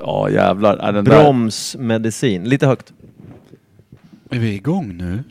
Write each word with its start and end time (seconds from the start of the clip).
Ja 0.00 0.30
jävlar. 0.30 0.78
Ja, 0.82 0.92
den 0.92 1.04
där. 1.04 1.22
Bromsmedicin. 1.24 2.44
Lite 2.44 2.66
högt. 2.66 2.92
Är 4.30 4.38
vi 4.38 4.54
igång 4.54 4.96
nu? 4.96 5.24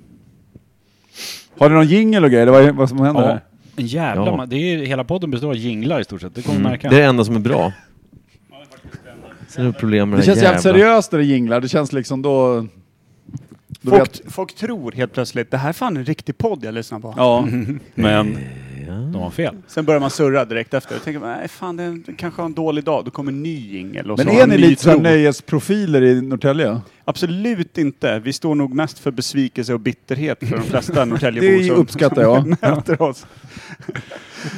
Har 1.57 1.69
ni 1.69 1.75
någon 1.75 1.87
jingel 1.87 2.23
och 2.23 2.29
grejer? 2.31 2.47
Eller 2.47 2.63
vad, 2.65 2.75
vad 2.75 2.89
som 2.89 2.99
händer 2.99 3.21
Ja. 3.21 3.27
här? 3.27 3.41
En 3.75 3.87
jävla 3.87 4.25
Ja. 4.25 4.31
ma- 4.37 4.45
det 4.45 4.55
är, 4.55 4.77
Hela 4.85 5.03
podden 5.03 5.31
består 5.31 5.49
av 5.49 5.55
jinglar 5.55 5.99
i 5.99 6.03
stort 6.03 6.21
sett. 6.21 6.35
Det 6.35 6.41
kommer 6.41 6.59
Mm. 6.59 6.71
märka. 6.71 6.89
Det 6.89 6.95
är 6.95 6.99
det 6.99 7.05
enda 7.05 7.23
som 7.25 7.35
är 7.35 7.39
bra. 7.39 7.73
Sen 9.47 9.63
är 9.65 9.67
det 9.67 9.73
problem 9.79 10.09
med 10.09 10.19
Det 10.19 10.23
känns 10.23 10.41
jävligt 10.41 10.61
seriöst 10.63 11.11
när 11.11 11.19
det 11.19 11.25
jinglar. 11.25 11.61
Det 11.61 11.67
känns 11.69 11.93
liksom 11.93 12.21
då... 12.21 12.65
då 13.81 13.91
Folk, 13.91 14.01
vet, 14.01 14.21
folk 14.33 14.55
tror 14.55 14.91
helt 14.91 15.13
plötsligt, 15.13 15.51
det 15.51 15.57
här 15.57 15.69
är 15.69 15.73
fan 15.73 15.97
en 15.97 16.05
riktig 16.05 16.37
podd 16.37 16.65
jag 16.65 16.73
lyssnar 16.73 16.99
på. 16.99 17.13
ja. 17.17 17.47
Men 17.95 18.37
de 18.91 19.15
har 19.15 19.29
fel. 19.29 19.55
Sen 19.67 19.85
börjar 19.85 19.99
man 19.99 20.09
surra 20.09 20.45
direkt 20.45 20.73
efter 20.73 20.95
och 20.95 21.03
tänker, 21.03 21.19
nej 21.19 21.47
fan 21.47 21.77
det 21.77 21.83
är- 21.83 22.01
det 22.05 22.13
kanske 22.13 22.41
har 22.41 22.45
en 22.45 22.53
dålig 22.53 22.83
dag, 22.83 23.05
då 23.05 23.11
kommer 23.11 23.31
en 23.31 23.43
ny 23.43 23.71
jingel. 23.77 24.11
och 24.11 24.17
Men 24.17 24.25
så 24.27 24.31
har 24.33 24.39
är 24.39 24.43
en 24.43 24.49
ni 24.49 24.55
ny 24.55 24.61
lite 24.61 24.83
så 24.83 24.89
här 24.89 24.95
tro. 24.95 25.03
nöjesprofiler 25.03 26.01
i 26.03 26.21
Norrtälje? 26.21 26.81
Absolut 27.05 27.77
inte. 27.77 28.19
Vi 28.19 28.33
står 28.33 28.55
nog 28.55 28.73
mest 28.73 28.99
för 28.99 29.11
besvikelse 29.11 29.73
och 29.73 29.79
bitterhet 29.79 30.39
för 30.39 30.57
de 30.57 30.63
flesta 30.63 31.05
Norrtäljebor 31.05 31.57
Det 31.57 31.63
som 31.67 31.75
uppskattar 31.75 32.21
jag. 32.21 32.47
möter 32.61 33.01
oss. 33.01 33.25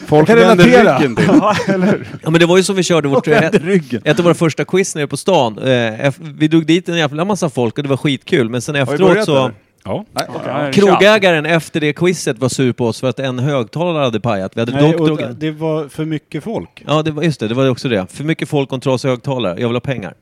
Folk 0.07 0.27
kan 0.27 0.35
vänder 0.37 0.65
relatera. 0.65 0.97
ryggen 0.99 1.15
till. 1.15 1.25
Ja, 1.41 1.55
eller 1.67 1.87
hur? 1.87 2.07
Ja 2.23 2.29
men 2.29 2.39
det 2.39 2.45
var 2.45 2.57
ju 2.57 2.63
som 2.63 2.75
vi 2.75 2.83
körde 2.83 3.07
vårt... 3.07 3.27
Vänder 3.27 3.59
ryggen. 3.59 4.01
Ett 4.05 4.19
av 4.19 4.23
våra 4.25 4.33
första 4.33 4.65
quiz 4.65 4.95
nere 4.95 5.07
på 5.07 5.17
stan. 5.17 5.57
Eh, 5.59 5.65
eff- 5.67 6.35
vi 6.39 6.47
drog 6.47 6.65
dit 6.65 6.89
en 6.89 6.97
jävla 6.97 7.25
massa 7.25 7.49
folk 7.49 7.77
och 7.77 7.83
det 7.83 7.89
var 7.89 7.97
skitkul. 7.97 8.49
Men 8.49 8.61
sen 8.61 8.75
vi 8.75 8.81
efteråt 8.81 8.99
börjat, 9.09 9.25
så... 9.25 9.37
eller? 9.37 9.53
Ja. 9.83 10.05
Nej, 10.11 10.25
kör. 10.45 10.71
Krogägaren 10.73 11.45
efter 11.45 11.79
det 11.79 11.93
quizet 11.93 12.37
var 12.39 12.49
sur 12.49 12.73
på 12.73 12.85
oss 12.87 12.99
för 12.99 13.07
att 13.09 13.19
en 13.19 13.39
högtalare 13.39 14.03
hade 14.03 14.19
pajat. 14.19 14.55
Vi 14.55 14.59
hade 14.59 14.71
Nej, 14.71 14.91
dock 14.91 15.07
dragit... 15.07 15.39
det 15.39 15.51
var 15.51 15.87
för 15.87 16.05
mycket 16.05 16.43
folk. 16.43 16.83
Ja, 16.87 17.03
det 17.03 17.11
var, 17.11 17.23
just 17.23 17.39
det. 17.39 17.47
Det 17.47 17.53
var 17.53 17.69
också 17.69 17.89
det. 17.89 18.07
För 18.11 18.23
mycket 18.23 18.49
folk 18.49 18.69
och 18.69 18.75
en 18.75 18.81
trasig 18.81 19.09
högtalare. 19.09 19.61
Jag 19.61 19.67
vill 19.67 19.75
ha 19.75 19.81
pengar. 19.81 20.13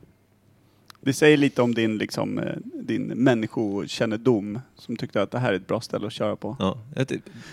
Det 1.00 1.12
säger 1.12 1.36
lite 1.36 1.62
om 1.62 1.74
din, 1.74 1.98
liksom, 1.98 2.38
eh, 2.38 2.44
din 2.82 3.02
människokännedom 3.06 4.60
som 4.76 4.96
tyckte 4.96 5.22
att 5.22 5.30
det 5.30 5.38
här 5.38 5.52
är 5.52 5.56
ett 5.56 5.66
bra 5.66 5.80
ställe 5.80 6.06
att 6.06 6.12
köra 6.12 6.36
på. 6.36 6.56
Ja, 6.58 6.78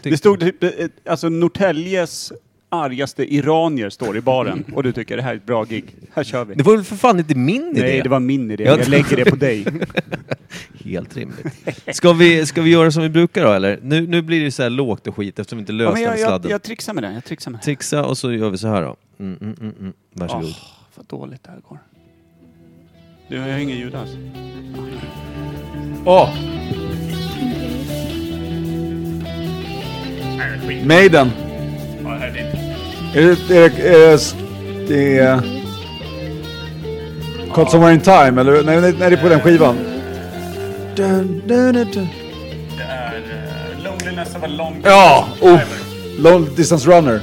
Det 0.04 0.18
stod 0.18 0.40
typ, 0.40 0.64
eh, 0.64 0.70
alltså 1.06 1.30
Norrtäljes 1.30 2.32
argaste 2.84 3.34
iranier 3.36 3.90
står 3.90 4.18
i 4.18 4.22
baren 4.22 4.64
och 4.74 4.84
du 4.84 4.92
tycker 4.92 5.18
det 5.18 5.24
här 5.24 5.32
är 5.32 5.36
ett 5.36 5.46
bra 5.46 5.64
gig. 5.64 5.86
Här 6.14 6.24
kör 6.24 6.46
vi. 6.46 6.56
Det 6.56 6.64
var 6.64 6.76
väl 6.76 6.86
för 6.86 6.96
fan 6.96 7.20
inte 7.20 7.36
min 7.36 7.72
idé? 7.72 7.82
Nej, 7.82 8.02
det 8.02 8.10
var 8.10 8.20
min 8.20 8.52
idé. 8.52 8.64
Ja. 8.64 8.78
Jag 8.78 8.88
lägger 8.88 9.16
det 9.18 9.26
på 9.26 9.36
dig. 9.36 9.66
Helt 10.86 11.18
rimligt. 11.18 11.48
Ska 11.94 12.14
vi, 12.14 12.46
ska 12.46 12.62
vi 12.62 12.70
göra 12.70 12.92
som 12.92 13.04
vi 13.04 13.10
brukar 13.10 13.46
då 13.46 13.52
eller? 13.52 13.80
Nu, 13.82 14.08
nu 14.08 14.22
blir 14.22 14.44
det 14.44 14.52
så 14.52 14.64
här 14.64 14.70
lågt 14.70 15.08
och 15.08 15.16
skit 15.16 15.40
eftersom 15.40 15.58
vi 15.58 15.62
inte 15.62 15.74
Ja, 15.74 15.78
löst 15.78 15.94
men 15.94 16.02
den 16.04 16.12
jag, 16.12 16.20
jag, 16.20 16.28
sladden. 16.28 16.52
jag 16.52 16.64
trixar 16.64 16.94
med 16.94 17.04
det. 17.04 17.14
Jag 17.14 17.24
trixar 17.26 17.52
med. 17.52 17.62
Trixa 17.62 18.06
och 18.06 18.18
så 18.18 18.34
gör 18.34 18.50
vi 18.50 18.58
så 18.58 18.68
här 18.68 18.82
då. 18.82 18.96
Mm, 19.20 19.38
mm, 19.42 19.56
mm, 19.62 19.74
mm. 19.80 19.94
Varsågod. 20.14 20.46
Åh, 20.46 20.56
vad 20.96 21.06
dåligt 21.06 21.44
det 21.44 21.50
här 21.52 21.60
går. 21.70 21.80
Du, 23.28 23.36
jag 23.36 23.44
har 23.54 23.60
ingen 23.60 23.78
ljud 23.78 23.96
alls. 23.96 24.12
Åh! 26.06 26.30
Maiden. 30.86 31.32
Är 32.06 32.32
det... 32.34 32.65
Är 33.16 33.22
det, 33.22 33.58
är 33.58 33.70
det, 33.70 34.36
det 34.88 35.18
är... 35.18 35.42
Caught 37.54 37.72
Somewhere 37.72 37.94
In 37.94 38.02
Time, 38.02 38.42
eller? 38.42 38.64
Nej, 38.64 38.94
det 38.94 39.06
är 39.06 39.18
på 39.18 39.30
den 39.30 39.42
skivan. 39.42 39.76
Dun, 40.96 41.42
dun, 41.48 41.74
dun, 41.74 41.92
dun. 41.92 42.08
Det 42.78 42.84
är 42.84 43.16
uh, 43.16 43.84
Loneliness 43.84 44.36
of 44.36 44.44
a 44.44 44.48
long 44.48 44.82
Ja! 44.84 45.28
Oh. 45.42 45.60
Long 46.18 46.56
Distance 46.56 46.90
Runner. 46.90 47.22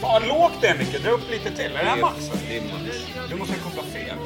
Fan 0.00 0.12
vad 0.12 0.28
lågt 0.28 0.52
det 0.60 0.66
är 0.66 0.78
Micke. 0.78 1.02
Dra 1.02 1.10
upp 1.10 1.30
lite 1.30 1.50
till. 1.50 1.76
Är 1.76 1.84
det 1.84 1.90
här 1.90 2.00
max? 2.00 2.30
Du 3.30 3.36
måste 3.36 3.54
koppla 3.54 3.82
fel. 3.82 4.16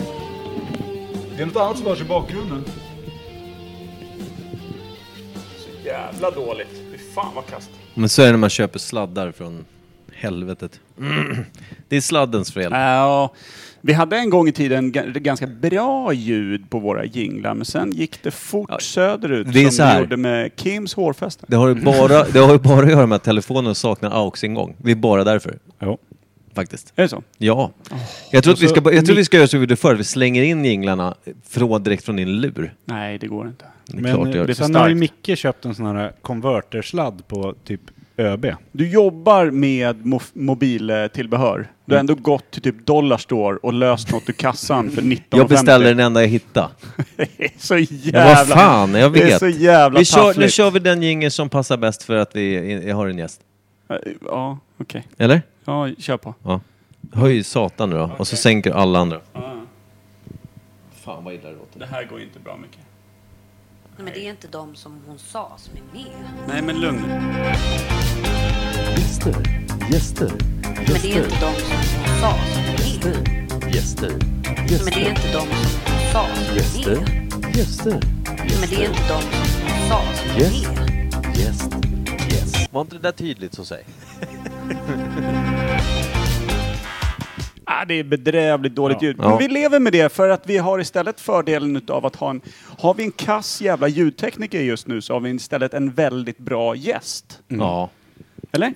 Det 1.36 1.42
är 1.42 1.46
något 1.46 1.56
annat 1.56 1.78
som 1.78 1.86
hörs 1.86 2.00
i 2.00 2.04
bakgrunden. 2.04 2.64
Jävla 5.84 6.30
dåligt. 6.30 6.82
Fy 6.92 6.98
fan 7.14 7.34
vad 7.34 7.46
kast. 7.46 7.70
Men 7.94 8.08
så 8.08 8.22
är 8.22 8.26
det 8.26 8.32
när 8.32 8.38
man 8.38 8.50
köper 8.50 8.78
sladdar 8.78 9.32
från 9.32 9.64
helvetet. 10.14 10.80
Mm. 10.98 11.36
Det 11.88 11.96
är 11.96 12.00
sladdens 12.00 12.52
fel. 12.52 12.72
Ja, 12.72 13.32
vi 13.80 13.92
hade 13.92 14.16
en 14.16 14.30
gång 14.30 14.48
i 14.48 14.52
tiden 14.52 14.92
ga- 14.92 15.18
ganska 15.18 15.46
bra 15.46 16.12
ljud 16.12 16.70
på 16.70 16.78
våra 16.78 17.04
jinglar, 17.04 17.54
men 17.54 17.64
sen 17.64 17.90
gick 17.92 18.22
det 18.22 18.30
fort 18.30 18.82
söderut 18.82 19.52
det 19.52 19.64
är 19.64 19.70
som 19.70 19.84
här. 19.84 19.94
det 19.94 20.00
gjorde 20.00 20.16
med 20.16 20.50
Kims 20.56 20.94
hårfäste. 20.94 21.44
Det 21.48 21.56
har 21.56 21.68
ju 21.68 21.74
bara, 21.74 22.24
det 22.24 22.38
har 22.38 22.52
ju 22.52 22.58
bara 22.58 22.84
att 22.84 22.90
göra 22.90 23.06
med 23.06 23.16
att 23.16 23.22
telefonen 23.24 23.74
saknar 23.74 24.10
AUX-ingång. 24.10 24.74
Det 24.78 24.90
är 24.90 24.94
bara 24.94 25.24
därför. 25.24 25.58
Ja. 25.78 25.98
Faktiskt. 26.54 26.92
Är 26.96 27.02
det 27.02 27.08
så? 27.08 27.22
Ja. 27.38 27.70
Jag 28.30 28.44
tror, 28.44 28.52
att 28.54 28.60
vi 28.62 28.68
så 28.68 28.74
ska, 28.74 28.92
jag 28.92 29.06
tror 29.06 29.16
vi 29.16 29.24
ska 29.24 29.36
göra 29.36 29.46
så 29.48 29.56
vi 29.56 29.60
gjorde 29.62 29.76
förr. 29.76 29.94
Vi 29.94 30.04
slänger 30.04 30.42
in 30.42 30.64
jinglarna 30.64 31.14
från, 31.48 31.82
direkt 31.82 32.04
från 32.04 32.16
din 32.16 32.32
lur. 32.40 32.74
Nej, 32.84 33.18
det 33.18 33.26
går 33.26 33.46
inte. 33.48 33.64
Det 33.92 33.98
är 33.98 34.02
Men 34.02 34.32
klart 34.32 34.46
för 34.46 34.54
sen 34.54 34.74
har 34.74 34.88
ju. 34.88 34.94
Micke 34.94 35.38
köpt 35.38 35.64
en 35.64 35.74
sån 35.74 35.86
här 35.96 36.12
konvertersladd 36.22 37.22
på 37.28 37.54
typ 37.64 37.80
ÖB. 38.16 38.46
Du 38.72 38.88
jobbar 38.90 39.50
med 39.50 39.96
mo- 39.96 40.30
mobiltillbehör. 40.32 41.68
Du 41.84 41.94
har 41.94 42.00
ändå 42.00 42.14
gått 42.14 42.50
till 42.50 42.62
typ 42.62 42.86
Dollarstore 42.86 43.56
och 43.56 43.72
löst 43.72 44.12
något 44.12 44.28
ur 44.28 44.32
kassan 44.32 44.90
för 44.90 45.02
19,50. 45.02 45.20
Jag 45.30 45.48
beställde 45.48 45.88
den 45.88 46.00
enda 46.00 46.20
jag 46.20 46.28
hittade. 46.28 46.68
Det 47.16 47.44
är 47.44 47.50
så 47.58 47.78
jävla... 47.78 48.20
Ja, 48.30 48.34
vad 48.36 48.48
fan, 48.48 48.94
jag 48.94 49.12
Det 49.12 49.20
är 49.22 49.24
vet. 49.26 49.38
så 49.38 49.48
jävla 49.48 49.98
Vi 49.98 50.04
kör, 50.04 50.34
nu 50.38 50.48
kör 50.48 50.70
vi 50.70 50.78
den 50.78 51.02
jingeln 51.02 51.30
som 51.30 51.48
passar 51.48 51.76
bäst 51.76 52.02
för 52.02 52.16
att 52.16 52.36
vi 52.36 52.72
jag 52.88 52.96
har 52.96 53.06
en 53.08 53.18
gäst. 53.18 53.40
Ja, 54.26 54.58
okej. 54.78 55.06
Eller? 55.18 55.42
Ja, 55.64 55.88
kör 55.98 56.16
på. 56.16 56.34
Ja. 56.42 56.60
Höj 57.12 57.44
satan 57.44 57.90
nu 57.90 57.96
då. 57.96 58.10
Och 58.18 58.28
så 58.28 58.36
sänker 58.36 58.70
alla 58.72 58.98
andra. 58.98 59.20
Fan 61.04 61.24
vad 61.24 61.34
illa 61.34 61.48
det 61.48 61.56
låter. 61.56 61.78
Det 61.78 61.86
här 61.86 62.04
går 62.04 62.18
ju 62.18 62.24
inte 62.24 62.38
bra 62.38 62.56
mycket. 62.56 62.78
Nej, 64.00 64.04
men 64.04 64.14
det 64.14 64.20
är 64.26 64.30
inte 64.30 64.48
de 64.48 64.74
som 64.74 65.00
hon 65.06 65.18
sa 65.18 65.52
som 65.58 65.76
är 65.76 65.82
med. 65.92 66.06
Nej, 66.48 66.62
men 66.62 66.80
lugn. 66.80 67.04
Gäster, 68.96 69.34
gäster, 69.92 70.32
Men 70.62 70.74
det 71.02 71.12
är 71.12 71.24
inte 71.24 71.40
de 71.40 71.54
som 71.54 71.76
hon 71.96 72.20
sa 72.20 72.34
som 72.54 72.62
är 72.62 72.66
med. 73.04 73.28
gäster, 73.74 74.10
Men 74.10 74.18
det 74.44 74.60
är 74.60 74.70
gäster, 74.70 75.08
inte 75.10 75.32
de 75.32 75.32
som 75.32 75.46
hon 75.86 76.00
sa 76.12 76.26
som 76.34 76.44
är 76.52 76.56
gäster, 76.56 76.96
med. 76.96 77.56
gäster, 77.56 78.00
Men 78.60 78.68
det 78.70 78.76
är 78.84 78.88
inte 78.88 79.08
de 79.08 79.20
som 79.22 79.30
hon 79.62 79.70
sa 79.88 80.00
som 80.14 80.30
är 80.30 80.34
Yes. 80.40 80.66
med. 80.66 80.76
gäst, 81.36 81.70
gäst. 82.30 82.56
Var 82.72 82.80
inte 82.80 82.94
det 82.96 83.02
där 83.02 83.12
tydligt 83.12 83.54
så 83.54 83.64
säg? 83.64 83.84
Ah, 87.72 87.84
det 87.84 87.94
är 87.94 88.04
bedrävligt 88.04 88.74
dåligt 88.74 88.98
Ja. 89.00 89.06
ljud. 89.08 89.18
Men 89.18 89.38
vi 89.38 89.48
lever 89.48 89.78
med 89.80 89.92
det 89.92 90.12
för 90.12 90.28
att 90.28 90.46
vi 90.46 90.58
har 90.58 90.78
istället 90.80 91.20
fördelen 91.20 91.82
av 91.88 92.06
att 92.06 92.16
ha 92.16 92.30
en... 92.30 92.40
Har 92.78 92.94
vi 92.94 93.02
en 93.04 93.10
kass 93.12 93.60
jävla 93.62 93.88
ljudtekniker 93.88 94.60
just 94.60 94.86
nu 94.86 95.00
så 95.00 95.12
har 95.12 95.20
vi 95.20 95.30
istället 95.30 95.74
en 95.74 95.90
väldigt 95.92 96.38
bra 96.38 96.74
gäst. 96.74 97.40
Ja. 97.48 97.90
Eller? 98.52 98.74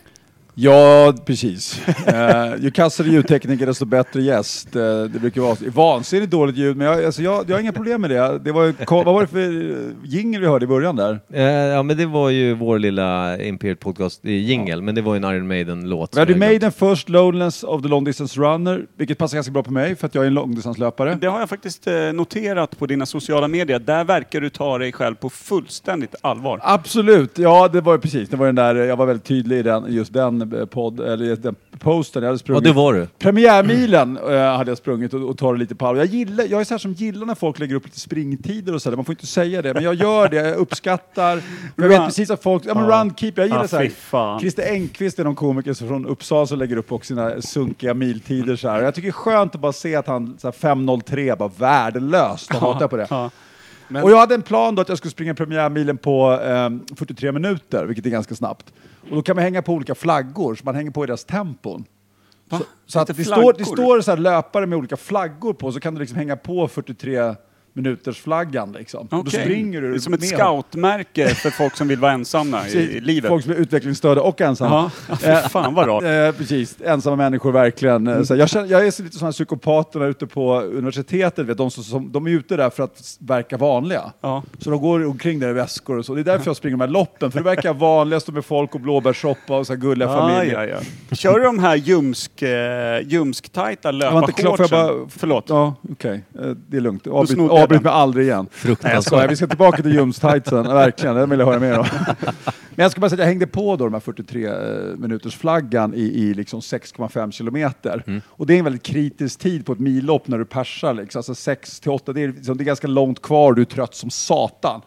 Ja, 0.56 1.15
precis. 1.25 1.81
Uh, 2.09 2.65
ju 2.65 2.70
kassare 2.70 3.09
ljudtekniker 3.09 3.66
desto 3.66 3.84
bättre 3.84 4.22
gäst. 4.22 4.76
Eh, 4.76 4.82
det 4.82 5.20
brukar 5.20 5.41
vara 5.41 5.56
vansinnigt 5.75 6.31
dåligt 6.31 6.56
ljud, 6.56 6.76
men 6.76 6.87
jag, 6.87 7.04
alltså, 7.04 7.22
jag, 7.22 7.44
jag 7.50 7.56
har 7.56 7.60
inga 7.60 7.72
problem 7.72 8.00
med 8.00 8.10
det. 8.10 8.38
det 8.38 8.53
var, 8.53 8.65
ju- 8.65 8.75
vad 8.88 9.04
var 9.04 9.20
det 9.20 9.26
för 9.26 9.38
eh, 9.38 9.92
jingel 10.04 10.41
vi 10.41 10.47
hörde 10.47 10.65
i 10.65 10.69
början 10.69 10.97
där? 10.97 11.20
Eh, 11.32 11.42
ja 11.44 11.82
men 11.82 11.97
det 11.97 12.06
var 12.06 12.31
ju 12.31 12.54
vår 12.54 12.78
lilla 12.78 13.38
Imperial 13.42 13.76
Podcast 13.76 14.25
jingel, 14.25 14.82
men 14.82 14.94
det 14.94 15.03
var 15.03 15.15
ju 15.15 15.16
en 15.25 15.34
Iron 15.34 15.47
Maiden-låt. 15.47 16.16
Vi 16.16 16.20
hade 16.20 16.37
Maiden 16.37 16.72
först, 16.72 17.09
Loneliness 17.09 17.65
of 17.65 17.82
the 17.82 17.88
Long 17.88 18.04
Distance 18.04 18.41
Runner, 18.41 18.86
vilket 18.97 19.19
passar 19.19 19.36
ganska 19.36 19.53
bra 19.53 19.62
på 19.62 19.72
mig 19.72 19.97
för 19.97 20.06
att 20.06 20.15
jag 20.15 20.25
är 20.25 20.28
en 20.28 20.34
långdistanslöpare. 20.34 21.19
Det 21.21 21.26
har 21.26 21.41
jag 21.41 21.48
faktiskt 21.48 21.86
noterat 22.15 22.78
på 22.78 22.86
dina 22.86 23.06
sociala 23.06 23.48
medier. 23.48 23.78
Där 23.78 24.04
verkar 24.04 24.41
du 24.41 24.50
ta 24.50 24.78
dig 24.78 24.92
själv 24.92 25.15
på 25.15 25.31
fullständigt 25.31 26.15
allvar. 26.21 26.60
Absolut, 26.62 27.38
ja 27.38 27.69
det 27.69 27.81
var 27.81 27.92
ju 27.92 27.98
precis, 27.98 28.28
det 28.28 28.36
var 28.36 28.47
den 28.47 28.54
där, 28.54 28.75
jag 28.75 28.97
var 28.97 29.06
väldigt 29.06 29.25
tydlig 29.26 29.59
i 29.59 29.62
den, 29.62 29.84
just 29.88 30.12
den 30.12 30.44
eh, 30.53 30.65
podd, 30.66 31.01
eller 31.01 31.36
den 31.36 31.54
posten, 31.78 32.22
jag 32.22 32.28
hade 32.28 32.34
Ja, 32.34 32.39
sprungit. 32.39 32.65
det 32.65 32.72
var 32.72 32.95
du. 32.95 33.07
Premiärmilen 33.18 34.16
eh, 34.18 34.57
hade 34.57 34.71
jag 34.71 34.78
sprungit 34.78 35.15
och, 35.15 35.21
och 35.28 35.39
tar 35.39 35.53
det 35.53 35.59
lite 35.59 35.74
på 35.74 35.86
allvar. 35.86 36.03
Jag, 36.03 36.07
gillar, 36.15 36.45
jag 36.51 36.60
är 36.60 36.65
så 36.65 36.74
här 36.74 36.78
som 36.78 36.92
gillar 36.92 37.27
när 37.27 37.34
folk 37.34 37.59
lägger 37.59 37.74
upp 37.74 37.84
lite 37.84 38.01
springtider 38.01 38.74
och 38.74 38.83
sådär. 38.83 38.97
Man 38.97 39.04
får 39.04 39.13
inte 39.13 39.27
säga 39.27 39.63
det, 39.63 39.74
men 39.74 39.83
jag 39.83 39.95
gör 39.95 40.28
det. 40.28 40.36
Jag 40.36 40.57
uppskattar. 40.57 41.42
Jag 41.77 41.89
vet 41.89 42.04
precis 42.07 42.30
att 42.30 42.42
folk... 42.42 42.63
Ja, 42.66 42.74
men 42.74 42.84
Ja. 42.89 43.01
run, 43.01 43.15
keep. 43.15 43.33
Jag 43.36 43.47
gillar 43.47 43.60
Ja, 43.60 43.68
så 43.68 43.77
här. 43.77 43.84
fy 43.84 43.91
fan. 43.91 44.41
Christer 44.41 44.72
Engqvist 44.72 45.18
är 45.18 45.24
någon 45.24 45.34
komiker 45.34 45.72
som 45.72 45.89
från 45.89 46.07
Uppsala 46.07 46.47
som 46.47 46.59
lägger 46.59 46.77
upp 46.77 46.92
också 46.92 47.09
sina 47.09 47.42
sunkiga 47.42 47.95
miltider 47.95 48.57
så 48.57 48.68
här. 48.68 48.83
Jag 48.83 48.95
tycker 48.95 49.07
det 49.07 49.10
är 49.10 49.13
skönt 49.13 49.54
att 49.54 49.60
bara 49.60 49.72
se 49.72 49.97
att 49.97 50.07
han 50.07 50.36
så 50.39 50.47
här, 50.47 50.53
5.03 50.74 51.36
bara 51.36 51.51
värdelöst. 51.59 52.51
Jag 52.53 52.60
hatar 52.60 52.89
på 52.89 52.97
det. 52.97 53.07
Ja. 53.10 53.30
Och 54.03 54.10
jag 54.10 54.18
hade 54.18 54.34
en 54.34 54.42
plan 54.42 54.74
då 54.74 54.83
att 54.83 54.89
jag 54.89 54.98
skulle 54.98 55.10
springa 55.13 55.34
premiärmilen 55.34 55.97
på 55.97 56.41
ehm, 56.45 56.80
43 56.97 57.33
minuter, 57.33 57.84
vilket 57.84 58.07
är 58.07 58.10
ganska 58.10 58.34
snabbt. 58.34 58.72
Och 59.10 59.16
då 59.16 59.22
kan 59.22 59.36
man 59.36 59.42
hänga 59.42 59.62
på 59.62 59.72
olika 59.72 59.95
flaggor, 59.95 60.54
så 60.54 60.65
man 60.65 60.74
hänger 60.74 60.91
på 60.91 61.04
i 61.04 61.06
deras 61.06 61.24
tempon. 61.24 61.84
Så, 62.51 62.59
så 62.86 63.01
att 63.01 63.16
det 63.16 63.24
står, 63.24 63.53
det 63.53 63.65
står 63.65 64.01
så 64.01 64.10
här 64.10 64.18
löpare 64.18 64.66
med 64.66 64.78
olika 64.78 64.97
flaggor 64.97 65.53
på, 65.53 65.72
så 65.72 65.80
kan 65.80 65.95
du 65.95 66.01
liksom 66.01 66.18
hänga 66.18 66.36
på 66.36 66.68
43 66.68 67.34
minutersflaggan 67.76 68.72
liksom. 68.72 69.06
Och 69.10 69.24
Då 69.24 69.30
springer 69.30 69.80
du 69.80 69.91
Det 69.91 69.97
är 69.97 69.98
som 69.98 70.15
ett 70.15 70.21
med 70.21 70.28
scoutmärke 70.28 71.28
för 71.28 71.50
folk 71.50 71.76
som 71.76 71.88
vill 71.88 71.98
vara 71.98 72.12
ensamma 72.12 72.68
i, 72.68 72.76
i 72.97 73.00
livet. 73.00 73.28
Folk 73.28 73.44
som 73.44 73.53
är 73.53 73.56
utvecklingsstörda 73.56 74.21
och 74.22 74.41
ensamma. 74.41 74.91
Ja, 75.09 75.16
fy 75.16 75.48
fan 75.48 75.74
vad 75.74 75.88
rart. 75.88 76.03
Eh, 76.15 76.32
precis, 76.32 76.76
ensamma 76.84 77.16
människor 77.16 77.53
verkligen. 77.53 78.06
Mm. 78.06 78.22
Eh, 78.30 78.36
jag, 78.36 78.48
känner, 78.48 78.68
jag 78.71 78.80
är 78.86 79.03
lite 79.03 79.16
sådana 79.18 79.32
psykopaterna 79.32 80.06
ute 80.06 80.26
på 80.26 80.60
universitetet, 80.60 81.47
vet, 81.47 81.59
de, 81.59 81.71
som, 81.71 81.84
som, 81.84 82.12
de 82.12 82.26
är 82.26 82.30
ute 82.30 82.56
där 82.56 82.71
för 82.71 82.82
att 82.82 83.16
verka 83.21 83.56
vanliga. 83.56 84.12
Ja. 84.20 84.42
Så 84.59 84.70
de 84.70 84.80
går 84.80 85.06
omkring 85.06 85.38
där 85.41 85.48
i 85.48 85.53
väskor 85.53 85.98
och 85.98 86.04
så. 86.04 86.15
Det 86.15 86.20
är 86.20 86.24
därför 86.24 86.47
jag 86.48 86.56
springer 86.56 86.77
här 86.78 86.88
loppen, 86.88 87.30
för 87.30 87.38
det 87.38 87.44
verkar 87.44 87.74
vanligast 87.84 88.28
med 88.32 88.44
folk 88.44 88.74
och 88.74 88.80
blåbärssoppa 88.80 89.56
och 89.59 89.66
så 89.66 89.72
här 89.72 89.80
gulliga 89.80 90.09
Ah, 90.09 90.18
familjer. 90.28 90.66
ja, 90.68 90.78
ja. 91.10 91.16
Kör 91.16 91.38
du 91.38 91.44
de 91.44 91.59
här 91.59 91.77
ljumsk, 91.77 92.42
eh, 92.42 93.00
ljumsktajta 93.06 93.92
var 93.92 94.18
inte 94.18 94.32
klar, 94.32 94.56
får 94.56 94.60
jag 94.60 94.70
löparshortsen? 94.70 94.98
bara- 94.98 95.09
Förlåt. 95.18 95.44
Ja, 95.48 95.74
okej. 95.92 96.24
Eh, 96.38 96.47
Det 96.68 96.77
är 96.77 96.80
lugnt. 96.80 97.06
Avbryt, 97.06 97.38
avbryt 97.65 97.83
mig 97.83 97.93
aldrig 97.93 98.27
igen. 98.27 98.47
Nej, 98.65 98.77
jag 98.83 99.05
skojar. 99.05 99.28
Vi 99.28 99.37
ska 99.37 99.47
tillbaka 99.47 99.83
till 99.83 99.95
ljumstightsen. 99.95 100.63
Verkligen, 100.69 101.16
den 101.16 101.31
vill 101.31 101.39
jag 101.39 101.47
höra 101.47 101.61
mer 101.61 101.78
om. 101.78 101.87
Men 102.77 102.83
jag 102.83 102.91
ska 102.91 103.01
bara 103.01 103.11
säga 103.11 103.16
att 103.16 103.21
jag 103.21 103.27
hängde 103.27 103.47
på 103.47 103.77
då 103.77 103.84
de 103.84 103.93
här 103.93 104.01
43 104.01 104.47
eh, 104.47 104.53
minuters 104.97 105.37
flaggan 105.37 105.95
i, 105.95 106.01
i 106.01 106.34
liksom 106.34 106.61
6,5 106.61 107.31
kilometer. 107.31 108.03
Mm. 108.07 108.21
Och 108.28 108.47
det 108.47 108.55
är 108.55 108.59
en 108.59 108.65
väldigt 108.65 108.83
kritisk 108.83 109.41
tid 109.41 109.66
på 109.66 109.72
ett 109.72 109.78
millopp 109.78 110.28
när 110.28 110.39
du 110.39 110.45
persar. 110.45 110.95
Liksom. 110.95 111.19
Alltså 111.19 111.34
6 111.34 111.81
till 111.81 111.91
8, 111.91 112.13
det 112.13 112.22
är, 112.22 112.28
liksom, 112.28 112.57
det 112.57 112.63
är 112.63 112.66
ganska 112.66 112.87
långt 112.87 113.22
kvar 113.22 113.53
du 113.53 113.63
är 113.63 113.66
trött 113.66 113.95
som 113.95 114.11
satan. 114.11 114.83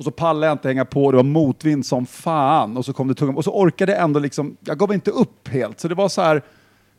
Och 0.00 0.04
så 0.04 0.10
pallade 0.10 0.46
jag 0.46 0.54
inte 0.54 0.68
hänga 0.68 0.84
på, 0.84 1.10
det 1.10 1.16
var 1.16 1.24
motvind 1.24 1.86
som 1.86 2.06
fan. 2.06 2.76
Och 2.76 2.84
så 2.84 2.92
kom 2.92 3.08
det 3.08 3.14
tunga, 3.14 3.36
och 3.36 3.44
så 3.44 3.52
orkade 3.52 3.92
jag 3.92 4.02
ändå 4.02 4.20
liksom, 4.20 4.56
jag 4.64 4.78
gav 4.78 4.94
inte 4.94 5.10
upp 5.10 5.48
helt. 5.48 5.80
Så 5.80 5.88
det 5.88 5.94
var 5.94 6.08
så 6.08 6.22
här, 6.22 6.42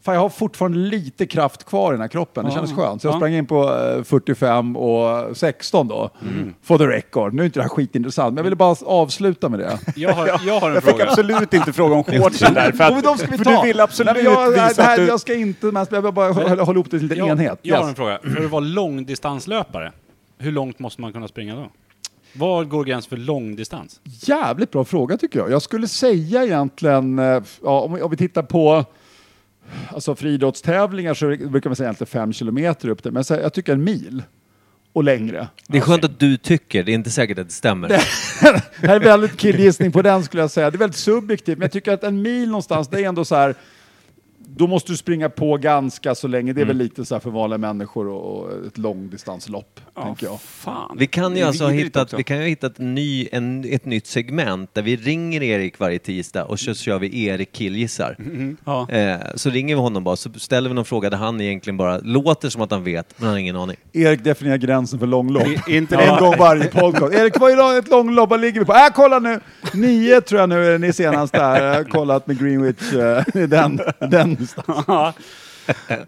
fan 0.04 0.16
jag 0.16 0.22
har 0.22 0.30
fortfarande 0.30 0.78
lite 0.78 1.26
kraft 1.26 1.64
kvar 1.64 1.92
i 1.92 1.94
den 1.94 2.02
här 2.02 2.08
kroppen. 2.08 2.46
Det 2.46 2.52
kändes 2.52 2.74
skönt. 2.74 3.02
Så 3.02 3.08
jag 3.08 3.14
Ja. 3.14 3.18
sprang 3.20 3.34
in 3.34 3.46
på 3.46 3.64
eh, 3.98 4.04
45 4.04 4.78
och 4.78 5.38
16 5.38 5.88
då. 5.88 6.10
For 6.64 6.78
the 6.78 6.84
record. 6.88 7.34
Nu 7.34 7.42
är 7.42 7.46
inte 7.46 7.60
det 7.60 7.64
här 7.64 7.70
skitintressant, 7.70 8.30
men 8.34 8.38
jag 8.38 8.44
ville 8.44 8.56
bara 8.56 8.76
avsluta 8.86 9.50
med 9.50 9.60
det. 9.60 9.80
Jag 9.96 10.14
har, 10.14 10.28
jag 10.46 10.60
har 10.60 10.68
en 10.70 10.74
Jag 10.74 10.84
fick 10.84 10.92
fråga. 10.92 11.10
absolut 11.10 11.54
inte 11.54 11.74
fråga 11.74 11.96
om 11.96 12.04
shortsen 12.04 12.54
där. 12.54 12.72
För, 12.72 12.84
Jo, 12.84 12.90
men 12.90 12.98
att, 12.98 13.04
de 13.04 13.18
ska 13.18 13.28
vi 13.32 13.38
för 13.38 13.46
ta. 13.46 13.62
du 13.62 13.68
vill 13.68 13.80
absolut 13.80 14.14
Nej, 14.14 14.24
men 14.24 14.34
jag, 14.34 14.50
visa 14.52 14.74
det 14.76 14.82
här, 14.84 14.92
att 14.94 14.98
du... 15.00 15.08
Jag 15.08 15.20
ska 15.20 15.34
inte, 15.36 15.66
men 15.66 15.86
jag 15.92 16.02
vill 16.02 16.14
bara 16.14 16.32
hålla, 16.32 16.64
hålla 16.64 16.78
ihop 16.78 16.86
det 16.92 17.00
till 17.00 17.00
en 17.00 17.08
liten 17.08 17.18
Jag, 17.18 17.30
enhet. 17.30 17.60
jag 17.62 17.76
har 17.76 17.82
Yes. 17.84 17.90
en 17.90 17.96
fråga. 17.96 18.20
För 18.24 18.46
att 18.46 18.52
vara 18.52 18.64
långdistanslöpare, 18.64 19.92
hur 20.38 20.52
långt 20.52 20.80
måste 20.80 21.02
man 21.02 21.14
kunna 21.14 21.28
springa 21.28 21.56
då? 21.56 21.68
Var 22.34 22.64
går 22.64 22.84
gränsen 22.84 23.10
för 23.10 23.18
långdistans? 23.18 24.00
Jävligt 24.04 24.72
bra 24.72 24.84
fråga 24.86 25.18
tycker 25.18 25.40
jag. 25.40 25.52
Jag 25.52 25.62
skulle 25.62 25.88
säga 25.88 26.44
egentligen, 26.44 27.20
eh, 27.20 27.42
ja, 27.64 27.80
om, 27.82 27.94
vi, 27.94 28.02
om 28.02 28.12
vi 28.12 28.18
tittar 28.18 28.44
på 28.44 28.86
alltså 29.90 30.16
friidrottstävlingar 30.16 31.14
så 31.14 31.28
brukar 31.28 31.70
man 31.70 31.76
säga 31.76 31.88
egentligen 31.88 32.08
fem 32.08 32.34
kilometer 32.34 32.90
upp 32.90 33.04
det, 33.04 33.12
men 33.12 33.24
så, 33.24 33.34
jag 33.34 33.54
tycker 33.54 33.74
en 33.74 33.84
mil 33.84 34.24
och 34.94 35.04
längre. 35.04 35.48
Det 35.68 35.78
är 35.78 35.82
skönt 35.82 36.04
att 36.04 36.20
du 36.20 36.38
tycker, 36.38 36.84
det 36.84 36.92
är 36.92 36.94
inte 36.94 37.10
säkert 37.10 37.40
att 37.40 37.48
det 37.48 37.54
stämmer. 37.54 37.88
Det 37.88 38.88
här 38.88 38.96
är 38.96 39.00
väldigt 39.00 39.38
killgissning 39.38 39.92
på 39.92 40.02
den 40.02 40.24
skulle 40.24 40.44
jag 40.44 40.52
säga. 40.52 40.72
Det 40.72 40.76
är 40.76 40.80
väldigt 40.80 40.98
subjektivt, 40.98 41.58
men 41.58 41.66
jag 41.66 41.72
tycker 41.72 41.94
att 41.94 42.04
en 42.04 42.22
mil 42.22 42.48
någonstans, 42.48 42.88
det 42.88 43.02
är 43.02 43.08
ändå 43.08 43.26
så 43.26 43.36
här, 43.36 43.56
då 44.56 44.68
måste 44.68 44.92
du 44.92 44.98
springa 44.98 45.30
på 45.30 45.58
ganska 45.58 46.16
så 46.16 46.28
länge. 46.28 46.54
Det 46.54 46.62
är 46.62 46.66
väl 46.66 46.78
lite 46.78 47.06
så 47.06 47.16
här 47.16 47.20
för 47.20 47.30
vanliga 47.30 47.58
människor 47.58 48.08
och, 48.08 48.66
ett 48.68 48.78
långdistanslopp, 48.78 49.80
Ja, 49.96 50.02
tänker 50.04 50.26
jag. 50.26 50.42
Fan. 50.42 50.96
Vi 51.00 51.08
kan 51.08 51.38
ju 51.38 51.44
alltså 51.44 51.64
ha 51.64 51.72
hittat, 51.72 52.04
också. 52.04 52.18
vi 52.18 52.24
kan 52.24 52.38
ju 52.38 52.44
ha 52.44 52.48
hittat 52.48 52.78
ny, 52.78 53.28
en, 53.32 53.66
ett 53.74 53.86
nytt 53.86 54.08
segment 54.08 54.70
där 54.74 54.82
vi 54.82 54.96
ringer 54.96 55.44
Erik 55.44 55.80
varje 55.80 56.00
tisdag 56.00 56.44
och 56.46 56.60
så 56.60 56.74
kör 56.74 57.00
vi 57.00 57.26
Erik 57.26 57.52
killgissar. 57.52 58.16
Ja. 58.66 58.90
Eh, 58.90 59.18
så 59.36 59.50
ringer 59.50 59.76
vi 59.76 59.82
honom 59.82 60.04
bara, 60.04 60.16
så 60.16 60.30
ställer 60.34 60.70
vi 60.70 60.76
någon 60.76 60.86
fråga 60.86 61.10
där 61.10 61.18
han 61.18 61.42
egentligen 61.42 61.78
bara 61.78 61.98
låter 62.00 62.50
som 62.50 62.62
att 62.62 62.72
han 62.72 62.84
vet, 62.84 63.14
men 63.18 63.26
han 63.26 63.34
har 63.34 63.40
ingen 63.40 63.56
aning. 63.56 63.78
Erik 63.94 64.24
definierar 64.24 64.58
gränsen 64.58 65.00
för 65.00 65.08
långlopp. 65.08 65.48
I- 65.68 65.78
inte 65.78 65.96
en 66.02 66.20
gång 66.20 66.36
varje 66.40 66.66
podcast. 66.68 67.14
Erik, 67.14 67.40
vad 67.40 67.52
är 67.52 67.56
lång- 67.58 67.78
ett 67.78 67.90
långlopp? 67.90 68.30
Vad 68.30 68.40
ligger 68.42 68.60
vi 68.60 68.66
på? 68.66 68.74
Äh, 68.74 68.88
kolla 68.96 69.20
nu! 69.20 69.40
Nio 69.74 70.22
tror 70.22 70.40
jag 70.40 70.50
nu 70.50 70.74
är 70.74 70.80
ni 70.80 70.94
senast 70.94 71.34
där. 71.34 71.64
Jag 71.66 71.74
har 71.76 71.84
kollat 71.84 72.28
med 72.28 72.40
Greenwich. 72.40 72.94
eh, 72.94 73.48
den, 74.10 74.41
Ja. 74.88 75.14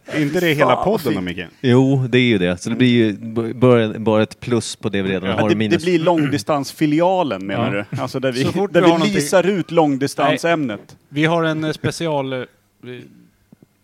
Är 0.06 0.22
inte 0.22 0.40
det 0.40 0.48
hela 0.54 0.66
Fan, 0.66 0.76
vad 0.76 0.86
podden 0.86 1.26
då, 1.26 1.32
fint. 1.34 1.38
Micke? 1.38 1.48
Jo, 1.62 2.06
det 2.10 2.18
är 2.18 2.22
ju 2.22 2.38
det. 2.38 2.58
Så 2.62 2.70
det 2.70 2.76
blir 2.76 2.88
ju 2.90 3.14
b- 3.14 3.54
bara, 3.54 4.00
bara 4.00 4.24
ett 4.24 4.40
plus 4.40 4.76
på 4.76 4.90
det 4.90 5.02
vi 5.02 5.10
redan 5.12 5.30
Ja, 5.30 5.36
har. 5.36 5.44
det, 5.44 5.50
det 5.50 5.58
minus. 5.58 5.84
blir 5.84 6.00
långdistansfilialen 6.00 7.46
menar 7.48 7.76
Ja. 7.76 7.86
du? 7.92 8.02
Alltså 8.02 8.20
där 8.20 8.32
vi, 8.32 8.44
Så 8.44 8.52
fort 8.52 8.74
där 8.74 8.82
vi 8.82 8.86
vi 8.86 8.92
har 8.92 8.98
någonting- 9.00 9.16
lisar 9.16 9.44
ut 9.44 9.72
långdistansämnet. 9.72 10.98
Vi 11.10 11.26
har 11.26 11.44
en 11.44 11.64
eh, 11.64 11.72
special... 11.72 12.34
eh, 12.34 12.40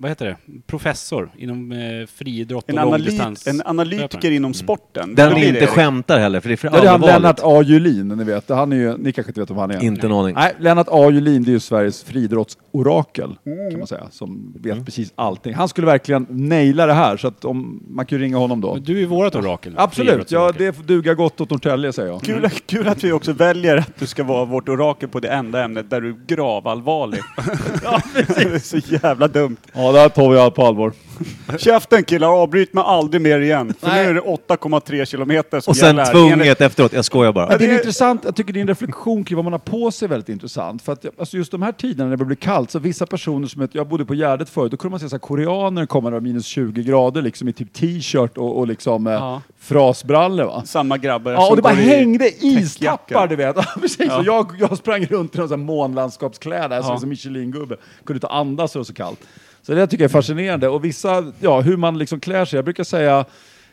Vad 0.01 0.11
heter 0.11 0.25
det? 0.25 0.37
Professor 0.67 1.31
inom 1.37 1.71
eh, 1.71 1.77
friidrott 2.15 2.63
och 2.63 2.69
En, 2.69 2.77
analyt, 2.77 3.05
långdistans. 3.05 3.47
en 3.47 3.61
analytiker 3.65 4.31
inom 4.31 4.53
sporten. 4.53 5.15
Där 5.15 5.29
Vad 5.29 5.39
vi 5.39 5.47
inte 5.47 5.59
det? 5.59 5.67
skämtar 5.67 6.19
heller, 6.19 6.39
för 6.39 6.49
det 6.49 6.55
är 6.55 6.57
för 6.57 6.69
Det 6.69 6.77
är 6.77 6.85
han 6.85 6.87
allvarligt. 6.87 7.15
Lennart 7.15 7.39
A. 7.43 7.61
Julin, 7.61 8.07
ni 8.07 8.23
vet. 8.23 8.49
Han 8.49 8.71
är 8.71 8.75
ju, 8.75 8.97
ni 8.97 9.11
kanske 9.11 9.29
inte 9.29 9.39
vet 9.39 9.49
vem 9.49 9.57
han 9.57 9.71
är? 9.71 9.83
Inte 9.83 10.07
en 10.07 10.13
aning. 10.13 10.35
Nej, 10.35 10.55
Lennart 10.59 10.87
A. 10.91 11.09
Julin, 11.11 11.43
det 11.43 11.49
är 11.49 11.53
ju 11.53 11.59
Sveriges 11.59 12.03
friidrottsorakel, 12.03 13.35
kan 13.71 13.79
man 13.79 13.87
säga, 13.87 14.07
som 14.11 14.53
vet 14.59 14.85
precis 14.85 15.13
allting. 15.15 15.53
Han 15.53 15.69
skulle 15.69 15.87
verkligen 15.87 16.27
naila 16.29 16.85
det 16.85 16.93
här, 16.93 17.17
så 17.17 17.27
att 17.27 17.45
om, 17.45 17.83
man 17.89 18.05
kan 18.05 18.17
ju 18.17 18.23
ringa 18.23 18.37
honom 18.37 18.61
då. 18.61 18.73
Men 18.73 18.83
du 18.83 19.01
är 19.01 19.05
vårt 19.05 19.35
orakel. 19.35 19.73
Absolut, 19.77 20.31
ja, 20.31 20.51
det 20.57 20.73
får 20.73 20.83
duga 20.83 21.13
gott 21.13 21.41
åt 21.41 21.49
Norrtälje 21.49 21.93
säger 21.93 22.09
jag. 22.09 22.21
Kul, 22.21 22.49
kul 22.65 22.87
att 22.87 23.03
vi 23.03 23.11
också 23.11 23.33
väljer 23.33 23.77
att 23.77 23.99
du 23.99 24.07
ska 24.07 24.23
vara 24.23 24.45
vårt 24.45 24.69
orakel 24.69 25.09
på 25.09 25.19
det 25.19 25.29
enda 25.29 25.63
ämnet 25.63 25.89
där 25.89 26.01
du 26.01 26.09
är 26.09 26.15
gravallvarlig. 26.27 27.19
ja, 27.83 28.01
det 28.13 28.19
är 28.41 28.59
så 28.59 28.77
jävla 28.77 29.27
dumt. 29.27 29.57
Ja, 29.73 29.88
det 29.93 29.99
här 29.99 30.09
tar 30.09 30.45
vi 30.45 30.51
på 30.51 30.65
allvar. 30.65 30.93
Käften 31.57 32.03
killar, 32.03 32.27
avbryt 32.27 32.73
mig 32.73 32.83
aldrig 32.87 33.21
mer 33.21 33.39
igen. 33.39 33.73
För 33.79 33.87
Nej. 33.87 34.03
nu 34.03 34.09
är 34.09 34.13
det 34.13 34.21
8,3 34.21 35.05
kilometer 35.05 35.59
som 35.59 35.71
Och 35.71 35.77
sen 35.77 35.97
gäller. 35.97 36.11
tvunget 36.11 36.61
efteråt, 36.61 36.93
jag 36.93 37.05
skojar 37.05 37.31
bara. 37.33 37.51
Ja, 37.51 37.57
det 37.57 37.65
är 37.65 37.73
intressant, 37.73 38.21
jag 38.25 38.35
tycker 38.35 38.53
din 38.53 38.67
reflektion 38.67 39.23
kring 39.23 39.35
vad 39.35 39.43
man 39.45 39.53
har 39.53 39.59
på 39.59 39.91
sig 39.91 40.05
är 40.05 40.09
väldigt 40.09 40.29
intressant. 40.29 40.81
För 40.81 40.93
att 40.93 41.05
alltså 41.19 41.37
just 41.37 41.51
de 41.51 41.61
här 41.61 41.71
tiderna 41.71 42.09
när 42.09 42.17
det 42.17 42.25
blir 42.25 42.35
kallt, 42.35 42.71
så 42.71 42.79
vissa 42.79 43.05
personer 43.05 43.47
som, 43.47 43.67
jag 43.71 43.87
bodde 43.87 44.05
på 44.05 44.13
Gärdet 44.15 44.49
förut, 44.49 44.71
då 44.71 44.77
kunde 44.77 44.91
man 44.91 44.99
se 44.99 45.09
så 45.09 45.15
här, 45.15 45.19
koreaner 45.19 45.85
komma 45.85 46.09
där 46.09 46.19
minus 46.19 46.45
20 46.45 46.83
grader 46.83 47.21
liksom 47.21 47.47
i 47.47 47.53
typ 47.53 47.73
t-shirt 47.73 48.37
och, 48.37 48.57
och 48.59 48.67
liksom 48.67 49.07
eh, 49.07 49.13
Ja. 49.13 49.41
frasbrallor 49.59 50.45
va. 50.45 50.63
Samma 50.65 50.97
grabbar 50.97 51.31
Ja, 51.31 51.41
som 51.41 51.49
och 51.49 51.55
det 51.55 51.61
bara 51.61 51.73
går 51.73 51.83
i 51.83 51.87
hängde 51.87 52.45
istappar 52.45 52.97
täckjacka. 52.97 53.27
du 53.27 53.35
vet. 53.35 53.55
Ja, 53.55 53.63
precis. 53.81 54.05
Ja. 54.07 54.17
Och 54.19 54.25
jag, 54.25 54.51
jag 54.59 54.77
sprang 54.77 55.05
runt 55.05 55.35
i 55.35 55.37
här 55.49 55.57
månlandskapskläder, 55.57 56.75
jag 56.75 56.85
såg 56.85 56.91
Ja. 56.91 56.95
ut 56.95 56.99
som 57.01 57.09
Michelin-gubbe. 57.09 57.75
Kunde 58.05 58.17
inte 58.17 58.27
andas 58.27 58.71
det 58.73 58.79
var 58.79 58.83
så 58.83 58.93
kallt. 58.93 59.19
Så 59.61 59.73
det 59.73 59.87
tycker 59.87 60.03
jag 60.03 60.09
är 60.09 60.13
fascinerande. 60.13 60.67
Och 60.69 60.85
vissa, 60.85 61.33
ja, 61.39 61.61
hur 61.61 61.77
man 61.77 61.97
liksom 61.97 62.19
klär 62.19 62.45
sig. 62.45 62.57
Jag 62.57 62.65
brukar 62.65 62.83
säga 62.83 63.25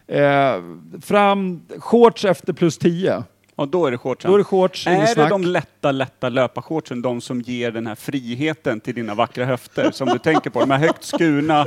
eh, 0.07 0.55
fram 1.03 1.61
shorts 1.79 2.25
efter 2.25 2.53
plus 2.53 2.79
10. 2.79 3.25
Och 3.57 3.69
då 3.69 3.87
är 3.87 3.91
det 3.91 3.99
shortsen. 3.99 4.31
Då 4.31 4.35
är 4.35 4.39
det 4.39 4.45
shorts, 4.45 4.87
Är 4.87 5.01
det 5.01 5.07
snack. 5.07 5.31
de 5.31 5.43
lätta, 5.45 5.93
lätta 5.93 6.29
löparshortsen 6.29 7.03
de 7.03 7.21
som 7.21 7.41
ger 7.41 7.71
den 7.71 7.87
här 7.87 7.95
friheten 7.95 8.81
till 8.81 8.95
dina 8.95 9.15
vackra 9.15 9.45
höfter 9.45 9.91
som 9.91 10.09
du 10.09 10.19
tänker 10.19 10.51
på? 10.51 10.61
De 10.61 10.71
här 10.71 10.79
högt 10.79 11.05
skurna, 11.05 11.67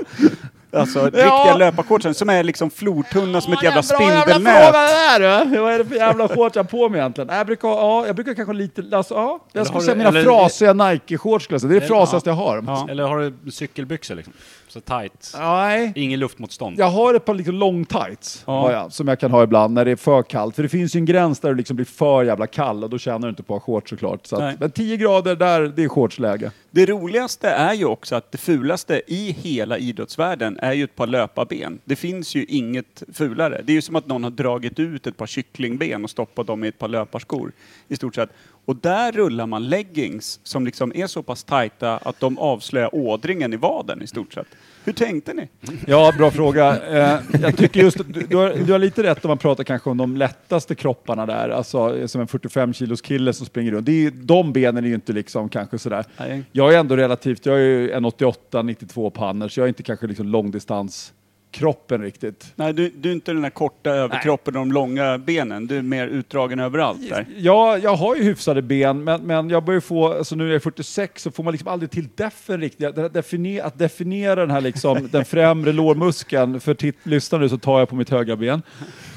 alltså 0.73 1.05
riktiga 1.05 1.57
löparshortsen 1.57 2.13
som 2.13 2.29
är 2.29 2.43
liksom 2.43 2.69
flortunna 2.69 3.41
som 3.41 3.53
ett 3.53 3.63
jävla 3.63 3.83
spindelnät. 3.83 4.25
fråga 4.63 4.71
det 4.71 4.87
där 4.87 5.45
du! 5.45 5.57
Vad 5.59 5.73
är 5.73 5.77
det 5.79 5.85
för 5.85 5.95
jävla 5.95 6.27
shorts 6.35 6.55
jag 6.55 6.63
har 6.63 6.67
på 6.69 6.89
mig 6.89 6.99
egentligen? 6.99 7.29
Jag 7.37 7.45
brukar, 7.47 7.67
ja, 7.67 8.07
jag 8.07 8.15
brukar 8.15 8.33
kanske 8.33 8.53
lite, 8.53 8.83
alltså, 8.97 9.13
ja, 9.13 9.39
jag 9.53 9.67
skulle 9.67 9.81
säga 9.81 9.93
du- 9.93 9.97
mina 9.97 10.09
eller- 10.09 10.23
frasiga 10.23 10.73
Nike-shorts. 10.73 11.67
Det 11.67 11.75
är 11.75 11.79
det 11.79 11.87
frasigaste 11.87 12.29
jag 12.29 12.35
har. 12.35 12.63
Ja. 12.67 12.87
Eller 12.89 13.03
har 13.03 13.19
du 13.43 13.51
cykelbyxor 13.51 14.15
liksom? 14.15 14.33
Så 14.69 14.79
tight. 14.81 15.33
Nej. 15.37 15.91
Ingen 15.95 16.19
luftmotstånd. 16.19 16.79
Jag 16.79 16.89
har 16.89 17.13
ett 17.13 17.25
par 17.25 17.33
liksom 17.33 17.55
long 17.55 17.85
tights 17.85 18.43
Ja. 18.47 18.61
har 18.61 18.71
jag, 18.71 18.93
som 18.93 19.07
jag 19.07 19.19
kan 19.19 19.31
ha 19.31 19.43
ibland 19.43 19.73
när 19.73 19.85
det 19.85 19.91
är 19.91 19.95
för 19.95 20.23
kallt. 20.23 20.55
För 20.55 20.63
det 20.63 20.69
finns 20.69 20.95
ju 20.95 20.97
en 20.97 21.05
gräns 21.05 21.39
där 21.39 21.49
det 21.49 21.55
liksom 21.55 21.75
blir 21.75 21.85
för 21.85 22.23
jävla 22.23 22.47
kall 22.47 22.83
och 22.83 22.89
då 22.89 22.97
tjänar 22.97 23.19
du 23.19 23.29
inte 23.29 23.43
på 23.43 23.55
att 23.55 23.63
ha 23.63 23.73
shorts 23.73 23.89
såklart. 23.89 24.25
Så 24.27 24.35
att, 24.35 24.59
men 24.59 24.71
10 24.71 24.97
grader 24.97 25.35
där, 25.35 25.61
det 25.61 25.83
är 25.83 25.89
shortsläge. 25.89 26.51
Det 26.71 26.85
roligaste 26.85 27.49
är 27.49 27.73
ju 27.73 27.85
också 27.85 28.15
att 28.15 28.31
det 28.31 28.37
fulaste 28.37 29.01
i 29.07 29.31
hela 29.31 29.77
idrottsvärlden 29.77 30.57
är 30.61 30.73
ju 30.73 30.83
ett 30.83 30.95
par 30.95 31.07
löparben. 31.07 31.79
Det 31.85 31.95
finns 31.95 32.35
ju 32.35 32.45
inget 32.45 33.03
fulare. 33.13 33.61
Det 33.65 33.71
är 33.71 33.75
ju 33.75 33.81
som 33.81 33.95
att 33.95 34.07
någon 34.07 34.23
har 34.23 34.31
dragit 34.31 34.79
ut 34.79 35.07
ett 35.07 35.17
par 35.17 35.25
kycklingben 35.27 36.03
och 36.03 36.09
stoppat 36.09 36.47
dem 36.47 36.63
i 36.63 36.67
ett 36.67 36.79
par 36.79 36.87
löparskor. 36.87 37.51
I 37.87 37.95
stort 37.95 38.15
sett. 38.15 38.29
Och 38.65 38.75
där 38.75 39.11
rullar 39.11 39.47
man 39.47 39.69
leggings 39.69 40.39
som 40.43 40.65
liksom 40.65 40.91
är 40.95 41.07
så 41.07 41.23
pass 41.23 41.43
tajta 41.43 41.97
att 41.97 42.19
de 42.19 42.37
avslöjar 42.37 42.95
ådringen 42.95 43.53
i 43.53 43.57
vaden 43.57 44.01
i 44.01 44.07
stort 44.07 44.33
sett. 44.33 44.47
Hur 44.83 44.93
tänkte 44.93 45.33
ni? 45.33 45.47
Ja, 45.87 46.13
bra 46.17 46.31
fråga. 46.31 46.81
Eh, 46.87 47.19
jag 47.41 47.57
tycker 47.57 47.79
just, 47.79 47.97
du, 48.07 48.21
du, 48.29 48.35
har, 48.37 48.49
du 48.65 48.71
har 48.71 48.79
lite 48.79 49.03
rätt 49.03 49.25
om 49.25 49.29
man 49.29 49.37
pratar 49.37 49.63
kanske 49.63 49.89
om 49.89 49.97
de 49.97 50.17
lättaste 50.17 50.75
kropparna 50.75 51.25
där, 51.25 51.49
alltså 51.49 52.07
som 52.07 52.21
en 52.21 52.27
45 52.27 52.73
kilos 52.73 53.01
kille 53.01 53.33
som 53.33 53.45
springer 53.45 53.71
runt. 53.71 53.85
Det 53.85 53.91
är, 53.91 54.01
ju- 54.01 54.11
de 54.11 54.53
benen 54.53 54.83
är 54.83 54.87
ju 54.89 54.95
inte 54.95 55.13
liksom 55.13 55.49
kanske 55.49 55.79
sådär. 55.79 56.05
Nej. 56.17 56.43
Jag 56.51 56.73
är 56.73 56.79
ändå 56.79 56.95
relativt, 56.95 57.45
jag 57.45 57.55
är 57.55 57.59
ju 57.63 57.91
1,88, 57.93 58.63
92 58.63 59.09
pannor, 59.09 59.47
så 59.47 59.59
jag 59.59 59.65
är 59.65 59.67
inte 59.67 59.83
kanske 59.83 60.07
liksom 60.07 60.27
långdistans 60.27 61.13
kroppen 61.51 62.01
riktigt. 62.01 62.53
Nej, 62.55 62.73
du, 62.73 62.89
du 62.89 63.09
är 63.09 63.13
inte 63.13 63.33
den 63.33 63.41
där 63.41 63.49
korta 63.49 63.89
överkroppen 63.89 64.55
och 64.55 64.59
de 64.59 64.71
långa 64.71 65.17
benen. 65.17 65.67
Du 65.67 65.77
är 65.77 65.81
mer 65.81 66.07
utdragen 66.07 66.59
överallt 66.59 67.09
där. 67.09 67.25
Ja, 67.37 67.77
jag 67.77 67.95
har 67.95 68.15
ju 68.15 68.23
hyfsade 68.23 68.61
ben, 68.61 69.03
men, 69.03 69.21
men 69.21 69.49
jag 69.49 69.63
börjar 69.63 69.79
få, 69.81 70.13
alltså 70.13 70.35
nu 70.35 70.49
är 70.49 70.53
jag 70.53 70.63
46, 70.63 71.23
så 71.23 71.31
får 71.31 71.43
man 71.43 71.51
liksom 71.51 71.67
aldrig 71.67 71.91
till 71.91 72.07
defen 72.15 72.61
riktigt. 72.61 72.97
Att 72.97 73.13
definiera, 73.13 73.65
att 73.65 73.79
definiera 73.79 74.35
den 74.35 74.51
här 74.51 74.61
liksom, 74.61 75.07
den 75.11 75.25
främre 75.25 75.71
lårmuskeln, 75.71 76.59
för 76.59 76.73
titt, 76.73 76.97
lyssna 77.03 77.37
nu 77.37 77.49
så 77.49 77.57
tar 77.57 77.79
jag 77.79 77.89
på 77.89 77.95
mitt 77.95 78.09
högra 78.09 78.35
ben. 78.35 78.61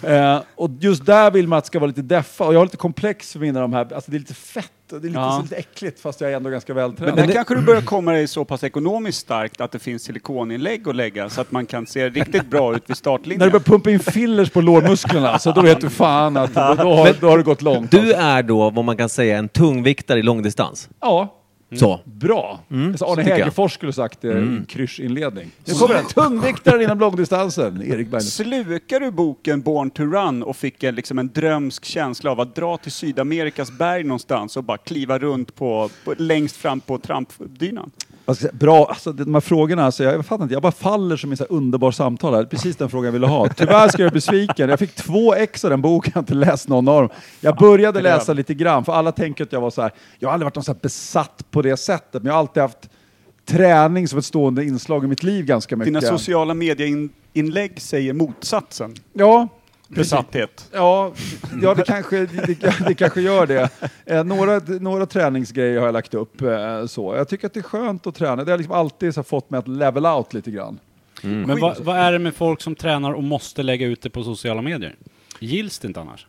Eh, 0.02 0.40
och 0.54 0.70
just 0.80 1.06
där 1.06 1.30
vill 1.30 1.48
man 1.48 1.58
att 1.58 1.64
det 1.64 1.66
ska 1.66 1.78
vara 1.78 1.88
lite 1.88 2.02
deffa, 2.02 2.44
och 2.46 2.54
jag 2.54 2.58
har 2.58 2.66
lite 2.66 2.76
komplex 2.76 3.32
för 3.32 3.40
mina 3.40 3.60
de 3.60 3.72
här, 3.72 3.92
alltså 3.94 4.10
det 4.10 4.16
är 4.16 4.18
lite 4.18 4.34
fett, 4.34 4.72
det 4.98 5.06
är 5.06 5.08
lite, 5.08 5.20
Ja. 5.20 5.36
så 5.36 5.42
lite 5.42 5.56
äckligt 5.56 6.00
fast 6.00 6.20
jag 6.20 6.32
är 6.32 6.36
ändå 6.36 6.50
ganska 6.50 6.74
Men 6.74 6.82
vältränad. 6.82 7.16
där 7.28 7.32
kanske 7.34 7.54
du 7.54 7.60
börjar 7.62 7.82
komma 7.82 8.12
dig 8.12 8.28
så 8.28 8.44
pass 8.44 8.64
ekonomiskt 8.64 9.18
starkt 9.18 9.60
att 9.60 9.72
det 9.72 9.78
finns 9.78 10.02
silikoninlägg 10.02 10.88
att 10.88 10.96
lägga 10.96 11.28
så 11.30 11.40
att 11.40 11.52
man 11.52 11.66
kan 11.66 11.86
se 11.86 12.08
riktigt 12.08 12.50
bra 12.50 12.70
ut 12.70 12.76
vid 12.76 12.88
När 12.88 12.94
du 12.94 12.94
startlinjen. 12.94 13.50
börjar 13.50 13.60
pumpa 13.64 13.90
in 13.90 14.00
fillers 14.00 14.50
på 14.50 14.60
lårmusklerna, 14.60 15.38
så 15.38 15.52
då 15.52 15.60
vet 15.62 15.80
du 15.80 15.90
fan 15.90 16.36
att 16.36 16.54
då, 16.54 16.60
då, 16.60 16.94
har, 16.94 17.20
då 17.20 17.28
har 17.28 17.38
det 17.38 17.44
gått 17.44 17.62
långt. 17.62 17.90
Du 17.90 18.12
är 18.12 18.42
då 18.42 18.70
vad 18.70 18.84
man 18.84 18.96
kan 18.96 19.08
säga 19.08 19.38
en 19.38 19.48
tungviktare 19.48 20.18
i 20.18 20.22
långdistans. 20.22 20.88
Ja, 21.00 21.38
Så. 21.78 22.00
Bra! 22.04 22.60
Mm, 22.70 22.92
så 22.92 22.98
så 22.98 23.12
Arne. 23.12 23.22
Hägerfors 23.22 23.72
skulle 23.72 23.92
sagt 23.92 24.20
det 24.20 24.28
i 24.28 24.30
en 24.30 24.66
kryschinledning. 24.68 25.50
Nu 25.64 25.74
kommer 25.74 25.94
den, 25.94 26.06
tungviktaren 26.06 26.82
inom 26.82 26.98
långdistansen, 26.98 27.82
Erik 27.82 28.08
Berglund. 28.08 28.24
Slukar 28.24 29.00
du 29.00 29.10
boken 29.10 29.60
Born 29.60 29.90
to 29.90 30.02
Run 30.02 30.42
och 30.42 30.56
fick 30.56 30.82
en, 30.82 30.94
liksom 30.94 31.18
en 31.18 31.28
drömsk 31.28 31.84
känsla 31.84 32.30
av 32.30 32.40
att 32.40 32.54
dra 32.54 32.76
till 32.76 32.92
Sydamerikas 32.92 33.70
berg 33.78 34.04
någonstans 34.04 34.56
och 34.56 34.64
bara 34.64 34.78
kliva 34.78 35.18
runt 35.18 35.54
på, 35.54 35.90
på, 36.04 36.14
längst 36.18 36.56
fram 36.56 36.80
på 36.80 36.98
trampdynan? 36.98 37.90
Säga, 38.26 38.52
Bra, 38.52 38.86
alltså 38.88 39.12
de 39.12 39.34
här 39.34 39.40
frågorna, 39.40 39.84
alltså, 39.84 40.04
jag, 40.04 40.26
fattar 40.26 40.42
inte, 40.42 40.54
jag 40.54 40.62
bara 40.62 40.72
faller 40.72 41.16
som 41.16 41.32
i 41.32 41.36
så 41.36 41.44
underbar 41.44 41.90
samtal 41.90 42.34
här. 42.34 42.44
Precis 42.44 42.76
den 42.76 42.90
frågan 42.90 43.04
jag 43.04 43.12
ville 43.12 43.26
ha. 43.26 43.48
Tyvärr 43.48 43.88
ska 43.88 44.02
jag 44.02 44.12
besviken, 44.12 44.68
jag 44.70 44.78
fick 44.78 44.94
två 44.94 45.34
ex 45.34 45.64
av 45.64 45.70
den 45.70 45.82
boken, 45.82 46.10
jag 46.14 46.18
har 46.18 46.22
inte 46.22 46.34
läst 46.34 46.68
någon 46.68 46.88
av 46.88 47.00
dem. 47.02 47.10
Jag 47.40 47.56
började 47.56 48.00
läsa 48.00 48.32
lite 48.32 48.54
grann, 48.54 48.84
för 48.84 48.92
alla 48.92 49.12
tänker 49.12 49.44
att 49.44 49.52
jag 49.52 49.60
var 49.60 49.70
så 49.70 49.82
här. 49.82 49.92
jag 50.18 50.28
har 50.28 50.32
aldrig 50.32 50.44
varit 50.44 50.54
någon 50.54 50.64
så 50.64 50.72
här 50.72 50.80
besatt 50.82 51.44
på 51.50 51.62
det 51.62 51.76
sättet, 51.76 52.22
men 52.22 52.26
jag 52.26 52.32
har 52.32 52.40
alltid 52.40 52.62
haft 52.62 52.88
träning 53.46 54.08
som 54.08 54.18
ett 54.18 54.24
stående 54.24 54.64
inslag 54.64 55.04
i 55.04 55.06
mitt 55.06 55.22
liv 55.22 55.44
ganska 55.44 55.76
mycket. 55.76 55.94
Dina 55.94 56.00
sociala 56.18 56.54
medieinlägg 56.54 57.80
säger 57.80 58.12
motsatsen. 58.12 58.94
Ja, 59.12 59.48
Besatthet. 59.94 60.68
Ja, 60.72 61.12
ja 61.62 61.74
det, 61.74 61.82
kanske, 61.82 62.26
det, 62.26 62.86
det 62.86 62.94
kanske 62.94 63.20
gör 63.20 63.46
det. 63.46 63.68
Eh, 64.06 64.24
några, 64.24 64.58
några 64.58 65.06
träningsgrejer 65.06 65.78
har 65.78 65.86
jag 65.86 65.92
lagt 65.92 66.14
upp. 66.14 66.42
Eh, 66.42 66.86
så. 66.86 67.14
Jag 67.16 67.28
tycker 67.28 67.46
att 67.46 67.54
det 67.54 67.60
är 67.60 67.64
skönt 67.64 68.06
att 68.06 68.14
träna. 68.14 68.44
Det 68.44 68.50
har 68.50 68.58
liksom 68.58 68.74
alltid 68.74 69.14
så 69.14 69.22
fått 69.22 69.50
mig 69.50 69.58
att 69.58 69.68
level 69.68 70.06
out 70.06 70.34
lite 70.34 70.50
grann. 70.50 70.78
Men 71.22 71.60
vad, 71.60 71.84
vad 71.84 71.96
är 71.96 72.12
det 72.12 72.18
med 72.18 72.34
folk 72.34 72.60
som 72.60 72.74
tränar 72.74 73.12
och 73.12 73.22
måste 73.22 73.62
lägga 73.62 73.86
ut 73.86 74.02
det 74.02 74.10
på 74.10 74.24
sociala 74.24 74.62
medier? 74.62 74.96
Gills 75.38 75.78
det 75.78 75.88
inte 75.88 76.00
annars? 76.00 76.26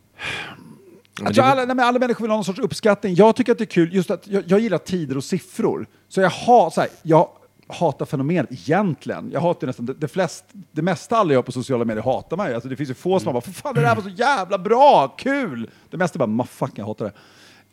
Jag 1.22 1.34
tror 1.34 1.46
alla, 1.46 1.66
nej, 1.66 1.76
men 1.76 1.86
alla 1.86 2.00
människor 2.00 2.24
vill 2.24 2.32
ha 2.32 2.38
någon 2.38 2.46
sorts 2.46 2.60
uppskattning. 2.60 3.16
Jag 3.16 3.36
tycker 3.36 3.52
att 3.52 3.58
det 3.58 3.64
är 3.64 3.66
kul, 3.66 3.94
just 3.94 4.12
att 4.12 4.28
jag, 4.28 4.44
jag 4.48 4.60
gillar 4.60 4.78
tider 4.78 5.18
och 5.18 5.24
siffror. 5.24 5.88
Så 6.10 6.22
jag, 6.22 6.30
har, 6.30 6.70
så 6.70 6.82
här, 6.82 6.90
jag 7.04 7.28
hatar 7.74 8.06
fenomenet 8.06 8.52
egentligen. 8.52 9.30
Jag 9.34 9.42
hatar 9.42 9.68
nästan 9.68 9.86
det, 9.86 9.94
det, 9.94 10.08
flest, 10.08 10.46
det 10.72 10.82
mesta 10.82 11.18
alla 11.18 11.34
gör 11.34 11.42
på 11.42 11.52
sociala 11.52 11.86
medier 11.86 12.04
hatar 12.04 12.38
man 12.38 12.48
ju. 12.48 12.54
Alltså, 12.54 12.70
det 12.70 12.76
finns 12.76 12.90
ju 12.90 12.94
få 12.94 13.20
som 13.20 13.34
bara 13.34 13.42
för 13.42 13.52
fan 13.52 13.74
det 13.76 13.82
där 13.82 13.96
var 13.96 14.02
så 14.02 14.10
jävla 14.10 14.58
bra, 14.58 15.08
kul! 15.18 15.70
Det 15.90 15.98
mesta 15.98 16.20
bara, 16.20 16.28
"Ma, 16.28 16.46
fuck 16.46 16.72
jag 16.76 16.86
hatar 16.86 17.06
det. 17.06 17.14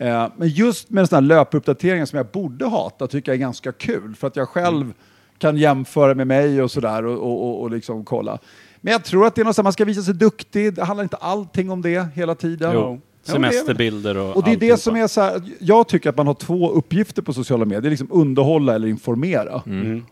Eh, 0.07 0.29
men 0.37 0.49
just 0.49 0.91
med 0.91 1.09
sådana 1.09 1.35
här 1.35 1.39
löpuppdateringar 1.39 2.07
som 2.07 2.17
jag 2.17 2.27
borde 2.27 2.67
hata 2.67 3.07
tycker 3.07 3.33
jag 3.33 3.37
är 3.37 3.41
ganska 3.41 3.73
kul. 3.73 4.15
För 4.15 4.27
att 4.27 4.37
jag 4.37 4.49
själv 4.49 4.93
kan 5.39 5.57
jämföra 5.57 6.15
med 6.15 6.27
mig 6.27 6.63
och 6.63 6.71
sådär 6.71 7.05
och, 7.07 7.19
och, 7.19 7.49
och, 7.49 7.63
och 7.63 7.71
liksom 7.71 8.05
kolla. 8.05 8.39
Men 8.81 8.93
jag 8.93 9.05
tror 9.05 9.27
att 9.27 9.35
det 9.35 9.41
är 9.41 9.45
något 9.45 9.63
man 9.63 9.73
ska 9.73 9.85
visa 9.85 10.03
sig 10.03 10.15
duktig. 10.15 10.75
Det 10.75 10.85
handlar 10.85 11.03
inte 11.03 11.17
allting 11.17 11.71
om 11.71 11.83
det 11.83 12.09
hela 12.15 12.35
tiden. 12.35 12.71
Jo. 12.75 13.01
Ja, 13.27 13.39
men 13.39 13.51
Semesterbilder 13.53 14.17
och 14.17 14.37
och 14.37 14.45
det 14.45 14.51
är 14.53 14.57
det 14.57 14.77
som 14.81 14.97
är 14.97 15.07
så 15.07 15.21
här, 15.21 15.43
jag 15.59 15.89
tycker 15.89 16.11
att 16.11 16.17
man 16.17 16.27
har 16.27 16.35
två 16.35 16.71
uppgifter 16.71 17.23
på 17.23 17.33
sociala 17.33 17.65
medier, 17.65 17.81
det 17.81 17.89
är 17.89 17.91
liksom 17.91 18.09
underhålla 18.11 18.75
eller 18.75 18.89
informera. 18.89 19.63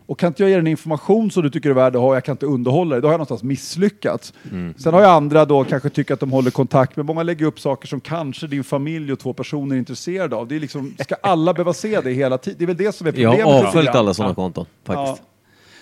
Och 0.05 0.19
kan 0.19 0.27
inte 0.27 0.43
jag 0.43 0.49
ge 0.49 0.55
dig 0.55 0.59
en 0.59 0.67
information 0.67 1.31
som 1.31 1.43
du 1.43 1.49
tycker 1.49 1.69
är 1.69 1.73
värd 1.73 1.95
att 1.95 2.01
ha, 2.01 2.13
jag 2.13 2.23
kan 2.25 2.33
inte 2.33 2.45
underhålla 2.45 2.95
dig, 2.95 3.01
då 3.01 3.07
har 3.07 3.13
jag 3.13 3.17
någonstans 3.17 3.43
misslyckats. 3.43 4.33
Sen 4.77 4.93
har 4.93 5.01
jag 5.01 5.11
andra 5.11 5.45
då 5.45 5.63
kanske 5.63 5.89
tycker 5.89 6.13
att 6.13 6.19
de 6.19 6.31
håller 6.31 6.51
kontakt, 6.51 6.95
men 6.97 7.05
många 7.05 7.23
lägger 7.23 7.45
upp 7.45 7.59
saker 7.59 7.87
som 7.87 7.99
kanske 7.99 8.47
din 8.47 8.63
familj 8.63 9.11
och 9.13 9.19
två 9.19 9.33
personer 9.33 9.75
är 9.75 9.79
intresserade 9.79 10.35
av. 10.35 10.47
Det 10.47 10.55
är 10.55 10.59
liksom, 10.59 10.95
ska 10.99 11.15
alla 11.21 11.53
behöva 11.53 11.73
se 11.73 12.01
det 12.01 12.11
hela 12.11 12.37
tiden? 12.37 12.57
Det 12.59 12.65
är 12.65 12.67
väl 12.67 12.77
det 12.77 12.91
som 12.95 13.07
är 13.07 13.11
Jag 13.11 13.31
problemet. 13.31 13.45
har 13.45 13.53
lite 13.55 13.67
avföljt 13.67 13.89
alla 13.89 14.13
sådana 14.13 14.35
konton, 14.35 14.65
faktiskt. 14.85 15.23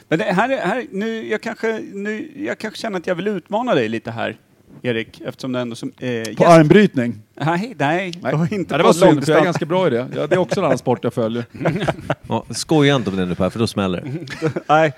Men 0.09 0.19
det 0.19 0.25
här, 0.25 0.49
är- 0.49 0.57
här, 0.67 0.85
nu, 0.91 1.27
jag, 1.29 1.41
kanske, 1.41 1.81
nu, 1.93 2.31
jag 2.45 2.57
kanske 2.57 2.79
känner 2.79 2.97
att 2.97 3.07
jag 3.07 3.15
vill 3.15 3.27
utmana 3.27 3.75
dig 3.75 3.89
lite 3.89 4.11
här, 4.11 4.37
Erik, 4.81 5.21
eftersom 5.25 5.51
du 5.51 5.59
ändå 5.59 5.75
som 5.75 5.89
eh, 5.99 6.23
På 6.23 6.29
gäst- 6.29 6.41
armbrytning? 6.47 7.21
Nej, 7.41 7.75
nej, 7.79 8.13
Nej. 8.21 8.33
och 8.33 8.51
inte 8.51 8.73
Ja, 8.73 8.77
det 8.77 8.83
på 8.83 8.87
var 8.87 8.93
synd, 8.93 9.25
för 9.25 9.31
jag 9.31 9.39
är 9.41 9.45
ganska 9.45 9.65
bra 9.65 9.87
i 9.87 9.89
det. 9.89 10.07
Ja, 10.15 10.27
det 10.27 10.35
är 10.35 10.39
också 10.39 10.59
en 10.59 10.65
annan 10.65 10.77
sport 10.77 10.99
jag 11.03 11.13
följer. 11.13 11.45
Ja, 12.27 12.45
skoja 12.49 12.95
inte 12.95 13.09
om 13.09 13.15
det 13.17 13.25
nu 13.25 13.35
Per, 13.35 13.49
för 13.49 13.59
då 13.59 13.67
smäller 13.67 14.01
det. 14.01 14.51
Nej, 14.67 14.93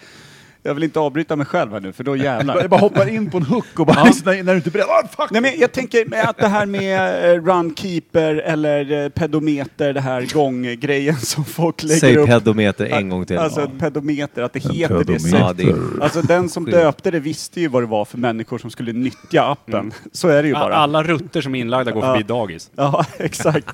jag 0.63 0.73
vill 0.73 0.83
inte 0.83 0.99
avbryta 0.99 1.35
mig 1.35 1.45
själv 1.45 1.71
här 1.71 1.79
nu, 1.79 1.93
för 1.93 2.03
då 2.03 2.15
jävlar. 2.29 2.57
Jag 2.61 2.69
bara 2.69 2.79
hoppar 2.79 3.09
in 3.09 3.29
på 3.31 3.37
en 3.37 3.43
hook 3.43 3.79
och 3.79 3.85
bara, 3.85 4.03
när, 4.25 4.43
när 4.43 4.51
du 4.53 4.55
inte 4.55 4.69
är 4.69 4.71
beredd, 4.71 4.85
ah, 4.89 5.07
fuck! 5.17 5.31
Nej, 5.31 5.41
men 5.41 5.51
jag 5.59 5.71
tänker 5.71 6.05
med 6.05 6.29
att 6.29 6.37
det 6.37 6.47
här 6.47 6.65
med 6.65 7.31
eh, 7.31 7.43
runkeeper 7.43 8.35
eller 8.35 9.03
eh, 9.03 9.09
pedometer, 9.09 9.93
det 9.93 10.01
här 10.01 10.33
gånggrejen 10.33 11.17
som 11.17 11.45
folk 11.45 11.83
lägger 11.83 11.99
Säg 11.99 12.17
upp. 12.17 12.27
pedometer 12.27 12.85
en 12.85 13.09
gång 13.09 13.25
till. 13.25 13.37
Alltså 13.37 13.61
ett 13.61 13.79
pedometer, 13.79 14.41
att 14.41 14.53
det 14.53 14.59
heter 14.59 14.97
det. 14.97 15.05
pedometer. 15.05 15.39
ja, 15.39 15.53
det. 15.53 16.03
Alltså 16.03 16.21
den 16.21 16.49
som 16.49 16.65
döpte 16.65 17.11
det 17.11 17.19
visste 17.19 17.61
ju 17.61 17.67
vad 17.67 17.83
det 17.83 17.87
var 17.87 18.05
för 18.05 18.17
människor 18.17 18.57
som 18.57 18.69
skulle 18.69 18.93
nyttja 18.93 19.43
appen. 19.43 19.93
Så 20.11 20.27
är 20.27 20.41
det 20.41 20.47
ju 20.47 20.53
bara. 20.53 20.75
Alla 20.75 21.03
rutter 21.03 21.41
som 21.41 21.55
är 21.55 21.59
inlagda 21.59 21.91
går 21.91 22.01
förbi 22.01 22.23
dagis. 22.23 22.69
Ja, 22.75 23.05
exakt. 23.17 23.67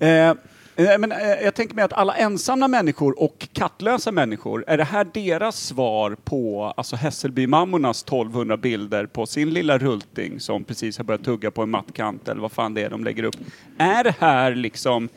eh, 0.00 0.32
Eh, 0.76 0.98
men, 0.98 1.12
eh, 1.12 1.18
jag 1.18 1.54
tänker 1.54 1.74
mig 1.74 1.84
att 1.84 1.92
alla 1.92 2.16
ensamma 2.16 2.68
människor 2.68 3.22
och 3.22 3.48
kattlösa 3.52 4.12
människor, 4.12 4.64
är 4.66 4.76
det 4.78 4.84
här 4.84 5.06
deras 5.14 5.56
svar 5.60 6.16
på 6.24 6.72
alltså 6.76 6.96
Hässelbymammornas 6.96 8.02
1200 8.04 8.56
bilder 8.56 9.06
på 9.06 9.26
sin 9.26 9.50
lilla 9.50 9.78
rulting 9.78 10.40
som 10.40 10.64
precis 10.64 10.98
har 10.98 11.04
börjat 11.04 11.24
tugga 11.24 11.50
på 11.50 11.62
en 11.62 11.70
mattkant 11.70 12.28
eller 12.28 12.40
vad 12.40 12.52
fan 12.52 12.74
det 12.74 12.82
är 12.82 12.90
de 12.90 13.04
lägger 13.04 13.22
upp? 13.22 13.36
Är 13.78 14.04
det 14.04 14.14
här 14.18 14.54
liksom 14.54 15.08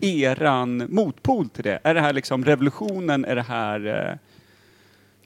eran 0.00 0.86
motpol 0.88 1.48
till 1.48 1.64
det? 1.64 1.78
Är 1.82 1.94
det 1.94 2.00
här 2.00 2.12
liksom 2.12 2.44
revolutionen? 2.44 3.24
Är 3.24 3.36
det 3.36 3.42
här 3.42 4.08
eh, 4.10 4.18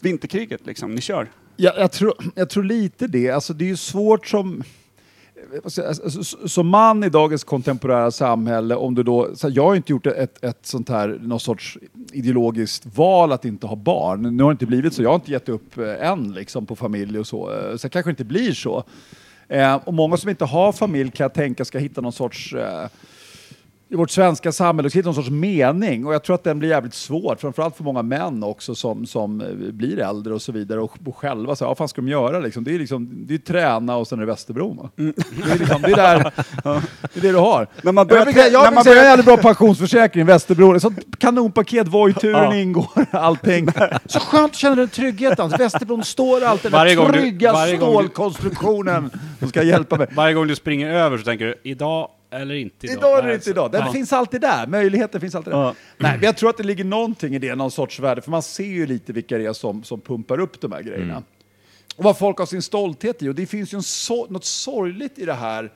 vinterkriget 0.01 0.67
liksom? 0.67 0.95
Ni 0.95 1.01
kör? 1.01 1.29
Jag, 1.57 1.79
jag, 1.79 1.93
tror, 1.93 2.15
jag 2.35 2.51
tror 2.51 2.65
lite 2.65 3.07
det. 3.07 3.31
Alltså, 3.31 3.53
det 3.53 3.65
är 3.65 3.69
ju 3.69 3.77
svårt 3.77 4.27
som... 4.27 4.49
vad 4.51 4.63
ska 4.63 4.63
jag 4.63 4.65
säga, 4.65 5.30
alltså, 5.65 6.23
Som 6.49 6.69
man 6.69 7.05
i 7.05 7.09
dagens 7.09 7.45
kontemporära 7.45 8.11
samhälle, 8.11 8.75
om 8.75 8.95
du 8.95 9.03
då... 9.03 9.37
Så 9.37 9.49
här, 9.49 9.57
jag 9.57 9.65
har 9.65 9.75
inte 9.75 9.93
gjort 9.93 10.07
ett, 10.07 10.45
ett 10.45 10.67
sånt 10.67 10.89
här, 10.89 11.19
någon 11.23 11.41
sorts 11.41 11.79
ideologiskt 12.13 12.97
val 12.97 13.33
att 13.33 13.45
inte 13.45 13.67
ha 13.67 13.77
barn. 13.77 14.37
Nu 14.37 14.43
har 14.43 14.51
det 14.51 14.55
inte 14.55 14.67
blivit 14.67 14.95
så. 14.95 15.03
Jag 15.03 15.11
har 15.11 15.15
inte 15.15 15.33
gett 15.33 15.49
upp 15.49 15.79
eh, 15.79 16.09
än 16.09 16.33
liksom, 16.33 16.67
på 16.67 16.77
familj 16.77 17.19
och 17.19 17.27
så. 17.27 17.53
Eh, 17.53 17.77
så 17.77 17.87
det 17.87 17.89
kanske 17.89 18.11
inte 18.11 18.25
blir 18.25 18.53
så. 18.53 18.85
Eh, 19.49 19.75
och 19.75 19.95
många 19.95 20.17
som 20.17 20.31
inte 20.31 20.45
har 20.45 20.73
familj 20.73 21.11
kan 21.11 21.25
jag 21.25 21.35
tänka 21.35 21.65
ska 21.65 21.79
hitta 21.79 22.01
någon 22.01 22.13
sorts... 22.13 22.53
Eh, 22.53 22.89
i 23.93 23.97
vårt 23.97 24.11
svenska 24.11 24.53
samhälle, 24.53 24.91
ska 24.91 24.99
hitta 24.99 25.07
någon 25.09 25.15
sorts 25.15 25.31
mening. 25.31 26.07
Och 26.07 26.15
jag 26.15 26.23
tror 26.25 26.35
att 26.35 26.45
den 26.45 26.59
blir 26.59 26.69
jävligt 26.69 26.95
svår, 26.95 27.37
framförallt 27.41 27.77
för 27.77 27.85
många 27.85 28.03
män 28.03 28.43
också 28.43 28.75
som, 28.75 29.07
som 29.07 29.41
eh, 29.41 29.47
blir 29.73 29.99
äldre 29.99 30.35
och 30.35 30.43
så 30.43 30.53
vidare 30.53 30.81
och, 30.81 30.93
och 31.07 31.17
själva 31.17 31.57
så 31.57 31.65
här, 31.65 31.69
vad 31.69 31.79
fan 31.79 31.89
ska 31.89 32.01
de 32.01 32.09
göra 32.09 32.39
liksom? 32.41 32.65
Det 32.65 32.75
är 32.75 32.79
liksom, 32.79 33.11
det 33.27 33.35
är 33.35 33.39
träna 33.39 33.97
och 33.97 34.07
sen 34.09 34.19
är 34.19 34.21
det 34.23 34.27
Västerbron 34.33 34.77
va? 34.77 34.91
Det 34.97 35.03
är 35.53 35.59
liksom, 35.59 35.83
det 35.83 35.91
är 35.93 35.97
där, 35.97 36.19
det 37.15 37.19
är 37.19 37.23
det 37.23 37.29
du 37.33 37.37
har. 37.37 37.67
När 37.83 37.93
man 37.93 38.07
börjar 38.07 38.27
jag 38.37 38.53
jag 38.53 38.75
man 38.75 38.85
säga, 38.85 38.93
börjar- 38.95 39.05
jag 39.05 39.11
hade 39.11 39.23
bra 39.23 39.37
pensionsförsäkring, 39.37 40.27
Västerbron, 40.27 40.77
ett 40.77 40.83
sånt 40.83 41.19
kanonpaket, 41.19 41.89
Voi-turen 41.89 42.33
Ja. 42.45 42.55
ingår, 42.55 42.87
allting. 43.11 43.69
Så 44.07 44.21
skönt 44.21 44.51
att 44.53 44.57
känna 44.57 44.75
den 44.75 44.89
tryggheten, 44.89 45.49
Västerbron 45.59 46.05
står 46.05 46.45
alltid, 46.45 46.73
Varje 46.73 46.95
den 46.95 47.05
gång 47.05 47.13
du- 47.13 47.19
trygga 47.21 47.53
varje 47.53 47.77
stålkonstruktionen 47.77 49.11
som 49.39 49.49
ska 49.49 49.63
hjälpa 49.63 49.97
mig. 49.97 50.07
Varje 50.15 50.35
gång 50.35 50.47
du 50.47 50.57
springer 50.57 50.91
över 50.91 51.19
så 51.19 51.25
tänker 51.25 51.47
du, 51.47 51.55
idag 51.65 52.09
eller 52.31 52.55
inte 52.55 52.87
idag. 52.87 52.97
Idag 52.99 53.25
Nej, 53.25 53.35
inte 53.35 53.51
idag. 53.51 53.73
Den 53.73 53.87
Ja. 53.87 53.93
finns 53.93 54.13
alltid 54.13 54.41
där. 54.41 54.67
Möjligheten 54.67 55.21
finns 55.21 55.35
alltid 55.35 55.53
där. 55.53 55.59
Ja. 55.61 55.75
Nej, 55.99 56.13
men 56.17 56.23
jag 56.25 56.37
tror 56.37 56.51
att 56.51 56.57
det 56.57 56.63
ligger 56.63 56.85
någonting 56.85 57.35
i 57.35 57.39
det, 57.39 57.55
någon 57.55 57.71
sorts 57.71 58.01
värde. 58.01 58.23
För 58.23 58.31
man 58.31 58.43
ser 58.43 58.65
ju 58.65 58.87
lite 58.87 59.13
vilka 59.13 59.39
det 59.39 59.47
är 59.47 59.53
som, 59.53 59.83
som 59.83 60.01
pumpar 60.01 60.41
upp 60.41 60.61
de 60.61 60.73
här 60.73 60.83
grejerna. 60.83 61.23
Och 61.97 62.05
vad 62.05 62.19
folk 62.19 62.39
har 62.39 62.47
sin 62.47 62.63
stolthet 62.63 63.23
i. 63.23 63.29
Och 63.29 63.35
det 63.35 63.47
finns 63.47 63.75
ju 63.75 63.77
en 63.77 63.83
so 63.83 64.27
något 64.31 64.45
sorgligt 64.45 65.19
i 65.19 65.25
det 65.25 65.35
här 65.35 65.73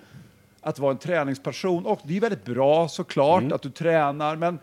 att 0.61 0.79
vara 0.79 0.93
en 0.93 0.99
träningsperson. 0.99 1.87
Och 1.87 2.01
det 2.05 2.17
är 2.17 2.21
väldigt 2.21 2.45
bra 2.45 2.89
såklart 2.89 3.53
att 3.53 3.63
du 3.63 3.71
tränar, 3.71 4.37
men 4.37 4.59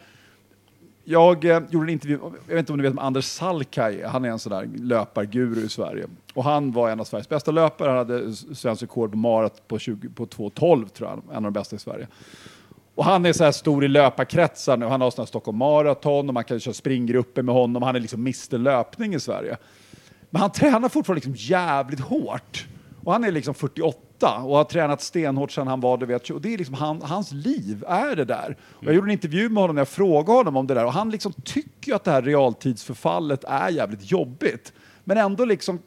jag 1.04 1.46
eh, 1.46 1.62
gjorde 1.70 1.86
en 1.86 1.90
intervju, 1.90 2.20
jag 2.48 2.56
vet 2.56 2.60
inte 2.60 2.72
om 2.74 2.78
ni 2.78 2.84
vet 2.84 2.92
om 2.92 3.00
Anders 3.00 3.26
Salkai, 3.26 4.04
han 4.04 4.26
är 4.26 4.30
en 4.30 4.40
sån 4.40 4.52
där 4.52 4.70
löparguru 4.76 5.66
i 5.66 5.70
Sverige. 5.70 6.08
Och 6.34 6.44
han 6.44 6.72
var 6.72 6.90
en 6.90 7.00
av 7.00 7.04
Sveriges 7.04 7.30
bästa 7.30 7.52
löpare, 7.52 7.90
han 7.90 7.98
hade 7.98 8.34
svensk 8.34 8.84
rekord 8.84 9.12
på 9.12 9.18
marat 9.18 9.68
på, 9.68 9.80
20 9.80 10.10
på 10.10 10.26
2.12 10.26 10.88
tror 10.88 11.10
jag, 11.10 11.22
en 11.30 11.36
av 11.36 11.42
de 11.42 11.54
bästa 11.54 11.76
i 11.76 11.80
Sverige. 11.80 12.08
Och 12.96 13.06
han 13.06 13.26
är 13.26 13.34
så 13.34 13.44
här 13.44 13.52
stor 13.52 13.86
i 13.86 13.88
löparkretsar 13.88 14.78
nu, 14.78 14.86
han 14.86 15.02
har 15.02 15.12
sån 15.12 15.22
här 15.22 15.28
Stockholm 15.28 15.58
Marathon 15.58 16.28
och 16.28 16.34
man 16.34 16.44
kan 16.44 16.60
köra 16.60 16.74
springgrupper 16.74 17.42
med 17.42 17.56
honom, 17.56 17.84
han 17.84 17.96
är 17.96 18.00
liksom 18.00 18.20
Mr 18.22 18.58
Löpning 18.58 19.14
i 19.14 19.20
Sverige. 19.20 19.58
Men 20.30 20.42
han 20.42 20.52
tränar 20.52 20.90
fortfarande 20.90 21.28
liksom 21.28 21.36
jävligt 21.36 22.00
hårt. 22.00 22.68
Och 23.04 23.14
han 23.14 23.24
är 23.24 23.32
liksom 23.32 23.54
48 23.54 23.98
och 24.28 24.58
har 24.58 24.64
tränat 24.64 25.02
stenhårt 25.02 25.52
sedan 25.52 25.68
han 25.68 25.80
var, 25.80 25.98
du 25.98 26.06
vet, 26.06 26.30
och 26.30 26.42
det 26.42 26.54
är 26.54 26.58
liksom 26.58 26.76
han, 26.76 27.02
hans 27.02 27.32
liv 27.32 27.84
är 27.88 28.16
det 28.16 28.26
där. 28.26 28.58
Och 28.62 28.84
jag 28.84 28.96
gjorde 28.96 29.08
en 29.08 29.12
intervju 29.12 29.50
med 29.50 29.64
honom 29.64 29.76
när 29.76 29.80
jag 29.80 29.90
frågade 29.90 30.38
honom 30.38 30.58
om 30.58 30.68
det 30.68 30.74
där 30.74 30.86
och 30.86 30.94
han 30.94 31.10
liksom 31.10 31.34
tycker 31.34 31.96
att 31.96 32.04
det 32.04 32.12
här 32.12 32.22
realtidsförfallet 32.22 33.44
är 33.44 33.70
jävligt 33.70 34.12
jobbigt. 34.12 34.74
Men 35.04 35.18
ändå 35.18 35.46
liksom 35.46 35.80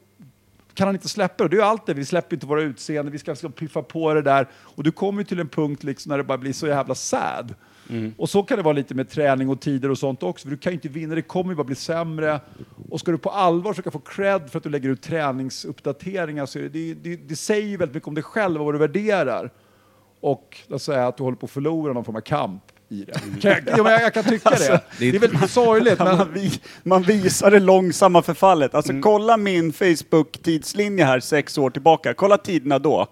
kan 0.73 0.87
han 0.87 0.95
inte 0.95 1.09
släppa 1.09 1.43
det. 1.43 1.55
Det 1.55 1.61
är 1.61 1.65
allt 1.65 1.85
det, 1.85 1.93
vi 1.93 2.05
släpper 2.05 2.35
inte 2.35 2.45
våra 2.45 2.61
utseenden, 2.61 3.11
vi 3.11 3.19
ska, 3.19 3.35
ska 3.35 3.49
piffa 3.49 3.81
på 3.81 4.13
det 4.13 4.21
där. 4.21 4.47
Och 4.53 4.83
du 4.83 4.91
kommer 4.91 5.23
till 5.23 5.39
en 5.39 5.47
punkt 5.47 5.83
liksom 5.83 6.09
när 6.09 6.17
det 6.17 6.23
bara 6.23 6.37
blir 6.37 6.53
så 6.53 6.67
jävla 6.67 6.95
sad. 6.95 7.53
Och 8.17 8.29
så 8.29 8.43
kan 8.43 8.57
det 8.57 8.63
vara 8.63 8.73
lite 8.73 8.95
med 8.95 9.09
träning 9.09 9.49
och 9.49 9.61
tider 9.61 9.91
och 9.91 9.97
sånt 9.97 10.23
också, 10.23 10.47
för 10.47 10.51
du 10.51 10.57
kan 10.57 10.71
ju 10.71 10.75
inte 10.75 10.87
vinna, 10.87 11.15
det 11.15 11.21
kommer 11.21 11.51
ju 11.51 11.55
bara 11.55 11.63
bli 11.63 11.75
sämre. 11.75 12.39
Och 12.89 12.99
ska 12.99 13.11
du 13.11 13.17
på 13.17 13.29
allvar 13.29 13.73
försöka 13.73 13.91
få 13.91 13.99
cred 13.99 14.49
för 14.51 14.57
att 14.57 14.63
du 14.63 14.69
lägger 14.69 14.89
ut 14.89 15.01
träningsuppdateringar 15.01 16.45
så 16.45 16.59
är 16.59 16.69
det, 16.69 16.93
det, 16.93 17.15
det 17.15 17.35
säger 17.35 17.67
ju 17.67 17.77
väldigt 17.77 17.95
mycket 17.95 18.07
om 18.07 18.15
dig 18.15 18.23
själv 18.23 18.59
och 18.59 18.65
vad 18.65 18.73
du 18.73 18.79
värderar. 18.79 19.49
Och 20.19 20.57
låt 20.67 20.81
säga 20.81 21.07
att 21.07 21.17
du 21.17 21.23
håller 21.23 21.37
på 21.37 21.45
att 21.45 21.51
förlora 21.51 21.93
någon 21.93 22.05
form 22.05 22.15
av 22.15 22.21
kamp 22.21 22.63
i 22.89 23.03
det. 23.03 23.41
Kan 23.41 23.51
jag, 23.51 23.61
ja, 23.65 23.91
jag, 23.91 24.01
jag 24.01 24.13
kan 24.13 24.23
tycka 24.23 24.49
det. 24.49 24.81
Det 24.99 25.09
är 25.09 25.19
väldigt 25.19 25.51
sorgligt, 25.51 25.99
men 25.99 26.17
Man, 26.17 26.33
vi, 26.33 26.61
man 26.83 27.03
visar 27.03 27.51
det 27.51 27.59
långsamma 27.59 28.21
förfallet. 28.21 28.75
Alltså 28.75 28.93
kolla 29.01 29.37
min 29.37 29.73
Facebook-tidslinje 29.73 31.05
här 31.05 31.19
sex 31.19 31.57
år 31.57 31.69
tillbaka. 31.69 32.13
Kolla 32.13 32.37
tiderna 32.37 32.79
då. 32.79 33.07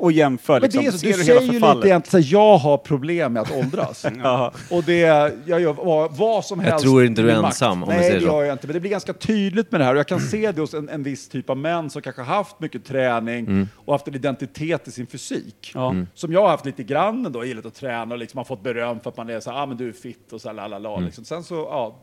Och 0.00 0.12
jämför 0.12 0.52
Men 0.54 0.62
liksom. 0.62 0.82
det 0.82 0.88
är, 0.88 0.90
så 0.90 1.06
du 1.06 1.12
säger 1.12 1.40
ju 1.40 1.52
lite 1.52 1.66
egentligen 1.88 2.20
att 2.24 2.30
jag 2.30 2.58
har 2.58 2.78
problem 2.78 3.32
med 3.32 3.42
att 3.42 3.52
åldras. 3.56 4.04
Och 4.70 4.82
det, 4.84 4.98
jag 5.46 5.60
gör 5.60 5.72
vad, 5.72 6.16
vad 6.16 6.44
som 6.44 6.60
helst. 6.60 6.84
tror 6.84 7.04
inte 7.04 7.22
du 7.22 7.30
är 7.30 7.44
ensam, 7.44 7.82
om 7.82 7.88
Nej, 7.88 7.98
säger 7.98 8.14
det 8.14 8.20
så. 8.20 8.26
gör 8.26 8.42
jag 8.44 8.54
inte. 8.54 8.66
Men 8.66 8.74
det 8.74 8.80
blir 8.80 8.90
ganska 8.90 9.12
tydligt 9.12 9.72
med 9.72 9.80
det 9.80 9.84
här. 9.84 9.92
Och 9.94 9.98
jag 9.98 10.06
kan 10.08 10.20
se 10.20 10.52
det 10.52 10.60
hos 10.60 10.74
en, 10.74 10.88
en 10.88 11.02
viss 11.02 11.28
typ 11.28 11.50
av 11.50 11.56
män 11.56 11.90
som 11.90 12.02
kanske 12.02 12.22
haft 12.22 12.60
mycket 12.60 12.84
träning 12.84 13.38
Mm. 13.48 13.68
och 13.74 13.94
haft 13.94 14.08
en 14.08 14.14
identitet 14.14 14.88
i 14.88 14.90
sin 14.90 15.06
fysik. 15.06 15.70
Ja. 15.74 15.94
Som 16.14 16.32
jag 16.32 16.42
har 16.42 16.48
haft 16.48 16.66
lite 16.66 16.82
grann 16.82 17.26
ändå, 17.26 17.44
gillat 17.44 17.66
att 17.66 17.74
träna 17.74 18.14
och 18.14 18.18
liksom 18.18 18.38
har 18.38 18.44
fått 18.44 18.62
beröm 18.62 19.00
för 19.00 19.10
att 19.10 19.16
man 19.16 19.30
är 19.30 19.40
så 19.40 19.50
här, 19.50 19.62
ah, 19.62 19.66
men 19.66 19.76
du 19.76 19.88
är 19.88 19.92
fit 19.92 20.32
och 20.32 20.40
så 20.40 20.48
här, 20.48 20.54
la, 20.54 20.66
la, 20.68 20.78
la, 20.78 20.92
Mm. 20.92 21.04
liksom. 21.06 21.24
Sen 21.24 21.42
så, 21.44 21.54
ja, 21.54 21.96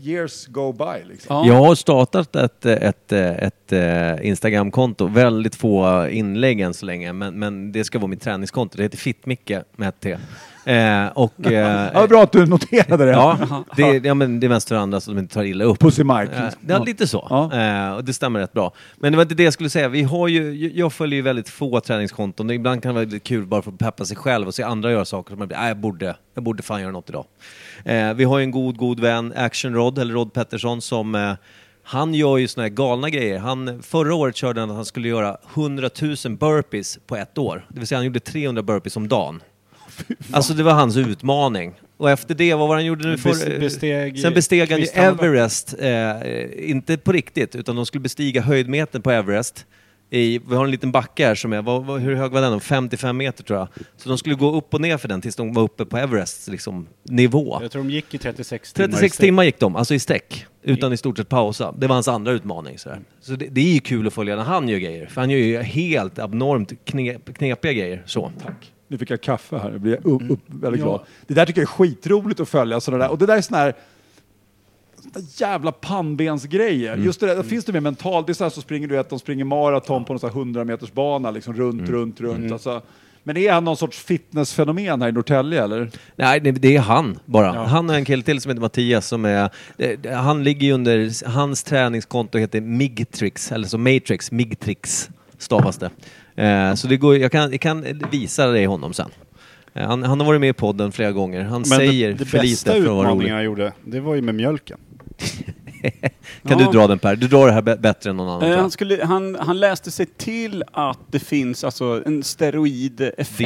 years 0.00 0.46
go 0.46 0.72
by 0.72 1.08
liksom. 1.08 1.46
Jag 1.46 1.54
har 1.54 1.74
startat 1.74 2.36
ett, 2.36 2.66
ett, 2.66 3.12
ett, 3.12 3.72
ett 3.72 4.22
Instagramkonto, 4.22 5.06
väldigt 5.06 5.54
få 5.54 6.08
inlägg 6.10 6.60
än 6.60 6.74
så 6.74 6.86
länge, 6.86 7.12
men, 7.12 7.38
men 7.38 7.72
det 7.72 7.84
ska 7.84 7.98
vara 7.98 8.08
mitt 8.08 8.22
träningskonto. 8.22 8.76
Det 8.76 8.82
heter 8.82 8.98
Fittmicke 8.98 9.64
med 9.76 9.88
ett 9.88 10.00
T. 10.00 10.16
Eh, 10.64 11.06
och, 11.06 11.32
eh, 11.46 11.52
Ja, 11.94 12.06
bra 12.06 12.22
att 12.22 12.32
du 12.32 12.46
noterade 12.46 13.04
det. 13.04 13.10
ja, 13.10 13.38
det, 13.76 14.04
ja, 14.04 14.14
men 14.14 14.40
det 14.40 14.46
är 14.46 14.48
mest 14.48 14.68
för 14.68 14.74
andra 14.76 15.00
de 15.06 15.18
inte 15.18 15.34
tar 15.34 15.44
illa 15.44 15.64
upp. 15.64 15.78
Pussy 15.80 16.04
Mike. 16.04 16.32
Eh, 16.36 16.48
Ja, 16.68 16.84
lite 16.84 17.06
så. 17.06 17.26
Ja. 17.30 17.52
Eh, 17.88 17.94
och 17.94 18.04
det 18.04 18.12
stämmer 18.12 18.40
rätt 18.40 18.52
bra. 18.52 18.72
Men 18.96 19.12
det 19.12 19.16
var 19.16 19.22
inte 19.22 19.34
det 19.34 19.42
jag 19.42 19.52
skulle 19.52 19.70
säga. 19.70 19.88
Vi 19.88 20.02
har 20.02 20.28
ju, 20.28 20.70
jag 20.74 20.92
följer 20.92 21.16
ju 21.16 21.22
väldigt 21.22 21.48
få 21.48 21.80
träningskonton. 21.80 22.50
Ibland 22.50 22.82
kan 22.82 22.88
det 22.88 22.94
vara 22.94 23.04
lite 23.04 23.18
kul 23.18 23.46
bara 23.46 23.62
för 23.62 23.70
att 23.72 23.78
peppa 23.78 24.04
sig 24.04 24.16
själv 24.16 24.46
och 24.48 24.54
se 24.54 24.62
andra 24.62 24.90
göra 24.92 25.04
saker 25.04 25.30
som 25.30 25.38
man 25.38 25.48
blir, 25.48 25.58
"Nej, 25.58 25.68
jag 25.68 25.76
borde, 25.76 26.16
jag 26.34 26.44
borde 26.44 26.62
fan 26.62 26.80
göra 26.80 26.92
något 26.92 27.08
idag. 27.08 27.24
Eh, 27.84 28.14
vi 28.14 28.24
har 28.24 28.38
ju 28.38 28.44
en 28.44 28.50
god, 28.50 28.76
god 28.76 29.00
vän, 29.00 29.32
Action 29.36 29.74
Rod, 29.74 29.98
eller 29.98 30.14
Rod 30.14 30.32
Pettersson, 30.32 30.82
som 30.82 31.14
eh, 31.14 31.32
han 31.84 32.14
gör 32.14 32.36
ju 32.38 32.48
såna 32.48 32.62
här 32.64 32.68
galna 32.70 33.10
grejer. 33.10 33.38
Han, 33.38 33.82
förra 33.82 34.14
året 34.14 34.36
körde 34.36 34.60
han 34.60 34.70
att 34.70 34.76
han 34.76 34.84
skulle 34.84 35.08
göra 35.08 35.36
100 35.54 35.90
000 36.02 36.36
burpees 36.36 36.98
på 37.06 37.16
ett 37.16 37.38
år. 37.38 37.66
Det 37.68 37.78
vill 37.78 37.86
säga 37.86 37.98
han 37.98 38.04
gjorde 38.06 38.20
300 38.20 38.62
burpees 38.62 38.96
om 38.96 39.08
dagen. 39.08 39.40
Alltså 40.30 40.54
det 40.54 40.62
var 40.62 40.72
hans 40.72 40.96
utmaning. 40.96 41.74
Och 41.96 42.10
efter 42.10 42.34
det, 42.34 42.54
vad 42.54 42.68
var 42.68 42.74
han 42.74 42.84
gjorde 42.84 43.08
nu? 43.08 43.18
För, 43.18 43.60
besteg 43.60 44.18
sen 44.18 44.34
besteg 44.34 44.70
han 44.70 44.80
ju. 44.80 44.86
Everest, 44.86 45.74
eh, 45.78 46.70
inte 46.70 46.96
på 46.96 47.12
riktigt, 47.12 47.54
utan 47.54 47.76
de 47.76 47.86
skulle 47.86 48.02
bestiga 48.02 48.40
höjdmetern 48.40 49.02
på 49.02 49.10
Everest. 49.10 49.66
I, 50.10 50.38
vi 50.48 50.56
har 50.56 50.64
en 50.64 50.70
liten 50.70 50.92
backe 50.92 51.26
här 51.26 51.34
som 51.34 51.52
är, 51.52 51.62
vad, 51.62 51.84
vad, 51.84 52.00
hur 52.00 52.14
hög 52.14 52.32
var 52.32 52.40
den? 52.40 52.60
55 52.60 53.16
meter 53.16 53.44
tror 53.44 53.58
jag. 53.58 53.68
Så 53.96 54.08
de 54.08 54.18
skulle 54.18 54.34
gå 54.34 54.56
upp 54.56 54.74
och 54.74 54.80
ner 54.80 54.96
för 54.96 55.08
den 55.08 55.20
tills 55.20 55.36
de 55.36 55.52
var 55.52 55.62
uppe 55.62 55.84
på 55.84 55.98
Everests 55.98 56.48
liksom, 56.48 56.86
nivå. 57.02 57.58
Jag 57.62 57.70
tror 57.70 57.82
de 57.82 57.90
gick 57.90 58.14
i 58.14 58.18
36 58.18 58.72
timmar. 58.72 58.86
36 58.86 59.04
i 59.04 59.08
sträck. 59.08 59.26
timmar 59.26 59.44
gick 59.44 59.58
de, 59.58 59.76
alltså 59.76 59.94
i 59.94 59.98
sträck. 59.98 60.46
Utan 60.62 60.92
i 60.92 60.96
stort 60.96 61.16
sett 61.16 61.28
pausa. 61.28 61.74
Det 61.78 61.86
var 61.86 61.94
hans 61.94 62.08
andra 62.08 62.32
utmaning. 62.32 62.78
Sådär. 62.78 63.00
Så 63.20 63.32
det, 63.32 63.46
det 63.50 63.60
är 63.60 63.74
ju 63.74 63.80
kul 63.80 64.06
att 64.06 64.12
följa 64.12 64.36
när 64.36 64.42
han 64.42 64.68
gör 64.68 64.78
grejer. 64.78 65.06
För 65.06 65.20
han 65.20 65.30
gör 65.30 65.38
ju 65.38 65.58
helt 65.58 66.18
abnormt 66.18 66.72
knep, 66.84 67.36
knepiga 67.36 67.72
grejer. 67.72 68.02
Så. 68.06 68.32
Tack. 68.42 68.72
Nu 68.92 68.98
fick 68.98 69.10
jag 69.10 69.20
kaffe 69.20 69.56
här, 69.58 69.70
jag 69.70 69.80
blir 69.80 70.06
upp, 70.06 70.30
upp, 70.30 70.40
väldigt 70.46 70.80
Ja. 70.80 70.86
glad. 70.86 71.00
Det 71.26 71.34
där 71.34 71.46
tycker 71.46 71.60
jag 71.60 71.68
är 71.68 71.72
skitroligt 71.72 72.40
att 72.40 72.48
följa, 72.48 72.80
sådana 72.80 73.04
där. 73.04 73.10
och 73.10 73.18
det 73.18 73.26
där 73.26 73.36
är 73.36 73.40
sådana 73.40 73.64
här 73.64 73.74
jävla 75.36 75.72
pannbensgrejer. 75.72 76.96
Just 76.96 77.20
det 77.20 77.26
där, 77.26 77.42
finns 77.42 77.64
det 77.64 77.72
mer 77.72 77.80
mentalt, 77.80 78.26
det 78.26 78.32
är 78.32 78.34
så 78.34 78.44
här 78.44 78.50
så 78.50 78.60
springer 78.60 78.88
du 78.88 78.94
vet, 78.94 79.10
de 79.10 79.18
springer 79.18 79.44
maraton 79.44 80.04
på 80.04 80.12
en 80.12 80.18
sån 80.18 80.30
här 80.30 80.36
100 80.38 80.64
meters 80.64 80.92
bana, 80.92 81.30
liksom 81.30 81.54
runt, 81.54 81.88
runt, 81.88 82.20
runt. 82.20 82.52
Alltså, 82.52 82.82
men 83.24 83.36
är 83.36 83.52
han 83.52 83.64
någon 83.64 83.76
sorts 83.76 83.98
fitnessfenomen 83.98 85.02
här 85.02 85.08
i 85.08 85.12
Norrtälje 85.12 85.64
eller? 85.64 85.90
Nej, 86.16 86.40
det, 86.40 86.76
är 86.76 86.80
han 86.80 87.18
bara. 87.24 87.52
Han 87.52 87.90
och 87.90 87.96
en 87.96 88.04
kille 88.04 88.22
till 88.22 88.40
som 88.40 88.50
heter 88.50 88.60
Mattias 88.60 89.06
som 89.06 89.24
är... 89.24 89.50
Han 90.14 90.44
ligger 90.44 90.66
ju 90.66 90.72
under... 90.72 91.28
Hans 91.28 91.64
träningskonto 91.64 92.38
heter 92.38 92.60
Migtrix, 92.60 93.52
eller 93.52 93.66
så 93.68 93.78
Matrix, 93.78 94.32
Migtrix 94.32 95.10
stavas 95.38 95.76
det. 95.76 95.90
Eh, 96.36 96.74
så 96.74 96.86
det 96.88 96.96
går, 96.96 97.16
jag, 97.16 97.32
kan, 97.32 97.50
jag 97.50 97.60
kan 97.60 97.84
visa 98.10 98.46
dig 98.46 98.66
honom 98.66 98.92
sen. 98.92 99.10
Eh, 99.74 99.86
han, 99.86 100.02
han 100.02 100.20
har 100.20 100.26
varit 100.26 100.40
med 100.40 100.50
i 100.50 100.52
podden 100.52 100.92
flera 100.92 101.12
gånger. 101.12 101.42
Han 101.42 101.60
Men 101.60 101.78
säger 101.78 102.08
det, 102.08 102.14
det 102.14 102.24
för 102.24 102.38
lite 102.38 102.50
bästa 102.52 102.72
för 102.72 102.78
att 102.80 102.84
vara 102.86 102.94
rolig. 102.96 103.02
utmaningen 103.04 103.34
jag 103.34 103.44
gjorde, 103.44 103.72
det 103.84 104.00
var 104.00 104.14
ju 104.14 104.22
med 104.22 104.34
mjölken. 104.34 104.78
Kan 106.48 106.58
Ja. 106.58 106.66
du 106.66 106.78
dra 106.78 106.86
den 106.86 106.98
Per? 106.98 107.16
Du 107.16 107.28
drar 107.28 107.46
det 107.46 107.52
här 107.52 107.62
bä- 107.62 107.80
bättre 107.80 108.10
än 108.10 108.16
någon 108.16 108.26
annan. 108.28 108.40
tror 108.40 108.48
Eh, 108.50 108.54
jag. 108.54 108.60
han, 108.62 108.70
skulle, 108.70 109.04
han, 109.04 109.34
han 109.40 109.60
läste 109.60 109.90
sig 109.90 110.06
till 110.06 110.64
att 110.72 110.98
det 111.10 111.18
finns 111.18 111.64
alltså 111.64 112.02
en 112.06 112.22
steroideffekt 112.22 113.38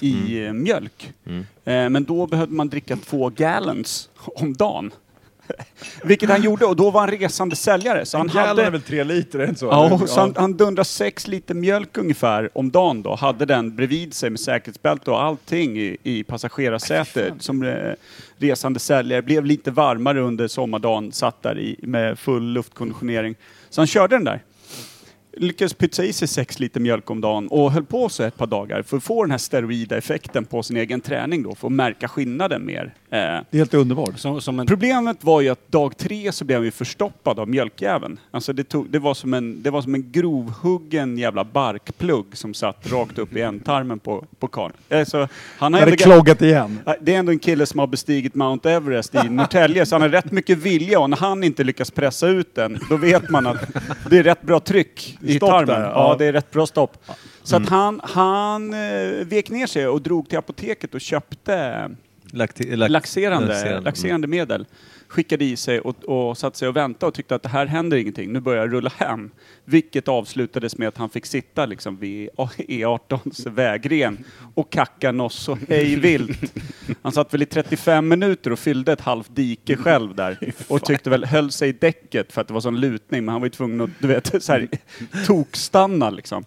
Diet. 0.00 0.02
i 0.02 0.44
eh, 0.46 0.52
mjölk. 0.52 1.12
Mm. 1.26 1.38
Eh, 1.64 1.90
men 1.90 2.04
då 2.04 2.26
behövde 2.26 2.54
man 2.54 2.68
dricka 2.68 2.96
två 2.96 3.28
gallons 3.30 4.08
om 4.16 4.52
dagen. 4.52 4.90
Vilket 6.02 6.30
han 6.30 6.42
gjorde 6.42 6.64
och 6.64 6.76
då 6.76 6.90
var 6.90 7.00
han 7.00 7.10
resande 7.10 7.56
säljare. 7.56 8.06
Så 8.06 8.18
han 8.18 8.28
hade, 8.28 8.62
är 8.62 8.70
väl 8.70 8.82
tre 8.82 9.04
liter, 9.04 9.38
är 9.38 9.42
det 9.42 9.48
inte 9.48 9.60
så? 9.60 9.66
Ja, 9.66 10.06
så 10.06 10.20
han, 10.20 10.34
han 10.36 10.56
dundrade 10.56 10.84
sex 10.84 11.26
liter 11.26 11.54
mjölk 11.54 11.98
ungefär 11.98 12.50
om 12.58 12.70
dagen 12.70 13.02
då. 13.02 13.14
Hade 13.14 13.44
den 13.46 13.76
bredvid 13.76 14.14
sig 14.14 14.30
med 14.30 14.40
säkerhetsbälte 14.40 15.10
och 15.10 15.22
allting 15.22 15.78
i, 15.78 15.96
i 16.02 16.24
passagerarsätet 16.24 17.34
som 17.38 17.62
eh, 17.62 17.92
resande 18.38 18.80
säljare. 18.80 19.22
Blev 19.22 19.44
lite 19.44 19.70
varmare 19.70 20.20
under 20.20 20.48
sommardagen, 20.48 21.12
satt 21.12 21.42
där 21.42 21.58
i, 21.58 21.76
med 21.82 22.18
full 22.18 22.52
luftkonditionering. 22.52 23.34
Så 23.70 23.80
han 23.80 23.86
körde 23.86 24.16
den 24.16 24.24
där. 24.24 24.40
Lyckades 25.36 25.74
pytsa 25.74 26.04
i 26.04 26.12
sig 26.12 26.28
sex 26.28 26.60
liter 26.60 26.80
mjölk 26.80 27.10
om 27.10 27.20
dagen 27.20 27.48
och 27.48 27.72
höll 27.72 27.84
på 27.84 28.08
så 28.08 28.22
ett 28.22 28.36
par 28.36 28.46
dagar 28.46 28.82
för 28.82 28.96
att 28.96 29.02
få 29.04 29.24
den 29.24 29.30
här 29.30 29.38
steroida 29.38 29.96
effekten 29.96 30.44
på 30.44 30.62
sin 30.62 30.76
egen 30.76 31.00
träning 31.00 31.42
då, 31.42 31.54
för 31.54 31.66
att 31.68 31.72
märka 31.72 32.08
skillnaden 32.08 32.66
mer. 32.66 32.84
Eh, 32.84 33.18
Det 33.18 33.18
är 33.50 33.56
helt 33.56 33.74
underbart. 33.74 34.18
Som, 34.18 34.40
som 34.40 34.60
en, 34.60 34.66
Problemet 34.66 35.24
var 35.24 35.40
ju 35.40 35.48
att 35.48 35.72
dag 35.72 35.96
tre 35.96 36.32
så 36.32 36.44
blev 36.44 36.58
han 36.58 36.64
ju 36.64 36.70
förstoppad 36.70 37.38
av 37.38 37.48
mjölkjäveln. 37.48 38.18
Alltså 38.30 38.52
det, 38.52 38.64
tog, 38.64 38.90
det, 38.90 38.98
var 38.98 39.14
som 39.14 39.34
en, 39.34 39.62
det 39.62 39.70
var 39.70 39.82
som 39.82 39.94
en 39.94 40.12
grovhuggen 40.12 41.18
jävla 41.18 41.44
barkplugg 41.44 42.26
som 42.32 42.54
satt 42.54 42.92
rakt 42.92 43.18
upp 43.18 43.36
i 43.36 43.40
ändtarmen 43.40 43.98
på, 43.98 44.24
på 44.38 44.48
karln. 44.48 44.72
Alltså, 44.90 45.28
han 45.58 45.74
har 45.74 45.80
Är 45.80 45.90
det 45.90 45.96
kloggat 45.96 46.42
igen? 46.42 46.78
Det 47.00 47.14
är 47.14 47.18
ändå 47.18 47.32
en 47.32 47.38
kille 47.38 47.66
som 47.66 47.78
har 47.80 47.86
bestigit 47.86 48.34
Mount 48.34 48.70
Everest 48.70 49.14
i 49.14 49.28
Norrtälje, 49.28 49.86
så 49.86 49.94
han 49.94 50.02
har 50.02 50.08
rätt 50.08 50.32
mycket 50.32 50.58
vilja 50.58 51.00
och 51.00 51.10
när 51.10 51.16
han 51.16 51.44
inte 51.44 51.64
lyckas 51.64 51.90
pressa 51.90 52.28
ut 52.28 52.54
den, 52.54 52.78
då 52.88 52.96
vet 52.96 53.30
man 53.30 53.46
att 53.46 53.60
det 54.10 54.18
är 54.18 54.22
rätt 54.22 54.42
bra 54.42 54.60
tryck 54.60 55.18
i 55.24 55.36
Stopp 55.36 55.50
tarmen. 55.50 55.66
där, 55.66 55.82
ja. 55.82 56.16
det 56.18 56.24
är 56.26 56.32
rätt 56.32 56.50
bra 56.50 56.66
stopp. 56.66 57.04
Så 57.42 57.56
att 57.56 57.68
han, 57.68 58.00
han 58.04 58.74
eh, 58.74 59.24
vek 59.24 59.50
ner 59.50 59.66
sig 59.66 59.88
och 59.88 60.02
drog 60.02 60.28
till 60.28 60.38
apoteket 60.38 60.94
och 60.94 61.00
köpte 61.00 61.90
Lakti- 62.30 62.76
lax- 62.76 62.88
laxerande, 62.90 63.48
laxerande. 63.48 63.80
laxerande 63.80 64.26
medel. 64.26 64.66
Skickade 65.08 65.44
i 65.44 65.56
sig 65.56 65.80
och, 65.80 66.04
och 66.04 66.38
satte 66.38 66.58
sig 66.58 66.68
och 66.68 66.76
väntade 66.76 67.08
och 67.08 67.14
tyckte 67.14 67.34
att 67.34 67.42
det 67.42 67.48
här 67.48 67.66
händer 67.66 67.96
ingenting. 67.96 68.32
Nu 68.32 68.40
börjar 68.40 68.60
jag 68.62 68.72
rulla 68.72 68.92
hem. 68.96 69.30
Vilket 69.64 70.08
avslutades 70.08 70.78
med 70.78 70.88
att 70.88 70.96
han 70.96 71.10
fick 71.10 71.26
sitta 71.26 71.66
liksom 71.66 71.96
vid 71.96 72.28
E18s 72.56 73.50
vägren 73.50 74.24
och 74.54 74.72
kacka 74.72 75.12
något 75.12 75.32
så 75.32 75.58
hej 75.68 75.96
vilt. 75.96 76.52
Han 77.02 77.12
satt 77.12 77.34
väl 77.34 77.42
i 77.42 77.46
35 77.46 78.08
minuter 78.08 78.50
och 78.50 78.58
fyllde 78.58 78.92
ett 78.92 79.00
halvt 79.00 79.36
dike 79.36 79.76
själv 79.76 80.14
där. 80.14 80.38
Och 80.68 80.84
tyckte 80.84 81.10
väl, 81.10 81.24
höll 81.24 81.50
sig 81.50 81.68
i 81.68 81.72
däcket 81.72 82.32
för 82.32 82.40
att 82.40 82.48
det 82.48 82.54
var 82.54 82.60
sån 82.60 82.80
lutning, 82.80 83.24
men 83.24 83.32
han 83.32 83.40
var 83.40 83.46
ju 83.46 83.50
tvungen 83.50 83.80
att, 83.80 83.90
du 83.98 84.08
vet, 84.08 84.42
så 84.42 84.52
här, 84.52 84.68
tokstanna 85.26 86.10
liksom. 86.10 86.44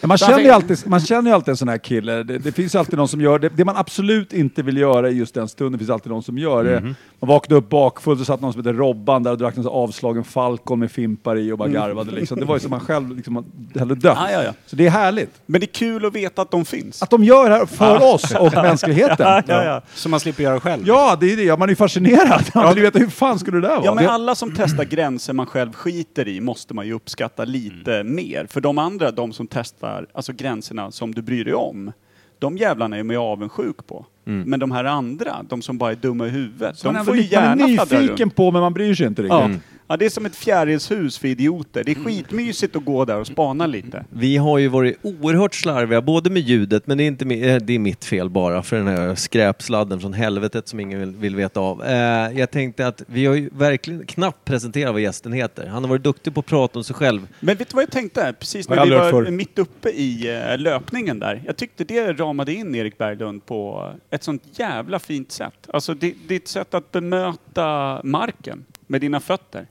Ja, 0.00 0.06
man, 0.06 0.18
känner 0.18 0.40
ju 0.40 0.50
alltid, 0.50 0.78
man 0.86 1.00
känner 1.00 1.30
ju 1.30 1.34
alltid 1.34 1.48
en 1.48 1.56
sån 1.56 1.68
här 1.68 1.78
kille. 1.78 2.22
Det, 2.22 2.38
det 2.38 2.52
finns 2.52 2.74
alltid 2.74 2.98
någon 2.98 3.08
som 3.08 3.20
gör 3.20 3.38
det. 3.38 3.48
Det 3.48 3.64
man 3.64 3.76
absolut 3.76 4.32
inte 4.32 4.62
vill 4.62 4.76
göra 4.76 5.10
i 5.10 5.12
just 5.12 5.34
den 5.34 5.48
stunden 5.48 5.78
finns 5.78 5.90
alltid 5.90 6.12
någon 6.12 6.22
som 6.22 6.38
gör 6.38 6.64
det. 6.64 6.80
Man 7.20 7.28
vaknar 7.28 7.56
upp 7.56 7.68
bak, 7.68 7.94
bakfull 7.94 8.18
så 8.18 8.24
satt 8.24 8.40
någon 8.40 8.52
som 8.52 8.60
hette 8.62 8.72
Robban 8.72 9.22
där 9.22 9.30
och 9.30 9.38
drack 9.38 9.56
en 9.56 9.66
avslagen 9.66 10.24
Falcon 10.24 10.78
med 10.78 10.90
fimpar 10.90 11.36
i 11.36 11.52
och 11.52 11.58
bara 11.58 11.68
garvade 11.68 12.10
liksom. 12.10 12.40
Det 12.40 12.44
var 12.44 12.53
ju 12.56 12.60
som 12.60 12.70
man 12.70 12.80
själv 12.80 13.16
liksom 13.16 13.44
hade 13.78 13.94
dött. 13.94 14.18
Ja, 14.20 14.30
ja, 14.30 14.42
ja. 14.42 14.52
Så 14.66 14.76
det 14.76 14.86
är 14.86 14.90
härligt. 14.90 15.30
Men 15.46 15.60
det 15.60 15.64
är 15.64 15.74
kul 15.74 16.06
att 16.06 16.14
veta 16.14 16.42
att 16.42 16.50
de 16.50 16.64
finns. 16.64 17.02
Att 17.02 17.10
de 17.10 17.24
gör 17.24 17.50
det 17.50 17.56
här 17.56 17.66
för 17.66 18.14
oss 18.14 18.34
och 18.34 18.52
mänskligheten. 18.62 19.16
ja, 19.26 19.42
ja, 19.46 19.64
ja. 19.64 19.82
Som 19.94 20.10
man 20.10 20.20
slipper 20.20 20.42
göra 20.42 20.60
själv. 20.60 20.82
Ja, 20.86 21.16
det 21.20 21.32
är 21.32 21.36
det. 21.36 21.58
Man 21.58 21.68
är 21.68 21.72
ju 21.72 21.76
fascinerad. 21.76 22.44
Man 22.54 22.74
vill 22.74 22.82
veta 22.82 22.98
hur 22.98 23.08
fan 23.08 23.38
skulle 23.38 23.56
det 23.56 23.66
där 23.68 23.74
vara? 23.76 23.84
Ja, 23.84 23.94
men 23.94 24.06
alla 24.08 24.34
som 24.34 24.54
testar 24.56 24.84
gränser 24.84 25.32
man 25.32 25.46
själv 25.46 25.72
skiter 25.72 26.28
i 26.28 26.40
måste 26.40 26.74
man 26.74 26.86
ju 26.86 26.92
uppskatta 26.92 27.44
lite 27.44 27.94
Mm. 27.94 28.14
mer. 28.14 28.46
För 28.50 28.60
de 28.60 28.78
andra, 28.78 29.10
de 29.10 29.32
som 29.32 29.46
testar 29.46 30.06
alltså 30.14 30.32
gränserna 30.32 30.90
som 30.90 31.14
du 31.14 31.22
bryr 31.22 31.44
dig 31.44 31.54
om, 31.54 31.92
de 32.38 32.56
jävlarna 32.56 32.96
är 32.96 33.02
man 33.02 33.14
ju 33.14 33.20
avundsjuk 33.20 33.86
på. 33.86 34.06
Men 34.24 34.60
de 34.60 34.70
här 34.70 34.84
andra, 34.84 35.36
de 35.48 35.62
som 35.62 35.78
bara 35.78 35.90
är 35.90 35.94
dumma 35.96 36.26
i 36.26 36.30
huvudet, 36.30 36.78
Så 36.78 36.86
man 36.86 36.94
de 36.94 37.00
är 37.00 37.04
får 37.04 37.16
ju 37.16 37.22
ändå- 37.22 37.34
man 37.40 37.58
gärna 37.58 37.64
är 37.72 37.76
fladdra 37.76 37.98
nyfiken 37.98 38.24
runt. 38.24 38.36
på 38.36 38.50
men 38.50 38.60
man 38.60 38.74
bryr 38.74 38.94
sig 38.94 39.06
inte 39.06 39.22
riktigt. 39.22 39.38
Ja. 39.38 39.50
Ja, 39.88 39.96
det 39.96 40.04
är 40.04 40.10
som 40.10 40.26
ett 40.26 40.36
fjärilshus 40.36 41.18
för 41.18 41.28
idioter. 41.28 41.84
Det 41.84 41.90
är 41.90 42.04
skitmysigt 42.04 42.76
att 42.76 42.84
gå 42.84 43.04
där 43.04 43.18
och 43.18 43.26
spana 43.26 43.66
lite. 43.66 44.04
Vi 44.10 44.36
har 44.36 44.58
ju 44.58 44.68
varit 44.68 44.98
oerhört 45.02 45.54
slarviga, 45.54 46.02
både 46.02 46.30
med 46.30 46.42
ljudet, 46.42 46.86
men 46.86 46.98
det 46.98 47.04
är, 47.04 47.06
inte, 47.06 47.24
eh, 47.24 47.56
det 47.56 47.72
är 47.72 47.78
mitt 47.78 48.04
fel 48.04 48.30
bara, 48.30 48.62
för 48.62 48.76
den 48.76 48.86
här 48.86 49.14
skräpsladden 49.14 50.00
från 50.00 50.12
helvetet 50.12 50.68
som 50.68 50.80
ingen 50.80 51.00
vill, 51.00 51.10
vill 51.16 51.36
veta 51.36 51.60
av. 51.60 51.84
Eh, 51.84 52.38
jag 52.38 52.50
tänkte 52.50 52.86
att 52.86 53.02
vi 53.06 53.26
har 53.26 53.34
ju 53.34 53.50
verkligen 53.52 54.06
knappt 54.06 54.44
presenterat 54.44 54.92
vad 54.92 55.02
gästen 55.02 55.32
heter. 55.32 55.66
Han 55.66 55.84
har 55.84 55.88
varit 55.88 56.02
duktig 56.04 56.34
på 56.34 56.40
att 56.40 56.46
prata 56.46 56.78
om 56.78 56.84
sig 56.84 56.96
själv. 56.96 57.28
Men 57.40 57.56
vet 57.56 57.68
du 57.68 57.74
vad 57.74 57.82
jag 57.82 57.90
tänkte? 57.90 58.34
Precis 58.38 58.68
när 58.68 58.84
vi 58.84 58.90
var 58.90 59.10
förr. 59.10 59.30
mitt 59.30 59.58
uppe 59.58 59.88
i 59.88 60.40
eh, 60.50 60.58
löpningen 60.58 61.18
där. 61.18 61.42
Jag 61.46 61.56
tyckte 61.56 61.84
det 61.84 62.12
ramade 62.12 62.54
in 62.54 62.74
Erik 62.74 62.98
Berglund 62.98 63.46
på 63.46 63.90
ett 64.10 64.22
sånt 64.22 64.42
jävla 64.52 64.98
fint 64.98 65.32
sätt. 65.32 65.68
Alltså 65.72 65.94
det, 65.94 66.14
ditt 66.28 66.48
sätt 66.48 66.74
att 66.74 66.92
bemöta 66.92 68.00
marken 68.04 68.64
med 68.86 69.00
dina 69.00 69.20
fötter. 69.20 69.66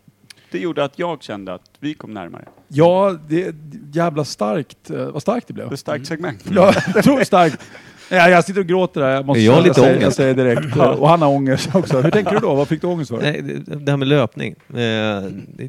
Det 0.53 0.59
gjorde 0.59 0.83
att 0.83 0.99
jag 0.99 1.23
kände 1.23 1.53
att 1.53 1.61
vi 1.79 1.93
kom 1.93 2.13
närmare. 2.13 2.45
Ja, 2.67 3.17
det 3.29 3.43
är 3.43 3.53
jävla 3.93 4.25
starkt. 4.25 4.89
Eh, 4.89 5.05
Vad 5.05 5.21
starkt 5.21 5.47
det 5.47 5.53
blev. 5.53 5.65
Det 5.67 5.71
är 5.71 5.73
ett 5.73 5.79
starkt 5.79 6.07
segment. 6.07 6.45
Ja, 6.55 6.73
jag 6.95 7.03
tror 7.03 7.23
starkt. 7.23 7.59
Ja, 8.09 8.29
jag 8.29 8.43
sitter 8.45 8.59
och 8.61 8.67
gråter 8.67 9.01
där. 9.01 9.09
Jag, 9.09 9.25
måste, 9.25 9.41
Jag 9.41 9.53
har 9.53 9.61
lite 9.61 9.73
säger, 9.73 9.89
jag 9.89 9.97
ångest. 9.97 10.17
säger 10.17 10.33
direkt. 10.33 10.75
Och 10.75 11.09
han 11.09 11.21
har 11.21 11.29
ångest 11.29 11.69
också. 11.75 12.01
Hur 12.01 12.11
tänker 12.11 12.31
du 12.31 12.39
då? 12.39 12.55
Vad 12.55 12.67
fick 12.67 12.81
du 12.81 12.87
ångest 12.87 13.09
för? 13.11 13.21
Nej, 13.21 13.41
det, 13.41 13.75
det 13.75 13.91
här 13.91 13.97
med 13.97 14.07
löpning. 14.07 14.55
Eh, 14.75 14.81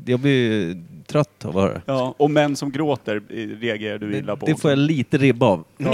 jag 0.06 0.20
blir 0.20 0.52
ju 0.52 0.82
trött 1.06 1.44
av 1.44 1.58
att 1.58 1.62
höra. 1.64 1.80
Ja, 1.86 2.14
och 2.18 2.30
män 2.30 2.56
som 2.56 2.70
gråter 2.70 3.16
eh, 3.30 3.36
reagerar 3.60 3.98
du 3.98 4.16
illa 4.16 4.36
på. 4.36 4.46
Det 4.46 4.54
får 4.56 4.70
jag 4.70 4.78
lite 4.78 5.18
ribba 5.18 5.46
av. 5.46 5.64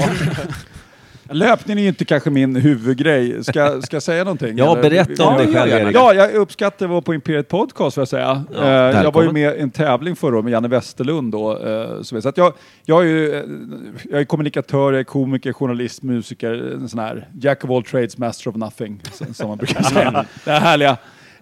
Löpning 1.32 1.78
är 1.78 1.82
ju 1.82 1.88
inte 1.88 2.04
kanske 2.04 2.30
min 2.30 2.56
huvudgrej. 2.56 3.44
Ska, 3.44 3.82
ska 3.82 3.96
jag 3.96 4.02
säga 4.02 4.24
någonting? 4.24 4.58
Ja, 4.58 4.72
Eller? 4.72 4.82
berätta 4.90 5.24
om 5.26 5.34
Ja, 5.34 5.38
dig 5.44 5.54
själv, 5.54 5.72
Erik. 5.72 5.96
Ja, 5.96 6.14
jag 6.14 6.34
uppskattar 6.34 6.86
att 6.86 6.90
vara 6.90 7.00
på 7.02 7.14
Imperiet 7.14 7.48
Podcast 7.48 7.94
får 7.94 8.00
jag 8.00 8.08
säga. 8.08 8.44
Ja, 8.54 8.62
Eh, 8.64 9.02
jag 9.02 9.12
var 9.12 9.22
ju 9.22 9.32
med 9.32 9.56
i 9.56 9.60
en 9.60 9.70
tävling 9.70 10.16
förra 10.16 10.34
året 10.34 10.44
med 10.44 10.52
Janne 10.52 10.68
Westerlund 10.68 11.32
då. 11.32 11.58
eh, 11.58 12.02
Så, 12.02 12.28
att 12.28 12.36
jag, 12.36 12.52
jag, 12.84 13.00
är 13.02 13.06
ju, 13.06 13.34
eh, 13.34 13.42
jag 14.10 14.20
är 14.20 14.24
kommunikatör, 14.24 14.92
jag 14.92 15.00
är 15.00 15.04
komiker, 15.04 15.52
journalist, 15.52 16.02
musiker, 16.02 16.72
en 16.74 16.88
sån 16.88 17.00
här 17.00 17.28
Jack 17.40 17.64
of 17.64 17.70
all 17.70 17.82
trades, 17.84 18.18
master 18.18 18.50
of 18.50 18.56
nothing, 18.56 19.02
som- 19.34 19.48
man 19.48 19.58
brukar 19.58 19.82
säga. 19.94 20.24
Det 20.44 20.50
här 20.50 20.60
härliga. 20.60 20.96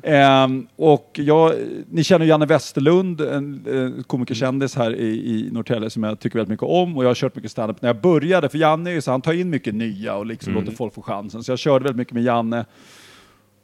Ehm, 0.09 0.67
och 0.77 1.11
jag, 1.23 1.53
ni 1.91 2.05
känner 2.05 2.27
Janne 2.27 2.47
Westerlund, 2.47 3.21
en 3.21 3.65
eh, 3.71 4.03
komikerkändis 4.03 4.77
här 4.77 4.95
i, 4.97 5.07
i 5.07 5.49
Norrtälje 5.53 5.91
som 5.91 6.03
jag 6.03 6.21
tycker 6.21 6.39
väldigt 6.39 6.51
mycket 6.51 6.67
om 6.67 6.97
och 6.97 7.05
jag 7.05 7.09
har 7.09 7.15
kört 7.15 7.35
mycket 7.35 7.51
standup 7.51 7.83
när 7.83 7.89
jag 7.89 8.01
började, 8.01 8.49
för 8.49 8.59
Janne 8.59 8.91
är 8.91 8.95
ju 8.95 9.01
så, 9.01 9.11
han 9.11 9.21
tar 9.21 9.33
in 9.33 9.51
mycket 9.51 9.75
nya 9.75 10.17
och 10.17 10.27
liksom 10.27 10.55
låter 10.55 10.73
folk 10.73 10.95
få 10.95 11.03
chansen. 11.03 11.43
Så 11.43 11.53
jag 11.53 11.59
körde 11.59 11.83
väldigt 11.85 11.97
mycket 11.97 12.15
med 12.15 12.23
Janne. 12.23 12.65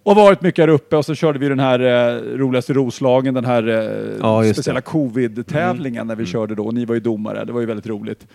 Och 0.03 0.17
varit 0.17 0.43
mycket 0.43 0.63
här 0.63 0.69
uppe 0.69 0.97
och 0.97 1.05
så 1.05 1.15
körde 1.15 1.39
vi 1.39 1.49
den 1.49 1.61
här 1.61 1.81
eh, 1.81 2.21
roligaste 2.39 2.73
Roslagen, 2.73 3.35
den 3.35 3.45
här 3.45 3.69
eh, 3.69 4.17
Ja, 4.21 4.53
speciella 4.53 4.81
covid-tävlingen 4.81 6.07
när 6.07 6.17
vi 6.17 6.27
körde 6.27 6.55
då. 6.55 6.65
Och 6.67 6.75
ni 6.75 6.85
var 6.85 6.95
ju 6.95 7.01
domare, 7.01 7.45
det 7.45 7.53
var 7.53 7.61
ju 7.61 7.67
väldigt 7.67 7.87
roligt. 7.87 8.27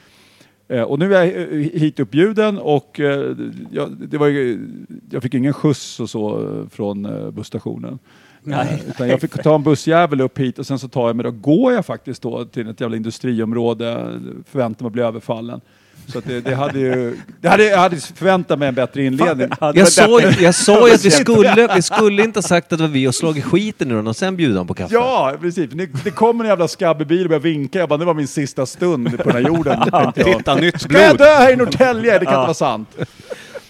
Eh, 0.70 0.82
och 0.82 1.00
nu 1.00 1.16
är 1.16 1.26
jag 1.26 1.42
eh, 1.42 1.58
hit 1.58 2.00
uppbjuden 2.00 2.58
och 2.58 3.00
eh, 3.00 3.36
jag, 3.72 3.92
det 3.92 4.18
var 4.18 4.28
ju, 4.28 4.68
jag 5.10 5.24
fick 5.24 5.34
ingen 5.34 5.54
skjuts 5.54 6.00
och 6.00 6.10
så 6.10 6.48
från 6.72 7.08
busstationen. 7.34 8.00
Eh, 8.48 8.90
utan 8.90 9.10
jag 9.10 9.22
fick 9.22 9.44
ta 9.44 9.56
en 9.56 9.64
bussjävel 9.64 10.22
upp 10.22 10.38
hit 10.38 10.60
och 10.60 10.68
sen 10.68 10.80
så 10.80 10.88
tar 10.88 11.08
jag 11.08 11.16
mig 11.16 11.24
då, 11.24 11.32
går 11.32 11.74
jag 11.74 11.86
faktiskt 11.86 12.22
då 12.22 12.46
till 12.46 12.70
ett 12.70 12.82
jävla 12.82 12.98
industriområde, 12.98 14.20
förväntar 14.46 14.84
mig 14.84 14.88
att 14.88 14.94
bli 14.94 15.02
överfallen. 15.02 15.62
Så 16.12 16.18
att 16.20 16.26
det, 16.26 16.42
det 16.42 16.56
hade 16.56 16.80
ju, 16.80 17.18
det 17.42 17.48
hade, 17.50 17.64
jag 17.66 17.78
hade 17.78 17.98
förväntat 17.98 18.60
mig 18.60 18.68
en 18.68 18.76
bättre 18.76 19.04
inledning. 19.04 19.48
Jag 19.60 19.76
ju- 19.76 19.80
jag 20.44 20.56
sa 20.56 20.88
ju 20.88 20.94
att 20.94 21.06
vi 21.06 21.12
skulle, 21.12 21.68
vi 21.76 21.82
skulle 21.82 22.24
inte 22.24 22.38
ha 22.38 22.42
sagt 22.44 22.74
att 22.74 22.80
det 22.80 22.84
var 22.84 22.92
vi 22.92 23.08
och 23.08 23.16
slagit 23.16 23.44
skiten 23.46 23.92
ur 23.92 23.96
honom 23.96 24.08
och 24.08 24.16
sen 24.16 24.36
bjuda 24.36 24.54
honom 24.54 24.68
på 24.68 24.74
kaffe. 24.74 24.94
Ja, 24.94 25.34
precis. 25.42 25.70
Det, 25.72 25.86
det 26.04 26.12
kom 26.12 26.42
en 26.42 26.48
jävla 26.48 26.68
skabbig 26.68 27.08
bil 27.08 27.24
och 27.24 27.30
började 27.30 27.44
vinka. 27.50 27.80
Jag 27.80 27.90
bara, 27.90 27.98
det 27.98 28.06
var 28.06 28.14
min 28.14 28.28
sista 28.28 28.66
stund 28.66 29.18
på 29.18 29.24
den 29.24 29.32
här 29.44 29.50
jorden. 29.52 29.80
Titta, 30.16 30.56
nytt 30.56 30.82
Ska 30.82 31.02
jag 31.02 31.16
blod! 31.16 31.28
dö 31.28 31.34
här 31.36 31.54
i 31.54 31.56
Norrtälje? 31.56 32.12
Det 32.20 32.26
kan 32.26 32.34
inte 32.34 32.36
vara 32.36 32.54
sant. 32.54 32.90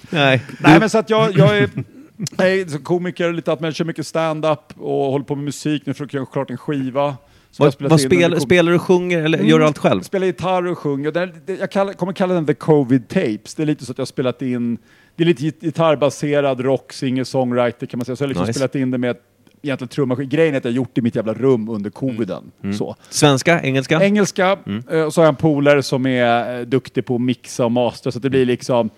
Nej. 0.10 0.41
Nej, 0.60 0.80
men 0.80 0.89
så 0.89 0.97
att 0.97 1.10
jag, 1.10 1.38
jag 1.38 1.58
är, 1.58 2.69
som 2.69 2.82
komiker, 2.84 3.34
lite 3.34 3.52
men 3.56 3.63
jag 3.63 3.75
kör 3.75 3.86
mycket 3.86 4.08
stand-up 4.08 4.60
och 4.80 5.12
håller 5.12 5.25
på 5.25 5.36
med 5.36 5.45
musik. 5.45 5.84
Nu 5.86 5.93
försöker 5.93 6.17
jag 6.17 6.21
göra 6.21 6.32
klart 6.32 6.49
en 6.49 6.58
skiva. 6.58 7.15
Jag 7.58 7.66
Vad, 7.80 7.90
vad 7.92 8.02
spel, 8.02 8.42
spelar 8.42 8.72
du 8.72 8.80
sjunger 8.80 9.24
eller 9.24 9.40
gör 9.40 9.60
du 9.60 9.66
allt 9.66 9.78
själv? 9.78 10.02
Spelar 10.02 10.28
gitarr 10.28 10.68
och 10.68 10.78
sjunger. 10.78 11.12
Det, 11.12 11.30
det, 11.46 11.56
jag 11.60 11.72
kallar, 11.72 11.94
kommer 11.94 12.14
kalla 12.14 12.34
den 12.34 12.46
The 12.46 12.54
Covid 12.54 13.08
Tapes. 13.08 13.56
Det 13.56 13.62
är 13.64 13.66
lite 13.66 13.86
så 13.86 13.92
att 13.92 13.98
jag 13.98 14.02
har 14.02 14.06
spelat 14.08 14.42
in, 14.42 14.78
det 15.16 15.24
är 15.24 15.28
lite 15.28 15.44
git- 15.44 15.62
gitarrbaserad 15.62 16.60
rock, 16.60 16.94
singer-songwriter 16.94 17.86
kan 17.86 17.98
man 17.98 18.06
säga. 18.06 18.16
Så 18.16 18.24
jag 18.24 18.28
har 18.28 18.30
liksom 18.30 18.46
Nice. 18.46 18.54
spelat 18.60 18.76
in 18.76 18.92
det 18.92 18.98
med 18.98 19.16
egentligen 19.62 19.90
trummaskin. 19.90 20.30
Grejen 20.30 20.54
är 20.54 20.58
att 20.58 20.66
jag 20.66 20.72
har 20.72 20.76
gjort 20.76 20.90
det 20.94 21.00
i 21.00 21.02
mitt 21.02 21.16
jävla 21.16 21.34
rum 21.34 21.70
under 21.70 21.90
coviden. 21.90 22.52
Mm. 22.64 22.76
Så. 22.76 22.96
Svenska? 23.10 23.62
Engelska? 23.62 24.02
Engelska, 24.04 24.58
Mm. 24.66 24.84
eh, 24.92 25.02
och 25.02 25.14
så 25.14 25.22
har 25.22 25.26
jag 25.26 25.32
en 25.32 25.36
polare 25.36 25.84
som 25.84 26.06
är 26.06 26.60
eh, 26.60 26.66
duktig 26.66 27.06
på 27.06 27.16
att 27.16 27.22
mixa 27.22 27.66
och 27.66 27.72
mastra 27.72 28.12
så 28.12 28.20
att 28.20 28.24
det 28.24 28.30
blir 28.30 28.46
liksom 28.46 28.90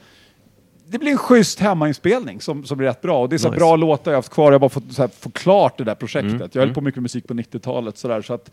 det 0.91 0.99
blir 0.99 1.11
en 1.11 1.17
schysst 1.17 1.59
hemmainspelning 1.59 2.41
som, 2.41 2.65
som 2.65 2.77
blir 2.77 2.87
rätt 2.87 3.01
bra. 3.01 3.21
Och 3.21 3.29
det 3.29 3.35
är 3.35 3.37
så 3.37 3.49
Nice. 3.49 3.59
bra 3.59 3.75
låtar 3.75 4.11
jag 4.11 4.15
har 4.15 4.17
haft 4.17 4.33
kvar. 4.33 4.45
Jag 4.45 4.51
har 4.51 4.59
bara 4.59 4.69
fått 4.69 4.93
så 4.93 5.01
här, 5.01 5.09
få 5.19 5.29
klart 5.29 5.77
det 5.77 5.83
där 5.83 5.95
projektet. 5.95 6.33
Mm. 6.33 6.49
Jag 6.51 6.61
höll 6.61 6.73
på 6.73 6.81
mycket 6.81 7.01
musik 7.01 7.27
på 7.27 7.33
90-talet. 7.33 7.97
Så, 7.97 8.07
där, 8.07 8.21
så 8.21 8.33
att, 8.33 8.51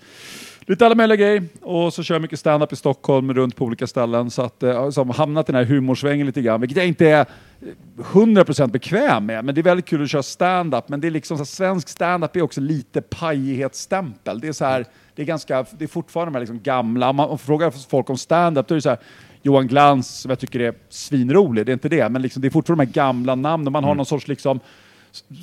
lite 0.60 0.86
alla 0.86 0.94
möjliga 0.94 1.16
grejer. 1.16 1.44
Och 1.60 1.94
så 1.94 2.02
kör 2.02 2.14
jag 2.14 2.22
mycket 2.22 2.38
stand-up 2.38 2.72
i 2.72 2.76
Stockholm, 2.76 3.34
runt 3.34 3.56
på 3.56 3.64
olika 3.64 3.86
ställen. 3.86 4.30
Så 4.30 4.42
att 4.42 4.62
eh, 4.62 4.70
jag 4.70 4.76
har 4.76 5.14
hamnat 5.14 5.48
i 5.48 5.52
den 5.52 5.58
här 5.66 5.74
humorsvängen 5.74 6.26
lite 6.26 6.42
grann. 6.42 6.60
Vilket 6.60 6.76
jag 6.76 6.86
inte 6.86 7.08
är 7.08 7.20
eh, 7.20 7.66
100% 8.02 8.70
bekväm 8.70 9.26
med. 9.26 9.44
Men 9.44 9.54
det 9.54 9.60
är 9.60 9.62
väldigt 9.62 9.86
kul 9.86 10.02
att 10.02 10.10
köra 10.10 10.22
stand-up. 10.22 10.88
Men 10.88 11.00
det 11.00 11.06
är 11.06 11.10
liksom 11.10 11.36
så 11.36 11.40
här, 11.40 11.46
svensk 11.46 11.88
stand-up 11.88 12.36
är 12.36 12.42
också 12.42 12.60
lite 12.60 13.00
pajighetsstämpel. 13.00 14.40
Det 14.40 14.48
är 14.48 14.52
så 14.52 14.64
här, 14.64 14.84
det 15.14 15.22
är 15.22 15.26
ganska, 15.26 15.66
det 15.78 15.84
är 15.84 15.88
fortfarande 15.88 16.30
de 16.30 16.34
här 16.34 16.40
liksom 16.40 16.60
gamla, 16.62 17.10
om 17.10 17.16
man 17.16 17.38
frågar 17.38 17.70
folk 17.70 18.10
om 18.10 18.18
stand-up 18.18 18.68
då 18.68 18.74
är 18.74 18.76
det 18.76 18.82
så 18.82 18.88
här 18.88 18.98
Johan 19.42 19.66
Glans 19.66 20.20
som 20.20 20.28
jag 20.28 20.38
tycker 20.38 20.60
är 20.60 20.74
svinrolig, 20.88 21.66
det 21.66 21.72
är 21.72 21.74
inte 21.74 21.88
det, 21.88 22.08
men 22.08 22.22
liksom, 22.22 22.42
det 22.42 22.48
är 22.48 22.50
fortfarande 22.50 22.84
de 22.84 22.88
här 22.88 22.94
gamla 22.94 23.34
namnen. 23.34 23.72
Man 23.72 23.84
har 23.84 23.94
någon 23.94 24.06
sorts 24.06 24.28
liksom 24.28 24.60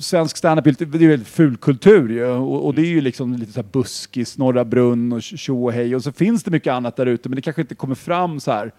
Svensk 0.00 0.36
standup 0.36 0.78
det 0.78 0.98
är 0.98 1.00
ju 1.00 1.24
fulkultur 1.24 2.08
ju. 2.08 2.26
Och, 2.26 2.66
och 2.66 2.74
det 2.74 2.82
är 2.82 2.86
ju 2.86 3.00
liksom 3.00 3.36
lite 3.36 3.52
så 3.52 3.60
här 3.60 3.68
buskis, 3.72 4.38
Norra 4.38 4.64
Brunn 4.64 5.12
och 5.12 5.22
tjo 5.22 5.64
och 5.64 5.72
hej. 5.72 5.96
Och 5.96 6.02
så 6.02 6.12
finns 6.12 6.42
det 6.42 6.50
mycket 6.50 6.72
annat 6.72 6.96
där 6.96 7.06
ute, 7.06 7.28
men 7.28 7.36
det 7.36 7.42
kanske 7.42 7.62
inte 7.62 7.74
kommer 7.74 7.94
fram 7.94 8.40
så 8.40 8.52
här 8.52 8.72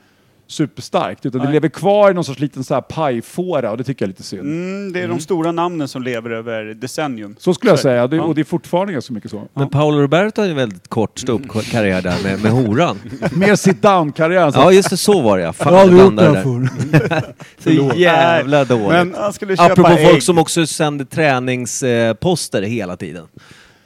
superstarkt. 0.47 1.25
Utan 1.25 1.39
det 1.41 1.45
Nej. 1.45 1.53
lever 1.53 1.69
kvar 1.69 2.12
i 2.12 2.13
någon 2.13 2.23
sorts 2.23 2.39
liten 2.39 2.63
så 2.63 2.73
här 2.73 2.81
pajfåra 2.81 3.71
och 3.71 3.77
det 3.77 3.83
tycker 3.83 4.03
jag 4.05 4.07
är 4.07 4.12
lite 4.12 4.23
synd. 4.23 4.41
Mm, 4.41 4.93
det 4.93 5.01
är 5.01 5.07
de 5.07 5.19
stora 5.19 5.51
namnen 5.51 5.88
som 5.88 6.03
lever 6.03 6.29
över 6.29 6.65
decennium. 6.65 7.36
Så 7.39 7.53
skulle 7.53 7.69
jag 7.71 7.77
det. 7.77 7.81
säga, 7.81 8.07
det, 8.07 8.15
Ja. 8.15 8.23
och 8.23 8.36
det 8.36 8.41
är 8.41 8.45
fortfarande 8.45 8.93
ganska 8.93 9.13
mycket 9.13 9.31
så. 9.31 9.41
Men 9.53 9.69
Paolo 9.69 10.01
Roberto 10.01 10.41
hade 10.41 10.51
en 10.51 10.57
väldigt 10.57 10.88
kort 10.88 11.19
ståuppkarriär 11.19 12.01
där 12.01 12.23
med, 12.23 12.41
med 12.41 12.51
horan. 12.51 12.97
Mer 13.36 13.55
sit 13.55 13.81
down-karriär. 13.81 14.51
Ja 14.55 14.71
just 14.71 14.89
det, 14.89 14.97
så 14.97 15.21
var 15.21 15.38
det 15.38 15.43
ja. 15.43 15.53
Fan, 15.53 15.67
jag 15.73 15.79
har 15.79 15.81
aldrig 15.81 15.99
jag 16.01 16.05
gjort 16.05 16.17
det 16.17 16.31
där. 16.31 16.43
förr. 17.63 17.91
Så 17.93 17.99
jävla 17.99 18.65
dåligt. 18.65 18.88
Men 18.88 19.15
han 19.17 19.33
skulle 19.33 19.57
köpa 19.57 19.71
Apropå 19.73 19.89
ägg. 19.89 20.10
folk 20.10 20.23
som 20.23 20.38
också 20.38 20.65
sänder 20.67 21.05
träningsposter 21.05 22.62
hela 22.62 22.97
tiden. 22.97 23.25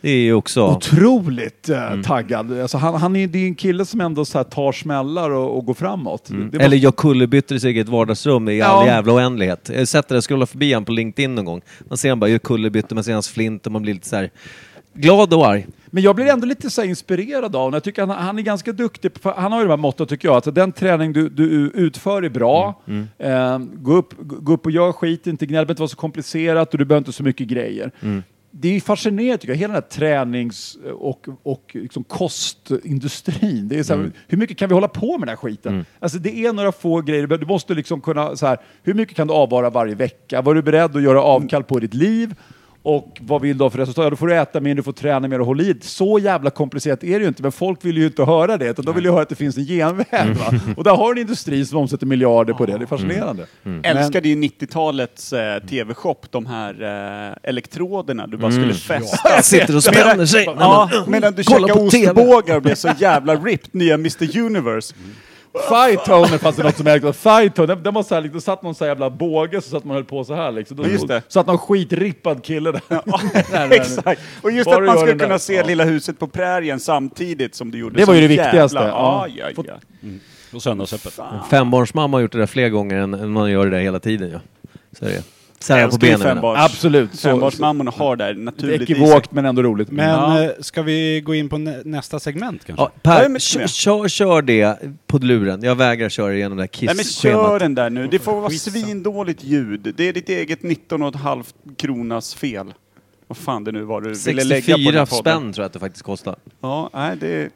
Det 0.02 0.10
är 0.10 0.18
ju 0.22 0.34
också... 0.34 0.68
Otroligt 0.68 1.70
eh, 1.70 1.88
Mm. 1.92 2.04
taggad. 2.04 2.60
Alltså, 2.60 2.78
han, 2.78 2.96
han 2.96 3.16
är, 3.16 3.28
det 3.28 3.40
är 3.40 3.48
en 3.48 3.56
kille 3.56 3.86
som 3.86 4.02
ändå 4.02 4.26
så 4.26 4.38
här 4.38 4.44
tar 4.44 4.72
smällar 4.72 5.30
och, 5.30 5.58
och 5.58 5.66
går 5.66 5.74
framåt. 5.74 6.26
Det 6.28 6.34
måste- 6.34 6.58
Eller 6.60 6.78
jag 6.78 6.96
kullerbytter 6.96 7.56
i 7.56 7.60
sitt 7.60 7.68
eget 7.68 7.90
vardagsrum 7.90 8.50
i 8.50 8.62
all 8.62 8.88
Ja. 8.88 8.94
jävla 8.94 9.14
oändlighet. 9.14 9.72
Jag 9.74 9.88
sätter 9.88 10.16
det, 10.16 10.22
scrollar 10.22 10.46
förbi 10.46 10.74
han 10.74 10.86
på 10.86 10.92
LinkedIn 10.92 11.36
någon 11.36 11.46
gång. 11.46 11.62
Man 11.90 11.98
ser 11.98 12.10
han 12.10 12.20
bara 12.20 12.30
gör 12.30 12.38
kullerbyttor, 12.40 12.96
man 12.96 13.04
ser 13.04 13.14
hans 13.14 13.30
flint 13.30 13.66
och 13.66 13.72
man 13.72 13.82
blir 13.82 13.94
lite 13.94 14.08
så 14.10 14.16
här 14.16 14.30
glad 14.94 15.34
och 15.34 15.48
arg. 15.48 15.68
Men 15.94 16.04
jag 16.04 16.16
blir 16.16 16.26
ändå 16.26 16.46
lite 16.48 16.70
så 16.70 16.84
inspirerad 16.84 17.56
av 17.56 17.62
honom. 17.62 17.74
Jag 17.74 17.84
tycker 17.84 18.06
han, 18.06 18.26
han 18.26 18.38
är 18.38 18.42
ganska 18.44 18.72
duktig. 18.72 19.22
På, 19.22 19.34
han 19.38 19.52
har 19.52 19.60
ju 19.60 19.66
de 19.66 19.70
här 19.70 19.78
mottot 19.78 20.10
tycker 20.10 20.28
jag. 20.28 20.38
Att 20.38 20.56
den 20.56 20.72
träning 20.72 21.14
du, 21.14 21.30
du 21.30 21.72
utför 21.76 22.24
är 22.24 22.30
bra. 22.30 22.82
Mm, 22.88 23.08
Eh, 23.20 23.58
gå, 23.74 23.94
upp, 23.94 24.14
gå 24.20 24.54
upp 24.54 24.66
och 24.66 24.72
gör 24.72 24.92
skit, 24.92 25.28
inte 25.28 25.46
gnäll, 25.46 25.60
det 25.62 25.66
behöver 25.66 25.72
inte 25.74 25.82
vara 25.82 25.88
så 25.90 25.96
komplicerat 25.96 26.72
och 26.74 26.78
du 26.78 26.86
behöver 26.86 27.02
inte 27.02 27.12
så 27.14 27.24
mycket 27.24 27.48
grejer. 27.48 27.92
Mm. 28.02 28.24
Det 28.52 28.76
är 28.76 28.82
fascinerande 28.82 29.38
tycker 29.38 29.54
jag, 29.54 29.58
hela 29.60 29.74
den 29.74 29.84
här 29.84 29.90
tränings 29.90 30.78
och, 31.00 31.28
och 31.44 31.72
liksom 31.74 32.04
kostindustrin. 32.04 33.68
Det 33.68 33.80
är 33.80 33.84
så 33.84 33.94
här, 33.94 34.00
Mm. 34.00 34.12
Hur 34.28 34.38
mycket 34.38 34.58
kan 34.58 34.70
vi 34.70 34.76
hålla 34.76 34.88
på 34.88 35.18
med 35.18 35.28
den 35.28 35.30
här 35.30 35.36
skiten? 35.36 35.74
Alltså 36.00 36.18
det 36.18 36.46
är 36.46 36.54
några 36.54 36.72
få 36.72 37.02
grejer, 37.02 37.28
du 37.28 37.46
måste 37.46 37.74
liksom 37.74 38.02
kunna, 38.02 38.36
så 38.36 38.48
här, 38.48 38.58
hur 38.84 38.94
mycket 38.94 39.16
kan 39.16 39.28
du 39.28 39.34
avvara 39.34 39.70
varje 39.70 39.96
vecka? 39.96 40.42
Vad 40.42 40.54
är 40.54 40.56
du 40.56 40.72
beredd 40.72 40.96
att 40.96 41.02
göra 41.04 41.22
avkall 41.22 41.64
på 41.64 41.80
ditt 41.80 41.94
liv? 41.94 42.36
Och 42.84 43.17
vad 43.22 43.41
vill 43.41 43.58
du 43.58 43.63
ha 43.63 43.70
för 43.70 43.78
resultat? 43.78 44.04
Ja, 44.04 44.10
då 44.10 44.15
får 44.15 44.28
du 44.28 44.36
äta 44.36 44.60
mer, 44.60 44.76
du 44.76 44.84
får 44.84 44.91
träna 44.91 45.28
mer 45.28 45.39
och 45.39 45.46
hålla 45.46 45.63
i. 45.63 45.76
Så 45.82 46.20
jävla 46.20 46.50
komplicerat 46.50 47.04
är 47.04 47.20
det 47.20 47.24
ju 47.24 47.28
inte, 47.28 47.41
men 47.41 47.52
folk 47.52 47.86
vill 47.86 47.98
ju 47.98 48.06
inte 48.06 48.24
höra 48.24 48.58
det, 48.58 48.70
utan 48.70 48.86
de 48.86 48.96
vill 48.96 49.04
ju 49.06 49.12
höra 49.12 49.22
att 49.22 49.30
det 49.30 49.36
finns 49.36 49.58
en 49.58 49.65
genväg. 49.65 50.36
Va? 50.36 50.60
Och 50.78 50.84
där 50.84 50.96
har 50.96 51.13
du 51.13 51.22
en 51.22 51.28
industri 51.28 51.65
som 51.65 51.78
omsätter 51.78 52.06
miljarder 52.06 52.54
på 52.54 52.65
det, 52.65 52.78
det 52.78 52.84
är 52.84 52.88
fascinerande. 52.88 53.46
Älskade 53.84 54.30
ju 54.30 54.36
90-talets 54.36 55.34
eh, 55.34 55.63
TV-shop, 55.63 56.15
de 56.30 56.46
här 56.46 56.82
eh, 57.30 57.36
elektroderna 57.44 58.28
du 58.28 58.38
bara 58.38 58.52
skulle 58.52 58.74
fästa. 58.74 59.41
Sitter 59.41 59.76
och 59.76 59.84
spänner 59.84 60.26
sig. 60.26 60.46
Ja, 60.46 60.89
medan 61.08 61.34
du 61.34 61.44
TV. 61.44 61.72
ostbågar 61.72 62.56
och 62.56 62.62
blev 62.62 62.76
så 62.76 62.89
jävla 62.98 63.36
ripped, 63.36 63.70
nya 63.72 63.94
Mr 63.94 64.39
Universe. 64.39 64.96
Fightoner 65.70 66.38
fanns 66.38 66.56
det 66.56 66.64
något 66.64 66.78
som 66.78 66.88
ägde. 66.88 67.14
Fightoner, 67.14 67.76
det 67.76 67.92
var 67.92 68.04
så 68.04 68.16
här, 68.16 68.22
liksom, 68.22 68.42
satt 68.42 68.62
någon 68.64 68.76
så 68.76 68.84
här 68.84 68.90
jävla 68.92 69.10
båge 69.10 69.62
så 69.62 69.70
satt 69.70 69.84
man 69.84 69.96
höll 69.96 70.04
på 70.04 70.24
så 70.24 70.34
här 70.34 70.52
liksom. 70.52 70.78
Då, 70.78 70.84
Ja, 70.84 70.88
just 70.90 71.08
det. 71.08 71.22
Satt 71.28 71.48
någon 71.48 71.58
skitrippad 71.58 72.44
kille 72.44 72.72
där. 72.72 72.82
Nej, 72.90 73.02
nej, 73.34 73.46
nej. 73.70 73.70
Exakt. 73.80 74.22
Och 74.42 74.52
just 74.52 74.66
Bara 74.66 74.78
att 74.78 74.86
man 74.86 74.96
skulle 74.98 75.12
den 75.12 75.18
där. 75.18 75.26
kunna 75.26 75.40
se 75.40 75.54
Ja. 75.56 75.66
Lilla 75.66 75.84
huset 75.84 76.20
på 76.20 76.28
prärien 76.28 76.80
samtidigt 76.80 77.56
som 77.56 77.72
du 77.72 77.78
gjorde. 77.78 77.98
Det 78.00 78.06
var 78.06 78.14
ju 78.14 78.22
det 78.22 78.28
viktigaste, 78.28 78.78
jävla- 78.78 78.90
ja. 78.92 79.28
Ja, 79.36 79.52
ja, 79.58 79.64
ja. 80.02 80.08
Och 80.54 80.62
söndagsöppet. 80.64 81.20
Fembarnsmamma 81.50 82.18
har 82.18 82.22
gjort 82.22 82.32
det 82.32 82.38
där 82.38 82.46
fler 82.46 82.70
gånger 82.70 82.98
än, 82.98 83.14
än 83.14 83.30
man 83.32 83.52
gör 83.52 83.66
det 83.66 83.72
där 83.72 83.80
hela 83.84 84.00
tiden. 84.00 84.32
Ja. 84.32 84.40
Så 85.00 85.06
är 85.06 85.10
det. 85.10 85.24
Sära 85.63 85.88
på 85.89 85.97
benen. 85.97 86.21
fembarns- 86.21 86.65
Absolut. 86.65 87.15
Så, 87.15 87.30
Fembarnsmammorna 87.30 87.91
har 87.91 88.15
det 88.15 88.24
här 88.24 88.34
naturligt 88.34 88.82
i 88.82 88.86
sig. 88.86 88.95
ekivokt 88.95 89.32
men 89.32 89.45
ändå 89.45 89.63
roligt. 89.63 89.91
Men 89.91 90.10
Ja. 90.10 90.43
eh, 90.43 90.50
ska 90.60 90.82
vi 90.82 91.21
gå 91.21 91.36
in 91.36 91.50
på 91.50 91.58
nä 91.58 91.82
nästa 91.86 92.19
segment 92.19 92.65
kanske? 92.65 92.84
Ja, 92.84 92.91
per, 93.02 93.39
kör, 93.39 93.67
kör, 93.67 94.08
kör 94.08 94.41
det 94.41 94.78
på 95.08 95.17
luren. 95.17 95.63
Jag 95.63 95.76
vägrar 95.76 96.10
köra 96.10 96.34
igenom 96.34 96.58
det 96.58 96.63
här 96.63 96.86
Nej 96.86 96.95
men 96.95 97.06
kör 97.06 97.60
den 97.60 97.76
där 97.76 97.89
nu. 97.89 98.08
Det 98.08 98.19
får 98.19 98.41
vara 98.41 98.50
svindåligt 98.52 99.43
ljud. 99.43 99.93
Det 99.97 100.08
är 100.08 100.13
ditt 100.13 100.30
eget 100.30 100.62
19,5 100.62 101.43
kronas 101.78 102.36
fel. 102.36 102.74
Vad 103.32 103.38
fan 103.38 103.63
det 103.63 103.72
nu 103.72 103.84
var 103.84 104.02
du 104.02 104.13
ville 104.13 104.44
lägga 104.44 104.62
på 104.62 104.65
64 104.65 104.91
den 104.91 105.08
podden. 105.08 105.08
spänn 105.08 105.54
tror 105.54 105.63
jag 105.63 105.65
att 105.65 105.74
det 105.74 105.80
faktiskt 105.80 106.04
kostar. 106.06 106.36
Ja, 106.62 106.89
nej 106.94 107.17
det 107.17 107.50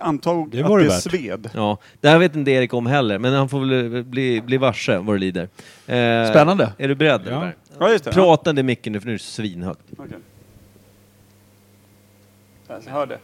antog 0.00 0.50
Det 0.50 0.62
att 0.62 0.68
var 0.68 0.78
det 0.78 0.84
det 0.84 0.88
värt. 0.90 1.02
sved. 1.02 1.50
Ja, 1.54 1.78
det 2.00 2.08
här 2.08 2.18
vet 2.18 2.36
inte 2.36 2.50
Erik 2.50 2.74
om 2.74 2.86
heller, 2.86 3.18
men 3.18 3.32
han 3.34 3.48
får 3.48 3.60
väl 3.60 4.04
bli, 4.04 4.40
bli 4.40 4.56
varse 4.56 4.98
vad 4.98 5.14
det 5.16 5.20
lider. 5.20 5.42
Eh, 5.42 6.30
Spännande. 6.30 6.72
Är 6.78 6.88
du 6.88 6.94
beredd? 6.94 7.20
Ja. 7.30 7.50
Ja, 7.78 7.90
just 7.90 8.04
det. 8.04 8.12
Prata 8.12 8.50
inte 8.50 8.60
i 8.60 8.62
micken 8.62 8.92
nu 8.92 9.00
för 9.00 9.06
nu 9.06 9.12
är 9.12 9.18
det 9.18 9.22
svinhögt. 9.24 9.80
Ja. 9.96 10.04
Okej. 10.04 10.18
Där, 12.66 12.80
så 12.84 12.90
hör 12.90 13.06
det. 13.06 13.18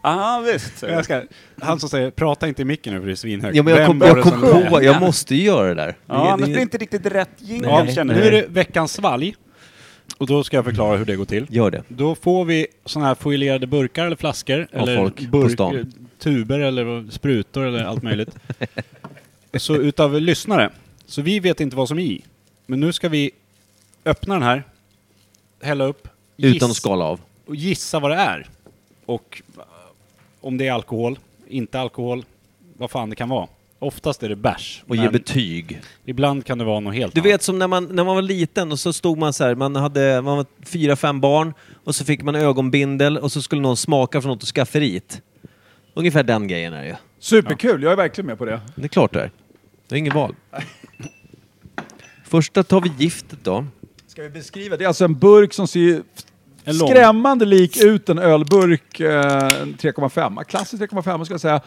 Ah, 0.00 0.40
visst. 0.40 0.82
Jag 0.82 1.04
ska, 1.04 1.22
han 1.60 1.80
som 1.80 1.88
säger 1.88 2.10
prata 2.10 2.48
inte 2.48 2.62
i 2.62 2.64
micken 2.64 2.94
nu 2.94 3.00
för 3.00 3.06
det 3.06 3.12
är 3.12 3.16
svinhögt. 3.16 3.56
Ja, 3.56 3.62
men 3.62 3.72
jag 3.72 3.80
Vem 3.80 3.86
kom, 3.88 3.98
var 3.98 4.06
jag 4.06 4.16
det 4.16 4.22
kom 4.22 4.40
som 4.40 4.66
på, 4.68 4.82
jag 4.82 5.00
måste 5.00 5.34
ju 5.34 5.42
göra 5.42 5.68
det 5.68 5.74
där. 5.74 5.96
Ja, 6.06 6.14
det, 6.14 6.20
annars 6.20 6.40
det, 6.40 6.46
blir 6.46 6.56
det 6.56 6.62
inte 6.62 6.78
riktigt 6.78 7.06
rätt 7.06 7.30
jingel 7.38 7.70
Ja, 7.70 7.86
känner 7.86 8.14
nu 8.14 8.20
jag. 8.20 8.28
är 8.28 8.32
det 8.32 8.46
veckans 8.48 8.92
svalg. 8.92 9.34
Och 10.18 10.26
då 10.26 10.44
ska 10.44 10.56
jag 10.56 10.64
förklara 10.64 10.96
hur 10.96 11.04
det 11.04 11.16
går 11.16 11.24
till. 11.24 11.46
Gör 11.50 11.70
det. 11.70 11.82
Då 11.88 12.14
får 12.14 12.44
vi 12.44 12.66
såna 12.84 13.06
här 13.06 13.14
foilerade 13.14 13.66
burkar 13.66 14.06
eller 14.06 14.16
flaskor. 14.16 14.68
Av 14.72 14.82
eller 14.82 14.96
folk 14.96 15.30
på 15.30 15.48
stan. 15.48 15.92
tuber 16.18 16.58
eller 16.60 17.10
sprutor 17.10 17.66
eller 17.66 17.84
allt 17.84 18.02
möjligt. 18.02 18.36
Så 19.58 19.76
utav 19.76 20.20
lyssnare. 20.20 20.70
Så 21.06 21.22
vi 21.22 21.40
vet 21.40 21.60
inte 21.60 21.76
vad 21.76 21.88
som 21.88 21.98
är 21.98 22.02
i. 22.02 22.24
Men 22.66 22.80
nu 22.80 22.92
ska 22.92 23.08
vi 23.08 23.30
öppna 24.04 24.34
den 24.34 24.42
här, 24.42 24.62
hälla 25.62 25.84
upp, 25.84 26.08
Utan 26.36 26.70
att 26.70 26.76
skala 26.76 27.04
av. 27.04 27.20
och 27.46 27.56
gissa 27.56 28.00
vad 28.00 28.10
det 28.10 28.16
är. 28.16 28.46
Och 29.06 29.42
eh, 29.56 29.62
om 30.40 30.56
det 30.58 30.66
är 30.68 30.72
alkohol, 30.72 31.18
inte 31.48 31.80
alkohol, 31.80 32.24
vad 32.76 32.90
fan 32.90 33.10
det 33.10 33.16
kan 33.16 33.28
vara. 33.28 33.48
Oftast 33.78 34.22
är 34.22 34.28
det 34.28 34.36
bärs. 34.36 34.82
Och 34.88 34.96
ge 34.96 35.02
men 35.02 35.12
betyg. 35.12 35.80
ibland 36.04 36.44
kan 36.46 36.58
det 36.58 36.64
vara 36.64 36.80
något 36.80 36.94
helt 36.94 37.14
Du 37.14 37.20
annat. 37.20 37.32
vet 37.32 37.42
som 37.42 37.58
när 37.58 37.68
man, 37.68 37.84
när 37.84 38.04
man 38.04 38.14
var 38.14 38.22
liten 38.22 38.72
och 38.72 38.78
så 38.80 38.92
stod 38.92 39.18
man 39.18 39.32
så 39.32 39.44
här, 39.44 39.54
man 39.54 39.76
hade 39.76 40.22
man 40.22 40.36
var 40.36 40.46
fyra, 40.64 40.96
fem 40.96 41.20
barn 41.20 41.54
och 41.84 41.94
så 41.94 42.04
fick 42.04 42.22
man 42.22 42.34
ögonbindel 42.34 43.18
och 43.18 43.32
så 43.32 43.42
skulle 43.42 43.62
någon 43.62 43.76
smaka 43.76 44.20
från 44.20 44.30
något 44.32 44.42
ur 44.42 44.46
skafferiet. 44.46 45.22
Ungefär 45.94 46.22
den 46.22 46.48
grejen 46.48 46.72
är 46.72 46.82
det 46.82 46.88
ju. 46.88 46.94
Superkul, 47.18 47.82
jag 47.82 47.92
är 47.92 47.96
verkligen 47.96 48.26
med 48.26 48.38
på 48.38 48.44
det. 48.44 48.60
Det 48.74 48.84
är 48.84 48.88
klart 48.88 49.12
det 49.12 49.20
är. 49.22 49.30
Det 49.88 49.94
är 49.94 49.98
inget 49.98 50.14
val. 50.14 50.34
Första 52.24 52.62
tar 52.62 52.80
vi 52.80 52.92
giftet 52.98 53.38
då. 53.42 53.66
Ska 54.06 54.22
vi 54.22 54.30
beskriva? 54.30 54.76
Det 54.76 54.84
är 54.84 54.88
alltså 54.88 55.04
en 55.04 55.18
burk 55.18 55.52
som 55.52 55.68
ser 55.68 56.02
lång. 56.74 56.88
skrämmande 56.88 57.44
lik 57.44 57.76
ut 57.84 58.08
en 58.08 58.18
ölburk, 58.18 59.00
eh, 59.00 59.62
en 59.62 59.74
3,5. 59.74 60.44
Klassisk 60.44 60.82
3,5 60.82 61.24
ska 61.24 61.34
jag 61.34 61.40
säga. 61.40 61.60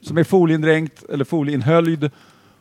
Som 0.00 0.18
är 0.18 0.24
foliendränkt, 0.24 1.02
eller 1.12 1.24
folieinhöljd. 1.24 2.10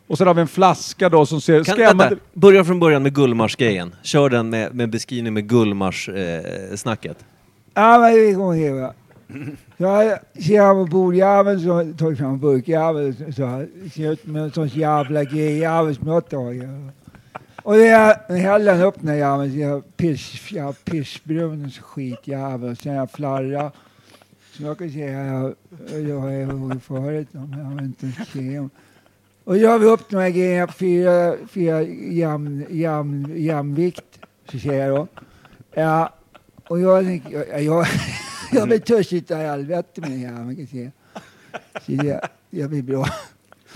Och 0.07 0.17
sen 0.17 0.27
har 0.27 0.33
vi 0.33 0.41
en 0.41 0.47
flaska 0.47 1.09
då 1.09 1.25
som 1.25 1.41
ser 1.41 1.63
Kan, 1.63 1.75
skrämmande... 1.75 2.03
vänta, 2.09 2.21
börja 2.33 2.63
från 2.63 2.79
början 2.79 3.03
med 3.03 3.13
Gullmars-grejen. 3.15 3.95
Kör 4.03 4.29
den 4.29 4.49
med, 4.49 4.75
med 4.75 4.89
beskrivning 4.89 5.33
med 5.33 5.49
Gullmars-snacket. 5.49 7.17
Ja, 7.73 7.99
men 7.99 8.13
det 8.13 8.33
kommer 8.33 8.55
ihåg. 8.55 8.79
va. 8.81 8.93
Jag 9.77 10.19
ser 10.43 10.73
på 10.73 10.85
bordjäveln 10.91 11.59
så 11.59 11.93
tar 11.97 12.09
jag 12.09 12.17
fram 12.17 12.39
burkjäveln 12.39 13.33
så- 13.35 13.45
här. 13.45 13.67
Ser 13.95 14.11
ut 14.11 14.25
med 14.25 14.43
en 14.43 14.51
sån 14.51 14.67
jävla 14.67 15.23
grejjävel 15.23 15.95
som 15.95 16.07
jag 16.07 16.29
tar. 16.29 16.53
Och 17.65 17.75
det 17.75 17.87
är 17.87 18.35
hällen 18.37 18.81
upp 18.81 19.01
när 19.01 19.15
här 19.15 19.45
jag 19.45 19.97
piss, 19.97 20.51
jag 20.51 20.85
pissbrun 20.85 21.65
och 21.65 21.71
så 21.71 21.81
skitjävel. 21.81 22.71
Och 22.71 22.77
sen 22.77 22.93
jag 22.93 23.11
flarra. 23.11 23.71
Så 24.51 24.63
jag 24.63 24.77
kan 24.77 24.91
säga 24.91 25.25
jag, 25.25 25.55
jag 26.01 26.19
har 26.19 26.31
ihåg 26.31 26.83
förut 26.83 27.27
om 27.33 27.55
jag 27.59 27.75
vill 27.75 27.85
inte 27.85 28.25
se 28.33 28.59
om. 28.59 28.69
Och 29.43 29.53
då 29.53 29.59
gör 29.59 29.77
vi 29.79 29.85
upp 29.85 30.09
de 30.09 30.15
här 30.15 30.29
grejerna 30.29 30.71
fyra, 30.71 31.35
fyra 31.49 31.81
jämn, 31.81 32.65
jämn, 32.69 33.33
jämvikt, 33.35 34.19
Så 34.51 34.59
säger 34.59 34.87
jag 34.87 34.95
då. 34.95 35.07
Ja, 35.73 36.13
och 36.67 36.79
jag 36.79 37.03
tänker, 37.03 37.31
jag, 37.31 37.63
jag, 37.63 37.87
jag 38.51 38.67
blir 38.67 38.79
törstig 38.79 39.17
utav 39.17 39.37
helvete 39.37 40.01
med 40.01 40.09
den 40.09 40.21
jäveln 40.21 40.55
kan 40.55 40.59
jag 40.59 40.69
säga. 40.69 40.91
Så 41.85 41.91
det, 41.91 42.29
jag 42.49 42.69
blir 42.69 42.81
bra. 42.81 43.05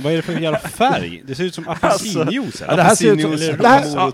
Vad 0.04 0.14
är 0.14 0.18
det 0.18 0.22
för 0.22 0.40
jävla 0.40 0.60
färg? 0.60 1.22
Det 1.28 1.36
ser 1.36 1.44
ut 1.44 1.56
som 1.56 1.68
apelsinjuice. 1.68 2.64
Ja, 2.68 2.76
det 2.76 2.84
här 2.84 2.96
ser 2.96 3.14
ut 3.14 3.22
som, 3.22 3.30
Apelsinjuice, 3.32 3.62
det 3.62 3.68
här, 3.68 3.86
ja, 3.96 4.12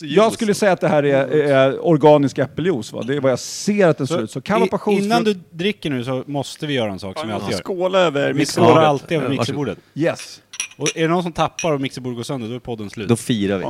jag 0.00 0.32
skulle 0.32 0.54
säga 0.54 0.72
att 0.72 0.80
det 0.80 0.88
här 0.88 1.02
är, 1.02 1.26
är 1.28 1.86
organisk 1.86 2.38
äppeljuice. 2.38 2.92
Va? 2.92 3.02
Det 3.02 3.16
är 3.16 3.20
vad 3.20 3.32
jag 3.32 3.38
ser 3.38 3.88
att 3.88 3.98
den 3.98 4.06
ser 4.06 4.22
ut. 4.22 4.30
Så 4.30 4.40
kan 4.40 4.60
vara 4.60 4.70
passionsfrukt. 4.70 5.04
innan 5.04 5.24
du 5.24 5.34
dricker 5.50 5.90
nu 5.90 6.04
så 6.04 6.24
måste 6.26 6.66
vi 6.66 6.74
göra 6.74 6.92
en 6.92 6.98
sak 6.98 7.18
som 7.18 7.28
vi 7.28 7.34
alltid 7.34 7.52
gör. 7.52 7.58
Skåla 7.58 7.98
över 7.98 8.28
Vi 8.32 8.34
mixerbordet. 8.38 8.74
skålar 8.74 8.88
alltid 8.88 9.18
över 9.18 9.28
mixerbordet. 9.28 9.78
Yes. 9.94 10.40
Och 10.76 10.96
är 10.96 11.02
det 11.02 11.08
någon 11.08 11.22
som 11.22 11.32
tappar 11.32 11.72
och 11.72 11.80
mixerbordet 11.80 12.16
går 12.16 12.24
sönder, 12.24 12.48
då 12.48 12.54
är 12.54 12.58
podden 12.58 12.90
slut. 12.90 13.08
Då 13.08 13.16
firar 13.16 13.58
vi. 13.58 13.64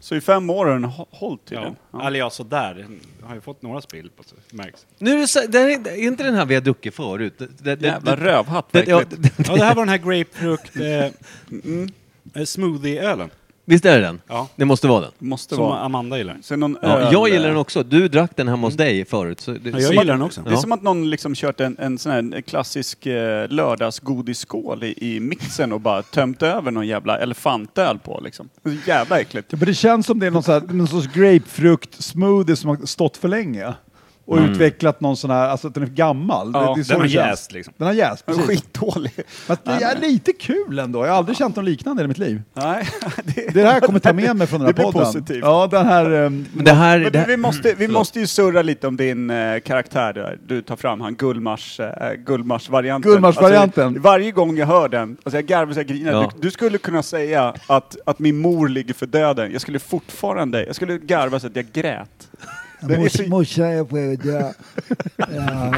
Så 0.00 0.16
i 0.16 0.20
fem 0.20 0.50
år 0.50 0.66
har 0.66 0.72
den 0.72 0.84
hå- 0.84 1.06
hållit 1.10 1.44
tydligen. 1.44 1.76
Ja. 1.92 2.06
Eller 2.06 2.18
ja, 2.18 2.30
sådär. 2.30 2.74
Den 2.74 3.00
har 3.28 3.34
ju 3.34 3.40
fått 3.40 3.62
några 3.62 3.80
spill 3.80 4.10
på 4.16 4.22
sig. 4.22 4.38
Märks. 4.50 4.86
Nu 4.98 5.12
är 5.12 5.18
det, 5.18 5.28
så, 5.28 5.40
det 5.48 5.58
här 5.58 5.68
är, 5.68 5.88
är 5.88 5.96
inte 5.96 6.22
den 6.22 6.34
här 6.34 6.44
vi 6.46 6.54
har 6.54 6.62
druckit 6.62 6.94
förut? 6.94 7.34
Det, 7.38 7.46
det, 7.58 7.76
det, 7.76 7.86
Jävla 7.86 8.16
rövhatt, 8.16 8.66
det, 8.70 8.84
ja, 8.88 8.98
verkligen. 8.98 9.22
det, 9.22 9.48
Ja, 9.48 9.54
det 9.56 9.64
här 9.64 9.74
var 9.74 9.82
den 9.82 9.88
här 9.88 9.98
grapefrukt 9.98 10.76
eh, 12.34 12.44
smoothie-ölen. 12.44 13.30
Visst 13.68 13.84
är 13.84 14.00
det 14.00 14.06
den? 14.06 14.20
Ja. 14.28 14.48
Det 14.56 14.64
måste 14.64 14.88
vara 14.88 15.00
den. 15.00 15.10
Måste 15.18 15.54
Som 15.54 15.64
vara. 15.64 15.78
Amanda 15.80 16.18
gillar. 16.18 16.36
Sen 16.42 16.60
någon 16.60 16.76
Ja, 16.82 16.88
öl, 16.88 17.12
jag 17.12 17.28
gillar 17.28 17.44
eh, 17.44 17.48
den 17.50 17.56
också. 17.56 17.82
Du 17.82 18.08
drack 18.08 18.30
den 18.36 18.48
hemma 18.48 18.66
hos 18.66 18.74
dig 18.74 19.04
förut. 19.04 19.40
Så 19.40 19.50
det, 19.50 19.58
Ja, 19.70 19.78
jag 19.78 19.82
så- 19.82 19.92
gillar 19.92 20.14
den 20.14 20.22
också. 20.22 20.40
Det 20.40 20.50
är 20.52 20.56
som 20.56 20.72
att 20.72 20.82
någon 20.82 21.10
liksom 21.10 21.34
kört 21.34 21.60
en, 21.60 21.76
en 21.78 21.98
sån 21.98 22.12
här 22.12 22.40
klassisk 22.40 23.06
eh, 23.06 23.48
lördagsgodisskål 23.48 24.84
i, 24.84 25.16
i 25.16 25.20
mixen 25.20 25.72
och 25.72 25.80
bara 25.80 26.02
tömt 26.02 26.42
över 26.42 26.70
någon 26.70 26.86
jävla 26.86 27.18
elefantöl 27.18 27.98
på 27.98 28.20
liksom. 28.24 28.48
Det 28.62 28.70
är 28.70 28.74
så 28.84 28.88
jävla 28.88 29.20
äckligt. 29.20 29.48
Ja, 29.50 29.58
men 29.58 29.66
det 29.66 29.74
känns 29.74 30.06
som 30.06 30.18
det 30.18 30.26
är 30.26 30.30
någon, 30.30 30.42
sån 30.42 30.54
här, 30.54 30.60
någon 30.74 30.88
sorts 30.88 31.08
grapefrukt-smoothie 31.14 32.54
som 32.56 32.70
har 32.70 32.86
stått 32.86 33.16
för 33.16 33.28
länge. 33.28 33.74
Och 34.28 34.38
utvecklat 34.38 35.00
någon 35.00 35.16
sån 35.16 35.30
här, 35.30 35.48
alltså 35.48 35.68
att 35.68 35.74
den 35.74 35.82
är 35.82 35.86
gammal. 35.86 36.50
Ja, 36.54 36.60
det, 36.60 36.74
det 36.74 36.80
är 36.80 36.84
så 36.84 36.92
Den 36.92 37.00
har 37.00 37.08
det 37.08 37.30
jäst 37.30 37.52
liksom. 37.52 37.74
Den 37.76 37.86
har 37.86 37.94
jäst, 37.94 38.26
precis. 38.26 38.46
skitdålig. 38.46 39.12
Men 39.46 39.56
det 39.64 39.70
är 39.84 40.00
lite 40.00 40.32
kul 40.32 40.78
ändå. 40.78 41.04
Jag 41.04 41.10
har 41.10 41.18
aldrig 41.18 41.36
känt 41.36 41.56
något 41.56 41.64
liknande 41.64 42.04
i 42.04 42.06
mitt 42.06 42.18
liv. 42.18 42.42
Nej, 42.54 42.88
det, 43.24 43.54
Det 43.54 43.62
här 43.62 43.80
kommer 43.80 43.94
jag 43.94 44.02
ta 44.02 44.12
med 44.12 44.36
mig 44.36 44.46
från 44.46 44.60
den 44.60 44.66
här 44.66 44.72
Det 44.72 44.74
blir 44.74 44.84
podden. 44.84 45.06
positivt. 45.06 45.40
Ja, 45.42 45.68
den 45.70 45.86
här... 45.86 46.04
Men 46.28 46.46
det 46.64 46.72
här... 46.72 46.98
Men 46.98 47.12
Det 47.12 47.18
du, 47.18 47.24
vi 47.24 47.30
här 47.30 47.36
måste, 47.36 47.74
vi 47.74 47.88
måste 47.88 48.20
ju 48.20 48.26
surra 48.26 48.62
lite 48.62 48.86
om 48.86 48.96
din 48.96 49.30
eh, 49.30 49.60
karaktär 49.60 50.12
där. 50.12 50.38
Du 50.46 50.62
tar 50.62 50.76
fram 50.76 51.00
han 51.00 51.14
Gullmars, 51.14 51.80
Gullmars-varianten. 52.26 53.12
Gullmars-varianten. 53.12 53.86
Alltså, 53.86 54.02
varje 54.02 54.30
gång 54.30 54.56
jag 54.56 54.66
hör 54.66 54.88
den, 54.88 55.16
alltså 55.24 55.36
jag 55.36 55.46
garvar 55.46 55.72
så 55.72 55.78
jag 55.78 55.86
grinar. 55.86 56.12
Ja. 56.12 56.32
Du, 56.34 56.40
du 56.40 56.50
skulle 56.50 56.78
kunna 56.78 57.02
säga 57.02 57.54
att, 57.66 57.96
att 58.06 58.18
min 58.18 58.38
mor 58.38 58.68
ligger 58.68 58.94
för 58.94 59.06
döden. 59.06 59.52
Jag 59.52 59.60
skulle 59.60 59.78
fortfarande, 59.78 60.64
jag 60.66 60.76
skulle 60.76 60.98
garva 60.98 61.40
så 61.40 61.46
att 61.46 61.56
jag 61.56 61.66
grät. 61.72 62.28
Mors, 62.80 63.26
morsan 63.26 63.66
är 63.66 63.84
på 63.84 63.96
att 64.12 64.22
dö. 64.22 64.52
Ja. 65.16 65.74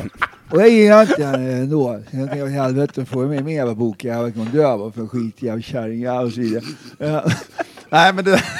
Och 0.50 0.60
jag 0.60 0.68
gillar 0.68 1.02
inte 1.02 1.24
henne 1.24 1.52
ändå. 1.52 2.00
Så 2.10 2.16
jag 2.16 2.30
tänkte 2.30 2.48
helvete, 2.48 3.04
får 3.04 3.22
jag 3.22 3.30
med 3.30 3.44
min 3.44 3.56
jävla 3.56 3.74
bokjävel 3.74 4.32
kan 4.32 4.42
hon 4.42 4.50
dö 4.50 4.76
va, 4.76 4.92
för 4.92 5.06
skitjävel 5.06 5.62
kärringjävel 5.62 6.26
och 6.26 6.32
så 6.32 6.40
vidare. 6.40 6.64
Ja. 6.98 7.24
Nej, 7.90 8.12
men 8.12 8.24
det... 8.24 8.42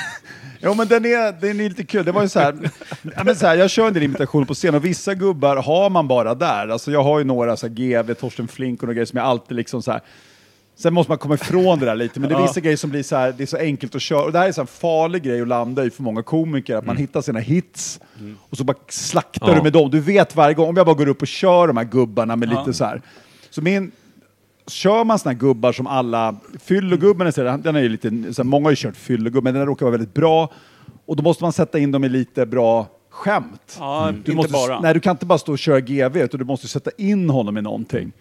Jo 0.63 0.75
men 0.75 0.89
den 0.89 1.05
är, 1.05 1.41
den 1.41 1.61
är 1.61 1.69
lite 1.69 1.85
kul. 1.85 2.05
Det 2.05 2.13
var 2.13 2.23
ju 2.23 2.29
så 2.29 2.41
här, 2.41 2.71
ja, 3.17 3.25
men 3.25 3.37
så 3.37 3.47
här, 3.47 3.57
jag 3.57 3.71
kör 3.71 3.87
en 3.87 3.95
del 3.95 4.03
imitationer 4.03 4.47
på 4.47 4.55
scen 4.55 4.75
och 4.75 4.85
vissa 4.85 5.15
gubbar 5.15 5.57
har 5.57 5.91
man 5.91 6.09
bara 6.09 6.35
där. 6.35 6.69
Alltså 6.69 6.91
jag 6.91 7.03
har 7.03 7.19
ju 7.19 7.25
några 7.25 7.57
så 7.57 7.67
här, 7.67 7.75
GV, 7.75 8.15
Torsten 8.15 8.49
Flink 8.49 8.83
och 8.83 8.87
några 8.87 8.95
grejer 8.95 9.07
som 9.07 9.17
jag 9.17 9.27
alltid 9.27 9.57
liksom 9.57 9.83
så 9.83 9.93
här. 9.93 10.01
Sen 10.83 10.95
måste 10.95 11.11
man 11.11 11.19
komma 11.19 11.35
ifrån 11.35 11.79
det 11.79 11.87
där 11.87 11.95
lite, 11.95 12.21
men 12.21 12.29
det 12.29 12.35
är 12.35 12.43
vissa 12.43 12.61
grejer 12.61 12.77
som 12.77 12.91
blir 12.91 13.03
så 13.03 13.17
här, 13.17 13.35
det 13.37 13.43
är 13.43 13.47
så 13.47 13.57
enkelt 13.57 13.95
att 13.95 14.03
köra. 14.03 14.23
Och 14.23 14.33
det 14.33 14.39
här 14.39 14.49
är 14.49 14.53
så 14.53 14.61
en 14.61 14.67
farlig 14.67 15.23
grej 15.23 15.41
att 15.43 15.49
landa 15.49 15.85
i 15.85 15.91
för 15.91 16.03
många 16.03 16.23
komiker, 16.23 16.77
att 16.77 16.87
man 16.87 16.97
hittar 16.97 17.21
sina 17.23 17.39
hits 17.39 18.01
och 18.51 18.57
så 18.57 18.65
bara 18.65 18.77
slaktar 18.89 19.55
du 19.55 19.63
med 19.63 19.73
dem. 19.73 19.91
Du 19.91 20.01
vet 20.01 20.37
varje 20.37 20.55
gång, 20.55 20.69
om 20.69 20.77
jag 20.77 20.87
bara 20.87 20.95
går 20.97 21.09
upp 21.09 21.23
och 21.23 21.29
kör 21.29 21.67
de 21.67 21.77
här 21.77 21.85
gubbarna 21.85 22.37
med 22.37 22.49
lite 22.49 22.73
så 22.73 22.85
här. 22.85 23.03
Så 23.51 23.63
min, 23.63 23.93
kör 24.67 25.05
man 25.05 25.19
såna 25.19 25.33
här 25.33 25.39
gubbar 25.39 25.73
som 25.73 25.87
alla, 25.87 26.37
fyllogubben 26.65 27.33
den 27.63 27.77
är 27.77 27.81
ju 27.81 27.89
lite, 27.89 28.09
så 28.11 28.43
här, 28.43 28.45
många 28.45 28.67
har 28.67 28.71
ju 28.71 28.77
kört 28.77 28.97
fyllogubben, 28.97 29.55
den 29.55 29.67
råkar 29.67 29.87
vara 29.87 29.91
väldigt 29.97 30.15
bra. 30.15 30.53
Och 31.07 31.17
då 31.17 31.23
måste 31.23 31.45
man 31.45 31.53
sätta 31.53 31.79
in 31.79 31.93
dem 31.93 32.05
i 32.05 32.09
lite 32.09 32.47
bra 32.47 32.89
skämt. 33.11 33.77
Ja, 33.79 34.13
Du 34.25 34.35
måste, 34.35 34.53
bara. 34.53 34.81
Nej, 34.81 34.95
du 34.95 35.01
kan 35.01 35.11
inte 35.11 35.27
bara 35.27 35.39
stå 35.39 35.53
och 35.53 35.59
köra 35.59 35.81
GV, 35.81 36.17
utan 36.17 36.39
du 36.39 36.45
måste 36.45 36.69
sätta 36.69 36.91
in 36.99 37.31
honom 37.31 37.59
i 37.59 37.63
någonting. 37.63 38.13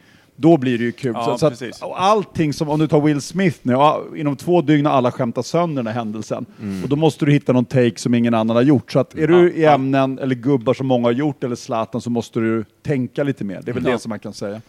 Då 0.41 0.57
blir 0.57 0.77
det 0.77 0.83
ju 0.83 0.91
kul. 0.91 1.11
Ja, 1.15 1.37
så, 1.37 1.55
så 1.55 1.65
att, 1.65 1.81
och 1.81 2.01
allting 2.03 2.53
som, 2.53 2.69
om 2.69 2.79
du 2.79 2.87
tar 2.87 3.01
Will 3.01 3.21
Smith 3.21 3.59
nu, 3.61 3.75
inom 4.15 4.35
två 4.35 4.61
dygn 4.61 4.85
har 4.85 4.93
alla 4.93 5.11
skämtat 5.11 5.45
sönder 5.45 5.83
den 5.83 5.87
här 5.87 5.93
händelsen. 5.99 6.45
Och 6.83 6.89
då 6.89 6.95
måste 6.95 7.25
du 7.25 7.31
hitta 7.31 7.53
någon 7.53 7.65
take 7.65 7.93
som 7.99 8.13
ingen 8.13 8.33
annan 8.33 8.55
har 8.55 8.63
gjort. 8.63 8.91
Så 8.91 8.99
att 8.99 9.15
är 9.15 9.27
du 9.27 9.53
i 9.53 9.65
ämnen, 9.65 10.19
eller 10.19 10.35
gubbar 10.35 10.73
som 10.73 10.87
många 10.87 11.07
har 11.07 11.11
gjort, 11.11 11.43
eller 11.43 11.55
Zlatan, 11.55 12.01
så 12.01 12.09
måste 12.09 12.39
du 12.39 12.65
tänka 12.83 13.23
lite 13.23 13.43
mer. 13.43 13.61
Det 13.63 13.71
är 13.71 13.73
väl 13.73 13.85
Ja. 13.85 13.91
det 13.91 13.99
som 13.99 14.09
man 14.09 14.19
kan 14.19 14.33
säga. 14.33 14.61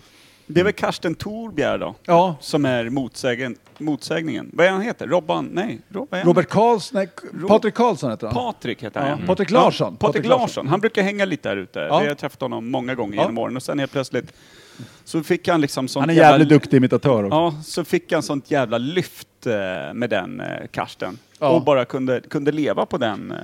Det 0.46 0.60
är 0.60 0.64
väl 0.64 0.72
Karsten 0.72 1.14
Torbjer 1.14 1.78
då? 1.78 1.94
Ja. 2.04 2.36
Som 2.40 2.64
är 2.64 2.88
motsägen, 2.90 3.56
motsägningen. 3.78 4.50
Vad 4.52 4.66
är 4.66 4.70
han 4.70 4.80
heter? 4.80 5.06
Robban? 5.06 5.48
Nej, 5.52 5.80
Rob, 5.88 6.08
vad 6.10 6.20
är 6.20 6.24
han? 6.24 6.28
Robert 6.34 6.48
Karlsson, 6.48 6.98
nej, 6.98 7.08
Ro- 7.40 7.48
Patrik 7.48 7.74
Karlsson 7.74 8.10
heter 8.10 8.26
han. 8.26 8.34
Patrik 8.36 8.82
heter 8.82 9.00
han. 9.00 9.08
Ja, 9.08 9.18
Patrik 9.26 9.50
Larsson. 9.50 9.92
Ja, 10.00 10.06
Patrik 10.06 10.22
Patrik 10.22 10.24
Larsson. 10.30 10.40
Larsson. 10.40 10.68
Han 10.68 10.80
brukar 10.80 11.02
hänga 11.02 11.24
lite 11.24 11.48
där 11.48 11.56
ute. 11.56 11.78
Ja. 11.78 11.98
Vi 12.00 12.08
har 12.08 12.14
träffat 12.14 12.40
honom 12.40 12.70
många 12.70 12.94
gånger 12.94 13.16
Ja. 13.16 13.22
genom 13.22 13.38
åren 13.38 13.56
och 13.56 13.62
sen 13.62 13.78
helt 13.78 13.92
plötsligt 13.92 14.32
så 15.04 15.22
fick 15.22 15.48
han 15.48 15.60
liksom 15.60 15.88
sånt 15.88 16.02
Han 16.02 16.10
är 16.10 16.14
jävla- 16.14 16.30
jävligt 16.30 16.48
duktig 16.48 16.76
imitatör 16.76 17.24
också. 17.24 17.36
Ja, 17.36 17.54
så 17.64 17.84
fick 17.84 18.12
han 18.12 18.22
sånt 18.22 18.50
jävla 18.50 18.78
lyft 18.78 19.46
eh, 19.46 19.52
med 19.94 20.10
den 20.10 20.40
eh, 20.40 20.46
Karsten. 20.72 21.18
Ja. 21.38 21.48
Och 21.48 21.64
bara 21.64 21.84
kunde, 21.84 22.20
kunde 22.30 22.52
leva 22.52 22.86
på 22.86 22.98
den. 22.98 23.30
Eh. 23.30 23.36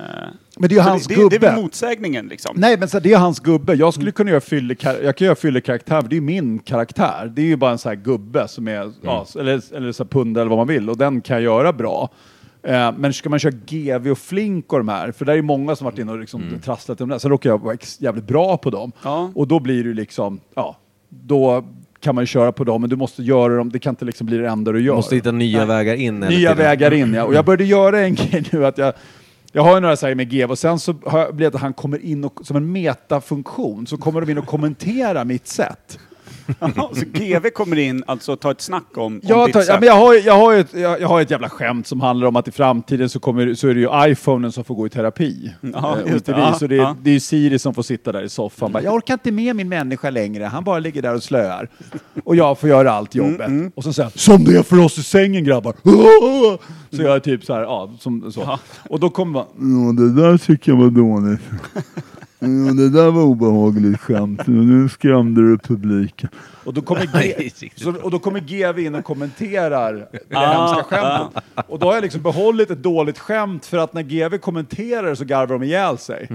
Men 0.57 0.69
det 0.69 0.75
är 0.75 0.77
ju 0.77 0.83
Så 0.83 0.89
hans 0.89 1.07
det, 1.07 1.15
det, 1.15 1.29
det 1.29 1.35
är 1.35 1.39
väl 1.39 1.61
motsägningen 1.61 2.27
liksom. 2.27 2.55
Nej, 2.59 2.77
men 2.79 2.89
så 2.89 2.99
det 2.99 3.13
är 3.13 3.17
hans 3.17 3.39
gubbe. 3.39 3.73
Jag 3.73 3.93
skulle 3.93 4.11
kunna 4.11 4.29
göra 4.29 4.39
fyllekar- 4.41 5.03
jag 5.03 5.15
kan 5.17 5.25
göra 5.25 5.35
fyllekaraktär, 5.35 6.01
för 6.01 6.09
det 6.09 6.13
är 6.13 6.17
ju 6.17 6.21
min 6.21 6.59
karaktär. 6.59 7.31
Det 7.35 7.41
är 7.41 7.45
ju 7.45 7.55
bara 7.55 7.71
en 7.71 7.77
sån 7.77 7.89
här 7.89 7.95
gubbe 7.95 8.47
som 8.47 8.67
är, 8.67 8.93
ja, 9.01 9.25
eller, 9.39 9.75
eller 9.75 9.91
så 9.91 10.03
här 10.03 10.09
pundare 10.09 10.41
eller 10.41 10.49
vad 10.49 10.57
man 10.57 10.67
vill, 10.67 10.89
och 10.89 10.97
den 10.97 11.21
kan 11.21 11.35
jag 11.35 11.43
göra 11.43 11.73
bra. 11.73 12.09
Eh, 12.63 12.91
men 12.97 13.13
ska 13.13 13.29
man 13.29 13.39
köra 13.39 13.53
GV 13.65 14.11
och 14.11 14.17
Flink 14.17 14.73
och 14.73 14.79
de 14.79 14.87
här, 14.89 15.11
för 15.11 15.25
det 15.25 15.31
är 15.31 15.35
ju 15.35 15.41
många 15.41 15.75
som 15.75 15.85
varit 15.85 15.99
inne 15.99 16.11
och 16.11 16.19
liksom 16.19 16.59
trasslat 16.63 16.97
i 16.97 17.01
de 17.01 17.09
där, 17.09 17.17
så 17.17 17.29
råkar 17.29 17.49
jag 17.49 17.61
vara 17.61 17.73
ex- 17.73 18.01
jävligt 18.01 18.27
bra 18.27 18.57
på 18.57 18.69
dem. 18.69 18.91
Ja. 19.03 19.31
Och 19.35 19.47
då 19.47 19.59
blir 19.59 19.83
det 19.83 19.87
ju 19.89 19.93
liksom, 19.93 20.39
ja, 20.55 20.77
då 21.09 21.65
kan 21.99 22.15
man 22.15 22.21
ju 22.21 22.25
köra 22.25 22.51
på 22.51 22.63
dem, 22.63 22.81
men 22.81 22.89
du 22.89 22.95
måste 22.95 23.23
göra 23.23 23.55
dem, 23.55 23.69
det 23.69 23.79
kan 23.79 23.89
inte 23.89 24.05
liksom 24.05 24.27
bli 24.27 24.37
det 24.37 24.49
enda 24.49 24.71
du 24.71 24.81
gör. 24.81 24.93
Du 24.93 24.95
måste 24.95 25.15
hitta 25.15 25.31
nya 25.31 25.65
vägar 25.65 25.95
in. 25.95 26.19
Nya 26.19 26.53
vägar 26.53 26.93
in, 26.93 27.13
ja. 27.13 27.23
Och 27.23 27.33
jag 27.33 27.45
började 27.45 27.63
göra 27.63 27.99
en 27.99 28.15
grej 28.15 28.45
nu 28.51 28.65
att 28.65 28.77
jag 28.77 28.93
jag 29.51 29.63
har 29.63 29.75
ju 29.75 29.79
några 29.79 29.95
så 29.95 30.07
här 30.07 30.15
med 30.15 30.29
GV 30.29 30.51
och 30.51 30.59
sen 30.59 30.79
så 30.79 30.95
har 31.05 31.19
jag 31.19 31.35
blivit 31.35 31.55
att 31.55 31.61
han 31.61 31.73
kommer 31.73 32.05
in 32.05 32.23
och, 32.23 32.39
som 32.43 32.57
en 32.57 32.71
metafunktion 32.71 33.87
så 33.87 33.97
kommer 33.97 34.21
de 34.21 34.31
in 34.31 34.37
och 34.37 34.45
kommenterar 34.45 35.25
mitt 35.25 35.47
sätt. 35.47 35.99
Så 36.93 37.05
GV 37.13 37.49
kommer 37.49 37.77
in, 37.79 38.03
alltså 38.07 38.35
ta 38.35 38.51
ett 38.51 38.61
snack 38.61 38.83
om, 38.95 39.03
om 39.03 39.19
Jag, 39.23 39.47
ditt 39.47 39.53
tar, 39.53 39.63
ja, 39.67 39.77
men 39.79 39.87
jag, 39.87 39.95
har, 39.95 40.13
jag, 40.13 40.33
har 40.37 40.53
ett, 40.53 40.73
jag, 40.73 41.01
jag 41.01 41.07
har 41.07 41.21
ett 41.21 41.31
jävla 41.31 41.49
skämt 41.49 41.87
som 41.87 42.01
handlar 42.01 42.27
om 42.27 42.35
att 42.35 42.47
i 42.47 42.51
framtiden 42.51 43.09
så, 43.09 43.19
kommer, 43.19 43.53
så 43.53 43.67
är 43.67 43.73
det 43.73 43.79
ju 43.79 44.11
iPhonen 44.11 44.51
som 44.51 44.63
får 44.63 44.75
gå 44.75 44.87
i 44.87 44.89
terapi. 44.89 45.53
Ja, 45.61 45.97
Eh, 46.05 46.13
inte 46.13 46.31
det. 46.31 46.37
vi. 46.37 46.41
Ja, 46.43 46.53
Så 46.53 46.67
det, 46.67 46.75
ja. 46.75 46.95
det 47.03 47.09
är 47.09 47.13
ju 47.13 47.19
Siri 47.19 47.59
som 47.59 47.73
får 47.73 47.83
sitta 47.83 48.11
där 48.11 48.21
i 48.23 48.29
soffan. 48.29 48.71
Bara, 48.71 48.83
jag 48.83 48.93
orkar 48.93 49.13
inte 49.13 49.31
med 49.31 49.55
min 49.55 49.69
människa 49.69 50.09
längre, 50.09 50.43
han 50.43 50.63
bara 50.63 50.79
ligger 50.79 51.01
där 51.01 51.15
och 51.15 51.23
slöar. 51.23 51.69
Och 52.23 52.35
jag 52.35 52.59
får 52.59 52.69
göra 52.69 52.91
allt 52.91 53.15
Mm, 53.15 53.31
jobbet. 53.31 53.73
Och 53.75 53.83
så 53.83 53.93
säger 53.93 54.11
som 54.15 54.43
det 54.43 54.57
är 54.57 54.63
för 54.63 54.79
oss 54.79 54.97
i 54.97 55.03
sängen 55.03 55.43
grabbar. 55.43 55.73
Så 56.95 57.01
jag 57.01 57.15
är 57.15 57.19
typ 57.19 57.43
så 57.43 57.53
här, 57.53 57.61
ja, 57.61 57.91
som, 57.99 58.31
så. 58.31 58.59
Och 58.89 58.99
då 58.99 59.09
kommer 59.09 59.31
man, 59.31 59.45
ja 59.97 60.03
det 60.03 60.21
där 60.21 60.37
tycker 60.37 60.71
jag 60.71 60.79
var 60.79 60.89
dåligt. 60.89 61.41
Ja, 62.39 62.47
det 62.73 62.89
där 62.89 63.11
var 63.11 63.23
obehagligt 63.23 63.99
skämt. 63.99 64.41
Nu 64.47 64.89
skrämde 64.89 65.41
du 65.41 65.57
publiken. 65.57 66.29
Och 66.63 66.73
då 66.73 66.81
kommer, 66.81 67.05
G- 67.23 67.49
så, 67.75 67.93
och 67.95 68.11
då 68.11 68.19
kommer 68.19 68.39
GV 68.39 68.79
in 68.79 68.95
och 68.95 69.03
kommenterar 69.05 69.93
det 70.09 70.19
hemska 70.39 70.83
skämtet. 70.83 71.43
Och 71.67 71.79
då 71.79 71.87
har 71.87 71.93
jag 71.93 72.01
liksom 72.01 72.21
behållit 72.21 72.71
ett 72.71 72.83
dåligt 72.83 73.19
skämt 73.19 73.65
för 73.65 73.77
att 73.77 73.93
när 73.93 74.01
GV 74.03 74.37
kommenterar 74.37 75.15
så 75.15 75.25
garvar 75.25 75.59
de 75.59 75.63
ihjäl 75.63 75.97
sig. 75.97 76.27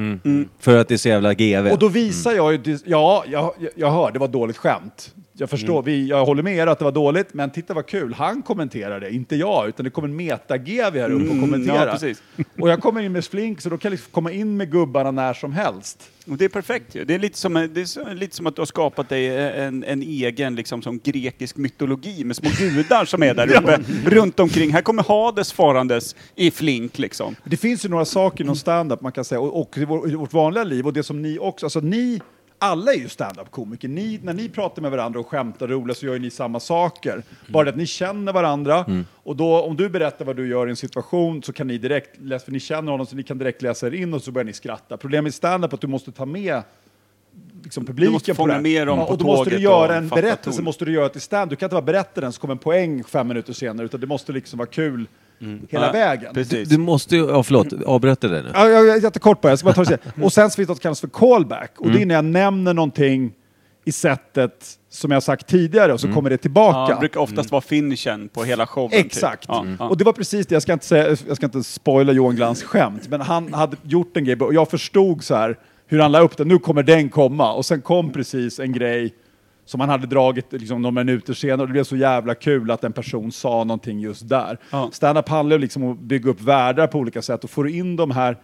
För 0.60 0.76
att 0.76 0.88
det 0.88 0.94
är 0.94 0.98
så 0.98 1.08
jävla 1.08 1.34
GV. 1.34 1.66
Och 1.72 1.78
då 1.78 1.88
visar 1.88 2.32
jag 2.32 2.52
ju, 2.66 2.78
ja, 2.84 3.24
jag, 3.26 3.52
jag- 3.58 3.70
jag 3.76 3.90
hör, 3.90 4.10
det 4.12 4.18
var 4.18 4.26
ett 4.26 4.32
dåligt 4.32 4.56
skämt. 4.56 5.14
Jag 5.42 5.50
förstår, 5.50 5.82
vi, 5.82 6.06
jag 6.08 6.24
håller 6.24 6.42
med 6.42 6.56
er 6.56 6.66
att 6.66 6.78
det 6.78 6.84
var 6.84 6.92
dåligt, 6.92 7.34
men 7.34 7.50
titta 7.50 7.74
vad 7.74 7.86
kul, 7.86 8.14
han 8.14 8.42
kommenterar 8.42 9.00
det, 9.00 9.10
inte 9.14 9.36
jag, 9.36 9.68
utan 9.68 9.84
det 9.84 9.90
kommer 9.90 10.08
en 10.08 10.16
meta-GV 10.16 10.98
här 10.98 11.10
upp 11.10 11.22
och 11.22 11.26
Mm, 11.26 11.40
kommenterar. 11.40 11.98
ja. 12.02 12.14
Och 12.60 12.68
jag 12.70 12.80
kommer 12.80 13.00
in 13.02 13.12
med 13.12 13.24
Flink, 13.24 13.60
så 13.60 13.68
då 13.68 13.78
kan 13.78 13.88
jag 13.88 13.92
liksom 13.92 14.12
komma 14.12 14.32
in 14.32 14.56
med 14.56 14.70
gubbarna 14.70 15.10
när 15.10 15.34
som 15.34 15.52
helst. 15.52 16.10
Och 16.26 16.36
det 16.36 16.44
är 16.44 16.48
perfekt 16.48 16.94
ju. 16.94 17.04
Det 17.04 17.14
är 17.14 17.18
lite 17.18 17.38
som, 17.38 17.52
det 17.54 17.80
är 17.80 18.14
lite 18.14 18.36
som 18.36 18.46
att 18.46 18.56
du 18.56 18.60
har 18.60 18.66
skapat 18.66 19.08
dig 19.08 19.38
en, 19.60 19.84
en 19.84 20.02
egen 20.02 20.54
liksom, 20.54 20.82
som 20.82 21.00
grekisk 21.04 21.56
mytologi 21.56 22.24
med 22.24 22.36
små 22.36 22.50
gudar 22.58 23.04
som 23.04 23.22
är 23.22 23.34
där 23.34 23.56
uppe 23.58 23.78
runt 24.06 24.40
omkring. 24.40 24.70
Här 24.72 24.82
kommer 24.82 25.02
Hades 25.02 25.52
farandes 25.52 26.16
i 26.34 26.50
flink 26.50 26.98
liksom. 26.98 27.36
Det 27.44 27.56
finns 27.56 27.84
ju 27.84 27.88
några 27.88 28.04
saker 28.04 28.44
inom 28.44 28.56
stand-up 28.56 29.00
man 29.00 29.12
kan 29.12 29.24
säga, 29.24 29.40
och, 29.40 29.60
och 29.60 29.78
i, 29.78 29.84
vår, 29.84 30.10
i 30.10 30.14
vårt 30.14 30.32
vanliga 30.32 30.64
liv, 30.64 30.86
och 30.86 30.92
det 30.92 31.02
som 31.02 31.22
ni 31.22 31.38
också, 31.38 31.66
alltså 31.66 31.80
ni, 31.80 32.20
alla 32.62 32.92
är 32.92 32.98
ju 32.98 33.08
stand-up-komiker. 33.08 33.88
Ni, 33.88 34.20
när 34.22 34.34
ni 34.34 34.48
pratar 34.48 34.82
med 34.82 34.90
varandra 34.90 35.20
och 35.20 35.26
skämtar 35.28 35.68
roliga 35.68 35.94
så 35.94 36.06
gör 36.06 36.12
ju 36.12 36.18
ni 36.18 36.30
samma 36.30 36.60
saker. 36.60 37.22
Bara 37.48 37.64
det 37.64 37.70
att 37.70 37.76
ni 37.76 37.86
känner 37.86 38.32
varandra, 38.32 38.86
och 39.14 39.36
då 39.36 39.62
om 39.62 39.76
du 39.76 39.88
berättar 39.88 40.24
vad 40.24 40.36
du 40.36 40.48
gör 40.48 40.66
i 40.66 40.70
en 40.70 40.76
situation 40.76 41.42
så 41.42 41.52
kan 41.52 41.66
ni 41.66 41.78
direkt, 41.78 42.20
läsa, 42.20 42.44
för 42.44 42.52
ni 42.52 42.60
känner 42.60 42.92
honom, 42.92 43.06
så 43.06 43.16
ni 43.16 43.22
kan 43.22 43.38
direkt 43.38 43.62
läsa 43.62 43.86
er 43.86 43.94
in 43.94 44.14
och 44.14 44.22
så 44.22 44.30
börjar 44.32 44.44
ni 44.44 44.52
skratta. 44.52 44.96
Problemet 44.96 45.22
med 45.22 45.34
stand-up 45.34 45.72
är 45.72 45.74
att 45.74 45.80
du 45.80 45.86
måste 45.86 46.12
ta 46.12 46.26
med 46.26 46.62
liksom 47.62 47.86
publiken 47.86 48.12
måste 48.12 48.30
på 48.30 48.36
fånga 48.36 48.54
det 48.54 48.60
med 48.60 48.86
dem 48.86 48.98
på 48.98 49.04
och 49.04 49.18
då 49.18 49.24
måste 49.24 49.50
du 49.50 49.58
göra 49.58 49.96
en 49.96 50.08
berättelse, 50.08 50.58
ton. 50.58 50.64
måste 50.64 50.84
du 50.84 50.92
göra 50.92 51.08
till 51.08 51.20
stand. 51.20 51.50
Du 51.50 51.56
kan 51.56 51.66
inte 51.66 51.74
bara 51.74 51.82
berätta 51.82 52.20
den 52.20 52.32
så 52.32 52.40
kommer 52.40 52.54
en 52.54 52.58
poäng 52.58 53.04
fem 53.04 53.28
minuter 53.28 53.52
senare, 53.52 53.84
utan 53.84 54.00
det 54.00 54.06
måste 54.06 54.32
liksom 54.32 54.58
vara 54.58 54.68
kul 54.68 55.06
hela 55.70 55.86
Ja, 55.86 55.92
vägen. 55.92 56.34
Precis. 56.34 56.68
Du 56.68 56.78
måste 56.78 57.16
ju, 57.16 57.26
ja 57.26 57.42
förlåt, 57.42 57.66
avbröt 57.86 58.20
dig 58.20 58.30
nu? 58.30 58.50
Ja, 58.54 58.68
jag, 58.68 58.86
jag, 58.86 59.02
jättekort 59.02 59.40
bara, 59.40 59.48
jag 59.48 59.58
ska 59.58 59.66
bara 59.66 59.74
ta 59.74 59.84
det. 59.84 59.98
Och 60.22 60.32
sen 60.32 60.50
så 60.50 60.56
finns 60.56 60.66
det 60.66 60.70
något 60.70 60.76
som 60.78 60.82
kallas 60.82 61.00
för 61.00 61.08
callback. 61.08 61.72
Och 61.78 61.90
det 61.90 62.02
är 62.02 62.06
när 62.06 62.14
jag 62.14 62.24
nämner 62.24 62.74
någonting 62.74 63.32
i 63.84 63.92
sättet 63.92 64.66
som 64.90 65.10
jag 65.10 65.22
sagt 65.22 65.46
tidigare 65.46 65.92
och 65.92 66.00
så 66.00 66.12
kommer 66.12 66.30
det 66.30 66.34
Ja, 66.34 66.38
tillbaka. 66.38 66.94
det 66.94 67.00
brukar 67.00 67.20
oftast 67.20 67.50
vara 67.50 67.60
finishen 67.62 68.28
på 68.28 68.44
hela 68.44 68.66
showen. 68.66 68.90
Exakt. 68.92 69.40
Typ. 69.42 69.48
Ja, 69.48 69.66
ja. 69.78 69.88
Och 69.88 69.96
det 69.96 70.04
var 70.04 70.12
precis 70.12 70.46
det, 70.46 70.54
jag 70.54 70.62
ska 70.62 70.72
inte, 70.72 70.86
säga, 70.86 71.16
jag 71.28 71.36
ska 71.36 71.46
inte 71.46 71.62
spoila 71.62 72.12
Johan 72.12 72.36
Glans 72.36 72.62
skämt, 72.62 73.08
men 73.08 73.20
han 73.20 73.54
hade 73.54 73.76
gjort 73.82 74.16
en 74.16 74.24
grej 74.24 74.36
och 74.40 74.54
jag 74.54 74.70
förstod 74.70 75.24
så 75.24 75.34
här 75.34 75.58
hur 75.86 75.98
han 75.98 76.12
la 76.12 76.20
upp 76.20 76.36
det, 76.36 76.44
nu 76.44 76.58
kommer 76.58 76.82
den 76.82 77.08
komma. 77.08 77.52
Och 77.52 77.66
sen 77.66 77.82
kom 77.82 78.12
precis 78.12 78.60
en 78.60 78.72
grej 78.72 79.14
som 79.64 79.80
han 79.80 79.88
hade 79.88 80.06
dragit 80.06 80.52
liksom, 80.52 80.82
några 80.82 81.04
minuter 81.04 81.34
senare 81.34 81.60
och 81.60 81.66
det 81.66 81.72
blev 81.72 81.84
så 81.84 81.96
jävla 81.96 82.34
kul 82.34 82.70
att 82.70 82.84
en 82.84 82.92
person 82.92 83.32
sa 83.32 83.64
någonting 83.64 84.00
just 84.00 84.28
där. 84.28 84.58
Ja. 84.70 84.88
Stand-up 84.92 85.28
handlar 85.28 85.58
liksom 85.58 85.82
om 85.82 85.92
att 85.92 85.98
bygga 85.98 86.30
upp 86.30 86.40
världar 86.40 86.86
på 86.86 86.98
olika 86.98 87.22
sätt 87.22 87.44
och 87.44 87.50
får 87.50 87.68
in 87.68 87.96
de 87.96 88.10
här 88.10 88.36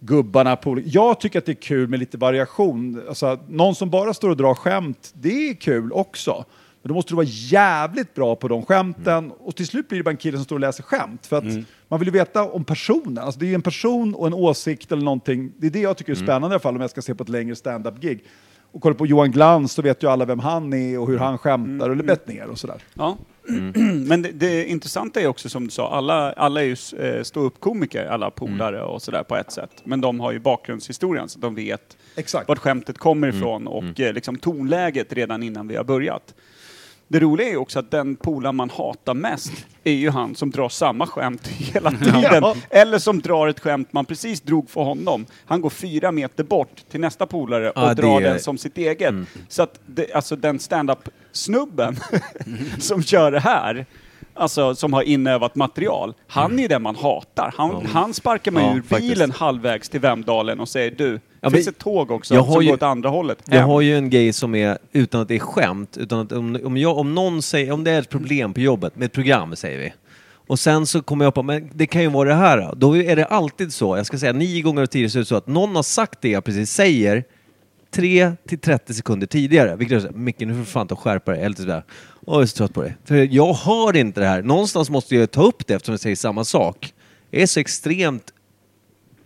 gubbarna 0.00 0.56
på 0.56 0.70
olika... 0.70 0.88
Jag 0.88 1.20
tycker 1.20 1.38
att 1.38 1.46
det 1.46 1.52
är 1.52 1.62
kul 1.62 1.88
med 1.88 1.98
lite 1.98 2.18
variation. 2.18 3.02
Alltså, 3.08 3.38
någon 3.48 3.74
som 3.74 3.90
bara 3.90 4.14
står 4.14 4.30
och 4.30 4.36
drar 4.36 4.54
skämt, 4.54 5.12
det 5.14 5.48
är 5.48 5.54
kul 5.54 5.92
också. 5.92 6.44
Men 6.82 6.88
då 6.88 6.94
måste 6.94 7.12
du 7.12 7.16
vara 7.16 7.26
jävligt 7.28 8.14
bra 8.14 8.36
på 8.36 8.48
de 8.48 8.64
skämten 8.64 9.32
och 9.32 9.56
till 9.56 9.66
slut 9.66 9.88
blir 9.88 9.98
det 9.98 10.04
bara 10.04 10.10
en 10.10 10.16
kille 10.16 10.36
som 10.36 10.44
står 10.44 10.56
och 10.56 10.60
läser 10.60 10.82
skämt. 10.82 11.26
För 11.26 11.36
att 11.36 11.44
man 11.88 12.00
vill 12.00 12.08
ju 12.08 12.12
veta 12.12 12.50
om 12.50 12.64
personen. 12.64 13.18
Alltså 13.18 13.40
det 13.40 13.46
är 13.46 13.48
ju 13.48 13.54
en 13.54 13.62
person 13.62 14.14
och 14.14 14.26
en 14.26 14.34
åsikt 14.34 14.92
eller 14.92 15.02
någonting. 15.02 15.52
Det 15.58 15.66
är 15.66 15.70
det 15.70 15.80
jag 15.80 15.96
tycker 15.96 16.12
är 16.12 16.16
spännande 16.16 16.46
i 16.46 16.50
alla 16.54 16.58
fall 16.58 16.74
om 16.74 16.80
jag 16.80 16.90
ska 16.90 17.02
se 17.02 17.14
på 17.14 17.22
ett 17.22 17.28
längre 17.28 17.56
stand-up-gig. 17.56 18.24
Och 18.74 18.82
kolla 18.82 18.94
på 18.94 19.06
Johan 19.06 19.30
Glans 19.30 19.72
så 19.72 19.82
vet 19.82 20.02
ju 20.02 20.10
alla 20.10 20.24
vem 20.24 20.38
han 20.38 20.72
är 20.72 20.98
och 20.98 21.08
hur 21.08 21.18
han 21.18 21.38
skämtar 21.38 21.90
eller 21.90 22.04
bett 22.04 22.28
ner 22.28 22.46
och 22.46 22.58
sådär. 22.58 22.82
Ja. 22.94 23.16
Men 24.06 24.22
det, 24.22 24.32
det 24.32 24.64
intressanta 24.64 25.20
är 25.20 25.26
också 25.26 25.48
som 25.48 25.64
du 25.64 25.70
sa, 25.70 25.90
alla, 25.90 26.32
alla 26.32 26.62
är 26.62 26.64
ju 26.64 26.76
eh, 26.98 27.22
ståuppkomiker, 27.22 28.06
alla 28.06 28.30
polare 28.30 28.82
och 28.82 29.02
sådär 29.02 29.22
på 29.22 29.36
ett 29.36 29.52
sätt. 29.52 29.70
Men 29.84 30.00
de 30.00 30.20
har 30.20 30.32
ju 30.32 30.38
bakgrundshistorien 30.38 31.28
så 31.28 31.38
de 31.38 31.54
vet 31.54 31.96
Exakt. 32.16 32.48
vart 32.48 32.58
skämtet 32.58 32.98
kommer 32.98 33.28
ifrån 33.28 33.66
och 33.66 34.00
eh, 34.00 34.12
liksom 34.12 34.38
tonläget 34.38 35.12
redan 35.12 35.42
innan 35.42 35.68
vi 35.68 35.76
har 35.76 35.84
börjat. 35.84 36.34
Det 37.08 37.20
roliga 37.20 37.46
är 37.46 37.50
ju 37.50 37.56
också 37.56 37.78
att 37.78 37.90
den 37.90 38.16
polaren 38.16 38.56
man 38.56 38.70
hatar 38.70 39.14
mest 39.14 39.52
är 39.84 39.92
ju 39.92 40.10
han 40.10 40.34
som 40.34 40.50
drar 40.50 40.68
samma 40.68 41.06
skämt 41.06 41.46
hela 41.46 41.90
tiden. 41.90 42.22
Ja. 42.42 42.56
Eller 42.70 42.98
som 42.98 43.20
drar 43.20 43.48
ett 43.48 43.60
skämt 43.60 43.92
man 43.92 44.04
precis 44.04 44.40
drog 44.40 44.70
för 44.70 44.80
honom. 44.80 45.26
Han 45.46 45.60
går 45.60 45.70
fyra 45.70 46.12
meter 46.12 46.44
bort 46.44 46.84
till 46.90 47.00
nästa 47.00 47.26
polare 47.26 47.70
och 47.70 47.82
Ja, 47.82 47.94
drar 47.94 48.20
det 48.20 48.28
den 48.28 48.40
som 48.40 48.58
sitt 48.58 48.78
eget. 48.78 49.14
Så 49.48 49.62
att 49.62 49.80
det, 49.86 50.12
alltså 50.12 50.36
den 50.36 50.58
stand-up 50.58 51.08
snubben 51.32 51.96
som 52.78 53.02
kör 53.02 53.30
det 53.32 53.40
här, 53.40 53.86
alltså, 54.34 54.74
som 54.74 54.92
har 54.92 55.02
inövat 55.02 55.54
material, 55.54 56.14
han 56.26 56.58
är 56.58 56.68
den 56.68 56.82
man 56.82 56.96
hatar. 56.96 57.54
Han, 57.56 57.86
han 57.86 58.14
sparkar 58.14 58.50
man 58.52 58.62
Ja, 58.64 58.74
ur 58.76 58.82
faktiskt. 58.82 59.00
bilen 59.14 59.30
halvvägs 59.30 59.88
till 59.88 60.00
Vemdalen 60.00 60.60
och 60.60 60.68
säger 60.68 60.90
du, 60.90 61.20
det 61.44 61.46
Ja, 61.46 61.50
finns 61.50 61.66
men- 61.66 61.72
ett 61.72 61.78
tåg 61.78 62.10
också 62.10 62.34
Jag 62.34 62.46
som 62.52 62.62
ju- 62.62 62.68
går 62.68 62.74
åt 62.74 62.82
andra 62.82 63.08
hållet. 63.08 63.38
Jag 63.46 63.58
Hem. 63.58 63.68
har 63.68 63.80
ju 63.80 63.96
en 63.96 64.10
grej 64.10 64.32
som 64.32 64.54
är, 64.54 64.78
utan 64.92 65.20
att 65.20 65.28
det 65.28 65.34
är 65.34 65.38
skämt, 65.38 65.96
utan 65.96 66.18
att 66.20 66.32
om, 66.32 66.58
om, 66.64 66.76
jag, 66.76 66.98
om 66.98 67.14
någon 67.14 67.42
säger, 67.42 67.72
om 67.72 67.84
det 67.84 67.90
är 67.90 67.98
ett 67.98 68.08
problem 68.10 68.54
på 68.54 68.60
jobbet 68.60 68.96
med 68.96 69.06
ett 69.06 69.12
program 69.12 69.56
säger 69.56 69.78
vi. 69.78 69.92
Och 70.46 70.58
sen 70.58 70.86
så 70.86 71.02
kommer 71.02 71.24
jag 71.24 71.34
på, 71.34 71.42
men 71.42 71.70
det 71.74 71.86
kan 71.86 72.02
ju 72.02 72.08
vara 72.08 72.28
det 72.28 72.34
här. 72.34 72.58
då. 72.58 72.74
Då 72.74 72.96
är 72.96 73.16
det 73.16 73.24
alltid 73.26 73.72
så, 73.72 73.96
jag 73.96 74.06
ska 74.06 74.18
säga 74.18 74.32
nio 74.32 74.62
gånger 74.62 74.82
av 74.82 74.86
tio 74.86 75.10
så 75.10 75.18
är 75.18 75.20
det 75.20 75.26
så 75.26 75.36
att 75.36 75.46
någon 75.46 75.76
har 75.76 75.82
sagt 75.82 76.18
det 76.20 76.28
jag 76.28 76.44
precis 76.44 76.70
säger 76.70 77.24
3 77.94 78.32
till 78.48 78.58
30 78.58 78.94
sekunder 78.94 79.26
tidigare. 79.26 79.76
Vilket 79.76 80.02
så 80.02 80.08
här, 80.08 80.14
Micke 80.14 80.40
nu 80.40 80.52
får 80.52 80.58
du 80.60 80.64
fan 80.64 80.86
ta 80.88 80.94
och 80.94 81.00
skärpa 81.00 81.32
dig. 81.32 81.40
Eller 81.42 81.56
sådär. 81.56 81.84
Jag 82.26 82.42
är 82.42 82.46
så 82.46 82.56
trött 82.56 82.74
på 82.74 82.82
dig. 82.82 82.96
För 83.04 83.14
jag 83.34 83.54
hör 83.54 83.96
inte 83.96 84.20
det 84.20 84.26
här. 84.26 84.42
Någonstans 84.42 84.90
måste 84.90 85.16
jag 85.16 85.30
ta 85.30 85.42
upp 85.42 85.66
det 85.66 85.74
eftersom 85.74 85.92
jag 85.92 86.00
säger 86.00 86.16
samma 86.16 86.44
sak. 86.44 86.92
Jag 87.30 87.42
är 87.42 87.46
så 87.46 87.60
extremt 87.60 88.32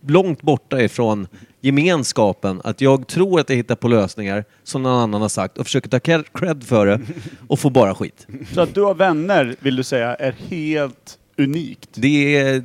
långt 0.07 0.41
borta 0.41 0.81
ifrån 0.81 1.27
gemenskapen 1.61 2.61
att 2.63 2.81
jag 2.81 3.07
tror 3.07 3.39
att 3.39 3.49
jag 3.49 3.57
hittar 3.57 3.75
på 3.75 3.87
lösningar 3.87 4.45
som 4.63 4.83
någon 4.83 4.99
annan 4.99 5.21
har 5.21 5.29
sagt 5.29 5.57
och 5.57 5.65
försöker 5.65 5.89
ta 5.89 5.97
cred- 5.99 6.63
för 6.63 6.85
det 6.85 6.99
och 7.47 7.59
får 7.59 7.69
bara 7.69 7.95
skit. 7.95 8.27
Så 8.53 8.61
att 8.61 8.73
du 8.73 8.81
har 8.81 8.93
vänner, 8.95 9.55
vill 9.59 9.75
du 9.75 9.83
säga, 9.83 10.15
är 10.15 10.31
helt 10.49 11.17
unikt. 11.37 11.89
Det 11.93 12.37
är 12.37 12.63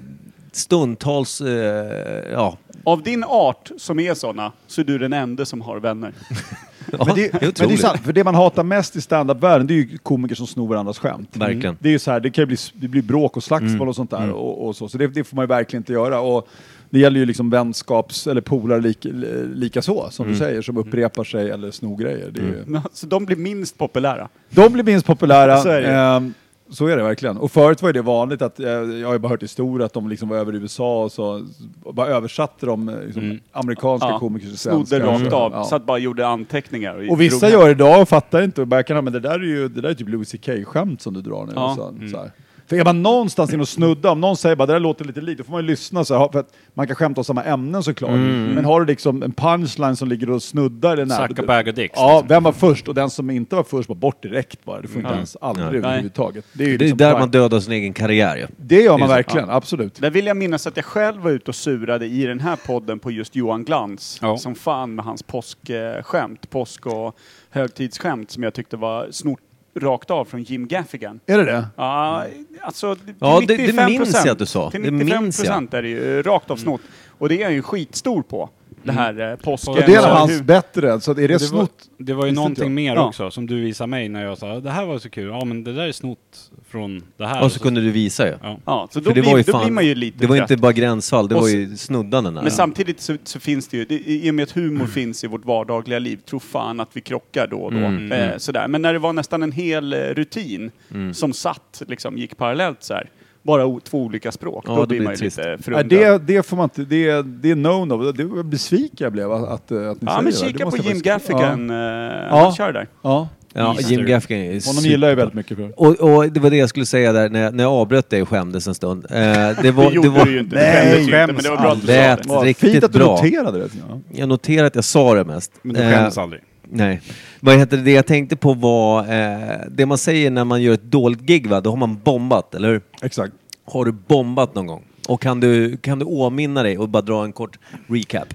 stundtals, 0.53 1.41
eh, 1.41 2.33
ja. 2.33 2.59
Av 2.85 3.03
din 3.03 3.25
art 3.25 3.71
som 3.79 3.99
är 4.01 4.15
såna, 4.15 4.53
så 4.67 4.81
är 4.81 4.85
du 4.85 4.99
den 4.99 5.13
enda 5.13 5.45
som 5.45 5.61
har 5.61 5.81
vänner. 5.81 6.13
ja 6.93 7.05
Men 7.07 7.15
det, 7.15 7.33
men 7.33 7.53
det 7.69 7.75
är 7.75 7.77
sant, 7.77 8.01
för 8.05 8.13
det 8.13 8.25
man 8.25 8.35
hatar 8.35 8.63
mest 8.65 8.97
i 8.97 9.01
standup-världen 9.01 9.67
det 9.67 9.75
är 9.75 9.77
ju 9.77 9.99
komiker 9.99 10.35
som 10.35 10.47
snor 10.47 10.69
varandras 10.69 10.99
skämt. 10.99 11.29
Verkligen. 11.37 11.77
Det 11.81 11.89
är 11.89 11.93
ju 11.93 11.99
så 11.99 12.11
här, 12.11 12.21
det 12.21 12.31
kan 12.31 12.43
ju 12.43 12.47
bli, 12.47 12.57
det 12.75 12.89
blir 12.89 13.03
bråk 13.03 13.37
och 13.37 13.45
slagsmål 13.45 13.71
Mm. 13.75 13.89
och 13.89 13.97
sånt 13.97 14.11
där. 14.11 14.31
Och, 14.31 14.67
och 14.67 14.77
så 14.77 14.89
så 14.89 14.99
det, 14.99 15.07
det 15.07 15.25
får 15.25 15.37
man 15.37 15.43
ju 15.43 15.47
verkligen 15.47 15.81
inte 15.81 15.93
göra. 15.93 16.21
Och 16.21 16.49
det 16.95 17.01
gäller 17.01 17.21
ju 17.21 17.27
liksom 17.27 17.51
vänskaps 17.51 18.27
eller 18.27 18.41
polare 18.41 18.81
lika, 18.81 19.09
lika 19.55 19.83
så, 19.83 20.09
som 20.11 20.25
Mm. 20.27 20.33
du 20.39 20.39
säger, 20.45 20.63
som 20.63 20.77
upprepar 20.77 21.25
sig 21.25 21.51
eller 21.51 21.71
snor 21.71 21.97
grejer. 21.97 22.33
Men, 22.67 22.83
Så 22.93 23.07
de 23.07 23.25
blir 23.25 23.37
minst 23.37 23.79
populära. 23.79 24.29
De 24.51 24.73
blir 24.73 24.85
minst 24.85 25.07
populära. 25.07 25.57
Så 25.59 25.69
är 25.69 25.81
det. 25.81 25.89
Ehm, 25.93 26.35
så 26.71 26.87
är 26.87 26.97
det 26.97 27.03
verkligen. 27.03 27.37
Och 27.37 27.53
förut 27.53 27.83
var 27.83 27.93
det 27.93 28.03
vanligt 28.03 28.43
att, 28.43 28.61
eh, 28.61 28.67
jag 28.71 29.07
har 29.09 29.13
ju 29.13 29.19
bara 29.19 29.29
hört 29.29 29.43
historier 29.43 29.87
att 29.87 29.93
de 29.93 30.09
liksom 30.09 30.29
var 30.29 30.37
över 30.37 30.55
i 30.55 30.59
USA 30.59 31.05
och 31.05 31.13
så 31.13 31.47
och 31.83 31.95
bara 31.95 32.07
översatte 32.07 32.67
de 32.67 32.89
eh, 32.89 32.95
liksom, 33.05 33.41
amerikanska 33.53 34.09
Ja, 34.09 34.19
komiker 34.19 34.47
till 34.47 34.59
svenska. 34.59 34.97
Snodde 34.97 35.07
rakt 35.25 35.33
av, 35.33 35.53
Ja. 35.53 35.65
så 35.65 35.77
att 35.77 35.87
bara 35.87 35.99
gjorde 35.99 36.27
anteckningar. 36.27 37.11
Och 37.11 37.21
vissa 37.21 37.39
drog 37.39 37.51
hem. 37.51 37.61
gör 37.61 37.67
det 37.67 37.73
idag 37.73 38.03
och 38.03 38.09
fattar 38.09 38.43
inte 38.43 38.63
och 38.63 38.87
kan 38.87 39.05
men 39.05 39.13
det 39.13 39.21
där 39.21 39.31
är 39.41 39.45
ju 39.45 39.69
det 39.69 39.81
där 39.81 39.89
är 39.89 39.95
typ 39.95 40.09
Louis 40.09 40.29
CK-skämt 40.33 41.03
som 41.03 41.15
du 41.15 41.21
drar 41.23 41.47
nu. 41.47 41.53
Ja. 41.55 41.71
Och 41.71 41.77
så, 41.77 42.09
så 42.13 42.17
här. 42.19 42.31
För 42.75 42.81
är 42.81 42.85
man 42.85 43.03
någonstans 43.03 43.53
in 43.53 43.61
och 43.61 43.69
snudda, 43.69 44.11
om 44.11 44.21
någon 44.21 44.37
säger 44.37 44.57
bara 44.57 44.67
det 44.67 44.73
där 44.73 44.81
låter 44.81 45.05
lite 45.05 45.21
likt, 45.21 45.39
då 45.39 45.45
får 45.45 45.53
man 45.53 45.61
ju 45.63 45.67
lyssna 45.67 46.05
så 46.05 46.19
här, 46.19 46.29
för 46.33 46.39
att 46.39 46.49
man 46.75 46.87
kan 46.87 46.97
skämta 46.97 47.21
om 47.21 47.25
samma 47.25 47.43
ämnen 47.45 47.83
såklart. 47.83 48.11
Men 48.11 48.65
har 48.65 48.81
du 48.81 48.87
liksom 48.87 49.23
en 49.23 49.33
punchline 49.33 49.97
som 49.97 50.09
ligger 50.09 50.31
och 50.31 50.43
snuddar 50.43 50.93
eller 50.93 51.07
nära. 51.07 51.29
Suck 51.29 51.39
a 51.39 51.43
bag 51.47 51.69
of 51.69 51.75
dicks. 51.75 51.95
Ja, 51.97 52.13
liksom. 52.13 52.29
vem 52.29 52.43
var 52.43 52.53
först? 52.53 52.89
Och 52.89 52.95
den 52.95 53.11
som 53.11 53.31
inte 53.31 53.57
var 53.57 53.63
först 53.63 53.89
var 53.89 53.97
bort 53.97 54.23
direkt 54.23 54.65
bara. 54.65 54.81
Det 54.81 54.89
får 54.89 54.97
inte 54.97 55.11
Ja. 55.11 55.15
ens 55.15 55.37
aldrig 55.41 55.67
Nej. 55.67 55.77
överhuvudtaget. 55.79 56.45
Det 56.53 56.65
är 56.65 56.69
ju 56.69 56.77
Det 56.77 56.85
är 56.85 56.87
liksom 56.87 56.99
där 56.99 57.19
man 57.19 57.31
dödar 57.31 57.61
sin 57.61 57.73
egen 57.73 57.93
karriär 57.93 58.37
ju. 58.37 58.47
Det 58.57 58.83
gör 58.83 58.99
man 58.99 59.09
Det 59.09 59.15
verkligen, 59.15 59.51
absolut. 59.51 60.01
Där 60.01 60.11
vill 60.11 60.27
jag 60.27 60.37
minnas 60.37 60.67
att 60.67 60.77
jag 60.77 60.85
själv 60.85 61.23
var 61.23 61.31
ute 61.31 61.51
och 61.51 61.55
surade 61.55 62.07
i 62.07 62.25
den 62.27 62.41
här 62.41 62.57
podden 62.67 62.99
på 62.99 63.11
just 63.11 63.37
Johan 63.37 63.65
Glans. 63.65 64.19
Ja. 64.23 64.37
Som 64.39 64.55
fan 64.55 64.95
med 64.95 65.05
hans 65.05 65.23
påskskämt, 65.23 66.51
påsk 66.51 66.87
och 66.87 67.17
högtidsskämt 67.51 68.31
som 68.31 68.43
jag 68.43 68.55
tyckte 68.55 68.77
var 68.77 69.09
snort 69.11 69.41
rakt 69.75 70.11
av 70.11 70.25
från 70.25 70.43
Jim 70.43 70.67
Gaffigan. 70.69 71.21
Är 71.27 71.39
det 71.39 71.45
det? 71.45 71.67
Ja, 71.77 72.25
alltså 72.63 72.97
Ja, 73.19 73.41
det- 73.41 73.47
det 73.47 73.63
95 73.63 73.91
minns 73.93 74.15
jag 74.25 74.29
att 74.29 74.39
du 74.39 74.47
sa. 74.47 74.71
Till 74.71 74.83
Det 74.83 74.91
95 74.91 75.23
minns 75.25 75.39
jag. 75.39 75.47
procent 75.47 75.75
är 75.75 75.83
det 75.83 75.89
ju 75.89 76.23
rakt 76.23 76.51
av 76.51 76.57
snott. 76.57 76.81
Och 77.19 77.29
det 77.29 77.35
är 77.39 77.41
jag 77.43 77.53
ju 77.53 77.63
skitstor 77.63 78.23
på. 78.23 78.51
Det 78.85 78.93
här 78.93 79.31
eh, 79.31 79.37
påsken. 79.37 79.75
Och 79.75 79.81
det 79.87 79.95
är 79.95 80.09
hans 80.09 80.43
bättre, 80.43 81.01
så 81.01 81.11
är 81.11 81.15
det, 81.15 81.27
det, 81.27 81.33
var, 81.33 81.39
snott? 81.39 81.89
det 81.99 82.13
var 82.15 82.25
ju 82.25 82.31
Visste 82.31 82.41
någonting 82.41 82.75
mer 82.75 82.95
Ja. 82.95 83.09
också 83.09 83.31
som 83.31 83.47
du 83.47 83.61
visade 83.61 83.87
mig 83.89 84.09
när 84.09 84.25
jag 84.25 84.39
sa 84.39 84.61
det 84.61 84.71
här 84.71 84.87
var 84.87 84.99
så 84.99 85.11
kul. 85.11 85.29
Ja 85.29 85.45
men 85.45 85.65
det 85.65 85.73
där 85.73 85.83
är 85.89 85.93
snott 85.93 86.51
från 86.69 87.03
det 87.17 87.27
här. 87.27 87.45
Och 87.45 87.53
så 87.53 87.61
kunde 87.61 87.81
du 87.81 87.91
visa 87.91 88.27
ju. 88.27 88.35
Ja. 88.43 88.59
Ja, 88.65 88.89
så 88.93 89.01
då, 89.01 89.05
För 89.05 89.15
det 89.15 89.21
blir, 89.21 89.31
var 89.31 89.39
ju 89.39 89.43
då 89.45 89.53
fan, 89.53 89.63
blir 89.65 89.73
man 89.73 89.87
ju 89.87 89.95
lite 89.95 90.19
det 90.19 90.27
var 90.27 90.37
trött. 90.37 90.51
inte 90.51 90.61
bara 90.63 90.73
gränsfall, 90.73 91.29
det 91.29 91.35
Och 91.35 91.41
var 91.41 91.49
ju 91.49 91.77
snuddanden 91.77 92.35
där. 92.35 92.43
Men 92.43 92.51
samtidigt 92.51 93.01
så, 93.01 93.17
så 93.25 93.41
finns 93.41 93.69
det 93.69 93.77
ju, 93.77 93.85
det, 93.85 93.95
i 94.07 94.31
och 94.31 94.35
med 94.35 94.43
att 94.43 94.51
humor 94.53 94.87
finns 94.87 95.25
i 95.25 95.27
vårt 95.27 95.45
vardagliga 95.45 95.99
liv, 95.99 96.17
tror 96.29 96.41
fan 96.41 96.81
att 96.81 96.89
vi 96.93 97.01
krockar 97.01 97.47
då 97.47 97.57
och 97.57 97.73
då. 97.73 97.79
Mm. 97.79 98.13
Eh, 98.13 98.37
sådär. 98.37 98.69
Men 98.69 98.83
när 98.83 98.93
det 98.93 98.99
var 98.99 99.13
nästan 99.13 99.43
en 99.43 99.53
hel 99.53 99.93
eh, 99.93 99.99
rutin 99.99 100.71
Mm. 100.91 101.15
som 101.15 101.33
satt, 101.33 101.83
liksom 101.89 102.19
gick 102.19 102.37
parallellt 102.37 102.83
så 102.83 102.95
här, 102.95 103.11
bara 103.45 103.81
två 103.85 104.03
olika 104.03 104.33
språk, 104.33 104.65
Ja, 104.69 104.75
då 104.75 104.81
det 104.81 104.87
blir 104.87 105.01
man 105.01 105.13
ju 105.13 105.17
trist. 105.17 105.37
lite 105.39 105.49
Nej, 105.49 105.59
förundrad. 105.63 106.21
det, 106.21 106.35
det 106.35 106.43
får 106.47 106.57
man 106.57 106.65
inte, 106.65 106.83
det, 106.83 107.23
det 107.23 107.51
är 107.51 107.55
no-no. 107.57 108.13
Det 108.13 108.25
var 108.25 108.43
besviken 108.43 108.97
jag 108.99 109.13
blev 109.13 109.33
att, 109.33 109.43
att, 109.49 109.53
att 109.53 109.71
ni 109.71 109.77
ja, 109.77 109.89
säger 110.07 110.23
men 110.23 110.25
det. 110.25 110.33
kika 110.33 110.65
Det 110.65 110.71
på 110.71 110.77
Jim 110.77 111.01
Gaffigan, 111.03 111.71
eh, 111.71 111.77
Ja. 111.77 112.39
han 112.45 112.53
kör 112.55 112.73
där. 112.73 112.89
Ja. 113.03 113.29
Ja. 113.57 113.77
Jim 113.81 114.07
Gaffigan 114.07 114.41
är 114.43 114.47
Honom 114.47 114.61
super- 114.61 114.89
gillar 114.89 115.09
jag 115.09 115.17
väldigt 115.17 115.35
mycket 115.35 115.57
för. 115.57 115.73
Och, 115.81 116.01
och 116.01 116.33
det 116.33 116.41
var 116.41 116.51
det 116.51 116.57
jag 116.57 116.69
skulle 116.69 116.87
säga 116.87 117.13
där 117.13 117.29
när 117.29 117.41
jag, 117.43 117.55
när 117.55 117.65
jag 117.65 117.73
avbröt 117.73 118.11
dig 118.11 118.23
och 118.23 118.29
skämdes 118.29 118.67
en 118.67 118.75
stund. 118.75 119.07
Eh, 119.11 119.17
det, 119.21 119.57
Det 119.63 119.71
var, 119.71 119.91
gjorde 119.93 120.09
det 120.09 120.15
var, 120.19 120.25
du 120.25 120.33
ju 120.33 120.41
inte, 120.41 120.57
Nej, 120.57 120.87
det 120.87 121.13
skämdes 121.13 121.21
inte, 121.21 121.33
men 121.33 121.43
det 121.43 121.49
var 121.51 121.57
bra 121.57 121.73
att 122.13 122.23
du 122.23 122.29
sa 122.29 122.45
det. 122.45 122.55
Fint 122.55 122.85
att 122.85 122.93
du 122.93 122.99
bra. 122.99 123.07
noterade 123.23 123.59
det. 123.59 123.69
Ja. 123.89 124.01
Jag 124.15 124.29
noterar 124.29 124.67
att 124.67 124.75
jag 124.75 124.85
sa 124.85 125.15
det 125.15 125.25
mest. 125.25 125.53
Men 125.63 125.75
du 125.75 125.83
Eh, 125.83 125.91
skämdes 125.93 126.19
aldrig. 126.19 126.43
Nej. 126.75 127.01
Vad 127.41 127.59
heter 127.59 127.77
det? 127.77 127.83
det 127.83 127.93
jag 127.93 128.07
tänkte 128.07 128.37
på 128.37 128.55
var 128.55 129.01
eh, 129.01 129.59
det 129.71 129.87
man 129.87 129.99
säger 129.99 130.31
när 130.31 130.45
man 130.45 130.63
gör 130.63 130.75
ett 130.75 130.83
dåligt 130.83 131.21
gig 131.21 131.47
va? 131.47 131.61
Då 131.61 131.71
har 131.71 131.77
man 131.77 132.01
bombat, 132.05 132.55
eller 132.55 132.69
hur? 132.69 132.83
Exakt. 133.03 133.35
Har 133.65 133.85
du 133.85 133.93
bombat 133.93 134.55
någon 134.55 134.67
gång? 134.67 134.85
Och 135.09 135.21
kan 135.23 135.41
du, 135.41 135.77
kan 135.77 135.99
du 135.99 136.05
åminna 136.05 136.63
dig 136.63 136.79
och 136.79 136.89
bara 136.89 137.03
dra 137.03 137.25
en 137.25 137.33
kort 137.33 137.59
recap? 137.87 138.35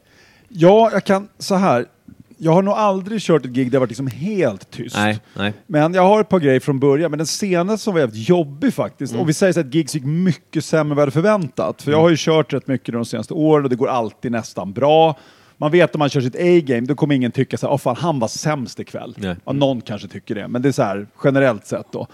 Ja, 0.50 0.90
jag 0.94 1.04
kan 1.04 1.28
så 1.40 1.56
här. 1.56 1.86
Jag 2.42 2.52
har 2.52 2.62
nog 2.62 2.74
aldrig 2.74 3.22
kört 3.22 3.46
ett 3.46 3.52
gig 3.52 3.68
där 3.68 3.72
det 3.72 3.80
varit 3.80 3.90
liksom 3.90 4.08
helt 4.08 4.72
tyst. 4.72 4.96
Nej, 4.96 5.20
nej. 5.34 5.54
Men 5.68 5.94
jag 5.94 6.04
har 6.04 6.22
ett 6.22 6.30
par 6.30 6.40
grejer 6.40 6.60
från 6.60 6.80
början, 6.80 7.12
men 7.12 7.18
den 7.18 7.28
senaste 7.28 7.84
som 7.84 7.94
var 7.94 8.02
jävligt 8.02 8.30
jobbig 8.30 8.74
faktiskt. 8.74 9.14
Mm. 9.14 9.22
Och 9.22 9.30
vi 9.30 9.34
säger 9.34 9.54
så 9.54 9.60
att 9.60 9.74
gigs 9.74 9.96
gick 9.96 10.06
mycket 10.06 10.66
sämre 10.66 10.82
än 10.82 10.90
vad 10.90 10.98
jag 10.98 11.02
hade 11.02 11.12
förväntat. 11.12 11.82
För 11.82 11.92
jag 11.92 12.02
har 12.02 12.10
ju 12.10 12.16
kört 12.18 12.54
rätt 12.54 12.68
mycket 12.68 12.94
de 12.94 13.06
senaste 13.06 13.34
åren 13.34 13.64
och 13.64 13.70
det 13.70 13.76
går 13.76 13.88
alltid 13.88 14.32
nästan 14.32 14.74
bra. 14.74 15.16
Man 15.62 15.72
vet 15.72 15.96
om 15.96 16.00
man 16.00 16.10
kör 16.10 16.22
sitt 16.22 16.36
A-game, 16.36 16.88
då 16.88 16.96
kommer 16.96 17.16
ingen 17.16 17.32
tycka 17.32 17.58
så 17.58 17.68
här, 17.68 17.74
åh 17.74 17.78
fan 17.78 17.96
han 17.96 18.20
var 18.20 18.28
sämst 18.28 18.80
ikväll. 18.80 19.16
Nej. 19.18 19.36
Ja, 19.46 19.52
någon 19.52 19.82
kanske 19.82 20.08
tycker 20.08 20.36
det, 20.36 20.48
men 20.48 20.62
det 20.62 20.68
är 20.68 20.72
så 20.72 20.84
här 20.84 21.08
generellt 21.24 21.66
sett 21.66 21.92
då. 21.92 22.08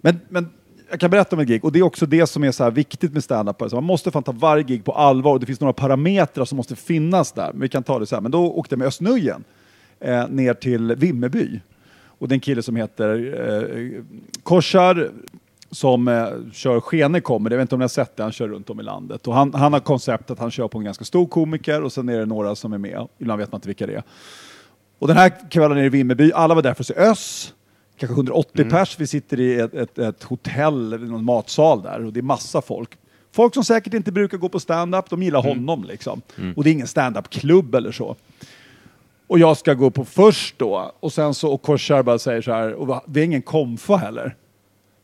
Men, 0.00 0.20
men 0.28 0.50
jag 0.90 1.00
kan 1.00 1.10
berätta 1.10 1.36
om 1.36 1.40
ett 1.40 1.48
gig 1.48 1.64
och 1.64 1.72
det 1.72 1.78
är 1.78 1.82
också 1.82 2.06
det 2.06 2.26
som 2.26 2.44
är 2.44 2.50
så 2.50 2.64
här 2.64 2.70
viktigt 2.70 3.12
med 3.12 3.24
stand-up. 3.24 3.62
Alltså 3.62 3.76
man 3.76 3.84
måste 3.84 4.10
fan 4.10 4.22
ta 4.22 4.32
varje 4.32 4.62
gig 4.62 4.84
på 4.84 4.92
allvar 4.92 5.32
och 5.32 5.40
det 5.40 5.46
finns 5.46 5.60
några 5.60 5.72
parametrar 5.72 6.44
som 6.44 6.56
måste 6.56 6.76
finnas 6.76 7.32
där. 7.32 7.50
Men 7.52 7.60
vi 7.60 7.68
kan 7.68 7.82
ta 7.82 7.98
det 7.98 8.06
så 8.06 8.16
här. 8.16 8.20
Men 8.20 8.30
då 8.30 8.52
åkte 8.52 8.72
jag 8.72 8.78
med 8.78 8.88
Östnöjen 8.88 9.44
eh, 10.00 10.28
ner 10.28 10.54
till 10.54 10.94
Vimmerby. 10.94 11.60
Och 12.04 12.28
det 12.28 12.32
är 12.32 12.36
en 12.36 12.40
kille 12.40 12.62
som 12.62 12.76
heter 12.76 13.34
eh, 13.50 14.02
Korsar 14.42 15.10
som 15.72 16.08
eh, 16.08 16.26
kör 16.52 16.80
Skene 16.80 17.20
kommer, 17.20 17.50
jag 17.50 17.58
vet 17.58 17.64
inte 17.64 17.74
om 17.74 17.78
ni 17.78 17.82
har 17.82 17.88
sett 17.88 18.16
det, 18.16 18.22
han 18.22 18.32
kör 18.32 18.48
runt 18.48 18.70
om 18.70 18.80
i 18.80 18.82
landet. 18.82 19.26
Och 19.26 19.34
han, 19.34 19.54
han 19.54 19.72
har 19.72 19.80
koncept 19.80 20.30
att 20.30 20.38
han 20.38 20.50
kör 20.50 20.68
på 20.68 20.78
en 20.78 20.84
ganska 20.84 21.04
stor 21.04 21.26
komiker 21.26 21.82
och 21.82 21.92
sen 21.92 22.08
är 22.08 22.18
det 22.18 22.26
några 22.26 22.54
som 22.54 22.72
är 22.72 22.78
med, 22.78 23.08
ibland 23.18 23.40
vet 23.40 23.52
man 23.52 23.58
inte 23.58 23.68
vilka 23.68 23.86
det 23.86 23.94
är. 23.94 24.02
Och 24.98 25.08
den 25.08 25.16
här 25.16 25.50
kvällen 25.50 25.76
nere 25.76 25.86
i 25.86 25.88
Vimmerby, 25.88 26.32
alla 26.32 26.54
var 26.54 26.62
där 26.62 26.74
för 26.74 26.82
att 26.82 26.86
se 26.86 26.94
Öss, 26.94 27.54
kanske 27.96 28.14
180 28.14 28.70
pers, 28.70 29.00
vi 29.00 29.06
sitter 29.06 29.40
i 29.40 29.60
ett, 29.60 29.74
ett, 29.74 29.98
ett 29.98 30.22
hotell, 30.22 30.92
eller 30.92 31.06
någon 31.06 31.24
matsal 31.24 31.82
där 31.82 32.04
och 32.04 32.12
det 32.12 32.20
är 32.20 32.22
massa 32.22 32.62
folk. 32.62 32.90
Folk 33.32 33.54
som 33.54 33.64
säkert 33.64 33.94
inte 33.94 34.12
brukar 34.12 34.38
gå 34.38 34.48
på 34.48 34.60
stand-up, 34.60 35.10
de 35.10 35.22
gillar 35.22 35.42
honom 35.42 35.84
liksom. 35.84 36.22
Och 36.56 36.64
det 36.64 36.70
är 36.70 36.72
ingen 36.72 36.86
stand-up-klubb 36.86 37.74
eller 37.74 37.92
så. 37.92 38.16
Och 39.26 39.38
jag 39.38 39.56
ska 39.56 39.74
gå 39.74 39.90
på 39.90 40.04
först 40.04 40.58
då, 40.58 40.92
och 41.00 41.12
sen 41.12 41.34
så, 41.34 41.52
och 41.52 41.62
Korsar 41.62 42.02
bara 42.02 42.18
säger 42.18 42.42
så 42.42 42.52
här, 42.52 42.72
och 42.72 43.02
det 43.06 43.20
är 43.20 43.24
ingen 43.24 43.42
komfa 43.42 43.96
heller. 43.96 44.36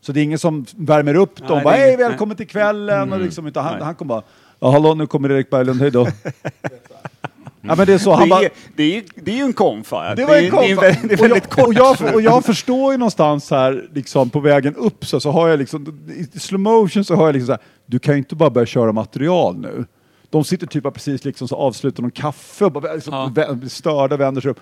Så 0.01 0.12
det 0.12 0.20
är 0.20 0.24
ingen 0.24 0.38
som 0.38 0.66
värmer 0.76 1.14
upp 1.14 1.36
dem, 1.36 1.46
Nej, 1.51 1.64
bara 1.64 1.74
det 1.74 1.78
är 1.80 1.82
hej 1.82 1.94
ingen- 1.94 2.09
välkommen 2.09 2.36
till 2.36 2.46
kvällen, 2.49 3.12
och 3.12 3.20
liksom, 3.20 3.46
utan 3.46 3.64
han, 3.64 3.74
Nej. 3.74 3.82
han 3.84 3.94
kommer 3.94 4.09
bara, 4.09 4.22
ja 4.61 4.70
hallå 4.70 4.94
nu 4.94 5.07
kommer 5.07 5.30
Erik 5.30 5.51
Berglund, 5.51 5.80
hej 5.80 5.90
då. 5.90 6.07
ja 7.62 7.74
men 7.74 7.86
det 7.86 7.92
är 7.92 7.99
så, 7.99 8.12
han 8.14 8.28
det, 8.28 8.34
är, 8.34 8.51
det, 8.76 8.82
är, 8.82 8.94
ju- 8.94 9.05
det 9.14 9.30
är 9.32 9.36
ju 9.36 9.42
en 9.42 9.53
konfa. 9.53 10.14
det 10.14 10.24
var 10.24 10.34
är, 10.36 10.42
en 10.44 10.51
kompa. 10.51 10.64
Det 10.66 10.70
är, 10.72 10.76
väldigt- 10.76 11.09
det 11.09 11.14
är 11.14 11.18
och, 11.18 11.24
väldigt 11.24 11.44
jag, 11.57 11.68
och, 11.68 11.96
kort. 11.96 12.01
jag, 12.01 12.14
och 12.14 12.22
jag 12.22 12.44
förstår 12.44 12.92
ju 12.92 12.99
någonstans 12.99 13.51
här, 13.51 13.88
liksom 13.94 14.30
på 14.30 14.40
vägen 14.40 14.74
upp 14.76 15.07
så, 15.07 15.20
så 15.20 15.30
har 15.30 15.49
jag 15.49 15.59
liksom, 15.59 16.01
i 16.34 16.38
slow 16.38 16.61
motion 16.61 17.05
så 17.05 17.14
har 17.14 17.26
jag 17.26 17.32
liksom 17.32 17.46
så 17.46 17.53
här, 17.53 17.61
du 17.86 17.99
kan 17.99 18.14
ju 18.14 18.18
inte 18.18 18.34
bara 18.34 18.51
börja 18.51 18.66
köra 18.66 18.92
material 18.92 19.57
nu. 19.57 19.84
De 20.30 20.44
sitter 20.44 20.66
typ 20.66 20.82
bara 20.82 20.90
precis 20.90 21.24
liksom 21.24 21.49
så 21.49 21.57
avslutar 21.57 22.03
de 22.03 22.11
kaffe 22.11 22.64
och 22.64 22.72
bara 22.72 22.92
liksom, 22.94 23.14
Ja. 23.14 23.32
vä- 23.34 23.68
störda 23.68 24.16
vänder 24.16 24.40
sig 24.40 24.51
upp. 24.51 24.61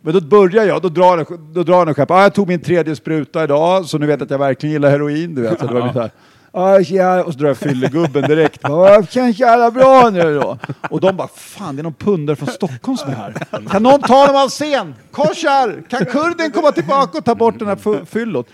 Men 0.00 0.14
då 0.14 0.20
börjar 0.20 0.64
jag, 0.64 0.82
då 0.82 0.88
drar 0.88 1.18
jag, 1.18 1.40
då 1.52 1.62
drar 1.62 1.74
jag 1.74 1.88
en 1.88 1.94
skepp. 1.94 2.10
Ah, 2.10 2.22
jag 2.22 2.34
tog 2.34 2.48
min 2.48 2.60
tredje 2.60 2.96
spruta 2.96 3.44
idag, 3.44 3.86
så 3.86 3.98
nu 3.98 4.06
vet 4.06 4.20
jag 4.20 4.26
att 4.26 4.30
jag 4.30 4.38
verkligen 4.38 4.72
gillar 4.72 4.90
heroin. 4.90 5.34
Du 5.34 5.42
vet, 5.42 5.60
så 5.60 5.66
det 5.66 5.74
var 5.74 5.86
lite 5.86 6.00
här. 6.00 6.10
Ja. 6.52 7.24
Och 7.24 7.32
så 7.32 7.38
drar 7.38 7.48
jag 7.48 7.56
fyllegubben 7.56 8.22
direkt. 8.22 8.60
Ja, 8.62 9.02
känns 9.10 9.38
jävla 9.38 9.70
bra 9.70 10.10
nu 10.10 10.34
då. 10.34 10.58
Och 10.90 11.00
de 11.00 11.16
bara, 11.16 11.28
fan 11.28 11.76
det 11.76 11.80
är 11.80 11.82
någon 11.82 11.94
pundare 11.94 12.36
från 12.36 12.48
Stockholm 12.48 12.96
som 12.96 13.10
är 13.10 13.14
här. 13.14 13.34
Kan 13.68 13.82
någon 13.82 14.00
ta 14.00 14.26
dem 14.26 14.36
av 14.36 14.48
scen? 14.48 14.94
Korsar! 15.10 15.82
Kan 15.88 16.04
kurden 16.04 16.50
komma 16.50 16.72
tillbaka 16.72 17.18
och 17.18 17.24
ta 17.24 17.34
bort 17.34 17.58
den 17.58 17.68
här 17.68 18.04
fyllot? 18.04 18.46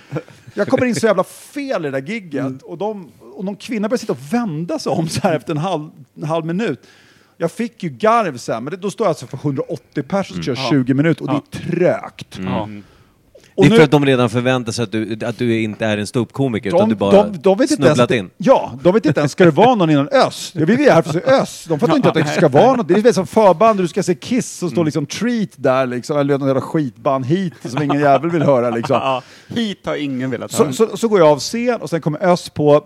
Jag 0.55 0.69
kommer 0.69 0.87
in 0.87 0.95
så 0.95 1.07
jävla 1.07 1.25
fel 1.25 1.87
i 1.87 1.91
det 1.91 2.01
där 2.01 2.09
gigget 2.09 2.63
och, 2.63 2.79
de, 2.79 3.09
och 3.37 3.45
någon 3.45 3.57
kvinna 3.57 3.89
börjar 3.89 3.99
sitta 3.99 4.13
och 4.13 4.33
vända 4.33 4.79
sig 4.79 4.93
om 4.93 5.09
så 5.09 5.21
här 5.21 5.37
efter 5.37 5.53
en 5.53 5.59
halv, 5.59 5.91
en 6.17 6.25
halv 6.25 6.47
minut. 6.47 6.87
Jag 7.39 7.51
fick 7.53 7.83
ju 7.83 7.89
garv 7.89 8.37
sen, 8.37 8.65
men 8.65 8.71
det, 8.71 8.77
då 8.77 8.91
står 8.91 9.05
jag 9.05 9.09
alltså 9.09 9.27
för 9.27 9.37
180 9.37 10.03
pers 10.09 10.31
och 10.31 10.45
kör 10.45 10.55
20 10.71 10.95
minuter 10.95 11.23
och 11.25 11.43
det 11.51 11.59
är 11.59 11.71
trögt. 11.71 12.39
Ja. 12.45 12.69
Det 13.57 13.61
Och 13.61 13.67
är 13.67 13.71
nu- 13.71 13.77
för 13.77 13.85
att 13.85 13.91
de 13.91 14.07
redan 14.07 14.31
förväntar 14.31 14.73
sig 14.73 14.83
att 14.83 14.93
du, 14.93 15.19
att 15.27 15.39
du 15.39 15.61
inte 15.61 15.87
är 15.87 15.99
en 15.99 16.07
ståuppkomiker 16.07 16.69
utan 16.69 16.89
du 16.89 16.95
de, 16.95 16.99
bara 16.99 17.23
de, 17.23 17.39
de 17.39 17.59
vet 17.59 17.71
inte 17.71 17.87
ens 17.87 18.11
in. 18.11 18.31
Ja, 18.37 18.79
de 18.83 18.95
vet 18.95 19.07
inte 19.07 19.21
ens, 19.21 19.33
ska 19.33 19.45
det 19.45 19.51
vara 19.51 19.75
någon 19.75 19.91
innan 19.91 20.09
Öss? 20.09 20.53
Ja, 20.55 20.65
vi 20.67 20.89
är 20.89 20.93
här 20.93 21.03
för 21.03 21.11
att 21.19 21.25
se 21.25 21.31
Öss. 21.33 21.65
De 21.69 21.79
fattar 21.81 21.97
inte 21.97 22.09
att 22.09 22.15
det 22.15 22.25
ska 22.27 22.49
vara 22.49 22.77
något. 22.77 22.89
Det 22.89 22.95
är 22.95 23.01
väl 23.03 23.15
som 23.15 23.27
förband, 23.27 23.79
du 23.79 23.89
ska 23.89 24.03
se 24.03 24.15
Kiss 24.15 24.63
och 24.63 24.71
står 24.71 24.85
liksom 24.85 25.07
Treat 25.07 25.49
där 25.57 25.87
liksom, 25.87 26.19
eller 26.19 26.39
någon 26.39 26.49
jävla 26.49 26.61
skitband 26.61 27.27
hit 27.27 27.55
som 27.65 27.83
ingen 27.83 28.01
jävel 28.01 28.31
vill 28.31 28.43
höra 28.43 28.71
liksom. 28.71 28.97
Ja, 28.97 29.23
hit 29.49 29.87
har 29.87 29.97
ingen 29.97 30.31
velat 30.31 30.55
höra. 30.55 30.73
Så, 30.73 30.89
så, 30.89 30.97
så 30.97 31.09
går 31.09 31.19
jag 31.19 31.29
av 31.29 31.39
scen 31.39 31.81
och 31.81 31.91
sen 31.91 32.01
kommer 32.01 32.25
Öss 32.25 32.51
på 32.51 32.85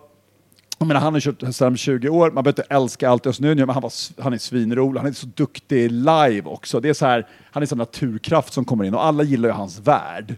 jag 0.79 0.89
menar, 0.89 1.01
han 1.01 1.12
har 1.12 1.20
kört 1.20 1.55
Slam 1.55 1.76
20 1.76 2.09
år, 2.09 2.31
man 2.31 2.45
behöver 2.45 2.49
inte 2.62 2.74
älska 2.74 3.11
allt 3.11 3.41
Nuno, 3.41 3.66
men 3.66 3.68
han, 3.70 3.83
var, 3.83 3.93
han 4.22 4.33
är 4.33 4.39
svinrolig, 4.39 5.01
han 5.01 5.09
är 5.09 5.12
så 5.12 5.26
duktig 5.26 5.91
live 5.93 6.43
också. 6.45 6.81
Det 6.81 6.89
är 6.89 6.95
så 6.95 7.07
här, 7.07 7.26
han 7.51 7.62
är 7.62 7.66
sån 7.66 7.79
naturkraft 7.79 8.53
som 8.53 8.64
kommer 8.64 8.85
in 8.85 8.95
och 8.95 9.05
alla 9.05 9.22
gillar 9.22 9.49
ju 9.49 9.53
hans 9.55 9.79
värld. 9.81 10.35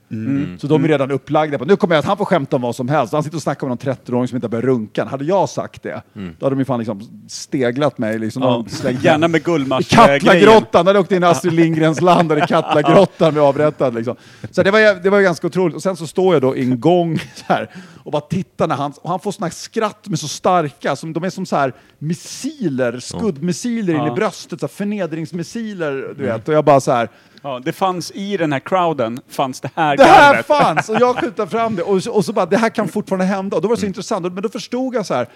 Så 0.60 0.66
de 0.66 0.84
är 0.84 0.88
redan 0.88 1.10
upplagda 1.10 1.58
på, 1.58 1.64
nu 1.64 1.76
kommer 1.76 1.94
jag 1.94 1.98
att 2.00 2.04
han 2.06 2.16
får 2.16 2.24
skämta 2.24 2.56
om 2.56 2.62
vad 2.62 2.76
som 2.76 2.88
helst. 2.88 3.12
Han 3.12 3.22
sitter 3.22 3.36
och 3.36 3.42
snackar 3.42 3.66
med 3.68 3.78
någon 3.84 3.94
30-åring 3.94 4.28
som 4.28 4.36
inte 4.36 4.46
har 4.46 4.50
börjat 4.50 4.64
runka. 4.64 5.04
Hade 5.04 5.24
jag 5.24 5.48
sagt 5.48 5.82
det, 5.82 6.02
då 6.38 6.46
hade 6.46 6.54
de 6.56 6.58
ju 6.58 6.64
fan 6.64 6.78
liksom 6.78 7.24
steglat 7.28 7.98
mig. 7.98 8.18
Liksom, 8.18 8.42
Ja, 8.42 8.64
slängt- 8.68 9.04
gärna 9.04 9.28
med 9.28 9.40
i 9.40 9.44
Gullmars-grejen. 9.44 10.20
Katlagrottan, 10.20 10.86
där 10.86 10.96
åkte 10.96 11.16
in 11.16 11.22
i 11.22 11.26
Astrid 11.26 11.52
Lindgrens 11.52 12.00
land, 12.00 12.28
där 12.28 12.44
i 12.44 12.46
Katlagrottan 12.46 13.32
blev 13.32 13.44
avrättad. 13.44 13.94
Liksom. 13.94 14.16
Så 14.50 14.62
det 14.62 14.70
var, 14.70 15.02
det 15.02 15.10
var 15.10 15.20
ganska 15.20 15.46
otroligt. 15.46 15.76
Och 15.76 15.82
sen 15.82 15.96
så 15.96 16.06
står 16.06 16.34
jag 16.34 16.42
då 16.42 16.56
i 16.56 16.62
en 16.62 16.80
gång 16.80 17.18
så 17.18 17.44
här, 17.46 17.70
och 18.04 18.12
bara 18.12 18.20
tittar 18.22 18.66
när 18.68 18.76
han, 18.76 18.92
och 19.02 19.10
han 19.10 19.20
får 19.20 19.32
såna 19.32 19.50
skratt 19.50 20.08
med 20.08 20.18
så 20.18 20.28
starka, 20.30 20.96
som, 20.96 21.12
de 21.12 21.24
är 21.24 21.30
som 21.30 21.46
så 21.46 21.56
här 21.56 21.72
missiler, 21.98 23.00
skuddmissiler 23.00 23.94
in 23.94 24.00
i 24.00 24.06
Ja. 24.06 24.14
bröstet, 24.14 24.60
så 24.60 24.66
här 24.66 24.68
förnedringsmissiler, 24.74 26.14
du 26.18 26.24
vet. 26.24 26.48
Och 26.48 26.54
jag 26.54 26.64
bara 26.64 26.80
så 26.80 26.92
här, 26.92 27.08
Ja, 27.42 27.60
det 27.64 27.72
fanns 27.72 28.10
i 28.14 28.36
den 28.36 28.52
här 28.52 28.60
crowden, 28.60 29.20
fanns 29.28 29.60
det 29.60 29.70
här 29.74 29.96
det 29.96 30.04
här 30.04 30.32
garvet. 30.32 30.46
fanns! 30.46 30.88
Och 30.88 30.96
jag 31.00 31.16
skjuter 31.20 31.46
fram 31.46 31.76
det. 31.76 31.82
Och 31.82 32.02
så, 32.02 32.12
och 32.12 32.24
så 32.24 32.32
bara, 32.32 32.46
det 32.46 32.56
här 32.56 32.68
kan 32.68 32.88
fortfarande 32.88 33.24
hända. 33.24 33.56
Och 33.56 33.62
då 33.62 33.68
var 33.68 33.76
det 33.76 33.80
så 33.80 33.86
intressant. 33.86 34.32
Men 34.34 34.42
då 34.42 34.48
förstod 34.48 34.94
jag 34.94 35.06
så 35.06 35.14
här, 35.14 35.26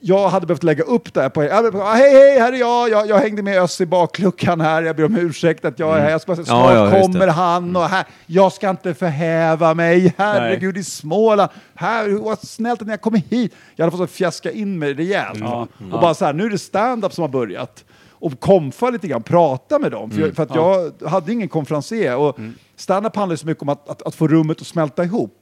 jag 0.00 0.28
hade 0.28 0.46
behövt 0.46 0.62
lägga 0.62 0.84
upp 0.84 1.14
det 1.14 1.22
här 1.22 1.28
på... 1.28 1.44
Ja, 1.44 1.62
men, 1.62 1.80
Hej, 1.82 2.12
hej, 2.12 2.38
här 2.38 2.52
är 2.52 2.56
jag. 2.56 2.90
jag. 2.90 3.08
Jag 3.08 3.18
hängde 3.18 3.42
med 3.42 3.62
Öss 3.62 3.80
i 3.80 3.86
bakluckan 3.86 4.60
här. 4.60 4.82
Jag 4.82 4.96
ber 4.96 5.04
om 5.04 5.16
ursäkt 5.16 5.64
att 5.64 5.78
jag 5.78 5.96
är 5.96 6.00
här. 6.00 6.10
Jag 6.10 6.20
ska 6.20 6.32
Ja, 6.32 6.44
snart 6.44 6.74
ja, 6.74 6.84
det. 6.84 7.02
kommer 7.02 7.26
han 7.26 7.76
och 7.76 7.82
här. 7.84 8.04
Jag 8.26 8.52
ska 8.52 8.70
inte 8.70 8.94
förhäva 8.94 9.74
mig. 9.74 10.14
Herregud, 10.18 10.76
i 10.76 10.84
Småland. 10.84 11.50
Här, 11.74 12.08
vad 12.08 12.38
snällt 12.38 12.80
att 12.80 12.86
ni 12.86 12.92
har 12.92 12.98
kommit 12.98 13.26
hit. 13.32 13.54
Jag 13.76 13.84
hade 13.86 13.96
fått 13.96 14.10
fjäska 14.10 14.50
in 14.50 14.78
mig 14.78 14.94
rejält. 14.94 15.38
Ja, 15.40 15.66
Och 15.92 16.00
bara 16.00 16.14
så 16.14 16.24
här, 16.24 16.32
nu 16.32 16.44
är 16.44 16.50
det 16.50 16.58
stand-up 16.58 17.12
som 17.12 17.22
har 17.22 17.28
börjat. 17.28 17.84
Och 18.10 18.40
komfa 18.40 18.90
lite 18.90 19.08
grann, 19.08 19.22
prata 19.22 19.78
med 19.78 19.92
dem. 19.92 20.10
För, 20.10 20.20
jag, 20.20 20.36
för 20.36 20.42
att 20.42 20.54
jag 20.54 20.92
hade 21.08 21.32
ingen 21.32 21.48
konferencier. 21.48 22.16
Och 22.16 22.38
stand-up 22.76 23.16
handlar 23.16 23.36
så 23.36 23.46
mycket 23.46 23.62
om 23.62 23.68
att, 23.68 23.88
att, 23.88 24.02
att 24.02 24.14
få 24.14 24.28
rummet 24.28 24.60
att 24.60 24.66
smälta 24.66 25.04
ihop. 25.04 25.39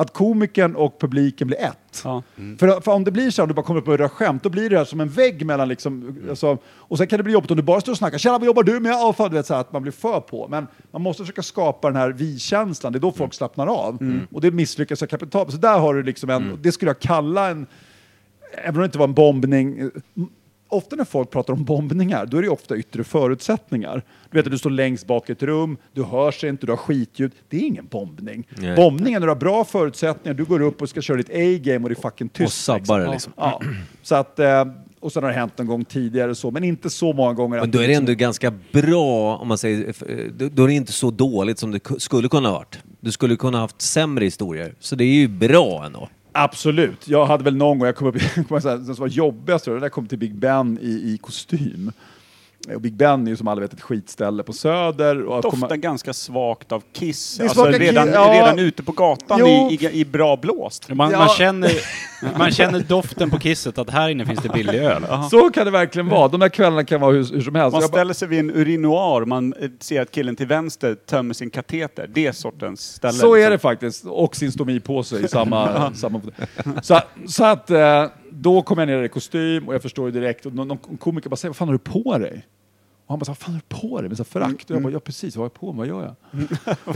Att 0.00 0.12
komikern 0.12 0.76
och 0.76 1.00
publiken 1.00 1.46
blir 1.46 1.58
ett. 1.60 2.02
Ja. 2.04 2.22
För, 2.58 2.80
för 2.80 2.92
om 2.92 3.04
det 3.04 3.10
blir 3.10 3.30
så, 3.30 3.42
om 3.42 3.48
du 3.48 3.54
bara 3.54 3.62
kommer 3.62 3.80
upp 3.80 3.88
och 3.88 3.98
rör 3.98 4.08
skämt, 4.08 4.42
då 4.42 4.48
blir 4.48 4.70
det 4.70 4.78
här 4.78 4.84
som 4.84 5.00
en 5.00 5.08
vägg 5.08 5.46
mellan 5.46 5.68
liksom, 5.68 6.16
alltså, 6.28 6.58
och 6.66 6.98
sen 6.98 7.06
kan 7.06 7.16
det 7.16 7.22
bli 7.22 7.32
jobbigt 7.32 7.50
om 7.50 7.56
du 7.56 7.62
bara 7.62 7.80
står 7.80 7.92
och 7.92 7.98
snackar, 7.98 8.18
tjena 8.18 8.38
vad 8.38 8.46
jobbar 8.46 8.62
du 8.62 8.80
med? 8.80 8.92
Ja, 8.92 9.12
fan, 9.12 9.30
du 9.30 9.36
vet, 9.36 9.46
så 9.46 9.54
här, 9.54 9.60
att 9.60 9.72
man 9.72 9.82
blir 9.82 9.92
för 9.92 10.20
på. 10.20 10.48
Men 10.50 10.66
man 10.90 11.02
måste 11.02 11.22
försöka 11.22 11.42
skapa 11.42 11.88
den 11.88 11.96
här 11.96 12.10
vi-känslan, 12.10 12.92
det 12.92 12.98
är 12.98 13.00
då 13.00 13.12
folk 13.12 13.34
slappnar 13.34 13.66
av. 13.66 13.98
Och 14.32 14.40
det 14.40 14.50
misslyckas 14.50 15.00
kapitalt. 15.00 15.50
Så 15.50 15.56
där 15.56 15.78
har 15.78 15.94
du 15.94 16.02
liksom 16.02 16.30
en, 16.30 16.58
det 16.62 16.72
skulle 16.72 16.88
jag 16.88 17.00
kalla 17.00 17.50
en, 17.50 17.66
även 18.52 18.74
om 18.74 18.80
det 18.80 18.84
inte 18.84 18.98
var 18.98 19.08
en 19.08 19.14
bombning, 19.14 19.90
ofta 20.70 20.96
när 20.96 21.04
folk 21.04 21.30
pratar 21.30 21.52
om 21.52 21.64
bombningar, 21.64 22.26
då 22.26 22.36
är 22.38 22.42
det 22.42 22.48
ofta 22.48 22.76
yttre 22.76 23.04
förutsättningar. 23.04 24.02
Du 24.30 24.38
vet 24.38 24.46
att 24.46 24.52
du 24.52 24.58
står 24.58 24.70
längst 24.70 25.06
bak 25.06 25.28
i 25.28 25.32
ett 25.32 25.42
rum, 25.42 25.76
du 25.92 26.02
hörs 26.02 26.44
inte, 26.44 26.66
du 26.66 26.72
har 26.72 26.76
skitljud. 26.76 27.32
Det 27.48 27.56
är 27.56 27.60
ingen 27.60 27.86
bombning. 27.86 28.46
Nej. 28.58 28.76
Bombning 28.76 29.14
är 29.14 29.20
när 29.20 29.26
du 29.26 29.30
har 29.30 29.36
bra 29.40 29.64
förutsättningar, 29.64 30.34
du 30.34 30.44
går 30.44 30.62
upp 30.62 30.82
och 30.82 30.88
ska 30.88 31.00
köra 31.02 31.16
ditt 31.16 31.30
A-game 31.30 31.82
och 31.84 31.88
det 31.88 31.92
är 31.98 32.02
fucking 32.02 32.28
tyst. 32.28 32.46
Och 32.46 32.52
sabbar 32.52 33.00
det, 33.00 33.10
liksom. 33.10 33.32
Ja. 33.36 33.60
Så 34.02 34.14
att, 34.14 34.38
eh, 34.38 34.64
och 35.00 35.12
sen 35.12 35.22
har 35.22 35.30
det 35.30 35.36
hänt 35.36 35.58
någon 35.58 35.66
gång 35.66 35.84
tidigare 35.84 36.34
så, 36.34 36.50
men 36.50 36.64
inte 36.64 36.90
så 36.90 37.12
många 37.12 37.32
gånger. 37.34 37.60
Men 37.60 37.70
då 37.70 37.78
är 37.78 37.82
det 37.82 37.88
liksom- 37.88 38.02
ändå 38.02 38.12
ganska 38.14 38.52
bra, 38.72 39.36
om 39.36 39.48
man 39.48 39.58
säger, 39.58 39.88
eh, 39.88 40.48
då- 40.52 40.62
är 40.62 40.66
det 40.68 40.74
inte 40.74 40.92
så 40.92 41.10
dåligt 41.10 41.58
som 41.58 41.70
det 41.70 41.78
ku- 41.78 41.98
skulle 41.98 42.28
kunna 42.28 42.48
ha 42.48 42.56
varit. 42.58 42.78
Du 43.00 43.12
skulle 43.12 43.36
kunna 43.36 43.58
ha 43.58 43.64
haft 43.64 43.82
sämre 43.82 44.24
historier. 44.24 44.74
Så 44.80 44.96
det 44.96 45.04
är 45.04 45.14
ju 45.14 45.28
bra 45.28 45.82
ändå. 45.86 46.08
Absolut. 46.32 47.08
Jag 47.08 47.26
hade 47.26 47.44
väl 47.44 47.56
någon 47.56 47.78
gång, 47.78 47.86
jag 47.86 47.96
kom 47.96 48.08
upp, 48.08 48.14
det 48.14 48.60
som 48.84 48.94
var 48.98 49.06
jobbigast, 49.06 49.64
det 49.64 49.70
där 49.70 49.80
jag 49.80 49.92
kom 49.92 50.06
till 50.06 50.18
Big 50.18 50.34
Ben 50.34 50.78
i, 50.82 50.90
i 50.90 51.18
kostym. 51.22 51.92
Och 52.74 52.80
Big 52.80 52.94
Ben 52.96 53.26
är 53.26 53.30
ju 53.30 53.36
som 53.36 53.48
alla 53.48 53.60
vet 53.60 53.72
ett 53.72 53.80
skitställe 53.80 54.42
på 54.42 54.52
Söder. 54.52 55.22
Och 55.24 55.36
att 55.36 55.42
Doftar 55.42 55.60
komma- 55.60 55.76
ganska 55.76 56.12
svagt 56.12 56.72
av 56.72 56.82
Kiss. 56.92 57.36
Det 57.36 57.44
är 57.44 57.48
Alltså 57.48 57.64
redan, 57.64 58.04
Kiss, 58.06 58.14
ja. 58.14 58.32
redan 58.34 58.58
ute 58.58 58.82
på 58.82 58.92
gatan 58.92 59.46
i, 59.46 59.78
i, 59.80 60.00
i 60.00 60.04
bra 60.04 60.36
blåst. 60.36 60.88
Man, 60.88 61.10
Ja. 61.10 61.18
man, 61.18 61.28
känner, 61.28 61.70
man 62.38 62.50
känner 62.50 62.80
doften 62.80 63.30
på 63.30 63.38
kisset 63.38 63.78
att 63.78 63.90
här 63.90 64.08
inne 64.08 64.26
finns 64.26 64.40
det 64.40 64.48
billig 64.48 64.74
öl. 64.78 65.02
Så 65.30 65.50
kan 65.50 65.64
det 65.64 65.70
verkligen 65.70 66.08
vara. 66.08 66.28
De 66.28 66.40
där 66.40 66.48
kvällarna 66.48 66.84
kan 66.84 67.00
vara 67.00 67.12
hur, 67.12 67.18
hur 67.34 67.40
som 67.40 67.54
helst. 67.54 67.72
Man 67.72 67.82
Jag 67.82 67.90
bara- 67.90 67.98
ställer 67.98 68.14
sig 68.14 68.28
vid 68.28 68.38
en 68.38 68.50
urinoar, 68.50 69.24
man 69.24 69.54
eh, 69.60 69.70
ser 69.80 70.00
att 70.02 70.10
killen 70.10 70.36
till 70.36 70.46
vänster 70.46 70.94
tömmer 70.94 71.34
sin 71.34 71.50
kateter. 71.50 72.10
Det 72.14 72.26
är 72.26 72.32
sortens 72.32 72.80
ställe. 72.80 73.12
Så 73.12 73.34
är 73.34 73.38
liksom. 73.38 73.50
det 73.52 73.58
faktiskt. 73.58 74.04
Och 74.06 74.36
sin 74.36 74.52
stomipåse 74.52 75.18
i 75.18 75.28
samma... 75.28 75.92
samma 75.94 76.20
så, 76.82 77.00
så 77.28 77.44
att 77.44 77.70
eh, 77.70 78.04
då 78.30 78.62
kom 78.62 78.78
jag 78.78 78.88
ner 78.88 79.02
i 79.02 79.08
kostym 79.08 79.68
och 79.68 79.74
jag 79.74 79.82
förstår 79.82 80.06
ju 80.06 80.12
direkt. 80.12 80.46
Och 80.46 80.54
någon, 80.54 80.68
någon 80.68 80.96
komiker 80.96 81.30
bara 81.30 81.36
säger, 81.36 81.50
vad 81.50 81.56
fan 81.56 81.68
har 81.68 81.72
du 81.72 81.78
på 81.78 82.18
dig? 82.18 82.46
Och 83.06 83.12
han 83.12 83.18
bara, 83.18 83.24
vad 83.24 83.38
fan 83.38 83.54
har 83.54 83.60
du 83.68 83.80
på 83.80 84.00
dig? 84.00 84.08
Med 84.08 84.16
så 84.16 84.24
förakt. 84.24 84.70
Och 84.70 84.76
jag 84.76 84.82
bara, 84.82 84.92
ja 84.92 85.00
precis, 85.00 85.36
vad 85.36 85.40
har 85.40 85.44
jag 85.44 85.54
på 85.54 85.72
mig? 85.72 85.90
Vad 85.90 86.02
gör 86.02 86.02
jag? 86.06 86.16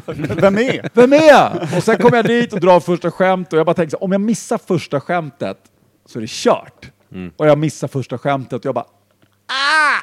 Vem 0.41 0.59
är? 0.59 0.91
Vem 0.95 1.12
är 1.12 1.26
jag? 1.28 1.62
Och 1.76 1.82
sen 1.82 1.99
kommer 1.99 2.16
jag 2.16 2.26
dit 2.26 2.53
och 2.53 2.61
drar 2.61 2.80
första 2.80 3.11
skämt 3.11 3.53
och 3.53 3.59
jag 3.59 3.66
bara 3.66 3.74
tänker 3.74 3.91
så 3.91 3.97
här, 3.97 4.05
om 4.05 4.12
jag 4.12 4.20
missar 4.20 4.59
första 4.59 5.01
skämtet 5.01 5.59
så 6.07 6.18
är 6.18 6.20
det 6.20 6.30
kört. 6.30 6.91
Och 7.37 7.47
jag 7.47 7.59
missar 7.59 7.89
första 7.89 8.18
skämtet 8.18 8.53
och 8.59 8.64
jag 8.64 8.74
bara 8.74 8.87
ah! 9.47 10.01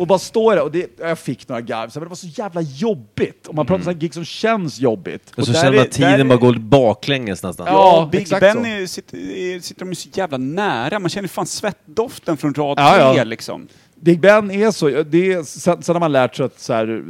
Och 0.00 0.06
bara 0.06 0.18
står 0.18 0.54
där 0.54 0.62
och 0.62 0.72
det, 0.72 0.98
jag 0.98 1.18
fick 1.18 1.48
några 1.48 1.60
garv, 1.60 1.90
men 1.94 2.02
det 2.02 2.08
var 2.08 2.16
så 2.16 2.26
jävla 2.26 2.60
jobbigt. 2.60 3.46
Om 3.48 3.56
man 3.56 3.66
pratar 3.66 3.78
om 3.78 3.84
sådana 3.84 3.98
gig 3.98 4.14
som 4.14 4.24
känns 4.24 4.80
jobbigt. 4.80 5.32
Och 5.36 5.46
så 5.46 5.52
känner 5.52 5.72
man 5.72 5.80
att 5.80 5.92
tiden 5.92 6.28
bara 6.28 6.38
går 6.38 6.54
baklänges 6.54 7.42
nästan. 7.42 7.66
Ja, 7.66 7.72
Ja, 7.72 8.08
Big 8.12 8.20
exakt 8.20 8.40
Ben 8.40 8.66
är, 8.66 8.86
sitter, 8.86 9.60
sitter 9.60 9.80
de 9.80 9.88
ju 9.88 9.94
så 9.94 10.08
jävla 10.12 10.38
nära. 10.38 10.98
Man 10.98 11.08
känner 11.10 11.28
fan 11.28 11.46
svettdoften 11.46 12.36
från 12.36 12.54
rad 12.54 12.78
Ja, 12.78 12.94
tre 13.12 13.18
ja. 13.18 13.24
liksom. 13.24 13.68
Big 13.94 14.20
Ben 14.20 14.50
är 14.50 14.70
så, 14.70 14.88
det 14.88 15.32
är, 15.32 15.42
sen, 15.42 15.82
sen 15.82 15.94
har 15.94 16.00
man 16.00 16.12
lärt 16.12 16.36
sig 16.36 16.46
att 16.46 16.60
så 16.60 16.72
här, 16.72 17.04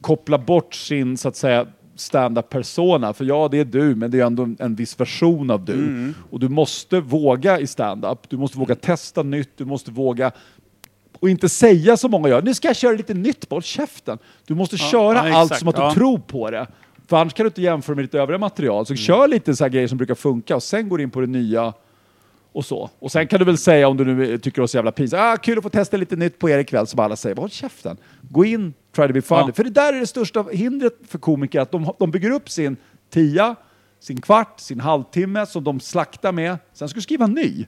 koppla 0.00 0.38
bort 0.38 0.74
sin, 0.74 1.16
så 1.16 1.28
att 1.28 1.36
säga, 1.36 1.66
stand-up 1.96 2.48
persona. 2.48 3.12
För 3.12 3.24
ja, 3.24 3.48
det 3.50 3.58
är 3.58 3.64
du, 3.64 3.94
men 3.94 4.10
det 4.10 4.20
är 4.20 4.24
ändå 4.24 4.42
en, 4.42 4.56
en 4.60 4.74
viss 4.74 5.00
version 5.00 5.50
av 5.50 5.64
du. 5.64 6.12
Och 6.30 6.40
du 6.40 6.48
måste 6.48 7.00
våga 7.00 7.58
i 7.60 7.66
stand-up. 7.66 8.18
Du 8.28 8.36
måste 8.36 8.58
våga 8.58 8.74
testa 8.74 9.22
nytt, 9.22 9.50
du 9.56 9.64
måste 9.64 9.90
våga 9.90 10.32
och 11.20 11.30
inte 11.30 11.48
säga 11.48 11.96
som 11.96 12.10
många 12.10 12.28
gör, 12.28 12.42
nu 12.42 12.54
ska 12.54 12.68
jag 12.68 12.76
köra 12.76 12.92
lite 12.92 13.14
nytt, 13.14 13.50
håll 13.50 13.62
käften. 13.62 14.18
Du 14.46 14.54
måste 14.54 14.76
köra 14.76 15.28
ja, 15.28 15.36
allt 15.36 15.58
som 15.58 15.68
att 15.68 15.76
du 15.76 15.82
ja. 15.82 15.94
tror 15.94 16.18
på 16.18 16.50
det. 16.50 16.66
För 17.08 17.16
annars 17.16 17.34
kan 17.34 17.44
du 17.44 17.48
inte 17.48 17.62
jämföra 17.62 17.96
med 17.96 18.04
ditt 18.04 18.14
övriga 18.14 18.38
material. 18.38 18.86
Så 18.86 18.94
kör 18.94 19.28
lite 19.28 19.56
så 19.56 19.64
här 19.64 19.68
grejer 19.68 19.88
som 19.88 19.98
brukar 19.98 20.14
funka 20.14 20.56
och 20.56 20.62
sen 20.62 20.88
går 20.88 21.00
in 21.00 21.10
på 21.10 21.20
det 21.20 21.26
nya 21.26 21.72
och 22.52 22.64
så. 22.64 22.90
Och 22.98 23.12
sen 23.12 23.26
kan 23.26 23.38
du 23.38 23.44
väl 23.44 23.58
säga 23.58 23.88
om 23.88 23.96
du 23.96 24.04
nu 24.04 24.38
tycker 24.38 24.62
det 24.62 24.64
är 24.64 24.66
så 24.66 24.76
jävla 24.76 24.92
pinsamt, 24.92 25.22
ah, 25.22 25.36
kul 25.36 25.58
att 25.58 25.64
få 25.64 25.70
testa 25.70 25.96
lite 25.96 26.16
nytt 26.16 26.38
på 26.38 26.50
er 26.50 26.58
ikväll, 26.58 26.86
som 26.86 27.00
alla 27.00 27.16
säger, 27.16 27.36
håll 27.36 27.50
käften. 27.50 27.96
Gå 28.22 28.44
in, 28.44 28.74
try 28.96 29.06
to 29.06 29.12
be 29.12 29.22
funny. 29.22 29.44
Ja. 29.46 29.52
För 29.52 29.64
det 29.64 29.70
där 29.70 29.92
är 29.92 30.00
det 30.00 30.06
största 30.06 30.42
hindret 30.52 30.94
för 31.08 31.18
komiker, 31.18 31.60
att 31.60 31.72
de, 31.72 31.92
de 31.98 32.10
bygger 32.10 32.30
upp 32.30 32.50
sin 32.50 32.76
tia, 33.10 33.56
sin 34.00 34.20
kvart, 34.20 34.60
sin 34.60 34.80
halvtimme 34.80 35.46
som 35.46 35.64
de 35.64 35.80
slaktar 35.80 36.32
med, 36.32 36.58
sen 36.72 36.88
ska 36.88 36.96
du 36.96 37.02
skriva 37.02 37.26
ny. 37.26 37.66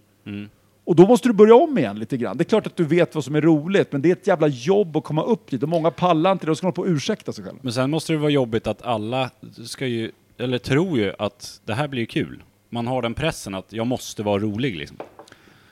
Och 0.85 0.97
då 0.97 1.07
måste 1.07 1.28
du 1.28 1.33
börja 1.33 1.55
om 1.55 1.78
igen 1.78 1.99
lite 1.99 2.16
grann. 2.16 2.37
Det 2.37 2.43
är 2.43 2.49
klart 2.49 2.66
att 2.66 2.76
du 2.76 2.85
vet 2.85 3.14
vad 3.14 3.24
som 3.24 3.35
är 3.35 3.41
roligt, 3.41 3.93
men 3.93 4.03
det 4.03 4.09
är 4.09 4.12
ett 4.12 4.26
jävla 4.26 4.47
jobb 4.47 4.97
att 4.97 5.05
komma 5.05 5.22
upp 5.22 5.51
dit 5.51 5.62
och 5.62 5.68
många 5.68 5.91
pallar 5.91 6.33
inte 6.33 6.47
det, 6.47 6.51
då 6.51 6.55
ska 6.55 6.66
de 6.66 6.72
på 6.72 6.83
att 6.83 6.89
ursäkta 6.89 7.33
sig 7.33 7.45
själv. 7.45 7.59
Men 7.62 7.72
sen 7.72 7.91
måste 7.91 8.12
det 8.12 8.18
vara 8.18 8.30
jobbigt 8.30 8.66
att 8.66 8.83
alla 8.83 9.30
ska 9.64 9.87
ju, 9.87 10.11
eller 10.39 10.59
tror 10.59 10.99
ju 10.99 11.12
att 11.18 11.61
det 11.64 11.74
här 11.74 11.89
blir 11.89 12.05
kul. 12.05 12.43
Man 12.70 12.87
har 12.87 13.03
den 13.03 13.14
pressen 13.14 13.55
att 13.55 13.72
jag 13.72 13.87
måste 13.87 14.22
vara 14.22 14.39
rolig 14.39 14.76
liksom. 14.76 14.97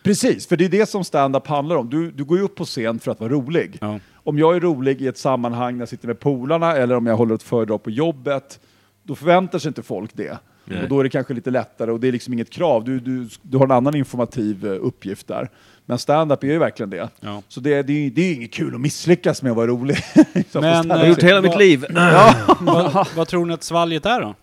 Precis, 0.03 0.47
för 0.47 0.57
det 0.57 0.65
är 0.65 0.69
det 0.69 0.89
som 0.89 1.05
stand-up 1.05 1.47
handlar 1.47 1.77
om. 1.77 1.91
Du, 1.91 2.11
du 2.11 2.25
går 2.25 2.39
ju 2.39 2.45
upp 2.45 2.55
på 2.55 2.65
scen 2.65 2.99
för 2.99 3.11
att 3.11 3.21
vara 3.21 3.33
rolig. 3.33 3.79
Ja. 3.81 3.99
Om 4.15 4.39
jag 4.39 4.57
är 4.57 4.61
rolig 4.61 5.03
i 5.03 5.07
ett 5.07 5.19
sammanhang 5.19 5.75
när 5.75 5.81
jag 5.81 5.89
sitter 5.89 6.07
med 6.07 6.21
polarna 6.21 6.77
eller 6.77 6.97
om 6.97 7.07
jag 7.07 7.17
håller 7.17 7.35
ett 7.35 7.43
föredrag 7.43 7.83
på 7.83 7.91
jobbet, 7.91 8.61
då 9.03 9.15
förväntar 9.15 9.59
sig 9.59 9.69
inte 9.69 9.83
folk 9.83 10.11
det. 10.15 10.39
Och 10.83 10.89
då 10.89 11.01
är 11.01 11.05
det 11.05 11.11
kanske 11.11 11.35
lite 11.35 11.51
lättare 11.51 11.91
och 11.91 12.01
det 12.01 12.09
är 12.09 12.13
liksom 12.13 12.33
inget 12.33 12.51
krav. 12.51 12.85
Du, 12.85 13.01
du, 13.01 13.29
du 13.43 13.59
har 13.59 13.65
en 13.65 13.71
annan 13.71 13.95
informativ 13.95 14.67
eh, 14.67 14.73
uppgift 14.87 15.29
där. 15.29 15.49
Men 15.87 15.99
stand-up 15.99 16.43
är 16.45 16.49
ju 16.49 16.59
verkligen 16.59 16.91
det. 16.91 17.09
Ja. 17.21 17.43
Så 17.49 17.61
det, 17.61 17.83
det, 17.83 17.93
är 18.07 18.11
det 18.11 18.23
är 18.23 18.27
ju 18.27 18.35
inget 18.35 18.53
kul 18.53 18.75
att 18.75 18.81
misslyckas 18.81 19.43
med 19.43 19.51
att 19.51 19.57
vara 19.57 19.67
rolig. 19.67 19.97
Men, 20.35 20.45
Jag 20.53 20.97
har 20.97 21.03
eh, 21.05 21.09
gjort 21.09 21.23
hela 21.23 21.41
mitt 21.41 21.59
liv. 21.59 21.85
vad, 22.61 23.07
vad 23.17 23.29
tror 23.29 23.47
ni 23.47 23.55
att 23.55 23.63
svalget 23.63 24.07
är 24.07 24.21
då? 24.21 24.35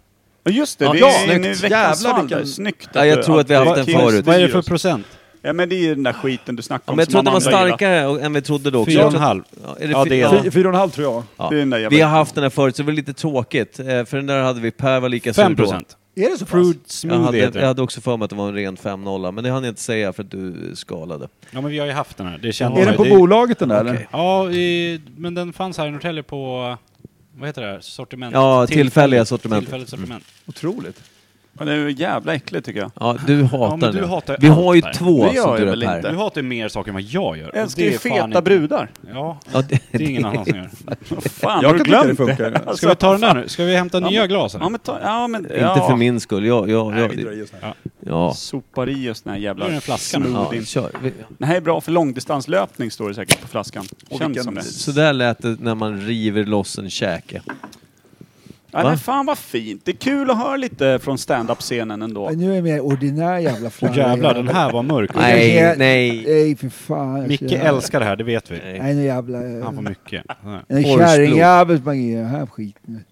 Ja, 0.44 0.52
just 0.52 0.80
det, 0.80 0.86
Ja, 0.86 0.92
det 0.94 1.00
ja, 1.00 1.08
är 1.08 1.26
snyggt. 1.40 1.64
veckans 1.64 2.04
Jävlar 2.04 2.22
vilken-. 2.22 2.48
Snyggt. 2.48 2.90
Ja, 2.94 3.06
jag 3.06 3.24
tror 3.24 3.40
att 3.40 3.50
vi 3.50 3.54
har 3.54 3.66
haft 3.66 3.86
det 3.86 3.92
den 3.92 4.02
förut. 4.02 4.26
Vad 4.26 4.36
är 4.36 4.40
det 4.42 4.50
för 4.50 4.62
procent? 4.62 5.06
Ja 5.42 5.54
men 5.54 5.70
det 5.70 5.76
är 5.76 5.80
ju 5.82 5.96
den 5.96 6.04
där 6.04 6.14
skiten 6.14 6.56
du 6.56 6.62
snackade 6.62 6.84
Ja, 6.86 6.92
om 6.92 6.98
men 6.98 7.06
jag 7.10 7.20
att 7.20 7.26
den 7.26 7.34
var 7.34 7.40
starkare 7.40 8.26
än 8.26 8.34
vi 8.34 8.42
trodde 8.42 8.72
då 8.72 8.80
också. 8.80 8.92
Fyra 8.92 9.06
och 9.08 9.14
en 9.14 9.20
halv. 9.20 9.44
Ja, 9.64 9.76
det 9.80 9.86
Ja, 9.86 10.06
är 10.06 10.14
ja. 10.14 10.32
det. 10.32 10.44
Fy- 10.44 10.52
Fyra 10.52 10.68
och 10.68 10.74
en 10.74 10.80
halv 10.80 10.90
tror 10.90 11.14
jag. 11.14 11.24
Ja. 11.38 11.48
Det 11.50 11.56
är 11.56 11.60
den 11.60 11.70
där 11.70 11.90
Vi 11.90 12.02
har 12.02 12.10
haft 12.10 12.36
den 12.36 12.44
här 12.44 12.50
förut, 12.50 12.76
så 12.76 12.82
det 12.82 12.86
var 12.86 12.94
lite 12.94 13.14
tråkigt. 13.14 13.80
Eh, 13.80 13.86
För 13.86 14.18
den 14.18 14.26
där 14.26 14.42
hade 14.44 14.62
vi, 14.62 14.72
Per 14.72 15.00
var 15.00 15.10
lika 15.10 15.34
sur 15.34 15.44
Fem 15.44 15.56
då. 15.56 15.64
procent. 15.64 15.98
Är 16.26 16.30
det 16.30 16.38
så 16.38 16.46
pass? 16.46 16.50
Fruit 16.52 16.78
Jag 16.84 16.92
smoothie 16.92 17.26
hade, 17.26 17.38
heter 17.38 17.46
jag 17.60 17.64
det. 17.64 17.68
hade 17.68 17.82
också 17.82 18.02
för 18.02 18.18
mig 18.18 18.24
att 18.26 18.30
det 18.30 18.36
var 18.36 18.48
en 18.48 18.56
ren 18.56 18.78
5-0, 18.78 19.32
men 19.32 19.44
det 19.44 19.50
hann 19.50 19.64
jag 19.64 19.72
inte 19.72 19.82
säga 19.82 20.14
för 20.14 20.24
att 20.24 20.32
du 20.32 20.72
skalade. 20.76 21.28
Ja 21.52 21.62
men 21.62 21.72
vi 21.72 21.80
har 21.80 21.86
ju 21.86 21.92
haft 21.92 22.18
den 22.18 22.28
här. 22.28 22.38
Det 22.38 22.52
känner 22.54 22.72
Är 22.72 22.76
man 22.76 22.86
den 22.86 22.94
ju. 22.94 22.98
på 22.98 23.04
Det- 23.04 23.10
bolaget 23.10 23.60
den 23.60 23.70
där 23.70 23.80
eller? 23.82 23.94
Okej. 23.94 24.08
Ja, 24.12 24.52
i, 24.52 25.02
men 25.18 25.34
den 25.36 25.54
fanns 25.54 25.78
här 25.78 25.88
i 25.88 25.92
Norrtälje 25.92 26.24
på, 26.24 26.76
vad 27.38 27.50
heter 27.50 27.62
det 27.62 27.68
här, 27.68 27.80
sortiment? 27.82 28.34
Ja, 28.34 28.68
tillfälliga 28.68 29.26
sortimentet. 29.26 29.66
Tillfälligt 29.66 29.90
sortiment. 29.90 30.24
Otroligt. 30.46 31.02
Ja, 31.60 31.66
det 31.66 31.72
är 31.72 31.76
ju 31.76 31.92
jävla 31.92 32.36
äckligt 32.36 32.66
tycker 32.66 32.80
jag. 32.80 32.92
Ja, 33.00 33.18
du 33.28 33.44
hatar 33.44 33.78
men 33.78 33.92
du 33.94 34.00
den. 34.00 34.10
hatar 34.10 34.38
Vi 34.40 34.48
allt 34.50 34.58
har 34.58 34.76
ju 34.76 34.82
där. 34.82 34.94
två 34.94 35.26
Det 35.28 35.34
gör 35.36 35.44
som 35.44 35.52
jag 35.52 35.62
du 35.62 35.66
väl 35.66 35.84
inte. 35.84 36.12
Du 36.12 36.18
hatar 36.18 36.42
ju 36.42 36.48
mer 36.48 36.68
saker 36.70 36.90
än 36.90 36.94
vad 36.94 37.04
jag 37.04 37.38
gör. 37.38 37.52
Jag 37.54 37.64
älskar 37.64 37.84
Det 37.84 37.90
ju 37.90 37.98
feta 37.98 38.24
inte- 38.26 38.42
brudar. 38.42 38.90
Ja, 39.14 39.40
Ja, 39.54 39.62
det, 39.70 39.80
det 39.92 40.04
är 40.04 40.10
ingen 40.10 40.26
annan 40.26 40.46
som 40.46 40.56
gör. 40.58 40.70
Fan, 41.30 41.60
Jag 41.62 41.70
har 41.70 41.78
du 41.78 41.84
kan 41.84 41.86
tycka 41.86 41.98
det 41.98 42.04
glömt 42.04 42.18
funkar. 42.18 42.52
det? 42.72 42.78
Ska 42.78 42.90
vi 42.90 42.96
ta 42.96 43.12
den 43.12 43.22
där 43.22 43.34
nu? 43.34 43.48
Ska 43.48 43.64
vi 43.64 43.76
hämta 43.76 44.00
Ja, 44.02 44.10
nya 44.10 44.20
men- 44.20 44.30
glas? 44.30 44.56
eller? 44.56 44.66
Ja 44.66 44.70
men, 44.70 44.80
ta, 44.80 45.00
ja, 45.04 45.28
men 45.28 45.42
Inte 45.46 45.56
ja. 45.58 45.88
för 45.90 45.96
min 45.96 46.20
skull. 46.20 46.46
Jag, 46.46 46.70
jag, 46.70 46.92
Nej, 46.94 47.08
vi 47.10 47.24
drar 47.24 47.32
jag, 47.32 47.40
i 47.40 47.44
oss 47.44 47.50
här. 47.62 47.74
ja. 48.00 48.34
Sopar 48.34 48.90
i 48.90 49.10
oss 49.10 49.22
den 49.22 49.32
här 49.34 49.40
är 49.40 49.44
jävla 49.44 49.68
det 49.68 49.76
en 49.76 49.82
flaska 49.82 50.20
nu. 50.20 50.26
ja, 50.26 50.32
smoothien. 50.32 50.66
kör. 50.66 50.90
Vi- 51.02 51.14
Det 51.38 51.46
här 51.46 51.56
är 51.56 51.62
bra 51.62 51.82
för 51.82 51.92
långdistanslöpning 51.92 52.92
står 52.92 53.10
det 53.10 53.16
säkert 53.16 53.42
på 53.42 53.48
flaskan. 53.48 53.84
Känns 54.10 54.22
vilken- 54.22 54.44
som 54.44 54.56
det. 54.56 54.64
Så 54.64 54.92
där 54.92 55.14
lät 55.14 55.42
det 55.42 55.58
när 55.60 55.76
man 55.76 56.02
river 56.02 56.44
loss 56.46 56.78
en 56.78 56.90
käke. 56.90 57.42
Ja, 58.72 58.84
men 58.84 58.98
fan 58.98 59.26
vad 59.26 59.38
fint. 59.38 59.82
Det 59.86 59.92
är 59.92 59.96
kul 59.96 60.32
att 60.32 60.38
höra 60.38 60.56
lite 60.56 61.00
från 61.00 61.18
stand-up-scenen 61.18 62.02
ändå. 62.02 62.30
Men 62.30 62.40
nu 62.40 62.52
är 62.52 62.56
det 62.56 62.62
mer 62.62 62.80
ordinär 62.80 63.38
jävla 63.40 63.68
Åh 63.68 63.72
flarra. 63.72 63.96
jävlar, 63.96 64.34
den 64.34 64.48
här 64.48 64.72
var 64.72 64.84
mörk. 64.84 65.12
Nej, 65.16 65.76
nej. 65.78 66.24
Nej, 66.28 66.56
för 66.56 66.70
fan. 66.70 67.28
Micke 67.28 67.42
älskar 67.52 68.00
det 68.00 68.06
här, 68.06 68.16
det 68.16 68.24
vet 68.24 68.52
vi. 68.52 68.60
nej. 68.80 68.96
Nu 68.96 69.04
jävla... 69.04 69.38
Han 69.38 69.76
får 69.76 69.82
mycket. 69.82 70.26
En 70.68 70.84
kärringjävel 70.84 71.82
som 71.84 71.98
ger 71.98 72.18
den 72.18 72.26
här 72.28 72.46
skiten. 72.46 73.04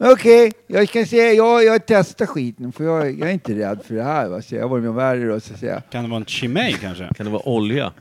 Men 0.00 0.12
Okej, 0.12 0.52
jag 0.66 0.88
kan 0.88 1.06
säga, 1.06 1.32
jag, 1.32 1.64
jag 1.64 1.86
testar 1.86 2.26
skiten 2.26 2.72
för 2.72 2.84
jag, 2.84 3.18
jag 3.18 3.28
är 3.28 3.32
inte 3.32 3.54
rädd 3.54 3.78
för 3.84 3.94
det 3.94 4.02
här. 4.02 4.28
Va? 4.28 4.42
Så 4.42 4.54
jag 4.54 4.62
har 4.62 4.68
varit 4.68 4.82
med 4.82 4.90
om 4.90 4.96
värre 4.96 5.28
då, 5.28 5.40
så 5.40 5.52
att 5.54 5.60
säga. 5.60 5.82
Kan 5.90 6.04
det 6.04 6.10
vara 6.10 6.20
en 6.20 6.24
chimay 6.26 6.72
kanske? 6.72 7.08
Kan 7.16 7.26
det 7.26 7.32
vara 7.32 7.48
olja? 7.48 7.92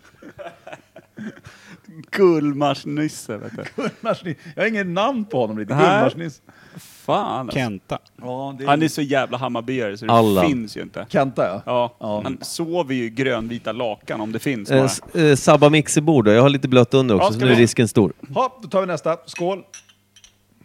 Gullmarsnisse 2.11 3.37
vet 3.37 3.51
du. 3.55 3.63
Gullmarsnisse. 3.75 4.39
Jag 4.55 4.63
har 4.63 4.67
ingen 4.67 4.93
namn 4.93 5.25
på 5.25 5.39
honom 5.41 5.59
riktigt. 5.59 5.77
Nej. 5.77 5.85
Gullmarsnisse. 5.95 6.41
Fan 6.77 7.39
alltså. 7.39 7.57
Kenta. 7.57 7.99
Ja, 8.21 8.55
det 8.59 8.65
Han 8.65 8.83
är 8.83 8.87
så 8.87 9.01
jävla 9.01 9.37
Hammarbyare 9.37 9.97
så 9.97 10.05
det 10.05 10.11
Allan. 10.13 10.45
finns 10.47 10.77
ju 10.77 10.81
inte. 10.81 11.05
Kenta 11.09 11.45
ja. 11.47 11.61
Ja, 11.65 11.95
Ja. 11.99 12.21
han 12.23 12.37
sover 12.41 12.93
ju 12.95 13.03
i 13.05 13.09
grönvita 13.09 13.71
lakan 13.71 14.21
om 14.21 14.31
det 14.31 14.39
finns 14.39 14.71
Eh, 14.71 14.83
s- 14.83 15.15
eh, 15.15 15.35
Sabba 15.35 15.69
mixerbord 15.69 16.25
då. 16.25 16.31
Jag 16.31 16.41
har 16.41 16.49
lite 16.49 16.67
blött 16.67 16.93
under 16.93 17.15
också, 17.15 17.27
Ja, 17.27 17.33
så 17.33 17.39
nu 17.39 17.51
är 17.51 17.55
vi- 17.55 17.61
risken 17.61 17.87
stor. 17.87 18.13
Ha, 18.33 18.59
då 18.61 18.67
tar 18.67 18.81
vi 18.81 18.87
nästa. 18.87 19.17
Skål! 19.25 19.63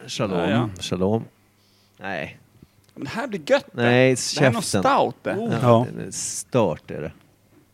Shalom. 0.07 0.39
Ja, 0.39 0.51
ja. 0.51 0.69
Shalom. 0.81 1.25
Nej. 2.01 2.39
Men 2.95 3.05
det 3.05 3.11
här 3.11 3.27
blir 3.27 3.41
gött 3.51 3.67
det. 3.73 3.83
Nej, 3.83 4.15
Det 4.35 4.41
här 4.41 4.47
är 4.49 4.53
något 4.53 4.65
käften. 4.65 4.83
stout 4.83 5.17
det. 5.23 5.37
Ja, 5.41 5.59
Ja. 5.63 5.87
det 5.97 6.03
är 6.07 6.11
Stört 6.11 6.91
är 6.91 7.01
det. 7.01 7.13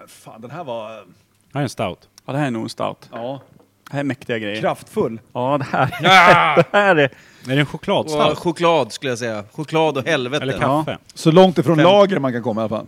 Fan, 0.09 0.41
den 0.41 0.51
här 0.51 0.65
var... 0.65 0.89
Här 0.91 1.05
är 1.53 1.61
en 1.63 1.69
stout. 1.69 2.09
Ja, 2.29 2.33
det 2.33 2.39
här 2.39 2.47
är 2.47 2.51
nog 2.51 2.63
en 2.63 2.69
stout. 2.69 3.09
Ja. 3.13 3.41
Det 3.91 3.93
här 3.93 4.01
är 4.01 4.05
mäktiga 4.05 4.39
grejer. 4.39 4.61
Kraftfull. 4.61 5.21
Ja, 5.33 5.59
det 5.59 5.65
här, 5.65 5.89
det 6.73 6.79
här 6.79 6.97
är... 6.97 7.03
Är 7.03 7.11
det 7.55 7.61
en 7.61 7.67
chokladstout? 7.67 8.39
choklad 8.39 8.93
skulle 8.93 9.11
jag 9.11 9.19
säga. 9.19 9.45
Choklad 9.53 9.99
och 9.99 10.07
helvete. 10.07 10.43
Eller 10.43 10.59
kaffe? 10.59 10.99
Så 11.15 11.31
långt 11.31 11.59
ifrån 11.59 11.77
Fem. 11.77 11.85
lager 11.85 12.19
man 12.19 12.33
kan 12.33 12.43
komma 12.43 12.61
i 12.61 12.63
alla 12.63 12.69
fall. 12.69 12.87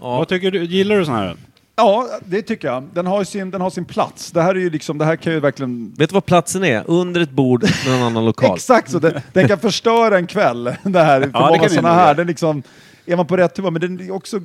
Ja. 0.00 0.18
Vad 0.18 0.28
tycker 0.28 0.50
du? 0.50 0.64
Gillar 0.64 0.96
du 0.96 1.04
sån 1.04 1.14
här? 1.14 1.36
Ja, 1.76 2.08
det 2.24 2.42
tycker 2.42 2.68
jag. 2.68 2.84
Den 2.92 3.06
har, 3.06 3.18
ju 3.18 3.24
sin, 3.24 3.50
den 3.50 3.60
har 3.60 3.70
sin 3.70 3.84
plats. 3.84 4.30
Det 4.30 4.42
här 4.42 4.54
är 4.54 4.58
ju 4.60 4.70
liksom, 4.70 4.98
det 4.98 5.04
här 5.04 5.16
kan 5.16 5.32
ju 5.32 5.40
verkligen... 5.40 5.94
Vet 5.98 6.10
du 6.10 6.14
vad 6.14 6.26
platsen 6.26 6.64
är? 6.64 6.82
Under 6.86 7.20
ett 7.20 7.30
bord 7.30 7.62
med 7.62 7.94
en 7.96 8.02
annan 8.02 8.24
lokal. 8.24 8.50
Exakt 8.56 8.90
så, 8.90 8.98
den, 8.98 9.20
den 9.32 9.48
kan 9.48 9.58
förstöra 9.58 10.16
en 10.16 10.26
kväll. 10.26 10.64
Det 10.82 11.02
här, 11.02 11.20
för 11.20 11.26
det 11.26 11.40
många 11.40 11.52
kan 11.52 11.60
den 11.60 11.70
sådana 11.70 11.88
nog 11.88 11.96
här. 11.98 12.04
göra. 12.04 12.14
Den 12.14 12.26
liksom, 12.26 12.62
är 13.06 13.16
man 13.16 13.26
på 13.26 13.36
rätt 13.36 13.56
humör, 13.56 13.70
men 13.70 13.80
den 13.80 14.00
är 14.00 14.10
också 14.10 14.40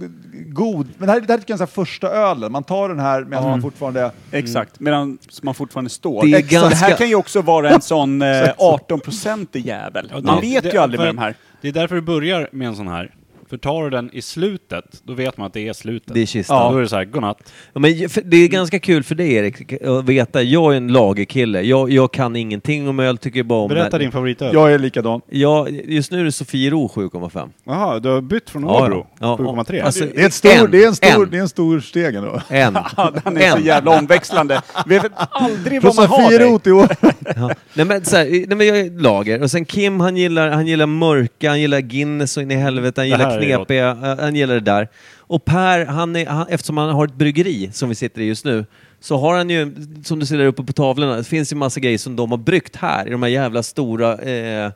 god. 0.47 0.87
Men 0.97 1.07
det 1.07 1.13
här, 1.13 1.21
det 1.21 1.33
här 1.33 1.39
är 1.53 1.57
den 1.57 1.67
första 1.67 2.07
ölen. 2.07 2.51
Man 2.51 2.63
tar 2.63 2.89
den 2.89 2.99
här 2.99 3.23
medan 3.25 3.43
man 3.43 3.61
fortfarande... 3.61 4.11
Exakt, 4.31 4.79
medan 4.79 5.17
man 5.43 5.53
fortfarande 5.53 5.89
står. 5.89 6.25
Det 6.25 6.31
är 6.33 6.37
Exakt. 6.39 6.51
det 6.51 6.57
här 6.57 6.69
ganska- 6.69 6.97
kan 6.97 7.09
ju 7.09 7.15
också 7.15 7.41
vara 7.41 7.69
en 7.69 7.81
sån 7.81 8.21
eh, 8.21 8.27
18-procentig 8.57 9.65
jävel. 9.65 10.09
Ja, 10.13 10.21
Man 10.21 10.35
det- 10.35 10.41
vet 10.41 10.63
det- 10.63 10.69
ju 10.71 10.77
aldrig 10.77 10.99
för- 10.99 11.05
med 11.05 11.15
de 11.15 11.21
här. 11.21 11.35
Det 11.61 11.67
är 11.67 11.71
därför 11.71 11.95
du 11.95 12.01
börjar 12.01 12.49
med 12.51 12.67
en 12.67 12.75
sån 12.75 12.87
här. 12.87 13.13
För 13.51 13.57
tar 13.57 13.83
du 13.83 13.89
den 13.89 14.09
i 14.13 14.21
slutet, 14.21 14.85
då 15.03 15.13
vet 15.13 15.37
man 15.37 15.47
att 15.47 15.53
det 15.53 15.67
är 15.67 15.73
slutet. 15.73 16.13
Det 16.13 16.21
är 16.21 16.25
kistan. 16.25 16.57
Ja. 16.57 16.71
Då 16.71 16.77
är 16.77 16.81
det 16.81 16.87
så 16.89 16.95
här, 16.95 17.05
godnatt. 17.05 17.37
Ja, 17.73 17.79
men 17.79 18.09
för- 18.09 18.21
det 18.21 18.37
är 18.37 18.47
ganska 18.47 18.79
kul 18.79 19.03
för 19.03 19.15
dig 19.15 19.33
Erik 19.33 19.73
att 19.83 20.05
veta. 20.05 20.41
Jag 20.43 20.73
är 20.73 20.77
en 20.77 20.87
lagerkille. 20.87 21.61
Jag, 21.61 21.91
jag 21.91 22.11
kan 22.13 22.35
ingenting 22.35 22.87
om 22.89 22.99
öl, 22.99 23.17
tycker 23.17 23.43
bara 23.43 23.59
om 23.59 23.69
Berätta 23.69 23.97
din 23.97 24.11
favoritöl. 24.11 24.53
Jag 24.53 24.73
är 24.73 24.79
likadan. 24.79 25.21
Ja, 25.29 25.67
just 25.69 26.11
nu 26.11 26.19
är 26.19 26.23
det 26.23 26.31
Sofiero 26.31 26.87
7,5. 26.87 27.49
Jaha, 27.65 27.99
du 27.99 28.09
har 28.09 28.21
bytt 28.21 28.49
från 28.49 28.63
Ja, 28.63 28.85
Åbro? 28.85 29.07
ja. 29.19 29.37
7,3? 29.39 29.83
Alltså, 29.83 30.05
Det 30.05 30.21
är, 30.21 30.25
ett 30.25 30.33
stor, 30.33 30.49
en, 30.51 30.71
det 30.71 30.83
är 30.83 30.87
en 30.87 30.95
stor, 30.95 31.23
en, 31.23 31.29
det 31.31 31.37
är 31.37 31.41
en 31.41 31.49
stor 31.49 31.79
steg 31.79 32.15
ändå. 32.15 32.41
en. 32.49 32.75
Han 32.95 33.37
är 33.37 33.51
så 33.51 33.57
En. 33.57 33.65
jävla 33.65 33.97
omväxlande. 33.99 34.61
Vet 34.85 35.05
aldrig 35.29 35.81
Från 35.81 35.95
vad 35.95 36.09
man 36.09 36.21
har 36.21 36.29
dig. 36.29 36.39
Sofiero 36.39 36.59
till 36.59 36.71
år. 36.73 36.87
Ja. 37.35 37.51
Nej 37.73 37.85
men 37.85 38.05
så 38.05 38.17
här, 38.17 38.25
nej 38.25 38.55
men 38.57 38.67
jag 38.67 38.79
är 38.79 38.89
lager. 39.01 39.41
Och 39.41 39.51
sen 39.51 39.65
Kim 39.65 39.99
han 39.99 40.17
gillar, 40.17 40.49
han 40.49 40.67
gillar 40.67 40.85
mörka, 40.85 41.49
han 41.49 41.61
gillar 41.61 41.79
Guinness 41.79 42.37
och 42.37 42.43
in 42.43 42.51
i 42.51 42.55
helvete, 42.55 43.01
han 43.01 43.09
Det 43.09 43.15
här 43.15 43.23
gillar 43.23 43.37
är 43.37 43.39
gott. 43.39 43.40
Knepiga, 43.45 43.89
eh, 43.89 44.19
han 44.19 44.35
gillar 44.35 44.53
det 44.53 44.59
där. 44.59 44.87
Och 45.17 45.45
Per, 45.45 45.85
han 45.85 46.15
är, 46.15 46.25
han, 46.25 46.47
eftersom 46.49 46.77
han 46.77 46.89
har 46.89 47.05
ett 47.07 47.15
bryggeri 47.15 47.69
som 47.73 47.89
vi 47.89 47.95
sitter 47.95 48.21
i 48.21 48.25
just 48.25 48.45
nu, 48.45 48.65
så 48.99 49.17
har 49.17 49.37
han 49.37 49.49
ju, 49.49 49.75
som 50.03 50.19
du 50.19 50.25
ser 50.25 50.37
där 50.37 50.45
uppe 50.45 50.63
på 50.63 50.73
tavlorna, 50.73 51.15
det 51.15 51.23
finns 51.23 51.51
ju 51.51 51.55
massa 51.55 51.79
grejer 51.79 51.97
som 51.97 52.15
de 52.15 52.31
har 52.31 52.37
bryggt 52.37 52.75
här 52.75 53.07
i 53.07 53.11
de 53.11 53.23
här 53.23 53.29
jävla 53.29 53.63
stora 53.63 54.17
eh, 54.17 54.71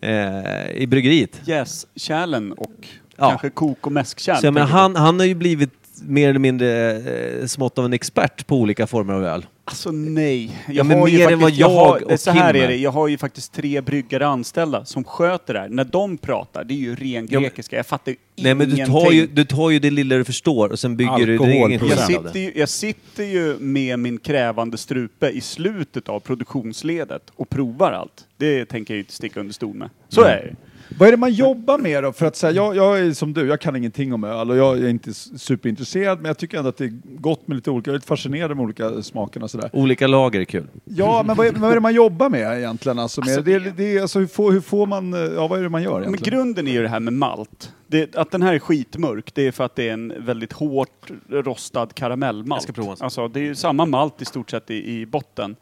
eh, 0.00 0.70
i 0.74 0.86
bryggeriet. 0.86 1.40
Yes, 1.48 1.86
kärlen 1.96 2.52
och 2.52 2.72
Ja. 3.20 3.28
kanske 3.28 3.50
kok 3.50 3.86
och 3.86 3.92
mäskkärl. 3.92 4.36
Så 4.40 4.46
jag 4.46 4.54
menar, 4.54 4.66
tänker 4.66 4.78
han, 4.80 4.96
han 4.96 5.18
har 5.18 5.26
ju 5.26 5.34
blivit 5.34 5.70
mer 6.02 6.28
eller 6.28 6.38
mindre 6.40 6.96
eh, 7.40 7.46
smått 7.46 7.78
av 7.78 7.84
en 7.84 7.92
expert 7.92 8.46
på 8.46 8.56
olika 8.56 8.86
former 8.86 9.14
av 9.14 9.24
öl. 9.24 9.46
Alltså 9.64 9.90
nej. 9.90 10.50
Jag 10.66 10.76
Ja, 10.76 10.84
men 10.84 10.98
har 10.98 11.08
ju 11.08 11.18
mer 11.18 11.24
än 11.32 11.32
vad 11.32 11.40
faktiskt- 11.40 11.60
jag 11.60 11.70
jag 11.70 11.76
har, 11.76 12.12
och 12.12 12.20
Så 12.20 12.30
här 12.30 12.52
Kim 12.52 12.62
är 12.62 12.68
det, 12.68 12.76
jag 12.76 12.90
har 12.90 13.08
ju 13.08 13.18
faktiskt 13.18 13.52
tre 13.52 13.80
bryggare 13.80 14.26
anställda 14.26 14.84
som 14.84 15.04
sköter 15.04 15.54
det 15.54 15.60
här. 15.60 15.68
När 15.68 15.84
de 15.84 16.18
pratar, 16.18 16.64
det 16.64 16.74
är 16.74 16.78
ju 16.78 16.94
ren 16.94 17.28
Ja, 17.30 17.40
grekiska. 17.40 17.76
Jag 17.76 17.86
fattar 17.86 18.12
ju 18.12 18.16
Nej 18.36 18.54
men 18.54 18.68
du 18.68 18.74
ingenting. 18.74 18.94
tar, 19.04 19.12
ju, 19.12 19.26
du 19.26 19.44
tar 19.44 19.70
ju 19.70 19.78
det 19.78 19.90
lilla 19.90 20.16
du 20.16 20.24
förstår 20.24 20.68
och 20.72 20.78
sen 20.78 20.96
bygger 20.96 21.26
du 21.26 21.38
din 21.38 21.48
egen. 21.50 21.80
Jag 21.88 21.98
sitter, 21.98 22.38
ju, 22.40 22.52
jag 22.54 22.68
sitter 22.68 23.24
ju 23.24 23.56
med 23.58 23.98
min 23.98 24.18
krävande 24.18 24.78
strupe 24.78 25.28
i 25.28 25.40
slutet 25.40 26.08
av 26.08 26.20
produktionsledet 26.20 27.22
och 27.36 27.48
provar 27.50 27.92
allt. 27.92 28.26
Det 28.36 28.64
tänker 28.64 28.94
jag 28.94 28.96
ju 28.96 29.02
inte 29.02 29.12
sticka 29.14 29.40
under 29.40 29.54
stol 29.54 29.74
med. 29.74 29.90
Så 30.08 30.22
är 30.22 30.36
det. 30.36 30.54
Vad 30.98 31.08
är 31.08 31.12
det 31.12 31.16
man 31.18 31.32
jobbar 31.32 31.78
med 31.78 32.02
då? 32.04 32.12
För 32.12 32.26
att 32.26 32.36
säga, 32.36 32.52
jag, 32.52 32.76
jag 32.76 32.98
är 33.00 33.12
som 33.12 33.32
du, 33.32 33.46
jag 33.46 33.60
kan 33.60 33.76
ingenting 33.76 34.12
om 34.14 34.24
öl 34.24 34.50
och 34.50 34.56
jag 34.56 34.78
är 34.78 34.88
inte 34.88 35.14
superintresserad 35.14 36.18
men 36.18 36.26
jag 36.28 36.38
tycker 36.38 36.58
ändå 36.58 36.68
att 36.68 36.76
det 36.76 36.84
är 36.84 36.92
gott 37.04 37.48
med 37.48 37.54
lite 37.54 37.70
olika, 37.70 37.90
jag 37.90 37.94
är 37.94 37.98
lite 37.98 38.06
fascinerad 38.06 38.56
med 38.56 38.64
olika 38.64 39.02
smakerna 39.02 39.44
och 39.44 39.50
sådär. 39.50 39.70
Olika 39.72 40.06
lager 40.06 40.40
är 40.40 40.44
kul. 40.44 40.66
Ja, 40.84 41.22
men 41.26 41.36
vad 41.36 41.46
är, 41.46 41.52
vad 41.52 41.70
är 41.70 41.74
det 41.74 41.80
man 41.80 41.94
jobbar 41.94 42.28
med 42.28 42.58
egentligen? 42.58 42.98
Alltså, 42.98 43.20
med, 43.20 43.28
Alltså, 43.28 43.42
det, 43.42 43.58
det- 43.58 43.70
det, 43.70 43.96
är- 43.96 44.02
alltså, 44.02 44.18
hur, 44.18 44.26
får, 44.26 44.52
hur 44.52 44.60
får 44.60 44.86
man, 44.86 45.12
ja 45.36 45.46
vad 45.48 45.58
är 45.58 45.62
det 45.62 45.68
man 45.68 45.82
gör 45.82 45.94
Men 46.00 46.02
egentligen? 46.08 46.38
grunden 46.38 46.68
är 46.68 46.72
ju 46.72 46.82
det 46.82 46.88
här 46.88 47.00
med 47.00 47.12
malt. 47.12 47.72
Det, 47.86 48.16
att 48.16 48.30
den 48.30 48.42
här 48.42 48.54
är 48.54 48.58
skitmörk, 48.58 49.34
det 49.34 49.46
är 49.46 49.52
för 49.52 49.64
att 49.64 49.76
det 49.76 49.88
är 49.88 49.92
en 49.92 50.12
väldigt 50.18 50.52
hårt 50.52 51.10
rostad 51.30 51.86
karamellmalt. 51.94 52.56
Jag 52.56 52.62
ska 52.62 52.72
prova 52.72 52.90
en 52.90 52.96
sån. 52.96 53.04
Alltså, 53.04 53.28
det 53.28 53.40
är 53.40 53.44
ju 53.44 53.54
samma 53.54 53.86
malt 53.86 54.22
i 54.22 54.24
stort 54.24 54.50
sett 54.50 54.70
i, 54.70 55.00
i 55.00 55.06
botten. 55.06 55.56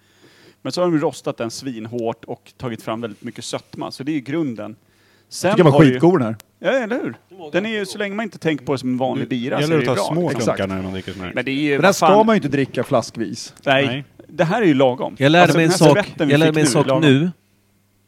Men 0.63 0.73
så 0.73 0.83
har 0.83 0.91
de 0.91 0.99
rostat 1.01 1.37
den 1.37 1.51
svinhårt 1.51 2.25
och 2.25 2.53
tagit 2.57 2.83
fram 2.83 3.01
väldigt 3.01 3.23
mycket 3.23 3.45
sötma, 3.45 3.91
så 3.91 4.03
det 4.03 4.13
är 4.13 4.15
ju 4.15 4.21
grunden. 4.21 4.77
Sen 5.29 5.49
Jag 5.49 5.57
tycker 5.57 5.65
den 5.65 5.73
var 5.73 5.79
har 5.79 5.85
ju- 5.85 5.93
skitgod 5.93 6.21
den 6.21 6.27
här. 6.27 6.37
Ja, 6.59 6.71
eller 6.71 6.97
hur? 7.03 7.15
Den 7.53 7.67
är 7.67 7.71
ju, 7.71 7.87
så 7.87 7.99
länge 7.99 8.15
man 8.15 8.23
inte 8.25 8.39
tänker 8.39 8.65
på 8.65 8.73
det 8.73 8.79
som 8.79 8.89
en 8.89 8.97
vanlig 8.97 9.29
bira 9.29 9.57
så 9.57 9.61
gäller 9.63 9.75
är 9.75 9.79
det 9.79 9.85
det 9.87 9.91
att 9.93 9.99
ju 9.99 10.03
ta 10.05 10.15
bra. 10.15 10.21
små 10.21 10.29
klunkar 10.45 10.67
när 10.67 10.83
man 10.83 10.93
dricker 10.93 11.13
sån 11.13 11.23
här. 11.23 11.33
Men 11.35 11.45
det 11.45 11.51
är 11.51 11.53
ju, 11.55 11.71
Den 11.71 11.81
här 11.81 11.89
vad 11.89 11.97
ska 11.97 12.07
fan, 12.07 12.27
man 12.27 12.35
ju 12.35 12.37
inte 12.39 12.49
dricka 12.49 12.85
flaskvis. 12.85 13.55
nej, 13.65 13.87
Nej. 13.87 14.05
det 14.29 14.45
här 14.45 14.63
är 14.63 14.67
ju 14.67 14.75
lagom. 14.75 15.17
Jag 15.19 15.33
lärde 15.33 15.43
Alltså, 15.43 15.59
mig 15.59 15.65
en 15.65 15.71
den 15.71 15.79
här 15.81 15.87
sak, 15.87 15.97
servetten 15.97 16.29
vi 16.29 16.33
jag 16.35 16.39
lärde 16.39 16.51
fick 16.51 16.55
mig 16.55 16.63
en 16.65 16.71
sak 16.71 16.87
lagom. 16.87 17.03
nu. 17.03 17.31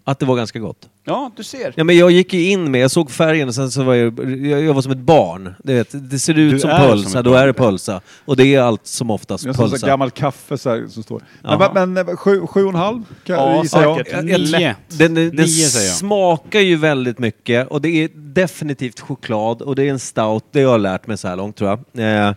Att 0.08 0.18
det 0.18 0.26
var 0.26 0.36
ganska 0.36 0.58
gott. 0.58 0.88
Ja, 1.04 1.30
du 1.36 1.42
ser. 1.42 1.72
Ja, 1.76 1.84
men 1.84 1.96
jag 1.96 2.10
gick 2.10 2.32
ju 2.34 2.44
in 2.50 2.70
med, 2.70 2.80
jag 2.80 2.90
såg 2.90 3.10
färgen 3.10 3.48
och 3.48 3.54
sen 3.54 3.70
så 3.70 3.82
var 3.82 3.94
jag, 3.94 4.18
jag, 4.46 4.62
jag 4.62 4.74
var 4.74 4.82
som 4.82 4.92
ett 4.92 4.98
barn. 4.98 5.54
Du 5.64 5.74
vet, 5.74 6.10
det 6.10 6.18
ser 6.18 6.38
ut 6.38 6.52
Du 6.52 6.58
som 6.58 6.70
pölsa, 6.70 7.22
då 7.22 7.30
barn. 7.30 7.42
är 7.42 7.46
det 7.46 7.52
pölsa. 7.52 8.00
Och 8.24 8.36
det 8.36 8.54
är 8.54 8.60
allt 8.60 8.86
som 8.86 9.10
oftast 9.10 9.44
så 9.44 9.54
pölsa. 9.54 9.86
gammalt 9.86 10.14
kaffe 10.14 10.58
så 10.58 10.70
här, 10.70 10.86
som 10.88 11.02
står. 11.02 11.22
Men, 11.42 11.92
men 11.94 12.08
eh, 12.08 12.16
sju, 12.16 12.46
sju 12.46 12.62
och 12.64 12.68
en 12.70 12.74
halv 12.74 13.02
kan 13.24 13.36
Ja, 13.36 13.54
jag 13.54 13.56
jag. 13.84 13.96
säkert. 13.98 14.12
Jag- 14.12 14.30
jag- 14.30 14.40
Nio. 14.60 14.76
Den, 14.88 15.14
den, 15.14 15.26
den 15.28 15.36
Nio 15.36 15.46
säger 15.48 15.86
jag. 15.88 15.96
smakar 15.96 16.60
ju 16.60 16.76
väldigt 16.76 17.18
mycket 17.18 17.68
och 17.68 17.80
det 17.80 17.88
är 18.04 18.08
definitivt 18.14 19.00
choklad 19.00 19.62
och 19.62 19.74
det 19.76 19.82
är 19.86 19.90
en 19.90 19.98
stout, 19.98 20.44
det 20.52 20.62
har 20.62 20.72
jag 20.72 20.80
lärt 20.80 21.06
mig 21.06 21.18
så 21.18 21.28
här 21.28 21.36
långt 21.36 21.56
tror 21.56 21.78
jag. 21.94 22.26
Eh, 22.28 22.34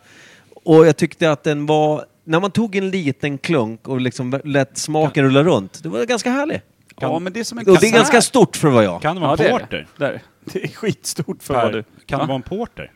och 0.65 0.87
jag 0.87 0.97
tyckte 0.97 1.31
att 1.31 1.43
den 1.43 1.65
var, 1.65 2.05
när 2.23 2.39
man 2.39 2.51
tog 2.51 2.75
en 2.75 2.89
liten 2.89 3.37
klunk 3.37 3.87
och 3.87 4.01
liksom 4.01 4.39
lät 4.43 4.77
smaken 4.77 5.23
rulla 5.25 5.43
runt, 5.43 5.83
det 5.83 5.89
var 5.89 6.05
ganska 6.05 6.31
härlig. 7.01 7.15
Ja, 7.15 7.19
men 7.19 7.33
det 7.33 7.39
är 7.39 7.43
som 7.43 7.57
en 7.57 7.69
Och 7.69 7.77
det 7.79 7.87
är 7.87 7.91
ganska 7.93 8.21
stort 8.21 8.55
för 8.55 8.69
vad 8.69 8.83
jag. 8.83 9.01
Kan 9.01 9.15
det 9.15 9.21
vara 9.21 9.31
Ja, 9.31 9.35
det 9.35 9.47
en 9.49 9.55
är 9.55 9.59
porter? 9.59 9.87
det. 9.97 10.05
Där. 10.05 10.21
Det 10.45 10.63
är 10.63 10.67
skitstort 10.67 11.43
för 11.43 11.53
vad 11.53 11.63
Per, 11.63 11.71
du... 11.71 11.83
kan 12.05 12.19
Va? 12.19 12.25
det 12.25 12.27
vara 12.27 12.35
en 12.35 12.41
porter? 12.41 12.91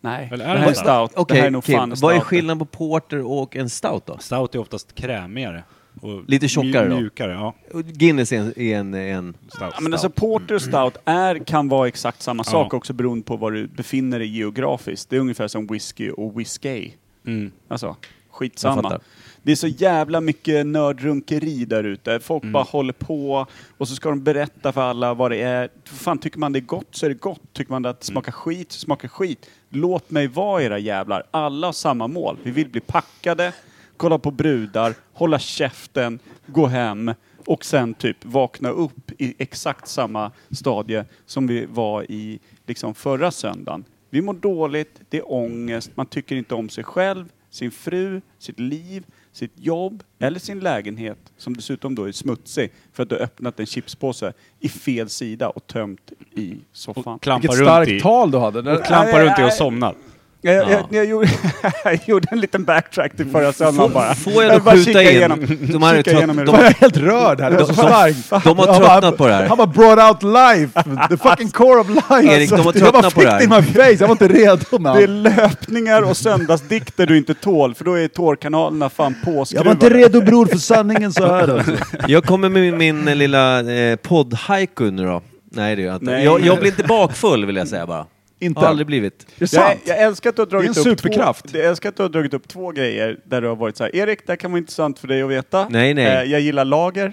Nej, 0.00 0.28
Eller 0.32 0.44
det 0.44 0.50
är 0.50 0.54
det 0.54 0.60
här 0.60 0.66
är 0.66 0.68
en 0.68 0.74
stout. 1.14 1.28
det 1.28 1.34
här 1.34 1.46
är 1.46 1.50
nog 1.50 1.64
Kim, 1.64 1.78
fan 1.78 1.94
vad 2.00 2.14
är 2.16 2.20
skillnaden 2.20 2.58
på 2.58 2.64
porter 2.64 3.20
och 3.32 3.56
en 3.56 3.70
stout 3.70 4.06
då? 4.06 4.18
Stout 4.18 4.54
är 4.54 4.58
oftast 4.58 4.94
krämigare. 4.94 5.62
Och 6.00 6.22
Lite 6.26 6.48
tjockare 6.48 6.88
då? 6.88 6.96
Mjukare, 6.96 7.32
ja. 7.32 7.54
Guinness 7.82 8.32
är 8.32 8.36
en, 8.38 8.52
är 8.56 8.76
en, 8.78 8.94
en 8.94 9.34
Stout. 9.48 9.72
Ja, 9.74 9.80
men 9.80 9.92
alltså 9.92 10.10
porter 10.10 10.54
och 10.54 10.62
stout 10.62 10.96
är, 11.04 11.38
kan 11.38 11.68
vara 11.68 11.88
exakt 11.88 12.22
samma 12.22 12.40
Ja. 12.46 12.50
sak 12.50 12.74
också 12.74 12.92
beroende 12.92 13.24
på 13.24 13.36
var 13.36 13.50
du 13.50 13.66
befinner 13.66 14.18
dig 14.18 14.28
geografiskt. 14.28 15.10
Det 15.10 15.16
är 15.16 15.20
ungefär 15.20 15.48
som 15.48 15.66
whisky 15.66 16.10
och 16.10 16.40
whisky. 16.40 16.90
Mm. 17.26 17.52
Alltså, 17.68 17.86
Jag 17.86 17.96
skitsamma. 18.30 19.00
Det 19.48 19.52
är 19.52 19.56
så 19.56 19.66
jävla 19.66 20.20
mycket 20.20 20.66
nördrunkeri 20.66 21.64
där 21.64 21.84
ute. 21.84 22.20
Folk 22.20 22.42
Mm. 22.42 22.52
bara 22.52 22.62
håller 22.62 22.92
på 22.92 23.46
och 23.78 23.88
så 23.88 23.94
ska 23.94 24.08
de 24.08 24.22
berätta 24.22 24.72
för 24.72 24.80
alla 24.80 25.14
vad 25.14 25.30
det 25.30 25.42
är. 25.42 25.68
Fan, 25.84 26.18
tycker 26.18 26.38
man 26.38 26.52
det 26.52 26.58
är 26.58 26.60
gott 26.60 26.86
så 26.90 27.06
är 27.06 27.10
det 27.10 27.20
gott. 27.20 27.40
Tycker 27.52 27.70
man 27.72 27.86
att 27.86 28.00
det 28.00 28.06
smakar 28.06 28.32
skit 28.32 28.72
så 28.72 28.80
smakar 28.80 29.08
skit. 29.08 29.50
Låt 29.68 30.10
mig 30.10 30.26
vara 30.26 30.62
era 30.62 30.78
jävlar. 30.78 31.22
Alla 31.30 31.66
har 31.66 31.72
samma 31.72 32.06
mål. 32.06 32.36
Vi 32.42 32.50
vill 32.50 32.68
bli 32.68 32.80
packade, 32.80 33.52
kolla 33.96 34.18
på 34.18 34.30
brudar, 34.30 34.94
hålla 35.12 35.38
käften, 35.38 36.18
gå 36.46 36.66
hem 36.66 37.14
och 37.46 37.64
sen 37.64 37.94
typ 37.94 38.24
vakna 38.24 38.68
upp 38.70 39.10
i 39.18 39.34
exakt 39.38 39.88
samma 39.88 40.30
stadie 40.50 41.04
som 41.26 41.46
vi 41.46 41.66
var 41.66 42.10
i 42.10 42.38
liksom 42.66 42.94
förra 42.94 43.30
söndagen. 43.30 43.84
Vi 44.10 44.22
mår 44.22 44.34
dåligt, 44.34 45.00
det 45.08 45.18
är 45.18 45.32
ångest, 45.32 45.90
man 45.94 46.06
tycker 46.06 46.36
inte 46.36 46.54
om 46.54 46.68
sig 46.68 46.84
själv, 46.84 47.24
sin 47.50 47.70
fru, 47.70 48.20
sitt 48.38 48.60
liv, 48.60 49.04
sitt 49.38 49.52
jobb 49.54 50.02
eller 50.18 50.40
sin 50.40 50.60
lägenhet 50.60 51.18
som 51.36 51.56
dessutom 51.56 51.94
då 51.94 52.04
är 52.04 52.12
smutsig 52.12 52.72
för 52.92 53.02
att 53.02 53.08
du 53.08 53.14
har 53.14 53.22
öppnat 53.22 53.60
en 53.60 53.66
chipspåse 53.66 54.32
i 54.60 54.68
fel 54.68 55.08
sida 55.08 55.48
och 55.48 55.66
tömt 55.66 56.12
i 56.36 56.60
soffan. 56.72 57.14
Och 57.14 57.22
klampar 57.22 57.42
Vilket 57.42 57.58
runt 57.58 57.68
starkt 57.68 57.90
i. 57.90 58.00
tal 58.00 58.30
du 58.30 58.38
hade. 58.38 58.72
Och 58.72 58.84
klampar 58.84 59.24
runt 59.24 59.38
i 59.38 59.42
och 59.42 59.52
somnar. 59.52 59.94
Jag, 60.42 60.54
jag, 60.54 60.70
Ja. 60.70 60.86
jag, 60.90 61.04
gjorde, 61.04 61.28
jag 61.84 61.98
gjorde 62.06 62.28
en 62.30 62.40
liten 62.40 62.64
backtrack 62.64 63.16
till 63.16 63.26
förra 63.26 63.52
söndagen 63.52 63.92
bara. 63.92 64.14
Får 64.14 64.42
jag 64.44 64.52
då 64.52 64.60
bara 64.60 64.74
skjuta 64.76 65.02
in? 65.02 65.08
igenom- 65.08 65.40
De 65.72 65.82
här 65.82 65.94
är 65.94 66.02
trött- 66.02 66.16
igenom 66.16 66.36
det 66.36 66.44
de- 66.44 66.54
Jag 66.54 66.66
är 66.66 66.74
helt 66.74 66.96
rörd 66.96 67.40
här. 67.40 67.50
Är 67.50 67.64
så 67.64 67.72
starkt. 67.74 68.44
De 68.44 68.58
har 68.58 68.66
bara- 68.66 68.78
tröttnat 68.78 69.16
på 69.16 69.26
det 69.26 69.34
här. 69.34 69.46
Han 69.48 69.56
bara 69.58 69.66
brought 69.66 69.98
out 70.22 70.22
life. 70.22 70.82
The 71.08 71.16
fucking 71.16 71.50
core 71.50 71.80
of 71.80 71.88
life. 71.88 72.34
Erik, 72.36 72.50
de 72.50 72.56
har 72.60 72.72
jag 72.74 72.92
bara 72.92 73.02
tröttnat 73.02 73.14
på 73.14 73.20
det 73.22 73.30
här. 73.30 73.38
fick 73.40 73.48
det 73.50 73.56
in 73.56 73.64
my 73.64 73.72
face. 73.72 73.90
Jag 74.00 74.08
var 74.08 74.10
inte 74.12 74.28
redo 74.28 74.78
man. 74.78 74.96
Det 74.96 75.02
är 75.02 75.08
löpningar 75.08 76.02
och 76.02 76.16
söndagsdikter 76.16 77.06
du 77.06 77.16
inte 77.16 77.34
tål, 77.34 77.74
för 77.74 77.84
då 77.84 77.94
är 77.98 78.08
tårkanalerna 78.08 78.90
fan 78.90 79.14
Jag 79.24 79.34
påskruvade. 79.34 79.68
var 79.68 79.72
inte 79.72 79.90
redo 79.90 80.20
bror 80.20 80.46
för 80.46 80.58
sanningen 80.58 81.12
så 81.12 81.26
här. 81.26 81.48
Alltså. 81.58 81.72
Jag 82.08 82.24
kommer 82.24 82.48
med 82.48 82.62
min, 82.62 83.04
min 83.04 83.18
lilla 83.18 83.58
eh, 83.60 83.96
podd-haiku 83.96 84.90
nu 84.90 85.04
då. 85.04 85.22
Nej 85.52 85.76
det 85.76 85.82
gör 85.82 85.88
jag 85.88 85.96
inte. 86.02 86.10
Nej. 86.12 86.24
Jag, 86.24 86.40
jag 86.40 86.58
blir 86.58 86.70
inte 86.70 86.82
bakfull 86.84 87.46
vill 87.46 87.56
jag 87.56 87.68
säga 87.68 87.86
bara. 87.86 88.06
Inte? 88.40 88.60
Har 88.60 88.66
aldrig 88.66 88.86
blivit. 88.86 89.26
Det 89.38 89.44
är 89.44 89.46
sant. 89.46 89.80
Jag, 89.84 89.96
jag 89.98 90.04
älskar 90.04 90.30
att 90.30 90.36
du 90.36 90.42
har 90.42 90.46
dragit 90.46 90.74
Det 90.74 90.80
är 90.80 90.86
en 90.86 90.92
upp 90.92 91.00
superkraft. 91.00 91.48
Två, 91.48 91.58
jag 91.58 91.66
älskar 91.66 91.88
att 91.88 91.96
du 91.96 92.02
har 92.02 92.10
dragit 92.10 92.34
upp 92.34 92.48
två 92.48 92.70
grejer 92.72 93.16
där 93.24 93.40
du 93.40 93.48
har 93.48 93.56
varit 93.56 93.76
så 93.76 93.84
här. 93.84 93.96
Erik, 93.96 94.26
det 94.26 94.32
här 94.32 94.36
kan 94.36 94.50
vara 94.50 94.58
intressant 94.58 94.98
för 94.98 95.08
dig 95.08 95.22
att 95.22 95.30
veta. 95.30 95.66
Nej, 95.70 95.94
nej. 95.94 96.06
Eh, 96.06 96.22
jag 96.22 96.40
gillar 96.40 96.64
lager. 96.64 97.12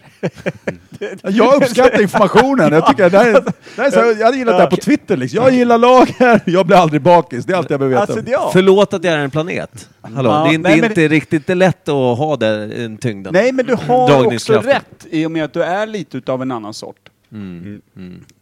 Jag 1.23 1.55
uppskattar 1.63 2.01
informationen. 2.01 2.73
Jag, 2.73 2.87
tycker 2.87 3.09
det 3.09 3.17
här 3.17 3.27
är, 3.29 3.33
det 3.41 3.51
här 3.77 3.85
är 3.87 3.91
så, 3.91 3.99
här- 3.99 4.15
jag 4.19 4.25
hade 4.25 4.37
gillat 4.37 4.57
det 4.57 4.61
här 4.63 4.69
på 4.69 4.75
Twitter. 4.75 5.17
Liksom. 5.17 5.43
Jag 5.43 5.53
gillar 5.53 5.77
lager, 5.77 6.41
jag 6.45 6.65
blir 6.65 6.77
aldrig 6.77 7.01
bakis. 7.01 7.45
Det 7.45 7.53
är 7.53 7.57
allt 7.57 7.69
jag 7.69 7.79
behöver 7.79 7.99
veta. 8.01 8.13
Alltså, 8.13 8.31
ja. 8.31 8.49
Förlåt 8.53 8.93
att 8.93 9.03
jag 9.03 9.13
är 9.13 9.17
en 9.17 9.31
planet. 9.31 9.89
Hallå, 10.01 10.29
Ja, 10.29 10.43
det 10.43 10.49
är, 10.49 10.57
det 10.57 10.57
nej, 10.57 10.81
men- 10.81 10.91
inte 10.91 11.07
riktigt 11.07 11.47
det 11.47 11.53
är 11.53 11.55
lätt 11.55 11.89
att 11.89 12.17
ha 12.17 12.35
den 12.35 12.97
tyngden. 12.97 13.33
Nej, 13.33 13.51
men 13.51 13.65
du 13.65 13.75
har 13.75 14.03
också 14.03 14.13
Dragningskraften. 14.21 14.73
rätt 14.73 15.07
i 15.09 15.25
och 15.25 15.31
med 15.31 15.43
att 15.45 15.53
du 15.53 15.63
är 15.63 15.87
lite 15.87 16.17
utav 16.17 16.41
en 16.41 16.51
annan 16.51 16.73
sort. 16.73 16.95
Mm. 17.31 17.81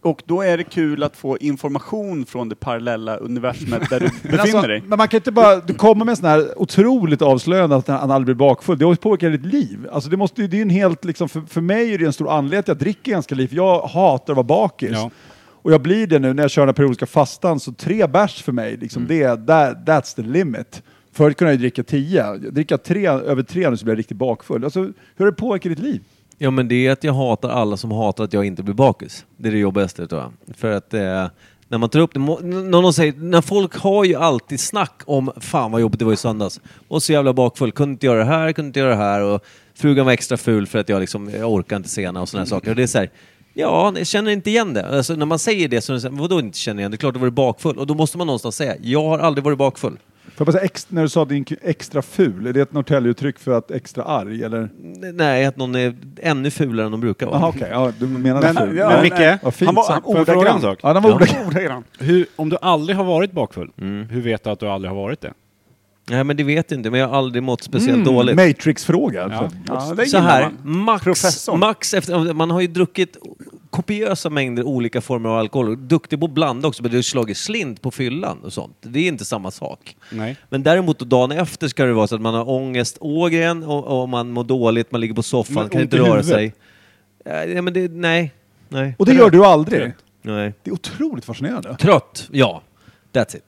Och 0.02 0.22
då 0.26 0.42
är 0.42 0.58
det 0.58 0.64
kul 0.64 1.04
att 1.04 1.18
få 1.18 1.38
information 1.38 2.26
från 2.26 2.50
det 2.50 2.56
parallella 2.56 3.18
universumet 3.18 3.90
där 3.90 4.00
du 4.00 4.06
Men, 4.22 4.32
befinner 4.32 4.40
alltså, 4.40 4.68
dig. 4.68 4.84
men 4.88 4.98
man 4.98 5.08
kan 5.08 5.18
inte 5.18 5.32
bara, 5.32 5.60
du 5.60 5.74
kommer 5.74 6.06
med 6.06 6.18
sån 6.18 6.28
här 6.28 6.62
otroligt 6.62 7.22
avslöjande 7.22 7.76
att 7.76 7.88
han 7.88 8.12
aldrig 8.12 8.38
blir 8.38 8.48
bakfull. 8.48 8.78
Det 8.78 8.96
påverkar 8.96 9.30
ditt 9.30 9.46
liv. 9.46 9.88
Alltså 9.92 10.10
det, 10.10 10.18
måste, 10.18 10.48
det 10.48 10.58
är 10.58 10.62
en 10.62 10.70
helt, 10.70 11.06
liksom, 11.06 11.30
för, 11.30 11.42
för 11.42 11.62
mig 11.62 11.94
är 11.94 11.98
det 11.98 12.06
en 12.06 12.14
stor 12.14 12.32
anledning 12.32 12.60
att 12.60 12.68
jag 12.68 12.78
dricker 12.78 13.12
ganska 13.12 13.36
lite. 13.36 13.56
Jag 13.56 13.82
hatar 13.82 14.34
att 14.34 14.38
vara 14.38 14.44
bakis. 14.44 14.92
Ja. 14.92 15.12
Och 15.64 15.74
jag 15.74 15.82
blir 15.82 16.08
det 16.08 16.20
nu 16.20 16.34
när 16.34 16.44
jag 16.44 16.52
kör 16.52 16.62
den 16.62 16.70
här 16.70 16.74
periodiska 16.74 17.06
fastan, 17.06 17.60
så 17.60 17.72
tre 17.72 18.08
bärs 18.08 18.44
för 18.44 18.52
mig, 18.52 18.78
liksom, 18.78 19.08
det 19.08 19.24
är, 19.24 19.36
that, 19.36 19.78
that's 19.88 20.16
the 20.16 20.22
limit. 20.22 20.84
Förut 21.12 21.38
kunde 21.38 21.52
jag 21.52 21.60
ju 21.60 21.62
dricka 21.62 21.84
tio. 21.84 22.34
Dricka 22.38 22.78
tre, 22.78 23.08
över 23.08 23.44
tre 23.44 23.70
nu 23.70 23.78
så 23.78 23.86
blir 23.86 23.94
jag 23.94 24.00
riktigt 24.00 24.18
bakfull. 24.18 24.64
Alltså, 24.64 24.80
hur 24.82 24.94
har 25.18 25.26
det 25.26 25.32
påverkat 25.32 25.70
ditt 25.70 25.80
liv? 25.80 26.02
Ja 26.44 26.52
men 26.52 26.68
det 26.68 26.88
är 26.88 26.92
att 26.92 27.04
jag 27.04 27.14
hatar 27.14 27.50
alla 27.50 27.78
som 27.78 27.92
hatar 27.92 28.24
att 28.24 28.34
jag 28.34 28.46
inte 28.46 28.64
blir 28.64 28.74
bakis. 28.76 29.26
Det 29.38 29.48
är 29.48 29.52
det 29.52 29.58
jobbigaste 29.58 30.08
tror 30.08 30.22
jag. 30.22 30.56
För 30.58 30.72
att 30.72 30.94
eh, 30.94 31.28
när 31.68 31.78
man 31.78 31.90
tar 31.90 32.00
upp 32.00 32.14
det, 32.14 32.20
må- 32.20 32.40
n- 32.40 32.72
när 32.72 32.82
någon 32.82 32.94
säger, 32.94 33.14
när 33.18 33.42
folk 33.42 33.76
har 33.78 34.04
ju 34.06 34.16
alltid 34.16 34.60
snack 34.60 35.02
om 35.06 35.32
fan 35.38 35.72
vad 35.72 35.82
jobbigt 35.82 36.00
det 36.00 36.06
var 36.06 36.14
i 36.14 36.18
söndags. 36.18 36.62
Och 36.88 37.04
så 37.04 37.14
jävla 37.14 37.34
bakfull, 37.34 37.72
kunde 37.72 37.92
inte 37.94 38.06
göra 38.06 38.20
det 38.20 38.26
här, 38.26 38.52
kunde 38.52 38.68
inte 38.68 38.80
göra 38.80 38.90
det 38.90 38.96
här 38.96 39.22
och 39.22 39.44
frugan 39.76 40.06
var 40.06 40.14
extra 40.14 40.38
ful 40.38 40.68
för 40.68 40.80
att 40.80 40.90
jag 40.90 41.00
liksom, 41.00 41.30
jag 41.30 41.52
orkar 41.52 41.76
inte 41.76 41.90
sena 41.90 42.22
och 42.22 42.30
sådana 42.30 42.46
saker. 42.46 42.70
Och 42.70 42.76
det 42.76 42.84
är 42.84 42.88
så 42.88 42.98
här, 42.98 43.10
ja, 43.54 43.94
jag 43.98 44.08
känner 44.08 44.32
inte 44.32 44.50
igen 44.50 44.74
det. 44.74 44.98
Alltså 44.98 45.16
när 45.16 45.26
man 45.26 45.40
säger 45.40 45.68
det 45.68 45.82
så 45.82 45.92
är 45.92 45.96
det 45.96 46.02
så 46.02 46.10
här, 46.10 46.16
vadå 46.18 46.40
inte 46.40 46.58
känner 46.58 46.80
igen? 46.80 46.92
Det 46.92 46.96
är 46.96 46.98
klart 46.98 47.14
du 47.14 47.20
var 47.20 47.30
bakfull. 47.30 47.78
Och 47.78 47.88
då 47.88 47.94
måste 47.94 48.18
man 48.18 48.28
någonstans 48.28 48.56
säga, 48.56 48.76
jag 48.82 49.04
har 49.04 49.20
aldrig 49.20 49.44
varit 49.44 49.58
bakfull. 49.58 49.98
Får 50.36 50.48
jag 50.48 50.54
bara 50.54 50.60
säga, 50.60 50.70
när 50.90 51.02
du 51.02 51.10
sa 51.10 51.26
din 51.26 51.46
extra 51.62 52.02
ful, 52.02 52.48
är 52.48 52.54
det 52.54 52.62
ett 52.62 52.74
Norrtäljeuttryck 52.74 53.40
för 53.40 53.52
att 53.52 53.72
extra 53.72 54.04
arg? 54.04 54.44
Eller? 54.44 54.70
Nej, 55.14 55.46
att 55.46 55.58
någon 55.58 55.76
är 55.76 55.96
ännu 56.22 56.52
fulare 56.52 56.86
än 56.86 56.92
de 56.92 57.02
brukar 57.02 57.26
vara. 57.26 57.40
Jaha, 57.40 57.50
okej. 57.50 57.68
Ja, 57.72 57.92
du 58.00 58.08
menar 58.08 58.42
Men, 58.42 58.56
ful. 58.56 58.78
ja, 58.78 58.90
Men. 58.90 59.02
Micke, 59.04 59.14
han 59.66 59.76
var 59.76 59.84
sak? 60.62 60.80
Ja, 60.84 60.94
den 60.94 61.04
var 61.04 61.10
Ja. 61.10 61.16
ordagrann. 61.16 61.48
Ordagrann. 61.48 61.84
Hur, 62.00 62.26
om 62.36 62.50
du 62.50 62.58
aldrig 62.62 62.98
har 62.98 63.04
varit 63.04 63.32
bakfull, 63.32 63.70
Mm. 63.82 64.06
hur 64.10 64.22
vet 64.22 64.44
du 64.44 64.50
att 64.50 64.60
du 64.60 64.68
aldrig 64.68 64.92
har 64.92 64.96
varit 64.96 65.22
det? 65.22 65.34
Nej 66.10 66.24
men 66.24 66.38
det 66.38 66.44
vet 66.44 66.72
jag 66.72 66.80
inte, 66.80 66.90
men 66.92 67.00
jag 67.00 67.08
har 67.08 67.18
aldrig 67.18 67.44
mått 67.44 67.64
speciellt 67.64 68.02
Mm, 68.08 68.14
dåligt. 68.16 68.36
Matrix-fråga. 68.36 69.30
Ja. 69.32 69.50
alltså. 69.68 69.96
Ja, 69.98 70.06
Så 70.06 70.18
här, 70.18 70.50
man. 70.64 70.80
max, 70.84 71.48
max 71.58 71.94
efter, 71.94 72.34
man 72.34 72.52
har 72.52 72.62
ju 72.62 72.68
druckit 72.68 73.18
kopiösa 73.74 74.30
mängder 74.30 74.64
olika 74.64 75.02
former 75.02 75.30
av 75.30 75.38
alkohol. 75.38 75.88
Duktig 75.88 76.20
på 76.20 76.26
att 76.26 76.32
blanda 76.32 76.68
också, 76.68 76.84
men 76.84 76.92
det 76.92 76.98
har 76.98 77.02
slagit 77.02 77.38
slint 77.38 77.82
på 77.82 77.92
fyllan 77.92 78.40
och 78.44 78.54
sånt. 78.54 78.78
Det 78.82 79.00
är 79.00 79.08
inte 79.08 79.26
samma 79.26 79.52
sak. 79.52 79.96
Nej. 80.12 80.38
Men 80.50 80.64
däremot 80.64 81.00
då 81.00 81.06
dagen 81.06 81.32
efter 81.32 81.68
ska 81.68 81.86
det 81.86 81.94
vara 81.94 82.08
så 82.08 82.16
att 82.16 82.22
man 82.22 82.34
har 82.34 82.50
ångest, 82.50 82.98
ågren 83.00 83.64
och, 83.64 84.02
och 84.02 84.10
man 84.10 84.32
mår 84.32 84.44
dåligt, 84.44 84.92
man 84.92 85.02
ligger 85.02 85.14
på 85.16 85.24
soffan, 85.24 85.56
Men 85.56 85.70
kan 85.70 85.82
inte 85.82 85.98
röra 85.98 86.06
huvudet? 86.06 86.26
sig. 86.26 86.54
Ja, 87.56 87.62
men 87.62 87.74
det, 87.74 87.92
nej. 87.92 88.32
Nej. 88.70 88.96
Och 89.00 89.06
det 89.06 89.14
gör 89.14 89.30
du 89.30 89.46
aldrig? 89.46 89.94
nej. 90.22 90.54
Det 90.64 90.70
är 90.70 90.74
otroligt 90.74 91.26
fascinerande. 91.26 91.76
Trött, 91.76 92.30
ja. 92.32 92.62
That's 93.14 93.38
it. 93.38 93.44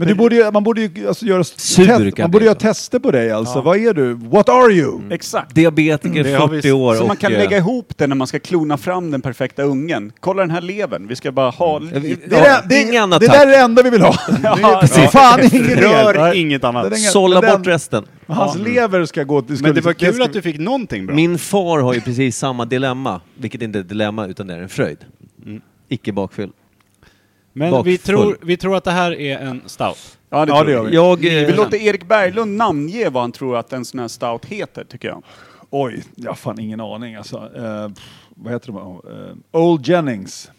Men 0.00 0.08
du 0.08 0.14
borde 0.14 0.36
ju, 0.36 0.50
man 0.50 0.64
borde 0.64 0.80
ju 0.80 1.08
alltså 1.08 1.26
göra, 1.26 1.44
Sur 1.44 1.86
test, 1.86 2.18
man 2.18 2.30
borde 2.30 2.44
göra 2.44 2.54
tester 2.54 2.98
på 2.98 3.10
dig 3.10 3.30
alltså. 3.30 3.58
Ja. 3.58 3.62
Vad 3.62 3.76
är 3.76 3.94
du? 3.94 4.14
What 4.14 4.48
are 4.48 4.72
you? 4.72 5.00
Exakt. 5.10 5.54
Diabetiker, 5.54 6.24
vi 6.24 6.60
40 6.60 6.72
år 6.72 6.94
Så 6.94 7.00
och... 7.00 7.08
man 7.08 7.16
kan 7.16 7.32
eh, 7.32 7.38
lägga 7.38 7.56
ihop 7.56 7.92
det 7.96 8.06
när 8.06 8.16
man 8.16 8.26
ska 8.26 8.38
klona 8.38 8.76
fram 8.76 9.10
den 9.10 9.22
perfekta 9.22 9.62
ungen. 9.62 10.12
Kolla 10.20 10.42
den 10.42 10.50
här 10.50 10.60
levern, 10.60 11.08
vi 11.08 11.16
ska 11.16 11.32
bara 11.32 11.50
ha... 11.50 11.76
Mm. 11.76 11.90
Det, 11.90 11.96
är 12.36 12.68
det, 12.68 12.80
Inget 12.80 12.92
det, 12.92 12.98
annat 12.98 13.20
det 13.20 13.26
där 13.26 13.46
är 13.46 13.50
det 13.50 13.56
enda 13.56 13.82
vi 13.82 13.90
vill 13.90 14.02
ha. 14.02 14.12
är 14.28 14.80
precis. 14.80 15.10
fan 15.10 15.40
inget 15.40 15.78
Rör 15.78 16.34
inget 16.34 16.64
annat. 16.64 16.98
Sålla 17.00 17.40
bort 17.40 17.66
resten. 17.66 18.04
Hans 18.26 18.56
lever 18.56 19.04
ska 19.04 19.22
gå 19.22 19.42
till... 19.42 19.62
Men 19.62 19.74
det 19.74 19.80
var 19.80 19.92
kul 19.92 20.22
att 20.22 20.32
du 20.32 20.42
fick 20.42 20.58
någonting 20.58 21.06
bra. 21.06 21.16
Min 21.16 21.38
far 21.38 21.78
har 21.78 21.94
ju 21.94 22.00
precis 22.00 22.36
samma 22.36 22.64
dilemma, 22.64 23.20
vilket 23.38 23.62
inte 23.62 23.78
är 23.78 23.80
ett 23.80 23.88
dilemma 23.88 24.26
utan 24.26 24.46
det 24.46 24.54
är 24.54 24.62
en 24.62 24.68
fröjd. 24.68 24.98
Icke 25.88 26.12
bakfyll. 26.12 26.50
Men 27.52 27.70
bakfull. 27.70 27.92
vi 27.92 27.98
tror, 27.98 28.36
vi 28.42 28.56
tror 28.56 28.76
att 28.76 28.84
det 28.84 28.90
här 28.90 29.20
är 29.20 29.38
en 29.38 29.62
stout. 29.66 30.18
Ja, 30.30 30.46
det, 30.46 30.52
Ja, 30.52 30.56
tror 30.56 30.66
det 30.66 30.72
jag. 30.72 30.94
gör 30.94 31.16
vi. 31.16 31.26
Jag... 31.30 31.44
Vi 31.44 31.50
eh, 31.50 31.56
låter 31.56 31.76
Erik 31.82 32.08
Berglund 32.08 32.56
namnge 32.56 33.08
vad 33.08 33.22
han 33.22 33.32
tror 33.32 33.56
att 33.56 33.72
en 33.72 33.84
sån 33.84 34.00
här 34.00 34.08
stout 34.08 34.44
heter, 34.44 34.84
tycker 34.84 35.08
jag. 35.08 35.22
Oj, 35.70 36.02
jag 36.14 36.30
har 36.30 36.34
fan 36.36 36.60
ingen 36.60 36.80
aning 36.80 37.14
alltså. 37.14 37.36
Eh, 37.56 37.88
vad 38.36 38.52
heter 38.52 38.72
de? 38.72 38.76
Uh, 38.76 39.60
Old 39.60 39.86
Jennings. 39.86 40.50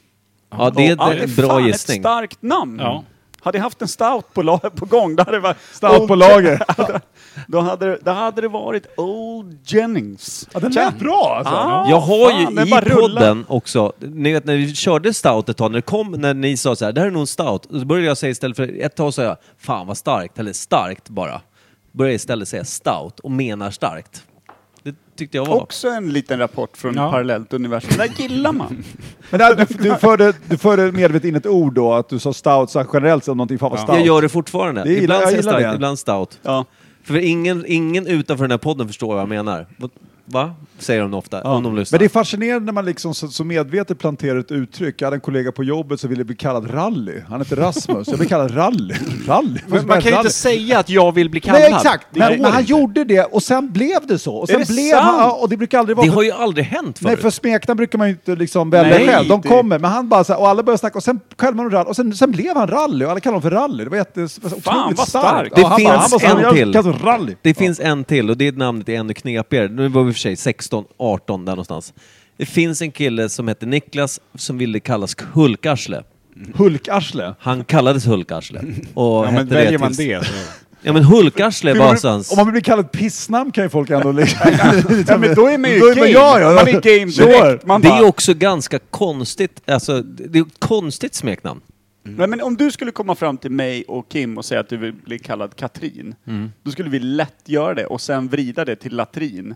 Ja, 0.50 0.70
det 0.70 0.88
är 0.88 0.92
en 0.92 0.98
det 0.98 1.24
är 1.24 1.36
bra 1.36 1.50
fan 1.50 1.66
gissning. 1.68 1.98
ett 1.98 2.02
starkt 2.02 2.42
namn. 2.42 2.80
Ja. 2.80 3.04
Hade 3.44 3.58
jag 3.58 3.64
haft 3.64 3.82
en 3.82 3.88
stout 3.88 4.34
på, 4.34 4.42
la- 4.42 4.58
på 4.58 4.86
gång, 4.86 5.16
då 5.16 5.24
hade 5.24 5.38
det 5.38 5.40
varit... 5.42 5.58
Stout 5.74 6.08
på 6.08 6.16
lager. 6.16 6.64
Då 7.48 7.60
hade, 7.60 7.86
det- 7.86 8.00
då 8.02 8.12
hade 8.12 8.42
det 8.42 8.48
varit 8.48 8.88
Old 8.98 9.60
Jennings. 9.66 10.50
Ja, 10.54 10.60
den 10.60 10.72
lät 10.72 11.00
bra 11.00 11.36
alltså. 11.38 11.54
Ja, 11.54 11.86
Jag 11.90 12.00
har 12.00 12.40
ju 12.40 12.46
fan, 12.46 12.56
den 12.56 12.68
i 12.68 12.72
podden 12.82 13.46
också, 13.48 13.94
ni 14.00 14.34
vet 14.34 14.46
när 14.46 14.56
vi 14.58 14.76
körde 14.76 15.14
stout 15.14 15.50
ett 15.50 15.58
tag, 15.58 15.72
när, 15.72 15.78
det 15.78 15.82
kom, 15.82 16.12
när 16.12 16.34
ni 16.34 16.58
sa 16.58 16.76
så 16.76 16.86
här, 16.86 16.92
det 16.92 17.02
här 17.02 17.08
är 17.08 17.12
nog 17.12 17.22
en 17.22 17.28
stout, 17.28 17.66
och 17.66 17.80
så 17.80 17.86
började 17.86 18.08
jag 18.08 18.18
säga 18.18 18.30
istället 18.32 18.58
för, 18.58 18.82
ett 18.82 18.96
tag 18.96 19.14
sa 19.14 19.24
jag, 19.24 19.38
fan 19.58 19.88
vad 19.88 19.98
starkt, 19.98 20.40
eller 20.40 20.54
starkt 20.54 21.10
bara. 21.10 21.42
Började 21.92 22.16
istället 22.16 22.48
säga 22.48 22.64
stout 22.66 23.20
och 23.20 23.32
menar 23.32 23.72
starkt. 23.72 24.24
Det 24.84 24.96
tyckte 25.16 25.38
jag 25.38 25.46
var... 25.46 25.62
Också 25.62 25.88
en 25.88 26.10
liten 26.10 26.40
rapport 26.40 26.78
från 26.78 26.94
Ja. 26.96 27.12
parallellt 27.12 27.54
universum. 27.54 27.90
Det 27.98 27.98
där 27.98 28.14
gillar 28.24 28.52
man. 28.52 28.84
Men 29.30 29.40
där, 29.40 29.56
du, 29.56 29.66
du, 29.90 29.96
förde, 29.96 30.34
du 30.50 30.58
förde 30.58 30.92
medvetet 30.92 31.28
in 31.28 31.36
ett 31.36 31.46
ord 31.46 31.74
då, 31.74 31.94
att 31.94 32.10
du 32.10 32.20
sa 32.20 32.34
stout 32.34 32.70
så 32.70 32.86
generellt 32.94 33.24
som 33.24 33.38
någonting 33.38 33.60
fan 33.60 33.70
vad 33.70 33.80
Ja. 33.80 33.84
stout. 33.84 33.96
Jag 33.96 34.06
gör 34.06 34.22
det 34.22 34.30
fortfarande. 34.30 34.84
Det 34.84 34.90
gillar- 34.90 35.04
ibland 35.04 35.22
jag 35.22 35.30
säger 35.30 35.38
jag 35.38 35.44
gillar 35.44 35.60
starkt, 35.60 35.72
det. 35.72 35.76
ibland 35.76 36.00
stout. 36.00 36.40
Ja. 36.44 36.66
För 37.04 37.18
ingen, 37.18 37.64
ingen 37.68 38.08
utanför 38.08 38.44
den 38.44 38.52
här 38.52 38.58
podden 38.58 38.88
förstår 38.88 39.08
vad 39.08 39.20
jag 39.22 39.30
menar. 39.30 39.68
Va? 40.26 40.54
Säger 40.80 41.02
de 41.02 41.14
ofta, 41.14 41.42
om 41.42 41.64
de 41.64 41.76
lyssnar. 41.76 41.98
Men 41.98 42.00
det 42.00 42.06
är 42.06 42.10
fascinerande 42.10 42.66
när 42.66 42.74
man 42.74 42.86
liksom 42.86 43.14
så, 43.14 43.28
så 43.28 43.44
medvetet 43.44 44.00
planterar 44.00 44.40
ett 44.40 44.52
uttryck. 44.52 45.02
Jag 45.02 45.06
hade 45.08 45.18
en 45.18 45.22
kollega 45.22 45.52
på 45.52 45.64
jobbet 45.64 46.00
som 46.00 46.10
ville 46.10 46.24
bli 46.24 46.36
kallad 46.36 46.74
Rally. 46.74 47.22
Han 47.30 47.42
heter 47.42 47.56
Rasmus. 47.56 48.08
Jag 48.08 48.18
blev 48.18 48.28
kallad 48.30 48.58
Rally. 48.58 48.94
Rally? 49.28 49.60
Men 49.68 49.88
man 49.88 50.02
kan 50.02 50.06
ju 50.06 50.12
Rally. 50.12 50.18
inte 50.18 50.30
säga 50.34 50.80
att 50.80 50.90
jag 50.90 51.12
vill 51.12 51.30
bli 51.30 51.40
kallad. 51.40 51.62
Nej 51.62 51.74
exakt, 51.74 52.08
men, 52.12 52.42
men 52.42 52.52
han 52.52 52.64
gjorde 52.64 53.04
det 53.04 53.24
och 53.24 53.44
sen 53.44 53.72
blev 53.72 54.08
det 54.08 54.20
så. 54.20 54.36
Och 54.36 54.50
sen 54.50 54.60
det 54.60 54.68
blev 54.68 54.96
han, 54.96 55.06
sant? 55.06 55.18
ja, 55.20 55.32
och 55.42 55.50
det 55.50 55.58
brukar 55.58 55.80
aldrig 55.80 55.98
vara 55.98 56.08
Det 56.08 56.14
har 56.14 56.24
ju 56.24 56.32
aldrig 56.32 56.66
hänt 56.66 57.00
förut. 57.00 57.08
Nej, 57.14 57.18
för 57.18 57.30
smeknamn 57.30 57.78
brukar 57.78 57.98
man 57.98 58.08
ju 58.08 58.14
inte 58.14 58.36
liksom 58.36 58.70
välja 58.70 58.98
Nej, 58.98 59.08
själv. 59.08 59.28
De 59.30 59.42
det- 59.42 59.48
kommer, 59.48 59.80
men 59.80 59.92
han 59.92 60.10
bara 60.10 60.24
så 60.24 60.34
här, 60.34 60.40
och 60.40 60.48
alla 60.50 60.64
började 60.64 60.80
snacka 60.80 60.98
och 60.98 61.04
sen 61.04 61.20
själv 61.38 61.56
man 61.56 61.72
rally, 61.72 61.90
och 61.90 61.96
sen, 61.96 62.14
sen 62.16 62.32
blev 62.32 62.56
han 62.58 62.68
rally 62.68 63.06
och 63.06 63.12
alla 63.12 63.20
kallade 63.20 63.38
honom 63.38 63.52
för 63.52 63.58
rally. 63.58 63.84
Det 63.84 63.90
var 63.90 63.98
jätte, 63.98 64.22
otroligt 64.22 64.98
vad 64.98 65.08
starkt. 65.08 65.56
Det 65.56 65.64
han 65.66 65.78
finns 65.78 65.90
bara, 65.90 66.28
han 66.30 66.42
bara, 66.42 66.50
en 66.50 66.74
till. 66.84 66.94
rally. 66.94 67.36
Det 67.42 67.54
finns 67.54 67.80
en 67.80 68.04
till 68.04 68.30
och 68.30 68.38
det 68.38 68.58
namnet 68.58 68.90
är 68.90 68.94
ännu 68.94 69.14
knepigare. 69.14 69.68
Nu 69.68 69.88
var 69.88 70.04
vi 70.04 70.11
och 70.12 70.16
för 70.16 70.20
sig 70.22 70.36
16, 70.36 70.86
18 70.98 71.46
där 71.46 71.52
någonstans. 71.54 71.94
Det 72.38 72.46
finns 72.46 72.82
en 72.82 72.92
kille 72.92 73.30
som 73.30 73.48
heter 73.48 73.68
Niklas 73.68 74.20
som 74.36 74.58
ville 74.58 74.80
kallas 74.80 75.16
Hulkarsle. 75.34 76.04
Hulkarsle. 76.56 77.36
Han 77.40 77.64
kallades 77.64 78.08
Hulkarsle. 78.08 78.60
Och 78.94 79.06
Ja, 79.06 79.22
men 79.26 79.34
hette 79.34 79.54
väljer 79.56 79.80
man 79.80 79.88
tills- 79.90 79.98
det 79.98 80.26
så... 80.26 80.32
Ja 80.84 80.94
men 80.94 81.04
Hulkarsle 81.04 81.74
var 81.74 82.10
hans... 82.10 82.32
Om 82.32 82.38
man 82.38 82.46
vill 82.46 82.52
bli 82.52 82.62
kallad 82.62 82.92
pissnamn 82.92 83.52
kan 83.52 83.64
ju 83.64 83.70
folk 83.70 83.90
ändå 83.90 84.12
liksom... 84.12 84.40
Ja, 85.08 85.18
men 85.18 85.36
då 85.36 85.48
är 85.48 85.58
man 85.58 85.72
ju 85.72 85.80
Då 85.80 85.88
är 85.88 85.96
game. 85.96 86.08
ja, 86.10 86.40
ja. 86.40 86.52
Man 86.54 86.68
är 86.68 86.72
game 86.82 87.12
direkt. 87.12 87.66
Man 87.66 87.82
Det 87.82 87.88
är 87.88 87.90
bara, 87.90 88.00
ju 88.02 88.06
också 88.08 88.34
ganska 88.34 88.80
konstigt, 88.80 89.62
alltså 89.66 90.02
det 90.02 90.40
är 90.40 90.44
ett 90.44 90.60
konstigt 90.60 91.16
smeknamn. 91.16 91.62
Nej, 92.04 92.28
men 92.28 92.42
om 92.42 92.58
du 92.58 92.72
skulle 92.72 92.92
komma 92.92 93.16
fram 93.16 93.38
till 93.38 93.52
mig 93.52 93.84
och 93.88 94.10
Kim 94.10 94.38
och 94.38 94.46
säga 94.46 94.60
att 94.60 94.70
du 94.70 94.78
vill 94.78 94.94
bli 94.94 95.20
kallad 95.20 95.56
Katrin, 95.56 96.16
då 96.64 96.72
skulle 96.72 96.90
vi 96.90 97.00
lätt 97.00 97.36
göra 97.46 97.74
det 97.74 97.86
och 97.86 98.02
sen 98.02 98.28
vrida 98.28 98.66
det 98.66 98.76
till 98.76 98.96
latrin. 98.96 99.56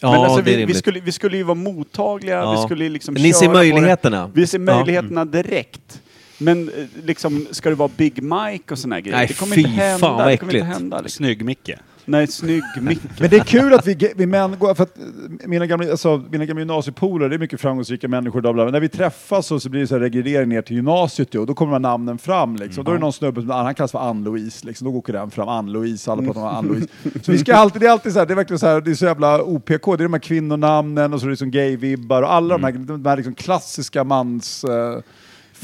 Ja, 0.00 0.10
men 0.10 0.20
alltså, 0.20 0.36
det 0.36 0.40
är 0.40 0.44
vi, 0.44 0.50
vi, 0.56 0.62
rimligt. 0.62 0.76
skulle, 0.78 1.00
vi 1.00 1.12
skulle 1.12 1.36
ju 1.36 1.42
vara 1.42 1.54
mottagliga, 1.54 2.34
Ja. 2.34 2.52
vi 2.52 2.62
skulle 2.62 2.88
liksom 2.88 3.14
Ni 3.14 3.32
ser 3.32 3.40
köra 3.46 3.52
på 3.54 3.62
det. 3.62 3.72
möjligheterna. 3.72 4.30
Vi 4.34 4.46
ser 4.46 4.58
Ja. 4.58 4.64
Möjligheterna 4.64 5.24
direkt. 5.24 6.00
Men 6.38 6.68
eh, 6.68 6.74
liksom, 7.04 7.46
ska 7.50 7.68
det 7.68 7.74
vara 7.74 7.90
Big 7.96 8.22
Mike 8.22 8.72
och 8.74 8.78
såna 8.78 8.94
här 8.94 9.02
grejer? 9.02 9.16
Nej, 9.18 9.26
det 9.26 9.34
kommer 9.34 9.54
fy 9.54 9.60
inte 9.60 9.70
hända. 9.72 9.98
fan, 9.98 10.16
vad 10.16 10.26
det 10.28 10.36
kommer 10.36 10.54
inte 10.54 10.64
äckligt. 10.66 10.78
hända. 10.80 11.00
Liksom. 11.00 11.16
Snygg 11.24 11.44
Micke. 11.44 11.70
Nej, 12.04 12.26
snygg 12.26 12.62
Micke. 12.80 13.00
Men 13.20 13.30
det 13.30 13.36
är 13.36 13.44
kul 13.44 13.74
att 13.74 13.86
vi, 13.86 14.12
vi 14.16 14.26
män 14.26 14.56
går, 14.58 14.74
för 14.74 14.82
att 14.82 14.98
eh, 14.98 15.48
mina 15.48 15.66
gamla, 15.66 15.90
alltså, 15.90 16.22
mina 16.30 16.44
gamla 16.44 16.60
gymnasiepolare, 16.60 17.28
det 17.28 17.34
är 17.34 17.38
mycket 17.38 17.60
framgångsrika 17.60 18.08
människor, 18.08 18.40
bla, 18.40 18.52
bla, 18.52 18.64
bla. 18.64 18.72
när 18.72 18.80
vi 18.80 18.88
träffas 18.88 19.46
så, 19.46 19.60
så 19.60 19.68
blir 19.68 19.80
det 19.80 19.86
så 19.86 19.94
här 19.94 20.00
regrediering 20.00 20.48
ner 20.48 20.62
till 20.62 20.76
gymnasiet 20.76 21.34
och 21.34 21.46
då 21.46 21.54
kommer 21.54 21.72
de 21.72 21.84
här 21.84 21.90
namnen 21.90 22.18
fram 22.18 22.56
liksom. 22.56 22.84
Då 22.84 22.90
är 22.90 22.94
det 22.94 23.00
någon 23.00 23.12
snubbe 23.12 23.40
som 23.40 23.50
han 23.50 23.74
kallas 23.74 23.92
för 23.92 23.98
Ann-Louise, 23.98 24.66
liksom. 24.66 24.92
då 24.92 24.98
åker 24.98 25.12
den 25.12 25.30
fram, 25.30 25.48
Ann-Louise, 25.48 26.12
alla 26.12 26.22
pratar 26.22 26.40
om 26.40 26.46
Ann-Louise. 26.46 26.88
Så 27.22 27.32
vi 27.32 27.38
ska 27.38 27.54
alltid, 27.54 27.82
det 27.82 27.86
är 27.86 27.90
alltid 27.90 28.12
så 28.12 28.18
här, 28.18 28.26
det 28.26 28.32
är 28.32 28.36
verkligen 28.36 28.58
så 28.58 28.66
här, 28.66 28.80
det 28.80 28.90
är 28.90 28.94
så 28.94 29.04
jävla 29.04 29.42
OPK, 29.42 29.84
det 29.84 29.92
är 29.92 29.96
de 29.96 30.12
här 30.12 30.20
kvinnonamnen 30.20 31.14
och 31.14 31.20
så 31.20 31.26
är 31.26 31.28
det 31.28 31.32
liksom 31.32 31.50
gay-vibbar 31.50 32.22
och 32.22 32.32
alla 32.32 32.58
de 32.58 32.64
här, 32.64 32.72
de 32.72 33.06
här 33.06 33.16
liksom 33.16 33.34
klassiska 33.34 34.04
mans... 34.04 34.64
Eh, 34.64 35.00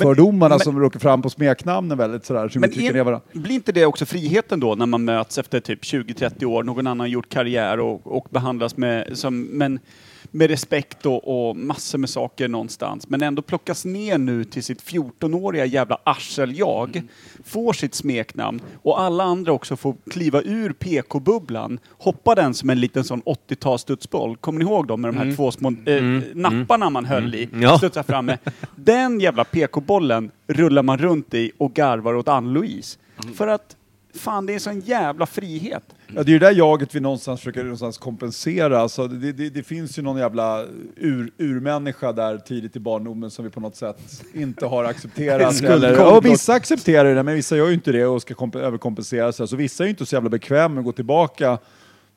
Fördomarna 0.05 0.55
men- 0.55 0.65
som 0.65 0.81
råkar 0.81 1.01
fram 1.01 1.23
på 1.23 1.31
smeknamnen 1.31 1.99
väldigt 1.99 2.25
sådär, 2.25 2.49
som 2.49 2.61
Men 2.61 2.73
trycker 2.73 2.93
ner 2.93 3.05
varandra. 3.05 3.27
Blir 3.33 3.55
inte 3.55 3.73
det 3.73 3.87
också 3.87 4.07
friheten 4.07 4.61
då 4.61 4.75
när 4.75 4.87
man 4.87 5.05
möts 5.05 5.39
efter 5.39 5.61
typ 5.61 5.83
20-30 5.83 6.45
år, 6.45 6.63
någon 6.63 6.87
annan 6.87 7.01
har 7.01 7.07
gjort 7.07 7.29
karriär 7.29 7.81
och, 7.81 8.17
och 8.17 8.27
behandlas 8.31 8.77
med, 8.77 9.19
som, 9.19 9.41
men, 9.43 9.79
med 10.31 10.51
respekt 10.51 11.07
och, 11.07 11.49
och 11.49 11.57
massor 11.57 11.99
med 11.99 12.11
saker 12.11 12.49
någonstans, 12.49 13.09
men 13.09 13.23
ändå 13.23 13.43
plockas 13.43 13.85
ner 13.85 14.19
nu 14.19 14.45
till 14.45 14.65
sitt 14.65 14.83
14-åriga 14.83 15.65
jävla 15.67 15.99
arsel-jag, 16.05 17.03
får 17.45 17.73
sitt 17.73 17.95
smeknamn 17.95 18.61
och 18.83 19.01
alla 19.01 19.25
andra 19.25 19.53
också 19.53 19.77
får 19.77 19.95
kliva 20.11 20.43
ur 20.43 20.73
PK-bubblan, 20.73 21.79
hoppa 21.99 22.35
den 22.35 22.55
som 22.55 22.71
en 22.71 22.81
liten 22.81 23.05
sån 23.05 23.23
80-tals 23.23 23.83
studsboll. 23.83 24.37
Kommer 24.37 24.59
ni 24.59 24.65
ihåg 24.65 24.87
dem 24.87 25.01
med 25.01 25.15
de 25.15 25.19
här 25.19 25.37
två 25.37 25.51
små 25.51 25.75
eh, 25.87 26.03
napparna 26.35 26.91
man 26.91 27.05
höll 27.05 27.35
i? 27.35 27.49
Ja. 27.61 27.79
Studsa 27.79 28.03
fram 28.03 28.27
med. 28.27 28.39
Den 28.77 29.21
jävla 29.21 29.45
PK-bollen 29.45 30.31
rullar 30.47 30.83
man 30.83 30.99
runt 30.99 31.35
i 31.35 31.53
och 31.59 31.73
garvar 31.75 32.15
åt 32.15 32.29
Ann-Louise. 32.29 32.99
För 33.37 33.49
att, 33.49 33.77
fan 34.15 34.47
det 34.47 34.55
är 34.55 34.59
sån 34.59 34.81
jävla 34.81 35.27
frihet. 35.27 35.83
Ja, 36.15 36.23
det 36.23 36.31
är 36.31 36.33
ju 36.33 36.39
det 36.39 36.47
där 36.47 36.55
jaget 36.55 36.95
vi 36.95 37.01
någonstans 37.01 37.41
försöker 37.41 37.63
någonstans 37.63 37.99
kompensera. 37.99 38.81
Alltså, 38.81 39.09
det, 39.09 39.33
det, 39.33 39.51
det 39.51 39.63
finns 39.63 39.99
ju 39.99 40.03
någon 40.03 40.19
jävla 40.19 40.65
ur, 40.97 41.31
urmänniska 41.39 42.13
där 42.13 42.39
tidigt 42.39 42.77
i 42.77 42.81
barndomen 42.81 43.31
som 43.31 43.45
vi 43.45 43.51
på 43.51 43.61
något 43.61 43.77
sätt 43.77 44.23
inte 44.35 44.67
har 44.67 44.85
accepterat. 44.85 45.63
Eller, 45.63 46.17
och 46.17 46.25
vissa 46.25 46.53
accepterar 46.53 47.15
det, 47.15 47.23
men 47.23 47.35
vissa 47.35 47.57
gör 47.57 47.67
ju 47.69 47.75
inte 47.75 47.93
det 47.93 48.07
och 48.07 48.23
ska 48.23 48.35
komp- 48.35 48.59
överkompensera 48.59 49.33
sig. 49.33 49.49
Så 49.49 49.57
vissa 49.57 49.85
är 49.85 49.87
ju 49.87 49.91
inte 49.91 50.07
så 50.07 50.17
jävla 50.17 50.31
bekväma 50.31 50.69
med 50.69 50.79
att 50.79 50.85
gå 50.85 50.93
tillbaka 50.93 51.59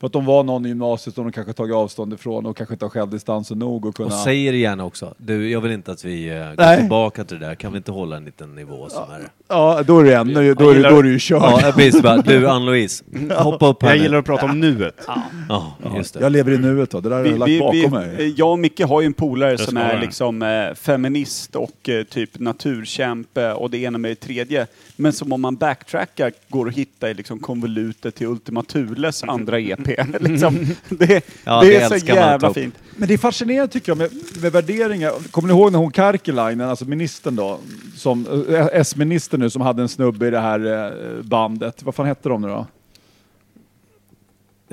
för 0.04 0.08
att 0.08 0.14
de 0.14 0.26
var 0.26 0.43
någon 0.43 0.66
i 0.66 0.70
gymnasiet 0.70 1.16
som 1.16 1.24
de 1.24 1.32
kanske 1.32 1.54
tagit 1.54 1.76
avstånd 1.76 2.14
ifrån 2.14 2.45
och 2.45 2.58
kanske 2.58 2.76
inte 2.76 2.86
har 2.86 2.89
självdistansen 2.89 3.60
nog 3.60 3.88
att 3.88 3.95
kunna... 3.95 4.08
Och 4.08 4.14
säger 4.14 4.51
det 4.51 4.58
gärna 4.58 4.86
också. 4.86 5.14
Du, 5.18 5.49
jag 5.49 5.62
vill 5.62 5.72
inte 5.72 5.91
att 5.91 6.06
vi 6.06 6.32
uh, 6.32 6.36
går 6.36 6.56
Nej. 6.58 6.78
tillbaka 6.78 7.24
till 7.24 7.39
det 7.39 7.45
där. 7.45 7.56
Kan 7.56 7.72
vi 7.72 7.78
inte 7.78 7.91
hålla 7.91 8.18
en 8.18 8.26
liten 8.26 8.56
nivå 8.56 8.89
som 8.89 9.04
är... 9.12 9.30
Ja, 9.47 9.84
då 9.88 9.99
är 9.99 10.04
det 10.04 10.16
ännu, 10.16 10.54
då 10.54 10.70
är 10.70 10.76
det, 10.76 10.89
då 10.89 10.99
är 10.99 11.04
det 11.04 11.10
ju 11.10 11.18
kört. 11.20 11.41
Ja, 11.41 11.62
jag 11.62 11.76
precis 11.76 12.01
bara, 12.01 12.18
du 12.18 12.47
Ann-Louise, 12.49 13.04
hoppa 13.38 13.68
upp 13.68 13.84
här 13.84 13.89
Jag 13.89 13.97
nu. 13.97 14.04
gillar 14.04 14.18
att 14.18 14.26
prata 14.26 14.45
om 14.45 14.60
nuet. 14.60 15.08
Ja, 15.49 15.74
just 15.95 16.14
det. 16.14 16.20
Jag 16.20 16.32
lever 16.32 16.51
i 16.51 16.58
nuet 16.58 16.89
då, 16.89 16.99
det 17.01 17.10
där 17.10 17.16
har 17.16 17.26
jag 17.26 17.39
lagt 17.39 17.60
bakom 17.60 17.91
mig. 17.91 18.34
jag 18.38 18.51
och 18.51 18.60
Micke 18.60 18.82
har 18.82 19.01
ju 19.01 19.06
en 19.06 19.14
polare 19.14 19.58
som 19.58 19.68
ska 19.68 19.80
är 19.80 19.88
vara. 19.88 20.01
liksom 20.01 20.41
eh, 20.41 20.74
feminist 20.76 21.56
och 21.56 21.89
eh, 21.89 22.04
typ 22.04 22.39
naturkämpe 22.39 23.54
och 23.54 23.70
det 23.70 23.78
ena 23.78 23.97
med 23.97 24.12
det 24.12 24.16
tredje. 24.16 24.68
Men 24.96 25.14
som 25.14 25.34
om 25.34 25.41
man 25.41 25.56
backtrackar 25.56 26.32
går 26.50 26.68
att 26.68 26.74
hitta 26.74 27.10
i 27.10 27.14
liksom 27.14 27.39
konvolutet 27.39 28.16
till 28.16 28.28
Ultima 28.28 28.64
Thules 28.64 29.24
andra 29.28 29.60
EP. 29.60 29.88
liksom, 30.20 30.68
det, 30.89 31.26
Ja, 31.44 31.62
det 31.62 31.68
det 31.68 31.76
är 31.76 32.00
så 32.00 32.06
jävla 32.06 32.54
fint. 32.54 32.76
Men 32.96 33.08
det 33.08 33.14
är 33.14 33.18
fascinerande 33.18 33.74
tycker 33.74 33.89
jag 33.89 33.98
med, 33.98 34.10
med 34.41 34.52
värderingar. 34.52 35.12
Kommer 35.32 35.48
ni 35.48 35.54
ihåg 35.54 35.72
när 35.72 35.80
hon 35.80 35.91
Karkilainen, 35.91 36.70
alltså 36.70 36.86
ministern 36.86 37.36
då, 37.36 37.60
som, 37.96 38.46
eh, 38.50 38.68
S-ministern 38.74 39.39
nu 39.39 39.50
som 39.50 39.62
hade 39.62 39.82
en 39.82 39.89
snubbe 39.89 40.28
i 40.28 40.30
det 40.30 40.39
här 40.39 40.66
eh, 40.66 41.24
bandet. 41.24 41.84
Vad 41.84 41.96
fan 41.96 42.06
hette 42.06 42.30
de 42.30 42.41
nu 42.41 42.48
då? 42.48 42.68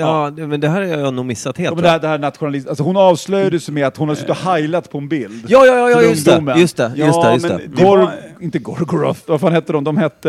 Ja, 0.01 0.31
det- 0.37 0.47
men 0.47 0.61
det 0.61 0.69
här 0.69 0.81
har 0.81 0.87
jag 0.99 1.15
nog 1.15 1.27
missat 1.27 1.59
helt. 1.59 1.67
Ja, 1.71 1.75
men 1.75 1.77
va? 1.77 1.83
det 1.83 1.91
här, 1.91 1.99
det 1.99 2.09
här 2.09 2.19
nationalist, 2.19 2.69
alltså 2.69 2.83
hon 2.85 2.97
avslöjade 2.97 3.61
sig 3.61 3.75
med 3.75 3.87
att 3.87 3.97
hon 3.97 4.09
har 4.09 4.15
suttit 4.15 4.31
och 4.31 4.37
heilat 4.37 4.91
på 4.91 4.99
en 4.99 5.09
bild. 5.09 5.45
Ja, 5.49 5.67
ja, 5.67 5.77
ja, 5.77 5.91
ja 5.91 5.99
Till 5.99 6.09
just 6.09 6.25
det. 6.25 6.31
ungdomen. 6.31 6.61
Just 6.61 6.77
det, 6.77 6.93
Ja, 6.97 7.07
just 7.07 7.23
det, 7.23 7.33
just 7.33 7.49
men 7.49 7.57
det. 7.59 7.67
det 7.77 7.83
Gor, 7.85 7.99
var- 7.99 8.13
Inte 8.41 8.59
Gorgoroth, 8.59 9.21
vad 9.27 9.41
fan 9.41 9.53
hette 9.53 9.73
de? 9.73 9.85
De 9.85 9.97
hette... 9.97 10.29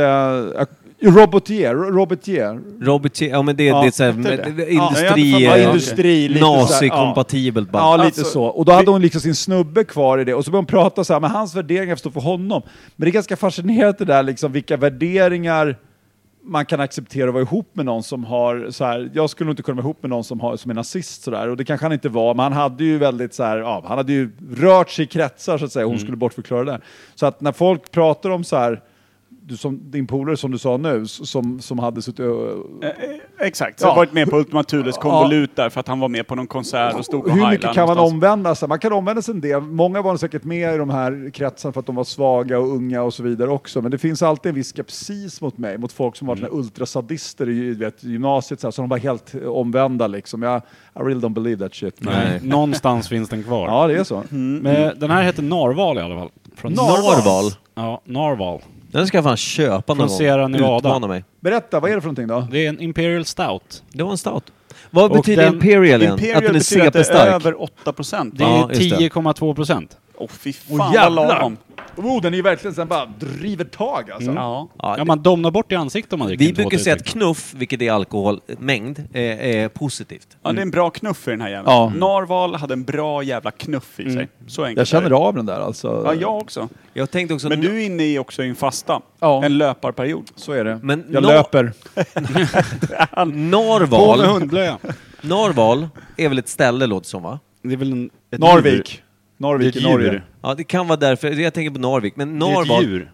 Uh, 0.60 0.66
Robotier, 1.04 1.74
Robotier. 1.76 2.60
Robert 2.82 3.12
Che- 3.14 3.30
ja 3.30 3.42
men 3.42 3.56
det, 3.56 3.64
Ja, 3.66 3.82
det 3.82 3.88
är 3.88 3.92
så 3.92 4.04
här, 4.04 4.12
hette 4.12 4.36
det? 4.46 4.52
med- 4.54 4.74
Ja, 4.74 4.88
industri... 4.88 5.32
jag 5.32 5.42
Ja, 5.42 5.48
eh, 5.58 5.64
fan- 5.64 5.70
industri, 5.70 6.28
lite 6.30 6.46
Nazi-kompatibelt 6.46 7.70
Ja, 7.74 7.80
band. 7.80 8.04
lite 8.06 8.20
Alltså, 8.22 8.34
så. 8.34 8.44
Och 8.44 8.66
då 8.66 8.72
hade 8.72 8.92
hon 8.92 9.02
liksom 9.02 9.22
sin 9.22 9.36
snubbe 9.36 9.84
kvar 9.84 10.18
i 10.18 10.24
det 10.24 10.34
och 10.34 10.46
så 10.46 10.52
började 10.52 10.62
hon 10.62 10.66
prata 10.66 11.04
så 11.04 11.14
här, 11.14 11.20
men 11.20 11.32
hans 11.32 11.56
värderingar 11.56 11.96
står 11.96 12.12
för 12.12 12.20
honom. 12.22 12.62
Men 12.96 13.06
det 13.06 13.10
är 13.10 13.14
ganska 13.14 13.36
fascinerande 13.38 13.96
det 14.00 14.06
där 14.06 14.24
liksom, 14.24 14.52
vilka 14.52 14.78
värderingar 14.78 15.76
man 16.44 16.66
kan 16.66 16.80
acceptera 16.80 17.28
att 17.28 17.34
vara 17.34 17.44
ihop 17.44 17.70
med 17.74 17.86
någon 17.86 18.04
som 18.04 18.24
har 18.24 18.68
så 18.70 18.86
här, 18.86 19.12
jag 19.14 19.30
skulle 19.30 19.50
inte 19.52 19.64
kunna 19.64 19.76
vara 19.76 19.86
ihop 19.86 20.04
med 20.04 20.10
någon 20.10 20.24
som, 20.24 20.40
har, 20.40 20.58
som 20.58 20.72
är 20.72 20.76
nazist 20.76 21.24
sådär, 21.24 21.48
och 21.48 21.58
det 21.58 21.66
kanske 21.66 21.86
han 21.86 21.94
inte 21.94 22.10
var, 22.10 22.34
men 22.34 22.44
han 22.44 22.54
hade 22.54 22.84
ju 22.84 22.98
väldigt 22.98 23.34
så 23.34 23.44
här, 23.44 23.58
ja, 23.58 23.84
han 23.88 23.98
hade 23.98 24.14
ju 24.14 24.32
rört 24.58 24.90
sig 24.90 25.06
i 25.06 25.08
kretsar 25.08 25.58
så 25.58 25.66
att 25.66 25.72
säga, 25.72 25.86
hon 25.86 26.00
skulle 26.00 26.18
bortförklara 26.18 26.64
det. 26.64 26.82
Så 27.16 27.26
att 27.26 27.42
när 27.42 27.52
folk 27.52 27.92
pratar 27.92 28.30
om 28.30 28.44
så 28.44 28.58
här, 28.58 28.82
du 29.52 29.58
som, 29.58 29.92
din 29.92 30.08
polare 30.08 30.38
som 30.38 30.52
du 30.52 30.58
sa 30.58 30.78
nu, 30.78 31.08
som, 31.08 31.60
som 31.60 31.80
hade 31.80 32.02
suttit 32.02 32.20
och 32.20 32.84
Eh, 32.84 32.90
eh, 32.90 33.48
Exakt, 33.48 33.82
jag 33.82 33.88
Ja. 33.88 33.92
har 33.92 33.98
varit 33.98 34.14
med 34.14 34.30
på 34.30 34.38
Ultima 34.38 34.64
Thules 34.64 34.98
konvolut 34.98 35.56
där 35.56 35.70
för 35.70 35.80
att 35.80 35.88
han 35.88 36.00
var 36.00 36.10
med 36.10 36.28
på 36.28 36.36
någon 36.36 36.48
konsert 36.48 36.96
och 36.96 37.06
stod 37.06 37.24
och 37.26 37.30
Hur 37.30 37.36
mycket 37.36 37.48
heilade 37.50 37.74
kan 37.74 37.88
man 37.88 37.98
någonstans. 37.98 38.14
omvända 38.14 38.56
sig? 38.56 38.70
Man 38.70 38.80
kan 38.80 38.94
omvända 38.94 39.22
sig 39.22 39.34
en 39.34 39.42
del. 39.42 39.62
Många 39.62 40.02
var 40.02 40.18
säkert 40.18 40.44
med 40.44 40.76
i 40.76 40.78
de 40.78 40.90
här 40.90 41.32
kretsarna 41.34 41.74
för 41.74 41.80
att 41.80 41.86
de 41.86 41.96
var 41.96 42.04
svaga 42.04 42.60
och 42.60 42.68
unga 42.68 43.02
och 43.02 43.14
så 43.14 43.24
vidare 43.24 43.50
också. 43.50 43.82
Men 43.82 43.92
det 43.92 43.98
finns 43.98 44.22
alltid 44.22 44.50
en 44.50 44.56
viss 44.56 44.74
skepsis 44.74 45.42
mot 45.42 45.58
mig, 45.58 45.78
mot 45.78 45.92
folk 45.92 46.16
som 46.16 46.28
var 46.28 46.36
mm. 46.38 46.50
ultrasadister 46.52 47.50
i 47.50 47.74
vet, 47.74 48.04
gymnasiet, 48.04 48.60
så, 48.60 48.68
här, 48.68 48.72
så 48.72 48.82
de 48.82 48.90
var 48.90 48.98
helt 48.98 49.36
eh, 49.36 49.48
omvända 49.48 50.08
liksom. 50.08 50.42
Jag, 50.42 50.58
I 50.58 51.00
really 51.00 51.22
don't 51.22 51.34
believe 51.34 51.64
that 51.66 51.76
shit. 51.76 51.96
Nej. 52.00 52.40
Någonstans 52.44 53.10
finns 53.10 53.30
den 53.30 53.44
kvar. 53.44 53.68
Ja, 53.68 53.88
det 53.88 54.00
är 54.00 54.04
så. 54.04 54.24
Men 54.30 55.00
den 55.00 55.12
här 55.12 55.24
heter 55.24 55.44
Narval 55.44 55.98
i 55.98 56.02
alla 56.02 56.16
fall. 56.16 56.30
Från 56.56 56.74
Narval? 56.74 57.52
Ja, 57.76 58.02
Narval. 58.06 58.62
Den 58.92 59.08
ska 59.08 59.18
jag 59.18 59.24
fan 59.24 59.38
köpa 59.38 59.94
någon 59.94 60.08
Från 60.08 60.18
Sierra 60.18 60.42
gång. 60.42 60.52
Nevada. 60.52 60.78
Utmana 60.90 61.08
mig. 61.08 61.24
Berätta, 61.40 61.80
vad 61.80 61.92
är 61.92 61.96
det 61.96 62.02
för 62.02 62.08
någonting 62.08 62.28
då? 62.28 62.48
Det 62.52 62.66
är 62.66 62.70
en 62.70 62.80
Imperial 62.82 63.26
Stout. 63.26 63.84
Det 63.90 64.04
var 64.04 64.12
en 64.12 64.18
stout. 64.18 64.44
Vad 64.90 65.12
Och 65.12 65.18
betyder 65.18 65.44
den- 65.44 65.54
Imperial 65.54 66.02
igen? 66.02 66.14
Imperial 66.14 66.38
att 66.38 66.44
den 66.44 66.56
är 66.56 66.60
betyder 66.60 66.88
att 66.88 66.94
det 66.94 67.00
är 67.00 67.04
CP-stark? 67.04 67.34
över 67.34 67.62
8 67.62 67.94
procent. 67.94 68.38
Det 68.38 68.44
Ja, 68.44 68.70
är 68.72 68.76
just 68.76 68.90
det. 69.00 69.10
10,2 69.10 69.56
procent. 69.56 69.98
Åh 70.22 70.30
fy 70.30 70.54
Åh, 70.70 70.78
fan 70.78 70.88
vad 70.88 70.94
jävlar. 70.94 71.28
lagom. 71.28 71.58
Oh, 71.96 72.22
den 72.22 72.34
är 72.34 72.38
ju 72.38 72.44
verkligen 72.44 72.76
sen 72.76 72.88
bara 72.88 73.06
driver 73.06 73.66
tag 73.66 74.12
alltså. 74.12 74.32
Ja. 74.32 74.68
Ja, 74.80 74.96
Ja, 74.98 75.06
man 75.06 75.22
domnar 75.24 75.52
bort 75.52 75.72
i 75.72 75.76
ansiktet 75.76 76.14
om 76.14 76.20
man 76.20 76.28
dricker 76.28 76.46
vi 76.46 76.54
brukar 76.54 76.78
säga 76.78 76.96
att 76.96 77.04
knuff, 77.06 77.54
vilket 77.54 77.82
är 77.82 77.92
alkoholmängd, 77.92 79.00
är, 79.14 79.22
är 79.38 79.68
positivt. 79.70 80.28
ja, 80.44 80.52
det 80.52 80.58
är 80.58 80.62
en 80.62 80.72
bra 80.72 80.90
knuff 80.90 81.28
i 81.28 81.32
den 81.32 81.42
här 81.42 81.50
jäveln. 81.50 81.66
Ja. 81.68 81.94
Narval 81.96 82.56
hade 82.56 82.74
en 82.74 82.84
bra 82.84 83.24
jävla 83.24 83.52
knuff 83.52 84.00
i 84.00 84.14
sig. 84.14 84.28
Så 84.48 84.64
enkelt 84.64 84.78
Jag 84.78 84.88
känner 84.88 85.12
av 85.12 85.36
den 85.36 85.46
där 85.46 85.60
alltså. 85.60 86.02
Ja, 86.06 86.14
jag 86.14 86.38
också. 86.38 86.70
Jag 86.94 87.12
tänkte 87.12 87.34
också... 87.34 87.50
Men 87.50 87.62
du 87.62 87.82
är 87.82 87.86
inne 87.86 88.04
i 88.04 88.20
också 88.20 88.44
i 88.44 88.50
en 88.50 88.56
fasta. 88.56 89.02
Ja. 89.20 89.46
En 89.46 89.58
löparperiod. 89.58 90.24
Så 90.36 90.52
är 90.52 90.64
det. 90.66 90.80
Men 90.84 91.06
jag 91.10 91.24
löper. 91.24 91.74
På 93.16 93.26
med 93.26 93.38
Narval, 93.38 94.22
hundblöja. 94.22 94.78
Narval 95.22 95.88
är 96.18 96.30
väl 96.30 96.40
ett 96.40 96.50
ställe 96.50 96.86
låter 96.88 97.08
som 97.08 97.24
va? 97.24 97.40
Det 97.64 97.74
är 97.74 97.78
väl 97.78 97.92
en. 97.92 98.10
Narvik. 98.38 99.04
Narvik 99.42 99.76
i 99.76 99.84
Norge. 99.84 100.22
Ja, 100.42 100.54
det 100.56 100.64
kan 100.64 100.88
vara 100.88 101.00
därför. 101.00 101.32
Jag 101.32 101.54
tänker 101.54 101.72
på 101.72 101.80
Narvik. 101.80 102.16
Men 102.16 102.40
Det 102.40 102.46
är 102.46 102.62
ett 102.80 102.84
djur. 102.84 103.12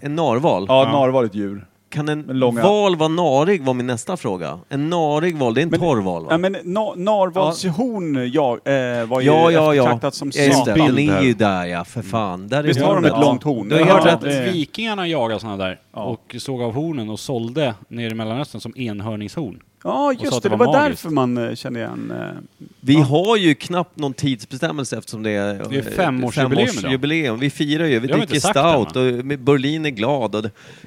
en 0.00 0.16
narval, 0.16 0.66
Ja, 0.68 0.84
Ja. 0.84 0.92
narval 0.92 1.24
är 1.24 1.28
ett 1.28 1.34
djur. 1.34 1.66
kan 1.90 2.08
en 2.08 2.20
Men 2.20 2.38
långa- 2.38 2.62
val 2.62 2.96
vara 2.96 3.08
narig 3.08 3.62
var 3.64 3.74
min 3.74 3.86
nästa 3.86 4.16
fråga. 4.16 4.58
En 4.68 4.90
narig 4.90 5.36
val, 5.36 5.54
det 5.54 5.60
är 5.60 5.62
en 5.62 5.68
Men- 5.68 5.80
torr 5.80 6.00
val 6.00 6.22
va? 6.24 6.28
Ja, 6.30 6.38
men 6.38 6.56
na 6.64 6.94
narvalshorn 6.96 8.30
ja, 8.32 8.58
eh, 8.72 9.06
var 9.06 9.20
ju 9.20 9.26
ja, 9.26 9.50
ja, 9.50 9.74
ja. 9.74 9.82
eftertraktat 9.82 10.14
som 10.14 10.30
ja 10.34 10.42
just 10.42 10.64
det. 10.64 10.72
satan. 10.74 10.86
Den 10.94 10.98
är 10.98 11.12
här. 11.12 11.22
ju 11.22 11.34
där 11.34 11.66
ja, 11.66 11.84
för 11.84 12.02
fan. 12.02 12.48
Där 12.48 12.58
är 12.58 12.62
Visst 12.62 12.80
det- 12.80 12.86
har 12.86 12.94
de 12.94 13.04
ett 13.04 13.12
Ja. 13.14 13.20
långt 13.20 13.42
horn? 13.42 13.68
Du 13.68 13.74
har 13.74 13.82
helt 13.84 13.92
hörde 13.98 14.06
rätt. 14.06 14.14
att 14.14 14.20
det- 14.20 14.50
vikingarna 14.52 15.06
jagade 15.06 15.40
sådana 15.40 15.56
där 15.64 15.80
Ja. 15.94 16.02
och 16.04 16.36
såg 16.38 16.62
av 16.62 16.72
hornen 16.74 17.10
och 17.10 17.20
sålde 17.20 17.74
nere 17.88 18.10
i 18.10 18.14
Mellanöstern 18.14 18.60
som 18.60 18.72
enhörningshorn. 18.76 19.60
Ja, 19.84 20.12
just 20.12 20.42
det. 20.42 20.48
det 20.48 20.48
Det 20.48 20.56
var 20.56 20.66
magiskt. 20.66 21.02
därför 21.02 21.10
man 21.14 21.38
eh, 21.48 21.54
kände 21.54 21.80
igen... 21.80 22.12
Eh, 22.20 22.66
Vi 22.80 22.94
har 22.94 23.36
ju 23.36 23.54
knappt 23.54 23.98
någon 23.98 24.12
tidsbestämmelse 24.14 24.98
eftersom 24.98 25.22
det 25.22 25.30
är, 25.30 25.66
Det 25.70 25.76
är 25.78 25.82
femårsjubileum 25.82 26.68
idag. 26.78 26.92
jubileum. 26.92 27.38
Vi 27.38 27.50
firar 27.50 27.84
ju, 27.86 27.98
vi 28.00 28.06
dricker 28.08 28.40
stout 28.40 28.96
och 28.96 29.24
Berlin 29.38 29.86
är 29.86 29.90
glad 29.90 30.34
och 30.34 30.44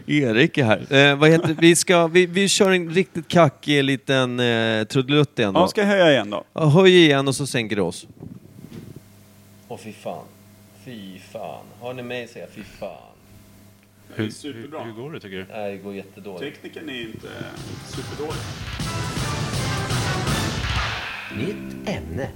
Erik 0.07 0.57
är 0.57 0.63
här. 0.63 0.93
Eh, 1.11 1.15
vad 1.15 1.29
heter, 1.29 1.55
vi, 1.59 1.75
ska, 1.75 2.07
vi, 2.07 2.25
vi 2.25 2.47
kör 2.47 2.71
en 2.71 2.89
riktigt 2.89 3.27
kackig 3.27 3.83
liten 3.83 4.39
eh, 4.39 4.83
trudelutt 4.83 5.39
igen 5.39 5.53
då. 5.53 5.59
ja, 5.59 5.67
ska 5.67 5.81
jag 5.81 5.87
höja 5.87 6.11
igen 6.11 6.29
då? 6.29 6.43
Ja, 6.53 6.65
Höj 6.65 6.97
igen 7.05 7.27
och 7.27 7.35
så 7.35 7.47
sänker 7.47 7.75
du 7.75 7.81
oss. 7.81 8.07
Åh 9.67 9.77
fy 9.83 9.93
fan. 9.93 10.23
Fy 10.85 11.19
fan. 11.31 11.63
Har 11.81 11.93
ni 11.93 12.03
mig 12.03 12.27
säga 12.27 12.45
fy 12.55 12.61
fan? 12.79 12.89
Hur, 14.15 14.53
hur, 14.53 14.83
hur 14.85 14.91
går 14.91 15.11
det 15.11 15.19
tycker 15.19 15.37
du? 15.37 15.45
Nej, 15.49 15.71
det 15.71 15.77
går 15.77 15.95
jättedåligt. 15.95 16.61
Tekniken 16.61 16.89
är 16.89 17.01
inte 17.01 17.27
superdålig. 17.87 18.41
Nytt 21.37 21.89
ämne. 21.89 22.29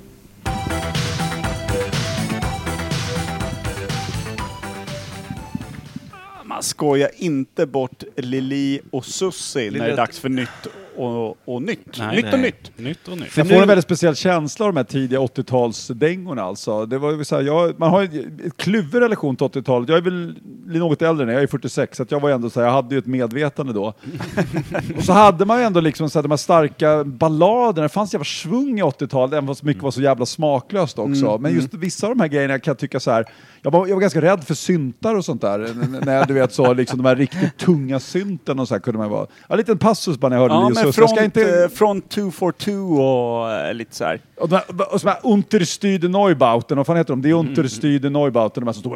Man 6.45 6.63
skojar 6.63 7.09
inte 7.15 7.65
bort 7.65 8.03
Lili 8.15 8.81
och 8.91 9.05
Sussi 9.05 9.69
när 9.71 9.79
det 9.79 9.91
är 9.91 9.97
dags 9.97 10.19
för 10.19 10.29
nytt 10.29 10.67
och, 10.97 11.37
och 11.45 11.61
nytt. 11.61 11.97
Nej. 11.99 12.15
nytt 12.15 12.25
och 12.25 12.39
Nej. 12.39 12.41
nytt. 12.41 12.77
Nytt 12.77 13.07
och 13.07 13.17
nytt. 13.17 13.27
För 13.27 13.41
Jag 13.41 13.47
får 13.47 13.55
nu- 13.55 13.61
en 13.61 13.67
väldigt 13.67 13.85
speciell 13.85 14.15
känsla 14.15 14.65
av 14.65 14.73
de 14.73 14.77
här 14.77 14.83
tidiga 14.83 15.19
80-talsdängorna 15.19 16.41
alltså. 16.41 16.85
Det 16.85 16.97
var 16.97 17.23
så 17.23 17.35
här, 17.35 17.43
jag, 17.43 17.79
man 17.79 17.89
har 17.89 18.01
ju 18.01 18.37
ett 18.45 18.57
kluven 18.57 19.01
relation 19.01 19.35
till 19.35 19.47
80-talet. 19.47 19.89
Jag 19.89 19.97
är 19.97 20.01
väl 20.01 20.35
något 20.65 21.01
äldre 21.01 21.27
er, 21.27 21.33
jag 21.33 21.43
är 21.43 21.47
46, 21.47 21.97
så 21.97 22.03
att 22.03 22.11
jag 22.11 22.19
var 22.19 22.29
ändå 22.29 22.49
så 22.49 22.59
här, 22.59 22.67
jag 22.67 22.73
hade 22.73 22.95
ju 22.95 22.99
ett 22.99 23.05
medvetande 23.05 23.73
då. 23.73 23.93
och 24.97 25.03
så 25.03 25.13
hade 25.13 25.45
man 25.45 25.57
ju 25.59 25.63
ändå 25.65 25.79
liksom 25.79 26.09
så 26.09 26.19
här, 26.19 26.23
de 26.23 26.31
här 26.31 26.37
starka 26.37 27.03
balladerna, 27.03 27.83
det 27.83 27.89
fanns 27.89 28.13
jävla 28.13 28.25
svung 28.25 28.79
i 28.79 28.83
80-talet, 28.83 29.33
även 29.33 29.47
fast 29.47 29.63
mycket 29.63 29.83
var 29.83 29.91
så 29.91 30.01
jävla 30.01 30.25
smaklöst 30.25 30.99
också. 30.99 31.37
Men 31.37 31.53
just 31.53 31.73
vissa 31.73 32.07
av 32.07 32.15
de 32.15 32.21
här 32.21 32.27
grejerna 32.27 32.59
kan 32.59 32.71
jag 32.71 32.77
tycka 32.79 32.99
så 32.99 33.11
här, 33.11 33.25
jag 33.65 33.71
var, 33.71 33.87
jag 33.87 33.95
var 33.95 34.01
ganska 34.01 34.21
rädd 34.21 34.43
för 34.43 34.53
syntar 34.53 35.15
och 35.15 35.25
sånt 35.25 35.41
där. 35.41 35.59
När 36.05 36.25
du 36.25 36.33
vet 36.33 36.53
så, 36.53 36.73
liksom 36.73 36.97
de 36.97 37.05
här 37.09 37.15
riktigt 37.15 37.57
tunga 37.57 37.99
synten 37.99 38.59
och 38.59 38.67
så 38.67 38.73
här 38.73 38.79
kunde 38.81 38.97
man 38.97 39.09
vara. 39.09 39.27
Ja, 39.47 39.53
en 39.53 39.57
liten 39.57 39.77
passus 39.77 40.17
bara 40.17 40.29
när 40.29 40.35
jag 40.35 40.41
hörde 40.41 40.53
Ja, 40.53 40.61
men 40.69 40.93
Suss. 40.93 40.97
Jag 41.15 41.25
inte... 41.25 41.63
eh, 41.63 41.69
från 41.69 42.01
242 42.01 42.71
och 42.71 43.51
eh, 43.51 43.73
lite 43.73 43.95
så 43.95 44.03
här. 44.03 44.21
Och 44.37 44.49
de 44.49 44.55
här, 44.55 44.93
och 44.93 45.01
så 45.01 45.07
här 45.09 45.17
Unterstüde 45.23 46.07
Neubauten, 46.07 46.77
vad 46.77 46.85
fan 46.87 46.97
heter 46.97 47.09
de? 47.13 47.21
Det 47.21 47.29
är 47.29 47.33
Unterstüde 47.33 48.09
Neubauten, 48.09 48.61
de 48.63 48.67
här 48.67 48.73
som 48.73 48.79
stod. 48.81 48.93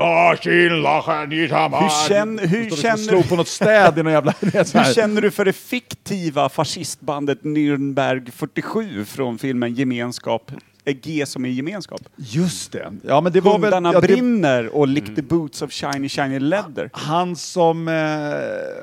Hur 1.83 2.07
känn- 2.07 2.39
hur 2.39 2.69
känner- 2.69 2.97
slog 2.97 3.29
på 3.29 3.35
något 3.35 3.47
städ 3.47 3.97
i 3.99 4.03
någon 4.03 4.13
jävla... 4.13 4.33
Hur 4.39 4.93
känner 4.93 5.21
du 5.21 5.31
för 5.31 5.45
det 5.45 5.53
fiktiva 5.53 6.49
fascistbandet 6.49 7.41
Nürnberg 7.41 8.31
47 8.31 9.05
från 9.05 9.37
filmen 9.37 9.73
Gemenskap? 9.75 10.51
Eh, 10.89 10.95
G 11.03 11.25
som 11.25 11.45
är 11.45 11.49
gemenskap. 11.49 12.01
Just 12.15 12.71
det. 12.71 12.91
Ja, 13.03 13.21
men 13.21 13.31
det 13.31 13.41
var 13.41 13.51
väl... 13.59 13.61
Hundarna 13.61 13.93
ja, 13.93 13.99
det- 14.01 14.07
brinner 14.07 14.75
och 14.75 14.87
lick 14.87 15.15
the 15.15 15.21
boots 15.21 15.61
of 15.61 15.71
shiny 15.71 16.09
shiny 16.09 16.39
leather. 16.39 16.89
Han 16.93 17.35
som, 17.35 17.87
eh, 17.87 17.93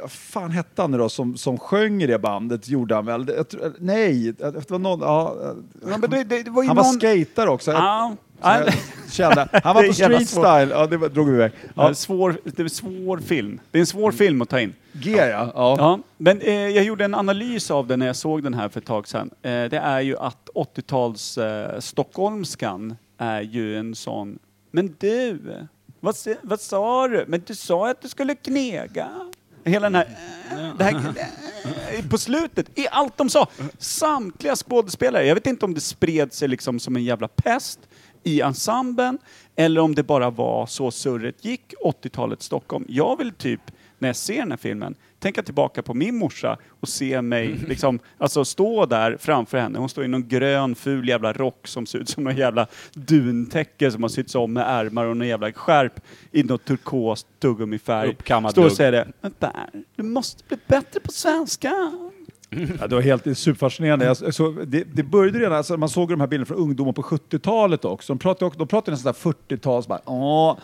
vad 0.03 0.11
fan 0.11 0.51
hette 0.51 0.83
han 0.83 0.91
nu 0.91 0.99
då, 0.99 1.09
som, 1.09 1.37
som 1.37 1.59
sjöng 1.59 2.03
i 2.03 2.07
det 2.07 2.19
bandet, 2.19 2.69
gjorde 2.69 2.95
han 2.95 3.07
väl? 3.07 3.33
Jag 3.37 3.49
tror- 3.49 3.73
nej, 3.79 4.33
det 4.39 4.71
var 4.71 4.79
någon, 4.79 5.01
ja, 5.01 5.37
Ja, 5.91 5.99
men 5.99 6.11
det, 6.11 6.25
det, 6.25 6.43
det 6.43 6.51
var 6.51 6.63
ju 6.63 6.67
han 6.69 6.77
var 6.77 6.85
någon... 6.85 6.93
skater 7.01 7.49
också. 7.49 7.73
Ja, 7.73 8.17
jag 8.43 8.73
kände, 9.11 9.49
han 9.65 9.75
var 9.75 9.87
på 9.87 9.93
street 9.93 10.29
style, 10.29 10.69
ja 10.71 10.87
det 10.87 10.97
var, 10.97 11.09
drog 11.09 11.29
vi 11.29 11.35
iväg. 11.35 11.53
Ja. 11.75 11.95
Svår, 11.95 12.37
det 12.45 12.59
är 12.59 12.63
en 12.65 12.71
svår 12.71 13.19
film. 13.19 13.61
Det 13.71 13.79
är 13.79 13.81
en 13.81 13.87
svår 13.87 14.13
film 14.13 14.43
att 14.43 14.49
ta 14.49 14.61
in. 14.61 14.75
G 14.93 15.11
ja. 15.17 15.53
ja. 15.55 15.77
Ja, 15.79 15.99
men 16.17 16.41
eh, 16.41 16.55
jag 16.55 16.85
gjorde 16.85 17.05
en 17.05 17.15
analys 17.15 17.71
av 17.71 17.87
den 17.87 17.99
när 17.99 18.07
jag 18.07 18.17
såg 18.17 18.43
den 18.43 18.55
här 18.55 18.69
för 18.69 18.81
ett 18.81 18.87
tag 18.87 19.09
sedan. 19.09 19.31
Eh, 19.43 19.51
det 19.51 19.79
är 19.79 20.01
ju 20.01 20.19
att 20.19 20.49
80-tals 20.55 21.39
eh, 21.39 21.81
stockholmskan 21.81 22.97
är 23.19 23.41
ju 23.41 23.79
en 23.79 23.95
sån, 23.95 24.39
men 24.71 24.95
du, 24.99 25.39
vad, 26.01 26.17
se- 26.17 26.37
vad 26.43 26.61
sa 26.61 27.09
du? 27.09 27.25
Men 27.29 27.43
du 27.47 27.55
sa 27.55 27.91
att 27.91 28.03
du 28.03 28.09
skulle 28.09 28.35
knega. 28.35 29.09
Hela 29.65 29.91
den 29.91 29.95
här, 29.95 30.09
eh, 30.51 30.77
det 30.79 30.85
här 30.85 30.95
eh, 31.99 32.09
på 32.11 32.19
slutet, 32.19 32.79
i 32.79 32.87
allt 32.91 33.17
de 33.17 33.31
sa, 33.31 33.49
samtliga 33.79 34.57
skådespelare, 34.57 35.27
jag 35.27 35.35
vet 35.35 35.47
inte 35.47 35.65
om 35.65 35.75
det 35.75 35.81
spred 35.81 36.33
sig 36.33 36.49
liksom 36.49 36.81
som 36.81 36.97
en 36.97 37.05
jävla 37.05 37.29
pest 37.29 37.79
i 38.27 38.41
ensemblen 38.41 39.19
eller 39.57 39.81
om 39.81 39.95
det 39.95 40.03
bara 40.03 40.31
var 40.31 40.67
så 40.67 40.91
surret 40.91 41.45
gick 41.45 41.75
80-talets 41.85 42.47
Stockholm. 42.47 42.85
Jag 42.89 43.19
vill 43.19 43.33
typ, 43.33 43.61
när 43.99 44.09
jag 44.09 44.17
ser 44.17 44.39
den 44.39 44.51
här 44.51 44.59
filmen, 44.59 44.95
tänka 45.19 45.43
tillbaka 45.43 45.83
på 45.83 45.95
min 45.95 46.17
morsa 46.17 46.59
och 46.81 46.89
se 46.89 47.23
mig 47.23 47.49
liksom, 47.69 47.99
alltså 48.19 48.45
stå 48.45 48.87
där 48.87 49.17
framför 49.21 49.59
henne. 49.59 49.79
Hon 49.79 49.89
står 49.89 50.05
i 50.05 50.09
någon 50.09 50.29
grön 50.29 50.75
ful 50.75 51.09
jävla 51.09 51.33
rock 51.33 51.67
som 51.67 51.87
ser 51.87 51.99
ut 51.99 52.09
som 52.09 52.25
någon 52.25 52.37
jävla 52.37 52.67
duntäcke 52.95 53.91
som 53.91 54.03
har 54.03 54.09
sytts 54.09 54.35
om 54.35 54.53
med 54.53 54.65
ärmar 54.67 55.05
och 55.05 55.17
någon 55.17 55.29
jävla 55.29 55.53
skärp 55.53 56.01
i 56.33 56.43
något 56.43 56.65
turkost 56.65 57.27
tuggummifärg. 57.39 58.09
Uppkammad 58.09 58.53
Står 58.53 58.65
och 58.65 58.73
säger 58.73 58.93
det. 58.93 59.09
Men 59.21 59.31
Per, 59.31 59.71
du 59.97 60.03
måste 60.03 60.45
bli 60.49 60.57
bättre 60.67 61.01
på 61.01 61.13
svenska. 61.13 61.93
Ja, 62.81 62.87
det 62.87 62.95
var 62.95 63.03
helt 63.03 63.39
superfascinerande. 63.39 64.05
Jag, 64.05 64.35
så, 64.35 64.51
det, 64.67 64.85
det 64.95 65.03
började 65.03 65.39
redan, 65.39 65.53
alltså, 65.53 65.77
man 65.77 65.89
såg 65.89 66.09
de 66.09 66.21
här 66.21 66.27
bilderna 66.27 66.47
från 66.47 66.59
ungdomar 66.59 66.93
på 66.93 67.03
70-talet 67.03 67.85
också. 67.85 68.13
De 68.13 68.19
pratade, 68.19 68.51
de 68.59 68.69
pratade 68.69 68.91
nästan 68.91 69.13
40-tals 69.15 69.87
bara, 69.89 70.01
Åh, 70.05 70.57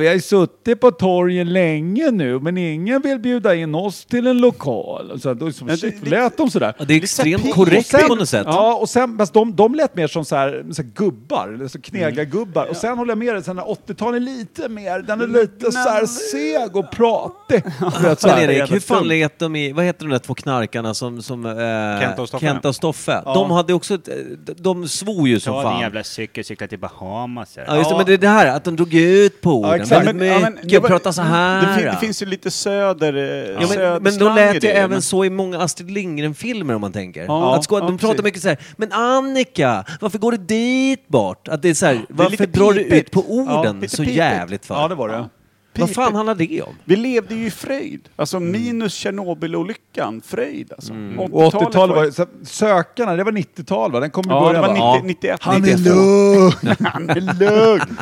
vi 0.00 0.06
har 0.06 0.14
ju 0.14 0.20
suttit 0.20 0.80
på 0.80 0.90
torgen 0.90 1.52
länge 1.52 2.10
nu, 2.10 2.38
men 2.40 2.58
ingen 2.58 3.02
vill 3.02 3.18
bjuda 3.18 3.54
in 3.54 3.74
oss 3.74 4.04
till 4.04 4.26
en 4.26 4.38
lokal. 4.38 5.20
Så, 5.20 5.34
då, 5.34 5.52
som, 5.52 5.66
det- 5.66 5.76
shit, 5.76 5.94
det- 6.04 6.10
lät 6.10 6.36
de 6.36 6.50
sådär? 6.50 6.74
Det 6.86 6.94
är 6.94 7.02
extremt 7.02 7.54
korrekt 7.54 7.86
sen- 7.86 8.08
på 8.08 8.14
något 8.14 8.28
sätt. 8.28 8.46
Ja, 8.50 8.74
och 8.74 8.88
sen, 8.88 9.20
de, 9.32 9.56
de 9.56 9.74
lät 9.74 9.96
mer 9.96 10.06
som 10.06 10.24
så 10.24 10.36
här, 10.36 10.64
så 10.72 10.82
här 10.82 10.90
gubbar, 10.94 11.78
knegargubbar. 11.82 12.66
Och 12.66 12.76
sen 12.76 12.98
håller 12.98 13.10
jag 13.10 13.18
med 13.18 13.34
dig, 13.34 13.42
sen 13.44 13.56
när 13.56 13.62
80-talet 13.62 14.16
är 14.16 14.20
lite 14.24 14.68
mer, 14.68 14.98
den 14.98 15.20
är 15.20 15.26
lite 15.26 15.72
så 15.72 15.78
här 15.78 16.06
seg 16.06 16.76
och 16.76 16.90
pratig. 16.90 17.62
Vet, 18.02 18.20
så 18.20 18.28
här, 18.28 18.50
Erik, 18.50 18.72
hur 18.72 18.80
fan 18.80 19.08
lät 19.08 19.38
de 19.38 19.56
i, 19.56 19.72
vad 19.72 19.84
heter 19.84 20.04
de 20.04 20.10
där 20.10 20.18
två 20.18 20.34
knarkarna 20.34 20.94
som, 20.94 21.21
som 21.22 21.46
eh, 21.46 21.52
Kenta 22.00 22.22
och 22.22 22.28
Stoffe. 22.28 22.46
Kenta 22.46 22.68
och 22.68 22.74
Stoffe? 22.76 23.22
De 23.24 23.50
hade 23.50 23.74
också, 23.74 23.94
ett, 23.94 24.08
eh, 24.08 24.14
de 24.56 24.88
svor 24.88 25.28
ju 25.28 25.40
som 25.40 25.62
fan. 25.62 26.04
cykel, 26.04 26.44
cykla 26.44 26.66
till 26.66 26.78
Bahamas. 26.78 27.58
Ja 27.66 27.76
just 27.76 27.90
det, 27.90 27.96
men 27.96 28.06
det 28.06 28.12
är 28.12 28.18
det 28.18 28.28
här 28.28 28.46
att 28.56 28.64
de 28.64 28.76
drog 28.76 28.94
ut 28.94 29.40
på 29.40 29.50
orden 29.60 29.80
exakt. 29.80 29.92
väldigt 30.06 30.16
Men- 30.16 30.26
ja, 30.28 30.38
men 30.40 30.52
mycket, 30.54 30.70
det 30.70 30.78
var- 30.78 30.88
prata 30.88 31.12
så 31.12 31.22
här. 31.22 31.60
Det, 31.66 31.74
fin, 31.82 31.84
det 31.92 31.96
finns 32.00 32.22
ju 32.22 32.26
lite 32.26 32.50
söder... 32.50 33.14
eh, 33.16 33.62
Ja, 33.62 33.68
men, 33.92 34.02
men 34.02 34.18
då 34.18 34.30
i 34.30 34.34
lät 34.34 34.52
det 34.52 34.58
det, 34.60 34.72
även 34.72 34.90
men- 34.90 35.02
så 35.02 35.24
i 35.24 35.30
många 35.30 35.58
Astrid 35.58 35.90
Lindgren-filmer 35.90 36.74
om 36.74 36.80
man 36.80 36.92
tänker. 36.92 37.24
Ja, 37.24 37.54
att 37.56 37.66
skå- 37.68 37.78
ja, 37.80 37.86
de 37.86 37.98
pratar 37.98 38.08
precis. 38.14 38.24
mycket 38.24 38.42
så 38.42 38.48
här, 38.48 38.58
men 38.76 38.92
Annika, 38.92 39.84
varför 40.00 40.18
går 40.18 40.32
du 40.32 40.38
dit 40.38 41.08
bort? 41.08 41.48
Att 41.48 41.62
det 41.62 41.68
är 41.68 41.74
så 41.74 41.86
här, 41.86 42.00
varför 42.08 42.46
drar 42.46 42.72
du 42.72 42.80
ut 42.80 43.10
på 43.10 43.20
orden 43.28 43.88
så 43.88 43.96
pipigt. 43.96 44.16
jävligt 44.16 44.66
för? 44.66 44.74
Ja, 44.74 44.88
det 44.88 44.94
var 44.94 45.08
det. 45.08 45.28
Vad 45.74 45.90
fan 45.90 46.14
handlar 46.14 46.34
det 46.34 46.62
om? 46.62 46.74
Vi 46.84 46.96
levde 46.96 47.34
ju 47.34 47.46
i 47.46 47.50
fröjd. 47.50 48.08
Alltså 48.16 48.40
minus 48.40 48.94
Tjernobylolyckan, 48.94 50.20
fröjd 50.20 50.72
alltså. 50.72 50.92
Mm. 50.92 51.20
Och 51.20 51.52
80-talet 51.54 51.96
var 51.96 52.04
ju, 52.04 52.12
så, 52.12 52.26
Sökarna, 52.44 53.16
det 53.16 53.24
var 53.24 53.32
90-tal 53.32 53.92
va? 53.92 54.00
Den 54.00 54.10
kom 54.10 54.24
i 54.24 54.28
Ja, 54.28 54.34
det 54.34 54.40
början 54.46 54.62
var 54.62 54.78
va? 54.78 54.94
90, 54.94 55.06
91. 55.06 55.38
Han 55.42 55.56
är 55.56 55.60
92. 55.60 55.90
lugn! 55.90 56.76
Han 56.92 57.10
är 57.10 57.38
lugn! 57.38 57.96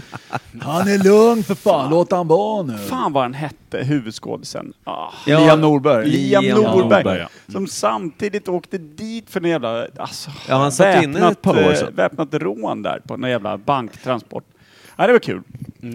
Han 0.61 0.89
är 0.89 0.99
lugn 1.05 1.43
för 1.43 1.55
fan, 1.55 1.91
låt 1.91 2.13
han 2.13 2.29
vara 2.29 2.63
nu. 2.63 2.79
Fan 2.79 3.13
vad 3.13 3.23
han 3.23 3.35
hette, 3.35 3.79
huvudskådisen. 3.79 4.73
Ah. 4.85 5.09
Ja, 5.27 5.41
Liam 5.41 5.61
Norberg. 5.61 6.07
Liam, 6.07 6.45
Liam 6.45 6.57
Norberg, 6.57 7.05
Norberg, 7.05 7.19
ja. 7.19 7.53
som 7.53 7.67
samtidigt 7.67 8.49
åkte 8.49 8.79
dit 8.79 9.31
för 9.31 9.41
en 9.41 9.51
jävla 9.51 9.87
alltså, 9.97 10.31
Ja, 10.49 10.57
han 10.57 10.73
satt 10.73 11.03
inne 11.05 11.31
ett 11.31 11.43
par 11.43 11.57
år 11.57 11.71
eh, 11.71 11.75
sedan. 11.75 11.95
väpnat 11.95 12.29
rån 12.35 12.83
där 12.83 13.01
på 13.07 13.15
en 13.15 13.23
jävla 13.23 13.59
banktransport. 13.59 14.45
Ja, 15.01 15.07
det 15.07 15.13
var 15.13 15.21
kul. 15.21 15.43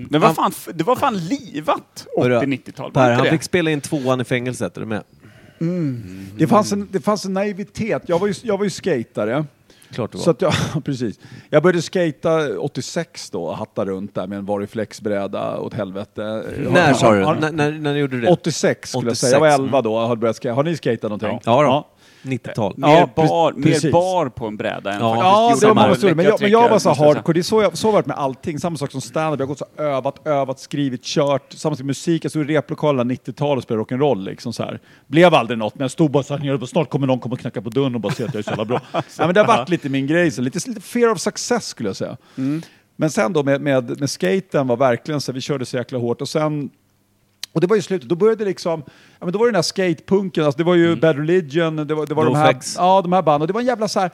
Det, 0.10 0.20
var 0.20 0.34
fan, 0.34 0.52
det 0.74 0.84
var 0.84 0.96
fan 0.96 1.18
livat 1.18 2.08
Hörru, 2.18 2.40
80-90-tal. 2.40 2.92
Per, 2.92 3.12
han 3.12 3.24
det? 3.24 3.30
fick 3.30 3.44
spela 3.44 3.72
in 3.72 3.82
tvåan 3.82 4.22
i 4.22 4.24
fängelset, 4.24 4.78
är 4.78 4.82
du 4.82 4.88
med? 4.88 5.04
Det 6.38 6.48
fanns, 6.48 6.72
en, 6.72 6.88
det 6.92 7.00
fanns 7.00 7.26
en 7.26 7.34
naivitet. 7.34 8.04
Jag 8.06 8.20
var 8.20 8.28
ju, 8.28 8.34
jag 8.44 8.58
var 8.58 8.64
ju 8.64 8.70
skatare. 8.70 9.46
Klart 9.92 10.12
det 10.12 10.18
var. 10.18 10.24
Så 10.24 10.32
att 10.32 10.42
jag, 10.42 10.54
precis. 10.86 11.20
Jag 11.50 11.64
började 11.64 11.82
skata 11.82 12.60
86 12.60 13.30
då, 13.30 13.52
hatta 13.52 13.86
runt 13.86 14.16
där 14.16 14.28
med 14.28 14.38
en 14.38 14.46
Variflex-bräda 14.46 15.58
åt 15.58 15.74
helvete. 15.74 16.44
när 16.72 16.94
sa 16.94 17.14
du? 17.14 17.20
När, 17.40 17.52
när, 17.52 17.72
när 17.72 17.96
gjorde 17.96 18.16
du 18.16 18.22
det? 18.22 18.32
86 18.32 18.90
skulle 18.90 19.08
jag 19.08 19.18
säga. 19.18 19.34
Jag 19.34 19.40
var 19.40 19.48
86, 19.48 19.60
11 19.60 19.82
då 19.82 19.96
och 19.96 20.08
hade 20.08 20.22
börjat 20.22 20.36
skata. 20.36 20.56
Har 20.56 20.64
ni 20.64 20.78
skatat 20.78 21.04
någonting? 21.04 21.40
Ja, 21.46 21.64
då. 21.64 21.88
90-tal. 22.26 22.74
Mer, 22.78 22.88
Ja, 22.88 23.10
bar, 23.16 23.54
mer 23.54 23.92
bar 23.92 24.30
på 24.30 24.48
en 24.48 24.58
bräda 24.58 24.92
än 24.94 25.00
Ja, 25.02 25.48
faktiskt 25.50 25.64
Ja, 25.64 25.70
det 25.70 25.88
var 25.88 25.96
studier. 25.96 26.16
Men 26.16 26.26
jag, 26.26 26.42
men 26.42 26.52
jag 26.52 26.70
var 26.70 26.80
så 26.80 26.96
säga. 26.96 27.08
hardcore. 27.08 27.34
Det 27.34 27.40
är 27.40 27.44
så 27.44 27.62
jag 27.62 27.78
så 27.78 27.88
har 27.88 27.94
varit 27.94 28.06
med 28.06 28.18
allting. 28.18 28.60
Samma 28.60 28.78
sak 28.78 28.92
som 28.92 29.02
stand-up. 29.02 29.40
Jag 29.40 29.46
har 29.46 29.48
gått 29.48 29.58
så 29.58 29.66
övat, 29.78 30.28
övat, 30.28 30.60
skrivit, 30.60 31.04
kört. 31.04 31.54
Samma 31.54 31.76
sak 31.76 31.80
med 31.80 31.88
musik. 31.88 32.26
Jag 32.26 32.32
stod 32.32 32.52
i 32.52 32.54
replokalen 32.54 33.12
90-tal 33.12 33.58
och 33.58 33.64
spelade 33.64 33.84
rock'n'roll. 33.84 34.24
Liksom 34.26 34.54
så 34.54 34.64
här. 34.64 34.80
Blev 35.08 35.34
aldrig 35.34 35.60
något, 35.60 35.76
men 35.76 35.82
jag 35.84 35.92
stod 35.92 36.12
bara 36.12 36.24
så 36.24 36.38
här 36.38 36.46
nere. 36.46 36.56
och 36.58 36.70
Snart 36.70 36.90
kommer 36.90 37.08
någon 37.08 37.20
komma 37.20 37.34
och 37.34 37.40
knacka 37.40 37.62
på 37.62 37.70
dörren 37.70 37.96
och 37.96 38.02
bara 38.02 38.14
se 38.14 38.24
att 38.24 38.34
jag 38.34 38.40
är 38.40 38.44
så 38.44 38.50
jävla 38.50 38.66
bra. 38.66 38.82
ja, 38.94 39.02
men 39.18 39.34
det 39.34 39.40
har 39.40 39.48
varit 39.48 39.70
lite 39.70 39.90
min 39.90 40.08
grej. 40.08 40.32
Så 40.32 40.42
lite, 40.42 40.70
lite 40.70 40.82
fear 40.82 41.12
of 41.12 41.20
success 41.20 41.68
skulle 41.68 41.90
jag 41.90 41.96
säga. 41.96 42.18
Men 42.96 43.10
sen 43.12 43.34
då 43.34 43.44
med, 43.44 43.62
med, 43.62 44.00
med 44.00 44.10
skaten 44.10 44.68
var 44.68 44.78
verkligen 44.78 45.22
så 45.22 45.32
vi 45.32 45.42
körde 45.42 45.66
så 45.66 45.78
jäkla 45.78 46.00
hårt. 46.00 46.22
Och 46.22 46.30
sen 46.30 46.70
och 47.56 47.62
det 47.62 47.68
var 47.68 47.76
ju 47.76 47.82
slutet, 47.82 48.10
då 48.10 48.16
började 48.16 48.46
liksom, 48.46 48.84
ja 49.20 49.26
men 49.26 49.32
då 49.32 49.40
var 49.40 49.46
det 49.46 49.52
den 49.52 49.56
här 49.56 49.62
skatepunken, 49.62 50.44
alltså 50.44 50.58
det 50.58 50.64
var 50.64 50.76
ju 50.76 50.96
Bad 50.96 51.18
Religion, 51.18 51.76
det 51.76 51.94
var, 51.96 52.06
det 52.06 52.14
var 52.14 52.26
de 52.26 52.36
här, 52.36 52.56
ja, 52.78 53.02
de 53.02 53.14
här 53.14 53.22
banden, 53.22 53.42
och 53.42 53.48
det 53.48 53.54
var 53.54 53.62
en 53.62 53.68
jävla 53.68 53.88
så 53.88 54.00
här, 54.00 54.10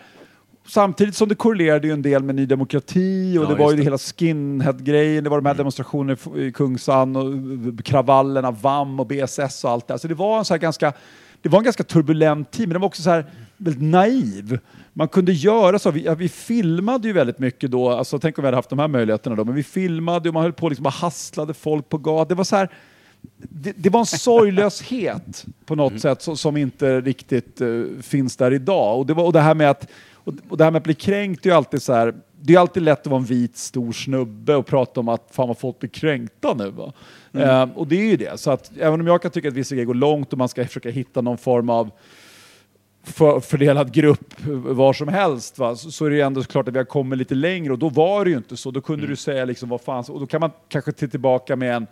samtidigt 0.68 1.16
som 1.16 1.30
det 1.30 1.36
korrelerade 1.36 1.88
ju 1.88 1.94
en 1.94 2.02
del 2.02 2.24
med 2.24 2.36
Ny 2.36 2.46
Demokrati 2.46 3.38
och 3.38 3.44
Ja, 3.44 3.50
det 3.50 3.56
var 3.56 3.72
ju 3.72 3.78
det. 3.78 3.84
hela 3.84 3.98
skinhead-grejen, 3.98 5.24
det 5.24 5.30
var 5.30 5.38
de 5.42 5.46
här 5.46 5.56
demonstrationerna 5.56 6.18
i- 6.38 6.52
Kungsan 6.52 7.16
och 7.16 7.86
kravallerna, 7.86 8.52
VAM 8.52 9.00
och 9.00 9.08
BSS 9.08 9.64
och 9.64 9.70
allt 9.72 9.88
det. 9.88 10.00
Så 10.00 10.08
det 10.08 10.14
var 10.14 10.38
en 10.40 10.46
så 10.46 10.58
ganska, 10.58 10.94
det 11.42 11.50
var 11.50 11.58
en 11.60 11.64
ganska 11.64 11.84
turbulent 11.84 12.52
tid, 12.52 12.68
men 12.68 12.74
det 12.74 12.80
var 12.80 12.88
också 12.88 13.02
så 13.02 13.10
här 13.10 13.26
väldigt 13.58 13.84
naiv. 13.84 14.60
Man 14.94 15.08
kunde 15.08 15.32
göra 15.34 15.80
så, 15.80 15.92
vi, 15.92 16.16
vi 16.18 16.30
filmade 16.30 17.08
ju 17.08 17.14
väldigt 17.14 17.40
mycket 17.40 17.72
då, 17.72 17.90
alltså 17.90 18.20
tänk 18.20 18.38
om 18.38 18.42
vi 18.42 18.48
hade 18.48 18.58
haft 18.58 18.70
de 18.70 18.80
här 18.80 18.88
möjligheterna 18.88 19.36
då, 19.36 19.46
men 19.46 19.56
vi 19.56 19.64
filmade 19.64 20.30
och 20.30 20.34
man 20.34 20.44
höll 20.44 20.54
på 20.54 20.70
liksom 20.70 20.84
bara 20.84 20.90
hasslade 20.90 21.54
folk 21.54 21.90
på 21.90 21.98
gatan. 21.98 22.28
Det 22.28 22.36
var 22.36 22.44
så 22.44 22.56
här, 22.56 22.70
det, 23.38 23.74
det 23.78 23.90
var 23.90 24.00
en 24.00 24.06
sorglöshet 24.06 25.46
på 25.66 25.76
något 25.76 26.02
sätt 26.02 26.22
som, 26.22 26.38
som 26.38 26.58
inte 26.58 27.02
riktigt 27.02 27.62
eh, 27.62 27.84
finns 28.02 28.38
där 28.38 28.54
idag. 28.54 29.00
Och 29.00 29.06
det, 29.06 29.14
var, 29.14 29.24
och, 29.24 29.34
det 29.34 29.40
här 29.40 29.56
med 29.56 29.70
att, 29.70 29.88
och, 30.14 30.58
det 30.58 30.64
här 30.64 30.72
med 30.72 30.80
att 30.80 30.84
bli 30.84 30.94
kränkt 30.94 31.46
är 31.46 31.50
ju 31.50 31.56
alltid 31.56 31.82
så 31.82 31.94
här, 31.94 32.14
det 32.42 32.56
är 32.56 32.60
alltid 32.60 32.84
lätt 32.84 33.02
att 33.02 33.08
vara 33.08 33.20
en 33.20 33.26
vit 33.26 33.58
stor 33.58 33.92
snubbe 33.92 34.56
och 34.56 34.66
prata 34.66 35.00
om 35.00 35.10
att 35.10 35.28
fan 35.32 35.48
vad 35.48 35.58
folk 35.58 35.80
blir 35.80 35.90
kränkta 35.90 36.54
nu. 36.54 36.70
Va? 36.70 36.94
Eh, 37.34 37.70
och 37.76 37.88
det 37.88 37.96
är 37.96 38.06
ju 38.06 38.18
det. 38.18 38.40
Så 38.40 38.52
att 38.52 38.72
även 38.80 39.02
om 39.02 39.08
jag 39.08 39.22
kan 39.22 39.32
tycka 39.32 39.48
att 39.48 39.54
vissa 39.54 39.76
grejer 39.76 39.86
går 39.86 39.94
långt 39.94 40.32
och 40.32 40.38
man 40.38 40.50
ska 40.50 40.66
försöka 40.66 40.90
hitta 40.90 41.22
någon 41.22 41.38
form 41.38 41.70
av 41.70 41.92
för, 43.04 43.40
fördelad 43.40 43.94
grupp 43.94 44.34
var 44.48 44.94
som 44.94 45.08
helst, 45.08 45.60
va? 45.60 45.76
Så, 45.76 45.92
så 45.92 46.06
är 46.06 46.10
det 46.10 46.16
ju 46.16 46.22
ändå 46.22 46.44
klart 46.44 46.68
att 46.68 46.74
vi 46.74 46.78
har 46.78 46.86
kommit 46.86 47.20
lite 47.20 47.36
längre 47.36 47.74
och 47.74 47.80
då 47.80 47.90
var 47.90 48.26
det 48.26 48.32
ju 48.32 48.38
inte 48.38 48.58
så. 48.58 48.72
Då 48.72 48.82
kunde 48.82 49.08
du 49.08 49.16
säga 49.16 49.46
liksom 49.46 49.70
vad 49.70 49.82
fan, 49.82 50.04
och 50.10 50.20
då 50.20 50.28
kan 50.28 50.42
man 50.42 50.52
kanske 50.70 50.92
till 50.92 51.10
tillbaka 51.10 51.56
med 51.56 51.76
en 51.76 51.88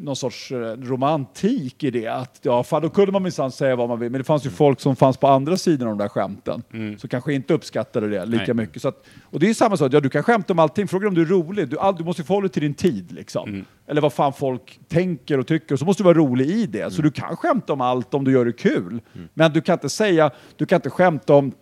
någon 0.00 0.16
sorts 0.16 0.52
eh, 0.52 0.56
romantik 0.58 1.84
i 1.84 1.90
det. 1.90 2.06
Att, 2.06 2.38
ja, 2.42 2.62
fan, 2.62 2.82
då 2.82 2.90
kunde 2.90 3.12
man 3.12 3.22
minsann 3.22 3.52
säga 3.52 3.76
vad 3.76 3.88
man 3.88 4.00
vill, 4.00 4.10
men 4.10 4.20
det 4.20 4.24
fanns 4.24 4.46
ju 4.46 4.50
folk 4.50 4.80
som 4.80 4.96
fanns 4.96 5.16
på 5.16 5.28
andra 5.28 5.56
sidan 5.56 5.88
av 5.88 5.96
de 5.96 6.02
där 6.02 6.08
skämten, 6.08 6.62
som 6.98 7.08
kanske 7.08 7.32
inte 7.32 7.54
uppskattade 7.54 8.08
det 8.08 8.26
lika 8.26 8.44
Nej. 8.46 8.54
mycket. 8.54 8.82
Så 8.82 8.88
att, 8.88 9.06
och 9.22 9.40
det 9.40 9.46
är 9.46 9.48
ju 9.48 9.54
samma 9.54 9.76
sak, 9.76 9.92
ja, 9.92 10.00
du 10.00 10.10
kan 10.10 10.22
skämta 10.22 10.52
om 10.52 10.58
allting, 10.58 10.88
fråga 10.88 11.08
om 11.08 11.14
du 11.14 11.22
är 11.22 11.26
rolig. 11.26 11.68
Du, 11.68 11.78
all, 11.78 11.96
du 11.96 12.04
måste 12.04 12.24
förhålla 12.24 12.42
dig 12.42 12.50
till 12.52 12.62
din 12.62 12.74
tid, 12.74 13.12
liksom. 13.12 13.64
Eller 13.86 14.00
vad 14.00 14.12
fan 14.12 14.32
folk 14.32 14.80
tänker 14.88 15.38
och 15.38 15.46
tycker, 15.46 15.74
och 15.74 15.78
så 15.78 15.84
måste 15.84 16.02
du 16.02 16.04
vara 16.04 16.18
rolig 16.18 16.46
i 16.46 16.66
det. 16.66 16.92
Så 16.92 17.02
du 17.02 17.10
kan 17.10 17.36
skämta 17.36 17.72
om 17.72 17.80
allt 17.80 18.14
om 18.14 18.24
du 18.24 18.32
gör 18.32 18.44
det 18.44 18.52
kul. 18.52 19.00
Men 19.34 19.52
du 19.52 19.60
kan 19.60 19.72
inte 19.72 19.88
säga, 19.88 20.30
du 20.56 20.66
kan 20.66 20.76
inte 20.76 20.90
skämta 20.90 21.34
om 21.34 21.52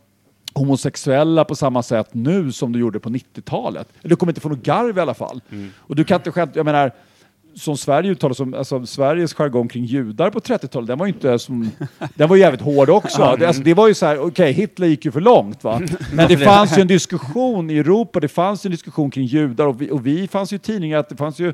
homosexuella 0.54 1.44
på 1.44 1.54
samma 1.54 1.82
sätt 1.82 2.14
nu 2.14 2.52
som 2.52 2.72
du 2.72 2.78
gjorde 2.78 3.00
på 3.00 3.08
90-talet. 3.08 3.88
Eller 4.00 4.08
Du 4.08 4.16
kommer 4.16 4.30
inte 4.30 4.40
få 4.40 4.48
något 4.48 4.62
garv 4.62 4.98
i 4.98 5.00
alla 5.00 5.14
fall. 5.14 5.40
Och 5.76 5.96
du 5.96 6.04
kan 6.04 6.16
inte 6.16 6.32
skämta, 6.32 6.58
jag 6.58 6.64
menar, 6.64 6.92
som 7.56 7.76
Sverige 7.76 8.10
uttalar 8.10 8.34
som, 8.34 8.54
alltså 8.54 8.86
Sveriges 8.86 9.34
jargong 9.34 9.68
kring 9.68 9.84
judar 9.84 10.30
på 10.30 10.40
30-talet, 10.40 10.86
den 10.86 10.98
var 10.98 11.06
ju 11.06 11.12
inte 11.12 11.38
som, 11.38 11.70
den 12.14 12.28
var 12.28 12.36
jävligt 12.36 12.60
hård 12.60 12.90
också. 12.90 13.36
Det, 13.38 13.46
alltså, 13.46 13.62
det 13.62 13.74
var 13.74 13.88
ju 13.88 13.94
så 13.94 14.06
här, 14.06 14.18
okej, 14.18 14.52
Hitler 14.52 14.86
gick 14.86 15.04
ju 15.04 15.12
för 15.12 15.20
långt 15.20 15.64
va. 15.64 15.80
Men 16.12 16.28
det 16.28 16.36
fanns 16.36 16.78
ju 16.78 16.82
en 16.82 16.88
diskussion 16.88 17.70
i 17.70 17.78
Europa, 17.78 18.20
det 18.20 18.28
fanns 18.28 18.64
en 18.64 18.70
diskussion 18.70 19.10
kring 19.10 19.24
judar 19.24 19.66
och 19.66 19.80
vi, 19.80 19.90
och 19.90 20.06
vi 20.06 20.28
fanns 20.28 20.52
ju 20.52 20.58
tidningar 20.58 20.98
att 20.98 21.08
det 21.08 21.16
fanns 21.16 21.38
ju 21.38 21.52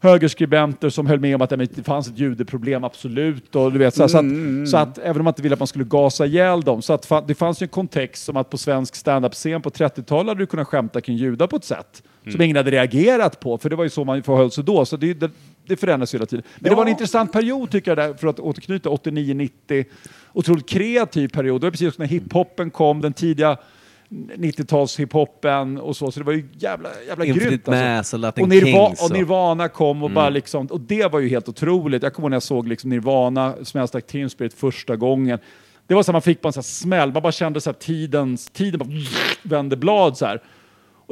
högerskribenter 0.00 0.90
som 0.90 1.06
höll 1.06 1.20
med 1.20 1.34
om 1.34 1.42
att 1.42 1.50
det 1.50 1.84
fanns 1.84 2.08
ett 2.08 2.18
judeproblem, 2.18 2.84
absolut. 2.84 3.56
Och 3.56 3.72
du 3.72 3.78
vet, 3.78 3.94
så, 3.94 4.02
här, 4.02 4.08
så, 4.08 4.18
att, 4.18 4.68
så 4.68 4.76
att 4.76 4.98
även 4.98 5.16
om 5.16 5.24
man 5.24 5.30
inte 5.30 5.42
ville 5.42 5.52
att 5.52 5.60
man 5.60 5.66
skulle 5.66 5.84
gasa 5.84 6.26
ihjäl 6.26 6.60
dem, 6.60 6.82
så 6.82 6.92
att 6.92 7.28
det 7.28 7.34
fanns 7.34 7.62
ju 7.62 7.64
en 7.64 7.68
kontext 7.68 8.24
som 8.24 8.36
att 8.36 8.50
på 8.50 8.58
svensk 8.58 8.94
standup-scen 8.94 9.62
på 9.62 9.70
30-talet 9.70 10.28
hade 10.28 10.40
du 10.40 10.46
kunnat 10.46 10.68
skämta 10.68 11.00
kring 11.00 11.16
judar 11.16 11.46
på 11.46 11.56
ett 11.56 11.64
sätt 11.64 12.02
som 12.30 12.40
ingen 12.40 12.56
hade 12.56 12.70
reagerat 12.70 13.40
på, 13.40 13.58
för 13.58 13.70
det 13.70 13.76
var 13.76 13.84
ju 13.84 13.90
så 13.90 14.04
man 14.04 14.22
förhöll 14.22 14.50
sig 14.50 14.64
då. 14.64 14.84
Så 14.84 14.96
det, 14.96 15.14
det, 15.14 15.30
det 15.66 15.76
förändras 15.76 16.14
hela 16.14 16.26
tiden. 16.26 16.44
Men 16.58 16.70
det 16.70 16.74
var 16.76 16.82
en 16.82 16.88
Ja. 16.88 16.92
intressant 16.92 17.32
period 17.32 17.70
tycker 17.70 17.90
jag, 17.90 17.98
där, 17.98 18.14
för 18.14 18.26
att 18.26 18.40
återknyta 18.40 18.88
89-90. 18.88 19.84
Otroligt 20.32 20.68
kreativ 20.68 21.28
period. 21.28 21.60
Det 21.60 21.66
var 21.66 21.70
precis 21.70 21.98
när 21.98 22.06
hiphopen 22.06 22.70
kom, 22.70 23.00
den 23.00 23.12
tidiga 23.12 23.56
90-tals 24.36 25.00
hiphopen 25.00 25.78
och 25.78 25.96
så, 25.96 26.10
så 26.10 26.20
det 26.20 26.26
var 26.26 26.32
ju 26.32 26.44
jävla, 26.58 26.88
jävla 27.08 27.24
Infinite 27.24 27.48
grymt. 27.50 27.68
alltså. 27.68 28.18
Mass 28.18 28.34
och 28.38 28.48
Nirva 28.48 28.86
Kings 28.86 29.02
och 29.02 29.12
Nirvana 29.16 29.68
kom 29.68 30.02
och 30.02 30.10
bara 30.10 30.28
liksom, 30.28 30.66
och 30.66 30.80
det 30.80 31.12
var 31.12 31.20
ju 31.20 31.28
helt 31.28 31.48
otroligt. 31.48 32.02
Jag 32.02 32.14
kommer 32.14 32.26
ihåg 32.26 32.30
när 32.30 32.36
jag 32.36 32.42
såg 32.42 32.68
liksom 32.68 32.90
Nirvana, 32.90 33.54
Smells 33.62 33.90
Teen 33.90 34.30
Spirit 34.30 34.54
första 34.54 34.96
gången. 34.96 35.38
Det 35.86 35.94
var 35.94 36.02
så 36.02 36.10
att 36.10 36.14
man 36.14 36.22
fick 36.22 36.40
bara 36.40 36.48
en 36.48 36.52
sån 36.52 36.60
här 36.60 36.62
smäll, 36.64 37.12
man 37.12 37.22
bara 37.22 37.32
kände 37.32 37.60
så 37.60 37.70
här 37.70 37.74
tidens, 37.78 38.50
tiden 38.50 38.78
bara 38.78 38.88
vände 39.42 39.76
blad 39.76 40.16
så 40.16 40.26
här. 40.26 40.42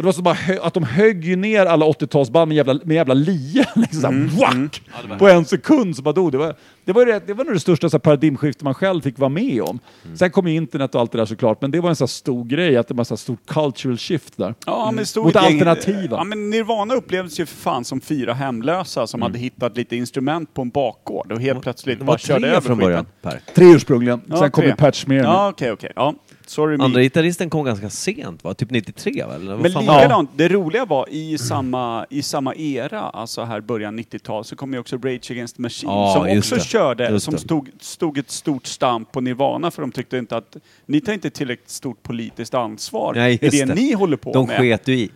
Och 0.01 0.05
det 0.05 0.07
var 0.07 0.13
så 0.13 0.23
bara 0.23 0.37
att 0.63 0.75
de 0.75 0.85
högg 0.85 1.25
ju 1.25 1.37
ner 1.37 1.67
alla 1.67 1.87
80-talsband 1.87 2.47
med 2.47 2.57
jävla, 2.57 2.75
med 2.85 2.95
jävla 2.95 3.15
lie. 3.15 3.67
Liksom 3.75 4.01
så 4.01 4.07
här, 4.07 4.41
whack! 4.41 4.83
På 5.19 5.29
en 5.29 5.45
sekund 5.45 5.97
så 5.97 6.03
bara 6.03 6.15
dog 6.15 6.33
det. 6.33 6.39
Var, 6.39 6.55
det, 6.85 6.93
var 6.93 7.07
det, 7.07 7.27
det 7.27 7.35
var 7.35 7.45
nog 7.45 7.55
det 7.55 7.61
största 7.61 7.91
så 7.91 7.95
här, 7.97 8.01
paradigmskiftet 8.01 8.63
man 8.63 8.75
själv 8.75 9.01
fick 9.03 9.19
vara 9.19 9.29
med 9.29 9.63
om. 9.63 9.79
Sen 10.15 10.31
kom 10.31 10.47
ju 10.49 10.55
internet 10.55 10.95
och 10.95 11.01
allt 11.01 11.13
det 11.13 11.19
där 11.19 11.25
såklart, 11.27 11.61
men 11.63 11.71
det 11.71 11.81
var 11.81 11.89
en 11.91 11.97
så 11.97 12.05
här 12.05 12.09
stor 12.09 12.45
grej, 12.45 12.77
att 12.77 12.89
det 12.89 12.95
var 12.95 13.01
en 13.01 13.05
så 13.05 13.15
här 13.15 13.17
stor 13.19 13.37
cultural 13.47 13.99
shift 13.99 14.37
där. 14.37 14.55
Ja, 14.67 14.91
men 14.95 15.07
stod 15.07 15.25
Mot 15.25 15.35
gäng- 15.35 15.45
alternativa. 15.45 16.17
Ja, 16.17 16.25
men 16.25 16.51
Nirvana 16.51 16.95
upplevdes 16.95 17.41
ju 17.41 17.47
för 17.47 17.57
fan 17.57 17.85
som 17.85 18.01
fyra 18.01 18.33
hemlösa 18.35 19.07
som 19.07 19.23
hade 19.23 19.39
hittat 19.39 19.77
lite 19.77 19.97
instrument 19.97 20.55
på 20.55 20.63
en 20.63 20.71
bakgård 20.71 21.33
och 21.33 21.41
helt 21.41 21.63
plötsligt 21.63 21.99
Det 21.99 22.05
bara 22.05 22.19
körde 22.19 22.41
tre 22.41 22.51
över 22.51 22.61
från 22.61 22.79
början, 22.79 23.07
Per. 23.23 23.41
Tre 23.55 23.65
ursprungligen, 23.75 24.21
Ja, 24.27 24.37
sen 24.37 24.51
kom 24.51 24.65
ju 24.65 24.75
Pat 24.75 24.95
Smear. 24.97 25.25
Ja, 25.25 25.49
okej, 25.49 25.73
okej. 25.73 25.93
Ja, 25.97 26.15
sorry 26.47 26.77
me. 26.77 26.85
Andra 26.85 27.01
gitarristen 27.03 27.51
kom 27.51 27.65
ganska 27.65 27.91
sent 27.91 28.45
va? 28.45 28.55
Typ 28.55 28.71
93 28.71 29.25
va? 29.29 29.35
Eller 29.35 29.53
vad 29.53 29.61
Men 29.63 29.73
fan 29.73 29.87
var 29.87 29.95
det? 29.95 30.01
likadant, 30.01 30.31
roliga 30.39 30.85
var 30.85 31.07
i 31.11 31.39
samma, 31.39 32.07
i 32.11 32.23
samma 32.23 32.55
era, 32.55 33.01
alltså 33.01 33.43
här 33.45 33.61
början 33.61 33.99
90-tal, 33.99 34.45
så 34.45 34.57
kom 34.57 34.73
ju 34.73 34.79
också 34.79 34.97
Rage 34.97 35.31
Against 35.31 35.57
the 35.57 35.63
Machine 35.63 35.91
Ja, 35.93 36.13
som 36.15 36.39
också 36.39 36.55
det. 36.55 36.61
Körde, 36.71 37.21
som 37.21 37.39
stod, 37.39 37.71
stod 37.81 38.19
ett 38.19 38.31
stort 38.31 38.67
stamp 38.67 39.13
på 39.13 39.21
Nirvana 39.21 39.71
för 39.71 39.83
de 39.83 39.93
tyckte 39.93 40.19
inte 40.19 40.37
att 40.37 40.57
ni 40.87 41.01
tar 41.01 41.13
inte 41.13 41.31
tillräckligt 41.31 41.71
stort 41.71 42.03
politiskt 42.03 42.55
ansvar 42.55 43.15
Nej, 43.15 43.35
i 43.35 43.49
det, 43.49 43.65
det. 43.65 43.75
ni 43.75 43.93
håller 43.93 44.17
på 44.17 44.33
De 44.33 44.47
med. 44.47 44.57
sket 44.59 44.89
ju 44.89 44.95
i. 44.95 45.11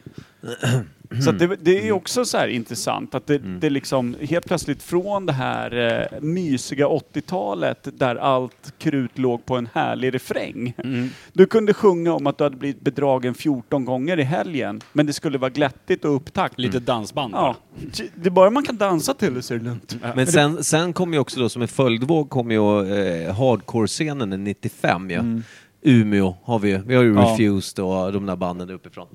Så 1.23 1.31
att 1.31 1.39
det, 1.39 1.57
det 1.61 1.89
är 1.89 1.93
också 1.93 2.25
så 2.25 2.39
här 2.39 2.49
intressant 2.49 3.15
att 3.15 3.27
det, 3.27 3.39
det 3.39 3.71
liksom 3.71 4.17
helt 4.21 4.47
plötsligt 4.47 4.83
från 4.83 5.27
det 5.27 5.33
här 5.33 5.77
eh, 6.13 6.21
mysiga 6.21 6.87
80-talet 6.87 7.89
där 7.99 8.17
allt 8.17 8.75
krut 8.79 9.19
låg 9.19 9.47
på 9.47 9.57
en 9.57 9.69
härlig 9.75 10.15
refräng. 10.15 10.75
Du 11.33 11.47
kunde 11.47 11.75
sjunga 11.75 12.13
om 12.13 12.27
att 12.27 12.39
du 12.39 12.45
hade 12.45 12.57
blivit 12.57 12.81
bedragen 12.81 13.35
14 13.35 13.85
gånger 13.85 14.21
i 14.21 14.23
helgen, 14.23 14.81
men 14.93 15.07
det 15.07 15.13
skulle 15.13 15.39
vara 15.39 15.51
glättigt 15.51 16.05
och 16.05 16.17
upptakt. 16.17 16.59
Lite 16.59 16.81
dansband 16.81 17.33
bara. 17.33 17.55
Ja, 17.83 18.05
det 18.15 18.27
är 18.27 18.31
bara 18.31 18.51
man 18.51 18.63
kan 18.63 18.77
dansa 18.77 19.15
till 19.15 19.35
det 19.35 19.43
så 19.43 19.55
är 19.55 19.59
det 19.59 19.65
lugnt. 19.65 19.97
Men 20.15 20.27
sen, 20.27 20.65
sen 20.65 20.93
kom 20.93 21.13
ju 21.13 21.19
också 21.19 21.41
då 21.41 21.49
som 21.49 21.63
en 21.63 21.69
följdvåg 21.69 22.31
kom 22.31 22.51
ju 22.51 22.59
eh, 22.81 23.35
hardcore-scenen 23.35 24.33
i 24.33 24.37
95 24.37 25.11
ju. 25.11 25.43
Umeå 25.83 26.37
har 26.43 26.59
vi 26.59 26.69
ju. 26.69 26.83
Vi 26.87 26.95
har 26.95 27.03
ju 27.03 27.15
Ja. 27.15 27.21
Refused 27.23 27.85
och 27.85 28.13
de 28.13 28.27
där 28.27 28.37
banden 28.37 28.71
uppifrån. 28.71 29.07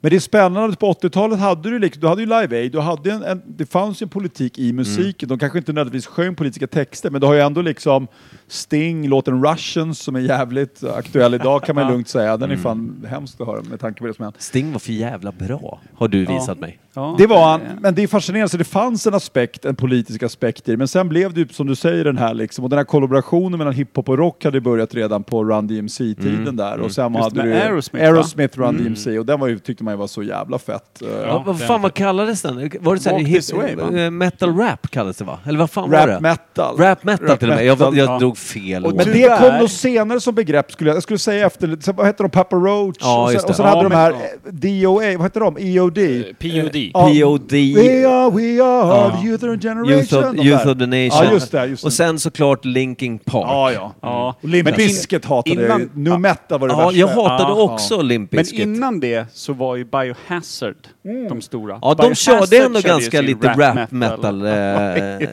Men 0.00 0.10
det 0.10 0.16
är 0.16 0.20
spännande, 0.20 0.76
på 0.76 0.92
80-talet 0.92 1.38
hade 1.38 1.70
du, 1.70 1.78
liksom, 1.78 2.00
du 2.00 2.08
hade 2.08 2.20
ju 2.20 2.26
Live 2.26 2.56
Aid, 2.56 2.72
du 2.72 2.80
hade 2.80 3.12
en, 3.12 3.22
en, 3.22 3.42
det 3.46 3.66
fanns 3.66 4.02
ju 4.02 4.04
en 4.04 4.10
politik 4.10 4.58
i 4.58 4.72
musiken. 4.72 5.28
De 5.28 5.38
kanske 5.38 5.58
inte 5.58 5.72
nödvändigtvis 5.72 6.06
sjöng 6.06 6.34
politiska 6.34 6.66
texter, 6.66 7.10
men 7.10 7.20
du 7.20 7.26
har 7.26 7.34
ju 7.34 7.40
ändå 7.40 7.62
liksom 7.62 8.08
Sting, 8.48 9.08
låten 9.08 9.44
Russians 9.44 9.98
som 9.98 10.16
är 10.16 10.20
jävligt 10.20 10.84
aktuell 10.84 11.34
idag 11.34 11.62
kan 11.62 11.74
man 11.74 11.92
lugnt 11.92 12.08
säga. 12.08 12.36
Den 12.36 12.50
är 12.50 12.56
fan 12.56 13.06
hemskt 13.10 13.40
att 13.40 13.46
höra 13.46 13.62
med 13.62 13.80
tanke 13.80 14.00
på 14.00 14.06
det 14.06 14.14
som 14.14 14.22
hänt. 14.24 14.36
Sting 14.38 14.72
var 14.72 14.78
för 14.78 14.92
jävla 14.92 15.32
bra, 15.32 15.80
har 15.94 16.08
du 16.08 16.24
visat 16.24 16.60
mig. 16.60 16.78
Ja. 16.94 17.14
Det 17.18 17.26
var 17.26 17.50
han, 17.50 17.60
men 17.80 17.94
det 17.94 18.02
är 18.02 18.06
fascinerande, 18.06 18.48
så 18.48 18.56
det 18.56 18.64
fanns 18.64 19.06
en 19.06 19.14
aspekt, 19.14 19.64
en 19.64 19.76
politisk 19.76 20.22
aspekt 20.22 20.68
i 20.68 20.70
det, 20.70 20.76
men 20.76 20.88
sen 20.88 21.08
blev 21.08 21.32
det 21.34 21.40
ju 21.40 21.48
som 21.48 21.66
du 21.66 21.74
säger 21.74 22.04
den 22.04 22.18
här 22.18 22.34
liksom, 22.34 22.64
och 22.64 22.70
den 22.70 22.76
här 22.76 22.84
kollaborationen 22.84 23.58
mellan 23.58 23.74
hiphop 23.74 24.08
och 24.08 24.18
rock 24.18 24.44
hade 24.44 24.60
börjat 24.60 24.94
redan 24.94 25.22
på 25.24 25.44
Run 25.44 25.66
DMC-tiden 25.66 26.56
där, 26.56 26.78
och 26.80 26.92
sen 26.92 27.14
Just 27.14 27.24
hade 27.24 27.42
du 27.42 27.54
Aerosmith? 27.54 28.04
Aerosmith 28.04 28.58
Run 28.58 28.76
DMC, 28.84 29.18
och 29.18 29.26
den 29.26 29.40
var 29.40 29.48
ju, 29.48 29.58
tyckte 29.58 29.84
man 29.84 29.94
ju 29.94 29.98
var 29.98 30.06
så 30.06 30.22
jävla 30.22 30.58
fett. 30.58 31.02
Eh, 31.02 31.08
Ja, 31.08 31.42
vad 31.46 31.60
fan 31.60 31.82
vad 31.82 31.94
kallades 31.94 32.42
den? 32.42 32.70
Var 32.80 32.94
det 32.94 33.00
så 33.00 33.10
här, 33.10 33.18
hip, 33.18 33.52
way, 33.54 34.00
eh, 34.00 34.10
metal 34.10 34.56
rap 34.58 34.90
kallades 34.90 35.16
det 35.16 35.24
va? 35.24 35.38
Eller 35.46 35.58
vad 35.58 35.70
fan 35.70 35.90
var 35.90 35.98
Rap 35.98 36.06
det? 36.06 36.20
metal. 36.20 36.76
Rap 36.76 37.04
metal 37.04 37.36
till 37.38 37.50
och 37.50 37.56
med. 37.56 37.64
Jag, 37.66 37.78
metal, 37.78 37.96
jag 37.96 38.08
ja. 38.08 38.18
drog 38.18 38.37
fel 38.38 38.84
Och 38.84 38.88
ord. 38.90 38.96
Men 38.96 39.06
det 39.06 39.12
Tyvärr. 39.12 39.38
kom 39.50 39.58
nog 39.58 39.70
senare 39.70 40.20
som 40.20 40.34
begrepp, 40.34 40.72
skulle 40.72 40.90
jag, 40.90 40.96
jag 40.96 41.02
skulle 41.02 41.18
säga 41.18 41.46
efter, 41.46 41.76
så 41.80 41.92
vad 41.92 42.06
hette 42.06 42.22
de, 42.22 42.30
Papa 42.30 42.56
Roach? 42.56 42.96
Ja, 43.00 43.24
och 43.24 43.30
sen, 43.30 43.40
och 43.50 43.56
sen 43.56 43.66
Ja, 43.66 43.70
hade 43.70 43.82
de 43.82 43.88
men- 43.88 43.98
här 43.98 44.10
eh, 44.10 44.52
DOA, 44.52 45.12
vad 45.16 45.22
hette 45.22 45.38
de? 45.40 45.56
EOD? 45.60 45.98
POD. 46.40 46.76
Ja. 46.94 47.08
POD. 47.08 47.52
We 47.52 48.08
are, 48.08 48.30
we 48.30 48.62
are, 48.62 48.88
Ja. 48.88 49.18
the 49.22 49.26
youth 49.28 49.44
of 49.44 49.60
the 49.60 49.68
generation. 49.68 49.92
Youth 49.98 50.14
of, 50.14 50.36
de 50.36 50.42
Youth 50.42 50.66
of 50.68 50.78
the 50.78 50.86
Nation. 50.86 51.24
Ja, 51.26 51.32
just 51.32 51.52
det. 51.52 51.66
Just 51.66 51.84
Och 51.84 51.92
sen 51.92 52.18
såklart 52.18 52.64
Linkin 52.64 53.18
Park. 53.18 53.44
Ja, 53.48 53.72
ja. 53.72 53.94
Ja. 54.02 54.34
Och 54.42 54.48
Limp 54.48 54.64
Men 54.64 54.74
in- 54.80 54.86
Bizkit 54.86 55.24
hatade 55.24 55.50
jag 55.54 55.60
ju. 55.60 55.66
innan- 55.84 55.90
Nu 55.94 56.18
metal 56.18 56.60
var 56.60 56.68
det 56.68 56.74
Ja, 56.74 56.78
värsta. 56.86 56.98
jag 56.98 57.08
hatade 57.08 57.42
Ja. 57.50 57.62
också 57.62 58.02
Limp 58.02 58.32
Men 58.32 58.38
Bizkit. 58.38 58.60
innan 58.60 59.00
det 59.00 59.26
så 59.32 59.52
var 59.52 59.76
ju 59.76 59.84
Biohazard 59.84 60.76
de 61.28 61.40
stora. 61.42 61.78
Ja, 61.82 61.94
de 61.94 62.14
körde 62.14 62.56
ändå 62.58 62.80
ganska 62.80 63.20
lite 63.20 63.48
rap 63.48 63.90
metal, 63.90 64.46
eh, 64.46 64.52